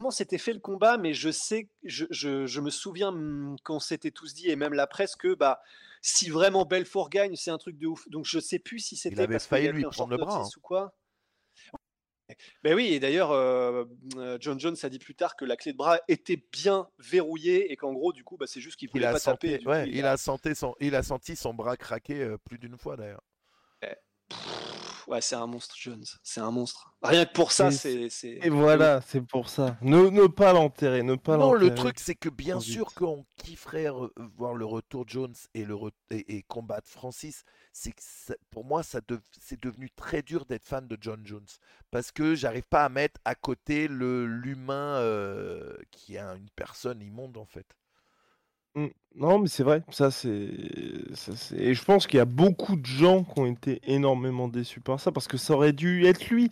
comment 0.00 0.10
c'était 0.10 0.38
fait 0.38 0.54
le 0.54 0.60
combat, 0.60 0.96
mais 0.96 1.12
je 1.12 1.30
sais, 1.30 1.68
je, 1.84 2.06
je, 2.08 2.46
je 2.46 2.60
me 2.60 2.70
souviens 2.70 3.12
hmm, 3.12 3.56
qu'on 3.64 3.78
s'était 3.78 4.10
tous 4.10 4.32
dit 4.32 4.48
et 4.48 4.56
même 4.56 4.72
la 4.72 4.86
presse 4.86 5.14
que 5.14 5.34
bah 5.34 5.60
si 6.00 6.30
vraiment 6.30 6.64
Belfort 6.64 7.10
gagne, 7.10 7.36
c'est 7.36 7.50
un 7.50 7.58
truc 7.58 7.76
de 7.76 7.86
ouf. 7.86 8.08
Donc 8.08 8.24
je 8.24 8.40
sais 8.40 8.58
plus 8.58 8.78
si 8.78 8.96
c'était 8.96 9.16
il 9.16 9.20
avait 9.20 9.38
failli 9.38 9.68
lui 9.68 9.84
prendre 9.84 10.10
le 10.10 10.16
bras 10.16 10.42
hein. 10.42 10.48
ou 10.56 10.60
quoi. 10.60 10.94
Ben 12.62 12.74
oui, 12.74 12.94
et 12.94 13.00
d'ailleurs, 13.00 13.32
euh, 13.32 13.84
John 14.38 14.58
Jones 14.58 14.76
a 14.84 14.88
dit 14.88 15.00
plus 15.00 15.16
tard 15.16 15.36
que 15.36 15.44
la 15.44 15.56
clé 15.56 15.72
de 15.72 15.76
bras 15.76 15.98
était 16.06 16.42
bien 16.52 16.88
verrouillée 16.98 17.72
et 17.72 17.76
qu'en 17.76 17.92
gros, 17.92 18.12
du 18.12 18.22
coup, 18.22 18.36
bah, 18.36 18.46
c'est 18.46 18.60
juste 18.60 18.76
qu'il 18.78 18.88
voulait 18.88 19.10
pas 19.10 19.18
taper. 19.18 19.58
il, 19.88 20.06
a... 20.06 20.16
senti 20.16 20.54
son, 20.54 20.76
il 20.78 20.94
a 20.94 21.02
senti 21.02 21.34
son 21.34 21.52
bras 21.52 21.76
craquer 21.76 22.22
euh, 22.22 22.38
plus 22.38 22.58
d'une 22.58 22.78
fois 22.78 22.96
d'ailleurs. 22.96 23.24
Eh, 23.82 23.96
ouais, 25.08 25.20
c'est 25.20 25.36
un 25.36 25.46
monstre, 25.46 25.74
Jones. 25.78 26.04
C'est 26.22 26.40
un 26.40 26.50
monstre. 26.50 26.92
Rien 27.02 27.24
que 27.24 27.32
pour 27.32 27.52
ça, 27.52 27.70
c'est. 27.70 28.10
Et 28.24 28.50
voilà, 28.50 29.00
c'est 29.00 29.20
pour 29.20 29.48
ça. 29.48 29.76
Ne, 29.80 30.10
ne 30.10 30.26
pas 30.26 30.52
l'enterrer, 30.52 31.02
ne 31.02 31.14
pas 31.14 31.36
Non, 31.36 31.52
le 31.52 31.74
truc, 31.74 31.98
c'est 31.98 32.14
que 32.14 32.28
bien 32.28 32.60
sûr 32.60 32.94
qu'on 32.94 33.24
kifferait 33.36 33.88
voir 34.36 34.54
le 34.54 34.64
retour 34.64 35.04
de 35.04 35.10
Jones 35.10 35.34
et, 35.54 35.64
le 35.64 35.76
et 36.10 36.42
combattre 36.42 36.88
Francis 36.88 37.44
c'est 37.72 37.92
que 37.92 38.02
pour 38.50 38.64
moi, 38.64 38.82
ça 38.82 39.00
c'est 39.38 39.60
devenu 39.60 39.90
très 39.90 40.22
dur 40.22 40.44
d'être 40.44 40.66
fan 40.66 40.86
de 40.88 40.98
John 41.00 41.24
Jones 41.24 41.46
parce 41.90 42.10
que 42.12 42.34
j'arrive 42.34 42.66
pas 42.68 42.84
à 42.84 42.88
mettre 42.88 43.20
à 43.24 43.34
côté 43.34 43.88
le 43.88 44.26
l'humain 44.26 44.96
euh, 44.96 45.76
qui 45.90 46.16
est 46.16 46.20
une 46.20 46.50
personne 46.56 47.00
immonde 47.02 47.36
en 47.36 47.46
fait. 47.46 47.66
Mmh. 48.74 48.86
Non, 49.16 49.40
mais 49.40 49.48
c'est 49.48 49.64
vrai, 49.64 49.82
ça 49.90 50.12
c'est, 50.12 50.28
et 50.28 51.74
je 51.74 51.84
pense 51.84 52.06
qu'il 52.06 52.18
y 52.18 52.20
a 52.20 52.24
beaucoup 52.24 52.76
de 52.76 52.86
gens 52.86 53.24
qui 53.24 53.40
ont 53.40 53.46
été 53.46 53.80
énormément 53.82 54.46
déçus 54.46 54.80
par 54.80 55.00
ça 55.00 55.10
parce 55.10 55.26
que 55.26 55.36
ça 55.36 55.54
aurait 55.54 55.72
dû 55.72 56.06
être 56.06 56.28
lui. 56.28 56.48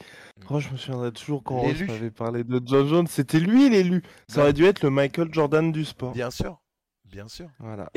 Mmh. 0.51 0.59
je 0.59 0.71
me 0.71 0.77
souviendrai 0.77 1.13
toujours 1.13 1.45
quand 1.45 1.63
on 1.63 1.69
avait 1.69 2.11
parlé 2.11 2.43
de 2.43 2.61
John 2.65 2.89
Jones, 2.89 3.07
c'était 3.07 3.39
lui 3.39 3.71
l'élu. 3.71 4.03
Ça 4.27 4.41
aurait 4.41 4.53
dû 4.53 4.65
être 4.65 4.83
le 4.83 4.91
Michael 4.91 5.29
Jordan 5.33 5.71
du 5.71 5.85
sport. 5.85 6.13
Bien 6.13 6.33
sûr, 6.33 6.61
bien 7.05 7.29
sûr. 7.29 7.49
Voilà 7.61 7.89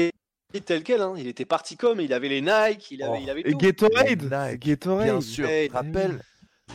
tel 0.60 0.84
quel, 0.84 1.02
hein. 1.02 1.14
il 1.18 1.28
était 1.28 1.46
parti 1.46 1.78
comme, 1.78 2.02
il 2.02 2.12
avait 2.12 2.28
les 2.28 2.42
Nike, 2.42 2.92
il 2.92 3.04
avait, 3.04 3.20
oh. 3.20 3.22
il 3.24 3.30
avait 3.30 3.44
tout. 3.44 3.58
Gatorade, 3.58 4.58
Gatorade. 4.60 5.06
Bien 5.06 5.22
sûr, 5.22 5.48
rappelle, 5.72 6.22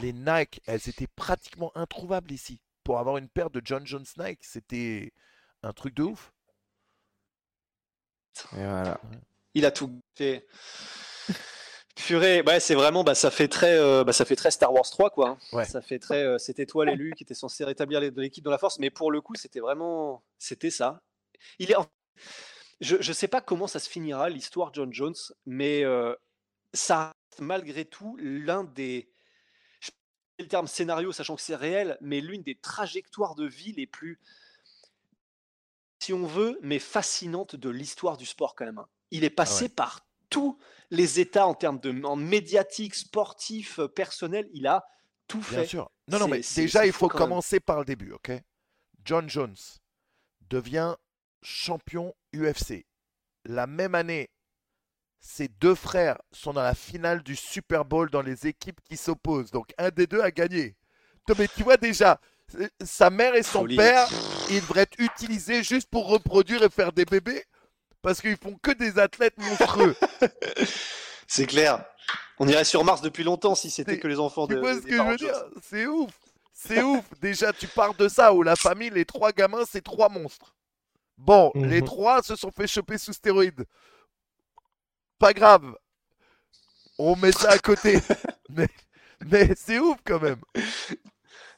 les 0.00 0.14
Nike, 0.14 0.62
elles 0.66 0.88
étaient 0.88 1.08
pratiquement 1.14 1.70
introuvables 1.74 2.32
ici. 2.32 2.60
Pour 2.84 2.98
avoir 2.98 3.18
une 3.18 3.28
paire 3.28 3.50
de 3.50 3.60
John 3.62 3.86
Jones 3.86 4.06
Nike, 4.18 4.38
c'était 4.42 5.12
un 5.62 5.72
truc 5.72 5.94
de 5.94 6.04
ouf. 6.04 6.32
Et 8.52 8.64
voilà. 8.64 9.00
Il 9.54 9.64
a 9.64 9.70
tout 9.70 10.00
fait. 10.14 10.46
Purée, 11.96 12.42
ouais, 12.42 12.60
c'est 12.60 12.74
vraiment, 12.74 13.04
bah, 13.04 13.14
ça 13.14 13.30
fait 13.30 13.48
très, 13.48 13.78
euh, 13.78 14.04
bah, 14.04 14.12
ça 14.12 14.26
fait 14.26 14.36
très 14.36 14.50
Star 14.50 14.72
Wars 14.72 14.88
3, 14.88 15.08
quoi. 15.10 15.30
Hein. 15.30 15.38
Ouais. 15.52 15.64
Ça 15.64 15.80
fait 15.80 15.98
très, 15.98 16.22
euh, 16.22 16.36
c'était 16.36 16.66
toi 16.66 16.84
l'élu 16.84 17.14
qui 17.16 17.24
était 17.24 17.34
censé 17.34 17.64
rétablir 17.64 18.00
l'équipe 18.00 18.44
dans 18.44 18.50
la 18.50 18.58
force, 18.58 18.78
mais 18.78 18.90
pour 18.90 19.10
le 19.10 19.22
coup, 19.22 19.34
c'était 19.34 19.60
vraiment, 19.60 20.22
c'était 20.38 20.70
ça. 20.70 21.00
Il 21.58 21.70
est, 21.70 21.76
je 22.80 22.96
ne 22.96 23.14
sais 23.14 23.28
pas 23.28 23.40
comment 23.40 23.66
ça 23.66 23.78
se 23.78 23.88
finira, 23.88 24.28
l'histoire 24.28 24.74
John 24.74 24.92
Jones, 24.92 25.14
mais 25.46 25.84
ça 26.74 27.14
reste 27.30 27.40
malgré 27.40 27.84
tout 27.86 28.16
l'un 28.20 28.64
des. 28.64 29.08
Je 29.80 29.86
sais 29.86 29.92
le 30.38 30.48
terme 30.48 30.66
scénario, 30.66 31.12
sachant 31.12 31.34
que 31.34 31.42
c'est 31.42 31.56
réel, 31.56 31.96
mais 32.00 32.20
l'une 32.20 32.42
des 32.42 32.56
trajectoires 32.56 33.34
de 33.34 33.46
vie 33.46 33.72
les 33.72 33.86
plus. 33.86 34.20
Si 36.06 36.12
on 36.12 36.24
veut, 36.24 36.56
mais 36.62 36.78
fascinantes 36.78 37.56
de 37.56 37.68
l'histoire 37.68 38.16
du 38.16 38.26
sport, 38.26 38.54
quand 38.54 38.64
même. 38.64 38.78
Hein. 38.78 38.86
Il 39.10 39.24
est 39.24 39.32
ah 39.32 39.42
passé 39.42 39.68
par 39.68 40.06
tous 40.30 40.56
les 40.92 41.18
états 41.18 41.48
en 41.48 41.54
termes 41.54 41.80
de 41.80 41.90
en 42.04 42.14
médiatique, 42.14 42.94
sportif, 42.94 43.80
personnel. 43.96 44.48
Il 44.52 44.68
a 44.68 44.86
tout 45.26 45.42
fait. 45.42 45.56
Bien 45.56 45.64
sûr. 45.64 45.90
Non, 46.06 46.20
non, 46.20 46.28
mais 46.28 46.42
déjà, 46.54 46.86
il 46.86 46.92
faut 46.92 47.08
commencer 47.08 47.58
par 47.58 47.80
le 47.80 47.84
début, 47.84 48.12
ok? 48.12 48.30
John 49.04 49.28
Jones 49.28 49.56
devient 50.48 50.94
champion 51.42 52.14
UFC. 52.32 52.86
La 53.44 53.66
même 53.66 53.96
année, 53.96 54.30
ses 55.18 55.48
deux 55.48 55.74
frères 55.74 56.22
sont 56.30 56.52
dans 56.52 56.62
la 56.62 56.76
finale 56.76 57.24
du 57.24 57.34
Super 57.34 57.84
Bowl 57.84 58.10
dans 58.10 58.22
les 58.22 58.46
équipes 58.46 58.80
qui 58.84 58.96
s'opposent. 58.96 59.50
Donc 59.50 59.74
un 59.76 59.90
des 59.90 60.06
deux 60.06 60.20
a 60.20 60.30
gagné. 60.30 60.76
Mais 61.36 61.48
tu 61.48 61.64
vois 61.64 61.76
déjà, 61.76 62.20
sa 62.84 63.10
mère 63.10 63.34
et 63.34 63.42
son 63.42 63.64
père, 63.66 64.08
ils 64.50 64.60
devraient 64.60 64.82
être 64.82 64.98
utilisés 64.98 65.62
juste 65.62 65.88
pour 65.90 66.08
reproduire 66.08 66.62
et 66.62 66.70
faire 66.70 66.92
des 66.92 67.04
bébés. 67.04 67.44
Parce 68.02 68.20
qu'ils 68.20 68.36
font 68.36 68.56
que 68.62 68.70
des 68.70 68.98
athlètes 68.98 69.36
monstrueux. 69.38 69.96
C'est 71.26 71.46
clair. 71.46 71.84
On 72.38 72.46
irait 72.46 72.64
sur 72.64 72.84
Mars 72.84 73.00
depuis 73.00 73.24
longtemps 73.24 73.54
si 73.54 73.70
c'était 73.70 73.98
que 73.98 74.06
les 74.06 74.20
enfants 74.20 74.46
de. 74.46 74.54
Tu 74.54 74.60
vois 74.60 74.74
ce 74.74 74.80
que 74.80 74.96
je 74.96 75.02
veux 75.02 75.16
dire? 75.16 75.34
C'est 75.62 75.86
ouf. 75.86 76.12
C'est 76.52 76.82
ouf. 76.82 77.04
Déjà, 77.20 77.52
tu 77.52 77.66
pars 77.66 77.94
de 77.94 78.08
ça 78.08 78.32
où 78.32 78.42
la 78.42 78.56
famille, 78.56 78.90
les 78.90 79.04
trois 79.04 79.32
gamins, 79.32 79.64
c'est 79.68 79.82
trois 79.82 80.08
monstres. 80.08 80.54
Bon, 81.18 81.50
les 81.54 81.80
mhm. 81.80 81.86
trois 81.86 82.22
se 82.22 82.36
sont 82.36 82.50
fait 82.50 82.66
choper 82.66 82.98
sous 82.98 83.12
stéroïdes. 83.12 83.64
Pas 85.18 85.32
grave. 85.32 85.74
On 86.98 87.16
met 87.16 87.32
ça 87.32 87.50
à 87.50 87.58
côté. 87.58 87.98
mais, 88.50 88.68
mais 89.24 89.50
c'est 89.56 89.78
ouf 89.78 89.98
quand 90.04 90.20
même. 90.20 90.40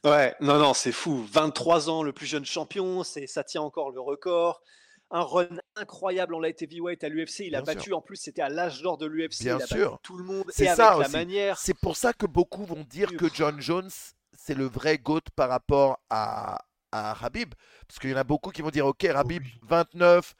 Ouais, 0.05 0.35
non, 0.41 0.59
non, 0.59 0.75
c'est 0.75 0.93
fou. 0.93 1.25
23 1.31 1.91
ans, 1.91 2.03
le 2.03 2.13
plus 2.13 2.27
jeune 2.27 2.45
champion, 2.45 3.03
c'est, 3.05 3.27
ça 3.27 3.45
tient 3.45 3.63
encore 3.63 3.91
le 3.91 4.01
record. 4.01 4.61
Un 5.11 5.23
run 5.23 5.49
incroyable 5.75 6.35
en 6.35 6.41
light 6.41 6.61
heavyweight 6.61 7.03
à 7.03 7.09
l'UFC. 7.09 7.41
Il 7.41 7.55
a 7.55 7.63
battu, 7.63 7.95
en 7.95 8.03
plus, 8.03 8.17
c'était 8.17 8.43
à 8.43 8.51
l'âge 8.51 8.83
d'or 8.83 8.99
de 8.99 9.07
l'UFC. 9.07 9.45
Bien 9.45 9.57
il 9.59 9.63
a 9.63 9.67
sûr. 9.67 9.91
Battu 9.93 10.03
tout 10.03 10.19
le 10.19 10.25
monde. 10.25 10.45
C'est 10.51 10.67
ça 10.67 10.93
avec 10.93 11.11
la 11.11 11.19
manière. 11.19 11.59
C'est 11.59 11.79
pour 11.79 11.97
ça 11.97 12.13
que 12.13 12.27
beaucoup 12.27 12.67
vont 12.67 12.85
dire 12.85 13.17
que 13.17 13.27
John 13.33 13.61
Jones, 13.61 13.91
c'est 14.37 14.55
le 14.55 14.67
vrai 14.67 14.99
GOAT 14.99 15.23
par 15.35 15.49
rapport 15.49 15.99
à, 16.11 16.59
à 16.93 17.25
Habib. 17.25 17.55
Parce 17.87 17.99
qu'il 17.99 18.11
y 18.11 18.15
en 18.15 18.19
a 18.19 18.25
beaucoup 18.25 18.51
qui 18.51 18.61
vont 18.61 18.71
dire, 18.71 18.87
ok, 18.87 19.05
Habib, 19.07 19.45
29, 19.63 20.35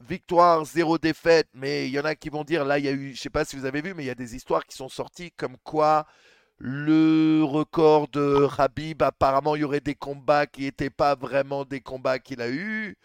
victoire, 0.00 0.64
zéro 0.64 0.96
défaite. 0.96 1.48
Mais 1.52 1.88
il 1.88 1.92
y 1.92 1.98
en 1.98 2.04
a 2.04 2.14
qui 2.14 2.28
vont 2.28 2.44
dire, 2.44 2.64
là, 2.64 2.78
il 2.78 2.84
y 2.84 2.88
a 2.88 2.92
eu, 2.92 3.14
je 3.16 3.20
sais 3.20 3.30
pas 3.30 3.44
si 3.44 3.56
vous 3.56 3.64
avez 3.64 3.82
vu, 3.82 3.94
mais 3.94 4.04
il 4.04 4.06
y 4.06 4.10
a 4.10 4.14
des 4.14 4.36
histoires 4.36 4.64
qui 4.64 4.76
sont 4.76 4.88
sorties 4.88 5.32
comme 5.32 5.56
quoi 5.64 6.06
le 6.66 7.42
record 7.44 8.08
de 8.08 8.48
Habib, 8.58 9.02
apparemment, 9.02 9.54
il 9.54 9.60
y 9.60 9.64
aurait 9.64 9.80
des 9.80 9.94
combats 9.94 10.46
qui 10.46 10.62
n'étaient 10.62 10.88
pas 10.90 11.14
vraiment 11.14 11.66
des 11.66 11.80
combats 11.82 12.18
qu'il 12.18 12.40
a 12.40 12.48
eu. 12.50 12.96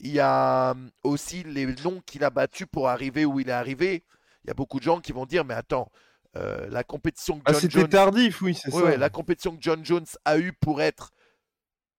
Il 0.00 0.10
y 0.12 0.18
a 0.20 0.72
hum, 0.72 0.90
aussi 1.04 1.44
les 1.44 1.66
noms 1.84 2.00
qu'il 2.06 2.24
a 2.24 2.30
battus 2.30 2.66
pour 2.70 2.88
arriver 2.88 3.24
où 3.24 3.38
il 3.38 3.48
est 3.48 3.52
arrivé. 3.52 4.04
Il 4.44 4.48
y 4.48 4.50
a 4.50 4.54
beaucoup 4.54 4.80
de 4.80 4.84
gens 4.84 5.00
qui 5.00 5.12
vont 5.12 5.26
dire, 5.26 5.44
mais 5.44 5.54
attends, 5.54 5.92
euh, 6.36 6.68
la 6.70 6.82
compétition 6.82 7.38
que 7.38 7.44
Ah, 7.44 7.52
John 7.52 7.60
c'était 7.60 7.70
Jones... 7.70 7.88
tardif, 7.88 8.42
oui, 8.42 8.54
c'est 8.54 8.72
Ouais, 8.72 8.82
ça. 8.82 8.84
ouais, 8.86 8.96
la 8.96 9.10
compétition 9.10 9.56
que 9.56 9.62
John 9.62 9.84
Jones 9.84 10.06
a 10.24 10.38
eue 10.38 10.52
pour 10.52 10.82
être 10.82 11.12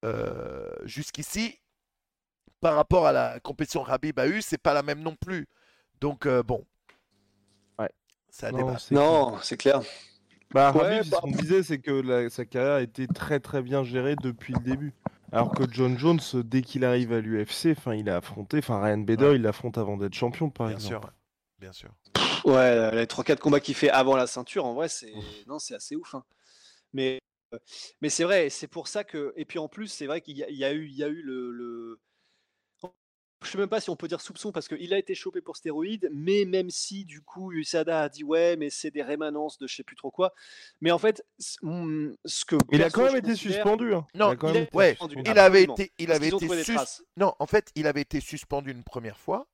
euh, 0.06 0.70
jusqu'ici, 0.86 1.60
par 2.62 2.76
rapport 2.76 3.06
à 3.08 3.14
la 3.14 3.40
compétition 3.40 3.84
que 3.84 3.92
Habib 3.92 4.20
a 4.20 4.28
eue, 4.28 4.42
c'est 4.42 4.58
pas 4.58 4.74
la 4.74 4.84
même 4.84 5.02
non 5.02 5.16
plus. 5.16 5.48
Donc 6.02 6.26
euh, 6.26 6.44
bon. 6.44 6.66
Ouais. 7.80 7.90
Ça 8.30 8.52
Non, 8.52 8.58
débat. 8.58 8.78
c'est 8.80 9.00
clair. 9.00 9.30
Non, 9.30 9.40
c'est 9.42 9.58
clair. 9.58 9.82
Bah, 10.56 10.72
Ouais, 10.74 10.86
Habib, 11.00 11.12
bah- 11.12 11.18
ce 11.18 11.22
qu'on 11.22 11.32
disait, 11.32 11.64
c'est 11.64 11.80
que 11.80 11.92
la- 11.92 12.30
sa 12.30 12.46
carrière 12.46 12.76
a 12.76 12.82
été 12.82 13.08
très 13.08 13.42
très 13.42 13.62
bien 13.62 13.84
gérée 13.84 14.16
depuis 14.16 14.54
le 14.54 14.60
début. 14.62 14.94
Alors 15.34 15.52
que 15.54 15.64
John 15.70 15.98
Jones, 16.00 16.20
dès 16.46 16.62
qu'il 16.62 16.86
arrive 16.86 17.12
à 17.12 17.20
l'UFC, 17.20 17.72
enfin, 17.78 17.94
il 17.94 18.10
a 18.10 18.16
affronté, 18.16 18.60
enfin, 18.60 18.82
Ryan 18.82 19.00
Bader, 19.00 19.34
il 19.36 19.42
l'affronte 19.42 19.78
avant 19.78 19.98
d'être 19.98 20.14
champion, 20.14 20.50
par 20.50 20.68
Bien 20.68 20.78
exemple. 20.78 20.94
sûr. 20.96 21.04
ouais. 21.04 21.12
Bien 21.60 21.74
sûr. 21.74 21.90
Ouais, 22.46 22.96
les 22.96 23.06
3-4 23.06 23.42
combats 23.42 23.60
qu'il 23.60 23.76
fait 23.76 23.90
avant 23.90 24.16
la 24.16 24.28
ceinture, 24.28 24.64
en 24.66 24.74
vrai, 24.76 24.88
c'est 24.88 25.12
non, 25.48 25.60
c'est 25.60 25.76
assez 25.76 25.98
ouf. 25.98 26.16
hein. 26.16 26.24
Mais, 26.94 27.20
euh, 27.54 27.58
mais 28.02 28.08
c'est 28.10 28.24
vrai, 28.24 28.50
c'est 28.50 28.68
pour 28.68 28.88
ça 28.88 29.04
que. 29.04 29.34
Et 29.36 29.44
puis 29.44 29.60
en 29.60 29.68
plus, 29.68 29.88
c'est 29.88 30.06
vrai 30.06 30.22
qu'il 30.22 30.38
y, 30.38 30.44
a- 30.44 30.50
il 30.50 30.56
y 30.58 30.64
a 30.64 30.72
eu, 30.72 30.86
il 30.86 30.96
y 30.96 31.04
a 31.04 31.10
eu 31.10 31.22
le, 31.22 31.52
le- 31.52 32.00
Je 33.44 33.50
sais 33.52 33.58
même 33.58 33.70
pas 33.70 33.80
si 33.80 33.90
on 33.90 33.96
peut 33.96 34.08
dire 34.08 34.22
soupçon 34.22 34.52
parce 34.52 34.68
qu'il 34.68 34.94
a 34.94 34.98
été 34.98 35.14
chopé 35.14 35.40
pour 35.42 35.56
stéroïdes, 35.58 36.10
mais 36.12 36.46
même 36.46 36.70
si 36.72 37.06
du 37.06 37.22
coup 37.22 37.52
USADA 37.52 38.02
a 38.04 38.10
dit 38.10 38.24
ouais, 38.24 38.56
mais 38.56 38.70
c'est 38.72 38.90
des 38.92 39.04
rémanences 39.04 39.58
de 39.60 39.68
je 39.68 39.76
sais 39.76 39.84
plus 39.84 39.96
trop 39.96 40.10
quoi. 40.10 40.34
Mais 40.82 40.90
en 40.92 40.98
fait, 40.98 41.24
c- 41.38 41.58
mm, 41.62 42.16
ce 42.26 42.46
que 42.46 42.56
Il 42.72 42.82
a 42.82 42.90
quand 42.90 43.04
même 43.04 43.18
été 43.18 43.36
suspendu. 43.36 43.92
Non, 43.92 44.04
il 44.16 44.22
a 44.34 44.36
quand 44.36 44.48
il 44.48 44.54
même 44.54 44.62
a- 44.64 44.66
été 44.66 44.78
ouais, 44.78 44.90
suspendu. 44.92 45.16
Il 45.26 45.40
avait 45.40 45.64
été, 45.64 45.92
il 46.00 46.12
avait 46.12 46.28
été 46.30 46.64
sus-. 46.64 46.78
Non, 47.18 47.34
en 47.40 47.46
fait, 47.46 47.72
il 47.76 47.86
avait 47.88 48.02
été 48.02 48.20
suspendu 48.20 48.72
une 48.72 48.84
première 48.84 49.18
fois. 49.20 49.48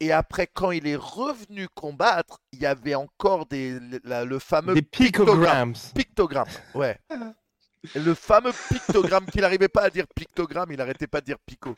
Et 0.00 0.12
après, 0.12 0.46
quand 0.46 0.70
il 0.70 0.86
est 0.86 0.94
revenu 0.96 1.68
combattre, 1.68 2.40
il 2.52 2.60
y 2.60 2.66
avait 2.66 2.94
encore 2.94 3.46
des, 3.46 3.78
la- 4.04 4.24
le 4.24 4.38
fameux 4.38 4.74
Des 4.74 4.82
pictogrammes. 4.82 5.74
pictogramme. 5.94 6.48
Ouais. 6.74 6.98
Le 7.94 8.14
fameux 8.14 8.52
pictogramme 8.68 9.26
qu'il 9.26 9.40
n'arrivait 9.42 9.68
pas 9.68 9.82
à 9.82 9.90
dire 9.90 10.06
pictogramme, 10.08 10.72
il 10.72 10.80
arrêtait 10.80 11.06
pas 11.06 11.20
de 11.20 11.26
dire 11.26 11.38
pico. 11.46 11.74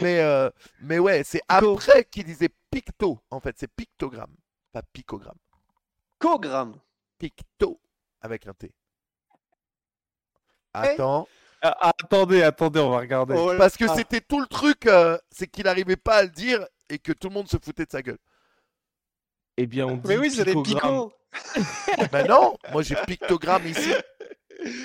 Mais, 0.00 0.20
euh, 0.20 0.50
mais 0.80 0.98
ouais, 0.98 1.22
c'est 1.24 1.42
après 1.48 2.04
qu'il 2.04 2.24
disait 2.24 2.50
picto. 2.70 3.20
En 3.30 3.40
fait, 3.40 3.54
c'est 3.58 3.70
pictogramme, 3.70 4.34
pas 4.72 4.82
picogramme. 4.92 5.38
Cogramme. 6.18 6.74
Picto 7.18 7.80
avec 8.20 8.46
un 8.46 8.54
T. 8.54 8.72
Attends, 10.72 11.28
Ah, 11.62 11.76
ah, 11.80 11.92
attendez, 11.98 12.42
attendez, 12.42 12.80
on 12.80 12.90
va 12.90 12.98
regarder. 12.98 13.34
Oh 13.38 13.52
parce 13.56 13.76
que 13.76 13.86
c'était 13.94 14.20
tout 14.20 14.40
le 14.40 14.46
truc, 14.46 14.86
euh, 14.86 15.16
c'est 15.30 15.46
qu'il 15.46 15.64
n'arrivait 15.64 15.96
pas 15.96 16.16
à 16.16 16.22
le 16.24 16.28
dire 16.28 16.66
et 16.90 16.98
que 16.98 17.12
tout 17.12 17.28
le 17.28 17.34
monde 17.34 17.48
se 17.48 17.56
foutait 17.62 17.86
de 17.86 17.90
sa 17.90 18.02
gueule. 18.02 18.18
Eh 19.56 19.66
bien, 19.66 19.86
on 19.86 19.96
dit 19.96 20.08
Mais 20.08 20.16
oui, 20.18 20.30
c'est 20.30 20.44
des 20.44 20.60
picots. 20.60 21.12
Ben 22.12 22.26
non, 22.28 22.56
moi 22.72 22.82
j'ai 22.82 22.96
pictogramme 23.06 23.66
ici. 23.66 23.92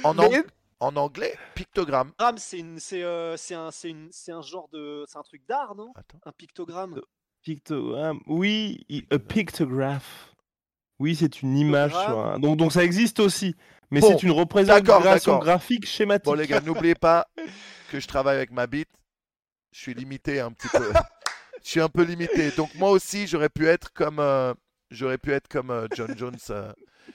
En, 0.03 0.17
ang- 0.17 0.29
Mais- 0.31 0.43
en 0.79 0.95
anglais, 0.95 1.35
pictogramme. 1.55 2.09
Pictogramme, 2.09 2.37
c'est 2.37 2.59
une, 2.59 2.79
c'est, 2.79 3.03
euh, 3.03 3.35
c'est 3.37 3.55
un, 3.55 3.71
c'est 3.71 3.89
une, 3.89 4.07
c'est 4.11 4.31
un 4.31 4.41
genre 4.41 4.69
de, 4.71 5.03
c'est 5.07 5.17
un 5.17 5.23
truc 5.23 5.45
d'art, 5.47 5.75
non? 5.75 5.91
Attends. 5.95 6.19
Un 6.25 6.31
pictogramme. 6.31 7.01
Pictogramme. 7.43 8.19
Oui, 8.27 8.85
a 9.11 9.19
pictograph. 9.19 10.33
Oui, 10.99 11.15
c'est 11.15 11.41
une 11.41 11.57
image 11.57 11.91
sur 11.91 11.99
Pictogramme. 11.99 12.33
un... 12.35 12.39
donc, 12.39 12.57
donc 12.57 12.71
ça 12.73 12.83
existe 12.83 13.19
aussi. 13.19 13.55
Mais 13.91 14.01
Bon, 14.01 14.09
c'est 14.09 14.23
une 14.23 14.31
représentation 14.31 15.31
d'accord. 15.33 15.39
graphique 15.39 15.85
schématique. 15.87 16.25
Bon 16.25 16.33
les 16.33 16.45
gars, 16.47 16.59
n'oubliez 16.61 16.95
pas 16.95 17.27
que 17.91 17.99
je 17.99 18.07
travaille 18.07 18.35
avec 18.37 18.51
ma 18.51 18.67
bite. 18.67 18.89
Je 19.71 19.79
suis 19.79 19.93
limité 19.93 20.39
un 20.39 20.51
petit 20.51 20.67
peu. 20.67 20.91
Je 21.63 21.69
suis 21.69 21.81
un 21.81 21.89
peu 21.89 22.03
limité. 22.03 22.51
Donc 22.51 22.73
moi 22.75 22.91
aussi, 22.91 23.27
j'aurais 23.27 23.49
pu 23.49 23.67
être 23.67 23.91
comme, 23.93 24.19
euh, 24.19 24.53
j'aurais 24.91 25.17
pu 25.17 25.31
être 25.31 25.47
comme 25.47 25.71
euh, 25.71 25.87
John 25.95 26.15
Jones. 26.17 26.37
euh. 26.49 26.71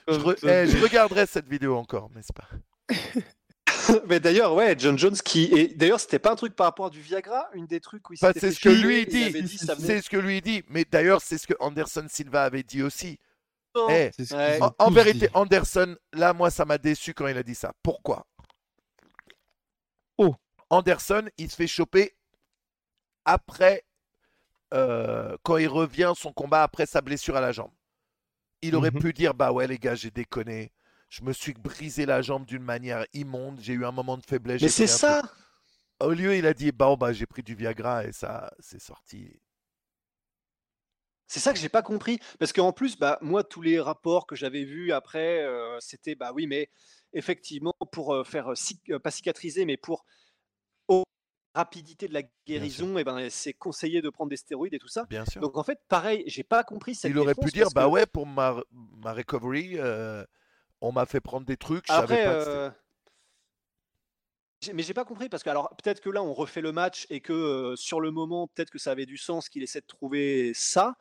Je, 0.07 0.13
re- 0.19 0.37
eh, 0.49 0.67
je 0.67 0.81
regarderai 0.83 1.25
cette 1.25 1.47
vidéo 1.47 1.75
encore, 1.77 2.09
n'est-ce 2.11 2.33
pas? 2.33 2.47
Mais 4.07 4.19
d'ailleurs, 4.19 4.53
ouais, 4.53 4.75
John 4.77 4.97
Jones 4.97 5.15
qui. 5.17 5.45
Et 5.45 5.67
d'ailleurs, 5.69 5.99
c'était 5.99 6.19
pas 6.19 6.31
un 6.31 6.35
truc 6.35 6.55
par 6.55 6.65
rapport 6.67 6.87
à 6.87 6.89
du 6.89 7.01
Viagra, 7.01 7.47
une 7.53 7.65
des 7.67 7.79
trucs 7.79 8.09
où 8.09 8.13
il 8.13 8.17
s'était 8.17 8.39
c'est 8.39 8.47
fait 8.49 8.53
ce 8.53 8.59
que 8.59 8.69
lui 8.69 9.01
il 9.01 9.07
dit. 9.07 9.47
C'est 9.79 10.01
ce 10.01 10.09
que 10.09 10.17
lui 10.17 10.41
dit. 10.41 10.63
Mais 10.69 10.85
d'ailleurs, 10.85 11.21
c'est 11.21 11.37
ce 11.37 11.47
que 11.47 11.53
Anderson 11.59 12.05
Silva 12.09 12.43
avait 12.43 12.63
dit 12.63 12.81
aussi. 12.83 13.19
de- 13.75 13.81
Eh, 13.89 14.33
Ouais. 14.33 14.59
en, 14.79 14.89
vérité. 14.91 15.29
Anderson, 15.33 15.97
là, 16.13 16.31
moi, 16.33 16.49
ça 16.49 16.63
m'a 16.63 16.77
déçu 16.77 17.13
quand 17.13 17.27
il 17.27 17.37
a 17.37 17.43
dit 17.43 17.55
ça. 17.55 17.73
Pourquoi? 17.83 18.25
Oh. 20.17 20.33
Anderson, 20.69 21.27
il 21.37 21.51
se 21.51 21.55
fait 21.57 21.67
choper 21.67 22.15
après, 23.25 23.83
euh, 24.73 25.35
quand 25.43 25.57
il 25.57 25.67
revient 25.67 26.13
son 26.15 26.31
combat 26.31 26.63
après 26.63 26.85
sa 26.85 27.01
blessure 27.01 27.35
à 27.35 27.41
la 27.41 27.51
jambe. 27.51 27.71
Il 28.61 28.75
aurait 28.75 28.91
Mhm. 28.91 29.01
pu 29.01 29.13
dire 29.13 29.33
Bah 29.33 29.51
ouais, 29.51 29.67
les 29.67 29.77
gars, 29.77 29.95
j'ai 29.95 30.09
déconné. 30.11 30.71
Je 31.15 31.23
me 31.23 31.31
suis 31.31 31.53
brisé 31.53 32.05
la 32.05 32.21
jambe 32.21 32.45
d'une 32.45 32.61
manière 32.61 33.05
immonde. 33.13 33.57
J'ai 33.61 33.71
eu 33.71 33.85
un 33.85 33.93
moment 33.93 34.17
de 34.17 34.25
faiblesse. 34.25 34.61
Mais 34.61 34.67
c'est 34.67 34.85
ça. 34.85 35.21
Au 36.01 36.11
lieu, 36.11 36.35
il 36.35 36.45
a 36.45 36.53
dit 36.53 36.73
Bah, 36.73 36.89
oh, 36.89 36.97
bah 36.97 37.13
j'ai 37.13 37.25
pris 37.25 37.41
du 37.41 37.55
Viagra 37.55 38.03
et 38.03 38.11
ça, 38.11 38.51
c'est 38.59 38.81
sorti. 38.81 39.39
C'est 41.27 41.39
ça 41.39 41.53
que 41.53 41.59
j'ai 41.59 41.69
pas 41.69 41.81
compris. 41.81 42.19
Parce 42.37 42.51
qu'en 42.51 42.73
plus, 42.73 42.97
bah, 42.97 43.17
moi, 43.21 43.45
tous 43.45 43.61
les 43.61 43.79
rapports 43.79 44.27
que 44.27 44.35
j'avais 44.35 44.65
vus 44.65 44.91
après, 44.91 45.41
euh, 45.41 45.77
c'était 45.79 46.15
bah 46.15 46.33
oui, 46.35 46.47
mais 46.47 46.69
effectivement, 47.13 47.73
pour 47.93 48.13
euh, 48.13 48.25
faire, 48.25 48.51
euh, 48.51 48.99
pas 48.99 49.11
cicatriser, 49.11 49.63
mais 49.63 49.77
pour 49.77 50.05
rapidité 51.53 52.09
de 52.09 52.13
la 52.13 52.23
guérison, 52.45 52.97
et 52.97 53.05
ben, 53.05 53.29
c'est 53.29 53.53
conseillé 53.53 54.01
de 54.01 54.09
prendre 54.09 54.29
des 54.29 54.35
stéroïdes 54.35 54.73
et 54.73 54.79
tout 54.79 54.89
ça. 54.89 55.05
Bien 55.09 55.23
sûr. 55.23 55.39
Donc 55.39 55.55
en 55.55 55.63
fait, 55.63 55.79
pareil, 55.87 56.25
j'ai 56.27 56.43
pas 56.43 56.65
compris 56.65 56.95
cette 56.95 57.09
il 57.09 57.17
aurait 57.17 57.33
pu 57.33 57.49
dire 57.51 57.69
Bah 57.73 57.85
que- 57.85 57.91
ouais, 57.91 58.05
pour 58.05 58.27
ma, 58.27 58.61
ma 58.97 59.13
recovery, 59.13 59.77
euh, 59.77 60.25
on 60.81 60.91
m'a 60.91 61.05
fait 61.05 61.21
prendre 61.21 61.45
des 61.45 61.57
trucs. 61.57 61.85
Je 61.87 61.93
Après, 61.93 62.23
savais 62.23 62.37
pas 62.37 62.45
que 62.45 62.49
euh, 62.49 62.69
mais 64.73 64.83
j'ai 64.83 64.93
pas 64.93 65.05
compris 65.05 65.29
parce 65.29 65.43
que 65.43 65.49
alors 65.49 65.75
peut-être 65.75 66.01
que 66.01 66.09
là 66.09 66.23
on 66.23 66.33
refait 66.33 66.61
le 66.61 66.71
match 66.71 67.05
et 67.09 67.21
que 67.21 67.33
euh, 67.33 67.75
sur 67.75 68.01
le 68.01 68.11
moment 68.11 68.47
peut-être 68.47 68.71
que 68.71 68.79
ça 68.79 68.91
avait 68.91 69.05
du 69.05 69.17
sens 69.17 69.49
qu'il 69.49 69.63
essaie 69.63 69.81
de 69.81 69.85
trouver 69.85 70.53
ça. 70.55 70.95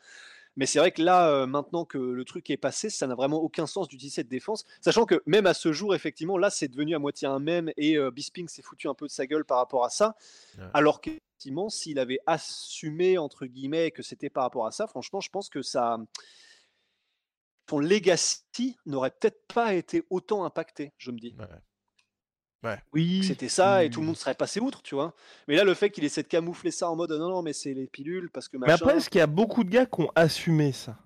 Mais 0.57 0.67
c'est 0.67 0.79
vrai 0.79 0.93
que 0.93 1.03
là, 1.03 1.29
euh, 1.29 1.47
maintenant 1.47 1.85
que 1.85 1.99
le 1.99 2.25
truc 2.25 2.49
est 2.49 2.57
passé, 2.57 2.89
ça 2.89 3.07
n'a 3.07 3.15
vraiment 3.15 3.39
aucun 3.39 3.67
sens 3.67 3.89
d'utiliser 3.89 4.17
cette 4.17 4.29
défense. 4.29 4.65
Sachant 4.81 5.05
que 5.05 5.21
même 5.27 5.47
à 5.47 5.55
ce 5.55 5.73
jour, 5.73 5.95
effectivement, 5.95 6.39
là, 6.39 6.49
c'est 6.49 6.69
devenu 6.69 6.95
à 6.95 6.99
moitié 7.01 7.27
un 7.27 7.41
mème 7.41 7.73
et 7.77 7.97
euh, 7.97 8.11
Bisping 8.11 8.47
s'est 8.49 8.63
foutu 8.63 8.89
un 8.89 8.95
peu 8.95 9.07
de 9.07 9.11
sa 9.11 9.27
gueule 9.27 9.45
par 9.45 9.59
rapport 9.59 9.85
à 9.85 9.91
ça. 9.91 10.15
Ouais. 10.57 10.65
Alors 10.73 11.01
qu'effectivement, 11.01 11.69
s'il 11.69 11.99
avait 11.99 12.21
assumé, 12.27 13.19
entre 13.19 13.47
guillemets, 13.47 13.91
que 13.91 14.03
c'était 14.03 14.31
par 14.31 14.45
rapport 14.45 14.67
à 14.67 14.71
ça, 14.71 14.87
franchement, 14.87 15.21
je 15.21 15.31
pense 15.31 15.49
que 15.49 15.63
ça. 15.63 15.99
Son 17.69 17.79
legacy 17.79 18.77
n'aurait 18.87 19.11
peut-être 19.11 19.47
pas 19.53 19.75
été 19.75 20.05
autant 20.11 20.45
impacté, 20.45 20.93
je 20.99 21.11
me 21.11 21.19
dis. 21.19 21.35
Ouais. 22.63 22.79
Oui. 22.95 23.23
c'était 23.25 23.49
ça 23.49 23.85
et 23.85 23.91
tout 23.91 24.01
le 24.01 24.05
oui. 24.05 24.07
monde 24.09 24.17
serait 24.17 24.35
passé 24.35 24.59
outre, 24.59 24.83
tu 24.83 24.95
vois. 24.95 25.15
Mais 25.49 25.57
là, 25.57 25.65
le 25.65 25.75
fait 25.75 25.91
qu'il 25.91 26.05
essaie 26.05 26.23
de 26.23 26.29
camoufler 26.29 26.71
ça 26.71 26.89
en 26.89 26.97
mode 26.97 27.11
non, 27.13 27.29
non, 27.29 27.43
mais 27.43 27.53
c'est 27.53 27.75
les 27.75 27.87
pilules 27.87 28.31
parce 28.31 28.49
que 28.49 28.57
Mais 28.57 28.67
machin. 28.69 28.85
après, 28.87 28.97
est-ce 28.97 29.11
qu'il 29.11 29.19
y 29.19 29.23
a 29.23 29.27
beaucoup 29.27 29.65
de 29.65 29.71
gars 29.71 29.87
qui 29.87 30.01
ont 30.01 30.11
assumé 30.15 30.73
ça? 30.73 30.99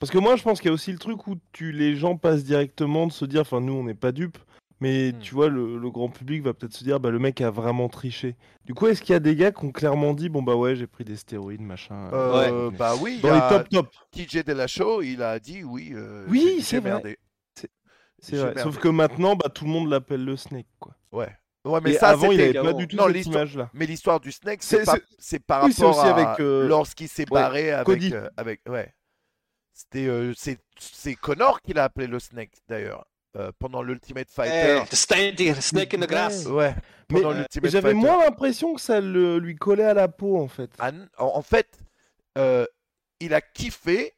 Parce 0.00 0.10
que 0.12 0.18
moi, 0.18 0.36
je 0.36 0.42
pense 0.42 0.60
qu'il 0.60 0.68
y 0.68 0.70
a 0.70 0.74
aussi 0.74 0.92
le 0.92 0.98
truc 0.98 1.26
où 1.26 1.36
tu, 1.52 1.72
les 1.72 1.96
gens 1.96 2.16
passent 2.16 2.44
directement 2.44 3.06
de 3.06 3.12
se 3.12 3.24
dire, 3.24 3.40
enfin, 3.42 3.60
nous, 3.60 3.72
on 3.74 3.84
n'est 3.84 3.94
pas 3.94 4.12
dupes, 4.12 4.38
mais 4.80 5.12
Hmm. 5.12 5.18
tu 5.18 5.34
vois, 5.34 5.48
le, 5.48 5.78
le 5.78 5.90
grand 5.90 6.08
public 6.08 6.42
va 6.42 6.54
peut-être 6.54 6.72
se 6.74 6.84
dire, 6.84 7.00
bah, 7.00 7.10
le 7.10 7.18
mec 7.18 7.40
a 7.40 7.50
vraiment 7.50 7.88
triché. 7.88 8.36
Du 8.64 8.74
coup, 8.74 8.86
est-ce 8.86 9.00
qu'il 9.02 9.12
y 9.12 9.16
a 9.16 9.20
des 9.20 9.34
gars 9.36 9.50
qui 9.52 9.64
ont 9.64 9.72
clairement 9.72 10.14
dit, 10.14 10.28
bon, 10.28 10.42
bah 10.42 10.54
ouais, 10.54 10.76
j'ai 10.76 10.86
pris 10.86 11.04
des 11.04 11.16
stéroïdes, 11.16 11.60
machin. 11.62 12.10
Euh, 12.12 12.70
Bah 12.70 12.94
oui, 13.00 13.14
il 13.14 13.18
y 13.18 13.22
Dans 13.22 13.34
les 13.34 13.40
a 13.40 13.48
top 13.48 13.68
top. 13.68 13.92
TJ 14.12 14.44
Delachaud, 14.44 15.02
il 15.02 15.22
a 15.22 15.38
dit 15.38 15.64
oui. 15.64 15.92
euh, 15.94 16.24
Oui, 16.28 16.60
c'est 16.62 16.78
vrai. 16.80 16.90
merdé. 16.90 17.18
C'est 18.20 18.36
vrai. 18.36 18.46
merdé. 18.46 18.62
Sauf 18.62 18.78
que 18.78 18.88
maintenant, 18.88 19.36
bah, 19.36 19.48
tout 19.48 19.64
le 19.64 19.70
monde 19.70 19.88
l'appelle 19.90 20.24
le 20.24 20.36
snake, 20.36 20.66
quoi. 20.78 20.94
Ouais. 21.12 21.28
Ouais, 21.64 21.80
mais 21.82 21.92
ça, 21.94 22.10
avant, 22.10 22.30
il 22.32 22.38
c'était. 22.38 22.56
avait 22.58 22.68
pas 22.68 22.72
du 22.72 22.86
tout 22.88 22.96
Non, 22.96 23.06
cette 23.06 23.14
l'histoire- 23.16 23.36
image-là. 23.36 23.70
Mais 23.74 23.84
l'histoire 23.86 24.20
du 24.20 24.32
snake, 24.32 24.62
c'est 24.62 24.84
pas- 24.84 24.96
par 25.46 25.64
Oui, 25.64 25.72
c'est 25.72 25.84
rapport 25.84 25.98
aussi 25.98 26.06
à 26.08 26.36
euh, 26.40 26.66
lorsqu'il 26.68 27.08
s'est 27.08 27.22
ouais, 27.22 27.40
barré 27.40 27.72
avec, 27.72 27.84
Cody. 27.86 28.14
euh, 28.14 28.28
avec. 28.36 28.60
Ouais. 28.68 28.94
C'était. 29.74 30.06
euh, 30.06 30.32
c'est 30.36 31.14
Connor 31.16 31.60
qui 31.60 31.74
l'a 31.74 31.84
appelé 31.84 32.06
le 32.06 32.18
snake 32.18 32.52
d'ailleurs 32.68 33.04
euh, 33.38 33.52
pendant 33.58 33.82
l'Ultimate 33.82 34.30
Fighter. 34.30 34.82
Standing 34.92 35.54
snake 35.56 35.94
in 35.94 36.00
the 36.00 36.08
grass. 36.08 36.46
Ouais. 36.46 36.74
Mais 37.10 37.20
Pendant 37.22 37.38
euh, 37.38 37.44
j'avais 37.64 37.94
moins 37.94 38.24
l'impression 38.24 38.74
que 38.74 38.80
ça 38.80 39.00
le- 39.00 39.38
lui 39.38 39.56
collait 39.56 39.84
à 39.84 39.94
la 39.94 40.08
peau, 40.08 40.38
en 40.38 40.48
fait. 40.48 40.70
Ah, 40.78 40.90
en, 41.18 41.24
en 41.36 41.42
fait, 41.42 41.78
euh, 42.36 42.66
il 43.20 43.32
a 43.34 43.40
kiffé 43.40 44.14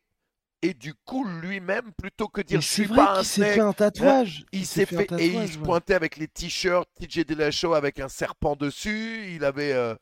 et 0.62 0.74
du 0.74 0.92
coup 0.92 1.24
lui-même 1.24 1.92
plutôt 1.96 2.28
que 2.28 2.42
dire 2.42 2.60
je 2.60 2.66
suis 2.66 2.84
vrai 2.84 2.96
pas 2.96 3.12
un 3.12 3.16
qu'il 3.18 3.24
s'est 3.26 3.34
snake. 3.42 3.54
fait 3.54 3.60
un 3.60 3.72
tatouage. 3.72 4.44
Il 4.52 4.66
s'est 4.66 4.84
fait, 4.86 5.10
et 5.18 5.26
il 5.28 5.48
se 5.48 5.56
ouais. 5.58 5.64
pointait 5.64 5.94
avec 5.94 6.16
les 6.18 6.28
t-shirts 6.28 6.86
TJ 7.00 7.20
Dillashaw 7.24 7.72
avec 7.74 7.98
un 8.00 8.08
serpent 8.08 8.56
dessus. 8.56 9.32
Il 9.34 9.44
avait, 9.44 9.72
euh, 9.72 9.94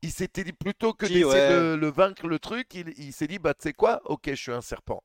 il 0.00 0.10
s'était 0.10 0.44
dit 0.44 0.52
plutôt 0.54 0.94
que 0.94 1.04
d'essayer 1.04 1.24
ouais. 1.26 1.50
de 1.50 1.74
le 1.74 1.88
vaincre 1.90 2.26
le 2.26 2.38
truc, 2.38 2.68
il, 2.74 2.94
il 2.96 3.12
s'est 3.12 3.26
dit 3.26 3.38
bah 3.38 3.52
tu 3.52 3.64
sais 3.64 3.72
quoi, 3.74 4.00
ok 4.06 4.30
je 4.30 4.34
suis 4.34 4.52
un 4.52 4.62
serpent. 4.62 5.02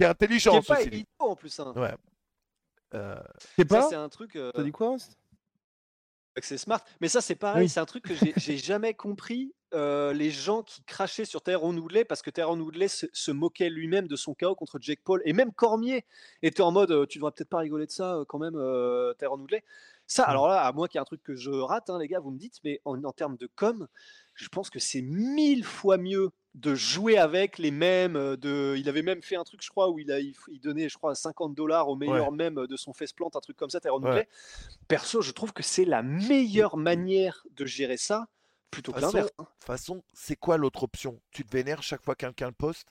C'est 0.00 0.06
Qui 0.06 0.10
intelligent 0.10 0.58
est 0.60 0.66
pas 0.66 0.80
dit. 0.82 0.86
évident 0.88 1.08
en 1.18 1.36
plus. 1.36 1.60
hein. 1.60 1.72
Ouais. 1.76 1.94
Euh, 2.94 3.20
pas. 3.68 3.82
c'est 3.88 3.94
un 3.96 4.08
truc. 4.08 4.34
euh, 4.36 4.50
T'as 4.52 4.62
dit 4.62 4.72
quoi 4.72 4.92
Rust 4.92 5.16
c'est 6.42 6.56
smart. 6.56 6.80
Mais 7.02 7.08
ça, 7.08 7.20
c'est 7.20 7.34
pareil, 7.34 7.64
Oui. 7.64 7.68
c'est 7.68 7.80
un 7.80 7.84
truc 7.84 8.04
que 8.04 8.14
j'ai- 8.14 8.32
jamais 8.56 8.94
compris. 8.94 9.52
euh, 9.74 10.12
les 10.14 10.30
gens 10.32 10.62
qui 10.64 10.82
crachaient 10.82 11.24
sur 11.26 11.42
Tyrone 11.42 11.78
Woodley 11.78 12.04
parce 12.04 12.22
que 12.22 12.30
Tyrone 12.30 12.60
Woodley 12.60 12.88
se, 12.88 13.06
se 13.12 13.30
moquait 13.30 13.68
lui-même 13.70 14.08
de 14.08 14.16
son 14.16 14.34
chaos 14.34 14.56
contre 14.56 14.78
Jake 14.80 14.98
Paul 15.04 15.22
et 15.24 15.32
même 15.32 15.52
Cormier 15.52 16.04
était 16.42 16.62
en 16.62 16.72
mode 16.72 16.90
euh, 16.90 17.06
tu 17.06 17.18
devrais 17.18 17.30
peut-être 17.30 17.50
pas 17.50 17.58
rigoler 17.58 17.86
de 17.86 17.92
ça 17.92 18.18
quand 18.26 18.40
même 18.40 18.56
euh, 18.56 19.14
Tyrone 19.14 19.42
Woodley. 19.42 19.62
Ça, 20.08 20.24
alors 20.24 20.48
là, 20.48 20.62
à 20.62 20.72
moi 20.72 20.88
qu'il 20.88 20.96
y 20.96 20.98
a 20.98 21.02
un 21.02 21.04
truc 21.04 21.22
que 21.22 21.36
je 21.36 21.50
rate, 21.50 21.88
hein, 21.88 21.98
les 22.00 22.08
gars, 22.08 22.18
vous 22.18 22.32
me 22.32 22.38
dites, 22.38 22.58
mais 22.64 22.80
en, 22.84 23.00
en 23.04 23.12
termes 23.12 23.36
de 23.36 23.46
com, 23.54 23.86
je 24.34 24.48
pense 24.48 24.70
que 24.70 24.80
c'est 24.80 25.02
mille 25.02 25.62
fois 25.64 25.98
mieux 25.98 26.30
de 26.54 26.74
jouer 26.74 27.16
avec 27.16 27.58
les 27.58 27.70
mêmes. 27.70 28.16
euh, 28.16 28.36
De, 28.36 28.74
il 28.76 28.88
avait 28.88 29.02
même 29.02 29.22
fait 29.22 29.36
un 29.36 29.44
truc, 29.44 29.62
je 29.62 29.70
crois, 29.70 29.88
où 29.90 29.98
il, 29.98 30.10
a, 30.10 30.18
il, 30.20 30.34
il 30.50 30.60
donnait, 30.60 30.88
je 30.88 30.96
crois, 30.98 31.14
50 31.14 31.54
dollars 31.54 31.88
au 31.88 31.96
meilleur 31.96 32.32
même 32.32 32.66
de 32.66 32.76
son 32.76 32.92
face 32.92 33.12
plant, 33.12 33.30
un 33.34 33.40
truc 33.40 33.56
comme 33.56 33.70
ça, 33.70 33.80
Tyrone 33.80 34.04
Ouais. 34.04 34.28
Perso, 34.88 35.22
je 35.22 35.30
trouve 35.32 35.52
que 35.52 35.62
c'est 35.62 35.84
la 35.84 36.02
meilleure 36.02 36.76
manière 36.76 37.44
de 37.52 37.64
gérer 37.66 37.96
ça 37.96 38.26
plutôt 38.70 38.92
que 38.92 39.00
l'inverse. 39.00 39.30
hein. 39.38 39.42
De 39.44 39.48
toute 39.48 39.64
façon, 39.64 40.02
c'est 40.12 40.36
quoi 40.36 40.56
l'autre 40.56 40.82
option? 40.82 41.20
Tu 41.30 41.44
te 41.44 41.50
vénères 41.52 41.82
chaque 41.82 42.02
fois 42.04 42.14
que 42.14 42.26
quelqu'un 42.26 42.46
le 42.48 42.52
poste? 42.52 42.88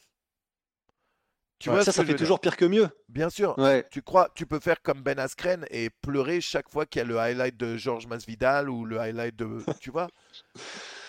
Tu 1.58 1.70
vois 1.70 1.84
ça, 1.84 1.92
ça 1.92 2.06
fait 2.06 2.16
toujours 2.16 2.40
pire 2.40 2.56
que 2.56 2.64
mieux. 2.64 2.88
Bien 3.10 3.30
sûr. 3.30 3.58
Ouais. 3.60 3.86
Tu 3.92 4.02
crois, 4.02 4.30
tu 4.34 4.46
peux 4.46 4.62
faire 4.62 4.82
comme 4.82 5.02
Ben 5.04 5.20
Askren 5.20 5.66
et 5.72 5.90
pleurer 5.90 6.40
chaque 6.40 6.70
fois 6.70 6.86
qu'il 6.86 7.00
y 7.00 7.02
a 7.02 7.06
le 7.06 7.18
highlight 7.20 7.58
de 7.58 7.76
Georges 7.76 8.08
Masvidal 8.08 8.70
ou 8.70 8.86
le 8.86 8.98
highlight 8.98 9.36
de, 9.36 9.62
tu 9.82 9.92
vois? 9.92 10.08
Ouais. 10.56 10.62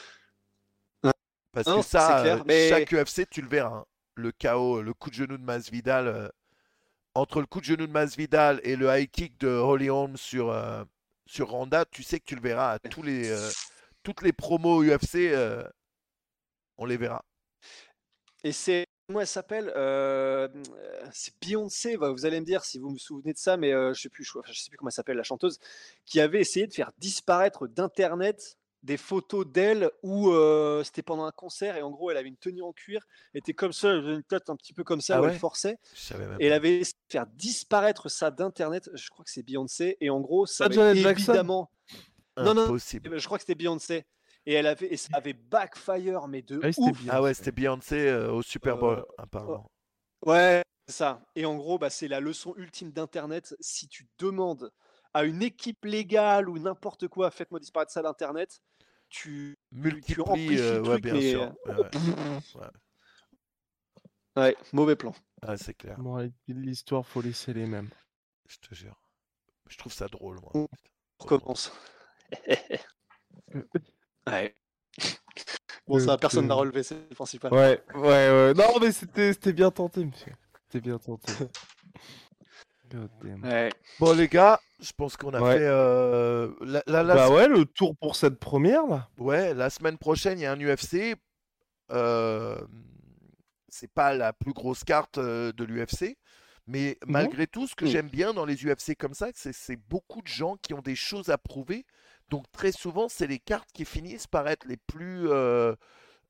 Parce 1.52 1.66
Non, 1.66 1.81
que 1.81 1.86
ça, 1.86 2.20
clair, 2.22 2.39
euh, 2.40 2.44
mais- 2.47 2.68
chaque 2.68 2.93
UFC, 2.93 3.27
tu 3.28 3.43
le 3.43 3.48
verras. 3.48 3.78
hein. 3.78 3.86
Le 4.14 4.32
KO, 4.32 4.82
le 4.82 4.93
coup 4.94 5.09
de 5.10 5.14
genou 5.14 5.36
de 5.39 5.43
Masvidal, 5.43 6.06
euh, 6.09 6.28
entre 7.14 7.40
le 7.40 7.47
coup 7.47 7.60
de 7.60 7.64
genou 7.64 7.86
de 7.86 7.93
Masvidal 7.93 8.60
et 8.64 8.77
le 8.77 8.86
high 8.89 9.10
kick 9.10 9.39
de 9.40 9.48
Holly 9.48 9.89
Holm 9.90 10.16
sur 10.16 10.51
euh, 10.51 10.85
sur 11.27 11.51
Ronda, 11.51 11.85
tu 11.86 12.02
sais 12.02 12.18
que 12.20 12.24
tu 12.24 12.35
le 12.35 12.40
verras 12.43 12.72
à 12.72 12.78
tous 12.78 13.02
les 13.02 13.31
euh, 13.31 13.51
toutes 14.02 14.22
les 14.22 14.32
promos 14.32 14.82
UFC, 14.85 15.31
euh, 15.32 15.64
on 16.77 16.85
les 16.85 16.97
verra. 16.97 17.24
Et 18.44 18.52
c'est. 18.52 18.86
Comment 19.09 19.22
elle 19.22 19.27
s'appelle 19.27 19.72
C'est 21.12 21.35
Beyoncé, 21.40 21.97
bah, 21.97 22.10
vous 22.12 22.27
allez 22.27 22.39
me 22.40 22.47
dire 22.47 22.64
si 22.64 22.78
vous 22.78 22.90
me 22.90 22.98
souvenez 22.98 23.32
de 23.32 23.39
ça, 23.39 23.56
mais 23.56 23.72
je 23.72 23.93
sais 24.01 24.09
plus, 24.09 24.22
je, 24.22 24.39
enfin, 24.39 24.52
je 24.52 24.60
sais 24.60 24.68
plus 24.70 24.77
comment 24.77 24.89
elle 24.89 24.94
s'appelle 24.94 25.16
la 25.16 25.24
chanteuse, 25.24 25.59
qui 26.06 26.20
avait 26.20 26.40
essayé 26.40 26.68
de 26.68 26.72
faire 26.72 26.93
disparaître 26.98 27.66
d'internet 27.66 28.56
des 28.82 28.97
photos 28.97 29.47
d'elle 29.47 29.90
où 30.02 30.31
euh, 30.31 30.82
c'était 30.85 31.02
pendant 31.02 31.24
un 31.24 31.32
concert 31.32 31.77
et 31.77 31.82
en 31.82 31.90
gros 31.90 32.11
elle 32.11 32.16
avait 32.16 32.28
une 32.28 32.36
tenue 32.36 32.62
en 32.62 32.73
cuir, 32.73 33.02
était 33.35 33.52
comme 33.55 33.73
ça, 33.73 33.90
elle 33.90 33.98
avait 33.98 34.15
une 34.15 34.23
tête 34.24 34.48
un 34.51 34.57
petit 34.57 34.73
peu 34.73 34.85
comme 34.85 35.01
ça 35.01 35.16
Ah 35.16 35.20
où 35.20 35.24
ouais? 35.24 35.32
elle 35.32 35.39
forçait 35.39 35.78
et 36.39 36.47
elle 36.47 36.52
avait 36.52 36.78
essayé 36.81 36.94
de 37.09 37.12
faire 37.12 37.27
disparaître 37.27 38.09
ça 38.11 38.31
d'internet. 38.31 38.90
Je 38.94 39.11
crois 39.11 39.24
que 39.24 39.31
c'est 39.31 39.43
Beyoncé 39.43 39.97
et 40.01 40.11
en 40.11 40.20
gros 40.20 40.47
ça 40.47 40.65
Pas 40.65 40.69
avait 40.69 41.02
évidemment. 41.02 41.70
non, 42.40 42.55
non, 42.55 42.66
Impossible. 42.66 43.07
eh 43.07 43.11
ben, 43.11 43.19
je 43.19 43.27
crois 43.27 43.39
que 43.39 43.43
c'était 43.43 43.55
Beyoncé 43.55 44.05
et 44.47 44.55
elle 44.55 44.66
avait 44.66 44.93
et 44.93 44.97
ça 44.97 45.09
avait 45.12 45.35
backfire 45.35 46.28
mais 46.28 46.43
de 46.43 46.59
Ah 46.62 46.69
ouf. 46.77 46.98
Ah 47.09 47.23
ouais, 47.23 47.35
c'était 47.35 47.52
Beyoncé 47.52 47.97
euh, 48.09 48.32
au 48.32 48.43
Super 48.43 48.77
Bowl, 48.78 48.98
Euh, 48.98 49.05
apparemment. 49.19 49.70
Ouais, 50.27 50.62
c'est 50.86 50.94
ça. 50.97 51.24
Et 51.35 51.44
en 51.47 51.57
gros, 51.57 51.78
bah, 51.78 51.90
c'est 51.90 52.09
la 52.09 52.20
leçon 52.20 52.55
ultime 52.57 52.93
d'Internet. 52.93 53.55
Si 53.61 53.89
tu 53.89 54.07
demandes 54.19 54.70
à 55.15 55.24
une 55.24 55.43
équipe 55.43 55.85
légale 55.85 56.49
ou 56.49 56.59
n'importe 56.59 57.09
quoi, 57.09 57.31
faites-moi 57.31 57.61
disparaître 57.61 57.93
ça 57.93 58.03
d'Internet, 58.03 58.62
tu, 59.09 59.59
Multiplie, 59.73 60.23
amplifies 60.23 60.57
le 60.57 60.62
euh, 60.62 60.81
ouais, 60.81 60.89
truc, 60.89 61.03
bien 61.03 61.15
mais, 61.15 61.31
sûr. 61.31 61.55
Ouais, 61.66 61.74
ouais. 64.37 64.43
ouais, 64.43 64.57
mauvais 64.73 64.97
plan. 64.97 65.15
Ah, 65.43 65.57
c'est 65.57 65.74
clair, 65.74 65.99
de 65.99 66.32
l'histoire, 66.49 67.07
faut 67.07 67.23
laisser 67.23 67.53
les 67.53 67.66
mêmes. 67.66 67.91
je 68.49 68.59
te 68.59 68.74
jure. 68.74 69.01
Je 69.69 69.78
trouve 69.78 69.93
ça 69.93 70.07
drôle, 70.09 70.41
moi. 70.41 70.51
On 70.55 70.69
recommence. 71.19 71.73
ouais. 74.27 74.57
Bon, 75.87 75.99
ça, 75.99 76.07
Donc, 76.07 76.20
personne 76.20 76.47
n'a 76.47 76.55
euh, 76.55 76.59
relevé, 76.59 76.82
c'est 76.82 76.95
le 77.09 77.15
principal. 77.15 77.53
Ouais, 77.53 77.82
ouais, 77.95 78.01
ouais. 78.01 78.55
Non, 78.55 78.78
mais 78.81 78.93
c'était 78.93 79.32
c'était 79.32 79.53
bien 79.53 79.70
tenté, 79.70 80.05
monsieur. 80.05 80.32
C'était 80.66 80.81
bien 80.81 80.99
tenté. 80.99 81.32
Ouais. 83.45 83.71
Bon, 83.99 84.12
les 84.17 84.29
gars, 84.29 84.61
je 84.81 84.93
pense 84.97 85.17
qu'on 85.17 85.31
a 85.35 85.41
Ouais. 85.41 85.59
fait. 85.59 85.65
euh, 85.67 86.51
la, 86.61 86.83
la- 86.87 87.03
la- 87.03 87.15
Bah 87.15 87.31
ouais, 87.31 87.49
le 87.49 87.65
tour 87.65 87.97
pour 87.97 88.17
cette 88.17 88.39
première 88.39 88.87
là. 88.87 89.09
ouais, 89.19 89.55
la 89.55 89.71
semaine 89.71 89.99
prochaine, 89.99 90.39
il 90.39 90.43
y 90.43 90.47
a 90.47 90.53
un 90.53 90.61
UFC. 90.61 91.15
Euh, 91.93 92.61
c'est 93.69 93.91
pas 93.93 94.15
la 94.15 94.33
plus 94.33 94.53
grosse 94.53 94.85
carte 94.85 95.19
euh, 95.19 95.53
de 95.53 95.65
l'UFC. 95.65 96.17
Mais 96.67 96.99
Non. 97.07 97.12
malgré 97.15 97.47
tout, 97.47 97.67
ce 97.67 97.75
que 97.75 97.87
j'aime 97.87 98.09
bien 98.09 98.33
dans 98.33 98.45
les 98.45 98.65
UFC 98.65 98.95
comme 98.97 99.15
ça, 99.15 99.29
c'est 99.35 99.53
c'est 99.55 99.77
beaucoup 99.89 100.23
de 100.23 100.29
gens 100.29 100.57
qui 100.62 100.75
ont 100.75 100.83
des 100.83 100.95
choses 100.95 101.29
à 101.31 101.39
prouver. 101.39 101.85
Donc 102.29 102.45
très 102.53 102.71
souvent, 102.71 103.09
c'est 103.09 103.27
les 103.27 103.39
cartes 103.41 103.69
qui 103.73 103.85
finissent 103.85 104.29
par 104.29 104.47
être 104.47 104.67
les 104.67 104.77
plus 104.77 105.29
euh, 105.29 105.75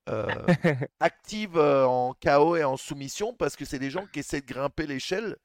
euh, 0.09 0.27
actives 1.01 1.59
euh, 1.59 1.85
en 1.87 2.15
KO 2.15 2.57
et 2.57 2.65
en 2.65 2.77
soumission 2.79 3.35
parce 3.35 3.55
que 3.57 3.67
c'est 3.67 3.79
des 3.79 3.91
gens 3.91 4.07
qui 4.13 4.21
essaient 4.21 4.41
de 4.41 4.47
grimper 4.47 4.87
l'échelle. 4.87 5.37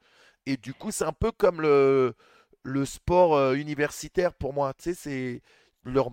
Et 0.46 0.58
du 0.58 0.74
coup, 0.74 0.92
c'est 0.92 1.06
un 1.06 1.14
peu 1.14 1.32
comme 1.32 1.62
le, 1.62 2.14
le 2.64 2.86
sport 2.86 3.36
euh, 3.36 3.54
universitaire 3.56 4.34
pour 4.34 4.54
moi. 4.54 4.74
Tu 4.76 4.84
sais, 4.84 4.94
c'est 4.94 5.42
leur, 5.84 6.10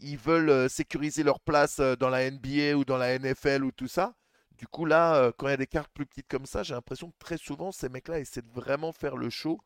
ils 0.00 0.18
veulent 0.18 0.50
euh, 0.50 0.68
sécuriser 0.68 1.22
leur 1.22 1.40
place 1.40 1.78
euh, 1.80 1.96
dans 1.96 2.08
la 2.10 2.22
NBA 2.30 2.76
ou 2.76 2.84
dans 2.84 2.96
la 2.98 3.18
NFL 3.18 3.64
ou 3.64 3.72
tout 3.72 3.88
ça. 3.88 4.14
Du 4.58 4.66
coup, 4.66 4.86
là, 4.86 5.30
quand 5.36 5.48
il 5.48 5.50
y 5.50 5.54
a 5.54 5.56
des 5.58 5.66
cartes 5.66 5.90
plus 5.92 6.06
petites 6.06 6.28
comme 6.28 6.46
ça, 6.46 6.62
j'ai 6.62 6.74
l'impression 6.74 7.10
que 7.10 7.16
très 7.18 7.36
souvent, 7.36 7.72
ces 7.72 7.90
mecs-là 7.90 8.20
essaient 8.20 8.40
de 8.42 8.50
vraiment 8.50 8.90
faire 8.92 9.16
le 9.16 9.28
show 9.28 9.60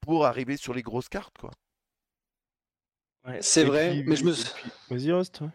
pour 0.00 0.26
arriver 0.26 0.56
sur 0.56 0.74
les 0.74 0.82
grosses 0.82 1.08
cartes, 1.08 1.38
quoi. 1.38 1.50
C'est 3.42 3.64
vrai, 3.70 3.90
puis- 3.92 4.04
mais 4.10 4.16
je 4.16 4.24
me- 4.24 4.32
Vas-y, 4.90 5.12
reste. 5.12 5.40
ouais. 5.40 5.48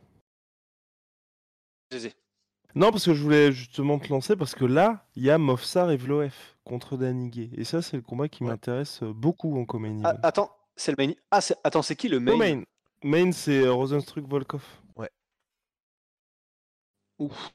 Non, 2.76 2.92
parce 2.92 3.06
que 3.06 3.14
je 3.14 3.24
voulais 3.24 3.52
justement 3.52 3.98
te 4.00 4.08
lancer 4.10 4.36
parce 4.36 4.54
que 4.56 4.66
là, 4.66 5.06
il 5.16 5.24
y 5.24 5.30
a 5.32 5.38
Mofsar 5.38 5.90
et 5.92 5.98
Vloef 5.98 6.56
contre 6.64 6.98
Danigé. 6.98 7.50
Et 7.58 7.64
ça, 7.64 7.82
c'est 7.82 7.98
le 7.98 8.04
combat 8.04 8.30
qui 8.30 8.44
Ouais. 8.44 8.50
m'intéresse 8.52 9.02
euh, 9.04 9.12
beaucoup 9.12 9.60
en 9.60 9.66
comain 9.66 10.00
Ah, 10.04 10.16
attends, 10.24 10.56
c'est 10.76 10.96
le 10.98 11.04
main. 11.08 11.14
Ah, 11.32 11.42
c'est- 11.42 11.58
attends, 11.64 11.82
c'est 11.82 11.96
qui 11.96 12.10
le 12.10 12.20
main? 12.20 12.32
Co-main. 12.34 12.64
Main, 13.04 13.32
c'est 13.32 13.62
euh, 13.64 13.72
Rosenstruck 13.74 14.28
Volkov. 14.28 14.64
Ouf. 17.18 17.52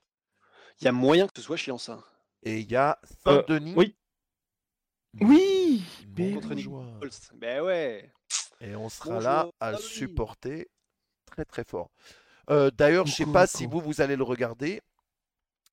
Il 0.80 0.84
y 0.84 0.88
a 0.88 0.92
moyen 0.92 1.26
que 1.26 1.32
ce 1.36 1.42
soit 1.42 1.56
chiant 1.56 1.78
ça. 1.78 2.04
Et 2.42 2.60
il 2.60 2.70
y 2.70 2.76
a 2.76 2.98
Euh, 3.26 3.42
Saint-Denis. 3.42 3.72
oui. 3.76 3.96
Oui 5.20 5.82
mais 6.16 6.32
Contre. 6.34 6.54
Ben 7.36 7.62
ouais. 7.62 8.12
Et 8.60 8.74
on 8.76 8.88
sera 8.90 9.10
Bonjour, 9.14 9.22
là 9.22 9.48
à 9.60 9.72
le 9.72 9.78
supporter 9.78 10.68
très 11.24 11.44
très 11.46 11.64
fort. 11.64 11.90
Euh, 12.50 12.70
D'ailleurs, 12.72 13.06
je 13.06 13.12
sais 13.12 13.26
pas 13.26 13.46
si 13.46 13.64
vous, 13.66 13.80
vous 13.80 14.00
allez 14.02 14.16
le 14.16 14.22
regarder, 14.22 14.82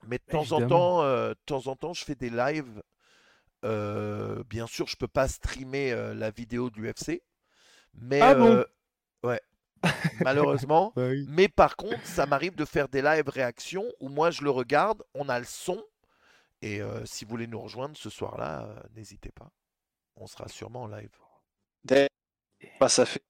mais 0.08 0.18
de 0.18 0.24
temps 0.32 0.52
en 0.52 0.68
temps, 0.68 1.04
euh, 1.04 1.30
de 1.30 1.40
temps 1.46 1.68
en 1.68 1.76
temps, 1.76 1.94
je 1.94 2.04
fais 2.04 2.16
des 2.16 2.30
lives. 2.30 2.82
Euh, 3.64 4.44
bien 4.50 4.68
sûr, 4.68 4.88
je 4.88 4.96
peux 4.98 5.08
pas 5.08 5.28
streamer 5.28 5.92
euh, 5.92 6.14
la 6.14 6.32
vidéo 6.32 6.70
du 6.70 6.90
UFC, 6.90 7.22
mais 7.94 8.22
Ah 8.22 8.34
bon? 8.36 8.64
ouais, 9.24 9.42
malheureusement. 10.22 10.94
Bah 10.96 11.08
oui. 11.10 11.26
Mais 11.30 11.48
par 11.48 11.76
contre, 11.76 12.06
ça 12.06 12.26
m'arrive 12.26 12.56
de 12.56 12.66
faire 12.66 12.88
des 12.88 13.02
live 13.02 13.30
réactions 13.30 13.86
où 14.00 14.10
moi 14.10 14.32
je 14.32 14.44
le 14.44 14.50
regarde, 14.50 15.04
on 15.14 15.30
a 15.30 15.40
le 15.40 15.46
son. 15.46 15.84
Et 16.62 16.82
euh, 16.82 17.06
si 17.06 17.26
vous 17.26 17.32
voulez 17.32 17.48
nous 17.48 17.60
rejoindre 17.62 17.98
ce 17.98 18.10
soir-là, 18.10 18.66
euh, 18.66 18.76
n'hésitez 18.96 19.32
pas. 19.32 19.52
On 20.16 20.28
sera 20.28 20.48
sûrement 20.48 20.84
en 20.84 20.88
live. 20.88 21.12
Bah, 22.80 22.90
ça 22.90 23.06
fait, 23.06 23.22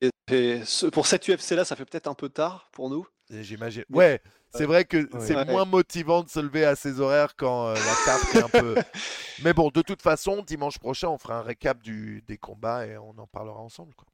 pour 0.92 1.08
cette 1.08 1.28
UFC 1.28 1.52
là, 1.52 1.66
ça 1.66 1.76
fait 1.76 1.86
peut-être 1.86 2.08
un 2.08 2.14
peu 2.14 2.30
tard 2.30 2.70
pour 2.72 2.90
nous. 2.90 3.08
J'imagine. 3.32 3.86
Ouais, 3.90 4.22
c'est 4.54 4.66
vrai 4.66 4.84
que 4.86 4.98
Ouais. 4.98 5.26
c'est 5.26 5.36
Ouais. 5.36 5.46
moins 5.46 5.66
motivant 5.66 6.22
de 6.24 6.30
se 6.30 6.40
lever 6.40 6.66
à 6.66 6.76
ces 6.76 7.00
horaires 7.00 7.36
quand 7.38 7.68
euh, 7.70 7.74
la 7.76 7.96
carte 8.06 8.36
est 8.36 8.44
un 8.44 8.50
peu. 8.50 8.76
Mais 9.44 9.54
bon, 9.54 9.70
de 9.70 9.82
toute 9.82 10.02
façon, 10.02 10.42
dimanche 10.44 10.78
prochain, 10.80 11.08
on 11.10 11.18
fera 11.18 11.38
un 11.40 11.42
récap 11.42 11.82
du, 11.82 12.22
des 12.28 12.38
combats 12.38 12.86
et 12.86 12.98
on 12.98 13.18
en 13.18 13.28
parlera 13.28 13.60
ensemble. 13.60 13.94
Quoi. 13.96 14.08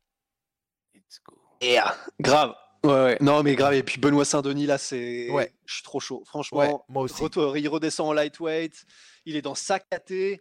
Let's 0.95 1.19
go. 1.27 1.35
Yeah. 1.61 1.95
Grave. 2.19 2.53
Ouais, 2.83 2.91
ouais. 2.93 3.17
Non, 3.21 3.41
mais 3.41 3.55
grave. 3.55 3.73
Et 3.73 3.81
puis 3.83 3.99
Benoît 3.99 4.23
Saint-Denis, 4.23 4.67
là, 4.67 4.77
c'est. 4.77 5.29
Ouais. 5.31 5.51
Je 5.65 5.73
suis 5.75 5.83
trop 5.83 5.99
chaud. 5.99 6.23
Franchement, 6.25 6.59
Ouais, 6.59 6.73
moi 6.89 7.03
aussi. 7.03 7.21
retour- 7.23 7.57
il 7.57 7.67
redescend 7.67 8.07
en 8.09 8.13
lightweight. 8.13 8.85
Il 9.25 9.35
est 9.35 9.41
dans 9.41 9.55
sa 9.55 9.79
KT. 9.79 10.39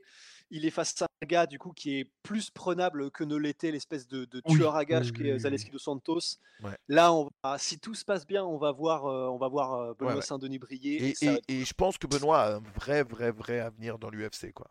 Il 0.51 0.65
est 0.65 0.71
face 0.71 1.03
à 1.03 1.07
un 1.23 1.27
gars, 1.27 1.47
du 1.47 1.59
coup, 1.59 1.73
qui 1.73 1.99
est 1.99 2.11
plus 2.23 2.51
prenable 2.51 3.11
que 3.11 3.25
ne 3.25 3.35
l'était 3.37 3.71
l'espèce 3.73 4.07
de, 4.07 4.25
de 4.27 4.41
Oui, 4.47 4.57
tueur 4.57 4.77
à 4.77 4.85
gages 4.85 5.11
oui, 5.11 5.13
qui 5.17 5.29
est 5.29 5.33
oui, 5.33 5.41
Zaleski 5.41 5.71
dos 5.71 5.79
Santos. 5.79 6.21
Ouais. 6.63 6.77
Là, 6.89 7.13
on 7.13 7.29
va- 7.43 7.59
si 7.59 7.79
tout 7.81 7.95
se 7.95 8.05
passe 8.05 8.27
bien, 8.27 8.45
on 8.45 8.57
va 8.57 8.71
voir, 8.73 9.07
euh, 9.07 9.29
on 9.29 9.39
va 9.39 9.49
voir 9.49 9.73
euh, 9.75 9.95
Benoît 9.99 10.15
ouais. 10.17 10.23
Saint-Denis 10.23 10.59
briller. 10.59 11.03
Et, 11.03 11.09
et 11.11 11.15
ça 11.15 11.27
va 11.27 11.33
et- 11.33 11.37
être 11.39 11.45
et 11.51 11.65
je 11.65 11.75
pense 11.75 11.99
que 11.99 12.07
Benoît 12.07 12.41
a 12.43 12.55
un 12.57 12.63
vrai, 12.77 13.03
vrai, 13.03 13.33
vrai 13.33 13.59
avenir 13.59 13.99
dans 13.99 14.09
l'UFC. 14.11 14.53
quoi. 14.53 14.71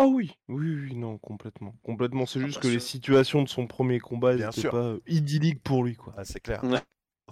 Ah 0.00 0.06
oui, 0.06 0.32
oui, 0.48 0.74
oui, 0.74 0.94
non, 0.94 1.18
complètement. 1.18 1.74
Complètement, 1.82 2.24
c'est 2.26 2.40
Ah 2.40 2.46
juste 2.46 2.58
bah, 2.58 2.62
que 2.62 2.68
les 2.68 2.78
situations 2.80 3.42
de 3.42 3.48
son 3.48 3.66
premier 3.66 3.98
combat 4.00 4.34
n'étaient 4.36 4.68
pas 4.68 4.76
euh, 4.76 5.00
idylliques 5.06 5.62
pour 5.62 5.82
lui, 5.84 5.96
quoi. 5.96 6.14
Ah, 6.16 6.24
c'est 6.24 6.40
clair. 6.40 6.62
Ouais. 6.64 6.80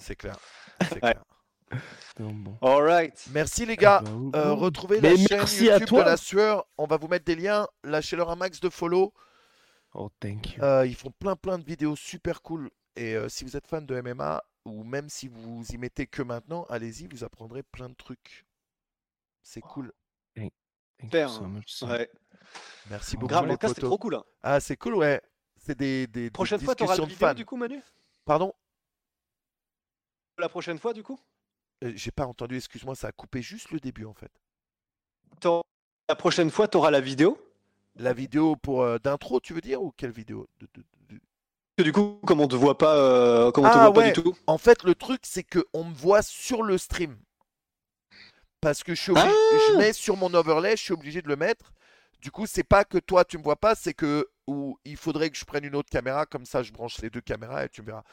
C'est 0.01 0.17
clair. 0.17 0.39
C'est 0.83 0.95
Ouais. 0.95 1.01
clair. 1.01 1.25
All 2.63 2.83
right. 2.83 3.27
Merci 3.33 3.67
les 3.67 3.77
gars. 3.77 4.01
Bah, 4.01 4.11
oui, 4.15 4.31
Euh, 4.35 4.53
retrouvez 4.53 5.01
Mais 5.01 5.11
la 5.11 5.17
chaîne 5.17 5.27
merci 5.39 5.69
à 5.71 5.75
YouTube 5.75 5.89
toi. 5.89 6.05
de 6.05 6.09
la 6.11 6.17
sueur. 6.17 6.67
On 6.79 6.87
va 6.87 6.97
vous 6.97 7.09
mettre 7.09 7.25
des 7.25 7.35
liens. 7.37 7.67
Lâchez-leur 7.85 8.31
un 8.31 8.37
max 8.37 8.61
de 8.61 8.69
follow. 8.71 9.13
Oh, 9.95 10.11
thank 10.21 10.55
you. 10.57 10.63
Euh, 10.63 10.87
ils 10.87 10.95
font 10.95 11.11
plein 11.11 11.37
plein 11.37 11.59
de 11.59 11.65
vidéos 11.65 11.97
super 11.97 12.43
cool 12.43 12.71
Et 12.97 13.15
euh, 13.15 13.29
si 13.29 13.45
vous 13.45 13.57
êtes 13.57 13.67
fan 13.67 13.85
de 13.87 14.01
MMA, 14.01 14.43
ou 14.65 14.85
même 14.85 15.09
si 15.09 15.29
vous 15.29 15.65
y 15.71 15.79
mettez 15.79 16.07
que 16.07 16.23
maintenant, 16.23 16.65
allez-y, 16.69 17.07
vous 17.09 17.25
apprendrez 17.25 17.63
plein 17.63 17.89
de 17.89 17.95
trucs. 17.95 18.45
C'est 19.43 19.61
cool. 19.61 19.93
Thank 20.37 20.53
Super, 21.01 21.29
you 21.29 21.35
so 21.35 21.43
much, 21.45 21.69
sir. 21.69 21.89
Ouais. 21.89 22.11
Merci 22.91 23.17
beaucoup, 23.17 23.29
Grave, 23.29 23.47
les 23.47 23.53
le 23.53 23.59
test 23.59 23.73
est 23.73 23.75
potos. 23.83 23.89
trop 23.91 23.99
cool. 23.99 24.15
hein. 24.15 24.25
Ah, 24.43 24.61
c'est 24.61 24.77
cool, 24.77 24.95
ouais. 24.95 25.21
C'est 25.59 25.77
des, 25.77 26.07
des, 26.07 26.25
des 26.25 26.31
Prochaine 26.31 26.61
fois, 26.61 26.75
t'auras 26.75 26.97
le 26.97 27.05
vidéo 27.05 27.35
du 27.35 27.45
coup, 27.45 27.57
Manu? 27.57 27.83
Pardon? 28.25 28.55
La 30.39 30.49
prochaine 30.49 30.79
fois, 30.79 30.93
du 30.95 31.03
coup? 31.03 31.19
J'ai 31.83 32.11
pas 32.11 32.27
entendu, 32.27 32.57
excuse-moi, 32.57 32.95
ça 32.95 33.09
a 33.09 33.13
coupé 33.13 33.43
juste 33.43 33.71
le 33.71 33.81
début 33.81 34.05
en 34.07 34.15
fait. 34.15 34.31
La 36.09 36.15
prochaine 36.17 36.51
fois, 36.51 36.69
t'auras 36.69 36.91
la 36.91 37.01
vidéo. 37.01 37.39
La 37.97 38.13
vidéo 38.13 38.57
pour 38.57 38.83
euh, 38.83 38.99
d'intro, 38.99 39.41
tu 39.41 39.55
veux 39.55 39.61
dire, 39.61 39.83
ou 39.83 39.93
quelle 39.97 40.11
vidéo? 40.13 40.49
De- 40.61 40.69
de- 40.75 40.85
de- 41.15 41.21
Que 41.79 41.83
du 41.83 41.93
coup, 41.93 42.21
comme 42.27 42.41
on 42.41 42.49
te 42.49 42.55
voit 42.55 42.79
pas, 42.79 42.97
euh, 42.97 43.51
comme 43.51 43.65
on 43.65 43.71
te 43.71 43.77
Ah, 43.77 43.91
voit 43.91 44.03
ouais. 44.03 44.13
pas 44.13 44.21
du 44.21 44.23
tout. 44.23 44.37
En 44.47 44.59
fait, 44.59 44.83
le 44.85 44.95
truc, 44.95 45.23
c'est 45.25 45.43
que 45.43 45.65
on 45.73 45.85
me 45.85 45.95
voit 45.95 46.23
sur 46.23 46.63
le 46.63 46.79
stream. 46.79 47.17
Parce 48.61 48.83
que 48.83 48.95
je, 48.95 49.01
suis 49.03 49.13
obligé- 49.13 49.27
Ah 49.29 49.59
je 49.73 49.77
mets 49.79 49.93
sur 49.93 50.17
mon 50.17 50.33
overlay, 50.35 50.77
je 50.77 50.83
suis 50.83 50.93
obligé 50.93 51.23
de 51.23 51.29
le 51.29 51.37
mettre. 51.37 51.73
Du 52.21 52.31
coup, 52.31 52.47
c'est 52.47 52.65
pas 52.65 52.85
que 52.85 52.99
toi 52.99 53.25
tu 53.25 53.39
me 53.39 53.43
vois 53.43 53.57
pas, 53.57 53.75
c'est 53.75 53.95
que 53.95 54.27
ou 54.47 54.79
il 54.85 54.97
faudrait 54.97 55.31
que 55.31 55.37
je 55.37 55.45
prenne 55.45 55.65
une 55.65 55.75
autre 55.77 55.91
caméra, 55.91 56.25
comme 56.27 56.47
ça 56.47 56.63
je 56.63 56.73
branche 56.73 56.99
les 57.03 57.11
deux 57.11 57.21
caméras 57.21 57.65
et 57.65 57.69
tu 57.69 57.83
me 57.83 57.87
verras. 57.87 58.05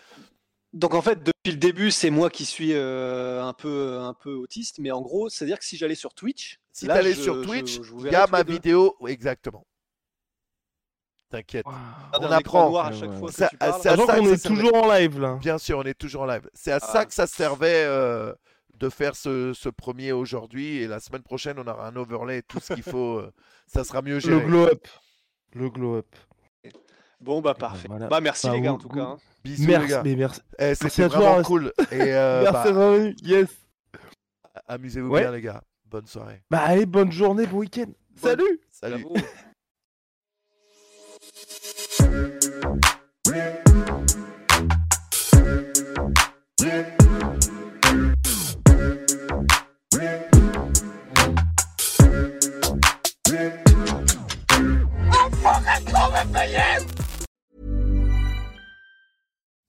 Donc 0.74 0.96
en 0.96 1.02
fait, 1.04 1.20
depuis 1.24 1.52
le 1.52 1.58
début, 1.58 1.92
c'est 1.92 2.10
moi 2.10 2.30
qui 2.32 2.46
suis 2.46 2.74
euh, 2.74 3.44
un 3.44 3.54
peu 3.54 4.00
un 4.00 4.14
peu 4.16 4.34
autiste, 4.34 4.80
mais 4.80 4.90
en 4.92 5.02
gros, 5.02 5.30
c'est-à-dire 5.30 5.60
que 5.60 5.66
si 5.66 5.78
j'allais 5.78 5.94
sur 5.96 6.14
Twitch, 6.16 6.60
Si 6.72 6.88
t'allais 6.88 7.14
sur 7.14 7.44
Twitch, 7.44 7.80
il 8.00 8.12
y 8.12 8.16
a 8.16 8.26
ma 8.28 8.42
vidéo, 8.44 8.96
oui, 9.00 9.12
exactement. 9.12 9.66
T'inquiète. 11.30 11.66
On 12.20 12.24
apprend. 12.32 12.70
noir 12.70 12.86
à 12.88 12.92
chaque 12.92 13.10
ouais. 13.10 13.18
fois 13.18 13.30
que 13.30 13.36
Ça- 13.36 13.48
tu 13.50 13.58
parles. 13.58 13.80
c'est 13.82 13.90
à 13.90 13.96
ça 13.98 13.98
qu'on 13.98 14.06
que 14.24 14.28
ça 14.30 14.34
est 14.34 14.38
servait. 14.38 14.56
toujours 14.62 14.76
en 14.84 14.88
live 14.94 15.20
là. 15.20 15.36
Bien 15.36 15.58
sûr, 15.58 15.78
on 15.80 15.84
est 15.84 15.94
toujours 15.98 16.22
en 16.24 16.26
live. 16.28 16.48
C'est 16.54 16.72
à 16.72 16.80
Ah. 16.82 16.92
ça 16.92 17.06
que 17.06 17.14
ça 17.14 17.26
servait 17.28 17.86
euh, 17.86 18.34
de 18.76 18.90
faire 18.90 19.16
ce, 19.16 19.52
ce 19.54 19.70
premier 19.70 20.12
aujourd'hui. 20.12 20.78
Et 20.78 20.88
la 20.88 21.00
semaine 21.00 21.24
prochaine, 21.24 21.58
on 21.60 21.66
aura 21.68 21.88
un 21.88 21.96
overlay 21.96 22.40
et 22.40 22.44
tout 22.44 22.60
ce 22.60 22.74
qu'il 22.74 22.84
faut. 22.84 23.18
euh, 23.20 23.32
ça 23.68 23.84
sera 23.84 24.02
mieux 24.04 24.16
Le 24.16 24.20
géré. 24.20 24.46
glow 24.46 24.66
up. 24.68 24.88
Le 25.54 25.70
glow 25.70 25.96
up. 25.98 26.16
Bon 27.24 27.40
bah 27.42 27.54
ben, 27.54 27.60
parfait. 27.60 27.88
voilà. 27.88 28.08
Bah 28.08 28.20
merci 28.20 28.48
Bah, 28.48 28.54
les 28.54 28.62
gars 28.62 28.74
en 28.74 28.78
tout 28.78 28.90
cas. 28.90 29.00
hein. 29.02 29.18
Bisous, 29.46 29.62
les 29.62 29.68
Merci, 29.68 29.88
gars. 29.90 30.02
mais 30.04 30.16
merci. 30.16 30.42
Eh, 30.60 30.76
C'était 30.76 31.04
à 31.04 31.10
toi, 31.10 31.18
vraiment 31.20 31.36
Rest. 31.38 31.48
cool. 31.48 31.74
Et 31.92 32.02
euh, 32.02 32.44
merci 32.52 32.74
bah. 32.74 32.98
Yes. 33.24 33.48
amusez-vous 34.68 35.10
Ouais. 35.10 35.22
bien, 35.22 35.32
les 35.32 35.42
gars. 35.42 35.62
Bonne 35.86 36.06
soirée. 36.06 36.42
Bah 36.52 36.60
allez, 36.66 36.86
bonne 36.86 37.12
journée, 37.12 37.46
bon 37.46 37.58
week-end. 37.60 37.92
Salut. 38.16 38.60
Salut. 38.72 39.06